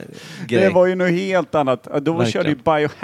Det 0.50 0.70
var 0.74 0.86
ju 0.86 0.96
något 0.96 1.10
helt 1.10 1.56
annat. 1.56 1.84
Då 1.84 1.90
Verkligen. 2.14 2.32
körde 2.32 2.50
ju 2.50 2.56
Biohazard 2.56 2.95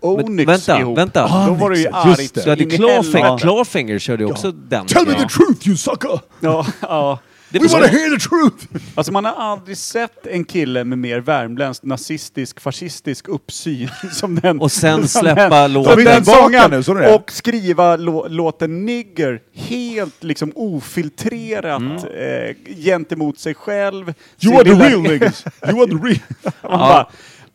och 0.00 0.24
Onyx 0.24 0.48
vänta, 0.48 0.80
ihop. 0.80 0.98
vänta. 0.98 1.46
Då 1.46 1.52
var 1.54 1.70
det 1.70 1.78
ju 1.78 1.84
det. 1.84 2.44
Du 2.44 2.50
hade 2.50 2.64
Clawfinger. 2.64 3.38
Clawfinger 3.38 3.98
körde 3.98 4.24
ju 4.24 4.30
också 4.30 4.52
den. 4.52 4.86
Tell 4.86 5.06
me 5.06 5.12
Ja. 5.12 5.18
the 5.18 5.28
truth 5.34 5.68
you 5.68 5.76
sucker! 5.76 6.20
Ja, 6.40 6.66
ja. 6.80 7.18
Det 7.48 7.58
We 7.58 7.68
wanna 7.68 7.86
hear 7.86 8.18
the 8.18 8.28
truth! 8.28 8.82
Alltså 8.94 9.12
man 9.12 9.24
har 9.24 9.32
aldrig 9.32 9.76
sett 9.76 10.26
en 10.26 10.44
kille 10.44 10.84
med 10.84 10.98
mer 10.98 11.20
värmländsk, 11.20 11.82
nazistisk, 11.82 12.60
fascistisk 12.60 13.28
uppsyn 13.28 13.88
som 14.12 14.34
den. 14.34 14.60
Och 14.60 14.72
sen 14.72 15.08
släppa 15.08 15.66
låten. 15.66 16.04
den 16.04 16.70
nu, 16.70 16.82
så 16.82 16.94
det. 16.94 17.14
Och 17.14 17.30
skriva 17.32 17.96
lå- 17.96 18.28
låten 18.28 18.84
Nigger 18.86 19.40
helt 19.54 20.24
liksom 20.24 20.52
ofiltrerat 20.54 21.82
eh, 22.04 22.74
gentemot 22.76 23.38
sig 23.38 23.54
själv. 23.54 24.14
You 24.40 24.54
are 24.54 24.64
the 24.64 24.70
real 24.70 25.02
niggas! 25.02 25.44
You 25.68 25.82
are 25.82 25.86
the 25.86 25.94
real... 26.06 26.18
Man 26.62 26.78
bara, 26.78 27.06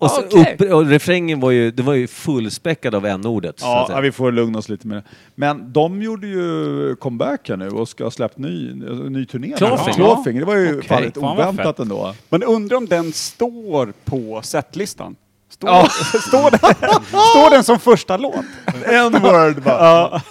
Och, 0.01 0.11
så 0.11 0.21
okej. 0.21 0.55
upp, 0.59 0.71
och 0.73 0.85
refrängen 0.87 1.39
var 1.39 1.51
ju, 1.51 1.71
det 1.71 1.83
var 1.83 1.93
ju 1.93 2.07
fullspäckad 2.07 2.95
av 2.95 3.05
n-ordet. 3.05 3.59
så 3.59 3.65
att 3.65 3.71
Ja, 3.71 3.87
säga. 3.87 4.01
vi 4.01 4.11
får 4.11 4.31
lugna 4.31 4.59
oss 4.59 4.69
lite 4.69 4.87
med 4.87 4.97
det. 4.97 5.03
Men 5.35 5.73
de 5.73 6.01
gjorde 6.01 6.27
ju 6.27 6.95
comeback 6.95 7.49
här 7.49 7.57
nu 7.57 7.69
och 7.69 7.89
ska 7.89 8.03
ha 8.03 8.11
släppt 8.11 8.37
ny, 8.37 8.73
ny 9.09 9.25
turné. 9.25 9.53
Clawfinger. 9.57 9.93
Clawfinger, 9.93 10.39
det 10.39 10.45
var 10.45 10.55
ju 10.55 10.77
Okej. 10.77 10.87
fan 10.87 11.03
lite 11.03 11.19
Fan 11.19 11.37
vad 11.37 11.47
oväntat 11.47 11.79
ändå. 11.79 12.15
Men 12.29 12.43
undrar 12.43 12.77
om 12.77 12.85
den 12.85 13.13
står 13.13 13.93
på 14.05 14.41
setlistan? 14.43 15.15
Står, 15.49 15.67
står, 16.27 16.51
den, 16.51 16.59
står 17.13 17.49
den 17.51 17.63
som 17.63 17.79
första 17.79 18.17
låt? 18.17 18.35
En 18.85 19.11
word 19.11 19.63
bara. 19.63 19.73
Ja, 19.79 20.21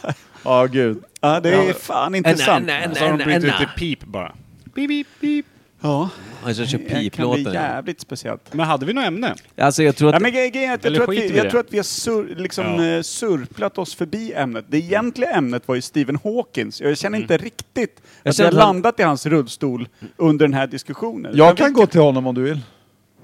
ja 0.45 0.67
gud. 0.67 1.03
Ja, 1.21 1.41
det 1.41 1.55
är 1.55 1.73
fan 1.73 2.15
intressant. 2.15 2.71
Så 2.95 3.05
har 3.05 3.19
de 3.19 3.25
bytt 3.25 3.45
ut 3.45 3.57
till 3.59 3.69
pip 3.77 4.05
bara. 4.05 4.33
Pip, 4.75 4.89
pip, 4.89 5.07
pip. 5.21 5.47
Ja, 5.81 6.09
Alltså, 6.44 6.66
kör 6.66 6.78
det 6.78 6.85
kan 6.85 6.98
bli 7.01 7.11
piplåten. 7.11 7.52
jävligt 7.52 8.01
speciellt. 8.01 8.55
Men 8.55 8.66
hade 8.66 8.86
vi 8.86 8.93
något 8.93 9.05
ämne? 9.05 9.35
Alltså 9.59 9.82
jag 9.82 9.97
tror 9.97 10.11
Ja, 10.11 10.16
att... 10.16 10.23
men 10.23 10.32
grejen 10.32 10.47
är 10.70 10.74
att 10.74 10.85
jag, 10.85 10.86
Eller 10.86 10.97
tror 10.98 11.05
att, 11.05 11.11
skiter 11.11 11.23
vi, 11.23 11.28
vi 11.28 11.35
i 11.35 11.36
jag 11.36 11.47
det? 11.47 11.51
tror 11.51 11.61
att 11.61 11.73
vi 11.73 11.77
har 11.77 11.82
sur, 11.85 12.35
liksom, 12.36 12.65
Ja. 12.65 12.85
eh, 12.97 13.02
surplat 13.02 13.78
oss 13.78 13.94
förbi 13.94 14.32
ämnet. 14.32 14.65
Det 14.69 14.78
egentliga 14.78 15.31
ämnet 15.31 15.69
var 15.69 15.74
ju 15.74 15.81
Stephen 15.81 16.19
Hawkins. 16.24 16.81
Jag 16.81 16.98
känner 16.98 17.19
inte 17.19 17.36
riktigt 17.36 18.02
Jag 18.23 18.31
att 18.31 18.35
vi 18.35 18.36
känner 18.36 18.51
har 18.52 18.59
att 18.59 18.65
han- 18.66 18.74
landat 18.77 19.01
i 19.01 19.02
hans 19.02 19.27
rullstol 19.27 19.89
under 20.16 20.44
den 20.47 20.55
här 20.55 20.66
diskussionen. 20.66 21.32
Jag 21.36 21.47
Men 21.47 21.57
kan 21.57 21.66
vi- 21.66 21.73
gå 21.73 21.86
till 21.86 22.01
honom 22.01 22.27
om 22.27 22.35
du 22.35 22.43
vill. 22.43 22.61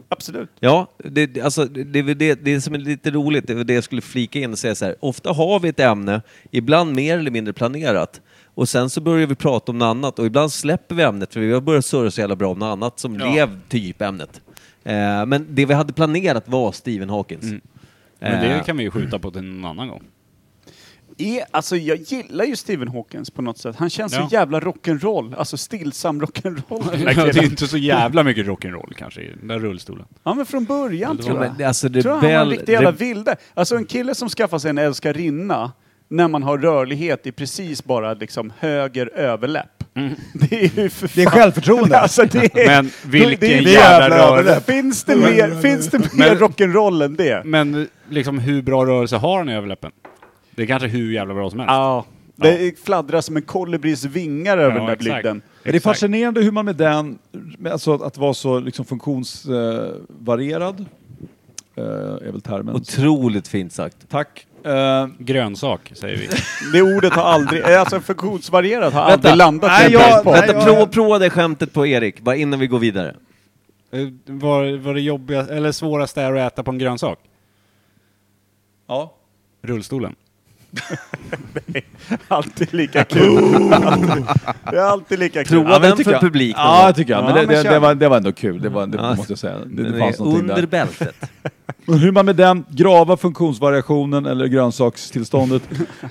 Absolut. 0.08 0.48
Ja, 0.60 0.86
det, 0.98 1.26
det- 1.26 1.40
alltså, 1.40 1.64
det, 1.64 1.98
är 1.98 2.02
väl 2.02 2.18
det, 2.18 2.34
det 2.44 2.60
som 2.60 2.74
är 2.74 2.78
lite 2.78 3.10
roligt, 3.10 3.46
det 3.46 3.52
är 3.52 3.54
väl 3.56 3.66
det 3.66 3.74
jag 3.74 3.84
skulle 3.84 4.02
flika 4.02 4.38
in 4.38 4.52
och 4.52 4.58
säga 4.58 4.74
så 4.74 4.84
här. 4.84 4.96
Ofta 5.00 5.32
har 5.32 5.60
vi 5.60 5.68
ett 5.68 5.80
ämne, 5.80 6.22
ibland 6.50 6.94
mer 6.96 7.18
eller 7.18 7.30
mindre 7.30 7.52
planerat. 7.52 8.20
Och 8.56 8.68
sen 8.68 8.90
så 8.90 9.00
börjar 9.00 9.26
vi 9.26 9.34
prata 9.34 9.72
om 9.72 9.78
något 9.78 9.86
annat 9.86 10.18
och 10.18 10.26
ibland 10.26 10.52
släpper 10.52 10.94
vi 10.94 11.02
ämnet 11.02 11.32
för 11.32 11.40
vi 11.40 11.52
har 11.52 11.60
börjat 11.60 11.84
surra 11.84 12.10
så 12.10 12.20
jävla 12.20 12.36
bra 12.36 12.50
om 12.52 12.58
något 12.58 12.66
annat 12.72 12.98
som 12.98 13.14
Ja. 13.14 13.32
blev 13.32 13.60
typ 13.68 14.02
ämnet. 14.02 14.40
Eh, 14.84 15.26
men 15.26 15.46
det 15.48 15.64
vi 15.66 15.74
hade 15.74 15.92
planerat 15.92 16.48
var 16.48 16.72
Stephen 16.72 17.10
Hawkins. 17.10 17.42
Men 17.44 17.60
det 18.20 18.46
Eh, 18.48 18.62
kan 18.64 18.76
vi 18.76 18.82
ju 18.84 18.90
skjuta 18.90 19.18
på 19.18 19.30
till 19.30 19.42
någon 19.42 19.64
annan 19.70 19.88
gång. 19.88 20.02
Är, 21.18 21.44
alltså, 21.50 21.76
jag 21.76 21.98
gillar 21.98 22.44
ju 22.44 22.56
Stephen 22.56 22.88
Hawkins 22.88 23.30
på 23.30 23.42
något 23.42 23.58
sätt. 23.58 23.76
Han 23.76 23.90
känns 23.90 24.12
Ja. 24.14 24.28
så 24.28 24.34
jävla 24.34 24.60
rock'n'roll. 24.60 25.34
Alltså 25.36 25.56
stillsam 25.56 26.22
rock'n'roll. 26.22 26.90
det 27.32 27.38
är 27.38 27.44
inte 27.44 27.66
så 27.68 27.76
jävla 27.76 28.22
mycket 28.22 28.46
rock'n'roll 28.46 28.94
kanske 28.94 29.20
i 29.22 29.32
den 29.38 29.48
där 29.48 29.58
rullstolen. 29.58 30.04
Ja, 30.24 30.34
men 30.34 30.46
från 30.46 30.64
början 30.64 31.18
tror 31.18 31.42
jag. 31.44 31.52
men, 31.58 31.66
alltså, 31.68 31.88
tror 31.88 32.06
jag 32.06 32.12
han 32.12 32.22
var 32.22 32.30
en 32.30 32.48
riktig 32.50 32.72
jävla 32.72 32.90
vilde. 32.90 33.36
Alltså 33.54 33.76
en 33.76 33.84
kille 33.84 34.14
som 34.14 34.28
skaffar 34.28 34.58
sig 34.58 34.70
en 34.70 34.78
älskarinna 34.78 35.72
när 36.08 36.28
man 36.28 36.42
har 36.42 36.58
rörlighet 36.58 37.26
i 37.26 37.32
precis 37.32 37.84
bara 37.84 38.14
liksom 38.14 38.52
höger 38.58 39.10
överläpp. 39.14 39.84
Det 40.32 40.64
är 40.64 40.80
ju 40.82 40.90
för 40.90 41.10
Det 41.14 41.22
är 41.22 41.30
fan- 41.30 41.40
självförtroende. 41.40 41.98
Alltså 42.00 42.24
det 42.24 42.58
är, 42.62 42.66
Men 42.66 42.90
vilken 43.04 43.40
det 43.40 43.54
är 43.54 43.60
jävla 43.60 44.16
jävla 44.16 44.36
rörelse. 44.36 44.60
Finns 44.60 45.04
det 45.04 45.16
mer, 45.16 45.62
finns 45.62 45.88
det 45.90 45.98
mer 45.98 46.08
Men- 46.28 46.38
rock'n'roll 46.38 47.04
än 47.04 47.16
det? 47.16 47.42
Men 47.44 47.88
liksom 48.08 48.38
hur 48.38 48.62
bra 48.62 48.86
rörelse 48.86 49.16
har 49.16 49.38
han 49.38 49.48
i 49.48 49.54
överläppen? 49.54 49.90
Det 50.54 50.62
är 50.62 50.66
kanske 50.66 50.88
hur 50.88 51.12
jävla 51.12 51.34
bra 51.34 51.50
som 51.50 51.58
helst. 51.60 51.70
Ja. 51.72 52.04
Det 52.38 52.78
fladdrar 52.84 53.20
som 53.20 53.36
en 53.36 53.42
kolibris 53.42 54.04
vingar 54.04 54.58
över 54.58 54.70
Ja, 54.72 54.78
den 54.78 54.86
där 54.86 54.96
blygden. 54.96 55.42
Det 55.62 55.76
är 55.76 55.80
fascinerande 55.80 56.42
hur 56.42 56.50
man 56.52 56.64
med 56.64 56.76
den, 56.76 57.18
alltså 57.72 57.94
att 57.94 58.18
vara 58.18 58.34
så 58.34 58.60
liksom 58.60 58.84
funktionsvarierad, 58.84 60.84
eh, 61.76 61.84
är 62.28 62.32
väl 62.32 62.40
termen. 62.40 62.74
Otroligt 62.74 63.48
fint 63.48 63.72
sagt. 63.72 63.96
Tack. 64.08 64.46
Eh, 64.66 65.06
Grönsak, 65.18 65.92
säger 65.94 66.16
vi. 66.16 66.28
Det 66.72 66.82
ordet 66.96 67.12
har 67.12 67.22
aldrig, 67.22 67.62
alltså 67.64 68.00
funktionsvarierat 68.00 68.92
har 68.92 69.00
Vänta. 69.00 69.14
aldrig 69.14 69.36
landat 69.36 69.70
Nej, 69.70 69.92
jag- 69.92 70.24
på. 70.24 70.32
Vänta, 70.32 70.64
prova, 70.64 70.86
prova 70.86 71.18
det 71.18 71.30
skämtet 71.30 71.72
på 71.72 71.86
Erik, 71.86 72.20
bara 72.20 72.36
innan 72.36 72.60
vi 72.60 72.66
går 72.66 72.78
vidare. 72.78 73.16
Eh, 73.92 74.00
Var, 74.26 74.78
var 74.78 74.94
det 74.94 75.00
jobbiga, 75.00 75.40
eller 75.46 75.72
svåraste 75.72 76.22
är 76.22 76.32
att 76.34 76.52
äta 76.52 76.62
på 76.62 76.70
en 76.70 76.78
grönsak? 76.78 77.18
ja. 78.88 79.12
Rullstolen. 79.62 80.14
Alltid 82.28 82.74
lika 82.74 83.04
kul. 83.04 83.34
det 84.70 84.76
är 84.76 84.80
alltid 84.82 85.18
lika 85.18 85.44
kul. 85.44 85.58
Prova 85.58 85.70
men 85.70 85.80
det 85.80 85.88
den 85.88 85.96
tycker 85.96 86.04
för 86.10 86.12
jag. 86.12 86.20
publik 86.22 86.56
någon 86.56 86.64
Ja, 86.66 86.78
gång. 86.78 86.86
det 86.88 86.94
tycker 86.94 87.12
jag. 87.12 87.24
Men, 87.24 87.34
Ja, 87.34 87.40
det, 87.40 87.46
men 87.46 87.56
det, 87.56 87.62
kör. 87.62 87.70
det, 87.72 87.78
var, 87.78 87.94
det 87.94 88.08
var 88.08 88.16
ändå 88.16 88.32
kul, 88.32 88.60
det, 88.62 88.68
var, 88.68 88.86
det 88.86 88.98
Ja, 88.98 89.14
måste 89.14 89.32
jag 89.32 89.38
säga. 89.38 89.58
Det, 89.58 89.82
Den 89.82 89.92
det 89.92 89.98
är 89.98 90.00
fanns 90.00 90.18
någonting 90.18 90.40
under 90.40 90.54
där. 90.56 90.66
bältet. 90.66 91.30
Och 91.86 91.98
hur 91.98 92.12
man 92.12 92.26
med 92.26 92.36
den 92.36 92.64
grava 92.68 93.16
funktionsvariationen 93.16 94.26
eller 94.26 94.46
grönsakstillståndet 94.46 95.62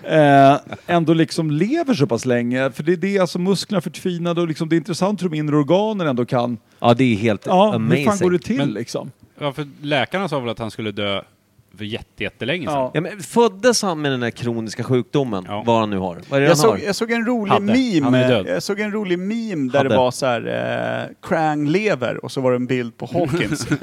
eh, 0.04 0.56
ändå 0.88 1.14
liksom 1.14 1.52
lever 1.52 1.94
så 1.94 2.08
pass 2.08 2.26
länge. 2.26 2.72
För 2.72 2.84
det 2.84 2.94
är 2.94 2.98
det, 2.98 3.20
alltså 3.20 3.40
musklerna 3.40 3.82
förtvinade 3.82 4.42
och 4.42 4.48
liksom, 4.48 4.70
det 4.70 4.76
är 4.76 4.78
intressant 4.78 5.24
hur 5.24 5.30
de 5.30 5.38
inre 5.38 5.56
organen 5.58 6.08
ändå 6.08 6.26
kan... 6.26 6.58
Ja, 6.80 6.94
det 6.94 7.04
är 7.04 7.16
helt 7.16 7.46
Ja, 7.46 7.74
amazing. 7.76 7.98
hur 7.98 8.06
fan 8.12 8.18
går 8.20 8.32
det 8.32 8.40
till 8.40 8.58
Men- 8.58 8.74
liksom? 8.74 9.12
Ja, 9.40 9.52
för 9.54 9.68
läkarna 9.82 10.28
sa 10.30 10.40
väl 10.40 10.50
att 10.50 10.60
han 10.60 10.72
skulle 10.72 10.92
dö 10.92 11.22
för 11.78 11.86
jätte, 11.86 12.24
jättelänge 12.24 12.66
sedan. 12.68 12.74
Ja. 12.76 12.92
Ja, 12.94 13.02
men 13.02 13.20
föddes 13.20 13.82
han 13.82 14.02
med 14.02 14.12
den 14.12 14.24
här 14.24 14.30
kroniska 14.30 14.84
sjukdomen, 14.84 15.46
Ja. 15.48 15.64
vad 15.66 15.80
han 15.80 15.90
nu 15.90 15.98
har? 15.98 16.22
Vad 16.30 16.38
är 16.38 16.42
det 16.42 16.42
Jag 16.42 16.48
han 16.50 16.58
såg, 16.58 16.72
har? 16.72 16.78
jag 16.78 16.96
såg 16.96 17.12
en 17.12 17.26
rolig 17.26 17.52
Hade. 17.52 17.72
Han 17.72 18.02
meme, 18.02 18.18
är 18.24 18.30
död. 18.30 18.46
jag 18.48 18.64
såg 18.64 18.80
en 18.80 18.92
rolig 18.92 19.20
meme 19.20 19.72
där 19.72 19.78
Hade. 19.80 19.90
det 19.90 19.98
var 19.98 20.12
så 20.12 20.26
här, 20.26 21.08
eh, 21.12 21.30
Krang 21.30 21.68
lever 21.68 22.26
och 22.26 22.32
så 22.32 22.42
var 22.42 22.52
det 22.52 22.56
en 22.58 22.66
bild 22.68 22.98
på 22.98 23.06
Hawkins. 23.14 23.68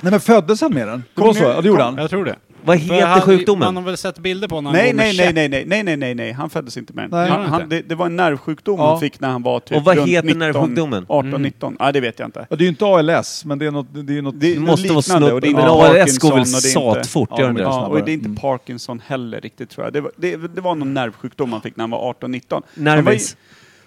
Nej 0.00 0.10
men 0.10 0.20
föddes 0.20 0.60
han 0.60 0.74
med 0.74 0.88
den? 0.88 1.04
Det 1.14 1.20
var 1.20 1.34
så? 1.34 1.44
Ja, 1.44 1.60
det 1.60 1.68
gjorde 1.68 1.82
han. 1.82 1.96
Jag 1.96 2.10
tror 2.10 2.24
det. 2.24 2.36
Vad 2.64 2.78
heter 2.78 3.06
han- 3.06 3.20
sjukdomen? 3.20 3.64
Man 3.66 3.76
har 3.76 3.82
väl 3.82 3.96
sett 3.96 4.18
bilder 4.18 4.48
på 4.48 4.54
honom 4.54 4.72
nej, 4.72 4.86
han 4.86 4.96
nej, 4.96 5.16
nej, 5.16 5.32
nej, 5.32 5.48
nej, 5.48 5.64
nej, 5.66 5.82
nej, 5.84 5.96
nej, 5.96 6.14
nej, 6.14 6.32
han 6.32 6.50
föddes 6.50 6.76
inte 6.76 6.92
med 6.92 7.04
den. 7.10 7.20
Nej. 7.20 7.30
han, 7.30 7.46
han 7.46 7.68
det, 7.68 7.80
det 7.88 7.94
var 7.94 8.06
en 8.06 8.16
nervsjukdom 8.16 8.78
Ja. 8.78 8.90
han 8.90 9.00
fick 9.00 9.20
när 9.20 9.28
han 9.28 9.42
var 9.42 9.60
typ 9.60 9.76
Och 9.76 9.84
vad 9.84 9.96
runt 9.96 10.08
heter 10.08 10.26
19, 10.26 10.38
nervsjukdomen? 10.38 11.06
18, 11.08 11.42
19. 11.42 11.76
Ja, 11.78 11.92
det 11.92 12.00
vet 12.00 12.18
jag 12.18 12.28
inte. 12.28 12.46
Ja, 12.50 12.56
det 12.56 12.62
är 12.62 12.64
ju 12.64 12.68
inte 12.68 12.84
ALS, 12.86 13.44
men 13.44 13.58
det 13.58 13.66
är 13.66 13.70
något... 13.70 13.86
Det 13.92 14.18
är 14.18 14.22
något 14.22 14.40
Det, 14.40 14.46
Det 14.46 14.54
är 14.56 14.60
måste 14.60 14.88
vara 14.88 14.98
liknande 14.98 15.32
och 15.32 15.40
det 15.40 15.46
är 15.46 15.50
snudd... 15.50 15.60
inte 15.60 15.62
Men 15.62 16.00
ALS 16.02 16.18
Parkinson 16.18 16.30
går 16.30 16.36
väl 16.36 16.46
satfort, 16.46 17.28
Ja, 17.32 17.38
gör 17.40 17.46
de 17.46 17.54
den 17.54 17.56
det? 17.56 17.62
Ja, 17.62 17.86
och 17.86 18.04
det 18.04 18.10
är 18.10 18.14
inte 18.14 18.26
Mm. 18.26 18.36
Parkinson 18.36 19.02
heller 19.06 19.40
riktigt 19.40 19.70
tror 19.70 19.86
jag. 19.86 19.92
Det 19.92 20.00
var, 20.00 20.12
det, 20.16 20.36
det 20.36 20.60
var 20.60 20.74
någon 20.74 20.94
nervsjukdom 20.94 21.52
han 21.52 21.62
fick 21.62 21.76
när 21.76 21.82
han 21.82 21.90
var 21.90 22.12
18-19. 22.20 22.44
Han 22.50 22.62
var 22.84 22.92
ju 22.94 23.02
Nervis. 23.02 23.36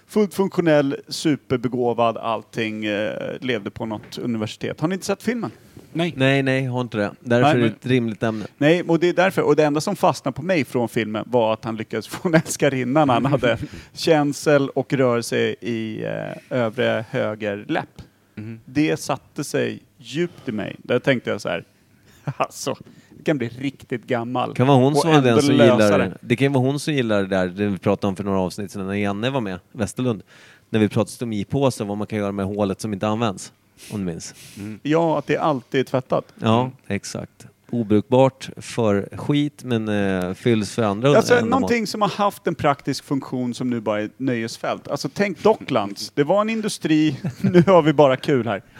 fullt 0.08 0.34
funktionell, 0.34 0.96
superbegåvad, 1.08 2.16
allting, 2.16 2.84
eh, 2.84 3.10
levde 3.40 3.70
på 3.70 3.86
något 3.86 4.18
universitet. 4.18 4.80
Har 4.80 4.88
ni 4.88 4.94
inte 4.94 5.06
sett 5.06 5.22
filmen? 5.22 5.50
Nej. 5.96 6.14
Nej, 6.16 6.42
nej, 6.42 6.64
har 6.64 6.80
inte 6.80 6.96
det. 6.96 7.10
Därför 7.20 7.42
Nej, 7.42 7.50
är 7.50 7.54
det 7.54 7.60
men- 7.60 7.70
ett 7.72 7.86
rimligt 7.86 8.22
ämne. 8.22 8.44
Nej, 8.58 8.82
och 8.82 8.98
det 9.00 9.08
är 9.08 9.12
därför. 9.12 9.42
Och 9.42 9.56
det 9.56 9.64
enda 9.64 9.80
som 9.80 9.96
fastnade 9.96 10.34
på 10.36 10.42
mig 10.42 10.64
från 10.64 10.88
filmen 10.88 11.24
var 11.26 11.52
att 11.52 11.64
han 11.64 11.76
lyckades 11.76 12.08
få 12.08 12.28
en 12.28 12.34
älskarinna 12.34 13.04
när 13.04 13.14
han 13.14 13.24
hade 13.26 13.58
känsel 13.92 14.68
och 14.68 14.92
rörelse 14.92 15.38
i 15.60 16.04
eh, 16.04 16.58
övre 16.58 17.04
höger 17.10 17.64
läpp. 17.68 18.02
Mhm. 18.34 18.60
Det 18.64 18.96
satte 19.00 19.44
sig 19.44 19.82
djupt 19.98 20.48
i 20.48 20.52
mig. 20.52 20.76
Där 20.78 20.98
tänkte 20.98 21.30
jag 21.30 21.40
så 21.40 21.48
här, 21.48 21.64
alltså, 22.36 22.76
det 23.18 23.24
kan 23.24 23.38
bli 23.38 23.48
riktigt 23.48 24.04
gammal. 24.06 24.54
kan 24.54 24.66
vara 24.66 24.78
hon 24.78 24.94
som 24.94 25.10
var 25.10 25.20
den 25.22 25.42
som 25.42 25.54
gillar 25.54 25.98
det. 25.98 26.12
det. 26.20 26.36
kan 26.36 26.52
vara 26.52 26.64
hon 26.64 26.80
som 26.80 26.94
gillar 26.94 27.22
det 27.22 27.28
där, 27.28 27.46
det 27.48 27.66
vi 27.66 27.78
pratade 27.78 28.08
om 28.08 28.16
för 28.16 28.24
några 28.24 28.40
avsnitt 28.40 28.70
sedan 28.70 28.86
när 28.86 28.94
Janne 28.94 29.30
var 29.30 29.40
med, 29.40 29.58
Westerlund. 29.72 30.22
När 30.70 30.80
vi 30.80 30.88
pratade 30.88 31.10
stomipåse, 31.10 31.84
vad 31.84 31.96
man 31.98 32.06
kan 32.06 32.18
göra 32.18 32.32
med 32.32 32.46
hålet 32.46 32.80
som 32.80 32.92
inte 32.92 33.08
används. 33.08 33.52
Om 33.92 33.98
du 33.98 34.04
minns. 34.12 34.34
Ja, 34.82 35.18
att 35.18 35.26
det 35.26 35.36
alltid 35.36 35.80
är 35.80 35.84
tvättat. 35.84 36.24
Ja, 36.40 36.70
exakt. 36.86 37.46
Obrukbart 37.70 38.48
för 38.56 39.08
skit 39.16 39.64
men 39.64 39.88
eh, 39.88 40.34
fylls 40.34 40.74
för 40.74 40.82
andra 40.82 41.16
Alltså, 41.16 41.34
ändamål. 41.34 41.50
någonting 41.50 41.86
som 41.86 42.02
har 42.02 42.08
haft 42.08 42.46
en 42.46 42.54
praktisk 42.54 43.04
funktion 43.04 43.54
som 43.54 43.70
nu 43.70 43.80
bara 43.80 44.00
är 44.00 44.04
ett 44.04 44.18
nöjesfält. 44.18 44.88
Alltså 44.88 45.08
tänk 45.14 45.42
Docklands. 45.42 46.12
Det 46.14 46.24
var 46.24 46.40
en 46.40 46.50
industri, 46.50 47.16
nu 47.40 47.62
har 47.66 47.82
vi 47.82 47.92
bara 47.92 48.16
kul 48.16 48.46
här. 48.46 48.62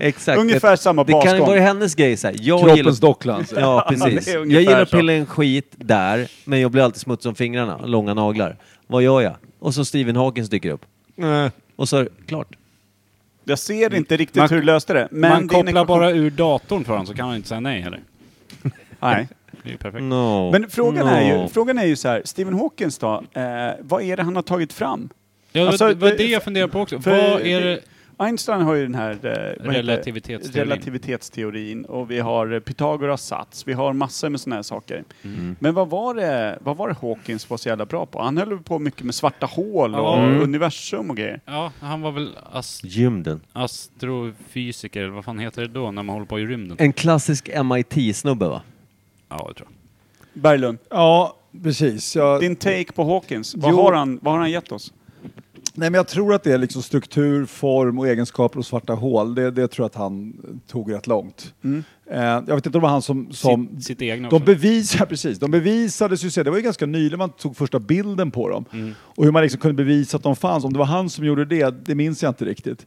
Exakt. 0.00 0.38
Ungefär 0.38 0.76
samma 0.76 1.04
Det 1.04 1.12
kan 1.12 1.20
ju 1.20 1.26
basgång. 1.28 1.46
vara 1.48 1.60
hennes 1.60 1.94
grej 1.94 2.16
så 2.16 2.26
här. 2.26 2.36
Jag 2.40 2.58
Kroppens 2.60 2.76
gillar... 2.76 2.92
docklands. 3.00 3.52
Ja, 3.56 3.86
det 3.90 3.96
precis. 3.96 4.34
Jag 4.34 4.46
gillar 4.46 4.82
att 4.82 4.90
så. 4.90 4.96
pilla 4.96 5.12
en 5.12 5.26
skit 5.26 5.72
där, 5.76 6.28
men 6.44 6.60
jag 6.60 6.70
blir 6.70 6.82
alltid 6.82 7.00
smutsig 7.00 7.28
om 7.28 7.34
fingrarna, 7.34 7.86
långa 7.86 8.14
naglar. 8.14 8.56
Vad 8.86 9.02
gör 9.02 9.20
jag? 9.20 9.36
Och 9.58 9.74
så 9.74 9.84
Stephen 9.84 10.16
Hawkins 10.16 10.48
dyker 10.48 10.70
upp. 10.70 10.84
Och 11.76 11.88
så 11.88 11.96
är 11.96 12.02
det 12.04 12.10
klart. 12.26 12.56
Jag 13.48 13.58
ser 13.58 13.94
inte 13.94 14.16
riktigt 14.16 14.36
Man- 14.36 14.48
hur 14.48 14.56
du 14.56 14.62
löste 14.62 14.92
det. 14.92 15.08
Men 15.10 15.30
Man 15.30 15.48
kopplar 15.48 15.72
ekvation- 15.72 15.86
bara 15.86 16.10
ur 16.10 16.30
datorn 16.30 16.84
för 16.84 16.92
honom 16.92 17.06
så 17.06 17.14
kan 17.14 17.26
han 17.26 17.36
inte 17.36 17.48
säga 17.48 17.60
nej 17.60 17.80
heller. 17.80 18.00
Nej. 19.00 19.28
Det 19.62 19.72
är 19.72 19.76
perfekt. 19.76 20.02
No. 20.02 20.50
Men 20.52 20.70
frågan, 20.70 21.06
är 21.08 21.22
ju, 21.32 21.36
No. 21.42 21.48
frågan 21.52 21.78
är 21.78 21.84
ju 21.84 21.96
så 21.96 22.08
här, 22.08 22.22
Stephen 22.24 22.54
Hawkins 22.54 22.98
då, 22.98 23.24
eh, 23.32 23.42
vad 23.80 24.02
är 24.02 24.16
det 24.16 24.22
han 24.22 24.36
har 24.36 24.42
tagit 24.42 24.72
fram? 24.72 25.08
Ja, 25.52 25.66
Alltså, 25.68 25.88
det 25.88 25.94
var 25.94 26.08
det- 26.08 26.16
det 26.16 26.26
jag 26.26 26.42
funderar 26.42 26.68
på 26.68 26.80
också. 26.80 27.00
för- 27.00 27.30
Vad 27.30 27.40
är 27.40 27.60
det? 27.60 27.80
Einstein 28.20 28.60
har 28.60 28.74
ju 28.74 28.82
den 28.82 28.94
här 28.94 29.10
eh? 29.12 29.62
Relativitetsteorin. 29.64 30.68
relativitetsteorin 30.68 31.84
och 31.84 32.10
vi 32.10 32.20
har 32.20 32.52
eh, 32.52 32.60
Pythagoras 32.60 33.26
sats, 33.26 33.66
vi 33.68 33.72
har 33.72 33.92
massor 33.92 34.28
med 34.28 34.40
sådana 34.40 34.56
här 34.56 34.62
saker. 34.62 35.04
Mm. 35.22 35.56
Men 35.58 35.74
vad 35.74 35.90
var, 35.90 36.14
det, 36.14 36.58
vad 36.60 36.76
var 36.76 36.88
det 36.88 36.94
Hawkins 37.00 37.50
var 37.50 37.56
så 37.56 37.68
jävla 37.68 37.86
bra 37.86 38.06
på? 38.06 38.22
Han 38.22 38.36
höll 38.36 38.58
på 38.58 38.78
mycket 38.78 39.02
med 39.02 39.14
svarta 39.14 39.46
hål 39.46 39.94
och. 39.94 40.18
Mm. 40.18 40.42
universum 40.42 41.10
och 41.10 41.16
grejer. 41.16 41.40
Ja, 41.44 41.72
han 41.80 42.00
var 42.00 42.12
väl 42.12 42.36
ast 42.52 42.84
Gymden. 42.84 43.40
astrofysiker, 43.52 45.00
eller 45.02 45.10
vad 45.12 45.24
fan 45.24 45.38
heter 45.38 45.62
det 45.62 45.68
då 45.68 45.90
när 45.90 46.02
man 46.02 46.08
håller 46.14 46.26
på 46.26 46.40
i 46.40 46.46
rymden? 46.46 46.76
En 46.80 46.92
klassisk 46.92 47.48
MIT-snubbe 47.64 48.48
va? 48.48 48.62
Ja, 49.28 49.36
det 49.36 49.54
tror 49.54 49.68
jag. 49.68 50.42
Berglund, 50.42 50.78
Ja, 50.90 51.36
precis. 51.62 52.16
Jag, 52.16 52.40
din 52.40 52.56
take 52.56 52.92
på 52.92 53.04
Hawkins, 53.04 53.54
vad, 53.54 53.70
Jo. 53.72 53.76
har 53.82 53.92
han, 53.92 54.18
vad 54.22 54.32
har 54.34 54.40
han 54.40 54.50
gett 54.50 54.72
oss? 54.72 54.92
Nej, 55.78 55.90
men 55.90 55.94
jag 55.94 56.08
tror 56.08 56.34
att 56.34 56.42
det 56.42 56.52
är 56.52 56.58
liksom 56.58 56.82
struktur, 56.82 57.46
form 57.46 57.98
och 57.98 58.08
egenskaper 58.08 58.56
hos 58.56 58.66
svarta 58.66 58.94
hål. 58.94 59.34
Det, 59.34 59.50
det 59.50 59.68
tror 59.68 59.84
jag 59.84 59.86
att 59.86 59.94
han 59.94 60.32
tog 60.66 60.92
rätt 60.92 61.06
långt. 61.06 61.54
Mm. 61.64 61.84
Eh, 62.10 62.20
jag 62.20 62.54
vet 62.54 62.66
inte 62.66 62.68
om 62.68 62.72
det 62.72 62.78
var 62.78 62.88
han 62.88 63.02
som... 63.02 63.32
som 63.32 63.68
Sitt, 63.76 63.84
sitt 63.84 64.02
egna 64.02 64.28
de 64.28 64.44
bevisar, 64.44 65.06
precis, 65.08 65.38
de 65.38 65.50
bevisades 65.50 66.38
ju, 66.38 66.42
det 66.42 66.50
var 66.50 66.56
ju 66.56 66.62
ganska 66.62 66.86
nyligen 66.86 67.18
man 67.18 67.30
tog 67.30 67.56
första 67.56 67.78
bilden 67.78 68.30
på 68.30 68.48
dem. 68.48 68.64
Mm. 68.72 68.94
Och 69.00 69.24
hur 69.24 69.32
man 69.32 69.42
liksom 69.42 69.60
kunde 69.60 69.84
bevisa 69.84 70.16
att 70.16 70.22
de 70.22 70.36
fanns, 70.36 70.64
om 70.64 70.72
det 70.72 70.78
var 70.78 70.86
han 70.86 71.10
som 71.10 71.24
gjorde 71.24 71.44
det, 71.44 71.86
det 71.86 71.94
minns 71.94 72.22
jag 72.22 72.30
inte 72.30 72.44
riktigt. 72.44 72.86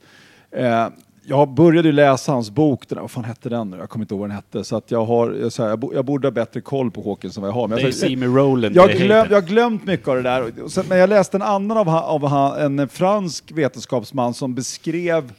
Eh, 0.52 0.88
jag 1.32 1.50
började 1.50 1.92
läsa 1.92 2.32
hans 2.32 2.52
bok, 2.52 2.88
den 2.88 2.96
där, 2.96 3.02
vad 3.02 3.12
fan 3.12 3.24
hette 3.24 3.50
den 3.50 3.70
nu? 3.70 3.78
Jag 3.78 3.90
kommer 3.90 4.04
inte 4.04 4.14
ihåg 4.14 4.20
vad 4.20 4.30
den 4.30 4.36
hette. 4.36 4.64
Så 4.64 4.76
att 4.76 4.92
jag, 4.92 5.06
har, 5.06 5.32
jag, 5.32 5.52
så 5.52 5.64
här, 5.64 5.70
jag, 5.70 5.80
bo, 5.80 5.94
jag 5.94 6.06
borde 6.06 6.28
ha 6.28 6.32
bättre 6.32 6.62
koll 6.62 6.92
på 6.92 7.04
Hawkins 7.04 7.38
än 7.38 7.42
vad 7.42 7.50
jag 7.50 7.56
har. 7.56 7.68
Men 7.68 7.80
jag, 7.80 8.38
Rowland. 8.38 8.76
jag, 8.76 8.92
glöm, 8.92 9.28
jag 9.30 9.38
har 9.38 9.48
glömt 9.48 9.86
mycket 9.86 10.08
av 10.08 10.16
det 10.16 10.22
där. 10.22 10.64
Och 10.64 10.72
sen, 10.72 10.86
men 10.90 10.98
jag 10.98 11.10
läste 11.10 11.38
en 11.38 11.42
annan 11.42 11.78
av, 11.78 11.90
av 11.90 12.58
en 12.60 12.90
fransk 12.90 13.52
vetenskapsman 13.52 14.34
som 14.34 14.56
beskrev 14.56 15.32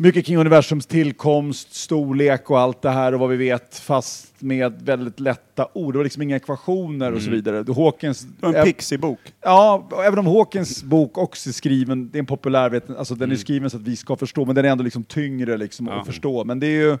mycket 0.00 0.26
kring 0.26 0.36
universums 0.36 0.86
tillkomst, 0.86 1.74
storlek 1.74 2.50
och 2.50 2.60
allt 2.60 2.82
det 2.82 2.90
här 2.90 3.14
och 3.14 3.20
vad 3.20 3.28
vi 3.30 3.36
vet, 3.36 3.78
fast 3.78 4.42
med 4.42 4.82
väldigt 4.82 5.20
lätta 5.20 5.68
ord. 5.72 5.94
Det 5.94 5.96
var 5.98 6.04
liksom 6.04 6.22
inga 6.22 6.36
ekvationer 6.36 7.12
och 7.12 7.22
så 7.22 7.30
vidare. 7.30 7.64
Hawkins... 7.76 8.26
En 8.42 8.54
eh, 8.54 8.64
Pixie-bok. 8.64 9.18
Ja, 9.40 9.88
och 9.90 10.04
även 10.04 10.18
om 10.18 10.26
Hawkins 10.26 10.82
bok 10.82 11.18
också 11.18 11.48
är 11.48 11.52
skriven, 11.52 12.10
det 12.10 12.18
är 12.18 12.20
en 12.20 12.26
populär 12.26 12.70
veten, 12.70 12.96
alltså 12.96 13.14
den 13.14 13.32
är 13.32 13.36
skriven 13.36 13.70
så 13.70 13.76
att 13.76 13.82
vi 13.82 13.96
ska 13.96 14.16
förstå, 14.16 14.44
men 14.44 14.54
den 14.54 14.64
är 14.64 14.68
ändå 14.68 14.84
liksom 14.84 15.04
tyngre 15.04 15.56
liksom 15.56 15.86
Ja. 15.86 16.00
att 16.00 16.06
förstå. 16.06 16.44
Men 16.44 16.60
det 16.60 16.66
är 16.66 16.82
ju... 16.82 16.98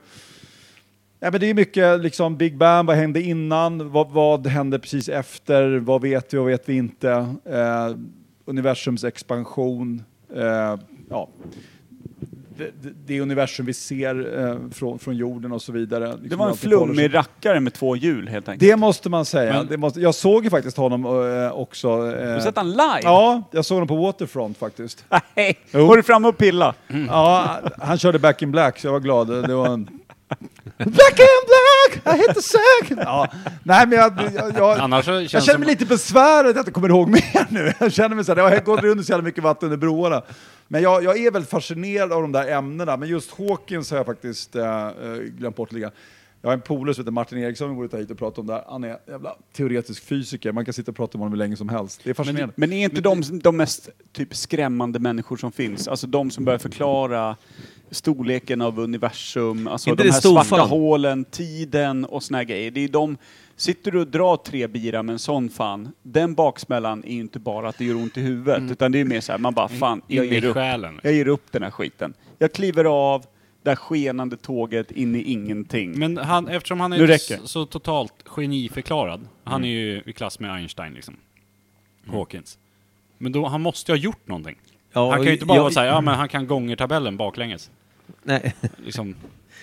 Ja, 1.20 1.30
men 1.30 1.40
det 1.40 1.46
är 1.50 1.54
mycket 1.54 2.00
liksom 2.00 2.36
Big 2.36 2.56
Bang, 2.56 2.86
vad 2.86 2.96
hände 2.96 3.22
innan, 3.22 3.90
vad, 3.90 4.10
vad 4.10 4.46
hände 4.46 4.78
precis 4.78 5.08
efter, 5.08 5.78
vad 5.78 6.02
vet 6.02 6.34
vi, 6.34 6.38
vad 6.38 6.46
vet 6.46 6.68
vi 6.68 6.74
inte, 6.76 7.10
eh, 7.44 7.96
universums 8.44 9.04
expansion, 9.04 10.02
eh, 10.36 10.76
ja. 11.10 11.28
Det, 12.58 12.70
det, 12.82 12.94
det 13.06 13.20
universum 13.20 13.66
vi 13.66 13.74
ser 13.74 14.38
eh, 14.48 14.56
från, 14.72 14.98
från 14.98 15.16
jorden 15.16 15.52
och 15.52 15.62
så 15.62 15.72
vidare. 15.72 16.06
Det 16.08 16.16
Liksom 16.22 16.38
var 16.38 16.48
en 16.48 16.56
flummig 16.56 17.14
rackare 17.14 17.60
med 17.60 17.74
två 17.74 17.96
hjul 17.96 18.28
helt 18.28 18.48
enkelt. 18.48 18.70
Det 18.70 18.76
måste 18.76 19.08
man 19.08 19.24
säga. 19.24 19.52
Men- 19.52 19.66
det 19.66 19.76
måste, 19.76 20.00
jag 20.00 20.14
såg 20.14 20.44
ju 20.44 20.50
faktiskt 20.50 20.76
honom 20.76 21.04
eh, 21.04 21.52
också. 21.52 21.90
Har 21.90 22.28
Eh, 22.28 22.34
du 22.34 22.40
sett 22.40 22.56
han 22.56 22.70
live? 22.70 23.00
Ja, 23.02 23.42
jag 23.50 23.64
såg 23.64 23.76
honom 23.76 23.88
på 23.88 23.96
Waterfront 23.96 24.58
faktiskt. 24.58 25.04
Nej. 25.34 25.58
Var 25.72 25.96
du 25.96 26.02
framme 26.02 26.28
och 26.28 26.38
pilla? 26.38 26.74
Ja, 27.08 27.58
han 27.78 27.98
körde 27.98 28.18
Back 28.18 28.42
in 28.42 28.50
Black, 28.50 28.78
så 28.78 28.86
jag 28.86 28.92
var 28.92 29.00
glad. 29.00 29.28
Det 29.28 29.54
var 29.54 29.66
en... 29.66 29.84
Black 30.76 31.18
in 31.18 31.40
Black! 31.46 31.77
I 31.96 32.10
hit 32.18 32.34
the 32.34 32.42
sack! 32.42 32.90
Ja, 32.96 33.28
nej 33.62 33.86
men 33.86 33.98
jag, 33.98 34.12
jag, 34.34 34.52
jag, 34.56 34.78
jag 34.90 35.04
känner 35.04 35.40
som- 35.40 35.60
mig 35.60 35.68
lite 35.68 35.86
besvärad 35.86 36.46
att 36.46 36.54
jag 36.56 36.60
inte 36.62 36.70
kommer 36.70 36.88
ihåg 36.88 37.08
mer 37.08 37.46
nu. 37.50 37.72
Jag 37.80 37.92
känner 37.92 38.16
mig 38.16 38.24
så 38.24 38.30
här, 38.30 38.36
det 38.36 38.42
har 38.42 38.60
gått 38.64 38.84
under 38.84 39.04
så 39.04 39.12
jävla 39.12 39.24
mycket 39.24 39.44
vatten 39.44 39.66
under 39.66 39.76
broarna. 39.76 40.22
Men 40.68 40.82
jag, 40.82 41.04
jag 41.04 41.18
är 41.18 41.30
väldigt 41.30 41.50
fascinerad 41.50 42.12
av 42.12 42.22
de 42.22 42.32
där 42.32 42.48
ämnena, 42.48 42.96
men 42.96 43.08
just 43.08 43.38
Hawkins 43.38 43.90
har 43.90 43.96
jag 43.96 44.06
faktiskt 44.06 44.56
äh, 44.56 44.88
glömt 45.38 45.56
bort 45.56 45.72
lite. 45.72 45.90
Jag 46.42 46.48
har 46.48 46.54
en 46.54 46.60
polare 46.60 46.94
som 46.94 47.02
heter 47.02 47.12
Martin 47.12 47.38
Eriksson, 47.38 47.68
vi 47.70 47.74
borde 47.76 47.88
ta 47.88 47.96
hit 47.96 48.10
och 48.10 48.18
prata 48.18 48.40
om 48.40 48.46
det 48.46 48.52
här. 48.52 48.64
Han 48.68 48.84
är 48.84 48.98
jävla 49.08 49.34
teoretisk 49.56 50.04
fysiker, 50.04 50.52
man 50.52 50.64
kan 50.64 50.74
sitta 50.74 50.90
och 50.90 50.96
prata 50.96 51.14
om 51.14 51.20
honom 51.20 51.32
hur 51.32 51.38
länge 51.38 51.56
som 51.56 51.68
helst. 51.68 52.00
Det 52.04 52.10
är 52.10 52.14
fascinerande. 52.14 52.54
Men 52.56 52.72
är 52.72 52.84
inte 52.84 53.00
de 53.00 53.22
de 53.42 53.56
mest 53.56 53.88
typ 54.12 54.36
skrämmande 54.36 54.98
människor 54.98 55.36
som 55.36 55.52
finns? 55.52 55.88
Alltså 55.88 56.06
de 56.06 56.30
som 56.30 56.44
börjar 56.44 56.58
förklara 56.58 57.36
storleken 57.90 58.60
av 58.62 58.78
universum, 58.80 59.68
alltså 59.68 59.90
Inte 59.90 60.02
de 60.02 60.06
det 60.08 60.12
här 60.12 60.20
storfan? 60.20 60.44
svarta 60.44 60.64
hålen, 60.64 61.24
tiden 61.24 62.04
och 62.04 62.22
såna 62.22 62.38
här 62.38 62.44
grejer. 62.44 62.70
Det 62.70 62.80
är 62.84 62.88
de, 62.88 63.16
sitter 63.56 63.90
du 63.90 64.00
och 64.00 64.06
drar 64.06 64.36
tre 64.36 64.66
bira 64.66 65.02
med 65.02 65.12
en 65.12 65.18
sån 65.18 65.48
fan, 65.50 65.92
den 66.02 66.34
baksmällan 66.34 67.04
är 67.04 67.12
ju 67.12 67.20
inte 67.20 67.38
bara 67.38 67.68
att 67.68 67.78
det 67.78 67.84
gör 67.84 67.94
ont 67.94 68.16
i 68.16 68.20
huvudet, 68.20 68.70
utan 68.70 68.92
det 68.92 69.00
är 69.00 69.04
mer 69.04 69.20
så 69.20 69.32
här, 69.32 69.38
man 69.38 69.54
bara 69.54 69.68
fan, 69.68 70.02
jag 70.06 70.26
In 70.26 70.32
i 70.32 70.34
ger 70.34 70.44
upp. 70.44 70.54
själen. 70.54 71.00
Jag 71.02 71.12
ger 71.12 71.28
upp 71.28 71.52
den 71.52 71.62
här 71.62 71.70
skiten. 71.70 72.14
Jag 72.38 72.52
kliver 72.52 72.84
av 72.84 73.24
det 73.62 73.70
här 73.70 73.76
skenande 73.76 74.36
tåget 74.36 74.90
in 74.90 75.14
i 75.16 75.22
ingenting. 75.22 75.98
Men 75.98 76.16
han, 76.16 76.48
eftersom 76.48 76.80
han 76.80 76.90
Nu 76.90 77.02
är 77.02 77.06
räcker 77.06 77.38
så, 77.44 77.66
totalt 77.66 78.14
geniförklarad, 78.24 79.20
han 79.44 79.64
är 79.64 79.68
ju 79.68 80.02
i 80.06 80.12
klass 80.12 80.40
med 80.40 80.52
Einstein 80.52 80.94
liksom. 80.94 81.16
Hawkins. 82.06 82.58
Men 83.18 83.32
då, 83.32 83.46
han 83.46 83.60
måste 83.62 83.92
ju 83.92 83.98
ha 83.98 84.02
gjort 84.02 84.28
någonting. 84.28 84.56
Ja, 84.92 85.10
han 85.10 85.18
kan 85.18 85.26
ju 85.26 85.32
inte 85.32 85.46
bara 85.46 85.54
jag- 85.56 85.62
vara 85.62 85.72
såhär, 85.72 85.86
ja 85.86 86.00
men 86.00 86.14
han 86.14 86.28
kan 86.28 86.46
gångertabellen 86.46 87.16
baklänges. 87.16 87.70
Nej. 88.22 88.54
Liksom. 88.84 89.14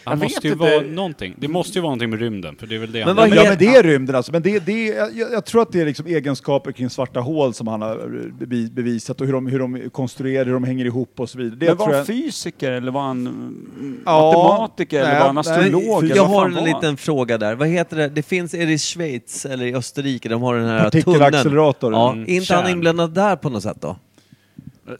Han 0.04 0.20
måste 0.20 0.48
ju 0.48 0.54
inte. 0.54 0.66
vara 0.66 0.82
någonting. 0.82 1.36
Det 1.38 1.48
måste 1.48 1.78
ju 1.78 1.82
vara 1.82 1.90
någonting 1.90 2.10
med 2.10 2.20
rymden, 2.20 2.56
för 2.56 2.68
det 2.68 2.76
är 2.76 2.80
väl 2.80 2.92
det 2.92 3.00
Men 3.00 3.08
han... 3.08 3.16
vad 3.16 3.28
Ja, 3.30 3.34
heter- 3.34 3.50
men 3.50 3.58
det 3.58 3.76
är 3.76 3.84
rymden 3.84 4.16
alltså. 4.16 4.32
Men 4.32 4.42
det, 4.42 4.60
det, 4.66 4.86
jag, 4.86 5.32
jag 5.32 5.46
tror 5.46 5.62
att 5.62 5.72
det 5.72 5.82
är 5.82 5.86
liksom 5.86 6.06
egenskaper 6.08 6.72
kring 6.72 6.90
svarta 6.90 7.20
hål 7.20 7.54
som 7.54 7.68
han 7.68 7.82
har 7.82 7.96
bevi- 8.40 8.72
bevisat 8.72 9.22
och 9.22 9.26
hur 9.28 9.34
de, 9.34 9.48
hur 9.48 9.60
de 9.60 9.90
konstruerar, 9.90 10.46
hur 10.46 10.54
de 10.54 10.64
hänger 10.64 10.86
ihop 10.86 11.20
och 11.20 11.30
så 11.30 11.38
vidare. 11.38 11.56
Det 11.60 11.66
men 11.66 11.78
var 11.78 11.86
han 11.88 11.96
jag, 11.96 12.08
fysiker 12.08 12.72
eller 12.72 12.92
var 12.92 13.02
han 13.02 13.28
mm, 13.28 14.00
Ja, 14.06 14.32
matematiker 14.34 15.00
eller 15.00 15.10
nej, 15.10 15.20
var 15.20 15.26
han 15.26 15.36
nej, 15.36 15.40
astrolog? 15.40 16.04
eller 16.04 16.16
Jag 16.16 16.26
har 16.26 16.46
en 16.46 16.54
han? 16.54 16.64
liten 16.64 16.98
fråga 16.98 17.38
där. 17.38 17.56
Vad 17.56 17.68
heter 17.68 17.98
det? 17.98 18.10
Det 18.10 18.24
finns, 18.24 18.54
är 18.54 18.66
det 18.66 18.74
i 18.74 18.78
Schweiz 18.78 19.46
eller 19.46 19.66
i 19.66 19.76
Österrike? 19.76 20.30
De 20.30 20.42
har 20.42 20.56
den 20.56 20.68
här 20.68 20.84
Partikelaccelerator. 20.84 21.80
tunneln. 21.92 22.02
Ja, 22.02 22.12
Mm, 22.12 22.26
inte 22.30 22.54
han 22.54 22.64
kärn. 22.64 22.72
inblandad 22.74 23.14
där 23.14 23.36
på 23.36 23.50
något 23.50 23.64
sätt 23.64 23.78
då? 23.82 23.96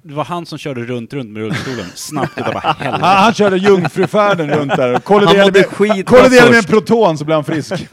Det 0.04 0.14
var 0.14 0.24
han 0.24 0.46
som 0.46 0.58
körde 0.58 0.82
runt, 0.86 1.14
runt 1.14 1.30
med 1.30 1.44
rullstolen. 1.44 1.86
Snabbt 1.96 2.38
utav 2.38 2.54
bara 2.54 2.60
helvete. 2.80 3.06
han, 3.06 3.18
han 3.24 3.34
körde 3.34 3.58
jungfrufärden 3.58 4.50
runt 4.52 4.76
där. 4.76 4.92
Mådde 5.10 5.52
med, 5.52 6.06
kolliderade 6.06 6.50
med 6.50 6.58
en 6.58 6.64
proton 6.64 7.18
så 7.18 7.26
blev 7.26 7.36
han 7.36 7.44
frisk. 7.44 7.72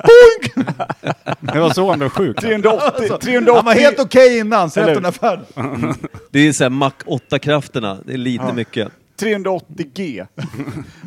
Det 1.40 1.60
var 1.60 1.70
så 1.70 1.90
han 1.90 1.98
blev 1.98 2.08
sjuk. 2.08 2.40
380, 2.40 3.08
380 3.08 3.54
Han 3.54 3.64
var 3.64 3.74
helt 3.74 4.00
okej 4.00 4.38
innan, 4.38 4.70
så 4.70 4.80
Eller 4.80 4.92
efter 4.92 5.02
den 5.02 5.12
här 5.22 5.36
färden. 5.56 5.94
Det 6.30 6.48
är 6.48 6.52
såhär 6.52 6.70
Mac 6.70 6.92
8-krafterna. 7.06 7.98
Det 8.06 8.12
är 8.12 8.16
lite 8.18 8.52
mycket. 8.52 8.88
380G. 9.22 10.26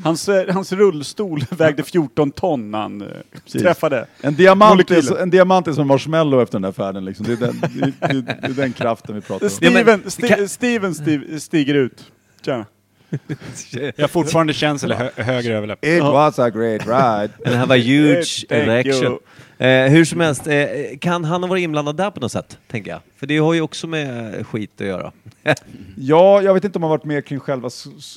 Hans, 0.03 0.29
eh, 0.29 0.53
hans 0.53 0.71
rullstol 0.71 1.45
vägde 1.51 1.83
14 1.83 2.31
ton 2.31 2.71
när 2.71 2.79
han 2.79 3.01
eh, 3.01 3.07
träffade. 3.51 4.05
En 4.21 4.35
diamant, 4.35 4.91
är, 4.91 5.17
en 5.21 5.29
diamant 5.29 5.67
är 5.67 5.73
som 5.73 5.87
marshmallow 5.87 6.41
efter 6.41 6.53
den 6.55 6.61
där 6.61 6.71
färden. 6.71 7.05
Liksom. 7.05 7.25
Det, 7.25 7.33
är 7.33 7.37
den, 7.37 7.59
det, 7.59 8.05
är- 8.05 8.21
det, 8.21 8.47
är 8.47 8.49
den 8.53 8.73
kraften 8.73 9.15
vi 9.15 9.21
pratar 9.21 9.45
om. 9.45 9.49
Steven, 9.49 10.03
Sti- 10.03 10.47
Steven 10.47 10.93
sti- 10.93 11.39
stiger 11.39 11.73
ut. 11.73 12.11
Tjena. 12.45 12.65
Jag 13.71 14.03
har 14.03 14.07
fortfarande 14.07 14.53
känsel 14.53 14.91
i 14.91 14.95
hö 14.95 15.09
höger 15.15 15.51
överläpp. 15.51 15.85
It 15.85 16.03
was 16.03 16.39
a 16.39 16.49
great 16.49 16.81
ride. 16.87 17.33
Det 17.43 17.57
här 17.57 17.65
var 17.65 17.77
huge 17.77 18.45
erection. 18.49 19.19
Eh, 19.57 19.91
hur 19.91 20.05
som 20.05 20.19
helst, 20.19 20.47
eh, 20.47 20.67
kan 21.01 21.23
han 21.23 21.43
ha 21.43 21.49
varit 21.49 21.61
inblandad 21.61 21.97
där 21.97 22.11
på 22.11 22.19
något 22.19 22.31
sätt? 22.31 22.57
Tänker 22.67 22.91
jag. 22.91 22.99
För 23.17 23.27
det 23.27 23.37
har 23.37 23.53
ju 23.53 23.61
också 23.61 23.87
med 23.87 24.47
skit 24.47 24.81
att 24.81 24.87
göra. 24.87 25.11
Ja, 25.97 26.41
jag 26.41 26.53
vet 26.53 26.63
inte 26.63 26.77
om 26.77 26.81
man 26.81 26.89
varit 26.89 27.03
med 27.03 27.25
kring 27.25 27.39
själva 27.39 27.69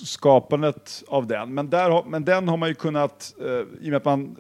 skapandet 0.05 1.03
av 1.09 1.27
den, 1.27 1.55
men, 1.55 1.71
där 1.71 1.91
har, 1.91 2.05
men 2.05 2.25
den 2.25 2.49
har 2.49 2.57
man 2.57 2.69
ju 2.69 2.75
kunnat, 2.75 3.35
eh, 3.41 3.47
i 3.47 3.89
och 3.89 3.91
med 3.91 3.97
att 3.97 4.05
man 4.05 4.37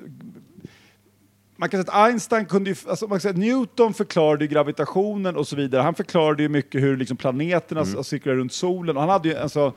man 1.60 1.68
kan 1.68 1.84
säga 1.84 1.92
att 1.92 2.08
Einstein 2.08 2.46
kunde 2.46 2.70
ju, 2.70 2.76
alltså 2.88 3.06
man 3.06 3.16
kan 3.16 3.20
säga 3.20 3.30
att 3.30 3.38
Newton 3.38 3.94
förklarade 3.94 4.44
ju 4.44 4.48
gravitationen 4.48 5.36
och 5.36 5.48
så 5.48 5.56
vidare. 5.56 5.82
Han 5.82 5.94
förklarade 5.94 6.42
ju 6.42 6.48
mycket 6.48 6.82
hur 6.82 6.96
liksom 6.96 7.16
planeterna 7.16 7.80
mm. 7.80 8.04
cirklar 8.04 8.34
runt 8.34 8.52
solen. 8.52 8.96
Och 8.96 9.02
han 9.02 9.10
hade 9.10 9.28
ju, 9.28 9.36
alltså, 9.36 9.72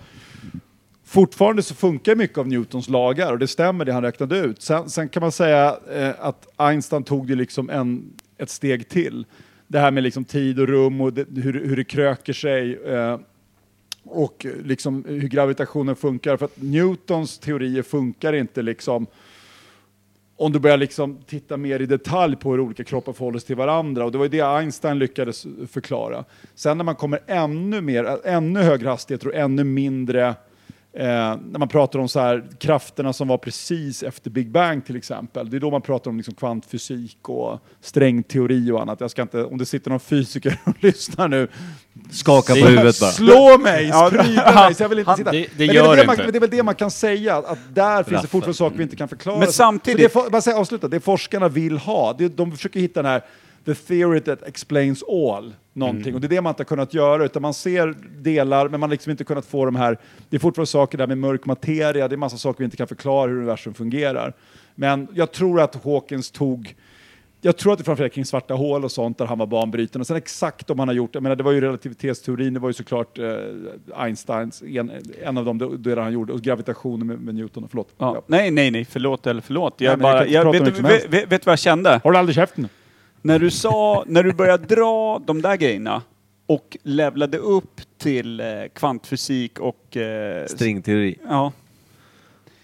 fortfarande 1.11 1.63
så 1.63 1.75
funkar 1.75 2.15
mycket 2.15 2.37
av 2.37 2.47
Newtons 2.47 2.89
lagar 2.89 3.31
och 3.31 3.39
det 3.39 3.47
stämmer 3.47 3.85
det 3.85 3.93
han 3.93 4.03
räknade 4.03 4.37
ut. 4.37 4.61
Sen, 4.61 4.89
sen 4.89 5.09
kan 5.09 5.21
man 5.21 5.31
säga 5.31 5.77
eh, 5.93 6.11
att 6.19 6.47
Einstein 6.55 7.03
tog 7.03 7.27
det 7.27 7.35
liksom 7.35 7.69
en, 7.69 8.13
ett 8.37 8.49
steg 8.49 8.89
till. 8.89 9.25
Det 9.67 9.79
här 9.79 9.91
med 9.91 10.03
liksom 10.03 10.25
tid 10.25 10.59
och 10.59 10.67
rum 10.67 11.01
och 11.01 11.13
det, 11.13 11.41
hur, 11.41 11.65
hur 11.65 11.75
det 11.75 11.83
kröker 11.83 12.33
sig. 12.33 12.75
Eh, 12.75 13.19
och 14.03 14.45
liksom 14.63 15.05
hur 15.07 15.27
gravitationen 15.27 15.95
funkar. 15.95 16.37
För 16.37 16.45
att 16.45 16.61
Newtons 16.61 17.39
teorier 17.39 17.83
funkar 17.83 18.33
inte 18.33 18.61
liksom 18.61 19.07
om 20.35 20.51
du 20.51 20.59
börjar 20.59 20.77
liksom 20.77 21.17
titta 21.27 21.57
mer 21.57 21.79
i 21.79 21.85
detalj 21.85 22.35
på 22.35 22.51
hur 22.51 22.59
olika 22.59 22.83
kroppar 22.83 23.13
förhåller 23.13 23.39
sig 23.39 23.47
till 23.47 23.55
varandra. 23.55 24.05
Och 24.05 24.11
det 24.11 24.17
var 24.17 24.25
ju 24.25 24.29
det 24.29 24.41
Einstein 24.41 24.99
lyckades 24.99 25.45
förklara. 25.71 26.23
Sen 26.55 26.77
när 26.77 26.83
man 26.83 26.95
kommer 26.95 27.19
ännu 27.27 27.81
mer, 27.81 28.17
ännu 28.23 28.61
högre 28.61 28.89
hastigheter 28.89 29.27
och 29.27 29.35
ännu 29.35 29.63
mindre 29.63 30.35
Eh, 30.93 31.03
när 31.51 31.57
man 31.59 31.67
pratar 31.67 31.99
om 31.99 32.09
så 32.09 32.19
här, 32.19 32.43
krafterna 32.59 33.13
som 33.13 33.27
var 33.27 33.37
precis 33.37 34.03
efter 34.03 34.29
Big 34.29 34.51
Bang 34.51 34.85
till 34.85 34.95
exempel. 34.95 35.49
Det 35.49 35.57
är 35.57 35.59
då 35.59 35.71
man 35.71 35.81
pratar 35.81 36.11
om 36.11 36.17
liksom 36.17 36.33
kvantfysik 36.33 37.17
och 37.29 37.59
strängteori 37.81 38.71
och 38.71 38.81
annat. 38.81 39.01
Jag 39.01 39.11
ska 39.11 39.21
inte, 39.21 39.43
om 39.43 39.57
det 39.57 39.65
sitter 39.65 39.89
någon 39.89 39.99
fysiker 39.99 40.57
och 40.63 40.73
lyssnar 40.83 41.27
nu, 41.27 41.47
Skaka 42.11 42.53
på 42.53 42.59
huvudet 42.59 42.99
bara. 42.99 43.11
Slå 43.11 43.57
mig, 43.57 43.91
sprida 44.07 44.53
mig, 44.55 44.73
så 44.75 44.83
jag 44.83 44.89
vill 44.89 44.99
inte 44.99 45.15
sitta. 45.15 45.31
det- 45.31 45.47
det 45.57 45.63
är 45.63 45.73
gör 45.73 45.87
väl 45.87 45.97
det 45.97 46.05
man, 46.05 46.15
inte. 46.19 46.31
det 46.31 46.37
är 46.37 46.39
väl 46.39 46.49
det 46.49 46.63
man 46.63 46.75
kan 46.75 46.91
säga, 46.91 47.35
att 47.37 47.59
där 47.73 48.03
finns 48.03 48.21
det 48.21 48.27
fortfarande 48.27 48.57
saker 48.57 48.77
vi 48.77 48.83
inte 48.83 48.95
kan 48.95 49.07
förklara. 49.07 49.39
Men 49.39 49.51
samtidigt- 49.51 50.11
Så 50.11 50.19
det, 50.19 50.23
for- 50.25 50.29
bara 50.31 50.41
säga, 50.41 50.57
avsluta, 50.57 50.87
det 50.87 50.99
forskarna 50.99 51.47
vill 51.49 51.77
ha, 51.77 52.13
det, 52.13 52.37
de 52.37 52.51
försöker 52.51 52.79
hitta 52.79 53.01
den 53.01 53.11
här 53.11 53.21
the 53.65 53.75
theory 53.75 54.19
that 54.19 54.43
explains 54.43 55.03
all, 55.03 55.53
någonting. 55.73 56.03
Mm. 56.03 56.15
Och 56.15 56.21
det 56.21 56.27
är 56.27 56.29
det 56.29 56.41
man 56.41 56.51
inte 56.51 56.59
har 56.59 56.65
kunnat 56.65 56.93
göra, 56.93 57.25
utan 57.25 57.41
man 57.41 57.53
ser 57.53 57.95
delar, 58.21 58.69
men 58.69 58.79
man 58.79 58.89
har 58.89 58.93
liksom 58.93 59.11
inte 59.11 59.23
kunnat 59.23 59.45
få 59.45 59.65
de 59.65 59.75
här, 59.75 59.97
det 60.29 60.37
är 60.37 60.39
fortfarande 60.39 60.67
saker 60.67 60.97
där 60.97 61.07
med 61.07 61.17
mörk 61.17 61.45
materia, 61.45 62.07
det 62.07 62.15
är 62.15 62.17
massa 62.17 62.37
saker 62.37 62.59
vi 62.59 62.65
inte 62.65 62.77
kan 62.77 62.87
förklara 62.87 63.29
hur 63.29 63.37
universum 63.37 63.73
fungerar. 63.73 64.33
Men 64.75 65.07
jag 65.13 65.31
tror 65.31 65.61
att 65.61 65.83
Hawkins 65.83 66.31
tog 66.31 66.75
jag 67.43 67.57
tror 67.57 67.73
att 67.73 67.79
det 67.79 67.85
framförallt 67.85 68.13
kring 68.13 68.25
svarta 68.25 68.53
hål 68.53 68.83
och 68.83 68.91
sånt 68.91 69.17
där 69.17 69.25
han 69.25 69.37
var 69.37 69.45
banbrytande. 69.45 69.99
Och 70.03 70.07
sen 70.07 70.17
exakt 70.17 70.69
om 70.69 70.79
han 70.79 70.87
har 70.87 70.95
gjort, 70.95 71.15
jag 71.15 71.23
menar 71.23 71.35
det 71.35 71.43
var 71.43 71.51
ju 71.51 71.61
relativitetsteorin, 71.61 72.53
det 72.53 72.59
var 72.59 72.69
ju 72.69 72.73
såklart 72.73 73.19
eh, 73.19 73.25
Einsteins, 73.95 74.61
en, 74.61 74.91
en 75.23 75.37
av 75.37 75.45
dem, 75.45 75.57
det, 75.57 75.77
det 75.77 76.01
han 76.01 76.13
gjorde, 76.13 76.33
och 76.33 76.41
gravitationen 76.41 77.07
med, 77.07 77.19
med 77.19 77.35
Newton, 77.35 77.67
förlåt. 77.69 77.89
Ja. 77.97 78.15
Ja. 78.15 78.23
Nej, 78.27 78.51
nej, 78.51 78.71
nej, 78.71 78.85
förlåt 78.85 79.27
eller 79.27 79.41
förlåt. 79.41 79.73
Jag 79.77 79.99
Nej, 79.99 80.07
jag 80.07 80.17
bara, 80.17 80.27
jag, 80.27 80.43
prata 80.43 80.63
vet, 80.63 80.75
du, 80.75 80.81
vet, 80.81 81.13
vet, 81.13 81.31
vet 81.31 81.45
vad 81.45 81.51
jag 81.51 81.59
kände? 81.59 82.01
Du 82.03 82.17
aldrig 82.17 82.35
käften? 82.35 82.69
När 83.21 83.39
du 83.39 83.51
sa, 83.51 84.03
när 84.07 84.23
du 84.23 84.33
började 84.33 84.75
dra 84.75 85.19
de 85.25 85.41
där 85.41 85.55
grejerna 85.55 86.01
och 86.45 86.77
levlade 86.83 87.37
upp 87.37 87.81
till 87.97 88.39
eh, 88.39 88.45
kvantfysik 88.75 89.59
och... 89.59 89.97
Eh, 89.97 90.45
Stringteori. 90.47 91.17
Ja. 91.29 91.51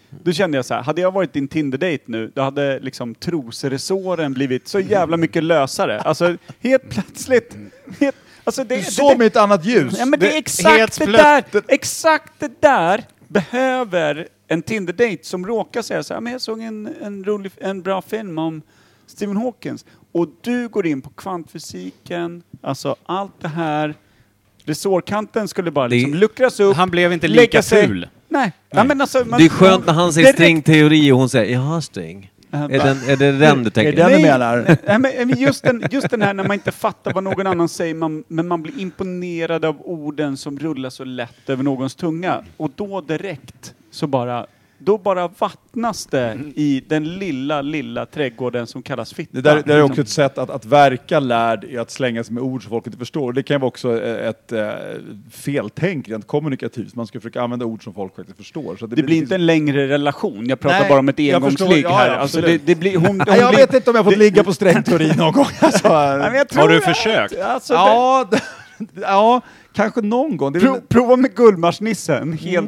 Då 0.09 0.31
kände 0.31 0.57
jag 0.57 0.65
så 0.65 0.73
här, 0.73 0.81
hade 0.81 1.01
jag 1.01 1.11
varit 1.11 1.33
din 1.33 1.47
Tinder-date 1.47 2.03
nu, 2.05 2.31
då 2.35 2.41
hade 2.41 2.79
liksom 2.79 3.15
trosresåren 3.15 4.33
blivit 4.33 4.67
så 4.67 4.79
jävla 4.79 5.17
mycket 5.17 5.43
lösare. 5.43 5.99
Alltså, 6.01 6.37
helt 6.59 6.89
plötsligt... 6.89 7.57
Helt, 7.99 8.15
alltså 8.43 8.63
det, 8.63 8.75
Du 8.75 8.83
såg 8.83 9.11
det- 9.11 9.17
med 9.17 9.27
ett 9.27 9.35
annat 9.35 9.65
ljus. 9.65 9.95
Ja, 9.99 10.05
men 10.05 10.19
det 10.19 10.33
är 10.33 10.37
exakt 10.37 10.99
det 10.99 11.05
där, 11.05 11.43
exakt 11.67 12.33
det 12.39 12.61
där 12.61 13.03
behöver 13.27 14.27
en 14.47 14.61
Tinder-date 14.61 15.23
som 15.23 15.47
råkar 15.47 15.81
säga 15.81 16.03
så 16.03 16.13
här, 16.13 16.21
men 16.21 16.31
jag 16.31 16.41
såg 16.41 16.61
en, 16.61 16.89
en, 17.01 17.23
rolig, 17.23 17.51
en 17.57 17.81
bra 17.81 18.01
film 18.01 18.37
om 18.37 18.61
Stephen 19.07 19.37
Hawkins. 19.37 19.85
Och 20.17 20.27
du 20.41 20.67
går 20.67 20.87
in 20.87 21.01
på 21.01 21.09
kvantfysiken, 21.09 22.43
alltså 22.61 22.95
allt 23.05 23.33
det 23.41 23.47
här. 23.47 23.95
Resårkanten 24.65 25.47
skulle 25.47 25.71
bara 25.71 25.87
Det- 25.87 25.95
liksom 25.95 26.13
luckras 26.13 26.59
upp. 26.59 26.75
Han 26.75 26.89
blev 26.89 27.13
inte 27.13 27.27
lika 27.27 27.61
ful. 27.61 28.07
Nej. 28.29 28.51
Ja, 28.69 28.83
men 28.83 29.01
alltså, 29.01 29.25
man, 29.25 29.39
Det 29.39 29.45
är 29.45 29.49
skönt 29.49 29.85
när 29.85 29.93
han 29.93 30.13
säger 30.13 30.33
stringteori 30.33 31.11
och 31.11 31.17
hon 31.17 31.29
säger 31.29 31.53
”jaha, 31.53 31.81
string”. 31.81 32.31
Ja, 32.49 32.57
Är, 32.57 32.79
den, 32.79 32.97
är 33.09 33.15
det 33.15 33.31
den 33.39 33.63
du 33.63 33.69
tänker? 33.69 33.91
den 33.95 34.07
du 34.07 34.13
Nej, 34.13 34.23
menar? 34.23 34.77
Nej, 34.99 35.25
men 35.25 35.37
just, 35.39 35.63
den, 35.63 35.83
just 35.91 36.09
den 36.09 36.21
här 36.21 36.33
när 36.33 36.43
man 36.43 36.53
inte 36.53 36.71
fattar 36.71 37.13
vad 37.13 37.23
någon 37.23 37.47
annan 37.47 37.69
säger, 37.69 37.93
man, 37.93 38.23
men 38.27 38.47
man 38.47 38.61
blir 38.61 38.79
imponerad 38.79 39.65
av 39.65 39.81
orden 39.81 40.37
som 40.37 40.59
rullar 40.59 40.89
så 40.89 41.03
lätt 41.03 41.49
över 41.49 41.63
någons 41.63 41.95
tunga. 41.95 42.43
Och 42.57 42.71
då 42.75 43.01
direkt 43.01 43.73
så 43.91 44.07
bara, 44.07 44.45
då 44.79 44.97
bara 44.97 45.27
vattnas 45.27 46.05
det 46.05 46.37
i 46.55 46.83
den 46.87 47.03
lilla, 47.17 47.61
lilla 47.61 48.05
trädgården 48.05 48.67
som 48.67 48.81
kallas 48.81 49.13
fitta. 49.13 49.29
Det 49.33 49.41
där, 49.41 49.55
det 49.55 49.61
där 49.61 49.75
är 49.77 49.81
också 49.81 49.89
Liksom. 50.01 50.01
ett 50.01 50.09
sätt 50.09 50.37
att, 50.37 50.49
att 50.49 50.65
verka 50.65 51.19
lärd 51.19 51.63
i 51.63 51.77
att 51.77 51.91
slänga 51.91 52.23
sig 52.23 52.33
med 52.33 52.43
ord 52.43 52.63
som 52.63 52.69
folk 52.69 52.85
inte 52.87 52.97
förstår. 52.99 53.33
Det 53.33 53.43
kan 53.43 53.61
vara 53.61 53.67
också 53.67 54.01
eh, 54.03 54.27
ett 54.29 54.51
eh, 54.51 54.69
feltänk 55.31 56.09
rent 56.09 56.27
kommunikativt. 56.27 56.95
Man 56.95 57.07
ska 57.07 57.19
försöka 57.19 57.41
använda 57.41 57.65
ord 57.65 57.83
som 57.83 57.93
folk 57.93 58.15
faktiskt 58.15 58.37
förstår. 58.37 58.75
Så 58.75 58.87
Det 58.87 59.03
blir 59.03 59.17
inte 59.17 59.35
en 59.35 59.45
längre 59.45 59.87
relation. 59.87 60.45
Jag 60.49 60.59
pratar 60.59 60.79
Nej, 60.79 60.89
bara 60.89 60.99
om 60.99 61.09
ett 61.09 61.19
jag 61.19 61.35
engångsligg. 61.35 61.85
Ja, 61.85 61.95
här. 61.97 62.09
alltså 62.09 62.37
det, 62.37 62.43
absolut. 62.43 62.61
det 62.65 62.75
blir, 62.75 62.97
hon, 62.97 63.05
hon 63.07 63.17
Nej, 63.27 63.39
jag 63.39 63.49
blir, 63.49 63.59
vet 63.59 63.73
inte 63.73 63.89
om 63.89 63.95
jag 63.95 64.05
fått 64.05 64.17
ligga 64.17 64.43
på 64.43 64.53
strängteori 64.53 65.11
någon 65.17 65.33
gång. 65.33 65.45
Alltså, 65.59 65.87
Nej, 65.89 66.45
jag 66.53 66.61
Har 66.61 66.69
du 66.69 66.75
det- 66.75 66.81
försökt? 66.81 67.39
Alltså, 67.41 67.73
det, 67.73 67.79
ja, 67.79 68.29
ja, 69.01 69.41
kanske 69.73 70.01
någon 70.01 70.37
gång. 70.37 70.53
Det 70.53 70.59
är 70.59 70.61
väl- 70.61 70.71
pro, 70.73 70.81
prova 70.89 71.15
med 71.15 71.35
Gullmarsnisse, 71.35 72.17
en 72.17 72.33
hel 72.33 72.63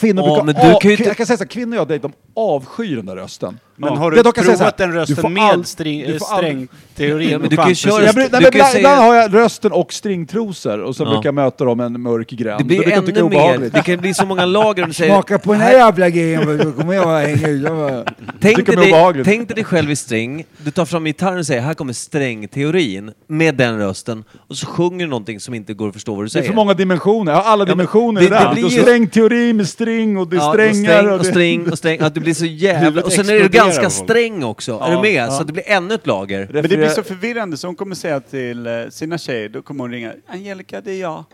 Kvinnor 0.00 0.22
brukar 0.22 0.44
men 0.44 0.54
du 0.54 0.60
kan 0.60 0.90
ju 0.90 0.96
inte- 0.96 1.04
Jag 1.08 1.16
kan 1.16 1.26
säga 1.26 1.36
så 1.36 1.44
här, 1.44 1.48
kvinnor 1.48 1.76
jag 1.76 1.88
dejtar, 1.88 2.08
de 2.08 2.14
avskyr 2.40 2.96
den 2.96 3.06
där 3.06 3.16
rösten. 3.16 3.58
Men 3.76 3.92
Ja. 3.92 3.98
har 3.98 4.10
Det 4.10 4.16
du 4.16 4.22
säga 4.44 4.56
så 4.58 4.64
här, 4.64 4.70
provat 4.70 4.76
den 4.76 4.90
du 4.90 4.94
får 4.94 5.22
rösten 5.22 5.38
all- 5.38 5.56
med 5.58 5.66
string, 5.66 6.18
strängteorin? 6.20 7.30
Ja, 7.30 7.38
men 7.38 7.44
och 7.44 7.50
du 7.50 7.56
kan 7.56 7.68
ju 7.68 7.74
köra- 7.74 8.04
Jag, 8.04 8.16
nej, 8.16 8.28
men 8.30 8.46
ibland, 8.46 8.70
säga- 8.72 8.88
har 8.96 9.14
jag 9.14 9.34
rösten 9.34 9.72
och 9.72 9.92
stringtrosor 9.92 10.78
och 10.80 10.96
så 10.96 11.02
Ja. 11.02 11.10
brukar 11.10 11.26
jag 11.28 11.34
möta 11.34 11.64
dem 11.64 11.80
en 11.80 12.00
mörk 12.00 12.30
gränd. 12.30 12.58
Det 12.60 12.64
blir 12.64 12.76
jag 12.76 12.86
ännu 12.86 12.98
är 13.10 13.14
mer. 13.14 13.22
obehagligt. 13.22 13.72
Det 13.74 13.82
kan 13.82 13.98
bli 13.98 14.14
så 14.14 14.26
många 14.26 14.44
lager 14.46 14.82
om 14.82 14.88
du 14.88 14.94
säger... 14.94 15.12
Smaka 15.14 15.38
på 15.38 15.52
den 15.52 15.60
här 15.62 15.72
jävla 15.72 16.10
grejen, 16.10 16.58
då 16.58 16.72
kommer 16.72 16.94
jag 16.94 17.18
hänga 17.20 17.48
ut. 17.48 17.62
Jag 17.62 18.04
Tänk 18.40 18.66
dig, 18.66 18.76
det 18.76 19.12
dig, 19.12 19.24
tänk 19.24 19.48
själv 19.64 19.90
i 19.90 19.96
sträng, 19.96 20.44
du 20.64 20.70
tar 20.70 20.84
fram 20.84 21.04
gitarren 21.04 21.38
och 21.38 21.46
säger 21.46 21.60
här 21.60 21.74
kommer 21.74 21.92
strängteorin 21.92 23.12
med 23.26 23.54
den 23.54 23.78
rösten 23.78 24.24
och 24.48 24.56
så 24.56 24.66
sjunger 24.66 25.04
du 25.04 25.10
någonting 25.10 25.40
som 25.40 25.54
inte 25.54 25.74
går 25.74 25.88
att 25.88 25.94
förstå 25.94 26.14
vad 26.14 26.20
du 26.24 26.26
Det 26.26 26.28
är 26.28 26.30
säger. 26.30 26.46
för 26.46 26.54
många 26.54 26.74
dimensioner. 26.74 27.32
Jag 27.32 27.40
har 27.40 27.52
alla 27.52 27.64
men 27.64 27.72
dimensioner 27.76 28.20
det- 28.20 28.26
i 28.26 28.30
det. 28.30 28.38
det 28.38 28.50
blir 28.54 28.64
Det 28.64 28.74
ju- 28.74 28.82
strängteori 28.82 29.52
med 29.52 29.68
string 29.68 30.18
och 30.18 30.28
det 30.28 30.36
är 30.36 30.40
Ja, 30.40 30.52
strängar. 30.52 30.72
sträng 30.98 31.10
och 31.12 31.18
det- 31.18 31.24
sträng 31.24 31.70
och 31.70 31.78
sträng. 31.78 32.00
Att 32.00 32.14
det 32.14 32.20
blir 32.20 32.29
så 32.34 32.46
jävla... 32.46 33.02
Och 33.02 33.12
sen 33.12 33.28
är 33.28 33.32
du 33.38 33.48
ganska 33.48 33.90
sträng 33.90 34.44
också. 34.44 34.78
är 34.82 34.90
du 34.90 35.02
med? 35.02 35.32
Så 35.32 35.40
att 35.40 35.46
det 35.46 35.52
blir 35.52 35.68
ännu 35.70 35.94
ett 35.94 36.06
lager. 36.06 36.48
Men 36.52 36.62
det 36.62 36.68
blir 36.68 36.88
så 36.88 37.02
förvirrande 37.02 37.56
så 37.56 37.66
hon 37.68 37.76
kommer 37.76 37.94
säga 37.94 38.20
till 38.20 38.66
eh, 38.66 38.72
sina 38.90 39.18
tjejer, 39.18 39.48
då 39.48 39.62
kommer 39.62 39.84
hon 39.84 39.90
ringa 39.90 40.12
Angelica, 40.26 40.80
det 40.80 40.92
är 40.92 41.00
jag. 41.00 41.24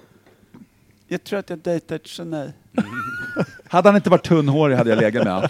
Jag 1.08 1.24
tror 1.24 1.38
att 1.38 1.50
jag 1.50 1.58
dejtar 1.58 1.96
ett 1.96 2.18
geni. 2.18 2.50
Hade 3.68 3.88
han 3.88 3.96
inte 3.96 4.10
varit 4.10 4.24
tunnhårig 4.26 4.76
hade 4.76 4.90
jag 4.90 4.98
legat 5.00 5.24
med 5.24 5.32
honom. 5.34 5.48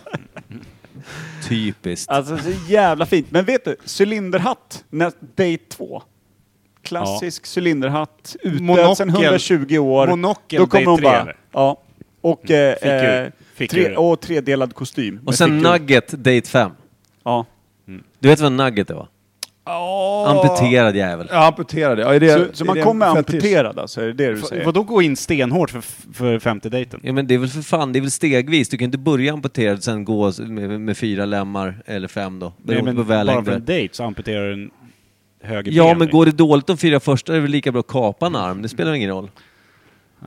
Typiskt. 1.49 2.11
Alltså 2.11 2.39
så 2.39 2.51
jävla 2.69 3.07
fint. 3.07 3.31
Men 3.31 3.45
vet 3.45 3.65
du, 3.65 3.77
cylinderhatt, 3.99 4.85
nä- 4.91 5.11
date 5.35 5.59
två. 5.69 6.03
Klassisk 6.83 7.47
cylinderhatt, 7.59 8.37
utdöd 8.43 8.61
Monokel. 8.63 8.97
sedan 8.97 9.09
120 9.11 9.79
år. 9.79 10.07
Monokel, 10.07 10.61
Då 10.61 10.67
kommer 10.67 10.87
hon 10.87 10.99
tre, 10.99 11.05
bara, 11.05 11.21
eller? 11.23 11.37
ja. 11.53 11.83
Och, 12.21 12.51
eh, 12.51 12.73
eh, 12.73 13.31
Tre, 13.59 13.97
och 13.97 14.21
tredelad 14.21 14.75
kostym. 14.75 15.19
Och 15.19 15.25
med 15.25 15.35
sen 15.35 15.59
fickor. 15.59 15.71
Nugget, 15.73 16.09
Date 16.09 16.49
5. 16.51 16.71
Ja. 17.25 17.47
Du 18.19 18.29
vet 18.29 18.41
vad 18.41 18.53
Nugget 18.53 18.91
är 18.91 18.95
va? 18.95 19.09
Amputerad 20.27 20.97
jävel. 20.97 21.29
Ja, 21.31 21.47
amputerad. 21.47 21.99
Ja, 21.99 22.15
är 22.15 22.21
det, 22.21 22.33
Så, 22.33 22.39
är 22.39 22.49
så 22.53 22.65
man 22.65 22.77
det 22.77 22.83
kommer 22.83 23.07
fetisch? 23.15 23.35
amputerad 23.35 23.79
alltså, 23.79 24.01
är 24.01 24.07
det 24.07 24.13
det 24.13 24.35
du 24.35 24.41
säger? 24.43 24.65
Vadå 24.65 24.83
gå 24.83 25.03
in 25.03 25.17
stenhårt 25.17 25.71
för, 25.71 25.81
för 26.15 26.39
femte 26.39 26.69
dejten? 26.69 27.01
Ja 27.03 27.13
men 27.13 27.27
det 27.27 27.35
är 27.35 27.39
väl 27.39 27.49
för 27.49 27.63
fan, 27.63 27.93
det 27.93 27.99
är 27.99 28.01
väl 28.01 28.11
stegvis. 28.11 28.69
Du 28.69 28.77
kan 28.79 28.85
inte 28.85 28.99
börja 28.99 29.33
amputerad 29.33 29.77
och 29.77 29.85
sen 29.85 30.05
gå 30.05 30.33
med, 30.39 30.81
med 30.81 30.97
fyra 30.99 31.25
lemmar, 31.25 31.83
eller 31.87 32.09
fem 32.09 32.39
då. 32.39 32.47
Nej, 32.47 32.55
Beroende 32.63 32.93
men 32.93 32.97
på 32.97 33.03
vad 33.15 33.27
bara 33.27 33.45
för 33.45 33.51
det 33.51 33.57
en 33.57 33.65
dejt 33.65 33.95
så 33.95 34.05
amputerar 34.05 34.47
du 34.47 34.53
en 34.53 34.71
höger 35.43 35.73
Ja 35.73 35.85
ben. 35.89 35.99
men 35.99 36.11
går 36.11 36.27
det 36.27 36.33
dåligt 36.33 36.67
de 36.67 36.77
fyra 36.77 37.01
första 37.01 37.33
är 37.33 37.37
det 37.37 37.43
väl 37.43 37.51
lika 37.51 37.73
bra 37.73 37.81
att 37.81 37.87
kapa 37.87 38.27
en 38.27 38.37
arm. 38.37 38.63
Det 38.63 38.69
spelar 38.69 38.95
ingen 38.95 39.11
roll. 39.11 39.31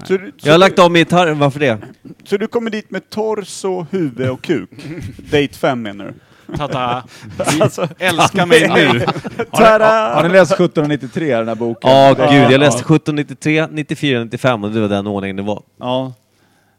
Så, 0.04 0.14
du- 0.18 0.32
så, 0.38 0.48
Jag 0.48 0.54
har 0.54 0.58
lagt 0.58 0.80
av 0.80 0.92
med 0.92 1.00
gitarren, 1.00 1.40
varför 1.40 1.60
det? 1.60 1.78
så 2.24 2.38
du 2.38 2.48
kommer 2.48 2.70
dit 2.72 2.92
med 2.92 3.10
torso, 3.10 3.86
huvud 3.92 4.30
och 4.30 4.42
kuk? 4.42 4.70
date 5.32 5.54
fem 5.54 5.82
menar 5.82 6.06
du? 6.06 6.14
Tata, 6.58 7.04
Alltså, 7.62 7.88
älska 8.00 8.46
mig 8.46 8.68
nu. 8.70 9.06
tada! 9.52 10.14
Har 10.16 10.24
ni 10.24 10.30
läst 10.30 10.52
1793, 10.52 11.36
den 11.36 11.48
här 11.48 11.56
boken? 11.56 11.92
Ja 11.92 12.14
Det- 12.14 12.28
gud, 12.32 12.52
jag 12.52 12.60
läste 12.60 12.80
1793, 12.82 13.68
94, 13.72 14.20
95 14.24 14.64
och 14.64 14.72
det 14.72 14.80
var 14.82 14.88
den 14.90 15.08
ordningen 15.08 15.36
det 15.36 15.42
var. 15.44 15.64
Ja. 15.80 16.14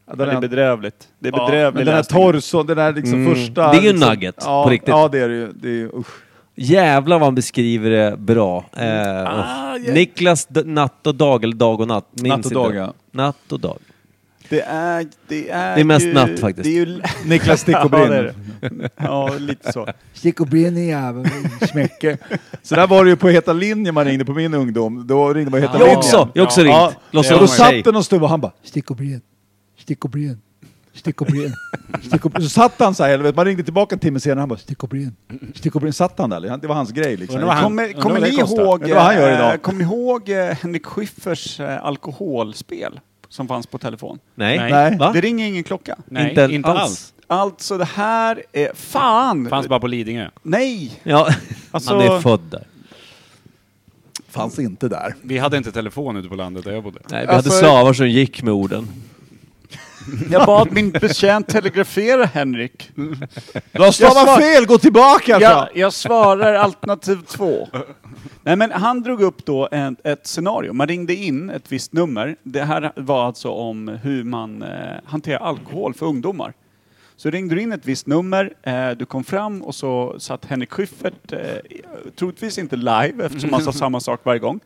Ja, 0.07 0.15
det 0.15 0.31
är 0.31 0.39
bedrövligt. 0.41 1.07
Det 1.19 1.29
är 1.29 1.33
Ja, 1.37 1.45
bedrövligt. 1.45 1.75
men 1.75 1.85
den 1.85 1.95
här 1.95 2.03
torson, 2.03 2.65
den 2.67 2.77
där 2.77 2.93
liksom 2.93 3.13
Mm. 3.13 3.35
första... 3.35 3.71
Det 3.71 3.77
är 3.77 3.81
ju 3.81 3.91
liksom, 3.93 4.09
nugget, 4.09 4.35
ja, 4.39 4.63
på 4.63 4.69
riktigt. 4.69 4.89
Ja, 4.89 5.07
det 5.11 5.19
är 5.19 5.29
det 5.29 5.35
ju. 5.35 5.51
Det 5.53 5.69
är, 5.81 5.99
usch. 5.99 6.07
Jävlar 6.55 7.19
vad 7.19 7.27
han 7.27 7.35
beskriver 7.35 7.89
det 7.89 8.17
bra. 8.17 8.65
Eh, 8.77 8.83
Ah, 8.83 9.77
ja. 9.77 9.93
Niklas 9.93 10.45
d- 10.45 10.61
natt 10.65 11.07
och 11.07 11.15
dag, 11.15 11.43
eller 11.43 11.55
dag 11.55 11.81
och 11.81 11.87
natt. 11.87 12.07
Minns 12.11 12.27
Natt 12.37 12.45
och 12.45 12.51
dag, 12.51 12.75
ja. 12.75 12.93
Natt 13.11 13.51
och 13.51 13.59
dag. 13.59 13.77
Det 14.49 14.61
är, 14.61 15.07
det 15.27 15.49
är 15.49 15.75
Det 15.75 15.81
är 15.81 15.85
mest 15.85 16.05
ju, 16.05 16.13
natt, 16.13 16.39
faktiskt. 16.39 16.63
Det 16.63 16.69
är 16.77 16.85
ju, 16.85 17.01
Niklas 17.25 17.61
Stick 17.61 17.75
och 17.75 17.81
ja, 17.93 18.07
Brinn. 18.07 18.11
är. 18.11 18.33
Ja, 18.97 19.29
lite 19.39 19.71
så. 19.73 19.87
Stick 20.13 20.39
och 20.39 20.47
brinn 20.47 20.77
i 20.77 20.87
jäveln. 20.87 21.29
Smäcke. 21.71 22.17
Så 22.61 22.75
där 22.75 22.87
var 22.87 23.03
det 23.03 23.09
ju 23.09 23.15
på 23.15 23.29
Heta 23.29 23.53
linjen 23.53 23.93
man 23.93 24.05
ringde 24.05 24.25
på 24.25 24.33
min 24.33 24.53
ungdom. 24.53 25.07
Då 25.07 25.33
ringde 25.33 25.51
man 25.51 25.61
Heta 25.61 25.73
Jag 25.73 25.79
linjen. 25.79 25.97
också! 25.97 26.29
Jag 26.33 26.43
också 26.45 26.61
Ja, 26.61 26.65
ringt. 26.65 26.97
Och 27.13 27.25
vara 27.25 27.39
då 27.41 27.47
satt 27.47 27.83
det 27.83 27.91
någon 27.91 28.03
snubbe 28.03 28.23
och 28.23 28.29
han 28.29 28.41
bara 28.41 28.51
Stick 28.63 28.89
och 28.89 30.09
brinn. 30.09 30.41
Stick 30.93 31.21
och 31.21 31.27
brinn. 31.27 31.53
Stick 32.03 32.25
och. 32.25 32.31
Så 32.41 32.49
satt 32.49 32.73
han 32.79 32.95
så 32.95 33.03
här, 33.03 33.09
eller 33.13 33.23
vet, 33.23 33.35
man 33.35 33.45
ringde 33.45 33.63
tillbaka 33.63 33.95
en 33.95 33.99
timme 33.99 34.19
senare 34.19 34.39
han 34.39 34.49
bara 34.49 34.59
Stick 34.59 34.83
och 34.83 34.89
brinn. 34.89 35.15
Stick 35.55 35.75
och 35.75 35.81
Brinn, 35.81 35.93
satt 35.93 36.19
han 36.19 36.29
där? 36.29 36.57
Det 36.57 36.67
var 36.67 36.75
hans 36.75 36.91
grej 36.91 37.17
liksom. 37.17 37.43
Han- 37.43 37.63
Kommer, 37.63 37.85
undrar 37.87 38.01
kommer 38.01 38.19
ni 38.21 38.29
ihåg, 38.29 38.89
eh, 38.89 39.73
ni 39.73 39.83
ihåg 39.83 40.29
eh, 40.29 40.45
Henrik 40.55 40.85
Schyfferts 40.85 41.59
eh, 41.59 41.85
alkoholspel 41.85 42.99
som 43.29 43.47
fanns 43.47 43.67
på 43.67 43.77
telefon? 43.77 44.19
Nej. 44.35 44.57
Nej. 44.59 44.97
Va? 44.97 45.11
Det 45.13 45.21
ringer 45.21 45.47
ingen 45.47 45.63
klocka. 45.63 45.97
Nej, 46.05 46.29
Inte 46.29 46.47
inte, 46.51 46.69
alls. 46.69 46.79
alls. 46.81 47.13
Alltså 47.27 47.77
det 47.77 47.85
här 47.85 48.43
är... 48.51 48.71
Fan! 48.75 49.49
Fanns 49.49 49.67
bara 49.67 49.79
på 49.79 49.87
Lidingö. 49.87 50.29
Nej! 50.43 50.99
Ja, 51.03 51.29
Alltså- 51.71 51.93
han 51.97 52.01
är 52.15 52.19
född 52.19 52.41
där. 52.49 52.67
Fanns 54.29 54.59
inte 54.59 54.87
där. 54.89 55.15
Vi 55.21 55.37
hade 55.37 55.57
inte 55.57 55.71
telefon 55.71 56.17
ute 56.17 56.29
på 56.29 56.35
landet 56.35 56.63
där 56.63 56.71
jag 56.71 56.83
bodde. 56.83 56.99
Nej, 57.09 57.25
vi 57.25 57.33
Alltså- 57.33 57.49
hade 57.51 57.59
slavar 57.59 57.93
som 57.93 58.09
gick 58.09 58.43
med 58.43 58.53
orden. 58.53 58.87
Jag 60.31 60.45
bad 60.45 60.71
min 60.71 60.91
betjänt 60.91 61.47
telegrafera 61.47 62.25
Henrik. 62.25 62.91
Du 63.71 63.81
har 63.81 63.91
stavat 63.91 64.23
svar- 64.23 64.39
fel, 64.41 64.65
gå 64.65 64.77
tillbaka! 64.77 65.31
Jag, 65.31 65.41
Jag... 65.41 65.67
jag 65.75 65.93
svarar 65.93 66.53
alternativ 66.53 67.17
två. 67.27 67.67
Nej 68.43 68.55
men 68.55 68.71
han 68.71 69.01
drog 69.01 69.21
upp 69.21 69.45
då 69.45 69.69
en, 69.71 69.95
ett 70.03 70.27
scenario. 70.27 70.73
Man 70.73 70.87
ringde 70.87 71.15
in 71.15 71.49
ett 71.49 71.71
visst 71.71 71.93
nummer. 71.93 72.35
Det 72.43 72.63
här 72.63 72.91
var 72.95 73.25
alltså 73.25 73.49
om 73.49 73.87
hur 73.87 74.23
man 74.23 74.61
eh, 74.63 74.69
hanterar 75.05 75.39
alkohol 75.39 75.93
för 75.93 76.05
ungdomar. 76.05 76.53
Så 77.15 77.29
ringde 77.29 77.55
du 77.55 77.61
in 77.61 77.71
ett 77.71 77.85
visst 77.85 78.07
nummer, 78.07 78.53
eh, 78.63 78.89
du 78.91 79.05
kom 79.05 79.23
fram 79.23 79.61
och 79.61 79.75
så 79.75 80.15
satt 80.19 80.45
Henrik 80.45 80.71
Schyffert, 80.71 81.31
eh, 81.33 81.39
troligtvis 82.19 82.57
inte 82.57 82.75
live 82.75 83.25
eftersom 83.25 83.53
han 83.53 83.61
sa 83.63 83.71
samma 83.73 83.99
sak 83.99 84.19
varje 84.23 84.39
gång. 84.39 84.59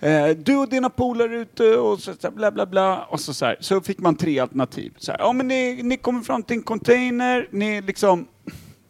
Eh, 0.00 0.28
du 0.28 0.56
och 0.56 0.68
dina 0.68 0.90
polare 0.90 1.36
ute 1.36 1.76
och 1.76 2.00
så, 2.00 2.14
så 2.14 2.30
bla 2.30 2.50
bla 2.50 2.66
bla. 2.66 3.04
Och 3.04 3.20
så, 3.20 3.34
så, 3.34 3.46
här, 3.46 3.56
så 3.60 3.80
fick 3.80 3.98
man 3.98 4.16
tre 4.16 4.38
alternativ. 4.38 4.92
Så 4.98 5.12
här, 5.12 5.18
ja 5.18 5.32
men 5.32 5.48
ni, 5.48 5.82
ni 5.82 5.96
kommer 5.96 6.20
fram 6.20 6.42
till 6.42 6.56
en 6.56 6.62
container, 6.62 7.48
ni 7.50 7.82
liksom 7.82 8.26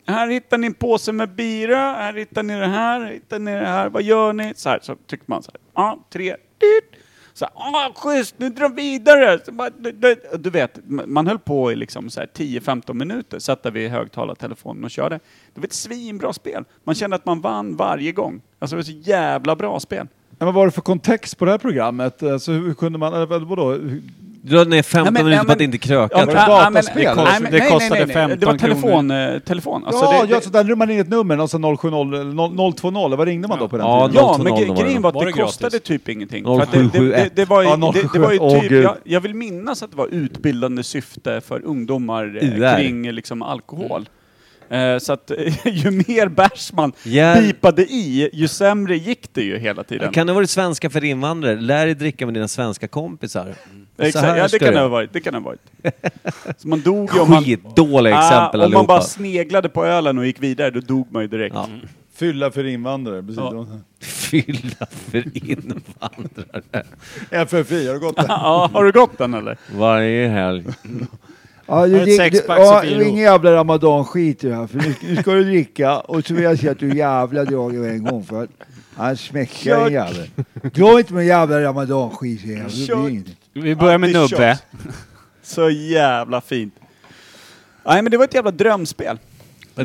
här 0.06 0.28
hittar 0.28 0.58
ni 0.58 0.66
en 0.66 0.74
påse 0.74 1.12
med 1.12 1.34
bira, 1.34 1.76
här 1.76 2.12
hittar 2.12 2.42
ni 2.42 2.54
det 2.54 2.66
här, 2.66 3.00
här 3.00 3.12
hittar 3.12 3.38
ni 3.38 3.50
det 3.50 3.66
här, 3.66 3.88
vad 3.88 4.02
gör 4.02 4.32
ni? 4.32 4.52
Så 4.56 4.68
här, 4.68 4.78
så 4.82 4.96
tyckte 5.06 5.30
man 5.30 5.42
så 5.42 5.50
här, 5.50 5.60
ja, 5.74 5.98
tre, 6.10 6.36
dyrt. 6.58 7.04
Så 7.32 7.44
här, 7.44 7.52
ah, 7.54 7.92
schysst, 7.94 8.34
nu 8.38 8.48
drar 8.48 8.68
vi 8.68 8.82
vidare! 8.82 9.38
Så 9.44 9.52
bara, 9.52 9.70
du, 9.70 9.92
du, 9.92 10.16
du 10.38 10.50
vet, 10.50 10.78
man 10.86 11.26
höll 11.26 11.38
på 11.38 11.72
i 11.72 11.76
liksom 11.76 12.08
10-15 12.08 12.94
minuter, 12.94 13.38
satt 13.38 13.62
där 13.62 13.70
vid 13.70 13.90
högtalartelefonen 13.90 14.84
och 14.84 14.90
körde. 14.90 15.20
Det 15.54 15.60
var 15.60 15.66
ett 15.66 15.72
svinbra 15.72 16.32
spel. 16.32 16.64
Man 16.84 16.94
kände 16.94 17.16
att 17.16 17.24
man 17.24 17.40
vann 17.40 17.76
varje 17.76 18.12
gång. 18.12 18.42
Alltså 18.58 18.76
det 18.76 18.78
var 18.78 18.84
så 18.84 19.10
jävla 19.10 19.56
bra 19.56 19.80
spel. 19.80 20.06
Men 20.38 20.46
vad 20.46 20.54
var 20.54 20.66
det 20.66 20.72
för 20.72 20.80
kontext 20.80 21.38
på 21.38 21.44
det 21.44 21.50
här 21.50 21.58
programmet? 21.58 22.22
Alltså, 22.22 22.52
hur 22.52 22.74
kunde 22.74 22.98
man, 22.98 23.14
eller 23.14 23.26
vadå? 23.44 23.72
Du 24.42 24.56
drar 24.56 24.64
ner 24.64 24.82
15 24.82 25.06
Ja, 25.06 25.10
men- 25.10 25.24
minuter 25.24 25.44
på 25.46 25.52
att 25.52 25.60
inte 25.60 25.78
kröka. 25.78 26.18
Ja, 26.18 26.26
men- 26.26 26.34
ja, 26.34 26.70
men- 26.70 26.82
Det 26.94 27.04
kost- 27.04 27.16
nej, 27.40 27.50
det 27.50 27.58
nej, 27.58 27.70
kostade 27.70 27.94
nej, 27.94 28.06
nej, 28.06 28.14
15 28.14 28.40
Det 28.40 28.46
var 28.46 28.58
kronor. 28.58 28.74
telefon, 28.74 29.10
eh, 29.10 29.38
telefon. 29.38 29.84
Alltså 29.84 30.04
ja, 30.04 30.10
det, 30.12 30.30
ja, 30.30 30.36
det, 30.38 30.44
så 30.44 30.50
där 30.50 30.64
drog 30.64 30.78
man 30.78 30.90
in 30.90 31.00
ett 31.00 31.08
nummer, 31.08 31.38
alltså 31.38 31.58
070 31.58 32.02
eller 32.20 32.24
0- 32.32 32.56
020, 32.56 33.16
vad 33.16 33.26
ringde 33.28 33.48
man 33.48 33.58
då 33.58 33.68
på 33.68 33.76
den 33.76 33.86
Ja, 33.86 34.08
tiden? 34.08 34.24
Ja, 34.24 34.34
020 34.38 34.42
men 34.66 34.74
det. 34.76 34.82
grejen 34.82 35.02
var 35.02 35.08
att 35.08 35.14
Var 35.14 35.24
det, 35.24 35.32
det 35.32 35.42
kostade 35.42 35.78
typ 35.78 36.08
ingenting. 36.08 36.44
För 36.44 36.60
att 36.60 36.72
det, 36.72 36.78
det, 36.82 36.88
0771. 36.90 37.32
det, 37.36 37.42
det 37.42 37.48
var 37.48 37.62
ju, 37.62 37.68
Ja, 37.68 37.76
det, 37.76 38.02
det 38.12 38.18
var 38.18 38.32
ju 38.32 38.38
0771. 38.38 38.40
Åh, 38.40 38.60
typ, 38.60 38.72
jag, 38.82 38.96
jag 39.04 39.20
vill 39.20 39.34
minnas 39.34 39.82
att 39.82 39.90
det 39.90 39.96
var 39.96 40.06
utbildande 40.06 40.82
syfte 40.82 41.40
för 41.40 41.64
ungdomar 41.64 42.38
eh, 42.42 42.76
kring 42.76 43.12
liksom, 43.12 43.42
alkohol. 43.42 44.08
Eh, 44.70 44.98
så 44.98 45.12
att 45.12 45.30
ju 45.64 45.90
mer 45.90 46.28
bärs 46.28 46.72
man 46.72 46.92
Ja. 47.04 47.34
pipade 47.38 47.82
i, 47.82 48.30
ju 48.32 48.48
sämre 48.48 48.96
gick 48.96 49.34
det 49.34 49.42
ju 49.42 49.58
hela 49.58 49.84
tiden. 49.84 50.12
Kan 50.12 50.26
det 50.26 50.32
ha 50.32 50.34
varit 50.34 50.50
svenska 50.50 50.90
för 50.90 51.04
invandrare? 51.04 51.60
Lär 51.60 51.86
dig 51.86 51.94
dricka 51.94 52.26
med 52.26 52.34
dina 52.34 52.48
svenska 52.48 52.88
kompisar. 52.88 53.54
Så 53.96 54.02
Exakt, 54.02 54.26
här 54.26 54.36
ja 54.36 54.48
det 54.48 54.58
kan 54.58 54.74
det 54.74 54.80
ha 54.80 54.88
varit. 54.88 55.12
Det 55.12 55.20
kan 55.20 55.32
det 55.32 55.38
ha 55.38 55.44
varit. 55.44 55.60
Så 56.58 56.68
man 56.68 56.80
dog 56.80 57.10
ju 57.14 57.20
om 57.20 57.30
man... 57.30 57.44
Skitdåliga 57.44 58.16
Ah, 58.16 58.26
exempel 58.26 58.60
om 58.60 58.64
man 58.64 58.64
allihopa. 58.64 58.86
bara 58.86 59.00
sneglade 59.00 59.68
på 59.68 59.84
ölen 59.86 60.18
och 60.18 60.26
gick 60.26 60.42
vidare, 60.42 60.70
då 60.70 60.80
dog 60.80 61.06
man 61.12 61.22
ju 61.22 61.28
direkt. 61.28 61.54
Ja. 61.54 61.68
Fylla 62.14 62.50
för 62.50 62.64
invandrare, 62.66 63.22
precis. 63.22 63.36
Ja. 63.38 63.66
Fylla 64.00 64.86
för 65.10 65.24
invandrare. 65.50 66.84
FFI, 67.46 67.86
har 67.86 67.94
du 67.94 68.00
gått 68.00 68.16
där? 68.16 68.24
Ja, 68.28 68.70
har 68.72 68.84
du 68.84 68.92
gått 68.92 69.18
den 69.18 69.34
eller? 69.34 69.56
Varje 69.76 70.28
helg. 70.28 70.64
Ja, 71.68 71.86
du, 71.86 72.02
ett 72.02 72.16
sexpack 72.16 72.60
ja, 72.60 72.80
Sofiero. 72.80 72.98
det 72.98 73.04
är 73.04 73.08
ingen 73.08 73.22
jävla 73.22 73.52
ramadan-skit 73.52 74.44
i 74.44 74.48
det 74.48 74.54
här. 74.54 74.66
För 74.66 74.78
nu, 74.78 74.94
nu 75.00 75.16
ska 75.16 75.32
du 75.32 75.44
dricka 75.44 76.00
och 76.00 76.26
så 76.26 76.34
vill 76.34 76.44
jag 76.44 76.58
se 76.58 76.68
att 76.68 76.78
du 76.78 76.96
jävla 76.96 77.44
drar 77.44 77.74
över 77.74 77.88
en 77.88 78.04
gång. 78.04 78.24
För 78.24 78.42
att 78.42 78.50
han 78.96 79.16
smäckar 79.16 79.86
en 79.86 79.92
jävel. 79.92 80.30
Dra 80.74 80.98
inte 80.98 81.14
med 81.14 81.26
jävla 81.26 81.60
ramadan-skit 81.60 82.40
jag. 82.44 82.58
Det 82.58 82.86
blir 82.86 83.08
ingenting. 83.08 83.36
Vi 83.52 83.74
börjar 83.76 83.98
med 83.98 84.12
Nubbe. 84.12 84.58
Så 85.42 85.70
jävla 85.70 86.40
fint. 86.40 86.74
Nej 87.86 88.02
men 88.02 88.10
det 88.10 88.16
var 88.16 88.24
ett 88.24 88.34
jävla 88.34 88.50
drömspel. 88.50 89.18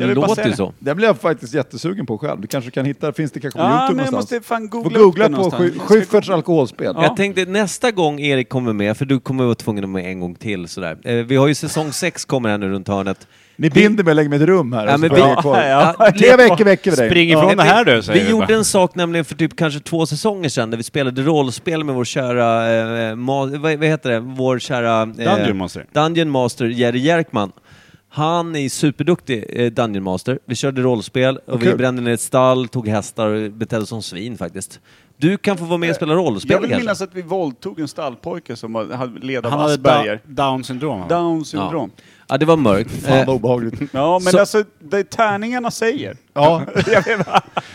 Men 0.00 0.08
det 0.08 0.14
låter 0.14 0.44
ju 0.44 0.50
det. 0.50 0.56
så. 0.56 0.72
Den 0.78 0.96
blev 0.96 1.08
jag 1.08 1.18
faktiskt 1.20 1.54
jättesugen 1.54 2.06
på 2.06 2.18
själv. 2.18 2.40
Du 2.40 2.46
kanske 2.46 2.70
kan 2.70 2.84
hitta, 2.84 3.12
finns 3.12 3.32
det 3.32 3.40
kanske 3.40 3.58
på 3.58 3.64
Ja 3.64 3.70
Youtube 3.70 3.96
men 3.96 4.04
jag 4.04 4.12
någonstans? 4.12 4.40
måste 4.42 4.48
fan 4.48 4.68
Får 4.70 4.82
googla, 4.82 4.98
upp 4.98 5.04
googla 5.04 5.28
det 5.28 5.34
på 5.34 5.42
någonstans. 5.42 5.72
Schyfferts 5.88 6.30
alkoholspel. 6.30 6.92
Ja. 6.96 7.02
Jag 7.02 7.16
tänkte 7.16 7.44
nästa 7.44 7.90
gång 7.90 8.20
Erik 8.20 8.48
kommer 8.48 8.72
med, 8.72 8.96
för 8.96 9.04
du 9.04 9.20
kommer 9.20 9.44
vara 9.44 9.54
tvungen 9.54 9.84
att 9.84 9.90
vara 9.90 10.02
med 10.02 10.10
en 10.12 10.20
gång 10.20 10.34
till 10.34 10.68
sådär. 10.68 10.96
Eh, 11.04 11.14
vi 11.14 11.36
har 11.36 11.46
ju 11.48 11.54
säsong 11.54 11.92
6 11.92 12.24
kommer 12.24 12.48
här 12.48 12.58
nu 12.58 12.68
runt 12.68 12.88
hörnet. 12.88 13.26
Ni 13.56 13.70
binder 13.70 14.04
mig 14.04 14.10
och 14.10 14.16
lägger 14.16 14.30
mig 14.30 14.38
i 14.38 14.42
ett 14.42 14.48
rum 14.48 14.72
här. 14.72 14.86
Ja, 14.86 14.92
och 14.94 14.98
så 14.98 15.00
men 15.00 15.08
får 15.10 15.16
vi- 15.16 15.20
jag 15.22 15.28
hänga 15.28 15.40
kvar. 15.42 15.62
Ja, 15.68 15.94
Ja, 15.98 16.12
Tre 16.12 16.36
veckor 16.36 16.64
väcker 16.64 16.90
vi 16.90 16.96
dig. 16.96 17.08
Spring 17.10 17.28
ifrån 17.30 17.50
Eh, 17.50 17.56
det 17.56 17.62
här 17.62 17.84
du, 17.84 18.02
säger 18.02 18.18
Vi 18.20 18.24
vi 18.24 18.30
gjorde 18.30 18.46
bara. 18.46 18.56
en 18.56 18.64
sak 18.64 18.94
nämligen 18.94 19.24
för 19.24 19.34
typ 19.34 19.56
kanske 19.56 19.80
två 19.80 20.06
säsonger 20.06 20.48
sedan 20.48 20.70
där 20.70 20.76
vi 20.76 20.82
spelade 20.82 21.22
rollspel 21.22 21.84
med 21.84 21.94
vår 21.94 22.04
kära, 22.04 22.66
eh, 22.72 23.14
ma- 23.14 23.58
vad, 23.58 23.74
vad 23.78 23.84
heter 23.88 24.10
det, 24.10 24.20
vår 24.20 24.58
kära... 24.58 25.02
Eh, 25.02 25.06
Dungeon 25.36 25.56
Master. 25.56 25.86
Dungeon 25.92 26.30
Master 26.30 26.64
Jerry 26.66 26.98
Jerkman. 26.98 27.52
Han 28.14 28.56
är 28.56 28.68
superduktig 28.68 29.44
eh, 29.48 29.70
Dungeon 29.72 30.04
Master. 30.04 30.38
Vi 30.46 30.54
körde 30.54 30.82
rollspel 30.82 31.38
och 31.46 31.62
vi 31.62 31.74
brände 31.74 32.02
ner 32.02 32.12
ett 32.12 32.20
stall, 32.20 32.68
tog 32.68 32.88
hästar 32.88 33.26
och 33.26 33.50
betedde 33.52 33.82
oss 33.82 33.88
som 33.88 34.02
svin 34.02 34.38
faktiskt. 34.38 34.80
Du 35.16 35.36
kan 35.36 35.56
få 35.58 35.64
vara 35.64 35.78
med 35.78 35.90
och 35.90 35.96
spela 35.96 36.14
rollspel 36.14 36.50
Jag 36.52 36.60
vill 36.60 36.70
kanske? 36.70 36.82
minnas 36.84 37.02
att 37.02 37.10
vi 37.14 37.22
våldtog 37.22 37.80
en 37.80 37.88
stallpojke 37.88 38.56
som 38.56 38.72
var- 38.72 38.92
hade 38.94 39.20
led 39.26 39.44
av 39.46 39.50
Han 39.50 39.60
hade 39.60 39.72
Asperger. 39.74 40.20
da- 40.26 40.50
down 40.50 40.64
syndrom. 40.64 41.00
va? 41.00 41.06
Down 41.08 41.44
syndrom. 41.44 41.90
Ja, 42.28 42.38
det 42.38 42.46
var 42.46 42.56
mörkt. 42.56 42.90
Fan 42.90 43.18
Eh, 43.18 43.26
vad 43.26 43.36
obehagligt. 43.36 43.80
Ja, 43.92 44.18
men 44.24 44.32
Så- 44.32 44.38
alltså 44.40 44.64
det 44.80 45.04
tärningarna 45.10 45.70
säger. 45.70 46.16
Ja. 46.34 46.62
jag 46.86 47.04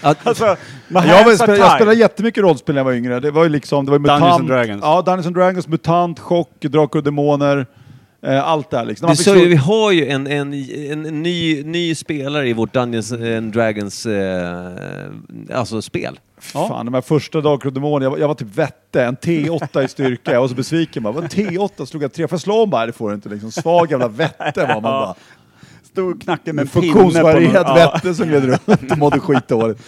att, 0.02 0.28
Alltså, 0.28 0.46
Jag, 0.90 1.26
var, 1.26 1.36
spelade, 1.36 1.58
jag 1.60 1.72
spelade 1.76 1.98
jättemycket 1.98 2.42
rollspel 2.44 2.76
när 2.76 2.80
jag 2.80 2.86
var 2.86 2.94
yngre. 2.94 3.20
Det 3.20 3.32
var 3.32 3.44
ju 3.44 3.50
liksom, 3.50 3.86
det 3.86 3.92
var 3.92 4.00
ju 4.00 4.04
Dungeons 4.06 4.22
mutant. 4.24 4.40
and 4.40 4.50
Dragons. 4.50 4.82
Ja, 4.84 5.02
Dungeons 5.02 5.26
and 5.28 5.36
Dragons, 5.36 5.68
MUTANT, 5.68 6.20
Chock, 6.20 6.50
Drakar 6.62 7.00
och 7.00 7.04
Demoner. 7.06 7.68
Eh, 8.22 8.48
allt 8.48 8.70
det 8.70 8.78
här 8.78 8.86
liksom. 8.86 9.10
Du 9.10 9.16
sa 9.16 9.36
ju, 9.36 9.48
vi 9.48 9.56
har 9.56 9.92
ju 9.92 10.08
en, 10.10 10.28
en, 10.28 10.54
en, 10.54 11.06
en 11.06 11.24
ny, 11.24 11.64
ny 11.64 11.96
spelare 11.96 12.50
i 12.50 12.54
vårt 12.54 12.74
Dungeons 12.74 13.12
and 13.12 13.54
Dragons 13.54 14.06
eh, 14.06 14.72
alltså 15.54 15.82
spel. 15.82 16.20
Fan, 16.42 16.86
de 16.86 16.94
här 16.94 17.02
första 17.02 17.42
Demoner, 17.42 18.06
jag, 18.06 18.12
var- 18.12 18.18
jag 18.18 18.28
var 18.28 18.36
typ 18.36 18.56
vette, 18.56 19.04
en 19.06 19.16
T8 19.18 19.84
i 19.84 19.88
styrka. 19.88 20.32
Jag 20.34 20.42
var 20.42 20.48
så 20.48 20.56
besviken 20.56 21.04
bara. 21.04 21.14
Vad 21.14 21.24
T8? 21.26 21.86
Slog 21.86 22.04
jag 22.04 22.14
tre? 22.14 22.28
Får 22.28 22.36
jag 22.36 22.42
slå 22.42 22.64
om 22.64 22.70
bara? 22.70 22.86
Det 22.86 22.92
får 22.94 23.10
du 23.10 23.16
inte 23.16 23.30
liksom. 23.30 23.52
Svag 23.52 23.92
jävla 23.92 24.08
vette 24.08 24.66
var 24.66 24.68
man 24.74 24.82
bara. 24.84 25.16
Stod 25.92 26.22
knacken 26.22 26.56
med 26.56 26.64
En 26.64 26.70
en 26.76 26.82
pinne 26.82 26.94
på 26.94 27.00
någon. 27.00 27.12
funktionsvarierad 27.12 27.66
Ja. 27.80 27.92
vette 27.94 28.16
som 28.16 28.28
gled 28.28 28.44
runt 28.46 28.92
och 28.92 28.98
mådde 28.98 29.20
skitdåligt. 29.20 29.82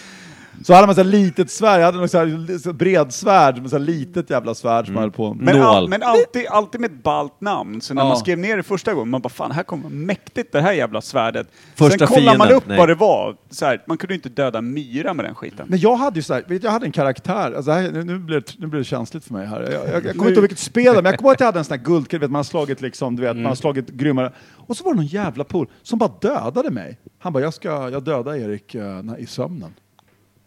Så 0.63 0.73
hade 0.73 0.87
man 0.87 0.95
så 0.95 1.03
litet 1.03 1.51
svärd, 1.51 1.79
jag 1.81 1.85
hade 1.85 1.97
något 1.97 2.11
så 2.11 2.17
här, 2.17 2.73
bredsvärd, 2.73 3.69
så 3.69 3.77
här 3.77 3.79
litet 3.85 4.29
jävla 4.29 4.55
svärd 4.55 4.85
som 4.85 4.93
man 4.93 5.03
höll 5.03 5.11
på. 5.11 5.33
Men, 5.33 5.61
all, 5.61 5.89
men 5.89 6.03
alltid, 6.03 6.47
alltid 6.47 6.81
med 6.81 6.91
ett 6.91 7.03
ballt 7.03 7.41
namn. 7.41 7.81
Så 7.81 7.93
när 7.93 8.01
Ja. 8.01 8.07
man 8.07 8.17
skrev 8.17 8.37
ner 8.37 8.57
det 8.57 8.63
första 8.63 8.93
gången, 8.93 9.09
man 9.09 9.21
bara 9.21 9.29
fan, 9.29 9.51
här 9.51 9.63
kommer 9.63 9.89
mäktigt 9.89 10.51
det 10.51 10.61
här 10.61 10.73
jävla 10.73 11.01
svärdet. 11.01 11.47
Första 11.75 11.97
Sen 11.97 12.07
kollar 12.07 12.37
man 12.37 12.51
upp 12.51 12.63
nej. 12.67 12.77
vad 12.77 12.87
det 12.89 12.95
var. 12.95 13.35
Så 13.49 13.65
här, 13.65 13.83
man 13.87 13.97
kunde 13.97 14.13
ju 14.13 14.17
inte 14.17 14.29
döda 14.29 14.61
myra 14.61 15.13
med 15.13 15.25
den 15.25 15.35
skiten. 15.35 15.65
Men 15.69 15.79
jag 15.79 15.95
hade 15.95 16.19
ju 16.19 16.23
så 16.23 16.33
här, 16.33 16.43
vet 16.47 16.63
jag 16.63 16.71
hade 16.71 16.85
en 16.85 16.91
karaktär, 16.91 17.53
alltså 17.55 17.71
här, 17.71 17.91
nu, 17.91 18.03
nu, 18.03 18.19
blir 18.19 18.35
det, 18.39 18.53
nu 18.57 18.67
blir 18.67 18.77
det 18.79 18.83
känsligt 18.85 19.23
för 19.23 19.33
mig 19.33 19.47
här. 19.47 19.61
Jag, 19.61 19.71
jag, 19.73 19.81
jag 19.83 20.03
kommer 20.03 20.11
inte 20.11 20.23
ihåg 20.33 20.41
vilket 20.41 20.59
spel 20.59 20.95
men 20.95 21.05
jag 21.05 21.17
kommer 21.17 21.29
ihåg 21.29 21.33
att 21.33 21.39
jag 21.39 21.47
hade 21.47 21.59
en 21.59 21.65
sån 21.65 21.77
här 21.77 21.85
guldkille, 21.85 22.27
man 22.27 22.35
har 22.35 22.43
slagit 22.43 22.81
liksom, 22.81 23.15
du 23.15 23.21
vet, 23.21 23.35
man 23.35 23.45
har 23.45 23.55
slagit 23.55 23.87
grymmare. 23.89 24.31
Och 24.55 24.77
så 24.77 24.83
var 24.83 24.91
det 24.91 24.95
någon 24.97 25.05
jävla 25.05 25.43
pool 25.43 25.67
som 25.83 25.99
bara 25.99 26.11
dödade 26.21 26.69
mig. 26.71 26.97
Han 27.19 27.33
bara, 27.33 27.43
jag 27.43 27.53
ska, 27.53 27.89
jag 27.89 28.03
dödar 28.03 28.35
Erik 28.35 28.73
när- 28.73 29.19
i 29.19 29.25
sömnen. 29.25 29.73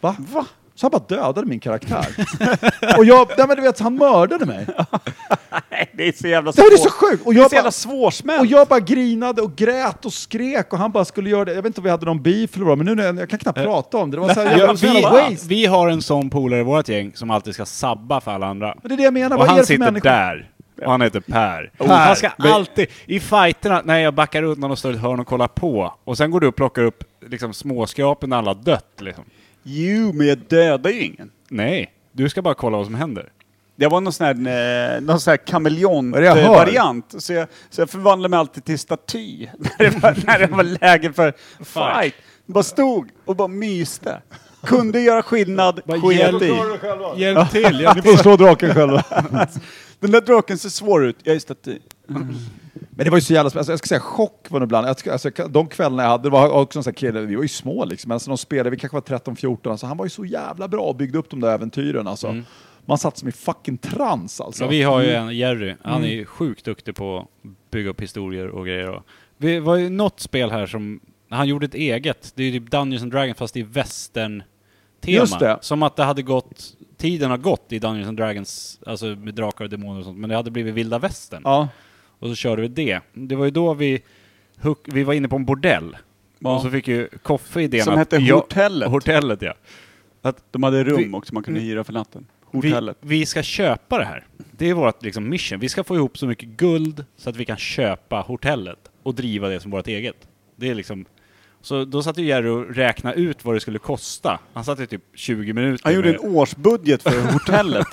Va? 0.04 0.16
Va? 0.32 0.46
Så 0.74 0.86
han 0.86 0.90
bara 0.90 1.02
dödade 1.16 1.46
min 1.46 1.60
karaktär. 1.60 2.06
och 2.98 3.04
jag, 3.04 3.28
nej 3.38 3.46
men 3.48 3.56
du 3.56 3.62
vet, 3.62 3.80
han 3.80 3.94
mördade 3.94 4.46
mig. 4.46 4.66
Nej, 5.70 5.90
det 5.92 6.08
är 6.08 6.12
så 6.12 6.28
jävla 6.28 6.52
Det 6.52 6.62
var 6.62 6.70
det 6.70 6.76
svårt. 6.78 6.90
så 6.92 6.96
sjukt! 7.06 7.26
Och 7.26 7.34
Det 7.34 7.38
är 7.38 7.42
jag, 7.42 7.50
så 7.50 7.54
jävla 7.56 7.66
bara, 7.66 7.72
svårsmält. 7.72 8.40
och 8.40 8.46
jag 8.46 8.68
bara 8.68 8.80
grinade 8.80 9.42
och 9.42 9.56
grät 9.56 10.04
och 10.04 10.12
skrek 10.12 10.72
och 10.72 10.78
han 10.78 10.92
bara 10.92 11.04
skulle 11.04 11.30
göra 11.30 11.44
det. 11.44 11.50
Jag 11.54 11.62
vet 11.62 11.66
inte 11.66 11.80
om 11.80 11.84
vi 11.84 11.90
hade 11.90 12.06
någon 12.06 12.22
beef 12.22 12.56
eller 12.56 12.64
vad, 12.66 12.78
men 12.78 12.86
nu 12.86 12.94
när 12.94 13.04
jag, 13.04 13.18
jag 13.18 13.30
kan 13.30 13.38
knappt 13.38 13.58
prata 13.62 13.96
om 13.98 14.10
det. 14.10 14.16
Det 14.16 14.20
var 14.20 14.34
så 14.34 14.40
här, 14.40 14.50
Ja, 14.52 14.58
jävla, 14.58 14.76
så 14.76 14.86
jävla 14.86 15.10
vi, 15.28 15.34
waste. 15.34 15.48
vi 15.48 15.66
har 15.66 15.88
en 15.88 16.02
sån 16.02 16.30
polare 16.30 16.60
i 16.60 16.62
vårt 16.62 16.88
gäng 16.88 17.12
som 17.14 17.30
alltid 17.30 17.54
ska 17.54 17.66
sabba 17.66 18.20
för 18.20 18.30
alla 18.30 18.46
andra. 18.46 18.74
Men 18.82 18.88
det 18.88 18.94
är 18.94 18.96
det 18.96 19.02
jag 19.02 19.14
menar, 19.14 19.36
Och 19.36 19.38
vad 19.40 19.46
är 19.46 19.48
han 19.48 19.56
det 19.56 19.62
för 19.62 19.66
sitter 19.66 19.84
människor? 19.84 20.08
där. 20.10 20.50
Och 20.84 20.90
han 20.90 21.00
heter 21.00 21.20
Per. 21.20 21.70
Per. 21.78 21.86
Han 21.88 22.16
ska 22.16 22.30
Men- 22.38 22.52
alltid, 22.52 22.86
i 23.06 23.20
fighterna, 23.20 23.82
när 23.84 23.98
jag 23.98 24.14
backar 24.14 24.42
undan 24.42 24.70
och 24.70 24.78
står 24.78 24.92
i 24.92 24.94
ett 24.94 25.00
hörn 25.00 25.20
och 25.20 25.26
kollar 25.26 25.48
på, 25.48 25.94
och 26.04 26.16
sen 26.16 26.30
går 26.30 26.40
du 26.40 26.46
och 26.46 26.56
plockar 26.56 26.82
upp 26.82 27.04
liksom, 27.28 27.52
småskrapen 27.52 28.30
när 28.30 28.36
alla 28.36 28.54
dött. 28.54 28.94
Liksom. 29.00 29.24
Jo, 29.64 30.12
men 30.12 30.26
jag 30.26 30.38
dödar 30.38 30.90
ju 30.90 31.00
ingen. 31.02 31.30
Nej, 31.48 31.92
du 32.12 32.28
ska 32.28 32.42
bara 32.42 32.54
kolla 32.54 32.76
vad 32.76 32.86
som 32.86 32.94
händer. 32.94 33.28
Det 33.76 33.86
var 33.86 34.00
någon 34.00 34.12
sån 34.12 34.26
här, 34.26 34.34
eh, 34.94 35.00
någon 35.00 35.20
sån 35.20 35.30
här 35.30 35.38
Vad 35.52 35.66
är 35.66 36.20
det 36.20 36.26
jag 36.26 36.34
hör? 36.34 36.42
kameleont-variant. 36.42 37.14
Så 37.18 37.32
jag, 37.32 37.48
så 37.70 37.80
jag 37.80 37.90
förvandlade 37.90 38.30
mig 38.30 38.38
alltid 38.38 38.64
till 38.64 38.78
staty 38.78 39.48
när 39.58 39.78
det 39.78 40.02
var, 40.02 40.26
när 40.26 40.38
det 40.38 40.46
var 40.46 40.62
läge 40.62 41.12
för 41.12 41.32
fight. 41.64 42.14
Bara 42.46 42.64
stod 42.64 43.08
och 43.24 43.36
bara 43.36 43.48
myste. 43.48 44.22
Kunde 44.62 45.00
göra 45.00 45.22
skillnad, 45.22 45.80
sket 45.86 46.42
i. 46.42 47.20
Hjälp 47.20 47.50
till! 47.50 47.80
Hjälp 47.80 47.96
Ni 47.96 48.02
får 48.02 48.16
slå 48.16 48.36
draken 48.36 48.74
själva. 48.74 49.04
Den 50.00 50.10
där 50.10 50.20
draken 50.20 50.58
ser 50.58 50.68
svår 50.68 51.04
ut, 51.04 51.16
jag 51.22 51.36
är 51.36 51.40
staty. 51.40 51.78
Men 52.90 53.04
det 53.04 53.10
var 53.10 53.18
ju 53.18 53.22
så 53.22 53.32
jävla 53.32 53.50
spännande. 53.50 53.60
Alltså, 53.60 53.72
jag 53.72 53.78
ska 53.78 53.86
säga 53.86 54.00
chock 54.00 54.46
var 54.50 54.60
det 54.60 54.64
ibland. 54.64 54.86
Alltså, 54.86 55.30
de 55.30 55.66
kvällarna 55.66 56.02
jag 56.02 56.10
hade, 56.10 56.22
det 56.22 56.30
var 56.30 56.48
också 56.48 56.78
en 56.78 56.82
sån 56.82 56.90
här 56.90 56.96
kille, 56.96 57.20
vi 57.20 57.34
var 57.34 57.42
ju 57.42 57.48
små 57.48 57.84
liksom, 57.84 58.08
men 58.08 58.14
alltså, 58.14 58.30
de 58.30 58.38
spelade, 58.38 58.70
vi 58.70 58.76
kanske 58.76 58.94
var 58.94 59.18
13-14, 59.18 59.70
alltså, 59.70 59.86
han 59.86 59.96
var 59.96 60.06
ju 60.06 60.10
så 60.10 60.24
jävla 60.24 60.68
bra 60.68 60.80
och 60.80 60.96
byggde 60.96 61.18
upp 61.18 61.30
de 61.30 61.40
där 61.40 61.54
äventyren 61.54 62.06
alltså. 62.06 62.42
Man 62.86 62.98
satt 62.98 63.18
som 63.18 63.28
i 63.28 63.32
fucking 63.32 63.78
trans 63.78 64.40
alltså. 64.40 64.64
Ja, 64.64 64.68
vi 64.68 64.82
har 64.82 65.02
ju 65.02 65.10
en 65.10 65.36
Jerry, 65.36 65.74
han 65.82 66.04
är 66.04 66.08
ju 66.08 66.24
sjukt 66.24 66.64
duktig 66.64 66.94
på 66.94 67.18
att 67.18 67.70
bygga 67.70 67.90
upp 67.90 68.00
historier 68.00 68.48
och 68.48 68.66
grejer. 68.66 68.88
Och 68.88 69.02
vi 69.36 69.58
var 69.58 69.76
ju 69.76 69.90
något 69.90 70.20
spel 70.20 70.50
här 70.50 70.66
som, 70.66 71.00
han 71.28 71.48
gjorde 71.48 71.66
ett 71.66 71.74
eget, 71.74 72.32
det 72.34 72.42
är 72.42 72.50
ju 72.50 72.60
typ 72.60 72.70
Dungeons 72.70 73.02
and 73.02 73.12
Dragons 73.12 73.38
fast 73.38 73.56
i 73.56 73.62
västern-tema. 73.62 75.18
Just 75.18 75.38
det. 75.38 75.58
Som 75.60 75.82
att 75.82 75.96
det 75.96 76.04
hade 76.04 76.22
gått, 76.22 76.62
tiden 76.96 77.30
har 77.30 77.38
gått 77.38 77.72
i 77.72 77.78
Dungeons 77.78 78.08
and 78.08 78.16
Dragons, 78.16 78.80
alltså 78.86 79.06
med 79.06 79.34
drakar 79.34 79.64
och 79.64 79.70
demoner 79.70 79.98
och 79.98 80.04
sånt, 80.04 80.18
men 80.18 80.30
det 80.30 80.36
hade 80.36 80.50
blivit 80.50 80.74
vilda 80.74 80.98
västern. 80.98 81.42
Ja. 81.44 81.68
Och 82.18 82.28
så 82.28 82.34
körde 82.34 82.62
vi 82.62 82.68
det. 82.68 83.00
Det 83.12 83.36
var 83.36 83.44
ju 83.44 83.50
då 83.50 83.74
vi, 83.74 84.02
vi 84.84 85.02
var 85.02 85.14
inne 85.14 85.28
på 85.28 85.36
en 85.36 85.44
bordell. 85.44 85.96
Ja. 86.38 86.56
Och 86.56 86.62
så 86.62 86.70
fick 86.70 86.88
ju 86.88 87.08
Koffe 87.22 87.62
idén 87.62 87.84
Som 87.84 87.92
att... 87.92 87.98
hette 87.98 88.16
ja, 88.16 88.34
Hotellet. 88.34 88.88
Hotellet 88.90 89.42
ja. 89.42 89.54
De 90.50 90.62
hade 90.62 90.84
rum 90.84 90.96
Vi- 90.96 91.12
också 91.12 91.34
man 91.34 91.42
kunde 91.42 91.60
vi- 91.60 91.66
hyra 91.66 91.84
för 91.84 91.92
natten. 91.92 92.26
Vi, 92.50 92.58
Hotellet. 92.70 92.96
vi 93.00 93.26
ska 93.26 93.42
köpa 93.42 93.98
det 93.98 94.04
här. 94.04 94.26
Det 94.50 94.70
är 94.70 94.74
vårt 94.74 95.02
liksom, 95.02 95.28
mission. 95.28 95.60
Vi 95.60 95.68
ska 95.68 95.84
få 95.84 95.96
ihop 95.96 96.18
så 96.18 96.26
mycket 96.26 96.48
guld 96.48 97.04
så 97.16 97.30
att 97.30 97.36
vi 97.36 97.44
kan 97.44 97.56
köpa 97.56 98.20
hotellet 98.20 98.90
och 99.02 99.14
driva 99.14 99.48
det 99.48 99.60
som 99.60 99.70
vårt 99.70 99.86
eget. 99.86 100.28
Det 100.56 100.70
är 100.70 100.74
liksom... 100.74 101.04
Så 101.64 101.84
då 101.84 102.02
satt 102.02 102.18
ju 102.18 102.24
Jerry 102.24 102.48
och 102.48 102.74
räknade 102.74 103.16
ut 103.16 103.44
vad 103.44 103.56
det 103.56 103.60
skulle 103.60 103.78
kosta. 103.78 104.40
Han 104.52 104.64
satt 104.64 104.80
i 104.80 104.86
typ 104.86 105.02
20 105.14 105.52
minuter. 105.52 105.84
Han 105.84 105.94
gjorde 105.94 106.10
med- 106.12 106.20
en 106.20 106.36
årsbudget 106.36 107.02
för 107.02 107.32
hotellet. 107.32 107.86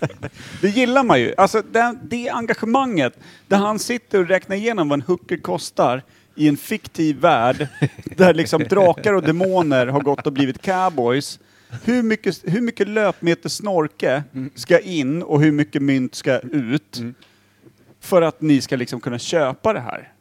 det 0.60 0.68
gillar 0.68 1.04
man 1.04 1.20
ju. 1.20 1.34
Alltså 1.36 1.62
det, 1.72 1.98
det 2.02 2.28
engagemanget, 2.30 3.18
där 3.46 3.56
han 3.56 3.78
sitter 3.78 4.18
och 4.20 4.28
räknar 4.28 4.56
igenom 4.56 4.88
vad 4.88 4.96
en 4.98 5.02
hooker 5.06 5.36
kostar 5.36 6.02
i 6.34 6.48
en 6.48 6.56
fiktiv 6.56 7.16
värld, 7.20 7.68
där 8.16 8.34
liksom 8.34 8.62
drakar 8.64 9.12
och 9.14 9.22
demoner 9.22 9.86
har 9.86 10.00
gått 10.00 10.26
och 10.26 10.32
blivit 10.32 10.62
cowboys. 10.62 11.38
Hur 11.84 12.02
mycket, 12.02 12.40
hur 12.44 12.60
mycket 12.60 12.88
löpmeter 12.88 13.48
snorke 13.48 14.22
ska 14.54 14.78
in 14.78 15.22
och 15.22 15.40
hur 15.40 15.52
mycket 15.52 15.82
mynt 15.82 16.14
ska 16.14 16.38
ut 16.38 17.00
för 18.00 18.22
att 18.22 18.40
ni 18.40 18.60
ska 18.60 18.76
liksom 18.76 19.00
kunna 19.00 19.18
köpa 19.18 19.72
det 19.72 19.80
här? 19.80 20.12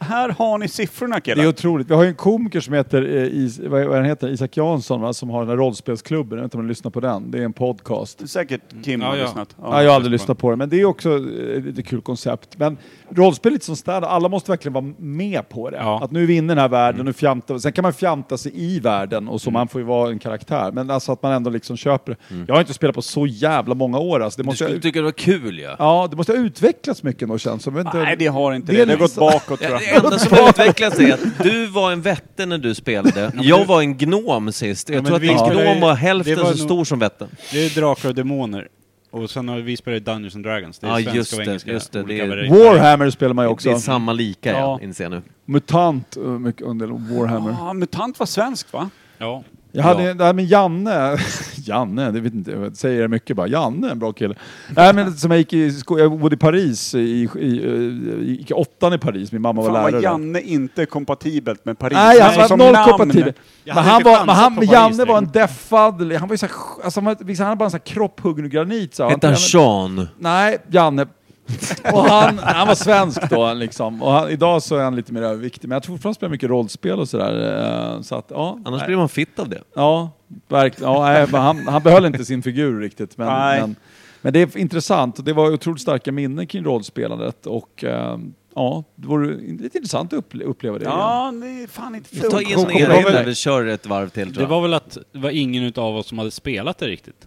Här 0.00 0.28
har 0.28 0.58
ni 0.58 0.68
siffrorna 0.68 1.14
Det 1.24 1.30
är 1.30 1.34
killar. 1.34 1.48
otroligt. 1.48 1.90
Vi 1.90 1.94
har 1.94 2.02
ju 2.02 2.08
en 2.08 2.14
komiker 2.14 2.60
som 2.60 2.74
heter, 2.74 3.16
eh, 3.16 3.22
Is, 3.24 3.58
vad 3.58 3.84
vad 3.86 3.96
han 3.96 4.04
heter 4.04 4.28
Isak 4.28 4.56
Jansson, 4.56 5.00
va, 5.00 5.12
som 5.12 5.30
har 5.30 5.40
den 5.40 5.48
här 5.48 5.56
rollspelsklubben. 5.56 6.38
Jag 6.38 6.42
vet 6.42 6.44
inte 6.44 6.56
om 6.56 6.62
ni 6.62 6.68
lyssnar 6.68 6.90
på 6.90 7.00
den. 7.00 7.30
Det 7.30 7.38
är 7.38 7.42
en 7.42 7.52
podcast. 7.52 8.28
Säkert 8.28 8.60
Kim 8.84 9.00
Ja, 9.00 9.06
har 9.08 9.16
ja. 9.16 9.24
lyssnat. 9.24 9.56
Ja, 9.62 9.82
jag 9.82 9.90
har 9.90 9.94
aldrig 9.96 10.12
lyssnat 10.12 10.38
på 10.38 10.50
det, 10.50 10.56
men 10.56 10.68
det 10.68 10.80
är 10.80 10.84
också 10.84 11.16
ett 11.56 11.64
lite 11.64 11.82
kul 11.82 12.00
koncept. 12.00 12.58
Men 12.58 12.76
rollspel 13.10 13.50
är 13.52 13.54
lite 13.54 13.64
som 13.66 13.76
städer, 13.76 14.06
alla 14.08 14.28
måste 14.28 14.50
verkligen 14.50 14.72
vara 14.72 14.94
med 14.98 15.48
på 15.48 15.70
det. 15.70 15.76
Ja. 15.76 16.00
Att 16.04 16.10
nu 16.10 16.22
är 16.22 16.26
vi 16.26 16.36
inne 16.36 16.46
i 16.52 16.54
den 16.54 16.58
här 16.58 16.68
världen, 16.68 17.04
nu 17.06 17.12
fjanta, 17.12 17.58
sen 17.58 17.72
kan 17.72 17.82
man 17.82 17.92
fjanta 17.92 18.36
sig 18.38 18.52
i 18.54 18.80
världen 18.80 19.28
och 19.28 19.40
så 19.40 19.50
man 19.50 19.68
får 19.68 19.80
ju 19.80 19.86
vara 19.86 20.10
en 20.10 20.18
karaktär. 20.18 20.72
Men 20.72 20.90
alltså 20.90 21.12
att 21.12 21.22
man 21.22 21.32
ändå 21.32 21.50
liksom 21.50 21.76
köper 21.76 22.12
det. 22.28 22.44
Jag 22.48 22.54
har 22.54 22.60
inte 22.60 22.74
spelat 22.74 22.94
på 22.96 23.02
så 23.02 23.26
jävla 23.26 23.74
många 23.74 23.98
år 23.98 24.20
alltså. 24.22 24.36
Det 24.38 24.42
Du 24.42 24.46
måste, 24.46 24.64
skulle 24.64 24.76
ha, 24.76 24.82
tycka 24.82 24.98
det 24.98 25.04
var 25.04 25.12
kul 25.12 25.58
ja. 25.58 25.76
ja, 25.78 26.08
det 26.10 26.16
måste 26.16 26.32
ha 26.32 26.38
utvecklats 26.38 27.02
mycket 27.02 27.28
nog 27.28 27.40
känns 27.40 27.62
som. 27.62 27.76
Jag 27.76 27.84
vet 27.84 27.94
inte- 27.94 28.04
Nej, 28.06 28.16
det 28.18 28.26
har 28.26 28.52
inte 28.52 28.72
Det 28.72 28.84
det. 28.84 28.92
har 28.92 28.98
gått 28.98 29.00
liksom- 29.00 29.20
bakåt 29.20 29.60
tror 29.60 29.70
Ja, 29.72 29.80
jag. 29.80 29.82
Det 29.90 29.96
enda 29.96 30.18
som 30.18 30.36
har 30.38 30.48
utvecklats 30.48 30.98
är 30.98 31.12
att 31.14 31.20
du 31.42 31.66
var 31.66 31.92
en 31.92 32.02
vätte 32.02 32.46
när 32.46 32.58
du 32.58 32.74
spelade. 32.74 33.32
Jag 33.42 33.64
var 33.64 33.80
en 33.80 33.94
gnom 33.96 34.52
sist. 34.52 34.88
Jag 34.90 35.06
tror 35.06 35.16
att 35.16 35.22
ju- 35.22 35.26
gnom 35.62 35.80
var 35.80 35.94
hälften 35.94 36.36
så 36.36 36.56
stor 36.56 36.84
som 36.84 36.98
vätten. 36.98 37.28
Det 37.52 37.66
är 37.66 37.70
drakar 37.80 38.08
och 38.08 38.14
demoner. 38.14 38.68
Och 39.10 39.30
sen 39.30 39.48
har 39.48 39.58
vi 39.58 39.76
spelat 39.76 40.04
Dungeons 40.04 40.34
and 40.34 40.44
Dragons. 40.44 40.78
Det 40.78 40.86
är 40.86 40.90
Ja, 40.90 40.96
svenska 40.96 41.14
just 41.16 41.32
och 41.32 41.38
det, 41.38 41.44
engelska. 41.46 41.70
just 41.72 41.92
det, 41.92 42.02
det 42.02 42.20
är-. 42.20 42.48
Warhammer 42.64 43.10
spelar 43.10 43.34
man 43.34 43.44
ju 43.44 43.48
också. 43.50 43.68
Det 43.68 43.74
är 43.74 43.78
samma 43.78 44.12
lika 44.12 44.50
ja, 44.52 44.58
Ja. 44.58 44.80
inser 44.82 45.04
jag 45.04 45.10
nu. 45.10 45.22
Mutant, 45.44 46.16
mycket 46.40 46.62
under 46.62 46.86
Warhammer. 46.86 47.50
Ja, 47.60 47.72
MUTANT 47.72 48.18
var 48.18 48.26
svenskt 48.26 48.72
va? 48.72 48.90
Ja. 49.18 49.44
Jag 49.76 49.82
hade 49.82 50.14
det 50.14 50.24
här 50.24 50.32
med 50.32 50.44
Janne, 50.44 51.16
Janne, 51.56 52.10
det 52.10 52.20
vet 52.20 52.34
inte, 52.34 52.50
jag 52.50 52.76
säger 52.76 53.02
det 53.02 53.08
mycket 53.08 53.36
bara, 53.36 53.46
Janne 53.48 53.90
en 53.90 53.98
bra 53.98 54.12
kille. 54.12 54.34
Nej 54.76 54.94
men 54.94 55.12
som 55.12 55.30
jag 55.30 55.38
gick 55.38 55.52
i 55.52 55.70
sko- 55.70 55.98
jag 55.98 56.18
bodde 56.18 56.34
i 56.34 56.38
Paris, 56.38 56.94
i, 56.94 56.98
i, 56.98 57.28
i, 57.40 58.24
gick 58.38 58.50
i 58.50 58.54
åttan 58.54 58.92
i 58.92 58.98
Paris, 58.98 59.32
min 59.32 59.42
mamma 59.42 59.60
var 59.62 59.68
Fan 59.68 59.74
lärare. 59.74 59.92
vad 59.92 60.02
där. 60.02 60.08
Janne 60.08 60.40
inte 60.40 60.86
kompatibelt 60.86 61.64
med 61.64 61.78
Paris. 61.78 61.94
Nej, 61.98 62.20
han 62.20 62.48
var 62.48 62.56
noll 62.56 62.76
kompatibel. 62.76 63.32
Men 63.64 63.76
han 63.76 64.02
var, 64.02 64.26
men 64.26 64.34
han, 64.34 64.58
Janne 64.62 65.04
var 65.04 65.18
en 65.18 65.30
deffad, 65.32 66.12
han 66.12 66.28
var 66.28 66.34
ju 66.34 66.38
så 66.38 66.46
här, 66.46 66.54
alltså, 66.84 67.00
han, 67.00 67.04
var- 67.04 67.44
hade 67.44 67.56
bara 67.56 67.64
en 67.64 67.70
sån 67.70 67.80
här 67.86 67.94
kropphuggen 67.94 68.50
granit. 68.50 68.94
Så 68.94 69.08
Hette 69.08 69.26
han 69.26 69.36
Sean? 69.36 70.08
Nej, 70.18 70.58
Janne. 70.70 71.06
Och 71.92 72.04
han, 72.04 72.38
han 72.38 72.68
var 72.68 72.74
svensk 72.74 73.30
då 73.30 73.54
liksom. 73.54 74.02
Och 74.02 74.12
han, 74.12 74.30
idag 74.30 74.62
så 74.62 74.76
är 74.76 74.82
han 74.84 74.96
lite 74.96 75.12
mer 75.12 75.22
överviktig. 75.22 75.68
Men 75.68 75.76
jag 75.76 75.82
tror 75.82 75.94
fortfarande 75.94 76.08
han 76.08 76.14
spelar 76.14 76.30
mycket 76.30 76.48
rollspel 76.50 76.98
och 76.98 77.08
sådär. 77.08 77.94
eh, 77.94 78.00
Så 78.02 78.14
att, 78.14 78.26
ja. 78.30 78.58
Annars 78.64 78.78
nej. 78.80 78.86
blir 78.86 78.96
man 78.96 79.08
fitt 79.08 79.38
av 79.38 79.48
det. 79.48 79.62
Ja, 79.74 80.10
verkligen. 80.48 80.92
Ja, 80.92 81.02
nej, 81.04 81.26
han, 81.32 81.68
han 81.68 81.82
behöll 81.82 82.04
inte 82.04 82.24
sin 82.24 82.42
figur 82.42 82.80
riktigt. 82.80 83.16
Men, 83.18 83.26
Nej. 83.26 83.60
men, 83.60 83.76
men 84.22 84.32
det 84.32 84.40
är 84.40 84.58
intressant. 84.58 85.24
Det 85.24 85.32
var 85.32 85.50
otroligt 85.52 85.80
starka 85.82 86.12
minnen 86.12 86.46
kring 86.46 86.64
rollspelandet. 86.64 87.46
Och 87.46 87.84
eh, 87.84 88.18
ja, 88.54 88.84
det 88.94 89.08
vore 89.08 89.34
lite 89.36 89.78
intressant 89.78 90.12
att 90.12 90.18
upple- 90.24 90.42
uppleva 90.42 90.78
det 90.78 90.84
igen. 90.84 90.96
Ja, 90.98 91.32
det 91.42 91.62
är 91.62 91.66
fan 91.66 91.94
inte 91.94 92.08
Vi 92.12 92.20
tar 92.20 92.30
dumt. 92.30 92.40
in 92.40 92.54
Kom- 92.54 92.64
kom- 92.64 92.76
er 92.80 92.88
när 93.12 93.24
vi 93.24 93.34
kör 93.34 93.66
ett 93.66 93.86
varv 93.86 94.08
till 94.08 94.24
tror 94.24 94.34
Det 94.34 94.40
jag. 94.40 94.48
var 94.48 94.60
väl 94.62 94.74
att 94.74 94.98
det 95.12 95.18
var 95.18 95.30
ingen 95.30 95.62
utav 95.62 95.96
oss 95.96 96.06
som 96.06 96.18
hade 96.18 96.30
spelat 96.30 96.78
det 96.78 96.86
riktigt. 96.86 97.26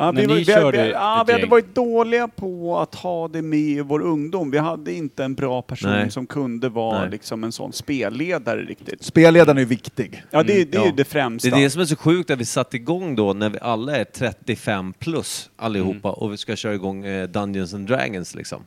Ja, 0.00 0.10
vi, 0.10 0.26
var, 0.26 0.34
vi, 0.34 0.44
vi, 0.78 0.90
ja, 0.90 1.24
vi 1.26 1.32
hade 1.32 1.46
varit 1.46 1.74
dåliga 1.74 2.28
på 2.28 2.78
att 2.78 2.94
ha 2.94 3.28
det 3.28 3.42
med 3.42 3.58
i 3.58 3.80
vår 3.80 4.00
ungdom. 4.00 4.50
Vi 4.50 4.58
hade 4.58 4.92
inte 4.92 5.24
en 5.24 5.34
bra 5.34 5.62
person 5.62 5.90
Nej. 5.90 6.10
som 6.10 6.26
kunde 6.26 6.68
vara 6.68 7.00
Nej. 7.00 7.10
liksom 7.10 7.44
en 7.44 7.52
sån 7.52 7.72
spelledare 7.72 8.62
riktigt. 8.62 9.02
Spelledaren 9.02 9.58
är 9.58 9.64
viktig. 9.64 10.22
Ja, 10.30 10.42
det, 10.42 10.64
det 10.64 10.78
är 10.78 10.80
ju 10.80 10.86
ja. 10.86 10.94
det 10.96 11.04
främsta. 11.04 11.50
Det 11.50 11.56
är 11.56 11.60
det 11.60 11.70
som 11.70 11.80
är 11.80 11.84
så 11.84 11.96
sjukt 11.96 12.30
att 12.30 12.38
vi 12.38 12.44
satte 12.44 12.76
igång 12.76 13.16
då 13.16 13.32
när 13.32 13.50
vi 13.50 13.58
alla 13.62 13.96
är 13.96 14.04
35 14.04 14.92
plus 14.92 15.50
allihopa 15.56 16.10
och 16.10 16.32
vi 16.32 16.36
ska 16.36 16.56
köra 16.56 16.74
igång 16.74 17.04
eh, 17.04 17.28
Dungeons 17.28 17.74
and 17.74 17.88
Dragons 17.88 18.34
liksom. 18.34 18.62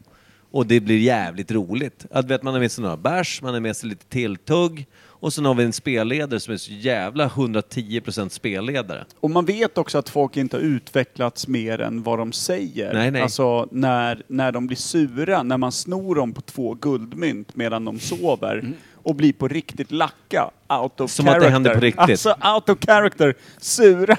Och 0.51 0.65
det 0.65 0.79
blir 0.79 0.97
jävligt 0.97 1.51
roligt. 1.51 2.05
Att 2.11 2.25
vet, 2.25 2.43
man 2.43 2.53
har 2.53 2.61
med 2.61 2.71
sig 2.71 2.81
några 2.81 2.97
bärs, 2.97 3.41
man 3.41 3.53
har 3.53 3.61
med 3.61 3.75
sig 3.75 3.89
lite 3.89 4.05
tilltugg 4.05 4.85
och 5.21 5.33
sen 5.33 5.45
har 5.45 5.55
vi 5.55 5.63
en 5.63 5.73
spelledare 5.73 6.39
som 6.39 6.53
är 6.53 6.57
så 6.57 6.71
jävla 6.71 7.27
110% 7.27 8.29
spelledare. 8.29 9.05
Och 9.19 9.29
man 9.29 9.45
vet 9.45 9.77
också 9.77 9.97
att 9.97 10.09
folk 10.09 10.37
inte 10.37 10.57
har 10.57 10.61
utvecklats 10.61 11.47
mer 11.47 11.81
än 11.81 12.03
vad 12.03 12.19
de 12.19 12.31
säger. 12.31 12.93
Nej, 12.93 13.11
nej. 13.11 13.21
Alltså 13.21 13.67
när, 13.71 14.23
när 14.27 14.51
de 14.51 14.67
blir 14.67 14.77
sura, 14.77 15.43
när 15.43 15.57
man 15.57 15.71
snor 15.71 16.15
dem 16.15 16.33
på 16.33 16.41
två 16.41 16.73
guldmynt 16.73 17.55
medan 17.55 17.85
de 17.85 17.99
sover 17.99 18.73
och 19.03 19.15
blir 19.15 19.33
på 19.33 19.47
riktigt 19.47 19.91
lacka, 19.91 20.51
out 20.69 21.01
of 21.01 21.11
Som 21.11 21.27
att 21.27 21.33
det 21.33 21.39
character. 21.39 21.51
händer 21.51 21.73
på 21.75 21.79
riktigt. 21.79 21.99
Alltså 21.99 22.29
out 22.29 22.69
of 22.69 22.77
character, 22.85 23.35
sura 23.57 24.15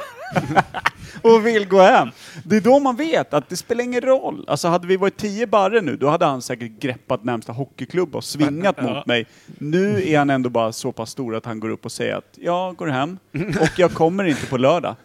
och 1.23 1.47
vill 1.47 1.69
gå 1.69 1.81
hem. 1.81 2.09
Det 2.45 2.57
är 2.57 2.61
då 2.61 2.79
man 2.79 2.97
vet 2.97 3.35
att 3.35 3.49
det 3.49 3.57
spelar 3.57 3.85
ingen 3.85 4.01
roll. 4.01 4.45
Alltså 4.49 4.69
hade 4.69 4.87
vi 4.87 4.97
varit 4.97 5.17
tio 5.17 5.47
barre 5.47 5.81
nu, 5.81 5.97
då 5.97 6.09
hade 6.09 6.25
han 6.27 6.43
säkert 6.43 6.81
greppat 6.81 7.25
närmsta 7.25 7.53
hockeyklubb 7.53 8.17
och 8.17 8.25
svingat 8.25 8.83
mot 8.83 9.07
mig. 9.07 9.27
Nu 9.59 10.03
är 10.09 10.19
han 10.19 10.31
ändå 10.31 10.51
bara 10.51 10.73
så 10.73 10.93
pass 10.93 11.11
stor 11.11 11.37
att 11.37 11.45
han 11.47 11.61
går 11.61 11.69
upp 11.71 11.85
och 11.85 11.93
säger 11.93 12.15
att 12.17 12.39
jag 12.41 12.77
går 12.77 12.87
hem 12.87 13.19
och 13.61 13.79
jag 13.79 13.93
kommer 13.95 14.25
inte 14.25 14.47
på 14.47 14.57
lördag. 14.57 14.97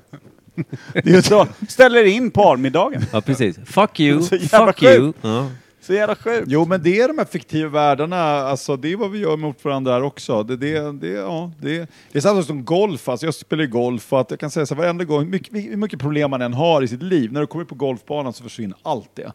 Det 0.93 1.09
är 1.09 1.21
så. 1.21 1.47
Ställer 1.69 2.03
in 2.03 2.31
parmiddagen. 2.31 3.01
Ja, 3.11 3.21
precis. 3.21 3.57
Fuck 3.65 3.99
you, 3.99 4.21
fuck 4.49 4.83
you. 4.83 5.13
Ja. 5.21 5.49
Så 5.87 5.93
jävla 5.93 6.15
sjukt. 6.15 6.47
Jo, 6.47 6.65
men 6.65 6.83
det 6.83 6.99
är 6.99 7.07
de 7.07 7.17
här 7.17 7.25
fiktiva 7.25 7.69
världarna, 7.69 8.17
alltså 8.23 8.77
det 8.77 8.91
är 8.91 8.97
vad 8.97 9.11
vi 9.11 9.19
gör 9.19 9.37
mot 9.37 9.65
varandra 9.65 9.93
här 9.93 10.03
också. 10.03 10.43
Det, 10.43 10.57
det, 10.57 10.91
det, 10.91 11.07
ja, 11.07 11.51
det, 11.61 11.89
det 12.11 12.17
är 12.17 12.21
samma 12.21 12.39
sak 12.39 12.47
som 12.47 12.65
golf, 12.65 13.09
alltså 13.09 13.25
jag 13.25 13.33
spelar 13.33 13.63
ju 13.63 13.69
golf, 13.69 14.13
och 14.13 14.19
att 14.19 14.31
jag 14.31 14.39
kan 14.39 14.51
säga 14.51 14.65
så 14.65 14.75
här, 14.75 14.81
varenda 14.81 15.03
gång, 15.03 15.23
hur 15.23 15.31
mycket, 15.31 15.53
hur 15.53 15.77
mycket 15.77 15.99
problem 15.99 16.31
man 16.31 16.41
än 16.41 16.53
har 16.53 16.81
i 16.81 16.87
sitt 16.87 17.03
liv, 17.03 17.33
när 17.33 17.41
du 17.41 17.47
kommer 17.47 17.65
på 17.65 17.75
golfbanan 17.75 18.33
så 18.33 18.43
försvinner 18.43 18.77
allt 18.83 19.09
det. 19.13 19.31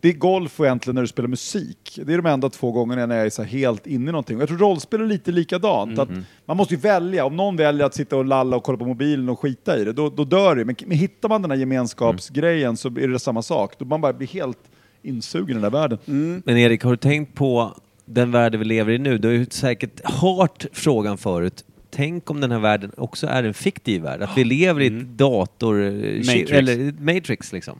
Det 0.00 0.08
är 0.08 0.12
golf 0.12 0.60
och 0.60 0.66
egentligen 0.66 0.94
när 0.94 1.02
du 1.02 1.08
spelar 1.08 1.28
musik. 1.28 1.98
Det 2.04 2.12
är 2.12 2.16
de 2.16 2.26
enda 2.26 2.50
två 2.50 2.72
gångerna 2.72 3.06
när 3.06 3.16
jag 3.16 3.26
är 3.26 3.30
så 3.30 3.42
helt 3.42 3.86
inne 3.86 4.08
i 4.08 4.12
någonting. 4.12 4.36
Och 4.36 4.42
jag 4.42 4.48
tror 4.48 4.58
rollspel 4.58 5.00
är 5.00 5.06
lite 5.06 5.32
likadant. 5.32 5.98
Att 5.98 6.08
man 6.46 6.56
måste 6.56 6.74
ju 6.74 6.80
välja. 6.80 7.24
Om 7.24 7.36
någon 7.36 7.56
väljer 7.56 7.86
att 7.86 7.94
sitta 7.94 8.16
och 8.16 8.24
lalla 8.24 8.56
och 8.56 8.62
kolla 8.62 8.78
på 8.78 8.86
mobilen 8.86 9.28
och 9.28 9.40
skita 9.40 9.78
i 9.78 9.84
det, 9.84 9.92
då, 9.92 10.10
då 10.10 10.24
dör 10.24 10.56
det. 10.56 10.64
Men, 10.64 10.76
men 10.86 10.98
hittar 10.98 11.28
man 11.28 11.42
den 11.42 11.50
här 11.50 11.58
gemenskapsgrejen 11.58 12.76
så 12.76 12.88
är 12.88 13.08
det 13.08 13.18
samma 13.18 13.42
sak. 13.42 13.74
Då 13.78 13.84
man 13.84 14.00
bara 14.00 14.12
blir 14.12 14.28
helt 14.28 14.58
insugen 15.04 15.50
i 15.50 15.52
den 15.52 15.62
där 15.62 15.70
världen. 15.70 15.98
Men 16.44 16.56
Erik, 16.56 16.84
har 16.84 16.90
du 16.90 16.96
tänkt 16.96 17.34
på 17.34 17.76
den 18.04 18.30
värld 18.30 18.54
vi 18.54 18.64
lever 18.64 18.92
i 18.92 18.98
nu? 18.98 19.18
Du 19.18 19.28
har 19.28 19.34
ju 19.34 19.46
säkert 19.50 20.00
hört 20.04 20.66
frågan 20.72 21.18
förut. 21.18 21.64
Tänk 21.90 22.30
om 22.30 22.40
den 22.40 22.50
här 22.50 22.58
världen 22.58 22.90
också 22.96 23.26
är 23.26 23.44
en 23.44 23.54
fiktiv 23.54 24.02
värld? 24.02 24.22
Att 24.22 24.38
vi 24.38 24.44
lever 24.44 24.80
i 24.80 24.86
ett 24.86 25.08
dator... 25.18 25.74
Matrix. 26.16 26.50
Eller 26.50 26.92
Matrix 26.92 27.52
liksom. 27.52 27.78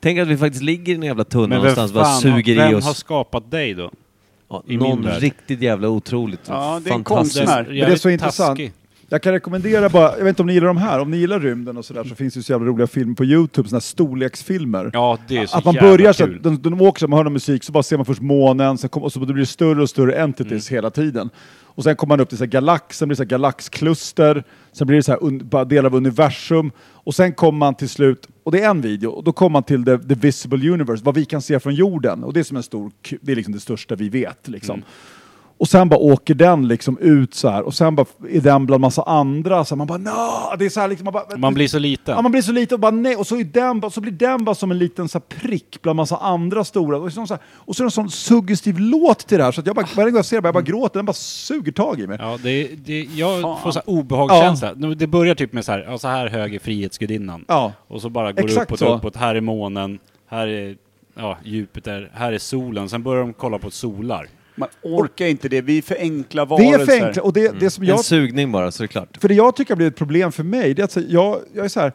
Tänk 0.00 0.18
att 0.18 0.28
vi 0.28 0.36
faktiskt 0.36 0.64
ligger 0.64 0.92
i 0.92 0.96
en 0.96 1.02
jävla 1.02 1.24
tunna 1.24 1.46
vem, 1.46 1.58
någonstans 1.58 1.90
och 1.90 1.94
bara 1.94 2.04
suger 2.04 2.56
vem 2.56 2.70
i 2.70 2.72
har 2.72 2.90
oss 2.90 2.98
skapat 2.98 3.50
dig 3.50 3.74
då? 3.74 3.90
ja, 4.48 4.62
någon 4.66 5.06
riktigt 5.10 5.60
jävla 5.60 5.88
otroligt 5.88 6.40
Ja, 6.48 6.80
det 6.84 6.90
är 6.90 6.92
fantastisk... 6.92 7.46
konstnär. 7.46 7.64
Det 7.72 7.80
är 7.80 7.96
så 7.96 8.10
intressant. 8.10 8.58
Taskig. 8.58 8.72
Jag 9.12 9.22
kan 9.22 9.32
rekommendera 9.32 9.88
bara, 9.88 10.16
jag 10.18 10.24
vet 10.24 10.28
inte 10.28 10.42
om 10.42 10.46
ni 10.46 10.52
gillar 10.52 10.66
de 10.66 10.76
här, 10.76 10.98
om 11.00 11.10
ni 11.10 11.16
gillar 11.16 11.40
rymden 11.40 11.76
och 11.76 11.84
sådär 11.84 12.04
så 12.04 12.14
finns 12.14 12.34
det 12.34 12.38
ju 12.38 12.42
så 12.42 12.52
jävla 12.52 12.66
roliga 12.66 12.86
filmer 12.86 13.14
på 13.14 13.24
Youtube, 13.24 13.68
sådana 13.68 13.76
här 13.76 13.80
storleksfilmer. 13.80 14.90
Ja, 14.92 15.18
det 15.28 15.36
är 15.36 15.46
så 15.46 15.58
att 15.58 15.64
man 15.64 15.74
jävla 15.74 15.90
börjar 15.90 16.12
så 16.12 16.24
kul. 16.26 16.36
att 16.36 16.42
de, 16.42 16.62
de 16.62 16.80
åker 16.80 17.00
så 17.00 17.08
man 17.08 17.16
hör 17.16 17.24
någon 17.24 17.32
musik 17.32 17.64
så 17.64 17.72
bara 17.72 17.82
ser 17.82 17.96
man 17.96 18.06
först 18.06 18.20
månen, 18.20 18.78
sen 18.78 18.90
kom, 18.90 19.02
och 19.02 19.12
så 19.12 19.20
blir 19.20 19.34
det 19.34 19.46
större 19.46 19.82
och 19.82 19.90
större 19.90 20.14
entities 20.14 20.70
Mm. 20.70 20.76
hela 20.78 20.90
tiden. 20.90 21.30
Och 21.74 21.84
sen 21.84 21.96
kommer 21.96 22.08
man 22.16 22.20
upp 22.20 22.28
till 22.28 22.38
så 22.38 22.44
här 22.44 22.50
galax, 22.50 22.98
sen 22.98 23.08
blir 23.08 23.14
det 23.14 23.16
så 23.16 23.22
här 23.22 23.28
galaxkluster, 23.28 24.44
sen 24.72 24.86
blir 24.86 24.96
det 24.96 25.02
så 25.02 25.12
här 25.12 25.24
un, 25.24 25.48
bara 25.48 25.64
delar 25.64 25.86
av 25.90 25.94
universum 25.94 26.70
och 26.92 27.14
sen 27.14 27.32
kommer 27.32 27.58
man 27.58 27.74
till 27.74 27.88
slut, 27.88 28.28
och 28.44 28.52
det 28.52 28.60
är 28.62 28.70
en 28.70 28.80
video, 28.80 29.10
och 29.10 29.24
då 29.24 29.32
kommer 29.32 29.50
man 29.52 29.62
till 29.62 29.84
the, 29.84 29.98
the 29.98 30.14
visible 30.14 30.70
universe, 30.70 31.04
vad 31.04 31.14
vi 31.14 31.24
kan 31.24 31.42
se 31.42 31.60
från 31.60 31.74
jorden. 31.74 32.24
Och 32.24 32.32
det 32.32 32.40
är 32.40 32.44
som 32.44 32.56
en 32.56 32.62
stor, 32.62 32.90
ku- 33.02 33.18
det 33.20 33.32
är 33.32 33.36
liksom 33.36 33.54
det 33.54 33.60
största 33.60 33.94
vi 33.94 34.08
vet. 34.08 34.48
Liksom. 34.48 34.82
Och 35.62 35.68
sen 35.68 35.88
bara 35.88 36.00
åker 36.00 36.34
den 36.34 36.68
liksom 36.68 36.98
ut 36.98 37.34
så 37.34 37.48
här 37.48 37.62
och 37.62 37.74
sen 37.74 37.94
bara 37.96 38.06
är 38.30 38.40
den 38.40 38.66
bland 38.66 38.80
massa 38.80 39.02
andra, 39.02 39.64
så 39.64 39.76
man 39.76 39.86
bara 39.86 39.98
no! 39.98 40.56
Det 40.58 40.64
är 40.64 40.68
så 40.68 40.80
här 40.80 40.88
liksom, 40.88 41.04
man, 41.04 41.12
bara, 41.12 41.36
Man 41.36 41.54
blir 41.54 41.68
så 41.68 41.78
liten. 41.78 42.14
Ja, 42.14 42.22
man 42.22 42.32
blir 42.32 42.42
så 42.42 42.52
liten 42.52 42.74
och 42.76 42.80
bara 42.80 42.90
nej, 42.90 43.16
och 43.16 43.26
så, 43.26 43.36
är 43.36 43.44
den, 43.44 43.80
bara- 43.80 43.90
så 43.90 44.00
blir 44.00 44.12
den 44.12 44.44
bara 44.44 44.54
som 44.54 44.70
en 44.70 44.78
liten 44.78 45.08
så 45.08 45.18
här, 45.18 45.38
prick 45.40 45.82
bland 45.82 45.96
massa 45.96 46.16
andra 46.16 46.64
stora. 46.64 46.96
Och 46.98 47.12
så, 47.12 47.26
så 47.26 47.34
här, 47.34 47.42
och 47.54 47.76
så 47.76 47.82
är 47.82 47.84
det 47.84 47.86
en 47.86 47.90
sån 47.90 48.10
suggestiv 48.10 48.78
låt 48.78 49.18
till 49.26 49.38
det 49.38 49.44
här, 49.44 49.52
så 49.52 49.60
att 49.60 49.66
jag 49.66 49.76
bara, 49.76 49.86
varje 49.96 50.10
gång 50.10 50.18
jag 50.18 50.24
ser 50.24 50.40
det, 50.40 50.46
jag 50.46 50.54
bara 50.54 50.62
gråter, 50.62 50.98
den 50.98 51.06
bara 51.06 51.12
suger 51.12 51.72
tag 51.72 52.00
i 52.00 52.06
mig. 52.06 52.18
Ja, 52.20 52.38
det, 52.42 52.68
det, 52.84 53.00
jag 53.14 53.42
Fan. 53.42 53.60
får 53.62 53.70
så 53.70 53.78
här 53.86 53.90
obehagskänsla. 53.90 54.72
Nu, 54.76 54.94
Det 54.94 55.06
börjar 55.06 55.34
typ 55.34 55.52
med 55.52 55.64
så 55.64 55.72
här, 55.72 55.86
ja, 55.88 55.98
så 55.98 56.08
här 56.08 56.28
hög 56.28 56.54
är 56.54 56.58
Frihetsgudinnan. 56.58 57.44
Ja. 57.48 57.72
Och 57.88 58.00
så 58.02 58.10
bara 58.10 58.32
går 58.32 58.44
Exakt 58.44 58.68
det 58.68 58.74
uppåt, 58.74 58.78
så. 58.78 58.94
uppåt. 58.96 59.16
Här 59.16 59.34
är 59.34 59.40
månen, 59.40 59.98
här 60.28 60.46
är 60.46 60.76
ja, 61.14 61.38
Jupiter, 61.44 62.10
här 62.14 62.32
är 62.32 62.38
solen. 62.38 62.88
Sen 62.88 63.02
börjar 63.02 63.22
de 63.22 63.32
kolla 63.32 63.58
på 63.58 63.70
solar. 63.70 64.26
Man 64.62 64.92
orkar 64.92 65.26
inte 65.26 65.48
det, 65.48 65.60
vi 65.60 65.78
är 65.78 65.82
för 65.82 65.96
enkla 65.98 66.44
Vi 66.44 66.50
varelser. 66.50 66.80
är 66.80 66.86
för 66.98 67.06
enkla, 67.06 67.22
och 67.22 67.32
det, 67.32 67.60
det 67.60 67.70
som 67.70 67.84
jag 67.84 67.98
En 67.98 68.04
sugning 68.04 68.52
bara, 68.52 68.70
så 68.70 68.82
är 68.82 68.86
det 68.86 68.92
klart. 68.92 69.16
För 69.16 69.28
det 69.28 69.34
jag 69.34 69.56
tycker 69.56 69.70
har 69.74 69.76
blivit 69.76 69.94
ett 69.94 69.98
problem 69.98 70.32
för 70.32 70.44
mig, 70.44 70.74
det 70.74 70.82
är 70.82 70.84
att 70.84 71.10
jag, 71.10 71.40
jag 71.54 71.64
är 71.64 71.68
så 71.68 71.80
här, 71.80 71.92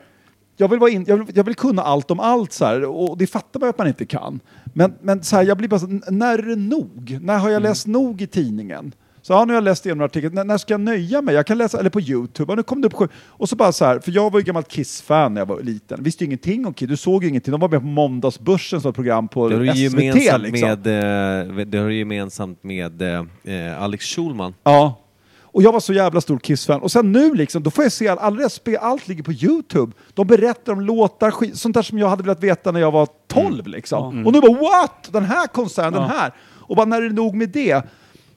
jag 0.58 0.68
vill, 0.68 0.80
vara 0.80 0.90
in, 0.90 1.06
jag, 1.08 1.18
vill, 1.18 1.38
jag 1.38 1.44
vill 1.44 1.56
kunna 1.56 1.82
allt 1.82 2.12
om 2.12 2.20
allt 2.20 2.54
så 2.54 2.66
här, 2.66 2.84
och 2.84 3.18
det 3.18 3.28
fattar 3.28 3.60
man 3.60 3.70
att 3.70 3.78
man 3.78 3.88
inte 3.88 4.06
kan. 4.06 4.40
Men, 4.74 4.94
men 5.02 5.24
så 5.24 5.36
här, 5.36 5.44
jag 5.44 5.58
blir 5.58 5.68
bara 5.68 5.80
så, 5.80 5.88
när 6.10 6.38
är 6.38 6.44
det 6.44 6.56
nog? 6.56 7.18
När 7.22 7.38
har 7.38 7.50
jag 7.50 7.62
läst 7.62 7.88
nog 7.88 8.22
i 8.22 8.28
tidningen? 8.28 8.94
Så 9.28 9.34
ja, 9.34 9.46
nu 9.46 9.54
har 9.54 9.56
jag 9.58 9.64
läst 9.64 9.86
igenom 9.86 10.06
artikeln, 10.06 10.36
när, 10.36 10.44
när 10.44 10.58
ska 10.58 10.74
jag 10.74 10.82
nöja 10.82 11.22
mig? 11.22 11.36
Jag 11.36 11.46
kan 11.48 11.58
läsa, 11.58 11.80
eller 11.80 11.90
på 11.90 12.02
Youtube, 12.02 12.52
ja, 12.52 12.56
nu 12.56 12.64
kom 12.64 12.82
det 12.82 12.88
upp 12.88 12.94
sju- 12.94 13.08
Och 13.28 13.50
så 13.50 13.56
bara 13.56 13.72
så 13.72 13.86
här, 13.86 14.00
för 14.00 14.12
jag 14.12 14.32
var 14.32 14.40
ju 14.40 14.46
gammalt 14.46 14.68
Kiss-fan 14.68 15.34
när 15.34 15.42
jag 15.42 15.46
var 15.46 15.62
liten, 15.62 16.04
visste 16.04 16.24
ju 16.24 16.26
ingenting 16.26 16.66
om 16.66 16.74
Kiss, 16.74 16.90
du 16.90 16.98
såg 16.98 17.24
ju 17.24 17.30
ingenting, 17.30 17.52
de 17.52 17.60
var 17.62 17.70
med 17.70 17.80
på 17.80 17.86
Måndagsbörsen 17.86 18.82
som 18.82 18.90
ett 18.90 18.96
program 18.96 19.28
på 19.28 19.50
Det 19.50 19.56
har 19.56 19.66
SVT 19.66 19.78
gemensamt 19.78 20.44
liksom. 20.44 20.70
med, 20.70 20.88
eh, 21.60 21.66
det 21.66 21.78
har 21.78 21.88
du 21.88 21.96
gemensamt 21.98 22.64
med 22.64 23.02
eh, 23.02 23.82
Alex 23.84 24.06
Schulman. 24.06 24.54
Ja. 24.64 25.00
Och 25.42 25.64
jag 25.64 25.72
var 25.72 25.80
så 25.80 25.94
jävla 25.94 26.22
stor 26.22 26.40
Kiss-fan. 26.40 26.82
Och 26.82 26.92
sen 26.92 27.12
nu 27.12 27.34
liksom, 27.34 27.64
då 27.64 27.72
får 27.72 27.84
jag 27.84 27.92
se 27.92 28.08
all, 28.08 28.36
deras 28.38 28.54
spel, 28.54 28.78
allt 28.82 29.08
ligger 29.08 29.24
på 29.24 29.32
Youtube. 29.32 29.92
De 30.14 30.28
berättar 30.28 30.74
om 30.74 30.82
låtar, 30.82 31.32
skit, 31.32 31.58
sånt 31.58 31.74
där 31.76 31.82
som 31.82 31.98
jag 32.00 32.10
hade 32.10 32.24
velat 32.24 32.44
veta 32.44 32.72
när 32.72 32.80
jag 32.80 32.92
var 32.92 33.08
12 33.28 33.68
liksom. 33.68 34.26
Och 34.26 34.34
nu 34.34 34.42
bara 34.42 34.54
what? 34.54 35.10
Den 35.12 35.26
här 35.26 35.48
konserten, 35.48 35.94
den 35.94 36.04
här. 36.10 36.34
Och 36.60 36.76
bara 36.76 36.86
när 36.86 37.02
är 37.02 37.10
det 37.10 37.16
nog 37.16 37.36
med 37.36 37.50
det? 37.50 37.84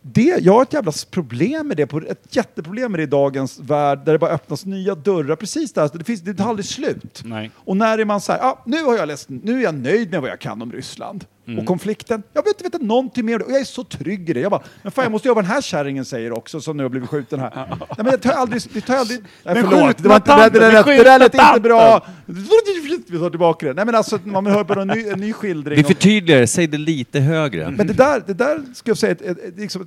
Det? 0.02 0.38
Jag 0.40 0.52
har 0.52 0.62
ett 0.62 0.72
jävla 0.72 0.92
problem 1.10 1.68
med 1.68 1.76
det, 1.76 1.86
på- 1.86 1.98
ett 2.00 2.36
jätteproblem 2.36 2.92
med 2.92 2.98
det 2.98 3.02
i 3.02 3.06
dagens 3.06 3.58
värld, 3.60 3.98
där 4.04 4.12
det 4.12 4.18
bara 4.18 4.30
öppnas 4.30 4.64
nya 4.66 4.94
dörrar. 4.94 5.36
Precis 5.36 5.72
där, 5.72 5.90
det, 5.92 6.04
finns, 6.04 6.20
det 6.20 6.34
tar 6.34 6.48
aldrig 6.48 6.66
slut. 6.66 7.22
Nej. 7.24 7.50
Och 7.56 7.76
när 7.76 7.98
är 7.98 8.04
man 8.04 8.20
så 8.20 8.32
här, 8.32 8.40
ah, 8.42 8.62
nu 8.66 8.82
har 8.84 8.96
jag 8.96 9.08
läst, 9.08 9.28
nu 9.28 9.58
är 9.58 9.62
jag 9.62 9.74
nöjd 9.74 10.10
med 10.10 10.20
vad 10.20 10.30
jag 10.30 10.38
kan 10.40 10.62
om 10.62 10.72
Ryssland. 10.72 11.24
Och 11.58 11.66
konflikten, 11.66 12.22
jag 12.32 12.42
vill 12.42 12.50
inte 12.50 12.64
veta 12.64 12.78
någonting 12.78 13.26
mer 13.26 13.42
och 13.42 13.52
jag 13.52 13.60
är 13.60 13.64
så 13.64 13.84
trygg 13.84 14.30
i 14.30 14.32
det. 14.32 14.40
Jag 14.40 14.50
bara, 14.50 14.62
men 14.82 14.92
fan 14.92 15.02
jag 15.04 15.12
måste 15.12 15.28
göra 15.28 15.34
vad 15.34 15.44
den 15.44 15.50
här 15.52 15.60
kärringen 15.60 16.04
säger 16.04 16.32
också 16.32 16.60
som 16.60 16.76
nu 16.76 16.82
har 16.82 16.90
blivit 16.90 17.08
skjuten 17.08 17.40
här. 17.40 17.50
Nej 17.56 17.76
men 17.96 18.04
det 18.04 18.18
tar 18.18 18.30
jag 18.30 18.38
aldrig, 18.38 18.62
det 18.72 18.80
tar 18.80 18.94
jag 18.94 19.00
aldrig, 19.00 19.20
nej 19.44 19.54
Men 19.54 19.70
förlåt, 19.70 19.98
det, 19.98 20.08
var 20.08 20.16
inte, 20.16 20.50
det, 20.50 20.60
där- 20.60 20.72
lät- 20.72 20.86
det 20.86 21.04
där 21.04 21.18
lät 21.18 21.34
inte 21.34 21.60
bra. 21.60 22.06
Vi 22.26 23.18
tar 23.18 23.30
tillbaka 23.30 23.66
det. 23.66 23.74
Nej 23.74 23.84
men 23.84 23.94
alltså, 23.94 24.18
man 24.24 24.46
hör 24.46 24.64
bara 24.64 24.82
en 24.82 24.88
ny, 24.88 25.08
en 25.08 25.20
ny 25.20 25.32
skildring. 25.32 25.76
Vi 25.76 25.84
förtydligar 25.84 26.40
det, 26.40 26.46
säg 26.46 26.66
det 26.66 26.78
lite 26.78 27.20
högre. 27.20 27.70
men 27.70 27.86
det 27.86 27.92
där, 27.92 28.22
det 28.26 28.34
där 28.34 28.62
ska 28.74 28.90
jag 28.90 28.98
säga, 28.98 29.12
ett, 29.12 29.22
ett, 29.22 29.38
ett, 29.38 29.58
liksom 29.58 29.86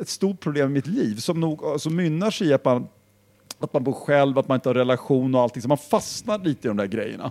ett, 0.00 0.08
stort 0.08 0.40
problem 0.40 0.70
i 0.70 0.72
mitt 0.72 0.86
liv 0.86 1.16
som 1.16 1.40
nog 1.40 1.80
som 1.80 1.96
mynnar 1.96 2.30
sig 2.30 2.46
i 2.46 2.52
att 2.52 2.64
man, 2.64 2.86
att 3.60 3.72
man 3.72 3.84
bor 3.84 3.92
själv, 3.92 4.38
att 4.38 4.48
man 4.48 4.54
inte 4.54 4.68
har 4.68 4.74
relation 4.74 5.34
och 5.34 5.40
allting. 5.40 5.62
Så 5.62 5.68
man 5.68 5.78
fastnar 5.78 6.38
lite 6.38 6.66
i 6.66 6.68
de 6.68 6.76
där 6.76 6.86
grejerna. 6.86 7.30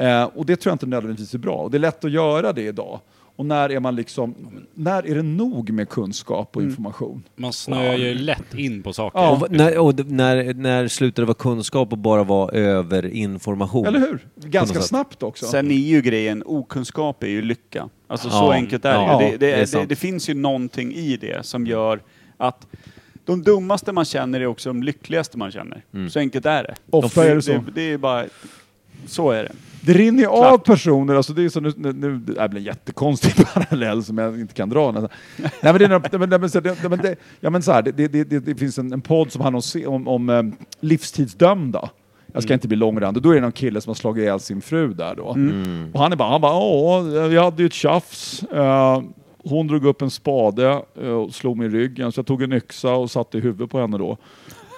Eh, 0.00 0.24
och 0.24 0.46
det 0.46 0.56
tror 0.56 0.70
jag 0.70 0.74
inte 0.74 0.86
nödvändigtvis 0.86 1.34
är 1.34 1.38
bra. 1.38 1.56
Och 1.56 1.70
det 1.70 1.76
är 1.76 1.78
lätt 1.80 2.04
att 2.04 2.10
göra 2.10 2.52
det 2.52 2.62
idag. 2.62 3.00
Och 3.36 3.46
när 3.46 3.72
är 3.72 3.80
man 3.80 3.96
liksom, 3.96 4.34
när 4.74 5.06
är 5.06 5.14
det 5.14 5.22
nog 5.22 5.70
med 5.70 5.88
kunskap 5.88 6.56
och 6.56 6.62
information? 6.62 7.22
Man 7.36 7.52
snöar 7.52 7.94
ju 7.94 8.14
lätt 8.14 8.54
in 8.54 8.82
på 8.82 8.92
saker. 8.92 9.18
Ja. 9.18 9.30
Och, 9.30 9.50
när, 9.50 9.78
och 9.78 10.06
när, 10.06 10.54
när 10.54 10.88
slutar 10.88 11.22
det 11.22 11.26
vara 11.26 11.34
kunskap 11.34 11.92
och 11.92 11.98
bara 11.98 12.24
vara 12.24 12.50
överinformation? 12.52 13.86
Eller 13.86 14.00
hur? 14.00 14.26
Ganska 14.34 14.80
snabbt 14.80 15.22
också. 15.22 15.46
Sen 15.46 15.70
är 15.70 15.74
ju 15.74 16.02
grejen, 16.02 16.42
okunskap 16.46 17.22
är 17.22 17.28
ju 17.28 17.42
lycka. 17.42 17.88
Alltså 18.06 18.30
så 18.30 18.36
Ja, 18.36 18.52
enkelt 18.52 18.84
är 18.84 18.94
ja, 18.94 19.18
det. 19.18 19.30
Det, 19.30 19.36
det 19.36 19.52
är 19.52 19.66
det, 19.66 19.72
det, 19.72 19.86
det 19.86 19.96
finns 19.96 20.28
ju 20.28 20.34
någonting 20.34 20.94
i 20.94 21.16
det 21.16 21.46
som 21.46 21.66
gör 21.66 22.00
att 22.36 22.66
de 23.24 23.42
dummaste 23.42 23.92
man 23.92 24.04
känner 24.04 24.40
är 24.40 24.46
också 24.46 24.68
de 24.68 24.82
lyckligaste 24.82 25.38
man 25.38 25.50
känner. 25.50 25.84
Mm. 25.94 26.10
Så 26.10 26.18
enkelt 26.18 26.46
är 26.46 26.62
det. 26.62 26.74
Ofta 26.90 27.24
är 27.24 27.34
det 27.34 27.42
så. 27.42 27.52
Det, 27.52 27.64
det 27.74 27.92
är 27.92 27.98
bara, 27.98 28.24
så 29.06 29.30
är 29.30 29.42
det. 29.42 29.52
Det 29.80 29.92
rinner 29.92 30.18
ju 30.22 30.26
av 30.28 30.58
personer, 30.58 31.14
alltså 31.14 31.32
det 31.32 31.44
är 31.44 31.48
så 31.48 31.60
nu, 31.60 31.72
nu, 31.76 31.92
nu 31.92 32.16
det 32.18 32.40
här 32.40 32.48
blir 32.48 32.60
en 32.60 32.66
jättekonstig 32.66 33.46
parallell 33.54 34.04
som 34.04 34.18
jag 34.18 34.40
inte 34.40 34.54
kan 34.54 34.68
dra. 34.68 34.90
nästan. 34.92 35.08
Nej 35.36 35.50
men 35.62 35.78
det 35.78 35.84
är 35.84 35.88
några- 35.88 36.08
nej, 36.12 36.18
men- 36.20 36.28
nej, 36.30 36.38
men 36.38 36.50
så- 36.50 36.60
det- 36.60 36.88
men 36.88 36.98
det- 36.98 37.16
ja, 37.40 37.50
men 37.50 37.62
så 37.62 37.72
här, 37.72 37.82
det, 37.82 37.92
det, 37.92 38.24
det, 38.24 38.38
det 38.40 38.54
finns 38.54 38.78
en, 38.78 38.92
en 38.92 39.00
podd 39.00 39.32
som 39.32 39.40
handlar 39.42 39.86
om, 39.88 39.94
om, 39.94 40.08
om 40.08 40.28
eh, 40.28 40.42
livstidsdömda. 40.80 41.90
Jag 42.32 42.42
ska 42.42 42.54
inte 42.54 42.68
bli 42.68 42.76
långrandig. 42.76 43.22
Då 43.22 43.30
är 43.30 43.34
det 43.34 43.40
någon 43.40 43.52
kille 43.52 43.80
som 43.80 43.90
har 43.90 43.94
slagit 43.94 44.22
ihjäl 44.22 44.40
sin 44.40 44.60
fru 44.60 44.92
där 44.94 45.14
då. 45.14 45.36
Och 45.92 46.00
han 46.00 46.12
är 46.12 46.16
bara, 46.16 46.28
han 46.28 46.40
bara, 46.40 46.52
ja, 46.52 47.00
vi 47.28 47.36
hade 47.38 47.62
ju 47.62 47.66
ett 47.66 47.72
tjafs. 47.72 48.42
Eh, 48.42 49.02
hon 49.44 49.66
drog 49.66 49.84
upp 49.84 50.02
en 50.02 50.10
spade 50.10 50.82
eh, 51.02 51.08
och 51.08 51.34
slog 51.34 51.56
mig 51.56 51.66
i 51.66 51.70
ryggen, 51.70 52.12
så 52.12 52.18
jag 52.18 52.26
tog 52.26 52.42
en 52.42 52.52
yxa 52.52 52.92
och 52.94 53.10
satte 53.10 53.38
i 53.38 53.40
huvudet 53.40 53.70
på 53.70 53.80
henne 53.80 53.98
då. 53.98 54.16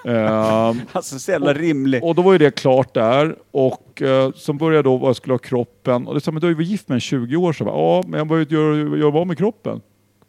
Eh, 0.05 0.75
Alltså 0.91 1.19
så 1.19 1.31
jävla 1.31 1.53
rimlig. 1.53 2.03
och 2.03 2.15
då 2.15 2.21
var 2.21 2.31
ju 2.31 2.37
det 2.37 2.51
klart 2.51 2.93
där. 2.93 3.35
Och 3.51 4.01
eh, 4.01 4.31
så 4.35 4.53
började 4.53 4.75
jag 4.75 4.85
då 4.85 4.97
vad 4.97 5.09
jag 5.09 5.15
skulle 5.15 5.33
ha 5.33 5.37
kroppen. 5.39 6.07
Och 6.07 6.13
det 6.13 6.21
sa, 6.21 6.31
men 6.31 6.41
du 6.41 6.47
har 6.47 6.49
ju 6.49 6.55
varit 6.55 6.67
gift 6.67 6.87
med 6.89 6.95
en 6.95 7.01
20 7.01 7.35
år 7.35 7.53
sedan. 7.53 7.67
Ja, 7.67 8.03
men 8.07 8.17
jag 8.17 8.27
var 8.27 8.37
ju 8.37 8.45
gör, 8.49 9.11
vad 9.11 9.27
med 9.27 9.37
kroppen? 9.37 9.81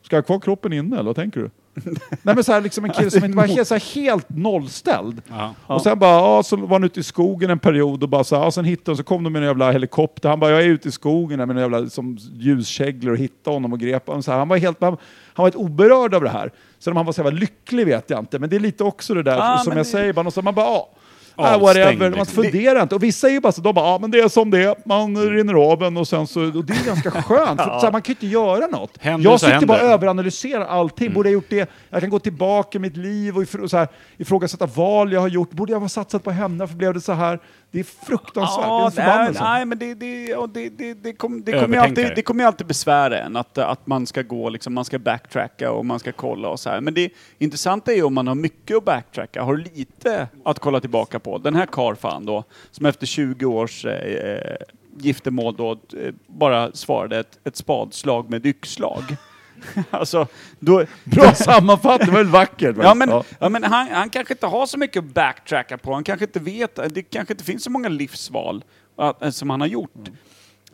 Ska 0.03 0.17
jag 0.17 0.23
ha 0.23 0.27
kvar 0.27 0.41
kroppen 0.41 0.73
inne 0.73 0.97
eller 0.97 1.07
vad 1.07 1.17
tänker 1.17 1.41
du? 1.41 1.51
Nej 2.23 2.35
men 2.35 2.45
så 2.45 2.53
här, 2.53 2.61
liksom 2.61 2.85
en 2.85 2.91
kille 2.91 3.11
som 3.11 3.25
inte 3.25 3.37
var 3.37 3.47
helt, 3.47 3.69
så 3.69 3.75
här, 3.75 3.95
helt 3.95 4.29
nollställd. 4.29 5.23
Ja. 5.29 5.55
Och 5.67 5.83
sen 5.83 5.99
bara, 5.99 6.11
ja, 6.11 6.43
så 6.43 6.57
var 6.57 6.69
han 6.69 6.85
ute 6.85 7.01
i 7.01 7.03
skogen 7.03 7.51
en 7.51 7.59
period 7.59 8.03
och 8.03 8.09
bara 8.09 8.25
så 8.25 8.37
här, 8.37 8.43
ja, 8.43 8.51
sen 8.51 8.65
hittade 8.65 8.93
de, 8.93 8.97
så 8.97 9.03
kom 9.03 9.25
de 9.25 9.33
med 9.33 9.43
en 9.43 9.49
jävla 9.49 9.73
helikopter. 9.73 10.29
Han 10.29 10.41
bara, 10.41 10.51
jag 10.51 10.63
är 10.63 10.69
ute 10.69 10.89
i 10.89 10.93
skogen 10.93 11.39
med 11.39 11.51
en 11.51 11.57
jävla 11.57 11.87
som 11.91 12.17
ljuskäglor 12.33 13.13
och 13.13 13.19
hittade 13.19 13.57
honom 13.57 13.73
och 13.73 13.81
grep 13.81 14.07
honom. 14.07 14.23
Så 14.23 14.31
här, 14.31 14.39
han 14.39 14.49
var 14.49 14.57
helt, 14.57 14.81
han, 14.81 14.97
han 15.35 15.43
var 15.43 15.45
helt 15.45 15.57
oberörd 15.57 16.15
av 16.15 16.23
det 16.23 16.31
här. 16.31 16.53
Sen 16.85 16.91
om 16.93 16.97
han 16.97 17.07
var 17.07 17.13
så 17.13 17.21
jävla 17.23 17.39
lycklig 17.39 17.87
vet 17.87 18.11
jag 18.11 18.19
inte, 18.19 18.39
men 18.39 18.51
det 18.51 18.57
är 18.57 18.61
lite 18.61 18.85
också 18.85 19.15
det 19.15 19.23
där 19.23 19.37
Ja, 19.37 19.61
som 19.65 19.73
jag 19.77 19.81
det- 19.87 19.91
säger, 19.91 20.27
och 20.27 20.33
så 20.33 20.43
man 20.43 20.55
bara, 20.55 20.67
ja. 20.67 20.91
Ja, 21.37 21.55
Avstängd, 21.57 22.01
whatever. 22.01 22.17
Man 22.17 22.27
funderar 22.27 22.83
inte. 22.83 22.95
Och 22.95 23.03
vissa 23.03 23.29
är 23.29 23.33
ju 23.33 23.41
bara 23.41 23.53
så, 23.53 23.61
de 23.61 23.75
bara, 23.75 23.87
ja 23.87 23.99
men 24.01 24.11
det 24.11 24.19
är 24.21 24.29
som 24.29 24.51
det 24.51 24.63
är. 24.63 24.75
Man 24.89 25.17
rinner 25.31 25.55
av 25.55 25.83
en 25.83 25.97
och 25.97 26.09
sen 26.09 26.27
så, 26.27 26.41
och 26.41 26.65
det 26.65 26.73
är 26.73 26.87
ganska 26.87 27.11
skönt. 27.23 27.61
För 27.61 27.79
så 27.79 27.85
här, 27.87 27.93
man 27.93 28.03
kan 28.03 28.13
ju 28.13 28.15
inte 28.15 28.27
göra 28.27 28.67
något. 28.67 28.91
Händer 29.01 29.31
jag 29.31 29.41
sitter 29.41 29.67
bara 29.67 29.79
och 29.83 29.89
överanalyserar 29.89 30.67
allting. 30.67 31.13
Borde 31.15 31.29
jag 31.29 31.35
gjort 31.35 31.51
det? 31.51 31.71
Jag 31.91 32.01
kan 32.01 32.11
gå 32.11 32.19
tillbaka 32.19 32.79
i 32.79 32.81
mitt 32.81 32.97
liv 32.97 33.37
och 33.37 33.43
ifrå, 33.43 33.69
så 33.69 33.77
här, 33.77 33.89
ifrågasätta 34.17 34.67
val 34.67 35.13
jag 35.13 35.21
har 35.21 35.29
gjort. 35.29 35.51
Borde 35.51 35.73
jag 35.73 35.81
ha 35.81 35.89
satsat 35.89 36.25
på 36.25 36.31
henne? 36.31 36.57
Varför 36.59 36.75
blev 36.77 36.95
det 36.95 37.01
så 37.01 37.13
här? 37.13 37.41
Det 37.75 37.81
är 37.81 38.07
fruktansvärt. 38.07 38.65
Ja, 38.65 38.77
det 38.79 38.83
är 38.83 38.87
en 38.87 38.93
förbannelse. 38.93 39.43
nej, 39.43 39.53
nej, 39.53 39.65
men 39.65 39.79
det, 39.79 39.95
det, 39.95 40.37
och 40.37 40.49
det, 40.49 40.69
det, 40.69 40.95
det, 40.95 41.13
kom, 41.13 41.45
det, 41.45 41.53
kommer 41.53 41.77
ju 41.77 41.83
alltid, 41.83 42.13
det 42.17 42.23
kommer 42.23 42.45
ju 42.45 42.47
alltid 42.47 42.67
besvära 42.67 43.19
en 43.19 43.37
att, 43.37 43.59
att 43.59 43.87
man 43.87 44.07
ska 44.07 44.23
gå, 44.23 44.49
liksom, 44.49 44.75
man 44.75 44.85
ska 44.85 44.99
backtracka 44.99 45.73
och 45.73 45.87
man 45.87 45.99
ska 45.99 46.13
kolla 46.13 46.49
och 46.49 46.61
så 46.61 46.71
här. 46.71 46.81
Men 46.81 46.95
det 46.95 47.13
intressanta 47.39 47.93
är 47.93 47.97
ju 47.97 48.03
om 48.03 48.15
man 48.15 48.27
har 48.27 48.35
mycket 48.35 48.77
att 48.77 48.85
backtracka, 48.85 49.43
har 49.43 49.57
lite 49.57 50.29
att 50.45 50.59
kolla 50.59 50.81
tillbaka 50.81 51.19
på. 51.19 51.39
Den 51.39 51.55
här 51.55 51.67
karfan 51.67 52.27
då, 52.27 52.45
som 52.71 52.87
efter 52.87 53.07
20 53.07 53.47
års 53.47 53.85
eh, 53.85 54.57
giftermål 54.99 55.57
då 55.57 55.73
eh, 55.73 56.15
bara 56.27 56.73
svarade 56.73 57.19
ett, 57.19 57.39
ett 57.45 57.57
spadslag 57.57 58.31
med 58.31 58.39
ett 58.39 58.47
yxslag. 58.47 59.17
alltså, 59.91 60.27
då, 60.59 60.85
Bra 61.05 61.35
sammanfattning, 61.35 62.07
det 62.07 62.13
var 62.13 62.19
väl 62.19 62.33
vackert? 62.33 62.77
Ja 62.83 62.95
men, 62.95 63.09
Ja. 63.09 63.25
ja. 63.39 63.49
men 63.49 63.65
han, 63.65 63.89
han 63.91 64.11
kanske 64.11 64.35
inte 64.35 64.47
har 64.47 64.67
så 64.67 64.79
mycket 64.79 64.99
att 64.99 65.05
backtracka 65.15 65.79
på. 65.79 65.95
Han 65.95 66.05
kanske 66.05 66.25
inte 66.25 66.41
vet, 66.41 66.79
det 66.95 67.03
kanske 67.03 67.35
inte 67.35 67.45
finns 67.45 67.65
så 67.65 67.71
många 67.71 67.89
livsval 67.89 68.65
att, 68.97 69.35
som 69.35 69.51
han 69.51 69.61
har 69.61 69.69
gjort. 69.69 69.91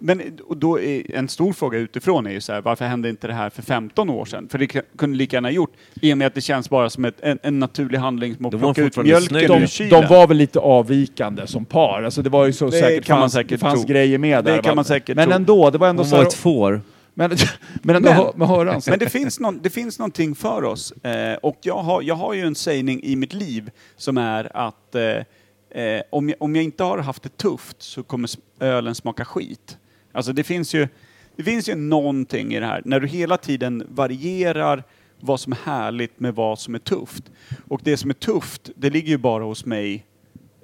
Men 0.03 0.23
och 0.49 0.57
då 0.57 0.81
är 0.81 1.15
en 1.17 1.29
stor 1.29 1.53
fråga 1.53 1.79
utifrån 1.79 2.27
är 2.27 2.31
ju 2.31 2.41
så 2.41 2.53
här, 2.53 2.61
varför 2.61 2.85
hände 2.85 3.09
inte 3.09 3.27
det 3.27 3.33
här 3.35 3.51
för 3.51 3.63
15 3.63 4.11
år 4.11 4.25
sedan? 4.25 4.49
För 4.51 4.59
det 4.59 4.67
kunde 4.99 5.19
lika 5.19 5.37
gärna 5.37 5.51
gjort, 5.51 5.73
i 6.01 6.13
och 6.13 6.19
med 6.19 6.27
att 6.27 6.35
det 6.35 6.41
känns 6.41 6.71
bara 6.71 6.91
som 6.91 7.05
ett, 7.05 7.21
en, 7.21 7.39
en 7.43 7.59
naturlig 7.59 7.99
handling 7.99 8.37
som 8.37 8.47
att 8.47 8.53
De 8.53 8.61
var 8.61 8.75
plocka 8.75 9.01
ut 9.01 9.07
mjölken 9.07 9.37
ur 9.37 9.49
de, 9.49 9.67
kylen. 9.67 10.03
de 10.03 10.15
var 10.15 10.27
väl 10.27 10.37
lite 10.37 10.59
avvikande 10.59 11.47
som 11.47 11.65
par. 11.65 12.03
Alltså 12.03 12.23
det 12.23 12.31
var 12.31 12.47
ju 12.47 12.53
så 12.53 12.67
Det 12.67 12.73
säkert, 12.73 13.05
kan 13.05 13.15
man 13.15 13.23
fanns, 13.23 13.33
säkert 13.33 13.51
det 13.51 13.59
fanns 13.59 13.81
tro. 13.81 13.89
grejer 13.89 14.19
med 14.19 14.45
Det 14.45 14.51
där. 14.53 14.63
kan 14.63 14.77
man 14.77 14.85
säkert 14.85 15.17
men 15.17 15.29
tro. 15.29 15.37
ändå, 15.37 15.71
det 15.71 15.79
var 15.79 15.89
ändå 15.89 16.03
Hon 16.03 16.09
så 16.11 16.17
var 16.17 16.23
här, 16.23 16.29
ett 16.29 16.35
får. 16.35 16.81
Men, 17.15 17.31
men 17.83 17.97
ändå, 17.97 18.11
Men- 18.11 18.33
men 18.37 18.49
hör 18.49 18.67
han 18.67 18.81
Men 18.87 18.99
det 18.99 19.09
finns, 19.09 19.41
någon, 19.41 19.59
det 19.63 19.71
finns 19.71 19.99
någonting 19.99 20.35
för 20.35 20.65
oss. 20.65 20.93
Eh, 20.93 21.37
och 21.37 21.59
jag 21.63 21.79
har, 21.83 22.03
jag 22.03 22.15
har 22.15 22.35
ju 22.35 22.41
en 22.41 22.55
sägning 22.55 23.03
i 23.03 23.17
mitt 23.17 23.33
liv 23.35 23.71
som 23.97 24.19
är 24.19 24.57
att 24.57 24.95
eh, 24.95 25.83
eh, 25.85 26.03
om, 26.11 26.29
jag, 26.29 26.43
om 26.43 26.57
jag 26.57 26.65
inte 26.65 26.85
har 26.85 26.99
haft 26.99 27.23
det 27.23 27.37
tufft 27.37 27.83
så 27.83 28.03
kommer 28.03 28.31
ölen 28.61 28.95
smaka 28.95 29.25
skit. 29.25 29.79
Alltså 30.13 30.33
det 30.33 30.45
finns 30.45 30.75
ju, 30.75 30.89
det 31.37 31.43
finns 31.43 31.69
ju 31.69 31.75
någonting 31.75 32.55
i 32.55 32.61
det 32.61 32.67
här. 32.67 32.83
När 32.85 33.01
du 33.01 33.07
hela 33.09 33.37
tiden 33.37 33.87
varierar 33.89 34.85
vad 35.21 35.41
som 35.41 35.53
är 35.53 35.57
härligt 35.65 36.21
med 36.21 36.35
vad 36.35 36.59
som 36.59 36.75
är 36.75 36.79
tufft. 36.79 37.25
Och 37.69 37.81
det 37.85 37.97
som 37.97 38.11
är 38.11 38.15
tufft, 38.15 38.71
det 38.77 38.91
ligger 38.91 39.09
ju 39.09 39.19
bara 39.19 39.45
hos 39.45 39.65
mig. 39.65 40.07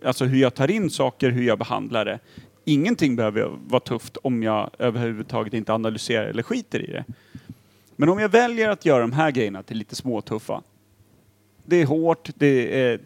Alltså 0.04 0.24
hur 0.24 0.38
jag 0.40 0.54
tar 0.54 0.70
in 0.70 0.90
saker, 0.90 1.30
hur 1.30 1.42
jag 1.42 1.58
behandlar 1.58 2.04
det. 2.04 2.18
Ingenting 2.68 3.16
behöver 3.16 3.58
vara 3.66 3.80
tufft 3.80 4.16
om 4.16 4.42
jag 4.42 4.70
överhuvudtaget 4.78 5.54
inte 5.54 5.72
analyserar 5.72 6.26
eller 6.26 6.42
skiter 6.42 6.80
i 6.80 6.92
det. 6.92 7.04
Men 7.96 8.08
om 8.08 8.18
jag 8.18 8.28
väljer 8.28 8.70
att 8.70 8.84
göra 8.84 9.00
de 9.00 9.12
här 9.12 9.30
grejerna 9.30 9.62
till 9.62 9.76
lite 9.76 9.96
småtuffa. 9.96 10.62
Det 11.64 11.76
är 11.76 11.86
hårt, 11.86 12.30
det 12.34 12.80
är, 12.82 13.00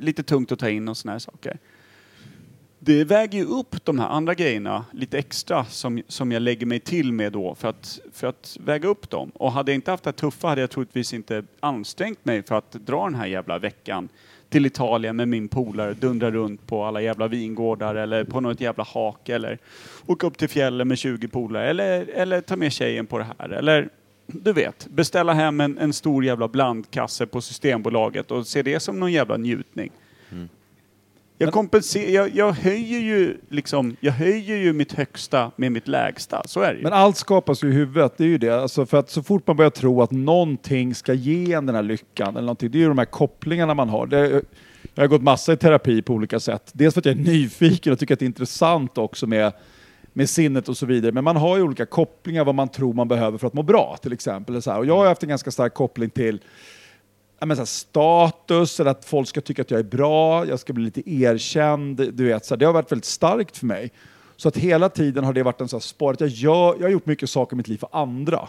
lite 0.00 0.22
tungt 0.22 0.52
att 0.52 0.58
ta 0.58 0.68
in 0.68 0.88
och 0.88 0.96
såna 0.96 1.12
här 1.12 1.18
saker. 1.18 1.58
Det 2.78 3.04
väger 3.04 3.38
ju 3.38 3.44
upp 3.44 3.84
de 3.84 3.98
här 3.98 4.08
andra 4.08 4.34
grejerna 4.34 4.84
lite 4.92 5.18
extra 5.18 5.64
som, 5.64 6.02
som 6.08 6.32
jag 6.32 6.42
lägger 6.42 6.66
mig 6.66 6.80
till 6.80 7.12
med 7.12 7.32
då 7.32 7.54
för 7.54 7.68
att, 7.68 8.00
för 8.12 8.26
att 8.26 8.56
väga 8.60 8.88
upp 8.88 9.10
dem. 9.10 9.30
Och 9.34 9.52
hade 9.52 9.72
jag 9.72 9.76
inte 9.76 9.90
haft 9.90 10.04
det 10.04 10.10
här 10.10 10.12
tuffa 10.12 10.48
hade 10.48 10.60
jag 10.60 10.70
troligtvis 10.70 11.14
inte 11.14 11.44
ansträngt 11.60 12.24
mig 12.24 12.42
för 12.42 12.54
att 12.54 12.72
dra 12.72 13.04
den 13.04 13.14
här 13.14 13.26
jävla 13.26 13.58
veckan 13.58 14.08
till 14.54 14.66
Italien 14.66 15.16
med 15.16 15.28
min 15.28 15.48
polare, 15.48 15.94
dundra 15.94 16.30
runt 16.30 16.66
på 16.66 16.84
alla 16.84 17.00
jävla 17.00 17.28
vingårdar 17.28 17.94
eller 17.94 18.24
på 18.24 18.40
något 18.40 18.60
jävla 18.60 18.84
hak 18.84 19.28
eller 19.28 19.58
åka 20.06 20.26
upp 20.26 20.38
till 20.38 20.48
fjällen 20.48 20.88
med 20.88 20.98
20 20.98 21.28
polare 21.28 21.70
eller, 21.70 22.06
eller 22.14 22.40
ta 22.40 22.56
med 22.56 22.72
tjejen 22.72 23.06
på 23.06 23.18
det 23.18 23.26
här. 23.38 23.48
Eller 23.48 23.88
du 24.26 24.52
vet, 24.52 24.86
beställa 24.90 25.32
hem 25.32 25.60
en, 25.60 25.78
en 25.78 25.92
stor 25.92 26.24
jävla 26.24 26.48
blandkasse 26.48 27.26
på 27.26 27.40
Systembolaget 27.40 28.30
och 28.30 28.46
se 28.46 28.62
det 28.62 28.80
som 28.80 29.00
någon 29.00 29.12
jävla 29.12 29.36
njutning. 29.36 29.90
Jag, 31.38 31.52
kompenser, 31.52 32.10
jag, 32.10 32.30
jag 32.34 32.52
höjer 32.52 33.00
ju 33.00 33.36
liksom, 33.48 33.96
jag 34.00 34.12
höjer 34.12 34.56
ju 34.56 34.72
mitt 34.72 34.92
högsta 34.92 35.50
med 35.56 35.72
mitt 35.72 35.88
lägsta, 35.88 36.42
så 36.46 36.60
är 36.60 36.72
det 36.72 36.76
ju. 36.76 36.82
Men 36.82 36.92
allt 36.92 37.16
skapas 37.16 37.64
ju 37.64 37.68
i 37.68 37.72
huvudet, 37.72 38.12
det 38.16 38.24
är 38.24 38.28
ju 38.28 38.38
det. 38.38 38.62
Alltså 38.62 38.86
för 38.86 38.98
att 38.98 39.10
så 39.10 39.22
fort 39.22 39.46
man 39.46 39.56
börjar 39.56 39.70
tro 39.70 40.02
att 40.02 40.10
någonting 40.10 40.94
ska 40.94 41.12
ge 41.12 41.52
en 41.52 41.66
den 41.66 41.74
här 41.74 41.82
lyckan, 41.82 42.28
eller 42.28 42.40
någonting, 42.40 42.70
det 42.70 42.78
är 42.78 42.80
ju 42.80 42.88
de 42.88 42.98
här 42.98 43.04
kopplingarna 43.04 43.74
man 43.74 43.88
har. 43.88 44.06
Det, 44.06 44.42
jag 44.94 45.02
har 45.02 45.08
gått 45.08 45.22
massa 45.22 45.52
i 45.52 45.56
terapi 45.56 46.02
på 46.02 46.12
olika 46.12 46.40
sätt. 46.40 46.70
Dels 46.72 46.94
för 46.94 47.00
att 47.00 47.06
jag 47.06 47.14
är 47.14 47.22
nyfiken 47.22 47.92
och 47.92 47.98
tycker 47.98 48.14
att 48.14 48.20
det 48.20 48.24
är 48.24 48.26
intressant 48.26 48.98
också 48.98 49.26
med, 49.26 49.52
med 50.12 50.30
sinnet 50.30 50.68
och 50.68 50.76
så 50.76 50.86
vidare. 50.86 51.12
Men 51.12 51.24
man 51.24 51.36
har 51.36 51.56
ju 51.56 51.62
olika 51.62 51.86
kopplingar 51.86 52.44
vad 52.44 52.54
man 52.54 52.68
tror 52.68 52.92
man 52.92 53.08
behöver 53.08 53.38
för 53.38 53.46
att 53.46 53.54
må 53.54 53.62
bra, 53.62 53.96
till 54.02 54.12
exempel. 54.12 54.56
Och 54.56 54.86
jag 54.86 54.96
har 54.96 55.06
haft 55.06 55.22
en 55.22 55.28
ganska 55.28 55.50
stark 55.50 55.74
koppling 55.74 56.10
till 56.10 56.40
men 57.40 57.56
så 57.56 57.60
här, 57.60 57.66
status, 57.66 58.80
eller 58.80 58.90
att 58.90 59.04
folk 59.04 59.28
ska 59.28 59.40
tycka 59.40 59.62
att 59.62 59.70
jag 59.70 59.80
är 59.80 59.84
bra, 59.84 60.46
jag 60.46 60.58
ska 60.58 60.72
bli 60.72 60.84
lite 60.84 61.10
erkänd. 61.10 61.96
Du 61.96 62.24
vet, 62.24 62.44
så 62.44 62.54
här, 62.54 62.58
det 62.58 62.66
har 62.66 62.72
varit 62.72 62.92
väldigt 62.92 63.04
starkt 63.04 63.56
för 63.56 63.66
mig. 63.66 63.90
Så 64.36 64.48
att 64.48 64.56
hela 64.56 64.88
tiden 64.88 65.24
har 65.24 65.32
det 65.32 65.42
varit 65.42 65.60
en 65.60 65.68
här 65.72 65.78
spår, 65.78 66.12
att 66.12 66.20
jag, 66.20 66.30
gör, 66.30 66.74
jag 66.74 66.82
har 66.82 66.90
gjort 66.90 67.06
mycket 67.06 67.30
saker 67.30 67.54
i 67.54 67.56
mitt 67.56 67.68
liv 67.68 67.78
för 67.78 67.88
andra. 67.92 68.48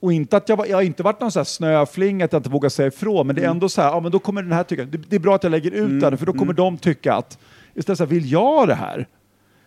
Och 0.00 0.12
inte 0.12 0.36
att 0.36 0.48
jag, 0.48 0.68
jag 0.68 0.76
har 0.76 0.82
inte 0.82 1.02
varit 1.02 1.20
någon 1.20 1.30
här 1.34 1.44
snöfling 1.44 2.22
att 2.22 2.32
jag 2.32 2.40
inte 2.40 2.50
vågar 2.50 2.68
säga 2.68 2.88
ifrån, 2.88 3.26
men 3.26 3.36
det 3.36 3.44
är 3.44 3.48
ändå 3.50 3.68
så 3.68 3.82
här, 3.82 3.88
ja 3.88 4.00
men 4.00 4.12
då 4.12 4.18
kommer 4.18 4.42
den 4.42 4.52
här 4.52 4.64
tycka, 4.64 4.84
det, 4.84 4.98
det 4.98 5.16
är 5.16 5.20
bra 5.20 5.34
att 5.34 5.42
jag 5.42 5.50
lägger 5.50 5.70
ut 5.70 6.00
det, 6.00 6.16
för 6.16 6.26
då 6.26 6.32
kommer 6.32 6.52
de 6.52 6.78
tycka 6.78 7.14
att, 7.14 7.38
istället 7.74 7.98
så 7.98 8.04
här, 8.04 8.10
vill 8.10 8.32
jag 8.32 8.68
det 8.68 8.74
här? 8.74 9.06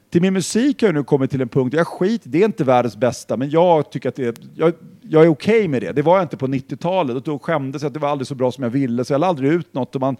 Till 0.09 0.21
min 0.21 0.33
musik 0.33 0.81
har 0.81 0.87
jag 0.87 0.95
nu 0.95 1.03
kommit 1.03 1.31
till 1.31 1.41
en 1.41 1.49
punkt, 1.49 1.73
jag 1.73 1.87
skit 1.87 2.21
det 2.23 2.41
är 2.41 2.45
inte 2.45 2.63
världens 2.63 2.97
bästa, 2.97 3.37
men 3.37 3.49
jag 3.49 3.91
tycker 3.91 4.09
att 4.09 4.15
det 4.15 4.25
är, 4.25 4.33
jag, 4.55 4.73
jag 5.09 5.23
är 5.23 5.27
okej 5.27 5.67
med 5.67 5.81
det. 5.81 5.91
Det 5.91 6.01
var 6.01 6.15
jag 6.15 6.23
inte 6.23 6.37
på 6.37 6.47
90-talet, 6.47 7.15
och 7.15 7.21
då 7.21 7.39
skämdes 7.39 7.81
jag 7.81 7.87
att 7.87 7.93
det 7.93 7.99
var 7.99 8.09
aldrig 8.09 8.27
så 8.27 8.35
bra 8.35 8.51
som 8.51 8.63
jag 8.63 8.71
ville, 8.71 9.05
så 9.05 9.13
jag 9.13 9.21
la 9.21 9.27
aldrig 9.27 9.51
ut 9.51 9.73
något 9.73 9.95
och 9.95 10.01
man, 10.01 10.17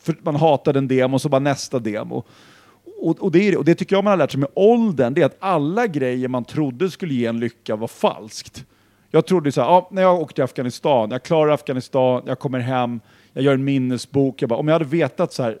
för 0.00 0.16
man 0.22 0.36
hatade 0.36 0.78
en 0.78 0.88
demo, 0.88 1.18
så 1.18 1.28
bara 1.28 1.38
nästa 1.38 1.78
demo. 1.78 2.24
Och, 3.00 3.22
och, 3.22 3.32
det 3.32 3.48
är, 3.48 3.58
och 3.58 3.64
det 3.64 3.74
tycker 3.74 3.96
jag 3.96 4.04
man 4.04 4.10
har 4.10 4.18
lärt 4.18 4.30
sig 4.30 4.40
med 4.40 4.48
åldern, 4.54 5.14
det 5.14 5.22
är 5.22 5.26
att 5.26 5.36
alla 5.38 5.86
grejer 5.86 6.28
man 6.28 6.44
trodde 6.44 6.90
skulle 6.90 7.14
ge 7.14 7.26
en 7.26 7.40
lycka 7.40 7.76
var 7.76 7.88
falskt. 7.88 8.64
Jag 9.10 9.26
trodde 9.26 9.52
så 9.52 9.60
här, 9.60 9.68
ja, 9.68 9.88
när 9.90 10.02
jag 10.02 10.20
åkte 10.20 10.34
till 10.34 10.44
Afghanistan, 10.44 11.10
jag 11.10 11.22
klarar 11.22 11.52
Afghanistan, 11.52 12.22
jag 12.26 12.38
kommer 12.38 12.58
hem, 12.58 13.00
jag 13.32 13.44
gör 13.44 13.54
en 13.54 13.64
minnesbok. 13.64 14.42
Jag 14.42 14.48
bara, 14.48 14.58
om 14.58 14.68
jag 14.68 14.74
hade 14.74 14.84
vetat 14.84 15.32
så 15.32 15.42
här 15.42 15.58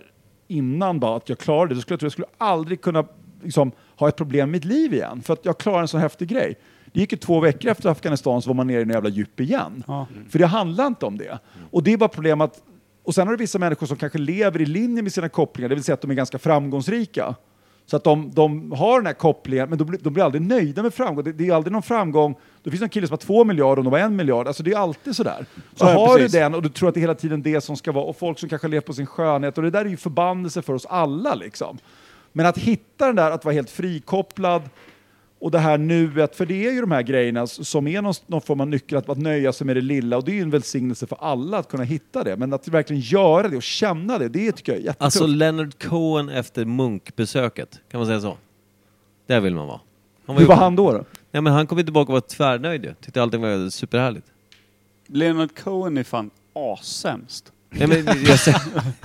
innan 0.48 1.00
bara 1.00 1.16
att 1.16 1.28
jag 1.28 1.38
klarade 1.38 1.68
det, 1.68 1.74
då 1.74 1.80
skulle 1.80 1.96
jag 2.00 2.02
jag 2.02 2.12
skulle 2.12 2.26
aldrig 2.38 2.80
kunna 2.80 3.04
liksom, 3.42 3.72
ha 3.96 4.08
ett 4.08 4.16
problem 4.16 4.50
med 4.50 4.52
mitt 4.52 4.64
liv 4.64 4.94
igen. 4.94 5.22
För 5.22 5.32
att 5.32 5.44
jag 5.44 5.58
klarar 5.58 5.80
en 5.80 5.88
så 5.88 5.98
häftig 5.98 6.28
grej. 6.28 6.54
Det 6.94 7.00
gick 7.00 7.12
ju 7.12 7.18
två 7.18 7.40
veckor 7.40 7.70
efter 7.70 7.88
Afghanistan 7.88 8.42
så 8.42 8.48
var 8.50 8.54
man 8.54 8.66
nere 8.66 8.78
i 8.78 8.82
en 8.82 8.90
jävla 8.90 9.08
djup 9.10 9.40
igen. 9.40 9.84
För 10.30 10.38
det 10.38 10.46
handlar 10.46 10.86
inte 10.86 11.06
om 11.06 11.18
det. 11.18 11.38
Och 11.70 11.82
det 11.82 11.92
är 11.92 11.96
bara 11.96 12.08
problemet 12.08 12.62
och 13.04 13.14
sen 13.14 13.26
har 13.26 13.34
du 13.34 13.38
vissa 13.42 13.58
människor 13.58 13.86
som 13.86 13.96
kanske 13.96 14.18
lever 14.18 14.60
i 14.60 14.66
linje 14.66 15.02
med 15.02 15.12
sina 15.12 15.28
kopplingar, 15.28 15.68
det 15.68 15.74
vill 15.74 15.84
säga 15.84 15.94
att 15.94 16.00
de 16.00 16.10
är 16.10 16.14
ganska 16.14 16.38
framgångsrika. 16.38 17.34
Så 17.86 17.96
att 17.96 18.04
de, 18.04 18.30
de 18.34 18.72
har 18.72 18.98
den 19.00 19.06
här 19.06 19.12
kopplingen, 19.12 19.68
men 19.68 19.78
de, 19.78 19.84
blir- 19.86 20.00
de 20.02 20.12
blir 20.12 20.24
aldrig 20.24 20.42
nöjda 20.42 20.82
med 20.82 20.94
framgång. 20.94 21.24
Det, 21.24 21.32
det 21.32 21.48
är 21.48 21.52
aldrig 21.54 21.72
någon 21.72 21.82
framgång. 21.82 22.34
Det 22.62 22.70
finns 22.70 22.82
en 22.82 22.88
kille 22.88 23.06
som 23.06 23.12
har 23.12 23.18
två 23.18 23.44
miljarder 23.44 23.78
och 23.78 23.84
de 23.84 23.92
har 23.92 23.98
en 24.00 24.16
miljard. 24.16 24.46
Alltså 24.46 24.62
det 24.62 24.72
är 24.72 24.76
alltid 24.78 25.16
sådär. 25.16 25.46
Så 25.74 25.84
Ja, 25.84 25.90
har 26.06 26.16
precis. 26.16 26.32
du 26.32 26.38
den 26.38 26.54
och 26.54 26.62
du 26.62 26.68
tror 26.68 26.88
att 26.88 26.94
det 26.94 26.98
är 26.98 27.02
hela 27.02 27.14
tiden 27.14 27.42
det 27.42 27.60
som 27.60 27.76
ska 27.76 27.92
vara, 27.92 28.04
och 28.04 28.16
folk 28.16 28.38
som 28.38 28.48
kanske 28.48 28.68
lever 28.68 28.80
på 28.80 28.92
sin 28.92 29.06
skönhet, 29.06 29.58
och 29.58 29.64
det 29.64 29.70
där 29.70 29.84
är 29.84 29.88
ju 29.88 29.96
förbannelse 29.96 30.62
för 30.62 30.72
oss 30.74 30.86
alla 30.86 31.34
liksom. 31.34 31.78
Men 32.32 32.46
att 32.46 32.58
hitta 32.58 33.06
den 33.06 33.16
där, 33.16 33.30
att 33.30 33.44
vara 33.44 33.52
helt 33.54 33.70
frikopplad, 33.70 34.62
och 35.44 35.50
det 35.50 35.58
här 35.58 35.78
nuet, 35.78 36.36
för 36.36 36.46
det 36.46 36.66
är 36.66 36.72
ju 36.72 36.80
de 36.80 36.90
här 36.90 37.02
grejerna 37.02 37.46
som 37.46 37.86
är 37.86 38.02
någon, 38.02 38.14
någon 38.26 38.40
form 38.40 38.60
av 38.60 38.68
nyckel, 38.68 38.98
att, 38.98 39.08
att 39.08 39.18
nöja 39.18 39.52
sig 39.52 39.66
med 39.66 39.76
det 39.76 39.80
lilla, 39.80 40.16
och 40.16 40.24
det 40.24 40.30
är 40.32 40.34
ju 40.34 40.42
en 40.42 40.50
välsignelse 40.50 41.06
för 41.06 41.16
alla 41.20 41.58
att 41.58 41.68
kunna 41.68 41.84
hitta 41.84 42.24
det. 42.24 42.36
Men 42.36 42.52
att 42.52 42.68
verkligen 42.68 43.02
göra 43.02 43.48
det 43.48 43.56
och 43.56 43.62
känna 43.62 44.18
det, 44.18 44.28
det 44.28 44.52
tycker 44.52 44.72
jag 44.72 44.80
är 44.80 44.84
jättetufft. 44.84 45.02
Alltså 45.02 45.26
Leonard 45.26 45.82
Cohen 45.82 46.28
efter 46.28 46.64
munkbesöket, 46.64 47.80
kan 47.90 47.98
man 48.00 48.06
säga 48.06 48.20
så? 48.20 48.36
Där 49.26 49.40
vill 49.40 49.54
man 49.54 49.66
vara. 49.66 49.80
Han 50.26 50.36
Hur 50.36 50.42
ju- 50.42 50.48
var 50.48 50.56
han 50.56 50.76
då? 50.76 50.92
då? 50.92 51.04
Nej 51.30 51.42
men 51.42 51.52
han 51.52 51.66
kom 51.66 51.78
ju 51.78 51.84
tillbaka 51.84 52.08
och 52.08 52.14
var 52.14 52.20
tvärnöjd 52.20 52.84
ju. 52.84 52.94
Tyckte 53.00 53.22
allting 53.22 53.40
var 53.40 53.70
superhärligt. 53.70 54.26
Leonard 55.06 55.58
Cohen 55.58 55.98
är 55.98 56.04
fan 56.04 56.30
assämst. 56.54 57.52
Nej, 57.78 57.88
men 57.88 58.24
jag, 58.24 58.38
sa, 58.38 58.50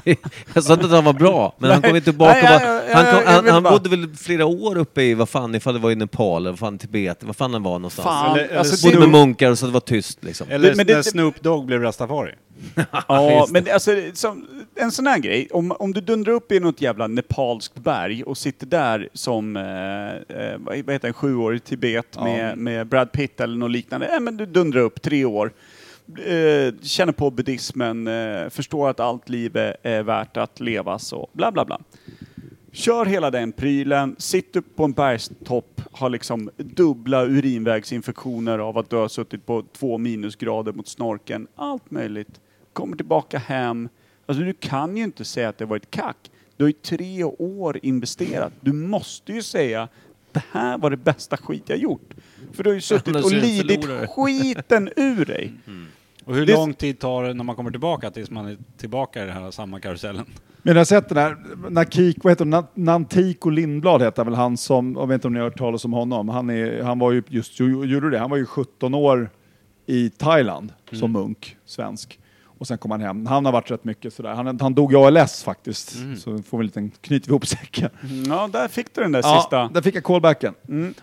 jag 0.54 0.64
sa 0.64 0.74
inte 0.74 0.86
att 0.86 0.92
han 0.92 1.04
var 1.06 1.14
bra, 1.14 1.56
men 1.60 1.72
han 1.72 1.82
kom 1.82 1.96
ju 1.96 2.02
tillbaka 2.02 2.34
Nej, 2.42 2.56
och 2.56 2.62
ja, 2.62 2.68
bara, 2.68 2.76
ja, 2.76 2.84
ja, 2.90 2.96
han, 2.96 3.06
kom, 3.06 3.24
jag 3.26 3.32
han, 3.52 3.64
han 3.64 3.74
bodde 3.74 3.90
väl 3.90 4.16
flera 4.16 4.46
år 4.46 4.78
uppe 4.78 5.02
i, 5.04 5.14
vad 5.14 5.30
fan, 5.30 5.56
ifall 5.56 5.74
det 5.74 5.80
var 5.80 5.92
i 5.92 5.96
Nepal 5.96 6.42
eller 6.42 6.50
vad 6.52 6.60
fan, 6.60 6.78
Tibet, 6.78 7.24
vad 7.24 7.36
fan 7.36 7.54
han 7.54 7.64
var 7.64 7.72
någonstans. 7.80 8.06
Fan, 8.06 8.36
Eller- 8.38 8.48
eller 8.48 8.58
alltså, 8.60 8.88
Bodde 8.88 8.96
det, 8.96 9.00
med 9.00 9.10
munkar 9.10 9.52
och 9.52 9.58
så 9.60 9.66
det 9.66 9.72
var 9.72 9.80
tyst 9.80 10.24
liksom. 10.24 10.48
Eller 10.50 10.76
men 10.76 10.86
det- 10.86 10.96
när 10.96 11.02
Snoop 11.02 11.42
Dogg 11.42 11.66
blev 11.66 11.82
rastafari. 11.82 12.32
Ja, 13.08 13.48
men 13.50 13.64
det- 13.64 13.72
alltså, 13.72 13.92
som, 14.14 14.48
en 14.76 14.92
sån 14.92 15.08
här 15.08 15.18
grej, 15.20 15.48
om, 15.52 15.72
om 15.72 15.94
du 15.94 16.02
dundrar 16.02 16.34
upp 16.34 16.52
i 16.52 16.60
något 16.60 16.82
jävla 16.82 17.08
nepalskt 17.08 17.76
berg 17.76 18.24
och 18.24 18.38
sitter 18.38 18.66
där 18.66 19.10
som, 19.14 19.56
eh, 19.58 19.64
eh, 20.38 20.58
vad 20.58 20.76
heter 20.94 21.08
en 21.08 21.14
sjuårig 21.14 21.58
i 21.58 21.60
Tibet 21.60 22.18
med, 22.24 22.58
med 22.58 22.88
Brad 22.88 23.12
Pitt 23.12 23.40
eller 23.40 23.58
något 23.58 23.72
liknande. 23.72 24.08
Eh, 24.08 24.20
men 24.20 24.38
du 24.38 24.46
dundrar 24.46 24.82
upp 24.82 25.02
tre 25.02 25.26
år, 25.26 25.52
eh, 26.18 26.74
känner 26.82 27.12
på 27.12 27.32
buddhismen, 27.32 28.08
eh, 28.08 28.50
förstår 28.50 28.90
att 28.90 29.00
allt 29.00 29.30
liv 29.30 29.58
är, 29.58 29.78
är 29.84 30.04
värt 30.04 30.38
att 30.38 30.60
levas 30.60 31.14
och 31.14 31.30
bla 31.34 31.52
bla 31.52 31.66
bla. 31.66 31.80
Kör 32.72 33.06
hela 33.06 33.32
den 33.32 33.52
prylen, 33.52 34.16
sitt 34.20 34.56
upp 34.56 34.76
på 34.76 34.84
en 34.84 34.92
bergstopp, 34.92 35.82
har 35.92 36.10
liksom 36.10 36.50
dubbla 36.58 37.26
urinvägsinfektioner 37.26 38.60
av 38.60 38.78
att 38.78 38.90
du 38.90 38.96
har 38.96 39.08
suttit 39.08 39.46
på 39.46 39.64
två 39.78 39.98
minusgrader 39.98 40.74
mot 40.74 40.88
snorken. 40.88 41.48
Allt 41.56 41.92
möjligt. 41.92 42.40
Kommer 42.74 42.98
tillbaka 42.98 43.38
hem. 43.38 43.90
Alltså 44.26 44.44
du 44.44 44.54
kan 44.54 44.98
ju 44.98 45.04
inte 45.04 45.26
säga 45.26 45.50
att 45.50 45.58
det 45.58 45.66
var 45.66 45.78
ett 45.78 45.92
kack. 45.92 46.32
Du 46.58 46.64
har 46.64 46.70
ju 46.70 46.74
tre 46.74 47.24
år 47.24 47.80
investerat. 47.82 48.54
Du 48.62 48.74
måste 48.74 49.34
ju 49.34 49.42
säga 49.42 49.88
det 50.32 50.44
här 50.52 50.78
var 50.78 50.90
det 50.90 50.98
bästa 50.98 51.38
skit 51.38 51.64
jag 51.66 51.78
gjort. 51.78 52.14
För 52.54 52.64
du 52.64 52.70
har 52.70 52.76
ju 52.76 52.82
suttit 52.82 53.16
och 53.16 53.32
lidit 53.32 53.86
skiten 54.10 54.90
ur 54.96 55.26
dig. 55.26 55.54
Och 56.30 56.36
hur 56.36 56.46
Det- 56.46 56.54
lång 56.54 56.74
tid 56.74 57.00
tar 57.00 57.24
det 57.24 57.34
när 57.34 57.44
man 57.44 57.56
kommer 57.56 57.72
tillbaka 57.72 58.12
tills 58.12 58.30
man 58.32 58.46
är 58.46 58.58
tillbaka 58.78 59.24
i 59.24 59.26
den 59.26 59.36
här 59.36 59.52
samma 59.52 59.80
karusellen? 59.80 60.26
Men 60.62 60.74
jag 60.76 60.80
har 60.80 60.86
sett 60.86 61.10
den 61.10 61.18
här, 61.18 61.38
Nakik, 61.70 62.18
vad 62.24 62.32
heter 62.32 62.46
det, 62.46 62.64
Nantiko 62.74 63.50
Lindblad 63.50 64.02
heter 64.02 64.24
väl 64.26 64.34
han 64.34 64.58
som, 64.58 64.96
jag 65.00 65.08
vet 65.08 65.16
inte 65.16 65.28
om 65.28 65.34
ni 65.34 65.40
har 65.40 65.50
hört 65.50 65.58
talas 65.58 65.86
om 65.86 65.94
honom, 65.94 66.30
han, 66.30 66.50
är, 66.50 66.84
han 66.84 67.00
var 67.00 67.12
ju 67.12 67.24
just, 67.28 67.60
gjorde 67.60 68.10
det, 68.10 68.20
han 68.20 68.30
var 68.30 68.38
ju 68.38 68.46
17 68.46 68.94
år 68.94 69.30
i 69.86 70.10
Thailand 70.10 70.74
som 70.92 71.12
munk, 71.12 71.58
svensk. 71.66 72.20
Och 72.60 72.68
sen 72.68 72.78
kom 72.78 72.92
han 72.92 73.02
hem. 73.02 73.26
Han 73.26 73.46
har 73.46 73.52
varit 73.52 73.72
rätt 73.72 73.84
mycket 73.84 74.14
sådär. 74.14 74.30
Han, 74.34 74.60
han 74.62 74.74
dog 74.74 74.94
i 74.94 74.96
ALS 74.96 75.44
faktiskt. 75.44 75.90
Så 76.18 76.38
får 76.44 76.58
vi 76.58 76.62
en 76.62 76.66
liten, 76.66 76.92
knyter 77.02 77.28
vi 77.28 77.32
ihop 77.32 77.48
säcken. 77.48 77.90
Ja, 78.28 78.50
där 78.54 78.68
fick 78.68 78.96
du 78.96 79.02
den 79.02 79.12
där 79.12 79.22
Ja, 79.24 79.36
sista. 79.42 79.68
där 79.74 79.82
fick 79.82 79.96
jag 79.96 80.04
callbacken. 80.04 80.54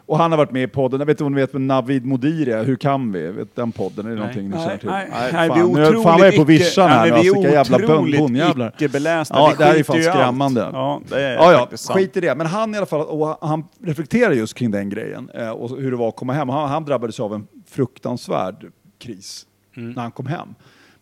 Och 0.07 0.19
han 0.19 0.31
har 0.33 0.39
varit 0.39 0.51
med 0.53 0.62
i 0.62 0.66
podden. 0.66 1.01
Jag 1.01 1.07
vet 1.07 1.15
inte 1.15 1.24
om 1.24 1.35
ni 1.35 1.41
vet 1.41 1.55
vem 1.55 1.66
Navid 1.66 2.05
Modiri 2.07 2.53
är? 2.53 2.65
Hur 2.65 2.77
kan 2.77 3.12
vi? 3.12 3.27
Vet 3.33 3.57
den 3.57 3.73
podden? 3.73 4.07
Är 4.07 4.11
det 4.11 4.16
någonting 4.16 4.43
ni 4.43 4.49
Nej, 4.49 4.65
känner 4.65 4.77
till? 4.78 4.89
nej, 4.89 5.09
nej, 5.12 5.49
fan. 5.49 5.74
vi 5.74 5.81
är 5.83 5.91
Nu- 5.93 6.03
fan 6.03 6.19
jag 6.20 6.35
är 6.35 6.39
på 6.39 6.45
vischan 6.45 6.89
här 6.89 6.97
men 7.11 7.12
vi 7.15 7.19
Alltså, 7.19 7.35
är 7.35 7.39
vilka 7.41 7.53
jävla 7.55 7.78
bön- 7.78 7.85
otroligt 7.97 8.20
bondjävlar. 8.20 8.73
icke-belästa. 8.78 9.35
Ja, 9.39 9.49
Vi 9.51 9.57
det 9.59 9.65
här 9.65 9.74
är 9.74 9.83
fan 9.83 9.97
ju 9.97 10.07
allt. 10.07 10.16
skrämmande. 10.19 10.70
Ja, 10.73 11.01
det 11.09 11.20
är 11.23 11.35
Ja, 11.35 11.53
ja, 11.53 11.77
sant. 11.77 11.99
skit 11.99 12.16
i 12.16 12.20
det. 12.20 12.35
Men 12.35 12.47
han 12.47 12.74
i 12.74 12.77
alla 12.77 12.87
fall, 12.87 13.01
och 13.07 13.39
han 13.49 13.65
reflekterar 13.85 14.33
just 14.33 14.55
kring 14.55 14.70
den 14.70 14.89
grejen 14.91 15.31
eh, 15.35 15.51
och 15.51 15.77
hur 15.81 15.91
det 15.91 15.97
var 15.97 16.09
att 16.09 16.16
komma 16.16 16.33
hem. 16.33 16.49
Han, 16.49 16.69
han 16.69 16.85
drabbades 16.85 17.20
av 17.20 17.35
en 17.35 17.47
fruktansvärd 17.70 18.66
kris 18.99 19.47
när 19.74 20.03
han 20.03 20.11
kom 20.11 20.27
hem. 20.27 20.49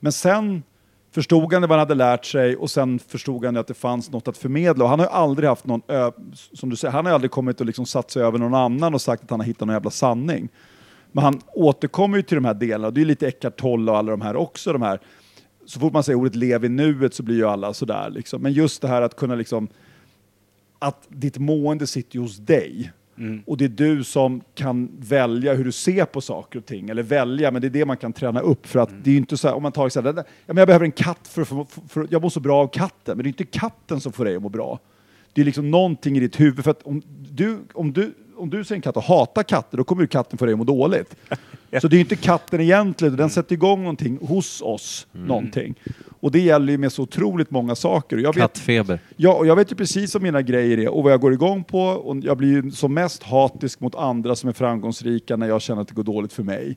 Men 0.05 0.13
sen 0.13 0.63
förstod 1.11 1.53
han 1.53 1.63
vad 1.63 1.71
han 1.71 1.79
hade 1.79 1.95
lärt 1.95 2.25
sig 2.25 2.57
och 2.57 2.71
sen 2.71 2.99
förstod 2.99 3.45
han 3.45 3.57
att 3.57 3.67
det 3.67 3.75
fanns 3.75 4.11
något 4.11 4.29
att 4.29 4.37
förmedla. 4.37 4.85
Och 4.85 4.91
han 4.91 4.99
har 4.99 5.07
ju 5.07 5.13
aldrig 5.13 5.49
haft 5.49 5.67
någon, 5.67 5.83
som 6.53 6.71
du 6.71 6.77
säger, 6.77 6.93
han 6.93 7.05
har 7.05 7.13
ju 7.13 7.15
aldrig 7.15 7.31
kommit 7.31 7.61
och 7.61 7.67
liksom 7.67 7.87
satt 7.87 8.11
sig 8.11 8.23
över 8.23 8.39
någon 8.39 8.55
annan 8.55 8.95
och 8.95 9.01
sagt 9.01 9.25
att 9.25 9.31
han 9.31 9.41
har 9.41 9.47
hittat 9.47 9.67
någon 9.67 9.75
jävla 9.75 9.91
sanning. 9.91 10.49
Men 11.13 11.25
han 11.25 11.41
återkommer 11.53 12.17
ju 12.17 12.23
till 12.23 12.35
de 12.35 12.45
här 12.45 12.55
delarna, 12.55 12.91
det 12.91 13.01
är 13.01 13.05
lite 13.05 13.29
Eckart 13.29 13.61
Tolle 13.61 13.91
och 13.91 13.99
alla 13.99 14.11
de 14.11 14.21
här 14.21 14.37
också, 14.37 14.73
de 14.73 14.83
här 14.83 15.01
så 15.67 15.81
fort 15.81 15.93
man 15.93 16.05
säger 16.05 16.19
ordet 16.19 16.35
lev 16.35 16.65
i 16.65 16.69
nuet 16.69 17.15
så 17.15 17.23
blir 17.23 17.37
ju 17.37 17.47
alla 17.47 17.75
sådär. 17.75 18.11
Liksom. 18.11 18.43
Men 18.43 18.53
just 18.53 18.83
det 18.83 18.89
här 18.89 19.03
att 19.03 19.17
kunna 19.17 19.35
liksom, 19.35 19.69
att 20.79 21.07
ditt 21.09 21.39
mående 21.39 21.87
sitter 21.87 22.17
ju 22.17 22.23
hos 22.23 22.37
dig. 22.37 22.93
Och 23.47 23.57
det 23.57 23.65
är 23.65 23.69
du 23.69 24.05
som 24.05 24.41
kan 24.55 24.89
välja 24.99 25.55
hur 25.55 25.65
du 25.65 25.73
ser 25.73 26.05
på 26.05 26.21
saker 26.21 26.59
och 26.59 26.67
ting. 26.67 26.91
Eller 26.91 27.03
välja, 27.03 27.51
men 27.51 27.63
det 27.63 27.69
är 27.69 27.71
det 27.71 27.85
man 27.85 27.97
kan 27.97 28.13
träna 28.13 28.41
upp. 28.41 28.67
För 28.67 28.79
att 28.79 28.91
det 29.03 29.11
är 29.11 29.17
inte 29.17 29.37
så 29.37 29.49
här, 29.49 29.55
om 29.55 29.63
man 29.63 29.73
tar 29.73 29.89
så 29.89 30.01
här, 30.01 30.15
ja, 30.17 30.25
men 30.47 30.57
jag 30.57 30.67
behöver 30.67 30.85
en 30.85 30.93
katt 30.93 31.29
för, 31.29 31.45
för, 31.45 31.67
för, 31.89 32.07
jag 32.11 32.23
mår 32.23 32.31
så 32.31 32.41
bra 32.41 32.63
av 32.63 32.69
katten. 32.69 33.17
Men 33.17 33.25
det 33.25 33.27
är 33.27 33.29
inte 33.29 33.45
katten 33.45 34.01
som 34.01 34.13
får 34.13 34.25
dig 34.25 34.37
att 34.37 34.43
må 34.43 34.49
bra. 34.49 34.79
Det 35.33 35.41
är 35.41 35.45
liksom 35.45 35.71
någonting 35.71 36.17
i 36.17 36.21
ditt 36.21 36.41
huvud. 36.41 36.65
För 36.65 36.71
att 36.71 36.83
om 36.83 37.03
du, 37.31 37.59
om 37.73 37.93
du, 37.93 38.15
om 38.37 38.51
du 38.51 38.65
ser 38.65 38.75
en 38.75 38.81
katt 38.81 38.97
och 38.97 39.03
hatar 39.03 39.43
katter, 39.43 39.77
då 39.77 39.85
kommer 39.85 40.03
ju 40.03 40.09
katten 40.09 40.39
få 40.39 40.45
dig 40.45 40.53
att 40.53 40.59
må 40.59 40.65
dåligt. 40.65 41.17
Så 41.81 41.89
det 41.89 41.95
är 41.95 41.99
ju 41.99 42.01
inte 42.01 42.17
katten 42.17 42.61
egentligen, 42.61 43.17
den 43.17 43.31
sätter 43.31 43.53
igång 43.53 43.81
någonting 43.81 44.19
hos 44.23 44.63
oss. 44.63 45.07
Någonting. 45.13 45.75
Och 46.25 46.31
det 46.31 46.41
gäller 46.41 46.73
ju 46.73 46.79
med 46.79 46.93
så 46.93 47.03
otroligt 47.03 47.51
många 47.51 47.75
saker. 47.75 48.17
Jag 48.17 48.35
vet, 48.35 48.43
Kattfeber. 48.43 48.99
Ja, 49.17 49.33
och 49.33 49.47
jag 49.47 49.57
vet 49.57 49.73
ju 49.73 49.77
precis 49.77 50.15
vad 50.15 50.23
mina 50.23 50.43
grejer 50.43 50.79
är 50.79 50.89
och 50.89 51.03
vad 51.03 51.13
jag 51.13 51.21
går 51.21 51.33
igång 51.33 51.65
på. 51.65 51.81
Och 51.81 52.17
jag 52.23 52.37
blir 52.37 52.49
ju 52.49 52.71
som 52.71 52.95
mest 52.95 53.23
hatisk 53.23 53.81
mot 53.81 53.95
andra 53.95 54.37
som 54.37 54.49
är 54.49 54.53
framgångsrika 54.53 55.37
när 55.37 55.49
jag 55.49 55.63
känner 55.63 55.83
att 55.83 55.89
det 55.89 55.95
går 55.95 56.03
dåligt 56.03 56.33
för 56.33 56.43
mig. 56.43 56.77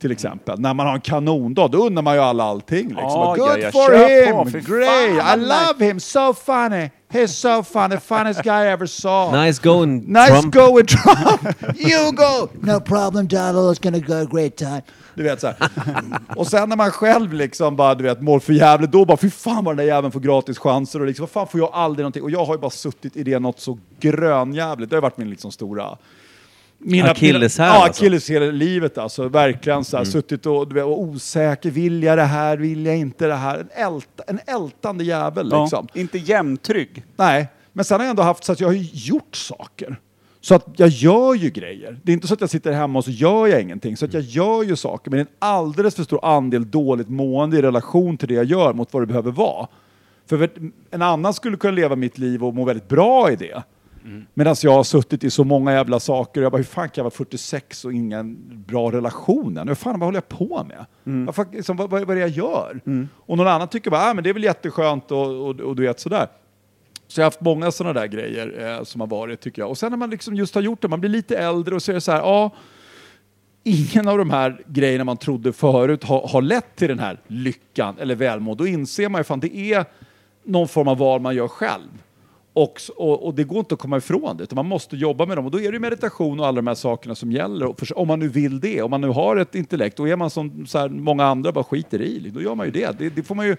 Till 0.00 0.12
exempel. 0.12 0.60
När 0.60 0.74
man 0.74 0.86
har 0.86 0.94
en 0.94 1.00
kanondag, 1.00 1.68
då 1.68 1.86
undrar 1.86 2.02
man 2.02 2.14
ju 2.14 2.20
alla 2.20 2.44
allting. 2.44 2.88
Liksom. 2.88 3.04
Ja, 3.04 3.34
Good 3.38 3.62
ja, 3.62 3.70
for 3.70 3.88
kör 3.88 4.32
på, 4.32 4.38
him! 4.44 4.50
för 4.50 4.76
Great! 4.76 5.24
fan, 5.24 5.40
I 5.40 5.42
love 5.42 5.86
him! 5.86 6.00
So 6.00 6.34
funny! 6.34 6.90
He's 7.12 7.26
so 7.26 7.62
funny! 7.62 7.96
Funniest 7.96 8.42
guy 8.42 8.64
I 8.64 8.72
ever 8.72 8.86
saw! 8.86 9.44
Nice 9.44 9.62
going 9.62 10.12
Nice 10.12 10.28
Trump. 10.28 10.54
going 10.54 10.86
Trump! 10.86 11.42
you 11.76 12.12
go! 12.12 12.48
No 12.60 12.80
problem, 12.80 13.26
Donald. 13.26 13.70
It's 13.70 13.84
gonna 13.84 14.00
go 14.00 14.22
a 14.22 14.26
great 14.26 14.56
time. 14.56 14.82
Du 15.14 15.22
vet 15.22 15.40
så 15.40 15.46
här. 15.46 15.56
Och 16.36 16.46
sen 16.46 16.68
när 16.68 16.76
man 16.76 16.90
själv 16.90 17.32
liksom 17.32 17.76
bara, 17.76 17.94
du 17.94 18.04
vet, 18.04 18.20
mår 18.20 18.40
för 18.40 18.52
jävligt, 18.52 18.92
då 18.92 19.04
bara 19.04 19.16
fy 19.16 19.30
fan 19.30 19.64
vad 19.64 19.76
den 19.76 19.86
där 19.86 19.94
jäveln 19.94 20.12
får 20.12 20.20
gratis 20.20 20.58
chanser 20.58 21.00
och 21.00 21.06
liksom, 21.06 21.22
vad 21.22 21.30
fan 21.30 21.46
får 21.46 21.60
jag 21.60 21.70
aldrig 21.72 22.02
någonting? 22.02 22.22
Och 22.22 22.30
jag 22.30 22.44
har 22.44 22.54
ju 22.54 22.60
bara 22.60 22.70
suttit 22.70 23.16
i 23.16 23.22
det 23.22 23.38
något 23.38 23.60
så 23.60 23.78
grönjävligt. 24.00 24.90
Det 24.90 24.96
har 24.96 25.02
varit 25.02 25.16
min 25.18 25.30
liksom 25.30 25.52
stora... 25.52 25.98
Mina, 26.84 27.10
Akilleshäl, 27.10 27.66
Ja, 27.66 27.72
alltså. 27.84 28.02
akilleshäl 28.02 28.42
i 28.42 28.52
livet 28.52 28.98
alltså. 28.98 29.28
Verkligen 29.28 29.84
så 29.84 29.96
här, 29.96 30.04
suttit 30.04 30.46
och, 30.46 30.68
du 30.68 30.74
vet, 30.74 30.84
och 30.84 31.00
osäker. 31.00 31.70
Vill 31.70 32.02
jag 32.02 32.18
det 32.18 32.24
här? 32.24 32.56
Vill 32.56 32.86
jag 32.86 32.96
inte 32.96 33.26
det 33.26 33.34
här? 33.34 33.58
En, 33.58 33.68
älta, 33.94 34.22
en 34.26 34.38
ältande 34.46 35.04
jävel 35.04 35.48
Ja, 35.50 35.62
liksom. 35.62 35.88
Inte 35.94 36.18
jämntrygg. 36.18 37.04
Nej, 37.16 37.46
men 37.72 37.84
sen 37.84 38.00
har 38.00 38.04
jag 38.04 38.10
ändå 38.10 38.22
haft 38.22 38.44
så 38.44 38.52
att 38.52 38.60
jag 38.60 38.68
har 38.68 38.72
ju 38.74 38.88
gjort 38.92 39.36
saker. 39.36 39.96
Så 40.44 40.54
att 40.54 40.66
jag 40.76 40.88
gör 40.88 41.34
ju 41.34 41.50
grejer. 41.50 42.00
Det 42.02 42.12
är 42.12 42.14
inte 42.14 42.26
så 42.26 42.34
att 42.34 42.40
jag 42.40 42.50
sitter 42.50 42.72
hemma 42.72 42.98
och 42.98 43.04
så 43.04 43.10
gör 43.10 43.46
jag 43.46 43.60
ingenting. 43.60 43.96
Så 43.96 44.04
att 44.04 44.14
jag 44.14 44.22
gör 44.22 44.62
ju 44.62 44.76
saker, 44.76 45.10
men 45.10 45.18
det 45.18 45.22
är 45.22 45.26
en 45.26 45.36
alldeles 45.38 45.94
för 45.94 46.02
stor 46.02 46.24
andel 46.24 46.70
dåligt 46.70 47.08
mående 47.08 47.58
i 47.58 47.62
relation 47.62 48.16
till 48.16 48.28
det 48.28 48.34
jag 48.34 48.44
gör 48.44 48.72
mot 48.72 48.92
vad 48.92 49.02
det 49.02 49.06
behöver 49.06 49.30
vara. 49.30 49.66
För 50.26 50.50
en 50.90 51.02
annan 51.02 51.34
skulle 51.34 51.56
kunna 51.56 51.72
leva 51.72 51.96
mitt 51.96 52.18
liv 52.18 52.44
och 52.44 52.54
må 52.54 52.64
väldigt 52.64 52.88
bra 52.88 53.30
i 53.30 53.36
det. 53.36 53.62
Medan 54.34 54.56
jag 54.62 54.72
har 54.72 54.84
suttit 54.84 55.24
i 55.24 55.30
så 55.30 55.44
många 55.44 55.72
jävla 55.72 56.00
saker 56.00 56.40
och 56.40 56.44
jag 56.44 56.52
bara, 56.52 56.56
hur 56.56 56.64
fan 56.64 56.88
kan 56.88 56.92
jag 56.96 57.04
vara 57.04 57.10
46 57.14 57.84
och 57.84 57.92
ingen 57.92 58.38
bra 58.66 58.92
relation 58.92 59.56
än? 59.56 59.68
Hur 59.68 59.74
fan, 59.74 60.00
vad 60.00 60.06
håller 60.06 60.16
jag 60.16 60.28
på 60.38 60.64
med? 60.68 60.84
Vad, 61.26 61.34
fan, 61.34 61.46
liksom, 61.52 61.76
vad, 61.76 61.90
vad 61.90 62.10
är 62.10 62.14
det 62.14 62.20
jag 62.20 62.28
gör? 62.30 62.80
Och 63.16 63.36
någon 63.36 63.46
annan 63.46 63.68
tycker 63.68 63.90
bara, 63.90 64.10
ah, 64.10 64.14
men 64.14 64.24
det 64.24 64.30
är 64.30 64.34
väl 64.34 64.44
jätteskönt 64.44 65.10
och, 65.10 65.48
och, 65.48 65.60
och 65.60 65.76
du 65.76 65.82
vet 65.82 66.00
sådär. 66.00 66.26
Så 67.12 67.20
jag 67.20 67.24
har 67.24 67.26
haft 67.26 67.40
många 67.40 67.70
sådana 67.70 68.00
där 68.00 68.06
grejer 68.06 68.76
eh, 68.78 68.84
som 68.84 69.00
har 69.00 69.08
varit 69.08 69.40
tycker 69.40 69.62
jag. 69.62 69.70
Och 69.70 69.78
sen 69.78 69.90
när 69.90 69.96
man 69.96 70.10
liksom 70.10 70.34
just 70.34 70.54
har 70.54 70.62
gjort 70.62 70.82
det, 70.82 70.88
man 70.88 71.00
blir 71.00 71.10
lite 71.10 71.36
äldre 71.38 71.74
och 71.74 71.82
så 71.82 71.92
är 71.92 71.94
det 71.94 72.00
så 72.00 72.12
här, 72.12 72.18
ja, 72.18 72.50
ingen 73.64 74.08
av 74.08 74.18
de 74.18 74.30
här 74.30 74.60
grejerna 74.66 75.04
man 75.04 75.16
trodde 75.16 75.52
förut 75.52 76.04
har, 76.04 76.28
har 76.28 76.42
lett 76.42 76.76
till 76.76 76.88
den 76.88 76.98
här 76.98 77.20
lyckan 77.26 77.96
eller 77.98 78.14
välmående. 78.14 78.64
Då 78.64 78.68
inser 78.68 79.08
man 79.08 79.20
ju 79.20 79.24
fan 79.24 79.40
det 79.40 79.56
är 79.56 79.84
någon 80.44 80.68
form 80.68 80.88
av 80.88 80.98
val 80.98 81.20
man 81.20 81.34
gör 81.34 81.48
själv. 81.48 82.02
Och, 82.52 82.80
och, 82.96 83.26
och 83.26 83.34
det 83.34 83.44
går 83.44 83.58
inte 83.58 83.74
att 83.74 83.80
komma 83.80 83.96
ifrån 83.96 84.36
det, 84.36 84.42
utan 84.42 84.56
man 84.56 84.66
måste 84.66 84.96
jobba 84.96 85.26
med 85.26 85.38
dem. 85.38 85.44
Och 85.44 85.50
då 85.50 85.60
är 85.60 85.62
det 85.72 85.76
ju 85.76 85.80
meditation 85.80 86.40
och 86.40 86.46
alla 86.46 86.56
de 86.56 86.66
här 86.66 86.74
sakerna 86.74 87.14
som 87.14 87.32
gäller. 87.32 87.66
Och 87.66 87.78
för, 87.78 87.98
om 87.98 88.08
man 88.08 88.18
nu 88.18 88.28
vill 88.28 88.60
det, 88.60 88.82
om 88.82 88.90
man 88.90 89.00
nu 89.00 89.08
har 89.08 89.36
ett 89.36 89.54
intellekt, 89.54 89.96
då 89.96 90.08
är 90.08 90.16
man 90.16 90.30
som 90.30 90.66
så 90.66 90.78
här, 90.78 90.88
många 90.88 91.24
andra 91.24 91.52
bara 91.52 91.64
skiter 91.64 92.02
i. 92.02 92.30
Då 92.34 92.42
gör 92.42 92.54
man 92.54 92.66
ju 92.66 92.72
det. 92.72 92.98
det. 92.98 93.08
Det 93.08 93.22
får 93.22 93.34
man 93.34 93.46
ju... 93.46 93.56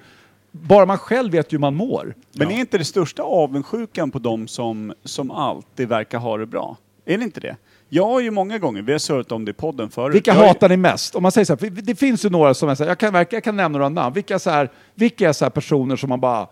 Bara 0.56 0.86
man 0.86 0.98
själv 0.98 1.32
vet 1.32 1.54
ju 1.54 1.58
hur 1.58 1.60
man 1.62 1.76
mår. 1.76 2.16
Men 2.34 2.52
är 2.52 2.56
inte 2.60 2.78
det 2.78 2.86
största 2.86 3.24
avundsjukan 3.24 4.12
på 4.12 4.20
dem 4.20 4.48
som, 4.48 4.94
som 5.04 5.32
alltid 5.32 5.88
verkar 5.88 6.18
ha 6.18 6.38
det 6.38 6.46
bra? 6.46 6.78
Är 7.06 7.18
det 7.18 7.24
inte 7.24 7.40
det? 7.40 7.56
Jag 7.90 8.06
har 8.06 8.20
ju 8.20 8.32
många 8.32 8.58
gånger, 8.58 8.82
vi 8.82 8.92
har 8.92 9.00
surrat 9.00 9.32
om 9.32 9.46
det 9.46 9.50
i 9.52 9.54
podden 9.54 9.90
förut. 9.90 10.16
Vilka 10.16 10.32
jag 10.32 10.36
har 10.36 10.44
ju- 10.44 10.48
hatar 10.48 10.70
ni 10.70 10.78
mest? 10.78 11.16
Om 11.16 11.24
man 11.24 11.32
säger 11.32 11.46
så 11.46 11.54
här, 11.54 11.58
för 11.58 11.70
det 11.70 11.96
finns 11.96 12.26
ju 12.26 12.30
några 12.30 12.54
som 12.54 12.70
är 12.70 12.76
så 12.76 12.84
här, 12.84 12.92
jag 12.92 12.98
kan, 12.98 13.26
jag 13.32 13.44
kan 13.44 13.56
nämna 13.58 13.78
några 13.78 13.90
namn. 13.90 14.14
Vilka, 14.14 14.40
så 14.40 14.50
här, 14.50 14.70
vilka 14.96 15.30
är 15.30 15.34
så 15.34 15.46
här 15.46 15.50
personer 15.50 15.96
som 15.96 16.10
man 16.10 16.20
bara, 16.20 16.48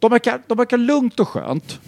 de 0.00 0.10
verkar, 0.10 0.40
de 0.46 0.58
verkar 0.58 0.76
lugnt 0.76 1.20
och 1.20 1.28
skönt. 1.28 1.80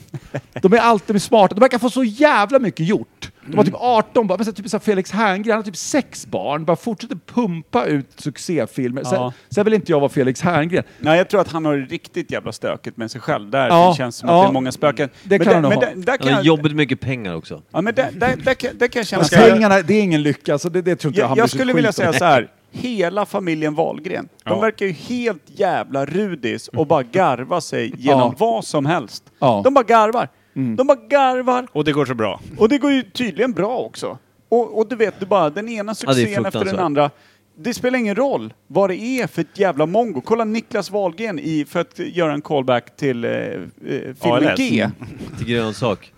De 0.63 0.73
är 0.73 0.79
alltid 0.79 1.23
smarta, 1.23 1.55
de 1.55 1.61
verkar 1.61 1.79
få 1.79 1.91
så 1.91 2.05
jävla 2.05 2.59
mycket 2.59 2.87
gjort. 2.87 3.29
De 3.47 3.57
har 3.57 3.65
typ 3.65 3.75
18 3.77 4.27
barn, 4.27 4.39
men 4.39 4.45
så 4.45 4.51
här, 4.51 4.57
typ 4.57 4.69
så 4.69 4.79
Felix 4.79 5.11
Herngren, 5.11 5.51
han 5.51 5.57
har 5.59 5.63
typ 5.63 5.77
sex 5.77 6.27
barn, 6.27 6.65
bara 6.65 6.77
fortsätter 6.77 7.17
pumpa 7.35 7.85
ut 7.85 8.07
succéfilmer. 8.17 9.05
Sen, 9.05 9.15
Ja. 9.15 9.33
sen 9.51 9.65
vill 9.65 9.75
inte 9.75 9.93
jag 9.93 10.01
vara 10.01 10.09
Felix 10.11 10.41
Herngren. 10.41 10.85
Nej, 10.99 11.19
jag 11.19 11.29
tror 11.29 11.41
att 11.41 11.49
han 11.53 11.65
har 11.65 11.77
riktigt 11.77 12.31
jävla 12.31 12.53
stökigt 12.53 12.97
med 12.97 13.11
sig 13.11 13.21
själv. 13.21 13.51
Där 13.51 13.69
Ja, 13.69 13.89
det 13.91 13.97
känns 13.97 14.17
som 14.17 14.29
ja. 14.29 14.41
att 14.41 14.47
det 14.47 14.51
är 14.51 14.53
många 14.53 14.73
spöken. 14.73 15.09
Det 15.23 15.39
men 15.39 15.47
kan 15.49 15.63
där, 15.63 15.71
ha. 15.71 15.81
där, 15.81 15.93
där 15.97 16.17
kan 16.17 16.33
jag, 16.33 16.43
jobbigt 16.45 16.73
mycket 16.77 17.01
pengar 17.01 17.35
också. 17.35 17.63
ja, 17.71 17.81
men 17.81 17.95
där, 17.95 18.11
där, 18.13 18.37
där, 18.37 18.55
kan- 18.55 18.79
där 18.79 18.89
kan 18.89 19.01
jag 19.01 19.07
känna 19.07 19.25
pengarna, 19.25 19.81
det 19.83 19.95
är 19.95 20.03
ingen 20.03 20.23
lycka, 20.23 20.59
så 20.59 20.69
det, 20.69 20.83
det 20.83 20.97
tror 20.97 21.11
inte 21.11 21.21
jag, 21.21 21.25
Jag, 21.25 21.29
han 21.29 21.39
jag 21.39 21.51
skulle 21.51 21.73
vilja 21.73 21.93
säga 21.93 22.13
så 22.13 22.25
här. 22.25 22.49
Hela 22.75 23.27
familjen 23.27 23.75
Wahlgren, 23.75 24.29
de 24.45 24.51
Ja. 24.51 24.61
verkar 24.61 24.87
ju 24.87 24.93
helt 24.93 25.43
jävla 25.47 26.07
rudis 26.07 26.69
och 26.69 26.87
bara 26.87 27.03
garva 27.03 27.61
sig 27.61 27.95
genom 27.99 28.21
Ja. 28.21 28.35
vad 28.39 28.65
som 28.65 28.87
helst. 28.87 29.25
Ja. 29.39 29.61
De 29.65 29.75
bara 29.75 29.85
garvar. 29.85 30.29
De 30.77 30.87
bara 30.87 30.99
garvar. 31.09 31.67
Och 31.73 31.85
det 31.85 31.93
går 31.93 32.05
så 32.07 32.15
bra. 32.15 32.41
Och 32.59 32.69
det 32.69 32.79
går 32.79 32.93
ju 32.93 33.03
tydligen 33.03 33.53
bra 33.53 33.79
också. 33.79 34.19
Och, 34.49 34.79
och 34.79 34.89
du 34.89 34.97
vet, 34.97 35.21
du 35.21 35.27
bara, 35.27 35.51
den 35.51 35.69
ena 35.69 35.85
det 35.85 35.91
är 35.91 36.13
succén 36.15 36.25
efter 36.25 36.41
den 36.43 36.43
fruktansvärt. 36.53 36.81
andra. 36.81 37.11
Det 37.57 37.75
spelar 37.75 37.99
ingen 37.99 38.15
roll 38.17 38.55
vad 38.67 38.91
det 38.91 38.97
är 38.97 39.27
för 39.27 39.41
ett 39.43 39.59
jävla 39.59 39.87
mongo. 39.87 40.21
Kolla 40.21 40.45
Niklas 40.45 40.91
Wahlgren 40.91 41.39
i, 41.39 41.65
för 41.69 41.81
att 41.81 41.99
göra 41.99 42.33
en 42.33 42.43
callback 42.43 42.97
till 42.97 43.25
eh, 43.25 43.31
eh, 43.31 43.61
filmen 44.23 44.49
ALS. 44.49 44.59
G. 44.59 44.89
Till 45.39 45.47
grönsak. 45.47 46.13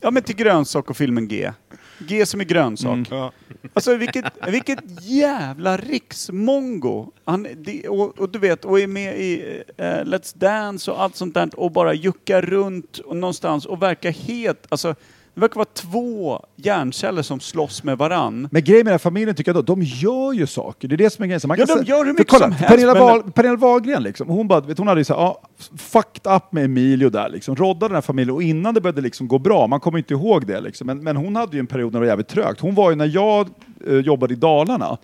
Ja 0.00 0.10
men 0.10 0.22
till 0.22 0.36
grönsak 0.36 0.90
och 0.90 0.96
filmen 0.96 1.28
G. 1.28 1.50
G 1.98 2.26
som 2.26 2.40
är 2.40 2.44
grönsak. 2.44 2.98
Ja. 3.10 3.32
Alltså 3.74 3.96
vilket, 3.96 4.24
vilket 4.48 4.78
jävla 5.00 5.76
riksmongo! 5.76 7.12
Han, 7.24 7.46
det, 7.56 7.88
och, 7.88 8.18
och 8.18 8.28
du 8.28 8.38
vet, 8.38 8.64
och 8.64 8.80
är 8.80 8.86
med 8.86 9.20
i 9.20 9.62
eh, 9.76 9.84
Let's 9.84 10.38
Dance 10.38 10.90
och 10.90 11.02
allt 11.02 11.16
sånt 11.16 11.34
där 11.34 11.60
och 11.60 11.72
bara 11.72 11.94
juckar 11.94 12.42
runt 12.42 12.98
och 12.98 13.16
någonstans 13.16 13.66
och 13.66 13.82
verkar 13.82 14.10
helt, 14.10 14.66
alltså 14.68 14.94
Det 15.38 15.40
verkar 15.40 15.56
vara 15.56 15.68
två 15.74 16.40
hjärnceller 16.56 17.22
som 17.22 17.40
slåss 17.40 17.82
med 17.82 17.98
varann. 17.98 18.48
Men 18.50 18.64
grejen 18.64 18.78
med 18.84 18.86
den 18.86 18.92
här 18.92 18.98
familjen 18.98 19.34
tycker 19.36 19.48
jag 19.54 19.64
då, 19.64 19.74
de 19.74 19.82
gör 19.82 20.32
ju 20.32 20.46
saker. 20.46 20.88
Det 20.88 20.94
är 20.94 20.96
det 20.96 21.10
som 21.10 21.22
är 21.22 21.26
grejen. 21.26 21.40
Så 21.40 21.48
Man 21.48 21.58
Ja, 21.58 21.66
kan 21.66 21.78
de 21.78 21.84
gör 21.84 22.04
hur 22.04 22.12
mycket 22.12 22.28
kolla, 22.28 22.44
som 22.44 22.52
helst, 22.52 22.68
Pernilla, 22.68 22.94
men- 22.94 23.02
Wahl, 23.02 23.32
Pernilla 23.32 23.56
Wahlgren 23.56 24.02
liksom, 24.02 24.28
hon, 24.28 24.48
bara, 24.48 24.60
vet, 24.60 24.78
hon 24.78 24.88
hade 24.88 25.00
ju 25.00 25.04
så 25.04 25.14
här, 25.14 25.20
ja, 25.20 25.42
fucked 25.76 26.32
up 26.32 26.52
med 26.52 26.64
Emilio 26.64 27.10
där 27.10 27.28
liksom, 27.28 27.56
roddade 27.56 27.88
den 27.88 27.94
här 27.94 28.00
familjen 28.02 28.34
och 28.34 28.42
innan 28.42 28.74
det 28.74 28.80
började 28.80 29.00
liksom 29.00 29.28
gå 29.28 29.38
bra, 29.38 29.66
man 29.66 29.80
kommer 29.80 29.98
inte 29.98 30.14
ihåg 30.14 30.46
det 30.46 30.60
liksom, 30.60 30.86
men, 30.86 31.02
men 31.04 31.16
hon 31.16 31.36
hade 31.36 31.56
ju 31.56 31.60
en 31.60 31.66
period 31.66 31.92
när 31.92 32.00
det 32.00 32.06
var 32.06 32.10
jävligt 32.10 32.28
trögt. 32.28 32.60
Hon 32.60 32.74
var 32.74 32.90
ju 32.90 32.96
när 32.96 33.10
jag 33.14 33.48
eh, 33.88 33.94
jobbade 33.96 34.32
i 34.34 34.36
Dalarna, 34.36 34.98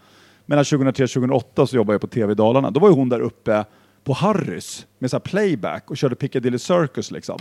mellan 0.47 0.65
2003 0.65 1.05
och 1.05 1.11
2008 1.11 1.66
så 1.66 1.77
jobbade 1.77 1.94
jag 1.94 2.01
på 2.01 2.06
TV 2.06 2.32
i 2.32 2.35
Dalarna, 2.35 2.70
då 2.70 2.81
var 2.81 2.89
ju 2.89 2.94
hon 2.94 3.09
där 3.09 3.20
uppe 3.20 3.65
på 4.05 4.12
Harrys 4.12 4.86
med 4.98 5.11
så 5.11 5.20
playback 5.20 5.90
och 5.90 5.97
körde 5.97 6.15
Piccadilly 6.15 6.59
Circus 6.59 7.11
liksom. 7.11 7.39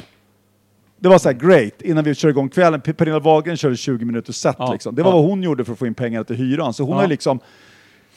Det 1.04 1.10
var 1.10 1.18
så 1.18 1.30
här 1.30 1.36
great, 1.36 1.82
innan 1.82 2.04
vi 2.04 2.16
körde 2.16 2.32
igång 2.32 2.50
kvällen. 2.50 2.82
Pernilla 2.82 3.20
Wahlgren 3.20 3.58
körde 3.58 3.78
20 3.78 4.06
minuter 4.06 4.34
set 4.34 4.56
Ja, 4.60 4.74
liksom. 4.74 4.96
Det 4.96 5.04
var 5.04 5.12
ja. 5.12 5.16
vad 5.18 5.26
hon 5.26 5.44
gjorde 5.44 5.66
för 5.66 5.74
att 5.74 5.80
få 5.80 5.88
in 5.88 5.94
pengar 5.94 6.24
till 6.24 6.36
hyran. 6.36 6.74
Så 6.74 6.84
hon 6.84 6.96
Ja. 6.96 7.02
har 7.02 7.08
liksom 7.08 7.40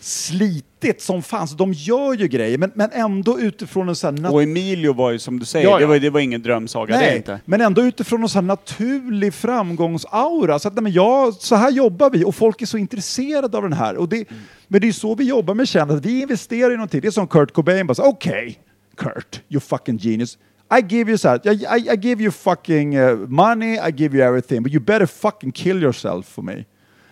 slitit 0.00 1.02
som 1.02 1.22
fan. 1.22 1.48
Så 1.48 1.56
de 1.56 1.72
gör 1.72 2.14
ju 2.14 2.26
grejer, 2.28 2.58
men, 2.58 2.70
men 2.74 2.90
ändå 2.92 3.38
utifrån 3.40 3.88
en 3.88 3.96
sån 3.96 4.24
här 4.24 4.32
Och 4.32 4.42
Emilio 4.42 4.92
var 4.92 5.10
ju 5.10 5.18
som 5.18 5.38
du 5.38 5.44
säger, 5.44 5.68
Ja. 5.68 5.78
Det, 5.78 5.86
var, 5.86 5.98
det 5.98 6.10
var 6.10 6.20
ingen 6.20 6.42
drömsaga 6.42 6.94
det 6.94 7.00
Nej, 7.00 7.16
inte. 7.16 7.40
men 7.44 7.60
ändå 7.60 7.82
utifrån 7.82 8.22
en 8.22 8.28
sån 8.28 8.44
här 8.44 8.46
naturlig 8.46 9.34
framgångsaura. 9.34 10.58
Så, 10.58 10.68
att, 10.68 10.74
nej, 10.74 10.82
men 10.82 10.92
jag, 10.92 11.34
så 11.34 11.54
här 11.54 11.70
jobbar 11.70 12.10
vi 12.10 12.24
och 12.24 12.34
folk 12.34 12.62
är 12.62 12.66
så 12.66 12.78
intresserade 12.78 13.56
av 13.56 13.62
den 13.62 13.72
här. 13.72 13.96
Och 13.96 14.08
det, 14.08 14.28
Men 14.68 14.80
det 14.80 14.88
är 14.88 14.92
så 14.92 15.14
vi 15.14 15.24
jobbar 15.24 15.54
med 15.54 15.76
att 15.76 16.04
vi 16.06 16.20
investerar 16.20 16.70
i 16.70 16.76
någonting. 16.76 17.00
Det 17.00 17.06
är 17.06 17.10
som 17.12 17.28
Kurt 17.28 17.52
Cobain 17.52 17.86
bara 17.86 18.08
okej, 18.08 18.58
Kurt, 18.96 19.40
you 19.48 19.60
fucking 19.60 19.96
genius. 19.98 20.38
I 20.70 20.80
give 20.80 21.10
you 21.10 21.18
I, 21.24 21.51
I, 21.64 21.93
I 21.93 21.97
give 21.97 22.22
you 22.22 22.30
fucking 22.30 22.97
uh, 22.97 23.16
money, 23.28 23.78
I 23.78 23.93
give 23.93 24.16
you 24.16 24.24
everything, 24.24 24.62
but 24.62 24.72
you 24.72 24.80
better 24.80 25.06
fucking 25.06 25.52
kill 25.52 25.82
yourself 25.82 26.26
for 26.26 26.43
me. 26.43 26.64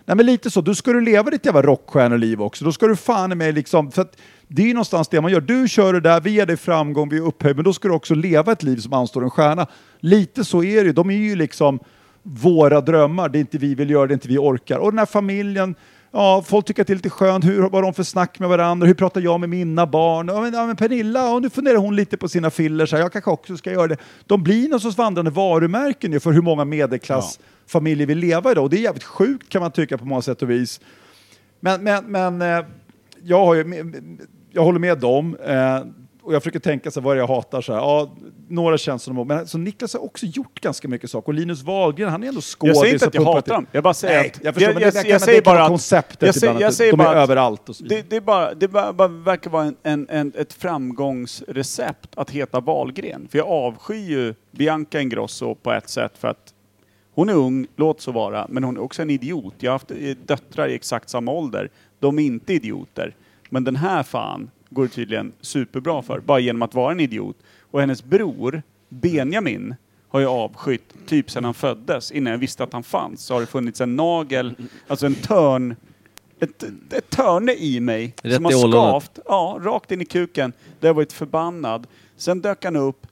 Nej 0.05 0.17
men 0.17 0.25
lite 0.25 0.51
så, 0.51 0.61
då 0.61 0.75
ska 0.75 0.93
du 0.93 1.01
leva 1.01 1.29
ditt 1.29 1.45
jävla 1.45 1.61
rockstjärneliv 1.61 2.41
också. 2.41 2.65
Då 2.65 2.71
ska 2.71 2.87
du 2.87 2.95
fan 2.95 3.31
i 3.31 3.35
mig 3.35 3.51
liksom, 3.51 3.91
för 3.91 4.01
att 4.01 4.17
det 4.47 4.61
är 4.61 4.67
ju 4.67 4.73
någonstans 4.73 5.07
det 5.07 5.21
man 5.21 5.31
gör. 5.31 5.41
Du 5.41 5.67
kör 5.67 5.93
det 5.93 5.99
där, 5.99 6.21
vi 6.21 6.31
ger 6.31 6.45
dig 6.45 6.57
framgång, 6.57 7.09
vi 7.09 7.17
är 7.17 7.21
upphöjda, 7.21 7.55
men 7.55 7.63
då 7.63 7.73
ska 7.73 7.87
du 7.87 7.93
också 7.93 8.15
leva 8.15 8.51
ett 8.51 8.63
liv 8.63 8.77
som 8.77 8.93
anstår 8.93 9.23
en 9.23 9.29
stjärna. 9.29 9.67
Lite 9.99 10.45
så 10.45 10.63
är 10.63 10.81
det 10.81 10.87
ju, 10.87 10.93
de 10.93 11.09
är 11.09 11.15
ju 11.15 11.35
liksom 11.35 11.79
våra 12.23 12.81
drömmar, 12.81 13.29
det 13.29 13.37
är 13.37 13.39
inte 13.39 13.57
vi 13.57 13.75
vill 13.75 13.89
göra, 13.89 14.07
det 14.07 14.11
är 14.11 14.15
inte 14.15 14.27
vi 14.27 14.37
orkar. 14.37 14.77
Och 14.77 14.91
den 14.91 14.99
här 14.99 15.05
familjen, 15.05 15.75
ja, 16.15 16.43
folk 16.45 16.65
tycker 16.65 16.81
att 16.81 16.87
det 16.87 16.93
är 16.93 16.95
lite 16.95 17.09
skönt, 17.09 17.45
hur, 17.45 17.61
har 17.61 17.81
de 17.81 17.93
för 17.93 18.03
snack 18.03 18.39
med 18.39 18.49
varandra, 18.49 18.87
hur 18.87 18.93
pratar 18.93 19.21
jag 19.21 19.39
med 19.39 19.49
mina 19.49 19.87
barn? 19.87 20.27
Ja, 20.27 20.41
men, 20.41 20.53
ja, 20.53 20.65
men 20.65 20.75
Pernilla, 20.75 21.19
ja, 21.19 21.39
nu 21.39 21.49
funderar 21.49 21.77
hon 21.77 21.95
lite 21.95 22.17
på 22.17 22.27
sina 22.27 22.49
filler, 22.49 22.85
så 22.85 22.95
här, 22.95 23.03
jag 23.03 23.13
kanske 23.13 23.31
också 23.31 23.57
ska 23.57 23.71
göra 23.71 23.87
det. 23.87 23.97
De 24.25 24.43
blir 24.43 24.69
någon 24.69 24.79
sorts 24.79 24.97
vandrande 24.97 25.31
varumärken 25.31 26.11
ju 26.11 26.19
för 26.19 26.31
hur 26.31 26.41
många 26.41 26.65
medelklassfamiljer 26.65 28.07
vill 28.07 28.17
leva 28.17 28.51
idag. 28.51 28.63
Och 28.63 28.69
det 28.69 28.77
är 28.77 28.81
jävligt 28.81 29.03
sjukt 29.03 29.49
kan 29.49 29.61
man 29.61 29.71
tycka 29.71 29.97
på 29.97 30.05
många 30.05 30.21
sätt 30.21 30.41
och 30.41 30.49
vis. 30.49 30.79
Men, 31.59 31.83
men, 31.83 32.05
men 32.05 32.41
eh, 32.41 32.65
jag, 33.23 33.45
har 33.45 33.55
ju, 33.55 33.83
jag 34.51 34.63
håller 34.63 34.79
med 34.79 34.97
dem. 34.99 35.37
Eh, 35.45 35.79
och 36.21 36.33
jag 36.33 36.43
försöker 36.43 36.59
tänka 36.59 36.91
så 36.91 36.99
här, 36.99 37.05
vad 37.05 37.11
är 37.11 37.15
det 37.15 37.21
jag 37.21 37.27
hatar. 37.27 37.61
Så 37.61 37.73
här. 37.73 37.79
Ja, 37.79 38.15
några 38.47 38.77
känns 38.77 39.03
som 39.03 39.15
de 39.15 39.27
Men 39.27 39.47
så 39.47 39.57
Niklas 39.57 39.93
har 39.93 40.03
också 40.03 40.25
gjort 40.25 40.61
ganska 40.61 40.87
mycket 40.87 41.09
saker. 41.11 41.27
Och 41.27 41.33
Linus 41.33 41.63
Wahlgren, 41.63 42.09
han 42.09 42.23
är 42.23 42.27
ändå 42.27 42.41
skådis. 42.41 42.75
Jag 42.75 42.77
säger 42.81 42.93
inte 42.93 43.05
att 43.07 43.13
jag 43.15 43.23
hatar 43.25 43.53
dem. 43.53 43.65
Jag 43.71 43.83
bara 43.83 43.93
säger 43.93 44.19
Nej, 44.19 44.31
att... 44.35 44.43
jag 44.43 44.53
förstår, 44.53 44.73
men 44.73 44.81
det, 44.83 44.91
det, 44.91 45.09
jag 45.09 45.21
det 45.21 45.25
säger 45.25 45.41
bara 45.41 45.63
att- 45.63 45.69
konceptet 45.69 46.21
jag 46.21 46.35
säger- 46.35 46.59
jag 46.59 46.67
att 46.67 46.73
säger 46.73 46.91
de 46.91 46.99
är 47.01 47.15
överallt. 47.15 47.69
Och 47.69 47.75
så 47.75 47.83
vidare. 47.83 48.01
Det, 48.01 48.09
det, 48.09 48.15
är 48.15 48.21
bara, 48.21 48.53
det 48.53 48.67
bara, 48.67 48.93
bara 48.93 49.07
verkar 49.07 49.49
vara 49.49 49.63
en, 49.65 49.75
en, 49.83 50.07
en, 50.09 50.33
ett 50.35 50.53
framgångsrecept 50.53 52.09
att 52.15 52.29
heta 52.31 52.59
Wahlgren. 52.59 53.27
För 53.31 53.37
jag 53.37 53.47
avskyr 53.47 54.09
ju 54.09 54.33
Bianca 54.51 55.01
Ingrosso 55.01 55.55
på 55.55 55.71
ett 55.71 55.89
sätt 55.89 56.11
för 56.17 56.27
att 56.27 56.53
hon 57.15 57.29
är 57.29 57.33
ung, 57.33 57.67
låt 57.75 58.01
så 58.01 58.11
vara, 58.11 58.45
men 58.49 58.63
hon 58.63 58.77
är 58.77 58.81
också 58.81 59.01
en 59.01 59.09
idiot. 59.09 59.53
Jag 59.59 59.71
har 59.71 59.75
haft 59.75 59.91
eh, 59.91 59.97
döttrar 60.25 60.67
i 60.67 60.75
exakt 60.75 61.09
samma 61.09 61.31
ålder. 61.31 61.69
De 61.99 62.19
är 62.19 62.23
inte 62.23 62.53
idioter. 62.53 63.15
Men 63.49 63.63
den 63.63 63.75
här 63.75 64.03
fan 64.03 64.49
går 64.69 64.83
det 64.83 64.89
tydligen 64.89 65.31
superbra 65.41 66.01
för, 66.01 66.19
bara 66.19 66.39
genom 66.39 66.61
att 66.61 66.73
vara 66.73 66.91
en 66.91 66.99
idiot. 66.99 67.37
Och 67.75 67.81
hennes 67.81 68.03
bror, 68.03 68.63
Benjamin, 68.89 69.75
har 70.07 70.19
jag 70.19 70.31
avskytt 70.31 70.93
typ 71.05 71.31
sedan 71.31 71.43
han 71.43 71.53
föddes. 71.53 72.11
Innan 72.11 72.31
jag 72.31 72.37
visste 72.37 72.63
att 72.63 72.73
han 72.73 72.83
fanns 72.83 73.21
så 73.21 73.33
har 73.33 73.41
det 73.41 73.47
funnits 73.47 73.81
en 73.81 73.95
nagel, 73.95 74.55
alltså 74.87 75.05
en 75.05 75.15
törn, 75.15 75.75
ett, 76.39 76.63
ett 76.91 77.09
törne 77.09 77.53
i 77.53 77.79
mig 77.79 78.13
Rätt 78.21 78.35
som 78.35 78.45
har 78.45 78.51
i 78.51 78.55
ollonet. 78.55 78.73
skavt, 78.73 79.19
ja, 79.25 79.59
rakt 79.61 79.91
in 79.91 80.01
i 80.01 80.05
kuken. 80.05 80.53
Där 80.79 80.89
jag 80.89 80.93
varit 80.93 81.13
förbannad. 81.13 81.87
Sen 82.17 82.41
dök 82.41 82.65
han 82.65 82.75
upp 82.75 83.07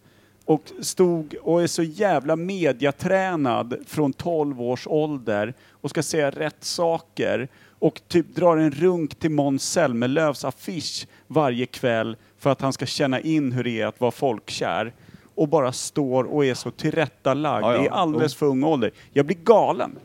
och 0.46 0.72
stod 0.82 1.36
och 1.42 1.64
är 1.64 1.68
så 1.68 1.84
jävla 1.84 2.36
mediatränad 2.36 3.76
från 3.88 4.14
12 4.14 4.62
års 4.62 4.88
ålder 4.88 5.54
och 5.72 5.90
ska 5.90 6.04
säga 6.04 6.32
rätt 6.32 6.64
saker 6.64 7.48
och 7.80 8.02
typ 8.08 8.36
drar 8.36 8.58
en 8.58 8.72
runk 8.72 9.16
till 9.16 9.32
Måns 9.32 9.72
Zelmerlöws 9.72 10.46
affisch 10.46 11.08
varje 11.28 11.66
kväll 11.66 12.18
för 12.44 12.50
att 12.50 12.62
han 12.62 12.74
ska 12.74 12.86
känna 12.86 13.20
in 13.20 13.52
hur 13.52 13.64
det 13.64 13.82
är 13.82 13.86
att 13.86 14.02
vara 14.02 14.12
folkkär 14.12 14.94
och 15.36 15.48
bara 15.50 15.72
står 15.72 16.24
och 16.24 16.46
är 16.46 16.54
så 16.54 16.72
tillrättalagd 16.72 17.66
Ja, 17.66 17.76
ja. 17.76 17.86
i 17.86 17.90
alldeles 17.90 18.36
för 18.36 18.46
ung 18.46 18.64
ålder. 18.64 18.92
Jag 19.14 19.26
blir 19.26 19.38
galen. 19.38 19.96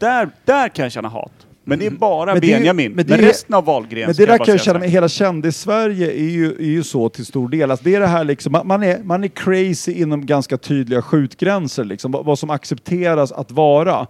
Där, 0.00 0.30
där 0.44 0.68
kan 0.68 0.82
jag 0.82 0.92
känna 0.92 1.08
hat. 1.08 1.32
Men 1.64 1.78
det 1.78 1.86
är 1.86 1.90
bara 1.90 2.32
Men 2.32 2.40
det 2.40 2.52
är 2.52 2.56
Benjamin. 2.58 2.92
Men, 2.92 3.06
men 3.08 3.18
resten 3.18 3.54
av 3.54 3.64
Wahlgren 3.64 4.06
Men 4.06 4.14
det 4.16 4.26
där 4.26 4.38
bara 4.38 4.44
kan 4.44 4.54
jag 4.54 4.64
känna 4.64 4.78
med 4.78 4.90
hela 4.90 5.08
kändis-Sverige 5.08 6.10
är 6.12 6.30
ju, 6.30 6.52
är 6.52 6.70
ju 6.70 6.82
så 6.82 7.08
till 7.08 7.26
stor 7.26 7.48
del. 7.48 7.70
Alltså 7.70 7.84
det 7.84 7.94
är 7.94 8.00
det 8.00 8.06
här 8.06 8.24
liksom, 8.24 8.60
man- 8.64 8.82
är, 8.82 9.02
man 9.02 9.24
är 9.24 9.28
crazy 9.28 9.92
inom 9.92 10.26
ganska 10.26 10.58
tydliga 10.58 11.02
skjutgränser 11.02 11.84
liksom, 11.84 12.12
vad, 12.12 12.24
vad 12.24 12.38
som 12.38 12.50
accepteras 12.50 13.32
att 13.32 13.50
vara. 13.50 14.06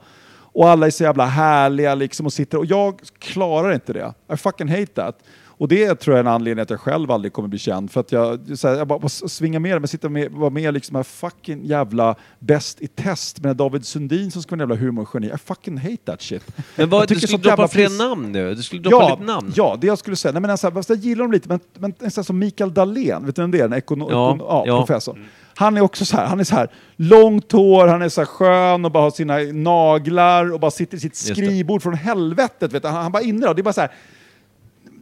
Och 0.52 0.68
alla 0.68 0.86
är 0.86 0.90
så 0.90 1.02
jävla 1.04 1.26
härliga 1.26 1.94
liksom 1.94 2.26
och 2.26 2.32
sitter 2.32 2.58
och 2.58 2.66
jag 2.66 3.00
klarar 3.18 3.72
inte 3.74 3.92
det. 3.92 4.14
I 4.32 4.36
fucking 4.36 4.68
hate 4.68 4.86
that. 4.86 5.18
Och 5.58 5.68
det 5.68 5.94
tror 5.94 6.16
jag 6.16 6.24
är 6.24 6.28
en 6.28 6.34
anledning 6.34 6.62
att 6.62 6.70
jag 6.70 6.80
själv 6.80 7.10
aldrig 7.10 7.32
kommer 7.32 7.48
bli 7.48 7.58
känd. 7.58 7.90
För 7.90 8.00
att 8.00 8.12
jag, 8.12 8.58
så 8.58 8.68
här, 8.68 8.74
jag 8.76 8.86
bara, 8.88 9.08
svingar 9.08 9.60
med 9.60 9.80
men 9.80 9.88
sitta 9.88 10.08
med, 10.08 10.32
vara 10.32 10.50
med 10.50 10.74
liksom 10.74 10.96
här 10.96 11.02
fucking 11.02 11.64
jävla 11.64 12.14
bäst 12.38 12.80
i 12.80 12.86
test 12.86 13.40
med 13.40 13.56
David 13.56 13.86
Sundin 13.86 14.30
som 14.30 14.42
ska 14.42 14.56
vara 14.56 14.62
en 14.64 14.70
jävla 14.70 14.86
humorgeni. 14.86 15.26
I 15.34 15.38
fucking 15.44 15.78
hate 15.78 15.96
that 16.04 16.22
shit. 16.22 16.44
Men 16.76 16.88
vad, 16.90 17.08
du 17.08 17.20
skulle 17.20 17.38
droppa 17.38 17.68
fler 17.68 17.86
piss- 17.88 17.98
namn 17.98 18.32
nu. 18.32 18.54
Du 18.54 18.62
skulle 18.62 18.82
droppa 18.82 19.10
lite 19.10 19.22
namn. 19.32 19.52
Ja, 19.56 19.76
det 19.80 19.86
jag 19.86 19.98
skulle 19.98 20.16
säga. 20.16 20.32
Nej, 20.32 20.40
men 20.42 20.50
alltså, 20.50 20.72
jag 20.88 20.98
gillar 20.98 21.22
dem 21.24 21.32
lite, 21.32 21.48
men, 21.48 21.60
men 21.78 21.94
här 22.00 22.22
som 22.22 22.38
Mikael 22.38 22.74
Dahlén, 22.74 23.26
vet 23.26 23.36
du 23.36 23.42
vem 23.42 23.50
det 23.50 23.60
är? 23.60 23.64
En 23.64 23.74
ekono- 23.74 24.08
Ja, 24.10 24.32
ekon- 24.32 24.38
ja, 24.48 24.64
ja. 24.66 24.86
professor. 24.86 25.18
Han 25.54 25.76
är 25.76 25.80
också 25.80 26.04
så 26.04 26.16
här, 26.16 26.26
han 26.26 26.40
är 26.40 26.44
så 26.44 26.54
här 26.54 26.68
långt 26.96 27.52
hår, 27.52 27.86
han 27.86 28.02
är 28.02 28.08
så 28.08 28.20
här 28.20 28.26
skön 28.26 28.84
och 28.84 28.90
bara 28.92 29.02
har 29.02 29.10
sina 29.10 29.38
naglar 29.52 30.52
och 30.52 30.60
bara 30.60 30.70
sitter 30.70 30.96
i 30.96 31.00
sitt 31.00 31.16
skrivbord 31.16 31.82
från 31.82 31.94
helvetet. 31.94 32.72
Vet 32.72 32.82
du. 32.82 32.88
Han, 32.88 33.02
han 33.02 33.12
bara 33.12 33.22
inne 33.22 33.46
där, 33.46 33.54
det 33.54 33.60
är 33.60 33.62
bara 33.62 33.72
så 33.72 33.80
här 33.80 33.90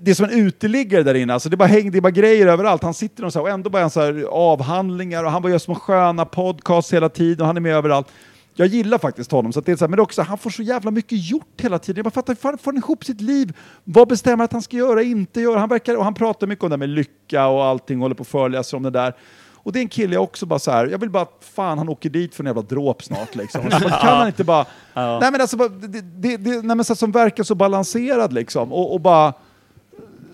det 0.06 0.12
är 0.12 0.14
som 0.14 0.24
en 0.24 0.46
uteliggare 0.46 1.02
där 1.02 1.14
inne, 1.14 1.34
alltså 1.34 1.48
det, 1.48 1.56
bara 1.56 1.68
häng, 1.68 1.90
det 1.90 1.98
är 1.98 2.00
bara 2.00 2.10
grejer 2.10 2.46
överallt. 2.46 2.82
Han 2.82 2.94
sitter 2.94 3.24
och, 3.24 3.32
så 3.32 3.38
här, 3.38 3.44
och 3.44 3.50
ändå 3.50 3.70
bara 3.70 3.82
han 3.82 3.90
så 3.90 4.00
här 4.00 4.24
avhandlingar 4.30 5.24
och 5.24 5.30
han 5.30 5.42
bara 5.42 5.52
gör 5.52 5.58
små 5.58 5.74
sköna 5.74 6.24
podcasts 6.24 6.92
hela 6.92 7.08
tiden 7.08 7.40
och 7.40 7.46
han 7.46 7.56
är 7.56 7.60
med 7.60 7.74
överallt. 7.74 8.06
Jag 8.54 8.68
gillar 8.68 8.98
faktiskt 8.98 9.32
honom, 9.32 9.52
så 9.52 9.60
det 9.60 9.72
är 9.72 9.76
så 9.76 9.84
här, 9.84 9.90
men 9.90 10.00
också, 10.00 10.22
han 10.22 10.38
får 10.38 10.50
så 10.50 10.62
jävla 10.62 10.90
mycket 10.90 11.30
gjort 11.30 11.60
hela 11.60 11.78
tiden. 11.78 11.96
Jag 11.96 12.04
bara 12.04 12.10
fattar, 12.10 12.34
fan 12.34 12.58
får 12.58 12.72
han 12.72 12.76
ihop 12.76 13.04
sitt 13.04 13.20
liv? 13.20 13.52
Vad 13.84 14.08
bestämmer 14.08 14.44
att 14.44 14.52
han 14.52 14.62
ska 14.62 14.76
göra, 14.76 15.02
inte 15.02 15.40
göra? 15.40 15.58
Han, 15.58 15.68
verkar, 15.68 15.96
och 15.96 16.04
han 16.04 16.14
pratar 16.14 16.46
mycket 16.46 16.62
om 16.64 16.70
det 16.70 16.74
här 16.74 16.78
med 16.78 16.88
lycka 16.88 17.46
och 17.46 17.64
allting, 17.64 18.00
håller 18.00 18.14
på 18.14 18.20
och 18.20 18.26
föreläser 18.26 18.76
om 18.76 18.82
det 18.82 18.90
där. 18.90 19.14
Och 19.54 19.72
det 19.72 19.78
är 19.78 19.80
en 19.80 19.88
kille 19.88 20.14
jag 20.14 20.22
också 20.22 20.46
bara 20.46 20.58
så 20.58 20.70
här, 20.70 20.86
jag 20.86 20.98
vill 20.98 21.10
bara 21.10 21.22
att 21.22 21.44
fan 21.54 21.78
han 21.78 21.88
åker 21.88 22.10
dit 22.10 22.34
för 22.34 22.42
en 22.42 22.46
jävla 22.46 22.62
dråp 22.62 23.02
snart 23.02 23.34
liksom. 23.34 23.70
Så 23.70 23.88
kan 23.88 24.18
han 24.18 24.26
inte 24.26 24.44
bara, 24.44 24.66
nej 24.94 25.30
men 25.32 25.40
alltså, 25.40 25.56
det, 25.56 26.00
det, 26.00 26.36
det, 26.36 26.62
nej, 26.62 26.76
men 26.76 26.84
så 26.84 26.94
som 26.94 27.12
verkar 27.12 27.44
så 27.44 27.54
balanserad 27.54 28.32
liksom 28.32 28.72
och, 28.72 28.94
och 28.94 29.00
bara 29.00 29.32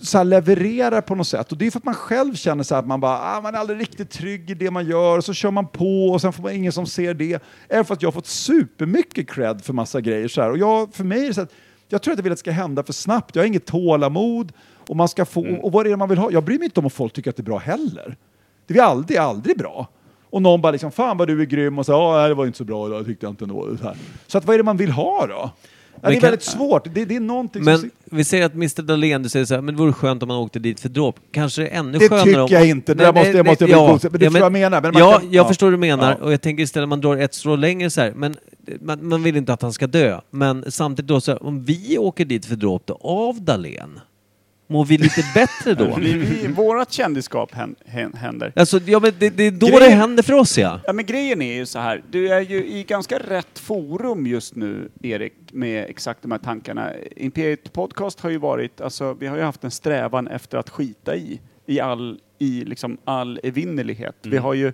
så 0.03 0.23
levererar 0.23 1.01
på 1.01 1.15
något 1.15 1.27
sätt. 1.27 1.53
Och 1.53 1.59
det 1.59 1.67
är 1.67 1.71
för 1.71 1.79
att 1.79 1.85
man 1.85 1.95
själv 1.95 2.35
känner 2.35 2.65
så 2.65 2.75
att 2.75 2.87
man 2.87 3.01
bara, 3.01 3.19
ah, 3.19 3.41
man 3.41 3.55
är 3.55 3.59
aldrig 3.59 3.81
riktigt 3.81 4.11
trygg 4.11 4.51
i 4.51 4.55
det 4.55 4.71
man 4.71 4.87
gör, 4.87 5.19
och 5.19 5.25
så 5.25 5.35
kör 5.35 5.51
man 5.51 5.69
på 5.69 6.07
och 6.07 6.21
sen 6.21 6.33
får 6.33 6.43
man 6.43 6.53
ingen 6.53 6.73
som 6.73 6.87
ser 6.87 7.15
det. 7.15 7.43
Även 7.69 7.85
för 7.85 7.95
att 7.95 8.03
jag 8.03 8.07
har 8.07 8.13
fått 8.13 8.27
supermycket 8.27 9.31
cred 9.31 9.65
för 9.65 9.73
massa 9.73 10.01
grejer 10.01 10.29
så 10.29 10.43
här. 10.43 10.51
Och 10.51 10.59
jag, 10.59 10.95
för 10.95 11.05
mig 11.05 11.25
är 11.25 11.29
det 11.29 11.35
så 11.35 11.41
att 11.41 11.53
jag 11.89 12.03
tror 12.03 12.13
att 12.13 12.19
jag 12.19 12.23
vill 12.23 12.33
att 12.33 12.39
det 12.39 12.41
ska 12.41 12.51
hända 12.51 12.83
för 12.83 12.93
snabbt. 12.93 13.37
Jag 13.37 13.43
har 13.43 13.47
inget 13.47 13.67
tålamod 13.67 14.53
och 14.89 14.97
man 14.97 15.09
ska 15.09 15.25
få, 15.25 15.47
och 15.63 15.73
vad 15.73 15.87
är 15.87 15.91
det 15.91 15.97
man 15.97 16.09
vill 16.09 16.19
ha? 16.19 16.31
Jag 16.31 16.45
bryr 16.45 16.59
mig 16.59 16.65
inte 16.65 16.81
om 16.81 16.87
om 16.87 16.91
folk 16.91 17.13
tycker 17.13 17.31
att 17.31 17.37
det 17.37 17.41
är 17.41 17.45
bra 17.45 17.59
heller. 17.59 18.17
Det 18.67 18.79
är 18.79 18.83
aldrig, 18.83 19.19
aldrig 19.19 19.59
bra. 19.59 19.89
Och 20.31 20.43
någon 20.43 20.61
bara 20.61 20.73
liksom, 20.73 20.93
fan 20.93 21.17
vad 21.17 21.29
du 21.29 21.41
är 21.41 21.47
grym 21.47 21.79
och 21.79 21.87
så, 21.87 21.93
ja 21.93 22.29
det 22.29 22.35
var 22.35 22.47
inte 22.47 22.59
så 22.59 22.65
bra 22.65 22.89
jag 22.89 23.07
tyckte 23.07 23.27
jag 23.27 23.33
inte 23.33 23.45
ändå. 23.45 23.77
Så, 23.81 23.85
här. 23.85 23.97
så 24.27 24.39
att 24.39 24.45
vad 24.45 24.55
är 24.55 24.59
det 24.59 24.65
man 24.65 24.77
vill 24.77 24.91
ha 24.91 25.27
då? 25.27 25.51
Ja, 26.03 26.09
det 26.09 26.15
är 26.17 26.21
kan- 26.21 26.27
väldigt 26.31 26.43
svårt. 26.43 26.95
Det, 26.95 27.05
det 27.05 27.17
är 27.17 27.21
någonting 27.21 27.65
Men 27.65 27.79
som... 27.79 27.91
vi 28.05 28.25
säger 28.25 28.47
att 28.47 28.55
Mr 28.55 28.83
Dahlén, 28.83 29.23
du 29.23 29.29
säger 29.29 29.47
så 29.47 29.55
här, 29.55 29.61
men 29.63 29.75
det 29.75 29.81
vore 29.83 29.93
skönt 29.93 30.23
om 30.23 30.29
man 30.29 30.37
åkte 30.37 30.59
dit 30.59 30.81
för 30.81 30.89
dråp. 30.89 31.17
Kanske 31.33 31.67
ännu 31.67 31.99
Det 31.99 32.09
skönare 32.09 32.25
tycker 32.25 32.41
om... 32.41 32.49
jag 32.51 32.69
inte. 32.69 32.95
Det 32.95 33.05
där 33.05 33.13
måste- 33.13 33.33
det 33.33 33.43
måste 33.45 33.65
jag 33.65 33.69
bli 33.69 33.75
godkänd. 33.93 34.13
Men 34.13 34.21
du 34.21 34.27
förstår 34.27 34.41
vad 34.41 34.47
jag 34.47 34.53
menar. 34.53 34.81
Men 34.83 34.93
ja, 34.99 35.13
kan- 35.13 35.33
jag 35.33 35.45
ja. 35.45 35.49
förstår 35.49 35.67
hur 35.67 35.73
du 35.73 35.79
menar. 35.79 36.17
Ja. 36.21 36.25
Och 36.25 36.33
jag 36.33 36.41
tänker 36.41 36.63
istället 36.63 36.89
man 36.89 37.01
drar 37.01 37.17
ett 37.17 37.35
strå 37.35 37.57
längre 37.57 37.91
så 37.91 38.01
här, 38.01 38.13
men 38.17 38.37
man, 38.81 39.09
man 39.09 39.23
vill 39.23 39.37
inte 39.37 39.53
att 39.53 39.63
han 39.63 39.73
ska 39.73 39.87
dö. 39.87 40.21
Men 40.31 40.65
samtidigt 40.73 41.09
då 41.09 41.21
så 41.21 41.31
här, 41.33 41.43
om 41.47 41.65
vi 41.65 41.99
åker 41.99 42.25
dit 42.25 42.47
för 42.47 42.57
dråp 42.57 42.87
då, 42.87 42.95
av 43.03 43.41
Dahlén, 43.43 44.01
Mår 44.73 44.85
vi 44.85 44.99
lite 44.99 45.25
bättre 45.35 45.75
då? 45.75 45.97
Vi, 46.01 46.13
vi, 46.13 46.47
vårat 46.47 46.93
kändisskap 46.93 47.55
hän- 47.55 47.75
hän- 47.87 48.13
händer. 48.13 48.53
Alltså, 48.57 48.81
ja, 48.87 49.01
men 49.01 49.13
det, 49.19 49.31
det 49.31 49.43
är 49.47 49.51
då 49.51 49.67
Grejen- 49.67 49.81
det 49.83 49.91
händer 49.91 50.23
för 50.23 50.33
oss 50.33 50.59
ja. 50.59 50.81
Ja, 50.87 50.93
men 50.93 51.07
grejen 51.07 51.43
är 51.43 51.55
ju 51.55 51.67
så 51.67 51.79
här. 51.79 52.03
Du 52.11 52.29
är 52.29 52.41
ju 52.41 52.67
i 52.67 52.85
ganska 52.89 53.19
rätt 53.19 53.59
forum 53.59 54.27
just 54.27 54.55
nu, 54.57 54.89
Erik, 55.03 55.33
med 55.53 55.85
exakt 55.91 56.23
de 56.23 56.31
här 56.33 56.39
tankarna. 56.39 56.91
Imperiet 57.17 57.73
Podcast 57.73 58.21
har 58.21 58.31
ju 58.31 58.39
varit, 58.39 58.81
alltså 58.81 59.15
vi 59.21 59.27
har 59.27 59.37
ju 59.37 59.43
haft 59.43 59.65
en 59.65 59.71
strävan 59.71 60.29
efter 60.29 60.59
att 60.59 60.71
skita 60.71 61.17
i, 61.17 61.41
i 61.67 61.81
all, 61.81 62.19
i 62.39 62.65
liksom 62.65 62.99
all 63.05 63.41
evinnerlighet. 63.43 64.17
Vi 64.23 64.37
har 64.37 64.55
ju 64.55 64.73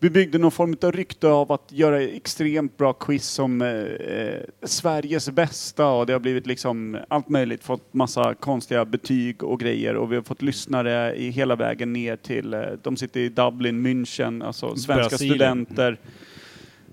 vi 0.00 0.10
byggde 0.10 0.38
någon 0.38 0.50
form 0.50 0.76
av 0.82 0.92
rykte 0.92 1.28
av 1.28 1.52
att 1.52 1.72
göra 1.72 2.02
extremt 2.02 2.76
bra 2.76 2.92
quiz 2.92 3.26
som 3.26 3.62
eh, 3.62 3.68
eh, 3.68 4.42
Sveriges 4.62 5.30
bästa 5.30 5.86
och 5.86 6.06
det 6.06 6.12
har 6.12 6.20
blivit 6.20 6.46
liksom 6.46 6.98
allt 7.08 7.28
möjligt, 7.28 7.64
fått 7.64 7.94
massa 7.94 8.34
konstiga 8.34 8.84
betyg 8.84 9.42
och 9.42 9.60
grejer 9.60 9.96
och 9.96 10.12
vi 10.12 10.16
har 10.16 10.22
fått 10.22 10.42
lyssnare 10.42 11.16
i 11.16 11.30
hela 11.30 11.56
vägen 11.56 11.92
ner 11.92 12.16
till, 12.16 12.54
eh, 12.54 12.60
de 12.82 12.96
sitter 12.96 13.20
i 13.20 13.28
Dublin, 13.28 13.86
München, 13.86 14.46
alltså 14.46 14.76
svenska 14.76 14.94
Brasilien. 14.94 15.66
studenter. 15.66 15.98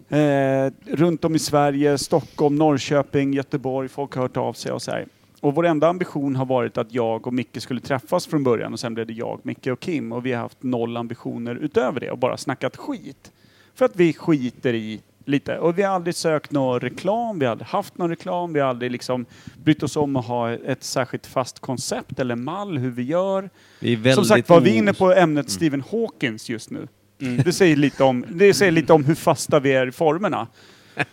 Eh, 0.10 0.72
runt 0.86 1.26
om 1.26 1.36
i 1.36 1.40
Sverige, 1.40 1.98
Stockholm, 1.98 2.56
Norrköping, 2.56 3.34
Göteborg, 3.34 3.90
folk 3.90 4.16
har 4.16 4.22
hört 4.22 4.38
av 4.38 4.54
sig 4.54 4.72
och 4.72 4.82
så 4.82 4.92
här. 4.92 5.06
Och 5.42 5.56
vår 5.56 5.66
enda 5.66 5.88
ambition 5.88 6.36
har 6.36 6.46
varit 6.46 6.78
att 6.78 6.94
jag 6.94 7.28
och 7.28 7.34
Micke 7.34 7.62
skulle 7.62 7.82
träffas 7.82 8.28
från 8.28 8.44
början 8.44 8.74
och 8.74 8.80
sen 8.80 8.94
blev 8.94 9.08
det 9.08 9.14
jag, 9.14 9.40
Micke 9.44 9.68
och 9.68 9.80
Kim 9.80 10.12
och 10.12 10.26
vi 10.26 10.34
har 10.34 10.42
haft 10.42 10.64
noll 10.64 10.98
ambitioner 10.98 11.56
utöver 11.56 12.00
det 12.00 12.12
och 12.12 12.18
bara 12.18 12.38
snackat 12.38 12.78
skit. 12.78 13.32
För 13.76 13.86
att 13.86 13.96
vi 13.96 14.14
skiter 14.14 14.74
i 14.74 15.02
lite. 15.26 15.58
Och 15.58 15.78
vi 15.78 15.84
har 15.84 15.96
aldrig 15.96 16.16
sökt 16.16 16.52
någon 16.52 16.80
reklam, 16.80 17.40
vi 17.40 17.46
har 17.46 17.52
aldrig 17.52 17.68
haft 17.68 17.98
någon 17.98 18.10
reklam, 18.10 18.54
vi 18.54 18.60
har 18.60 18.70
aldrig 18.70 18.92
liksom 18.92 19.26
brytt 19.64 19.84
oss 19.84 19.96
om 19.96 20.16
att 20.16 20.26
ha 20.26 20.52
ett 20.52 20.84
särskilt 20.84 21.28
fast 21.28 21.60
koncept 21.60 22.20
eller 22.20 22.36
mall 22.36 22.78
hur 22.78 22.92
vi 22.92 23.04
gör. 23.04 23.50
Vi 23.80 23.94
är 23.94 23.98
väldigt 23.98 24.16
Som 24.16 24.26
sagt 24.26 24.50
var, 24.50 24.62
vi 24.62 24.70
är 24.70 24.78
inne 24.78 24.94
på 24.94 25.14
ämnet 25.14 25.50
Stephen 25.50 25.84
Hawkins 25.92 26.50
just 26.50 26.70
nu. 26.70 26.88
Det, 27.18 27.54
säger 27.54 27.76
lite 27.76 28.04
om, 28.04 28.26
det 28.30 28.54
säger 28.54 28.72
lite 28.72 28.94
om 28.94 29.06
hur 29.06 29.16
fasta 29.16 29.60
vi 29.60 29.72
är 29.72 29.88
i 29.88 29.92
formerna. 29.92 30.48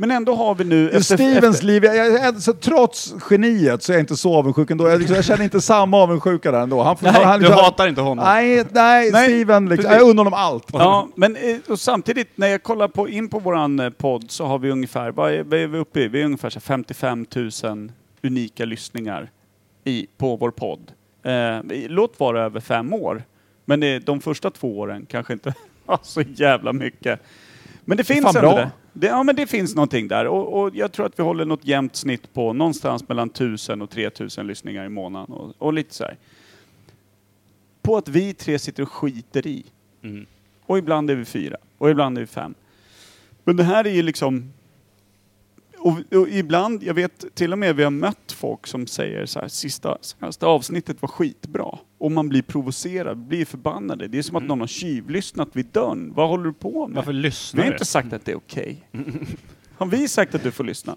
Men 0.00 0.10
ändå 0.10 0.34
har 0.34 0.54
vi 0.54 0.64
nu... 0.64 0.90
I 0.90 1.02
Stevens 1.02 1.62
liv, 1.62 1.84
jag, 1.84 1.96
jag, 1.96 2.24
alltså, 2.24 2.52
trots 2.52 3.14
geniet 3.30 3.82
så 3.82 3.92
är 3.92 3.96
jag 3.96 4.02
inte 4.02 4.16
så 4.16 4.34
avundsjuk 4.34 4.70
ändå. 4.70 4.88
Jag, 4.88 4.98
liksom, 4.98 5.16
jag 5.16 5.24
känner 5.24 5.44
inte 5.44 5.60
samma 5.60 5.96
avundsjuka 5.96 6.50
där 6.50 6.60
ändå. 6.60 6.82
Han, 6.82 6.96
Nej, 7.00 7.12
han, 7.12 7.40
du 7.40 7.48
hatar 7.48 7.88
inte 7.88 8.00
honom. 8.00 8.24
Nej, 8.24 8.64
nej, 8.70 9.10
Nej, 9.12 9.24
Steven, 9.24 9.68
liksom, 9.68 9.92
jag 9.92 10.02
undrar 10.02 10.24
honom 10.24 10.34
allt. 10.34 10.66
Ja, 10.72 11.08
men 11.14 11.36
eh, 11.36 11.56
och 11.68 11.80
samtidigt 11.80 12.28
när 12.34 12.46
jag 12.46 12.62
kollar 12.62 12.88
på, 12.88 13.08
in 13.08 13.28
på 13.28 13.38
våran 13.38 13.80
eh, 13.80 13.90
podd 13.90 14.30
så 14.30 14.46
har 14.46 14.58
vi 14.58 14.70
ungefär, 14.70 15.10
vad 15.10 15.32
är, 15.32 15.42
vad 15.42 15.58
är 15.58 15.66
vi 15.66 15.78
uppe 15.78 16.00
i? 16.00 16.08
Vi 16.08 16.20
är 16.20 16.24
ungefär 16.24 16.50
så 16.50 16.58
här 16.58 16.60
55 16.60 17.26
000 17.64 17.92
unika 18.22 18.64
lyssningar 18.64 19.30
i, 19.84 20.06
på 20.18 20.36
vår 20.36 20.50
podd. 20.50 20.92
Eh, 21.22 21.58
låt 21.88 22.20
vara 22.20 22.42
över 22.42 22.60
fem 22.60 22.92
år, 22.92 23.22
men 23.64 23.80
det, 23.80 23.98
de 23.98 24.20
första 24.20 24.50
två 24.50 24.78
åren 24.78 25.06
kanske 25.08 25.32
inte 25.32 25.54
har 25.86 25.98
så 26.02 26.20
jävla 26.20 26.72
mycket. 26.72 27.20
Men 27.90 27.96
det 27.96 28.04
finns 28.04 28.36
ändå 28.36 28.40
bra. 28.40 28.56
det. 28.56 28.70
det. 28.92 29.06
Ja, 29.06 29.22
men 29.22 29.36
det 29.36 29.46
finns 29.46 29.74
någonting 29.74 30.08
där 30.08 30.26
och, 30.26 30.60
och 30.60 30.76
jag 30.76 30.92
tror 30.92 31.06
att 31.06 31.18
vi 31.18 31.22
håller 31.22 31.44
något 31.44 31.64
jämnt 31.64 31.96
snitt 31.96 32.32
på 32.32 32.52
någonstans 32.52 33.08
mellan 33.08 33.30
1000 33.30 33.82
och 33.82 33.90
3000 33.90 34.46
lyssningar 34.46 34.84
i 34.84 34.88
månaden 34.88 35.34
och, 35.34 35.54
och 35.58 35.72
lite 35.72 35.94
så 35.94 36.04
här. 36.04 36.16
På 37.82 37.96
att 37.96 38.08
vi 38.08 38.34
tre 38.34 38.58
sitter 38.58 38.82
och 38.82 38.92
skiter 38.92 39.46
i. 39.46 39.64
Mm. 40.02 40.26
Och 40.66 40.78
ibland 40.78 41.10
är 41.10 41.14
vi 41.14 41.24
fyra. 41.24 41.56
Och 41.78 41.90
ibland 41.90 42.18
är 42.18 42.20
vi 42.20 42.26
fem. 42.26 42.54
Men 43.44 43.56
det 43.56 43.64
här 43.64 43.84
är 43.84 43.90
ju 43.90 44.02
liksom... 44.02 44.52
Och, 45.80 45.98
och 46.18 46.28
ibland, 46.28 46.82
jag 46.82 46.94
vet 46.94 47.34
till 47.34 47.52
och 47.52 47.58
med 47.58 47.76
vi 47.76 47.82
har 47.84 47.90
mött 47.90 48.32
folk 48.32 48.66
som 48.66 48.86
säger 48.86 49.26
så 49.26 49.40
här, 49.40 49.48
sista, 49.48 49.98
senaste 50.00 50.46
avsnittet 50.46 51.02
var 51.02 51.08
skitbra. 51.08 51.78
Och 51.98 52.12
man 52.12 52.28
blir 52.28 52.42
provocerad, 52.42 53.18
blir 53.18 53.44
förbannade. 53.44 54.08
Det 54.08 54.18
är 54.18 54.22
som 54.22 54.36
att 54.36 54.42
någon 54.42 54.60
har 54.60 54.66
tjuvlyssnat 54.66 55.48
vid 55.52 55.66
dörren. 55.66 56.12
Vad 56.14 56.28
håller 56.28 56.44
du 56.44 56.52
på 56.52 56.86
med? 56.88 56.96
Varför 56.96 57.12
Vi 57.12 57.18
lyssnar 57.18 57.62
har 57.62 57.70
du? 57.70 57.74
inte 57.74 57.84
sagt 57.84 58.12
att 58.12 58.24
det 58.24 58.32
är 58.32 58.36
okej. 58.36 58.88
Har 59.76 59.86
vi 59.86 60.08
sagt 60.08 60.34
att 60.34 60.42
du 60.42 60.50
får 60.50 60.64
lyssna? 60.64 60.96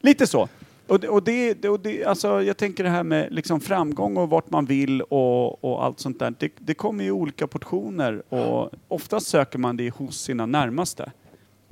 Lite 0.00 0.26
så. 0.26 0.48
Och 0.86 1.00
det, 1.00 1.08
och 1.08 1.22
det- 1.22 1.68
och 1.68 1.80
det, 1.80 2.04
alltså 2.04 2.42
jag 2.42 2.56
tänker 2.56 2.84
det 2.84 2.90
här 2.90 3.02
med 3.04 3.32
liksom 3.32 3.60
framgång 3.60 4.16
och 4.16 4.30
vart 4.30 4.50
man 4.50 4.64
vill 4.64 5.02
och, 5.02 5.64
och 5.64 5.84
allt 5.84 6.00
sånt 6.00 6.18
där. 6.18 6.34
Det, 6.38 6.52
det 6.58 6.74
kommer 6.74 7.04
i 7.04 7.10
olika 7.10 7.46
portioner 7.46 8.22
och 8.34 8.70
oftast 8.88 9.26
söker 9.26 9.58
man 9.58 9.76
det 9.76 9.90
hos 9.90 10.20
sina 10.20 10.46
närmaste. 10.46 11.12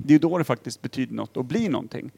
Det 0.01 0.15
är 0.15 0.19
då 0.19 0.37
det 0.37 0.43
faktiskt 0.43 0.81
betyder 0.81 1.15
något 1.15 1.37
och 1.37 1.45
blir 1.45 1.69
någonting. 1.69 2.11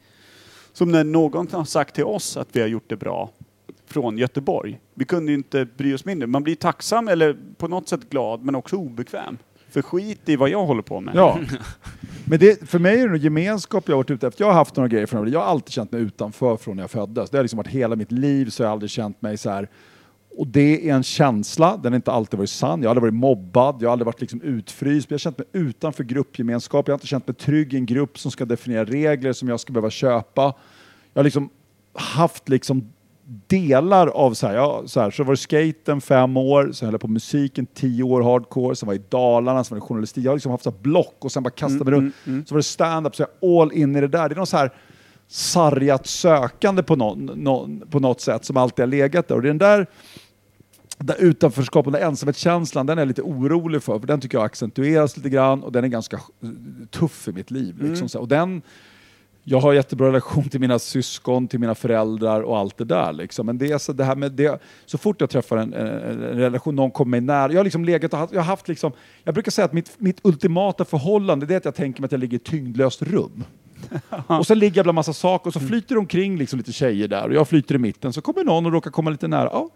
Som 0.72 0.92
när 0.92 1.04
någon 1.04 1.48
har 1.52 1.64
sagt 1.64 1.94
till 1.94 2.04
oss 2.04 2.36
att 2.36 2.48
vi 2.52 2.60
har 2.60 2.68
gjort 2.68 2.88
det 2.88 2.96
bra 2.96 3.30
från 3.86 4.18
Göteborg. 4.18 4.80
Vi 4.94 5.04
kunde 5.04 5.32
ju 5.32 5.38
inte 5.38 5.64
bry 5.64 5.94
oss 5.94 6.04
mindre. 6.04 6.26
Man 6.26 6.42
blir 6.42 6.54
tacksam 6.54 7.08
eller 7.08 7.36
på 7.56 7.68
något 7.68 7.88
sätt 7.88 8.10
glad 8.10 8.44
men 8.44 8.54
också 8.54 8.76
obekväm. 8.76 9.38
För 9.70 9.82
skit 9.82 10.28
i 10.28 10.36
vad 10.36 10.48
jag 10.48 10.66
håller 10.66 10.82
på 10.82 11.00
med. 11.00 11.14
Ja. 11.16 11.38
Men 12.24 12.38
det, 12.38 12.68
för 12.68 12.78
mig 12.78 13.00
är 13.00 13.08
det 13.08 13.18
gemenskap 13.18 13.88
jag 13.88 13.94
har 13.94 13.98
varit 13.98 14.10
ute 14.10 14.26
efter. 14.26 14.44
Jag 14.44 14.48
har 14.48 14.54
haft 14.54 14.76
några 14.76 14.88
grejer 14.88 15.06
från 15.06 15.32
Jag 15.32 15.40
har 15.40 15.46
alltid 15.46 15.72
känt 15.72 15.92
mig 15.92 16.00
utanför 16.00 16.56
från 16.56 16.76
när 16.76 16.82
jag 16.82 16.90
föddes. 16.90 17.30
Det 17.30 17.38
har 17.38 17.44
liksom 17.44 17.56
varit 17.56 17.66
hela 17.66 17.96
mitt 17.96 18.12
liv 18.12 18.50
så 18.50 18.62
jag 18.62 18.68
har 18.68 18.72
aldrig 18.72 18.90
känt 18.90 19.22
mig 19.22 19.36
så 19.36 19.50
här. 19.50 19.68
Och 20.36 20.46
det 20.46 20.88
är 20.88 20.94
en 20.94 21.02
känsla, 21.02 21.76
den 21.76 21.92
har 21.92 21.96
inte 21.96 22.12
alltid 22.12 22.38
varit 22.38 22.50
sann. 22.50 22.82
Jag 22.82 22.88
har 22.88 22.96
aldrig 22.96 23.12
varit 23.12 23.20
mobbad, 23.20 23.76
jag 23.80 23.88
har 23.88 23.92
aldrig 23.92 24.06
varit 24.06 24.20
liksom 24.20 24.40
utfryst. 24.42 25.10
Jag 25.10 25.14
har 25.14 25.18
känt 25.18 25.38
mig 25.38 25.46
utanför 25.52 26.04
gruppgemenskap. 26.04 26.88
Jag 26.88 26.92
har 26.92 26.96
inte 26.96 27.06
känt 27.06 27.26
mig 27.26 27.34
trygg 27.34 27.74
i 27.74 27.76
en 27.76 27.86
grupp 27.86 28.18
som 28.18 28.30
ska 28.30 28.44
definiera 28.44 28.84
regler 28.84 29.32
som 29.32 29.48
jag 29.48 29.60
ska 29.60 29.72
behöva 29.72 29.90
köpa. 29.90 30.42
Jag 31.12 31.20
har 31.20 31.24
liksom 31.24 31.50
haft 31.94 32.48
liksom 32.48 32.92
delar 33.46 34.06
av 34.06 34.34
så 34.34 34.46
här, 34.46 34.54
ja, 34.54 34.82
så 34.86 35.00
här, 35.00 35.10
så 35.10 35.24
var 35.24 35.32
det 35.32 35.36
skaten 35.36 36.00
fem 36.00 36.36
år, 36.36 36.72
sen 36.72 36.86
höll 36.86 36.94
jag 36.94 37.00
på 37.00 37.08
musiken 37.08 37.66
tio 37.66 38.02
år 38.02 38.22
hardcore, 38.22 38.76
sen 38.76 38.86
var 38.86 38.94
jag 38.94 39.02
i 39.02 39.04
Dalarna, 39.08 39.64
sen 39.64 39.74
var 39.74 39.80
det 39.80 39.86
journalistik. 39.86 40.24
Jag 40.24 40.30
har 40.30 40.36
liksom 40.36 40.52
haft 40.52 40.64
så 40.64 40.70
här 40.70 40.78
block 40.78 41.16
och 41.18 41.32
sen 41.32 41.42
bara 41.42 41.50
kastat 41.50 41.86
mig 41.86 41.94
runt. 41.94 42.14
Så 42.24 42.54
var 42.54 42.58
det 42.58 42.62
stand-up, 42.62 43.16
så 43.16 43.22
jag 43.22 43.60
all 43.60 43.72
in 43.72 43.96
i 43.96 44.00
det 44.00 44.08
där. 44.08 44.28
Det 44.28 44.34
är 44.34 44.36
någon 44.36 44.46
så 44.46 44.56
här 44.56 44.70
sargat 45.28 46.06
sökande 46.06 46.82
på, 46.82 46.96
någon, 46.96 47.26
någon, 47.26 47.82
på 47.90 48.00
något 48.00 48.20
sätt 48.20 48.44
som 48.44 48.56
alltid 48.56 48.82
har 48.82 48.90
legat 48.90 49.28
där. 49.28 49.34
Och 49.34 49.42
det 49.42 49.48
är 49.48 49.50
den 49.50 49.58
där 49.58 49.86
där 50.98 51.16
utanförskapet, 51.18 51.92
den 51.92 52.00
där 52.00 52.08
ensamhetskänslan, 52.08 52.86
den 52.86 52.98
är 52.98 53.02
jag 53.02 53.08
lite 53.08 53.22
orolig 53.22 53.82
för, 53.82 53.98
för 53.98 54.06
den 54.06 54.20
tycker 54.20 54.38
jag 54.38 54.44
accentueras 54.44 55.16
lite 55.16 55.28
grann 55.28 55.62
och 55.62 55.72
den 55.72 55.84
är 55.84 55.88
ganska 55.88 56.20
tuff 56.90 57.28
i 57.28 57.32
mitt 57.32 57.50
liv. 57.50 57.82
Liksom. 57.82 58.08
Så, 58.08 58.20
och 58.20 58.28
den, 58.28 58.62
jag 59.44 59.60
har 59.60 59.72
jättebra 59.72 60.06
relation 60.06 60.48
till 60.48 60.60
mina 60.60 60.78
syskon, 60.78 61.48
till 61.48 61.60
mina 61.60 61.74
föräldrar 61.74 62.40
och 62.40 62.58
allt 62.58 62.78
det 62.78 62.84
där. 62.84 63.12
Liksom. 63.12 63.46
Men 63.46 63.58
det 63.58 63.72
är 63.72 63.78
så, 63.78 63.92
det 63.92 64.04
här 64.04 64.16
med 64.16 64.32
det, 64.32 64.62
så 64.86 64.98
fort 64.98 65.20
jag 65.20 65.30
träffar 65.30 65.56
en, 65.56 65.72
en, 65.72 65.88
en 65.88 66.38
relation, 66.38 66.76
någon 66.76 66.90
kommer 66.90 67.10
mig 67.10 67.20
nära. 67.20 67.52
Jag 67.52 67.58
har 67.58 67.64
liksom 67.64 67.84
legat 67.84 68.12
och 68.12 68.18
haft, 68.18 68.32
jag 68.32 68.40
har 68.40 68.46
haft 68.46 68.68
liksom, 68.68 68.92
jag 69.24 69.34
brukar 69.34 69.50
säga 69.50 69.64
att 69.64 69.72
mitt, 69.72 69.92
mitt 69.98 70.18
ultimata 70.22 70.84
förhållande 70.84 71.46
det 71.46 71.54
är 71.54 71.58
att 71.58 71.64
jag 71.64 71.74
tänker 71.74 72.00
mig 72.00 72.06
att 72.06 72.12
jag 72.12 72.20
ligger 72.20 72.34
i 72.34 72.36
ett 72.36 72.44
tyngdlöst 72.44 73.02
rum. 73.02 73.44
och 74.26 74.46
så 74.46 74.54
ligger 74.54 74.78
jag 74.78 74.84
bland 74.84 74.94
massa 74.94 75.12
saker 75.12 75.46
och 75.46 75.52
så 75.52 75.60
flyter 75.60 75.94
det 75.94 75.98
omkring 75.98 76.38
liksom 76.38 76.58
lite 76.58 76.72
tjejer 76.72 77.08
där 77.08 77.28
och 77.28 77.34
jag 77.34 77.48
flyter 77.48 77.74
i 77.74 77.78
mitten. 77.78 78.12
Så 78.12 78.20
kommer 78.20 78.44
någon 78.44 78.66
och 78.66 78.72
råkar 78.72 78.90
komma 78.90 79.10
lite 79.10 79.28
nära. 79.28 79.48
Ja, 79.52 79.70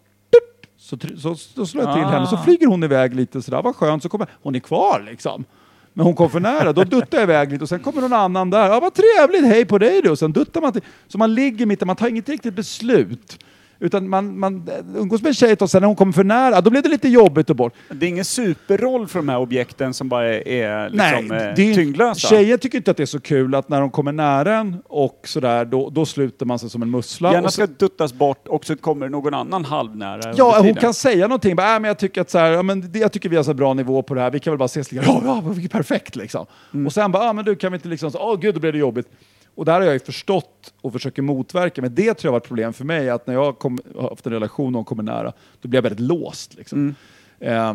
så, 0.87 0.97
så, 1.19 1.35
så 1.35 1.67
slår 1.67 1.85
jag 1.85 1.95
till 1.95 2.03
henne, 2.03 2.27
så 2.27 2.37
flyger 2.37 2.67
hon 2.67 2.85
iväg 2.85 3.15
lite 3.15 3.43
sådär, 3.43 3.63
vad 3.63 3.77
skönt, 3.77 4.03
så 4.03 4.09
kommer 4.09 4.27
hon 4.43 4.55
är 4.55 4.59
kvar 4.59 5.03
liksom. 5.07 5.45
Men 5.93 6.07
hon 6.07 6.15
kom 6.15 6.31
för 6.31 6.41
nära, 6.41 6.73
då 6.73 6.85
duttar 6.85 7.19
jag 7.19 7.23
iväg 7.23 7.53
lite 7.53 7.65
och 7.65 7.69
sen 7.69 7.81
kommer 7.81 8.01
någon 8.01 8.13
annan 8.13 8.51
där. 8.51 8.69
Ja, 8.69 8.81
vad 8.81 8.95
trevligt, 8.95 9.45
hej 9.45 9.65
på 9.65 9.79
dig 9.79 10.03
du! 10.03 10.11
Och 10.11 10.19
sen 10.19 10.33
duttar 10.33 10.61
man 10.61 10.73
till. 10.73 10.83
Så 11.09 11.19
man 11.19 11.35
ligger 11.35 11.67
mitt, 11.67 11.87
man 11.87 11.97
tar 11.97 12.09
inget 12.09 12.29
riktigt 12.29 12.55
beslut. 12.55 13.45
Utan 13.79 14.09
man, 14.09 14.39
man 14.39 14.71
umgås 14.97 15.23
med 15.23 15.29
en 15.29 15.35
tjej 15.35 15.57
och 15.61 15.71
sen 15.71 15.81
när 15.81 15.87
hon 15.87 15.97
kommer 15.97 16.13
för 16.13 16.25
nära, 16.25 16.61
då 16.61 16.71
blir 16.71 16.83
det 16.83 16.89
lite 16.89 17.09
jobbigt 17.09 17.51
och 17.51 17.57
bort. 17.57 17.75
Det 17.91 18.07
är 18.07 18.11
ingen 18.11 18.25
superroll 18.25 19.07
för 19.07 19.19
de 19.19 19.29
här 19.29 19.39
objekten 19.39 19.95
som 19.95 20.09
bara 20.09 20.35
är, 20.35 20.91
liksom, 20.91 21.27
Nej, 21.29 21.49
eh, 21.49 21.55
det 21.57 21.71
är, 21.71 21.75
tyngdlösa. 21.75 22.29
tjejer 22.29 22.57
tycker 22.57 22.79
inte 22.79 22.91
att 22.91 22.97
det 22.97 23.03
är 23.03 23.07
så 23.07 23.21
kul 23.21 23.55
att 23.55 23.69
när 23.69 23.81
de 23.81 23.91
kommer 23.91 24.13
nära 24.13 24.57
en 24.57 24.77
och 24.85 25.21
sådär, 25.25 25.65
då, 25.65 25.91
då 25.91 26.07
sluter 26.07 26.47
man 26.47 26.59
sig 26.59 26.71
som 26.71 26.83
en 26.83 26.91
mussla. 26.91 27.33
Gärna 27.33 27.49
så, 27.49 27.53
ska 27.53 27.67
duttas 27.67 28.13
bort 28.13 28.49
och 28.49 28.65
så 28.65 28.77
kommer 28.77 29.09
någon 29.09 29.35
annan 29.35 29.65
halvnära 29.65 30.35
Ja, 30.37 30.59
hon 30.61 30.75
kan 30.75 30.95
säga 30.95 31.27
någonting. 31.27 31.57
Bara, 31.57 31.75
äh, 31.75 31.81
men 31.81 31.89
jag 31.89 31.99
tycker 31.99 32.21
att 32.21 32.31
så 32.31 32.39
här, 32.39 32.51
ja, 32.51 32.63
men 32.63 32.93
det, 32.93 32.99
jag 32.99 33.13
tycker 33.13 33.29
vi 33.29 33.37
har 33.37 33.43
så 33.43 33.55
bra 33.55 33.75
nivå 33.75 34.03
på 34.03 34.15
det 34.15 34.21
här. 34.21 34.31
Vi 34.31 34.41
kan 34.41 34.51
väl 34.51 34.59
bara 34.59 34.65
ses 34.65 34.93
lite. 34.93 35.07
Ja, 35.25 35.43
ja, 35.47 35.69
perfekt 35.71 36.17
liksom. 36.17 36.47
Mm. 36.75 36.87
Och 36.87 36.93
sen 36.93 37.13
bara, 37.13 37.25
ja 37.25 37.33
men 37.33 37.45
du 37.45 37.57
kan 37.57 37.73
vi 37.73 37.77
inte 37.77 37.89
liksom, 37.89 38.11
åh 38.15 38.41
gud, 38.41 38.55
då 38.55 38.61
blev 38.61 38.73
det 38.73 38.79
jobbigt. 38.79 39.09
Och 39.57 39.65
där 39.65 39.73
har 39.73 39.83
jag 39.83 39.93
ju 39.93 39.99
förstått 39.99 40.75
och 40.81 40.93
försöker 40.93 41.23
motverka. 41.23 41.83
Men 41.83 41.95
det 41.95 42.15
tror 42.15 42.29
jag 42.29 42.33
var 42.33 42.39
ett 42.39 42.49
problem 42.49 42.73
för 42.73 42.85
mig, 42.85 43.11
att 43.11 43.27
när 43.27 43.35
jag 43.35 43.59
kom, 43.59 43.79
har 43.97 44.09
haft 44.09 44.27
en 44.27 44.33
relation 44.33 44.67
och 44.67 44.73
någon 44.73 44.85
kommer 44.85 45.03
nära, 45.03 45.33
då 45.61 45.69
blir 45.69 45.79
jag 45.79 45.83
väldigt 45.83 46.01
låst. 46.01 46.55
Liksom. 46.55 46.95
Mm. 47.41 47.69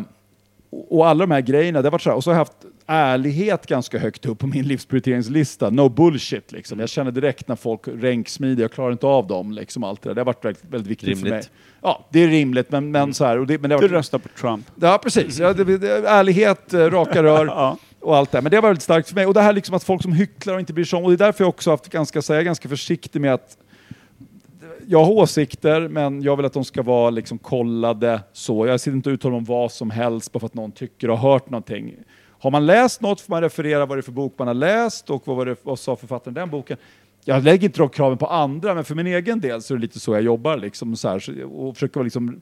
och 0.70 1.08
alla 1.08 1.26
de 1.26 1.30
här 1.30 1.40
grejerna, 1.40 1.82
det 1.82 1.86
har 1.86 1.92
varit 1.92 2.02
så 2.02 2.10
här. 2.10 2.16
Och 2.16 2.24
så 2.24 2.30
har 2.30 2.34
jag 2.34 2.38
haft 2.38 2.66
ärlighet 2.86 3.66
ganska 3.66 3.98
högt 3.98 4.26
upp 4.26 4.38
på 4.38 4.46
min 4.46 4.66
livsprioriteringslista. 4.66 5.70
No 5.70 5.88
bullshit 5.88 6.52
liksom. 6.52 6.80
Jag 6.80 6.88
känner 6.88 7.10
direkt 7.10 7.48
när 7.48 7.56
folk 7.56 7.80
ränksmider, 7.84 8.62
jag 8.62 8.72
klarar 8.72 8.92
inte 8.92 9.06
av 9.06 9.26
dem. 9.26 9.52
Liksom, 9.52 9.84
allt 9.84 10.02
det, 10.02 10.08
där. 10.08 10.14
det 10.14 10.20
har 10.20 10.26
varit 10.26 10.44
väldigt, 10.44 10.64
väldigt 10.64 10.90
viktigt 10.90 11.18
för 11.18 11.24
mig. 11.24 11.30
Rimligt. 11.30 11.50
Ja, 11.82 12.06
det 12.10 12.20
är 12.20 12.28
rimligt, 12.28 12.70
men, 12.70 12.90
men 12.90 13.14
så 13.14 13.24
här. 13.24 13.38
Och 13.38 13.46
det, 13.46 13.58
men 13.58 13.70
det 13.70 13.76
har 13.76 13.80
Du 13.80 13.88
varit, 13.88 13.98
röstar 13.98 14.18
på 14.18 14.28
Trump. 14.28 14.66
Ja, 14.80 15.00
precis. 15.02 15.38
Ja, 15.38 15.52
det, 15.52 15.78
det, 15.78 16.08
ärlighet, 16.08 16.74
eh, 16.74 16.78
raka 16.78 17.22
rör 17.22 17.46
Ja 17.46 17.78
och 18.02 18.16
allt 18.16 18.30
det 18.30 18.38
här. 18.38 18.42
Men 18.42 18.50
det 18.50 18.56
har 18.56 18.62
varit 18.62 18.70
väldigt 18.70 18.82
starkt 18.82 19.08
för 19.08 19.14
mig. 19.14 19.26
Och 19.26 19.34
det 19.34 19.40
här 19.40 19.52
liksom 19.52 19.74
att 19.74 19.84
folk 19.84 20.02
som 20.02 20.12
hycklar 20.12 20.54
och 20.54 20.60
inte 20.60 20.72
bryr 20.72 20.84
sig 20.84 20.96
om. 20.96 21.04
Och 21.04 21.10
det 21.10 21.14
är 21.14 21.26
därför 21.26 21.44
jag 21.44 21.48
också 21.48 21.70
haft 21.70 21.88
ganska, 21.88 22.22
så 22.22 22.32
jag 22.32 22.40
är 22.40 22.44
ganska 22.44 22.68
försiktig 22.68 23.20
med 23.20 23.34
att 23.34 23.56
jag 24.86 25.04
har 25.04 25.12
åsikter, 25.12 25.88
men 25.88 26.22
jag 26.22 26.36
vill 26.36 26.46
att 26.46 26.52
de 26.52 26.64
ska 26.64 26.82
vara 26.82 27.10
liksom 27.10 27.38
kollade 27.38 28.20
så. 28.32 28.66
Jag 28.66 28.80
sitter 28.80 28.96
inte 28.96 29.10
och 29.10 29.14
uttalar 29.14 29.36
om 29.36 29.44
vad 29.44 29.72
som 29.72 29.90
helst 29.90 30.32
bara 30.32 30.40
för 30.40 30.46
att 30.46 30.54
någon 30.54 30.72
tycker 30.72 31.10
och 31.10 31.18
har 31.18 31.32
hört 31.32 31.50
någonting. 31.50 31.94
Har 32.38 32.50
man 32.50 32.66
läst 32.66 33.00
något 33.00 33.20
får 33.20 33.30
man 33.30 33.42
referera 33.42 33.86
vad 33.86 33.98
det 33.98 34.00
är 34.00 34.02
för 34.02 34.12
bok 34.12 34.34
man 34.38 34.46
har 34.48 34.54
läst 34.54 35.10
och 35.10 35.22
vad, 35.24 35.36
var 35.36 35.46
det, 35.46 35.56
vad 35.62 35.78
sa 35.78 35.96
författaren 35.96 36.36
i 36.36 36.40
den 36.40 36.50
boken. 36.50 36.76
Jag 37.24 37.44
lägger 37.44 37.64
inte 37.64 37.78
de 37.78 37.88
kraven 37.88 38.18
på 38.18 38.26
andra, 38.26 38.74
men 38.74 38.84
för 38.84 38.94
min 38.94 39.06
egen 39.06 39.40
del 39.40 39.62
så 39.62 39.74
är 39.74 39.78
det 39.78 39.82
lite 39.82 40.00
så 40.00 40.14
jag 40.14 40.22
jobbar. 40.22 40.56
Liksom, 40.56 40.96
så 40.96 41.08
här, 41.08 41.44
och 41.44 41.74
försöker 41.74 41.94
vara 41.94 42.04
liksom 42.04 42.40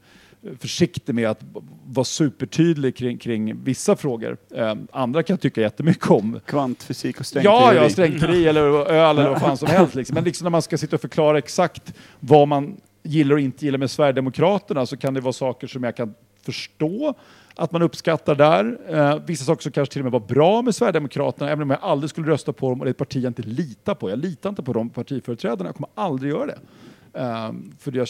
försiktig 0.58 1.14
med 1.14 1.28
att 1.30 1.40
vara 1.86 2.04
supertydlig 2.04 2.96
kring, 2.96 3.18
kring 3.18 3.64
vissa 3.64 3.96
frågor. 3.96 4.36
Eh, 4.54 4.74
andra 4.92 5.22
kan 5.22 5.34
jag 5.34 5.40
tycka 5.40 5.60
jättemycket 5.60 6.10
om. 6.10 6.40
Kvantfysik 6.46 7.16
och 7.16 7.20
Ja, 7.20 7.24
strängteori. 7.24 7.76
ja, 7.76 7.88
strängteori 7.90 8.46
eller 8.48 8.60
öl 8.90 9.18
eller 9.18 9.30
vad 9.30 9.40
fan 9.40 9.56
som 9.56 9.68
helst. 9.68 9.94
Liksom. 9.94 10.14
Men 10.14 10.24
liksom 10.24 10.44
när 10.44 10.50
man 10.50 10.62
ska 10.62 10.78
sitta 10.78 10.96
och 10.96 11.00
förklara 11.00 11.38
exakt 11.38 11.94
vad 12.20 12.48
man 12.48 12.76
gillar 13.02 13.34
och 13.34 13.40
inte 13.40 13.64
gillar 13.64 13.78
med 13.78 13.90
Sverigedemokraterna 13.90 14.86
så 14.86 14.96
kan 14.96 15.14
det 15.14 15.20
vara 15.20 15.32
saker 15.32 15.66
som 15.66 15.84
jag 15.84 15.96
kan 15.96 16.14
förstå 16.42 17.14
att 17.54 17.72
man 17.72 17.82
uppskattar 17.82 18.34
där. 18.34 18.78
Eh, 18.88 19.18
vissa 19.26 19.44
saker 19.44 19.62
som 19.62 19.72
kanske 19.72 19.92
till 19.92 20.00
och 20.00 20.04
med 20.04 20.12
var 20.12 20.20
bra 20.34 20.62
med 20.62 20.74
Sverigedemokraterna, 20.74 21.50
även 21.50 21.62
om 21.62 21.70
jag 21.70 21.78
aldrig 21.82 22.10
skulle 22.10 22.26
rösta 22.30 22.52
på 22.52 22.68
dem 22.70 22.80
och 22.80 22.84
det 22.84 22.88
är 22.88 22.90
ett 22.90 22.98
parti 22.98 23.16
jag 23.16 23.30
inte 23.30 23.42
litar 23.42 23.94
på. 23.94 24.10
Jag 24.10 24.18
litar 24.18 24.48
inte 24.50 24.62
på 24.62 24.72
de 24.72 24.90
partiföreträdarna, 24.90 25.68
jag 25.68 25.74
kommer 25.74 25.90
aldrig 25.94 26.32
göra 26.32 26.46
det. 26.46 26.58
Eh, 27.14 27.52
för 27.78 27.90
det, 27.90 28.06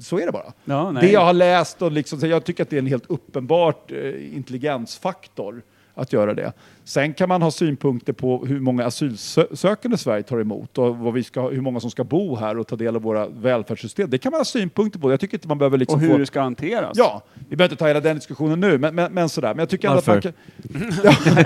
så 0.00 0.18
är 0.18 0.26
det 0.26 0.32
bara. 0.32 0.52
Ja. 0.64 0.94
Det 1.00 1.10
jag 1.10 1.24
har 1.24 1.32
läst 1.32 1.82
och 1.82 1.92
liksom, 1.92 2.28
jag 2.28 2.44
tycker 2.44 2.62
att 2.62 2.70
det 2.70 2.76
är 2.76 2.78
en 2.78 2.86
helt 2.86 3.10
uppenbart 3.10 3.92
eh, 3.92 4.36
intelligensfaktor 4.36 5.62
att 5.94 6.12
göra 6.12 6.34
det. 6.34 6.52
Sen 6.84 7.14
kan 7.14 7.28
man 7.28 7.42
ha 7.42 7.50
synpunkter 7.50 8.12
på 8.12 8.46
hur 8.46 8.60
många 8.60 8.84
asylsökande 8.86 9.96
Sverige 9.98 10.22
tar 10.22 10.40
emot 10.40 10.78
och 10.78 10.96
vad 10.98 11.12
vi 11.14 11.22
ska, 11.24 11.48
hur 11.48 11.60
många 11.60 11.80
som 11.80 11.90
ska 11.90 12.04
bo 12.04 12.36
här 12.36 12.58
och 12.58 12.66
ta 12.66 12.76
del 12.76 12.96
av 12.96 13.02
våra 13.02 13.26
välfärdssystem. 13.28 14.10
Det 14.10 14.18
kan 14.18 14.32
man 14.32 14.40
ha 14.40 14.44
synpunkter 14.44 14.98
på. 14.98 15.10
Jag 15.10 15.20
tycker 15.20 15.36
inte 15.36 15.48
man 15.48 15.58
behöver 15.58 15.78
liksom 15.78 15.94
Och 15.96 16.00
hur 16.00 16.10
få... 16.12 16.18
det 16.18 16.26
ska 16.26 16.40
hanteras. 16.40 16.98
Ja, 16.98 17.22
vi 17.48 17.56
behöver 17.56 17.72
inte 17.72 17.80
ta 17.80 17.86
hela 17.86 18.00
den 18.00 18.16
diskussionen 18.16 18.60
nu, 18.60 18.78
men, 18.78 18.94
men, 18.94 19.12
men 19.12 19.28
sådär. 19.28 19.48
Men 19.48 19.58
jag 19.58 19.68
tycker 19.68 19.88
ändå 19.88 20.02
Varför? 20.06 20.18
att 20.18 20.24
man 20.24 20.32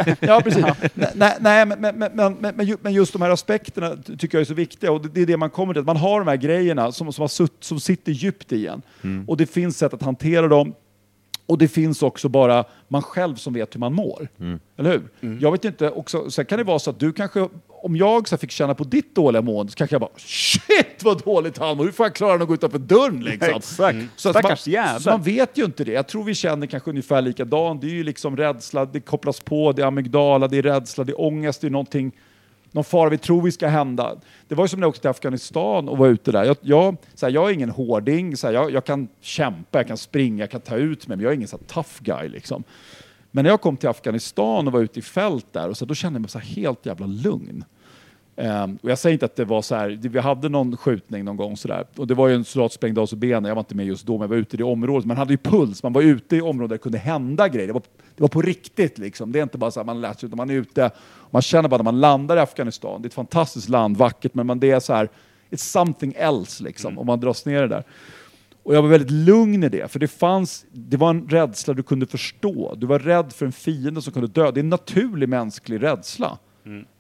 kan... 0.07 0.16
ja, 0.29 0.41
precis. 0.45 0.65
Nej, 0.95 1.11
nej, 1.15 1.37
nej, 1.41 1.66
men, 1.66 1.81
men, 1.81 1.99
men, 2.15 2.37
men, 2.41 2.57
men 2.57 2.66
ju- 2.66 2.77
men 2.83 2.93
just 2.93 3.12
de 3.12 3.23
här 3.23 3.31
aspekterna 3.31 3.97
ty- 4.07 4.16
tycker 4.16 4.39
jag 4.39 4.41
är 4.41 4.47
så 4.47 4.55
viktiga 4.55 4.93
och 4.93 5.07
det, 5.07 5.21
är 5.23 5.27
det 5.27 5.37
man 5.37 5.51
kommer 5.51 5.75
till. 5.75 5.81
Att 5.81 5.87
man 5.87 5.97
har 5.97 6.19
de 6.21 6.29
här 6.29 6.37
grejerna 6.37 6.93
som, 6.93 7.12
som, 7.12 7.23
har 7.23 7.29
sutt, 7.29 7.57
som 7.61 7.81
sitter 7.81 8.12
djupt 8.12 8.53
i 8.53 8.66
en. 8.66 8.83
Och 9.27 9.37
det 9.37 9.47
finns 9.47 9.79
sätt 9.79 9.95
att 9.95 10.03
hantera 10.03 10.49
dem. 10.49 10.75
Och 11.47 11.59
det 11.59 11.69
finns 11.69 12.03
också 12.03 12.29
bara 12.29 12.65
man 12.89 13.03
själv 13.03 13.35
som 13.37 13.53
vet 13.53 13.75
hur 13.75 13.81
man 13.81 13.93
mår. 13.93 14.29
Eller 14.77 14.91
hur? 14.91 15.39
Jag 15.41 15.53
vet 15.53 15.65
inte, 15.65 15.91
också, 15.91 16.31
sen 16.31 16.45
kan 16.47 16.59
det 16.59 16.65
vara 16.65 16.79
så 16.79 16.91
att 16.91 17.01
du 17.01 17.12
kanske, 17.12 17.49
om 17.69 17.97
jag 17.97 18.29
så 18.29 18.37
fick 18.37 18.51
känna 18.51 18.75
på 18.75 18.85
ditt 18.85 19.15
dåliga 19.15 19.43
mående 19.43 19.73
så 19.73 19.77
kanske 19.77 19.95
jag 19.95 20.01
bara 20.01 20.11
Shit 20.16 21.03
vad 21.05 21.25
dåligt 21.25 21.59
han 21.59 21.77
mår, 21.77 21.85
hur 21.85 21.93
får 21.93 22.07
jag 22.07 22.15
klara 22.15 22.43
att 22.43 22.49
gå 22.49 22.55
utanför 22.55 22.79
dörren 22.79 23.21
liksom? 23.25 23.57
Exakt. 23.57 23.99
Så 24.16 24.29
att 24.29 24.37
Stackars 24.37 24.66
man. 24.66 25.01
Så 25.01 25.11
man 25.11 25.23
vet 25.23 25.59
ju 25.59 25.65
inte 25.65 25.85
det. 25.85 25.93
Jag 25.93 26.09
tror 26.09 26.25
vi 26.25 26.35
känner 26.35 26.66
kanske 26.66 26.91
ungefär 26.91 27.23
likadant. 27.23 27.81
Det 27.81 27.87
är 27.87 27.91
ju 27.95 28.05
liksom 28.05 28.37
rädsla, 28.37 28.85
det 28.85 29.01
kopplas 29.01 29.41
på, 29.41 29.73
det 29.73 29.83
är 29.83 29.87
amygdala, 29.87 30.49
det 30.49 30.59
är 30.59 30.62
rädsla, 30.62 31.05
det 31.05 31.12
är 31.12 31.21
ångest, 31.21 31.61
det 31.61 31.66
är 31.66 31.71
någonting, 31.71 32.12
någon 32.74 32.84
fara 32.84 33.10
vi 33.10 33.18
tror 33.18 33.42
vi 33.42 33.52
ska 33.52 33.68
hända. 33.68 34.16
Det 34.48 34.55
var 34.55 34.64
ju 34.64 34.68
som 34.68 34.80
när 34.80 34.84
jag 34.84 34.88
åkte 34.88 35.01
till 35.01 35.10
Afghanistan 35.10 35.88
och 35.88 35.98
var 35.98 36.06
ute 36.06 36.32
där. 36.32 36.44
Jag, 36.44 36.56
jag, 36.60 36.96
så 37.14 37.26
här, 37.26 37.32
jag 37.32 37.51
är 37.51 37.55
ingen 37.55 37.70
hårding, 37.70 38.36
så 38.36 38.46
här, 38.46 38.55
jag, 38.55 38.70
jag 38.70 38.84
kan 38.84 39.09
kämpa, 39.20 39.78
jag 39.78 39.86
kan 39.86 39.96
springa, 39.96 40.42
jag 40.42 40.51
kan 40.51 40.60
ta 40.60 40.76
ut 40.76 41.09
mig, 41.09 41.16
men 41.16 41.24
jag 41.24 41.30
är 41.30 41.36
ingen 41.36 41.48
så 41.48 41.56
här, 41.56 41.64
tough 41.64 42.02
guy 42.02 42.28
liksom. 42.28 42.64
Men 43.30 43.42
när 43.42 43.51
jag 43.51 43.60
kom 43.60 43.76
till 43.76 43.88
Afghanistan 43.88 44.66
och 44.66 44.72
var 44.72 44.80
ute 44.80 44.98
i 44.98 45.02
fält 45.02 45.46
där, 45.52 45.68
och 45.68 45.76
så, 45.76 45.84
då 45.84 45.94
kände 45.94 46.16
jag 46.16 46.20
mig 46.20 46.30
så 46.30 46.38
här 46.38 46.46
helt 46.46 46.86
jävla 46.86 47.06
lugn. 47.06 47.64
Ehm, 48.36 48.78
och 48.82 48.90
jag 48.90 48.98
säger 48.98 49.12
inte 49.12 49.27
att 49.27 49.36
det 49.36 49.44
var 49.44 49.62
så 49.62 49.74
här, 49.74 49.98
vi 50.02 50.19
hade 50.19 50.48
någon 50.48 50.77
skjutning 50.77 51.24
någon 51.24 51.36
gång 51.36 51.56
sådär. 51.56 51.86
Och 51.97 52.06
det 52.06 52.15
var 52.15 52.28
ju 52.28 52.35
en 52.35 52.44
soldat 52.44 52.73
som 52.73 52.77
sprängde 52.77 53.01
av 53.01 53.06
sig 53.06 53.19
benen, 53.19 53.44
jag 53.44 53.55
var 53.55 53.61
inte 53.61 53.74
med 53.74 53.86
just 53.86 54.06
då, 54.06 54.12
men 54.12 54.20
jag 54.20 54.28
var 54.28 54.36
ute 54.36 54.56
i 54.56 54.59
det 54.59 54.65
området. 54.65 55.06
Man 55.06 55.16
hade 55.16 55.32
ju 55.32 55.36
puls, 55.36 55.82
man 55.82 55.93
var 55.93 56.02
ute 56.02 56.36
i 56.36 56.40
områden 56.40 56.69
där 56.69 56.74
det 56.74 56.82
kunde 56.82 56.98
hända 56.98 57.48
grejer. 57.48 57.66
Det 57.66 57.73
var, 57.73 57.82
det 58.16 58.23
var 58.23 58.28
på 58.28 58.43
riktigt 58.43 58.98
liksom. 58.98 59.32
Det 59.32 59.39
är 59.39 59.43
inte 59.43 59.59
bara 59.59 59.70
så 59.70 59.81
här 59.81 59.85
man 59.85 60.01
läser, 60.01 60.27
utan 60.27 60.36
man 60.36 60.51
är 60.51 60.55
ute, 60.55 60.90
man 61.31 61.43
känner 61.43 61.69
bara 61.69 61.77
när 61.77 61.85
man 61.85 62.01
landar 62.01 62.36
i 62.36 62.40
Afghanistan, 62.40 63.02
det 63.02 63.06
är 63.06 63.09
ett 63.09 63.15
fantastiskt 63.15 63.69
land, 63.69 63.97
vackert, 63.97 64.35
men 64.35 64.47
man, 64.47 64.61
det 64.61 64.70
är 64.70 64.81
så 64.81 64.94
här, 64.94 65.09
it's 65.51 65.56
something 65.56 66.15
else 66.16 66.65
liksom, 66.65 66.98
om 66.98 67.06
man 67.06 67.20
dras 67.20 67.47
ner 67.47 67.62
det 67.62 67.69
där. 67.69 67.85
Och 68.62 68.74
jag 68.74 68.82
var 68.82 68.89
väldigt 68.89 69.11
lugn 69.11 69.65
i 69.65 69.69
det, 69.69 69.93
för 69.93 69.98
det 69.98 70.09
fanns, 70.09 70.65
det 70.73 70.97
var 70.97 71.11
en 71.11 71.28
rädsla 71.28 71.74
du 71.74 71.82
kunde 71.82 72.06
förstå. 72.06 72.74
Du 72.77 72.86
var 72.86 72.98
rädd 72.98 73.32
för 73.32 73.47
en 73.47 73.52
fiende 73.52 74.02
som 74.02 74.12
kunde 74.12 74.28
dö. 74.28 74.51
Det 74.51 74.61
är 74.61 74.62
en 74.62 74.69
naturlig 74.69 75.28
mänsklig 75.28 75.82
rädsla. 75.82 76.39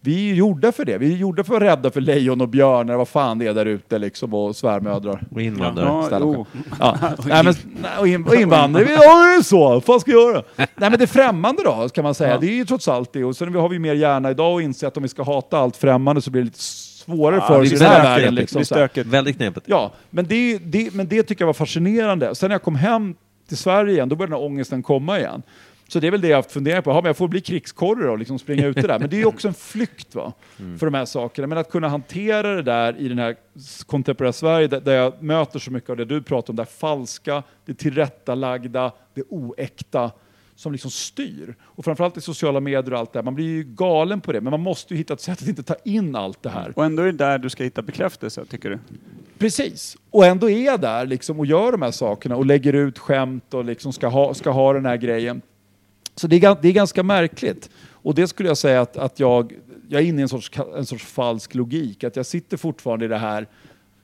Vi 0.00 0.30
är 0.30 0.34
gjorda 0.34 0.72
för 0.72 0.84
det. 0.84 0.98
Vi 0.98 1.12
är 1.12 1.16
gjorda 1.16 1.44
för 1.44 1.56
att 1.56 1.62
rädda 1.62 1.90
för 1.90 2.00
lejon 2.00 2.40
och 2.40 2.48
björnar, 2.48 2.96
vad 2.96 3.08
fan 3.08 3.38
det 3.38 3.46
är 3.46 3.54
där 3.54 3.66
ute 3.66 3.98
liksom, 3.98 4.34
och 4.34 4.56
svärmödrar. 4.56 5.22
Och 5.30 5.42
invandrare. 5.42 6.08
Ja. 6.10 6.46
Ja. 6.80 6.98
Nej, 7.26 7.44
men, 7.44 7.54
nej, 7.82 7.90
och, 8.00 8.08
in, 8.08 8.24
och 8.24 8.34
invandrare, 8.34 8.84
ja 8.90 9.24
det 9.24 9.34
är 9.34 9.42
så, 9.42 9.58
vad 9.58 9.84
fan 9.84 10.00
ska 10.00 10.10
jag 10.10 10.32
göra? 10.32 10.42
Nej 10.56 10.66
men 10.76 10.98
det 10.98 11.06
främmande 11.06 11.62
då, 11.62 11.88
kan 11.88 12.04
man 12.04 12.14
säga. 12.14 12.38
Det 12.38 12.46
är 12.46 12.54
ju 12.54 12.64
trots 12.64 12.88
allt 12.88 13.12
det. 13.12 13.24
Och 13.24 13.36
sen 13.36 13.54
har 13.54 13.68
vi 13.68 13.78
mer 13.78 13.94
hjärna 13.94 14.30
idag 14.30 14.54
och 14.54 14.62
inser 14.62 14.86
att 14.86 14.96
om 14.96 15.02
vi 15.02 15.08
ska 15.08 15.22
hata 15.22 15.58
allt 15.58 15.76
främmande 15.76 16.22
så 16.22 16.30
blir 16.30 16.42
det 16.42 16.46
lite 16.46 16.62
svårare 16.62 17.40
för 17.40 17.54
det 17.54 17.66
oss 17.66 17.72
i 17.72 17.76
den 17.76 17.86
här 17.86 18.02
världen. 18.02 18.34
Liksom. 18.34 18.88
Väldigt 19.04 19.36
knepigt. 19.36 19.66
Ja, 19.68 19.92
men 20.10 20.26
det, 20.26 20.58
det, 20.58 20.94
men 20.94 21.08
det 21.08 21.22
tycker 21.22 21.42
jag 21.42 21.46
var 21.46 21.54
fascinerande. 21.54 22.34
Sen 22.34 22.48
när 22.48 22.54
jag 22.54 22.62
kom 22.62 22.74
hem 22.76 23.14
till 23.48 23.56
Sverige 23.56 23.92
igen, 23.92 24.08
då 24.08 24.16
började 24.16 24.34
den 24.34 24.40
här 24.40 24.46
ångesten 24.46 24.82
komma 24.82 25.18
igen. 25.18 25.42
Så 25.94 26.00
det 26.00 26.06
är 26.06 26.10
väl 26.10 26.20
det 26.20 26.28
jag 26.28 26.36
har 26.36 26.42
haft 26.42 26.52
funderat 26.52 26.84
på. 26.84 26.90
Ja, 26.90 26.94
men 26.94 27.04
jag 27.04 27.16
får 27.16 27.28
bli 27.28 27.40
krigskorre 27.40 28.10
och 28.10 28.18
liksom 28.18 28.38
springa 28.38 28.66
ute 28.66 28.80
där. 28.80 28.98
Men 28.98 29.10
det 29.10 29.16
är 29.16 29.18
ju 29.18 29.24
också 29.24 29.48
en 29.48 29.54
flykt 29.54 30.14
va? 30.14 30.32
för 30.78 30.86
de 30.86 30.94
här 30.94 31.04
sakerna. 31.04 31.46
Men 31.46 31.58
att 31.58 31.70
kunna 31.70 31.88
hantera 31.88 32.54
det 32.54 32.62
där 32.62 32.96
i 32.98 33.08
den 33.08 33.18
här 33.18 33.36
kontemporära 33.86 34.32
Sverige, 34.32 34.66
där, 34.66 34.80
där 34.80 34.94
jag 34.94 35.22
möter 35.22 35.58
så 35.58 35.70
mycket 35.70 35.90
av 35.90 35.96
det 35.96 36.04
du 36.04 36.22
pratar 36.22 36.52
om, 36.52 36.56
det 36.56 36.66
falska, 36.66 37.42
det 37.64 37.74
tillrättalagda, 37.74 38.92
det 39.14 39.22
oäkta 39.28 40.10
som 40.54 40.72
liksom 40.72 40.90
styr. 40.90 41.54
Och 41.62 41.84
framförallt 41.84 42.16
i 42.16 42.20
sociala 42.20 42.60
medier 42.60 42.92
och 42.92 42.98
allt 42.98 43.12
det 43.12 43.18
här. 43.18 43.24
Man 43.24 43.34
blir 43.34 43.46
ju 43.46 43.62
galen 43.64 44.20
på 44.20 44.32
det, 44.32 44.40
men 44.40 44.50
man 44.50 44.60
måste 44.60 44.94
ju 44.94 44.98
hitta 44.98 45.14
ett 45.14 45.20
sätt 45.20 45.42
att 45.42 45.48
inte 45.48 45.62
ta 45.62 45.76
in 45.84 46.16
allt 46.16 46.42
det 46.42 46.50
här. 46.50 46.72
Och 46.76 46.84
ändå 46.84 47.02
är 47.02 47.06
det 47.06 47.12
där 47.12 47.38
du 47.38 47.50
ska 47.50 47.64
hitta 47.64 47.82
bekräftelse, 47.82 48.44
tycker 48.44 48.70
du? 48.70 48.78
Precis. 49.38 49.96
Och 50.10 50.26
ändå 50.26 50.50
är 50.50 50.64
jag 50.64 50.80
där 50.80 51.06
liksom 51.06 51.38
och 51.40 51.46
gör 51.46 51.72
de 51.72 51.82
här 51.82 51.90
sakerna 51.90 52.36
och 52.36 52.46
lägger 52.46 52.72
ut 52.72 52.98
skämt 52.98 53.54
och 53.54 53.64
liksom 53.64 53.92
ska 53.92 54.08
ha, 54.08 54.34
ska 54.34 54.50
ha 54.50 54.72
den 54.72 54.86
här 54.86 54.96
grejen. 54.96 55.42
Så 56.16 56.26
det 56.26 56.36
är, 56.44 56.56
det 56.62 56.68
är 56.68 56.72
ganska 56.72 57.02
märkligt. 57.02 57.70
Och 57.92 58.14
det 58.14 58.28
skulle 58.28 58.48
jag 58.48 58.58
säga 58.58 58.80
att, 58.80 58.96
att 58.96 59.20
jag, 59.20 59.52
jag 59.88 60.02
är 60.02 60.06
inne 60.06 60.18
i 60.18 60.22
en 60.22 60.28
sorts, 60.28 60.50
en 60.76 60.86
sorts 60.86 61.04
falsk 61.04 61.54
logik. 61.54 62.04
Att 62.04 62.16
jag 62.16 62.26
sitter 62.26 62.56
fortfarande 62.56 63.04
i 63.04 63.08
det 63.08 63.18
här, 63.18 63.46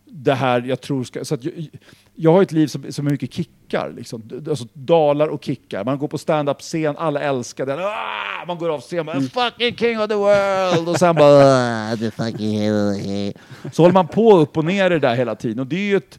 det 0.05 0.35
här 0.35 0.62
jag 0.62 0.81
tror 0.81 1.05
ska... 1.05 1.24
Så 1.24 1.35
att 1.35 1.45
jag, 1.45 1.69
jag 2.15 2.32
har 2.32 2.43
ett 2.43 2.53
liv 2.53 2.66
som, 2.66 2.93
som 2.93 3.07
är 3.07 3.11
mycket 3.11 3.35
kickar. 3.35 3.93
Liksom. 3.97 4.23
Alltså 4.49 4.66
dalar 4.73 5.28
och 5.28 5.45
kickar. 5.45 5.85
Man 5.85 5.99
går 5.99 6.09
på 6.09 6.19
stand-up-scen, 6.19 6.97
alla 6.99 7.20
älskar 7.20 7.66
den. 7.66 7.78
Ah! 7.78 8.45
Man 8.47 8.59
går 8.59 8.69
av 8.69 8.81
scen, 8.81 9.07
man, 9.07 9.23
fucking 9.23 9.77
king 9.77 10.01
of 10.01 10.09
the 10.09 10.15
world! 10.15 10.89
Och 10.89 10.97
sen 10.97 11.15
bara... 11.15 11.93
"Ah, 11.93 11.97
the 11.97 12.11
fucking 12.11 12.61
hell." 12.61 13.32
Så 13.73 13.82
håller 13.82 13.95
man 13.95 14.09
på 14.09 14.37
upp 14.37 14.57
och 14.57 14.65
ner 14.65 14.87
i 14.87 14.89
det 14.89 14.99
där 14.99 15.15
hela 15.15 15.35
tiden. 15.35 15.59
Och 15.59 15.66
det 15.66 15.77
är 15.77 15.81
ju 15.81 15.97
ett, 15.97 16.19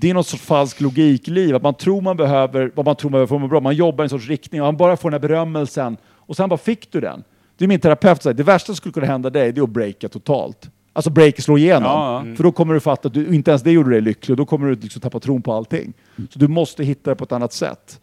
det 0.00 0.10
är 0.10 0.14
något 0.14 0.26
sorts 0.26 0.42
falsk 0.42 0.80
logik 0.80 1.28
i 1.28 1.30
livet. 1.30 1.56
Att 1.56 1.62
man 1.62 1.74
tror 1.74 2.00
man 2.00 2.16
behöver, 2.16 2.72
vad 2.74 2.86
man 2.86 2.96
tror 2.96 3.10
man 3.10 3.12
behöver 3.12 3.26
för 3.26 3.34
att 3.34 3.40
må 3.40 3.48
bra. 3.48 3.60
Man 3.60 3.74
jobbar 3.76 4.04
i 4.04 4.06
en 4.06 4.10
sorts 4.10 4.28
riktning 4.28 4.62
och 4.62 4.66
man 4.66 4.76
bara 4.76 4.96
får 4.96 5.10
den 5.10 5.20
här 5.20 5.28
berömmelsen. 5.28 5.96
Och 6.06 6.36
sen 6.36 6.48
bara 6.48 6.56
fick 6.56 6.92
du 6.92 7.00
den. 7.00 7.24
Det 7.56 7.64
är 7.64 7.68
min 7.68 7.80
terapeut 7.80 8.22
säger, 8.22 8.34
det 8.34 8.42
värsta 8.42 8.66
som 8.66 8.76
skulle 8.76 8.92
kunna 8.92 9.06
hända 9.06 9.30
dig, 9.30 9.52
det 9.52 9.60
är 9.60 9.62
att 9.62 9.70
breaka 9.70 10.08
totalt. 10.08 10.70
Alltså 10.92 11.10
breaka, 11.10 11.42
slå 11.42 11.58
igenom. 11.58 11.90
Ja, 11.90 12.24
För 12.36 12.44
då 12.44 12.52
kommer 12.52 12.74
du 12.74 12.80
fatta 12.80 13.08
att 13.08 13.14
du, 13.14 13.34
inte 13.34 13.50
ens 13.50 13.62
det 13.62 13.70
gjorde 13.70 13.90
dig 13.90 14.00
lycklig 14.00 14.32
och 14.32 14.36
då 14.36 14.46
kommer 14.46 14.68
du 14.68 14.74
liksom 14.74 15.00
tappa 15.00 15.20
tron 15.20 15.42
på 15.42 15.52
allting. 15.52 15.92
Så 16.30 16.38
du 16.38 16.48
måste 16.48 16.84
hitta 16.84 17.10
det 17.10 17.16
på 17.16 17.24
ett 17.24 17.32
annat 17.32 17.52
sätt. 17.52 18.00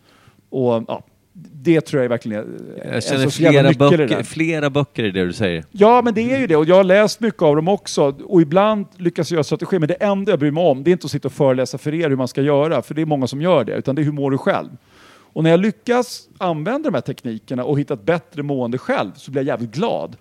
Och 0.50 0.84
ja, 0.88 1.04
det 1.34 1.82
tror 1.82 2.02
jag 2.02 2.10
verkligen 2.10 2.40
är 2.78 2.94
Jag 2.94 3.04
känner 3.04 3.30
så 3.30 3.42
jävla 3.42 3.74
flera 3.74 3.90
böcker, 3.90 4.24
flera 4.24 4.70
böcker 4.70 5.04
i 5.04 5.12
det 5.12 5.26
du 5.26 5.34
säger. 5.34 5.66
Ja, 5.72 6.02
men 6.02 6.14
det 6.14 6.34
är 6.34 6.40
ju 6.40 6.48
det. 6.48 6.56
Och 6.56 6.66
jag 6.66 6.76
har 6.76 6.84
läst 6.84 7.20
mycket 7.20 7.42
av 7.42 7.56
dem 7.56 7.68
också. 7.68 8.16
Och 8.24 8.42
ibland 8.42 8.86
lyckas 8.98 9.32
jag 9.32 9.36
göra 9.36 9.44
strategier. 9.44 9.80
Men 9.80 9.88
det 9.88 9.94
enda 9.94 10.32
jag 10.32 10.40
bryr 10.40 10.52
mig 10.52 10.64
om, 10.64 10.84
det 10.84 10.90
är 10.90 10.92
inte 10.92 11.06
att 11.06 11.12
sitta 11.12 11.28
och 11.28 11.34
föreläsa 11.34 11.78
för 11.78 11.94
er 11.94 12.10
hur 12.10 12.16
man 12.16 12.28
ska 12.28 12.42
göra. 12.42 12.82
För 12.82 12.94
det 12.94 13.02
är 13.02 13.06
många 13.06 13.28
som 13.28 13.42
gör 13.42 13.64
det. 13.64 13.76
Utan 13.76 13.96
det 13.96 14.02
är 14.02 14.04
hur 14.04 14.12
mår 14.12 14.32
du 14.32 14.38
själv? 14.38 14.70
Och 15.34 15.44
när 15.44 15.50
jag 15.50 15.60
lyckas 15.60 16.28
använda 16.38 16.90
de 16.90 16.94
här 16.94 17.02
teknikerna 17.02 17.64
och 17.64 17.80
hitta 17.80 17.94
ett 17.94 18.04
bättre 18.04 18.44
mående 18.44 18.78
själv 18.78 19.12
så 19.16 19.32
blir 19.32 19.42
jag 19.42 19.48
jävligt 19.48 19.72
glad. 19.72 20.16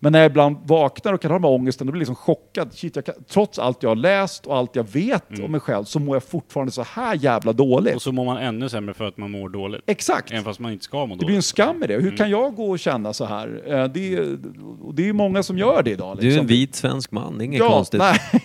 Men 0.00 0.12
när 0.12 0.18
jag 0.18 0.30
ibland 0.30 0.56
vaknar 0.64 1.12
och 1.12 1.22
kan 1.22 1.30
ha 1.30 1.38
den 1.38 1.44
här 1.44 1.50
ångesten, 1.50 1.86
då 1.86 1.90
blir 1.92 1.98
jag 1.98 2.00
liksom 2.00 2.14
chockad. 2.14 2.74
Shit, 2.74 2.96
jag 2.96 3.04
kan, 3.04 3.14
trots 3.28 3.58
allt 3.58 3.82
jag 3.82 3.90
har 3.90 3.96
läst 3.96 4.46
och 4.46 4.56
allt 4.56 4.76
jag 4.76 4.84
vet 4.84 5.40
om 5.42 5.52
mig 5.52 5.60
själv 5.60 5.84
så 5.84 5.98
mår 5.98 6.16
jag 6.16 6.22
fortfarande 6.22 6.72
så 6.72 6.82
här 6.82 7.14
jävla 7.14 7.52
dåligt. 7.52 7.94
Och 7.94 8.02
så 8.02 8.12
mår 8.12 8.24
man 8.24 8.36
ännu 8.36 8.68
sämre 8.68 8.94
för 8.94 9.04
att 9.04 9.16
man 9.16 9.30
mår 9.30 9.48
dåligt. 9.48 9.80
Exakt. 9.86 10.30
Även 10.30 10.44
fast 10.44 10.60
man 10.60 10.72
inte 10.72 10.84
ska 10.84 10.96
må 10.96 11.06
dåligt. 11.06 11.20
Det 11.20 11.26
blir 11.26 11.36
en 11.36 11.42
skam 11.42 11.82
i 11.82 11.86
det. 11.86 11.94
Hur 11.94 12.16
kan 12.16 12.30
jag 12.30 12.54
gå 12.54 12.70
och 12.70 12.78
känna 12.78 13.12
så 13.12 13.24
här? 13.24 13.62
Eh, 13.66 13.84
Det 13.84 14.14
är, 14.14 14.38
och 14.82 14.94
det 14.94 15.08
är 15.08 15.12
många 15.12 15.42
som 15.42 15.58
gör 15.58 15.82
det 15.82 15.90
idag. 15.90 16.16
Du 16.16 16.20
är 16.20 16.24
liksom. 16.24 16.40
en 16.40 16.46
vit 16.46 16.74
svensk 16.74 17.10
man, 17.10 17.38
det 17.38 17.44
är 17.44 17.46
inget 17.46 17.58
ja, 17.58 17.68
konstigt. 17.68 18.00
Nej, 18.00 18.18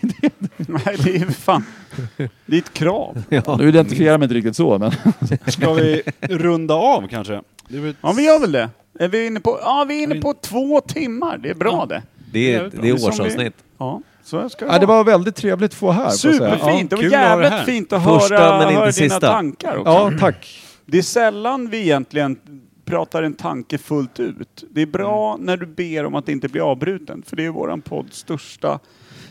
Nej, 0.58 0.98
det 1.04 1.16
är 1.16 1.26
fan... 1.32 1.66
Det 2.46 2.56
är 2.56 2.60
ett 2.60 2.74
krav. 2.74 3.24
Ja. 3.30 3.58
nu 3.60 3.70
identifierar 3.70 4.12
jag 4.12 4.20
mig 4.20 4.26
inte 4.26 4.36
riktigt 4.36 4.56
så, 4.56 4.80
men... 4.80 4.92
Ska 5.48 5.74
vi 5.74 6.02
runda 6.22 6.74
av 6.74 7.08
kanske? 7.08 7.42
Det 7.68 7.96
Ja, 8.02 8.14
vi 8.18 8.26
gör 8.26 8.40
väl 8.40 8.52
det. 8.52 8.70
Är 9.00 9.08
vi 9.08 9.26
inne 9.26 9.40
på, 9.40 9.60
ja, 9.62 9.86
vi 9.88 10.00
är 10.00 10.04
inne 10.04 10.22
på 10.22 10.34
två 10.34 10.82
timmar. 10.82 11.38
Det 11.38 11.50
är 11.50 11.54
bra 11.56 11.86
det. 11.86 12.04
Det 12.32 12.54
är, 12.54 12.60
det 12.60 12.66
är 12.68 12.70
Som 12.72 12.82
vi- 12.82 12.94
årsavsnitt. 12.94 13.54
Ja. 13.78 14.02
Så 14.24 14.50
ska 14.50 14.66
det 14.66 14.72
Ja, 14.74 14.80
det 14.80 14.86
vara. 14.86 14.98
var 15.04 15.12
väldigt 15.12 15.36
trevligt 15.36 15.72
att 15.72 15.76
få 15.78 15.92
här. 15.92 16.02
får 16.04 16.10
jag 16.12 16.14
säga. 16.20 16.34
Superfint! 16.34 16.90
Det 16.90 16.96
var 16.96 17.04
kul 17.04 17.14
att 17.14 17.20
ha 17.20 17.26
det 17.26 17.30
jävligt 17.30 17.52
här. 17.52 17.66
fint 17.66 17.94
att 17.94 18.04
Första, 18.04 18.36
höra, 18.38 18.58
men 18.58 18.62
inte 18.68 18.74
höra 18.74 18.82
dina 18.86 18.92
sista. 18.92 19.20
tankar 19.20 19.76
också. 19.78 19.92
Ja, 19.92 20.12
ja, 20.12 20.18
tack. 20.20 20.64
Det 20.86 20.98
är 20.98 21.02
sällan 21.02 21.70
vi 21.70 21.82
egentligen 21.82 22.38
pratar 22.86 23.24
en 23.24 23.34
tanke 23.34 23.78
fullt 23.78 24.20
ut. 24.20 24.64
Det 24.72 24.82
är 24.82 24.86
bra 24.86 25.38
när 25.40 25.58
du 25.58 25.66
ber 25.66 26.06
om 26.06 26.16
att 26.16 26.30
inte 26.30 26.48
bli 26.50 26.62
avbruten, 26.62 27.24
för 27.28 27.36
det 27.36 27.46
är 27.46 27.50
våran 27.50 27.82
podds 27.82 28.18
största 28.18 28.80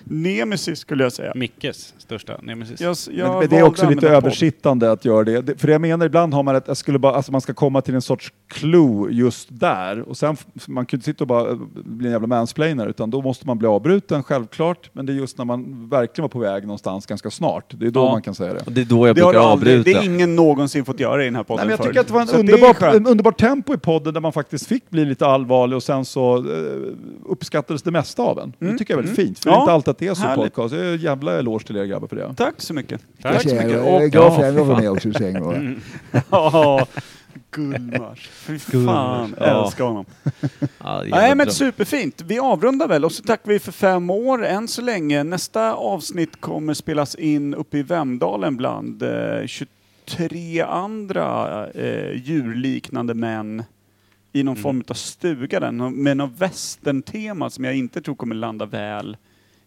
nemesis 0.04 0.78
skulle 0.78 1.02
jag 1.02 1.12
säga. 1.12 1.32
Mickes 1.34 1.94
största 1.98 2.36
nemesis. 2.42 2.80
Jag, 2.80 2.96
jag 3.10 3.28
Men, 3.30 3.38
men 3.38 3.48
det 3.48 3.56
är 3.58 3.62
också 3.62 3.84
att 3.84 3.90
lite 3.90 4.06
podd. 4.06 4.10
översittande 4.16 4.92
att 4.92 5.04
göra 5.04 5.24
det. 5.24 5.40
det. 5.40 5.60
För 5.60 5.68
jag 5.68 5.80
menar, 5.80 6.06
ibland 6.06 6.34
har 6.34 6.42
man 6.42 6.56
ett, 6.56 6.64
jag 6.66 6.76
skulle 6.76 6.98
bara, 6.98 7.14
alltså 7.14 7.32
man 7.32 7.40
ska 7.40 7.54
komma 7.54 7.80
till 7.80 7.94
en 7.94 8.02
sorts 8.02 8.32
clue 8.48 9.12
just 9.12 9.48
där. 9.50 10.00
Och 10.08 10.16
sen, 10.16 10.36
man 10.68 10.86
kan 10.86 10.96
ju 10.96 10.98
inte 10.98 11.04
sitta 11.04 11.24
och 11.24 11.28
bara 11.28 11.50
eh, 11.50 11.56
bli 11.74 12.06
en 12.06 12.12
jävla 12.12 12.26
mansplainer, 12.26 12.86
utan 12.86 13.10
då 13.10 13.22
måste 13.22 13.46
man 13.46 13.58
bli 13.58 13.68
avbruten, 13.68 14.22
självklart. 14.22 14.90
Men 14.92 15.06
det 15.06 15.12
är 15.12 15.14
just 15.14 15.38
när 15.38 15.44
man 15.44 15.88
verkligen 15.88 16.22
var 16.22 16.28
på 16.28 16.38
väg 16.38 16.62
någonstans 16.62 17.06
ganska 17.06 17.30
snart. 17.30 17.64
Det 17.78 17.86
är 17.86 17.90
då 17.90 18.00
Ja. 18.00 18.10
man 18.10 18.22
kan 18.22 18.34
säga 18.34 18.54
det. 18.54 18.60
Och 18.66 18.72
det 18.72 18.80
är 18.80 18.84
då 18.84 19.06
jag 19.08 19.16
Det 19.16 19.22
brukar 19.22 19.38
avbryta. 19.38 19.82
det 19.82 19.92
är 19.92 20.04
ingen 20.04 20.36
någonsin 20.36 20.84
fått 20.84 21.00
göra 21.00 21.22
i 21.22 21.24
den 21.24 21.36
här 21.36 21.42
podden 21.42 21.66
Nej, 21.66 21.76
men 21.78 21.84
jag 21.84 21.86
tycker 21.88 22.00
att 22.00 22.06
det 22.06 22.12
var 22.12 22.20
en 22.20 22.26
Så 22.26 22.36
underbar, 22.36 22.94
en 22.96 23.06
underbar 23.06 23.32
tempo 23.32 23.74
i 23.74 23.78
podden 23.78 24.14
där 24.14 24.20
man 24.20 24.32
faktiskt 24.32 24.66
fick 24.66 24.90
bli 24.90 25.04
lite 25.04 25.26
allvarlig 25.26 25.76
och 25.76 25.82
sen 25.82 26.04
så 26.04 26.36
eh, 26.36 26.42
uppskattades 27.26 27.82
det 27.82 27.90
mesta 27.90 28.22
av 28.22 28.38
en. 28.38 28.52
Det 28.58 28.78
tycker 28.78 28.94
jag 28.94 28.98
är 28.98 29.02
väldigt 29.06 29.26
fint. 29.26 29.38
För 29.38 29.50
det 29.50 29.54
är 29.54 29.58
Ja, 29.58 29.60
inte 29.62 29.72
alltid 29.72 29.90
att 29.92 29.98
det 29.98 30.06
är 30.06 30.14
så 30.14 30.22
i 30.24 30.26
härligt. 30.26 30.54
podcast. 30.54 30.74
Jag 30.74 30.92
en 30.92 30.96
jävla 31.00 31.38
eloge 31.38 31.64
till 31.66 31.76
er 31.76 31.84
grabbar 31.84 32.08
för 32.08 32.16
det. 32.16 32.34
Tack 32.36 32.54
så 32.58 32.74
mycket. 32.74 33.00
Tack. 33.22 33.32
Tack 33.32 33.42
så 33.42 33.54
mycket. 33.54 33.70
Jag 33.70 34.02
är 34.02 34.04
Och, 34.06 34.10
glad 34.12 34.34
för 34.34 34.42
Ja, 34.42 34.48
att 34.48 34.54
jag 34.56 34.64
var 34.64 34.80
med 34.80 34.90
också. 34.90 35.08
gång. 35.10 35.54
Mm. 35.54 35.80
ja, 36.30 36.86
Gullmars. 37.50 38.28
Fy 38.32 38.58
fan, 38.58 39.34
Ja. 39.40 39.64
älskar 39.64 39.84
honom. 39.84 40.04
Ja, 40.78 41.02
Nej 41.10 41.34
men 41.34 41.50
superfint. 41.50 42.20
Vi 42.26 42.38
avrundar 42.38 42.88
väl 42.88 43.04
och 43.04 43.12
så 43.12 43.22
tackar 43.22 43.52
vi 43.52 43.58
för 43.58 43.72
fem 43.72 44.10
år 44.10 44.44
än 44.44 44.68
så 44.68 44.82
länge. 44.82 45.24
Nästa 45.24 45.74
avsnitt 45.74 46.40
kommer 46.40 46.74
spelas 46.74 47.14
in 47.14 47.54
uppe 47.54 47.78
i 47.78 47.82
Vemdalen 47.82 48.56
bland 48.56 49.02
eh, 49.02 49.46
23 49.46 50.60
andra 50.62 51.66
eh, 51.70 52.12
djurliknande 52.22 53.14
män 53.14 53.62
i 54.32 54.42
någon 54.42 54.56
form 54.56 54.84
av 54.88 54.94
stuga 54.94 55.60
där, 55.60 55.70
med 55.90 56.16
något 56.16 56.32
västerntema 56.38 57.50
som 57.50 57.64
jag 57.64 57.76
inte 57.76 58.02
tror 58.02 58.14
kommer 58.14 58.34
landa 58.34 58.66
väl 58.66 59.16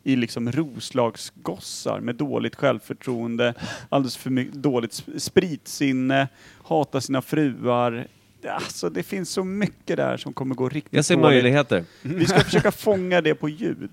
i 0.08 0.16
liksom 0.16 0.52
Roslagsgossar 0.52 2.00
med 2.00 2.16
dåligt 2.16 2.56
självförtroende, 2.56 3.54
alldeles 3.90 4.18
för 4.18 4.30
mycket 4.30 4.54
dåligt 4.56 4.92
sp- 4.92 5.20
spritsinne, 5.20 6.28
hatar 6.64 7.00
sina 7.00 7.22
fruar. 7.22 8.08
Alltså 8.50 8.90
det 8.90 9.04
finns 9.04 9.30
så 9.30 9.44
mycket 9.44 9.98
där 9.98 10.18
som 10.18 10.34
kommer 10.34 10.56
gå 10.56 10.70
riktigt 10.70 10.94
Jag 10.94 11.06
ser 11.06 11.16
dåligt. 11.16 11.30
möjligheter. 11.30 11.84
Vi 12.02 12.26
ska 12.26 12.40
försöka 12.40 12.72
fånga 12.72 13.22
det 13.22 13.36
på 13.36 13.50
ljud. 13.50 13.90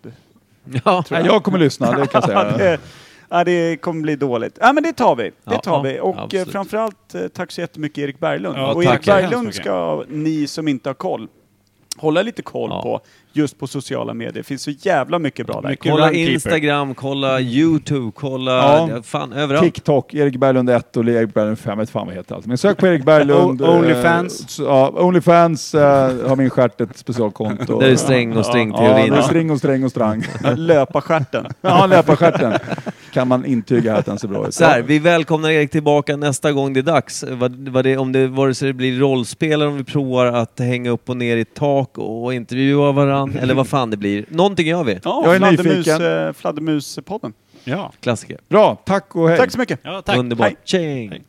Ja. 0.85 1.05
Nej, 1.11 1.23
jag 1.27 1.43
kommer 1.45 1.59
lyssna, 1.59 1.93
det 1.99 2.07
kan 2.07 2.23
jag 2.27 2.31
Ja, 2.35 2.53
säga. 2.59 2.77
det, 2.77 2.81
ja, 3.29 3.45
det 3.45 3.77
kommer 3.77 4.03
bli 4.03 4.17
dåligt. 4.17 4.59
Ja, 4.61 4.73
men 4.73 4.83
det 4.83 4.93
tar 4.93 5.17
vi. 5.17 5.31
Det 5.45 5.59
tar 5.59 5.73
ja, 5.73 5.83
vi. 5.83 6.01
Och 6.01 6.19
absolut. 6.23 6.47
eh, 6.47 6.53
framförallt 6.53 7.15
eh, 7.15 7.29
tack 7.29 7.53
så 7.53 7.61
jättemycket 7.61 7.99
Erik 7.99 8.19
Berglund. 8.21 8.57
Ja, 8.59 8.75
och 8.75 8.85
Erik 8.85 9.05
Berglund 9.07 9.55
ska 9.55 10.05
ni 10.09 10.47
som 10.47 10.69
inte 10.69 10.89
har 10.89 10.95
koll 10.95 11.29
hålla 11.97 12.23
lite 12.23 12.43
koll 12.43 12.71
Ja. 12.71 12.83
på 12.83 13.01
just 13.33 13.59
på 13.59 13.67
sociala 13.67 14.15
medier. 14.15 14.33
Det 14.33 14.43
finns 14.43 14.63
så 14.63 14.71
jävla 14.71 15.19
mycket 15.19 15.47
bra 15.47 15.61
där. 15.61 15.69
Mycket 15.69 15.91
Kolla 15.93 16.07
runkeeper. 16.09 16.33
Instagram, 16.33 16.95
kolla 16.95 17.41
YouTube, 17.41 18.13
kolla 18.15 18.53
Ja. 18.89 19.03
fan 19.03 19.33
överallt. 19.33 19.65
TikTok, 19.65 20.15
Erik 20.15 20.37
Berglund 20.37 20.71
1 20.71 20.97
och 20.97 21.09
Erik 21.09 21.35
Berglund 21.35 21.59
5, 21.59 21.79
vet 21.79 21.91
fan 21.91 22.07
vad 22.07 22.17
heter 22.17 22.35
allt. 22.35 22.47
Men 22.47 22.59
sök 22.59 22.79
på 22.79 22.87
Erik 22.87 23.05
Berglund. 23.05 23.63
Onlyfans. 23.63 24.59
eh, 24.59 24.65
ja, 24.67 24.89
Onlyfans 24.97 25.75
eh, 25.75 26.29
har 26.29 26.37
min 26.37 26.51
stjärt 26.51 26.81
ett 26.81 26.99
specialkonto. 26.99 27.81
Där 27.81 27.89
är 27.89 27.97
sträng 27.97 28.33
och 28.33 28.39
Ja, 28.39 28.43
strängteorin. 28.43 29.13
det 29.13 29.19
är 29.19 29.23
string 29.23 29.51
och 29.51 29.59
sträng 29.59 29.85
och 29.85 29.91
strang. 29.91 30.25
Löparstjärten. 30.57 31.47
Ja, 31.61 31.87
löparstjärten. 31.87 32.53
Kan 33.13 33.29
man 33.29 33.45
intyga 33.45 33.97
att 33.97 34.07
den 34.07 34.19
ser 34.19 34.29
bra 34.29 34.49
ut. 34.49 34.55
Så 34.55 34.65
här, 34.65 34.83
vi 34.83 34.99
välkomnar 34.99 35.51
Erik 35.51 35.71
tillbaka 35.71 36.17
nästa 36.17 36.53
gång 36.53 36.73
det 36.73 36.81
är 36.81 36.83
dags. 36.83 37.25
Vad, 37.31 37.69
vad 37.69 37.85
det, 37.85 37.97
om 37.97 38.13
det, 38.13 38.27
vare 38.29 38.55
sig 38.55 38.69
det 38.69 38.75
blir 38.75 38.99
rollspel 39.01 39.53
eller 39.53 39.67
om 39.69 39.77
vi 39.77 39.85
provar 39.85 40.27
att 40.27 40.59
hänga 40.59 40.91
upp 40.91 41.09
och 41.11 41.17
ner 41.17 41.37
i 41.37 41.41
ett 41.41 41.55
tak 41.55 41.99
och 41.99 42.35
intervjua 42.35 42.93
varandra, 42.93 43.22
eller 43.31 43.55
vad 43.55 43.69
fan 43.69 43.91
det 43.91 43.97
blir. 43.97 44.25
Någonting 44.29 44.67
gör 44.69 44.85
vi. 44.85 44.99
Ja, 45.05 45.23
Jag 45.25 45.35
är 45.35 45.39
fladdermus, 45.39 45.87
nyfiken. 45.87 46.27
eh, 46.27 46.33
Fladdermuspodden. 46.33 47.33
Ja. 47.65 47.93
Klassiker. 48.01 48.39
Bra, 48.49 48.83
tack 48.87 49.17
och 49.17 49.29
hej. 49.29 49.39
Tack 49.39 49.51
så 49.53 49.59
mycket. 49.59 49.81
ja, 49.83 50.03
tack. 50.03 50.17
Underbart. 50.17 50.53
Tjing! 50.65 51.11
Hej. 51.11 51.23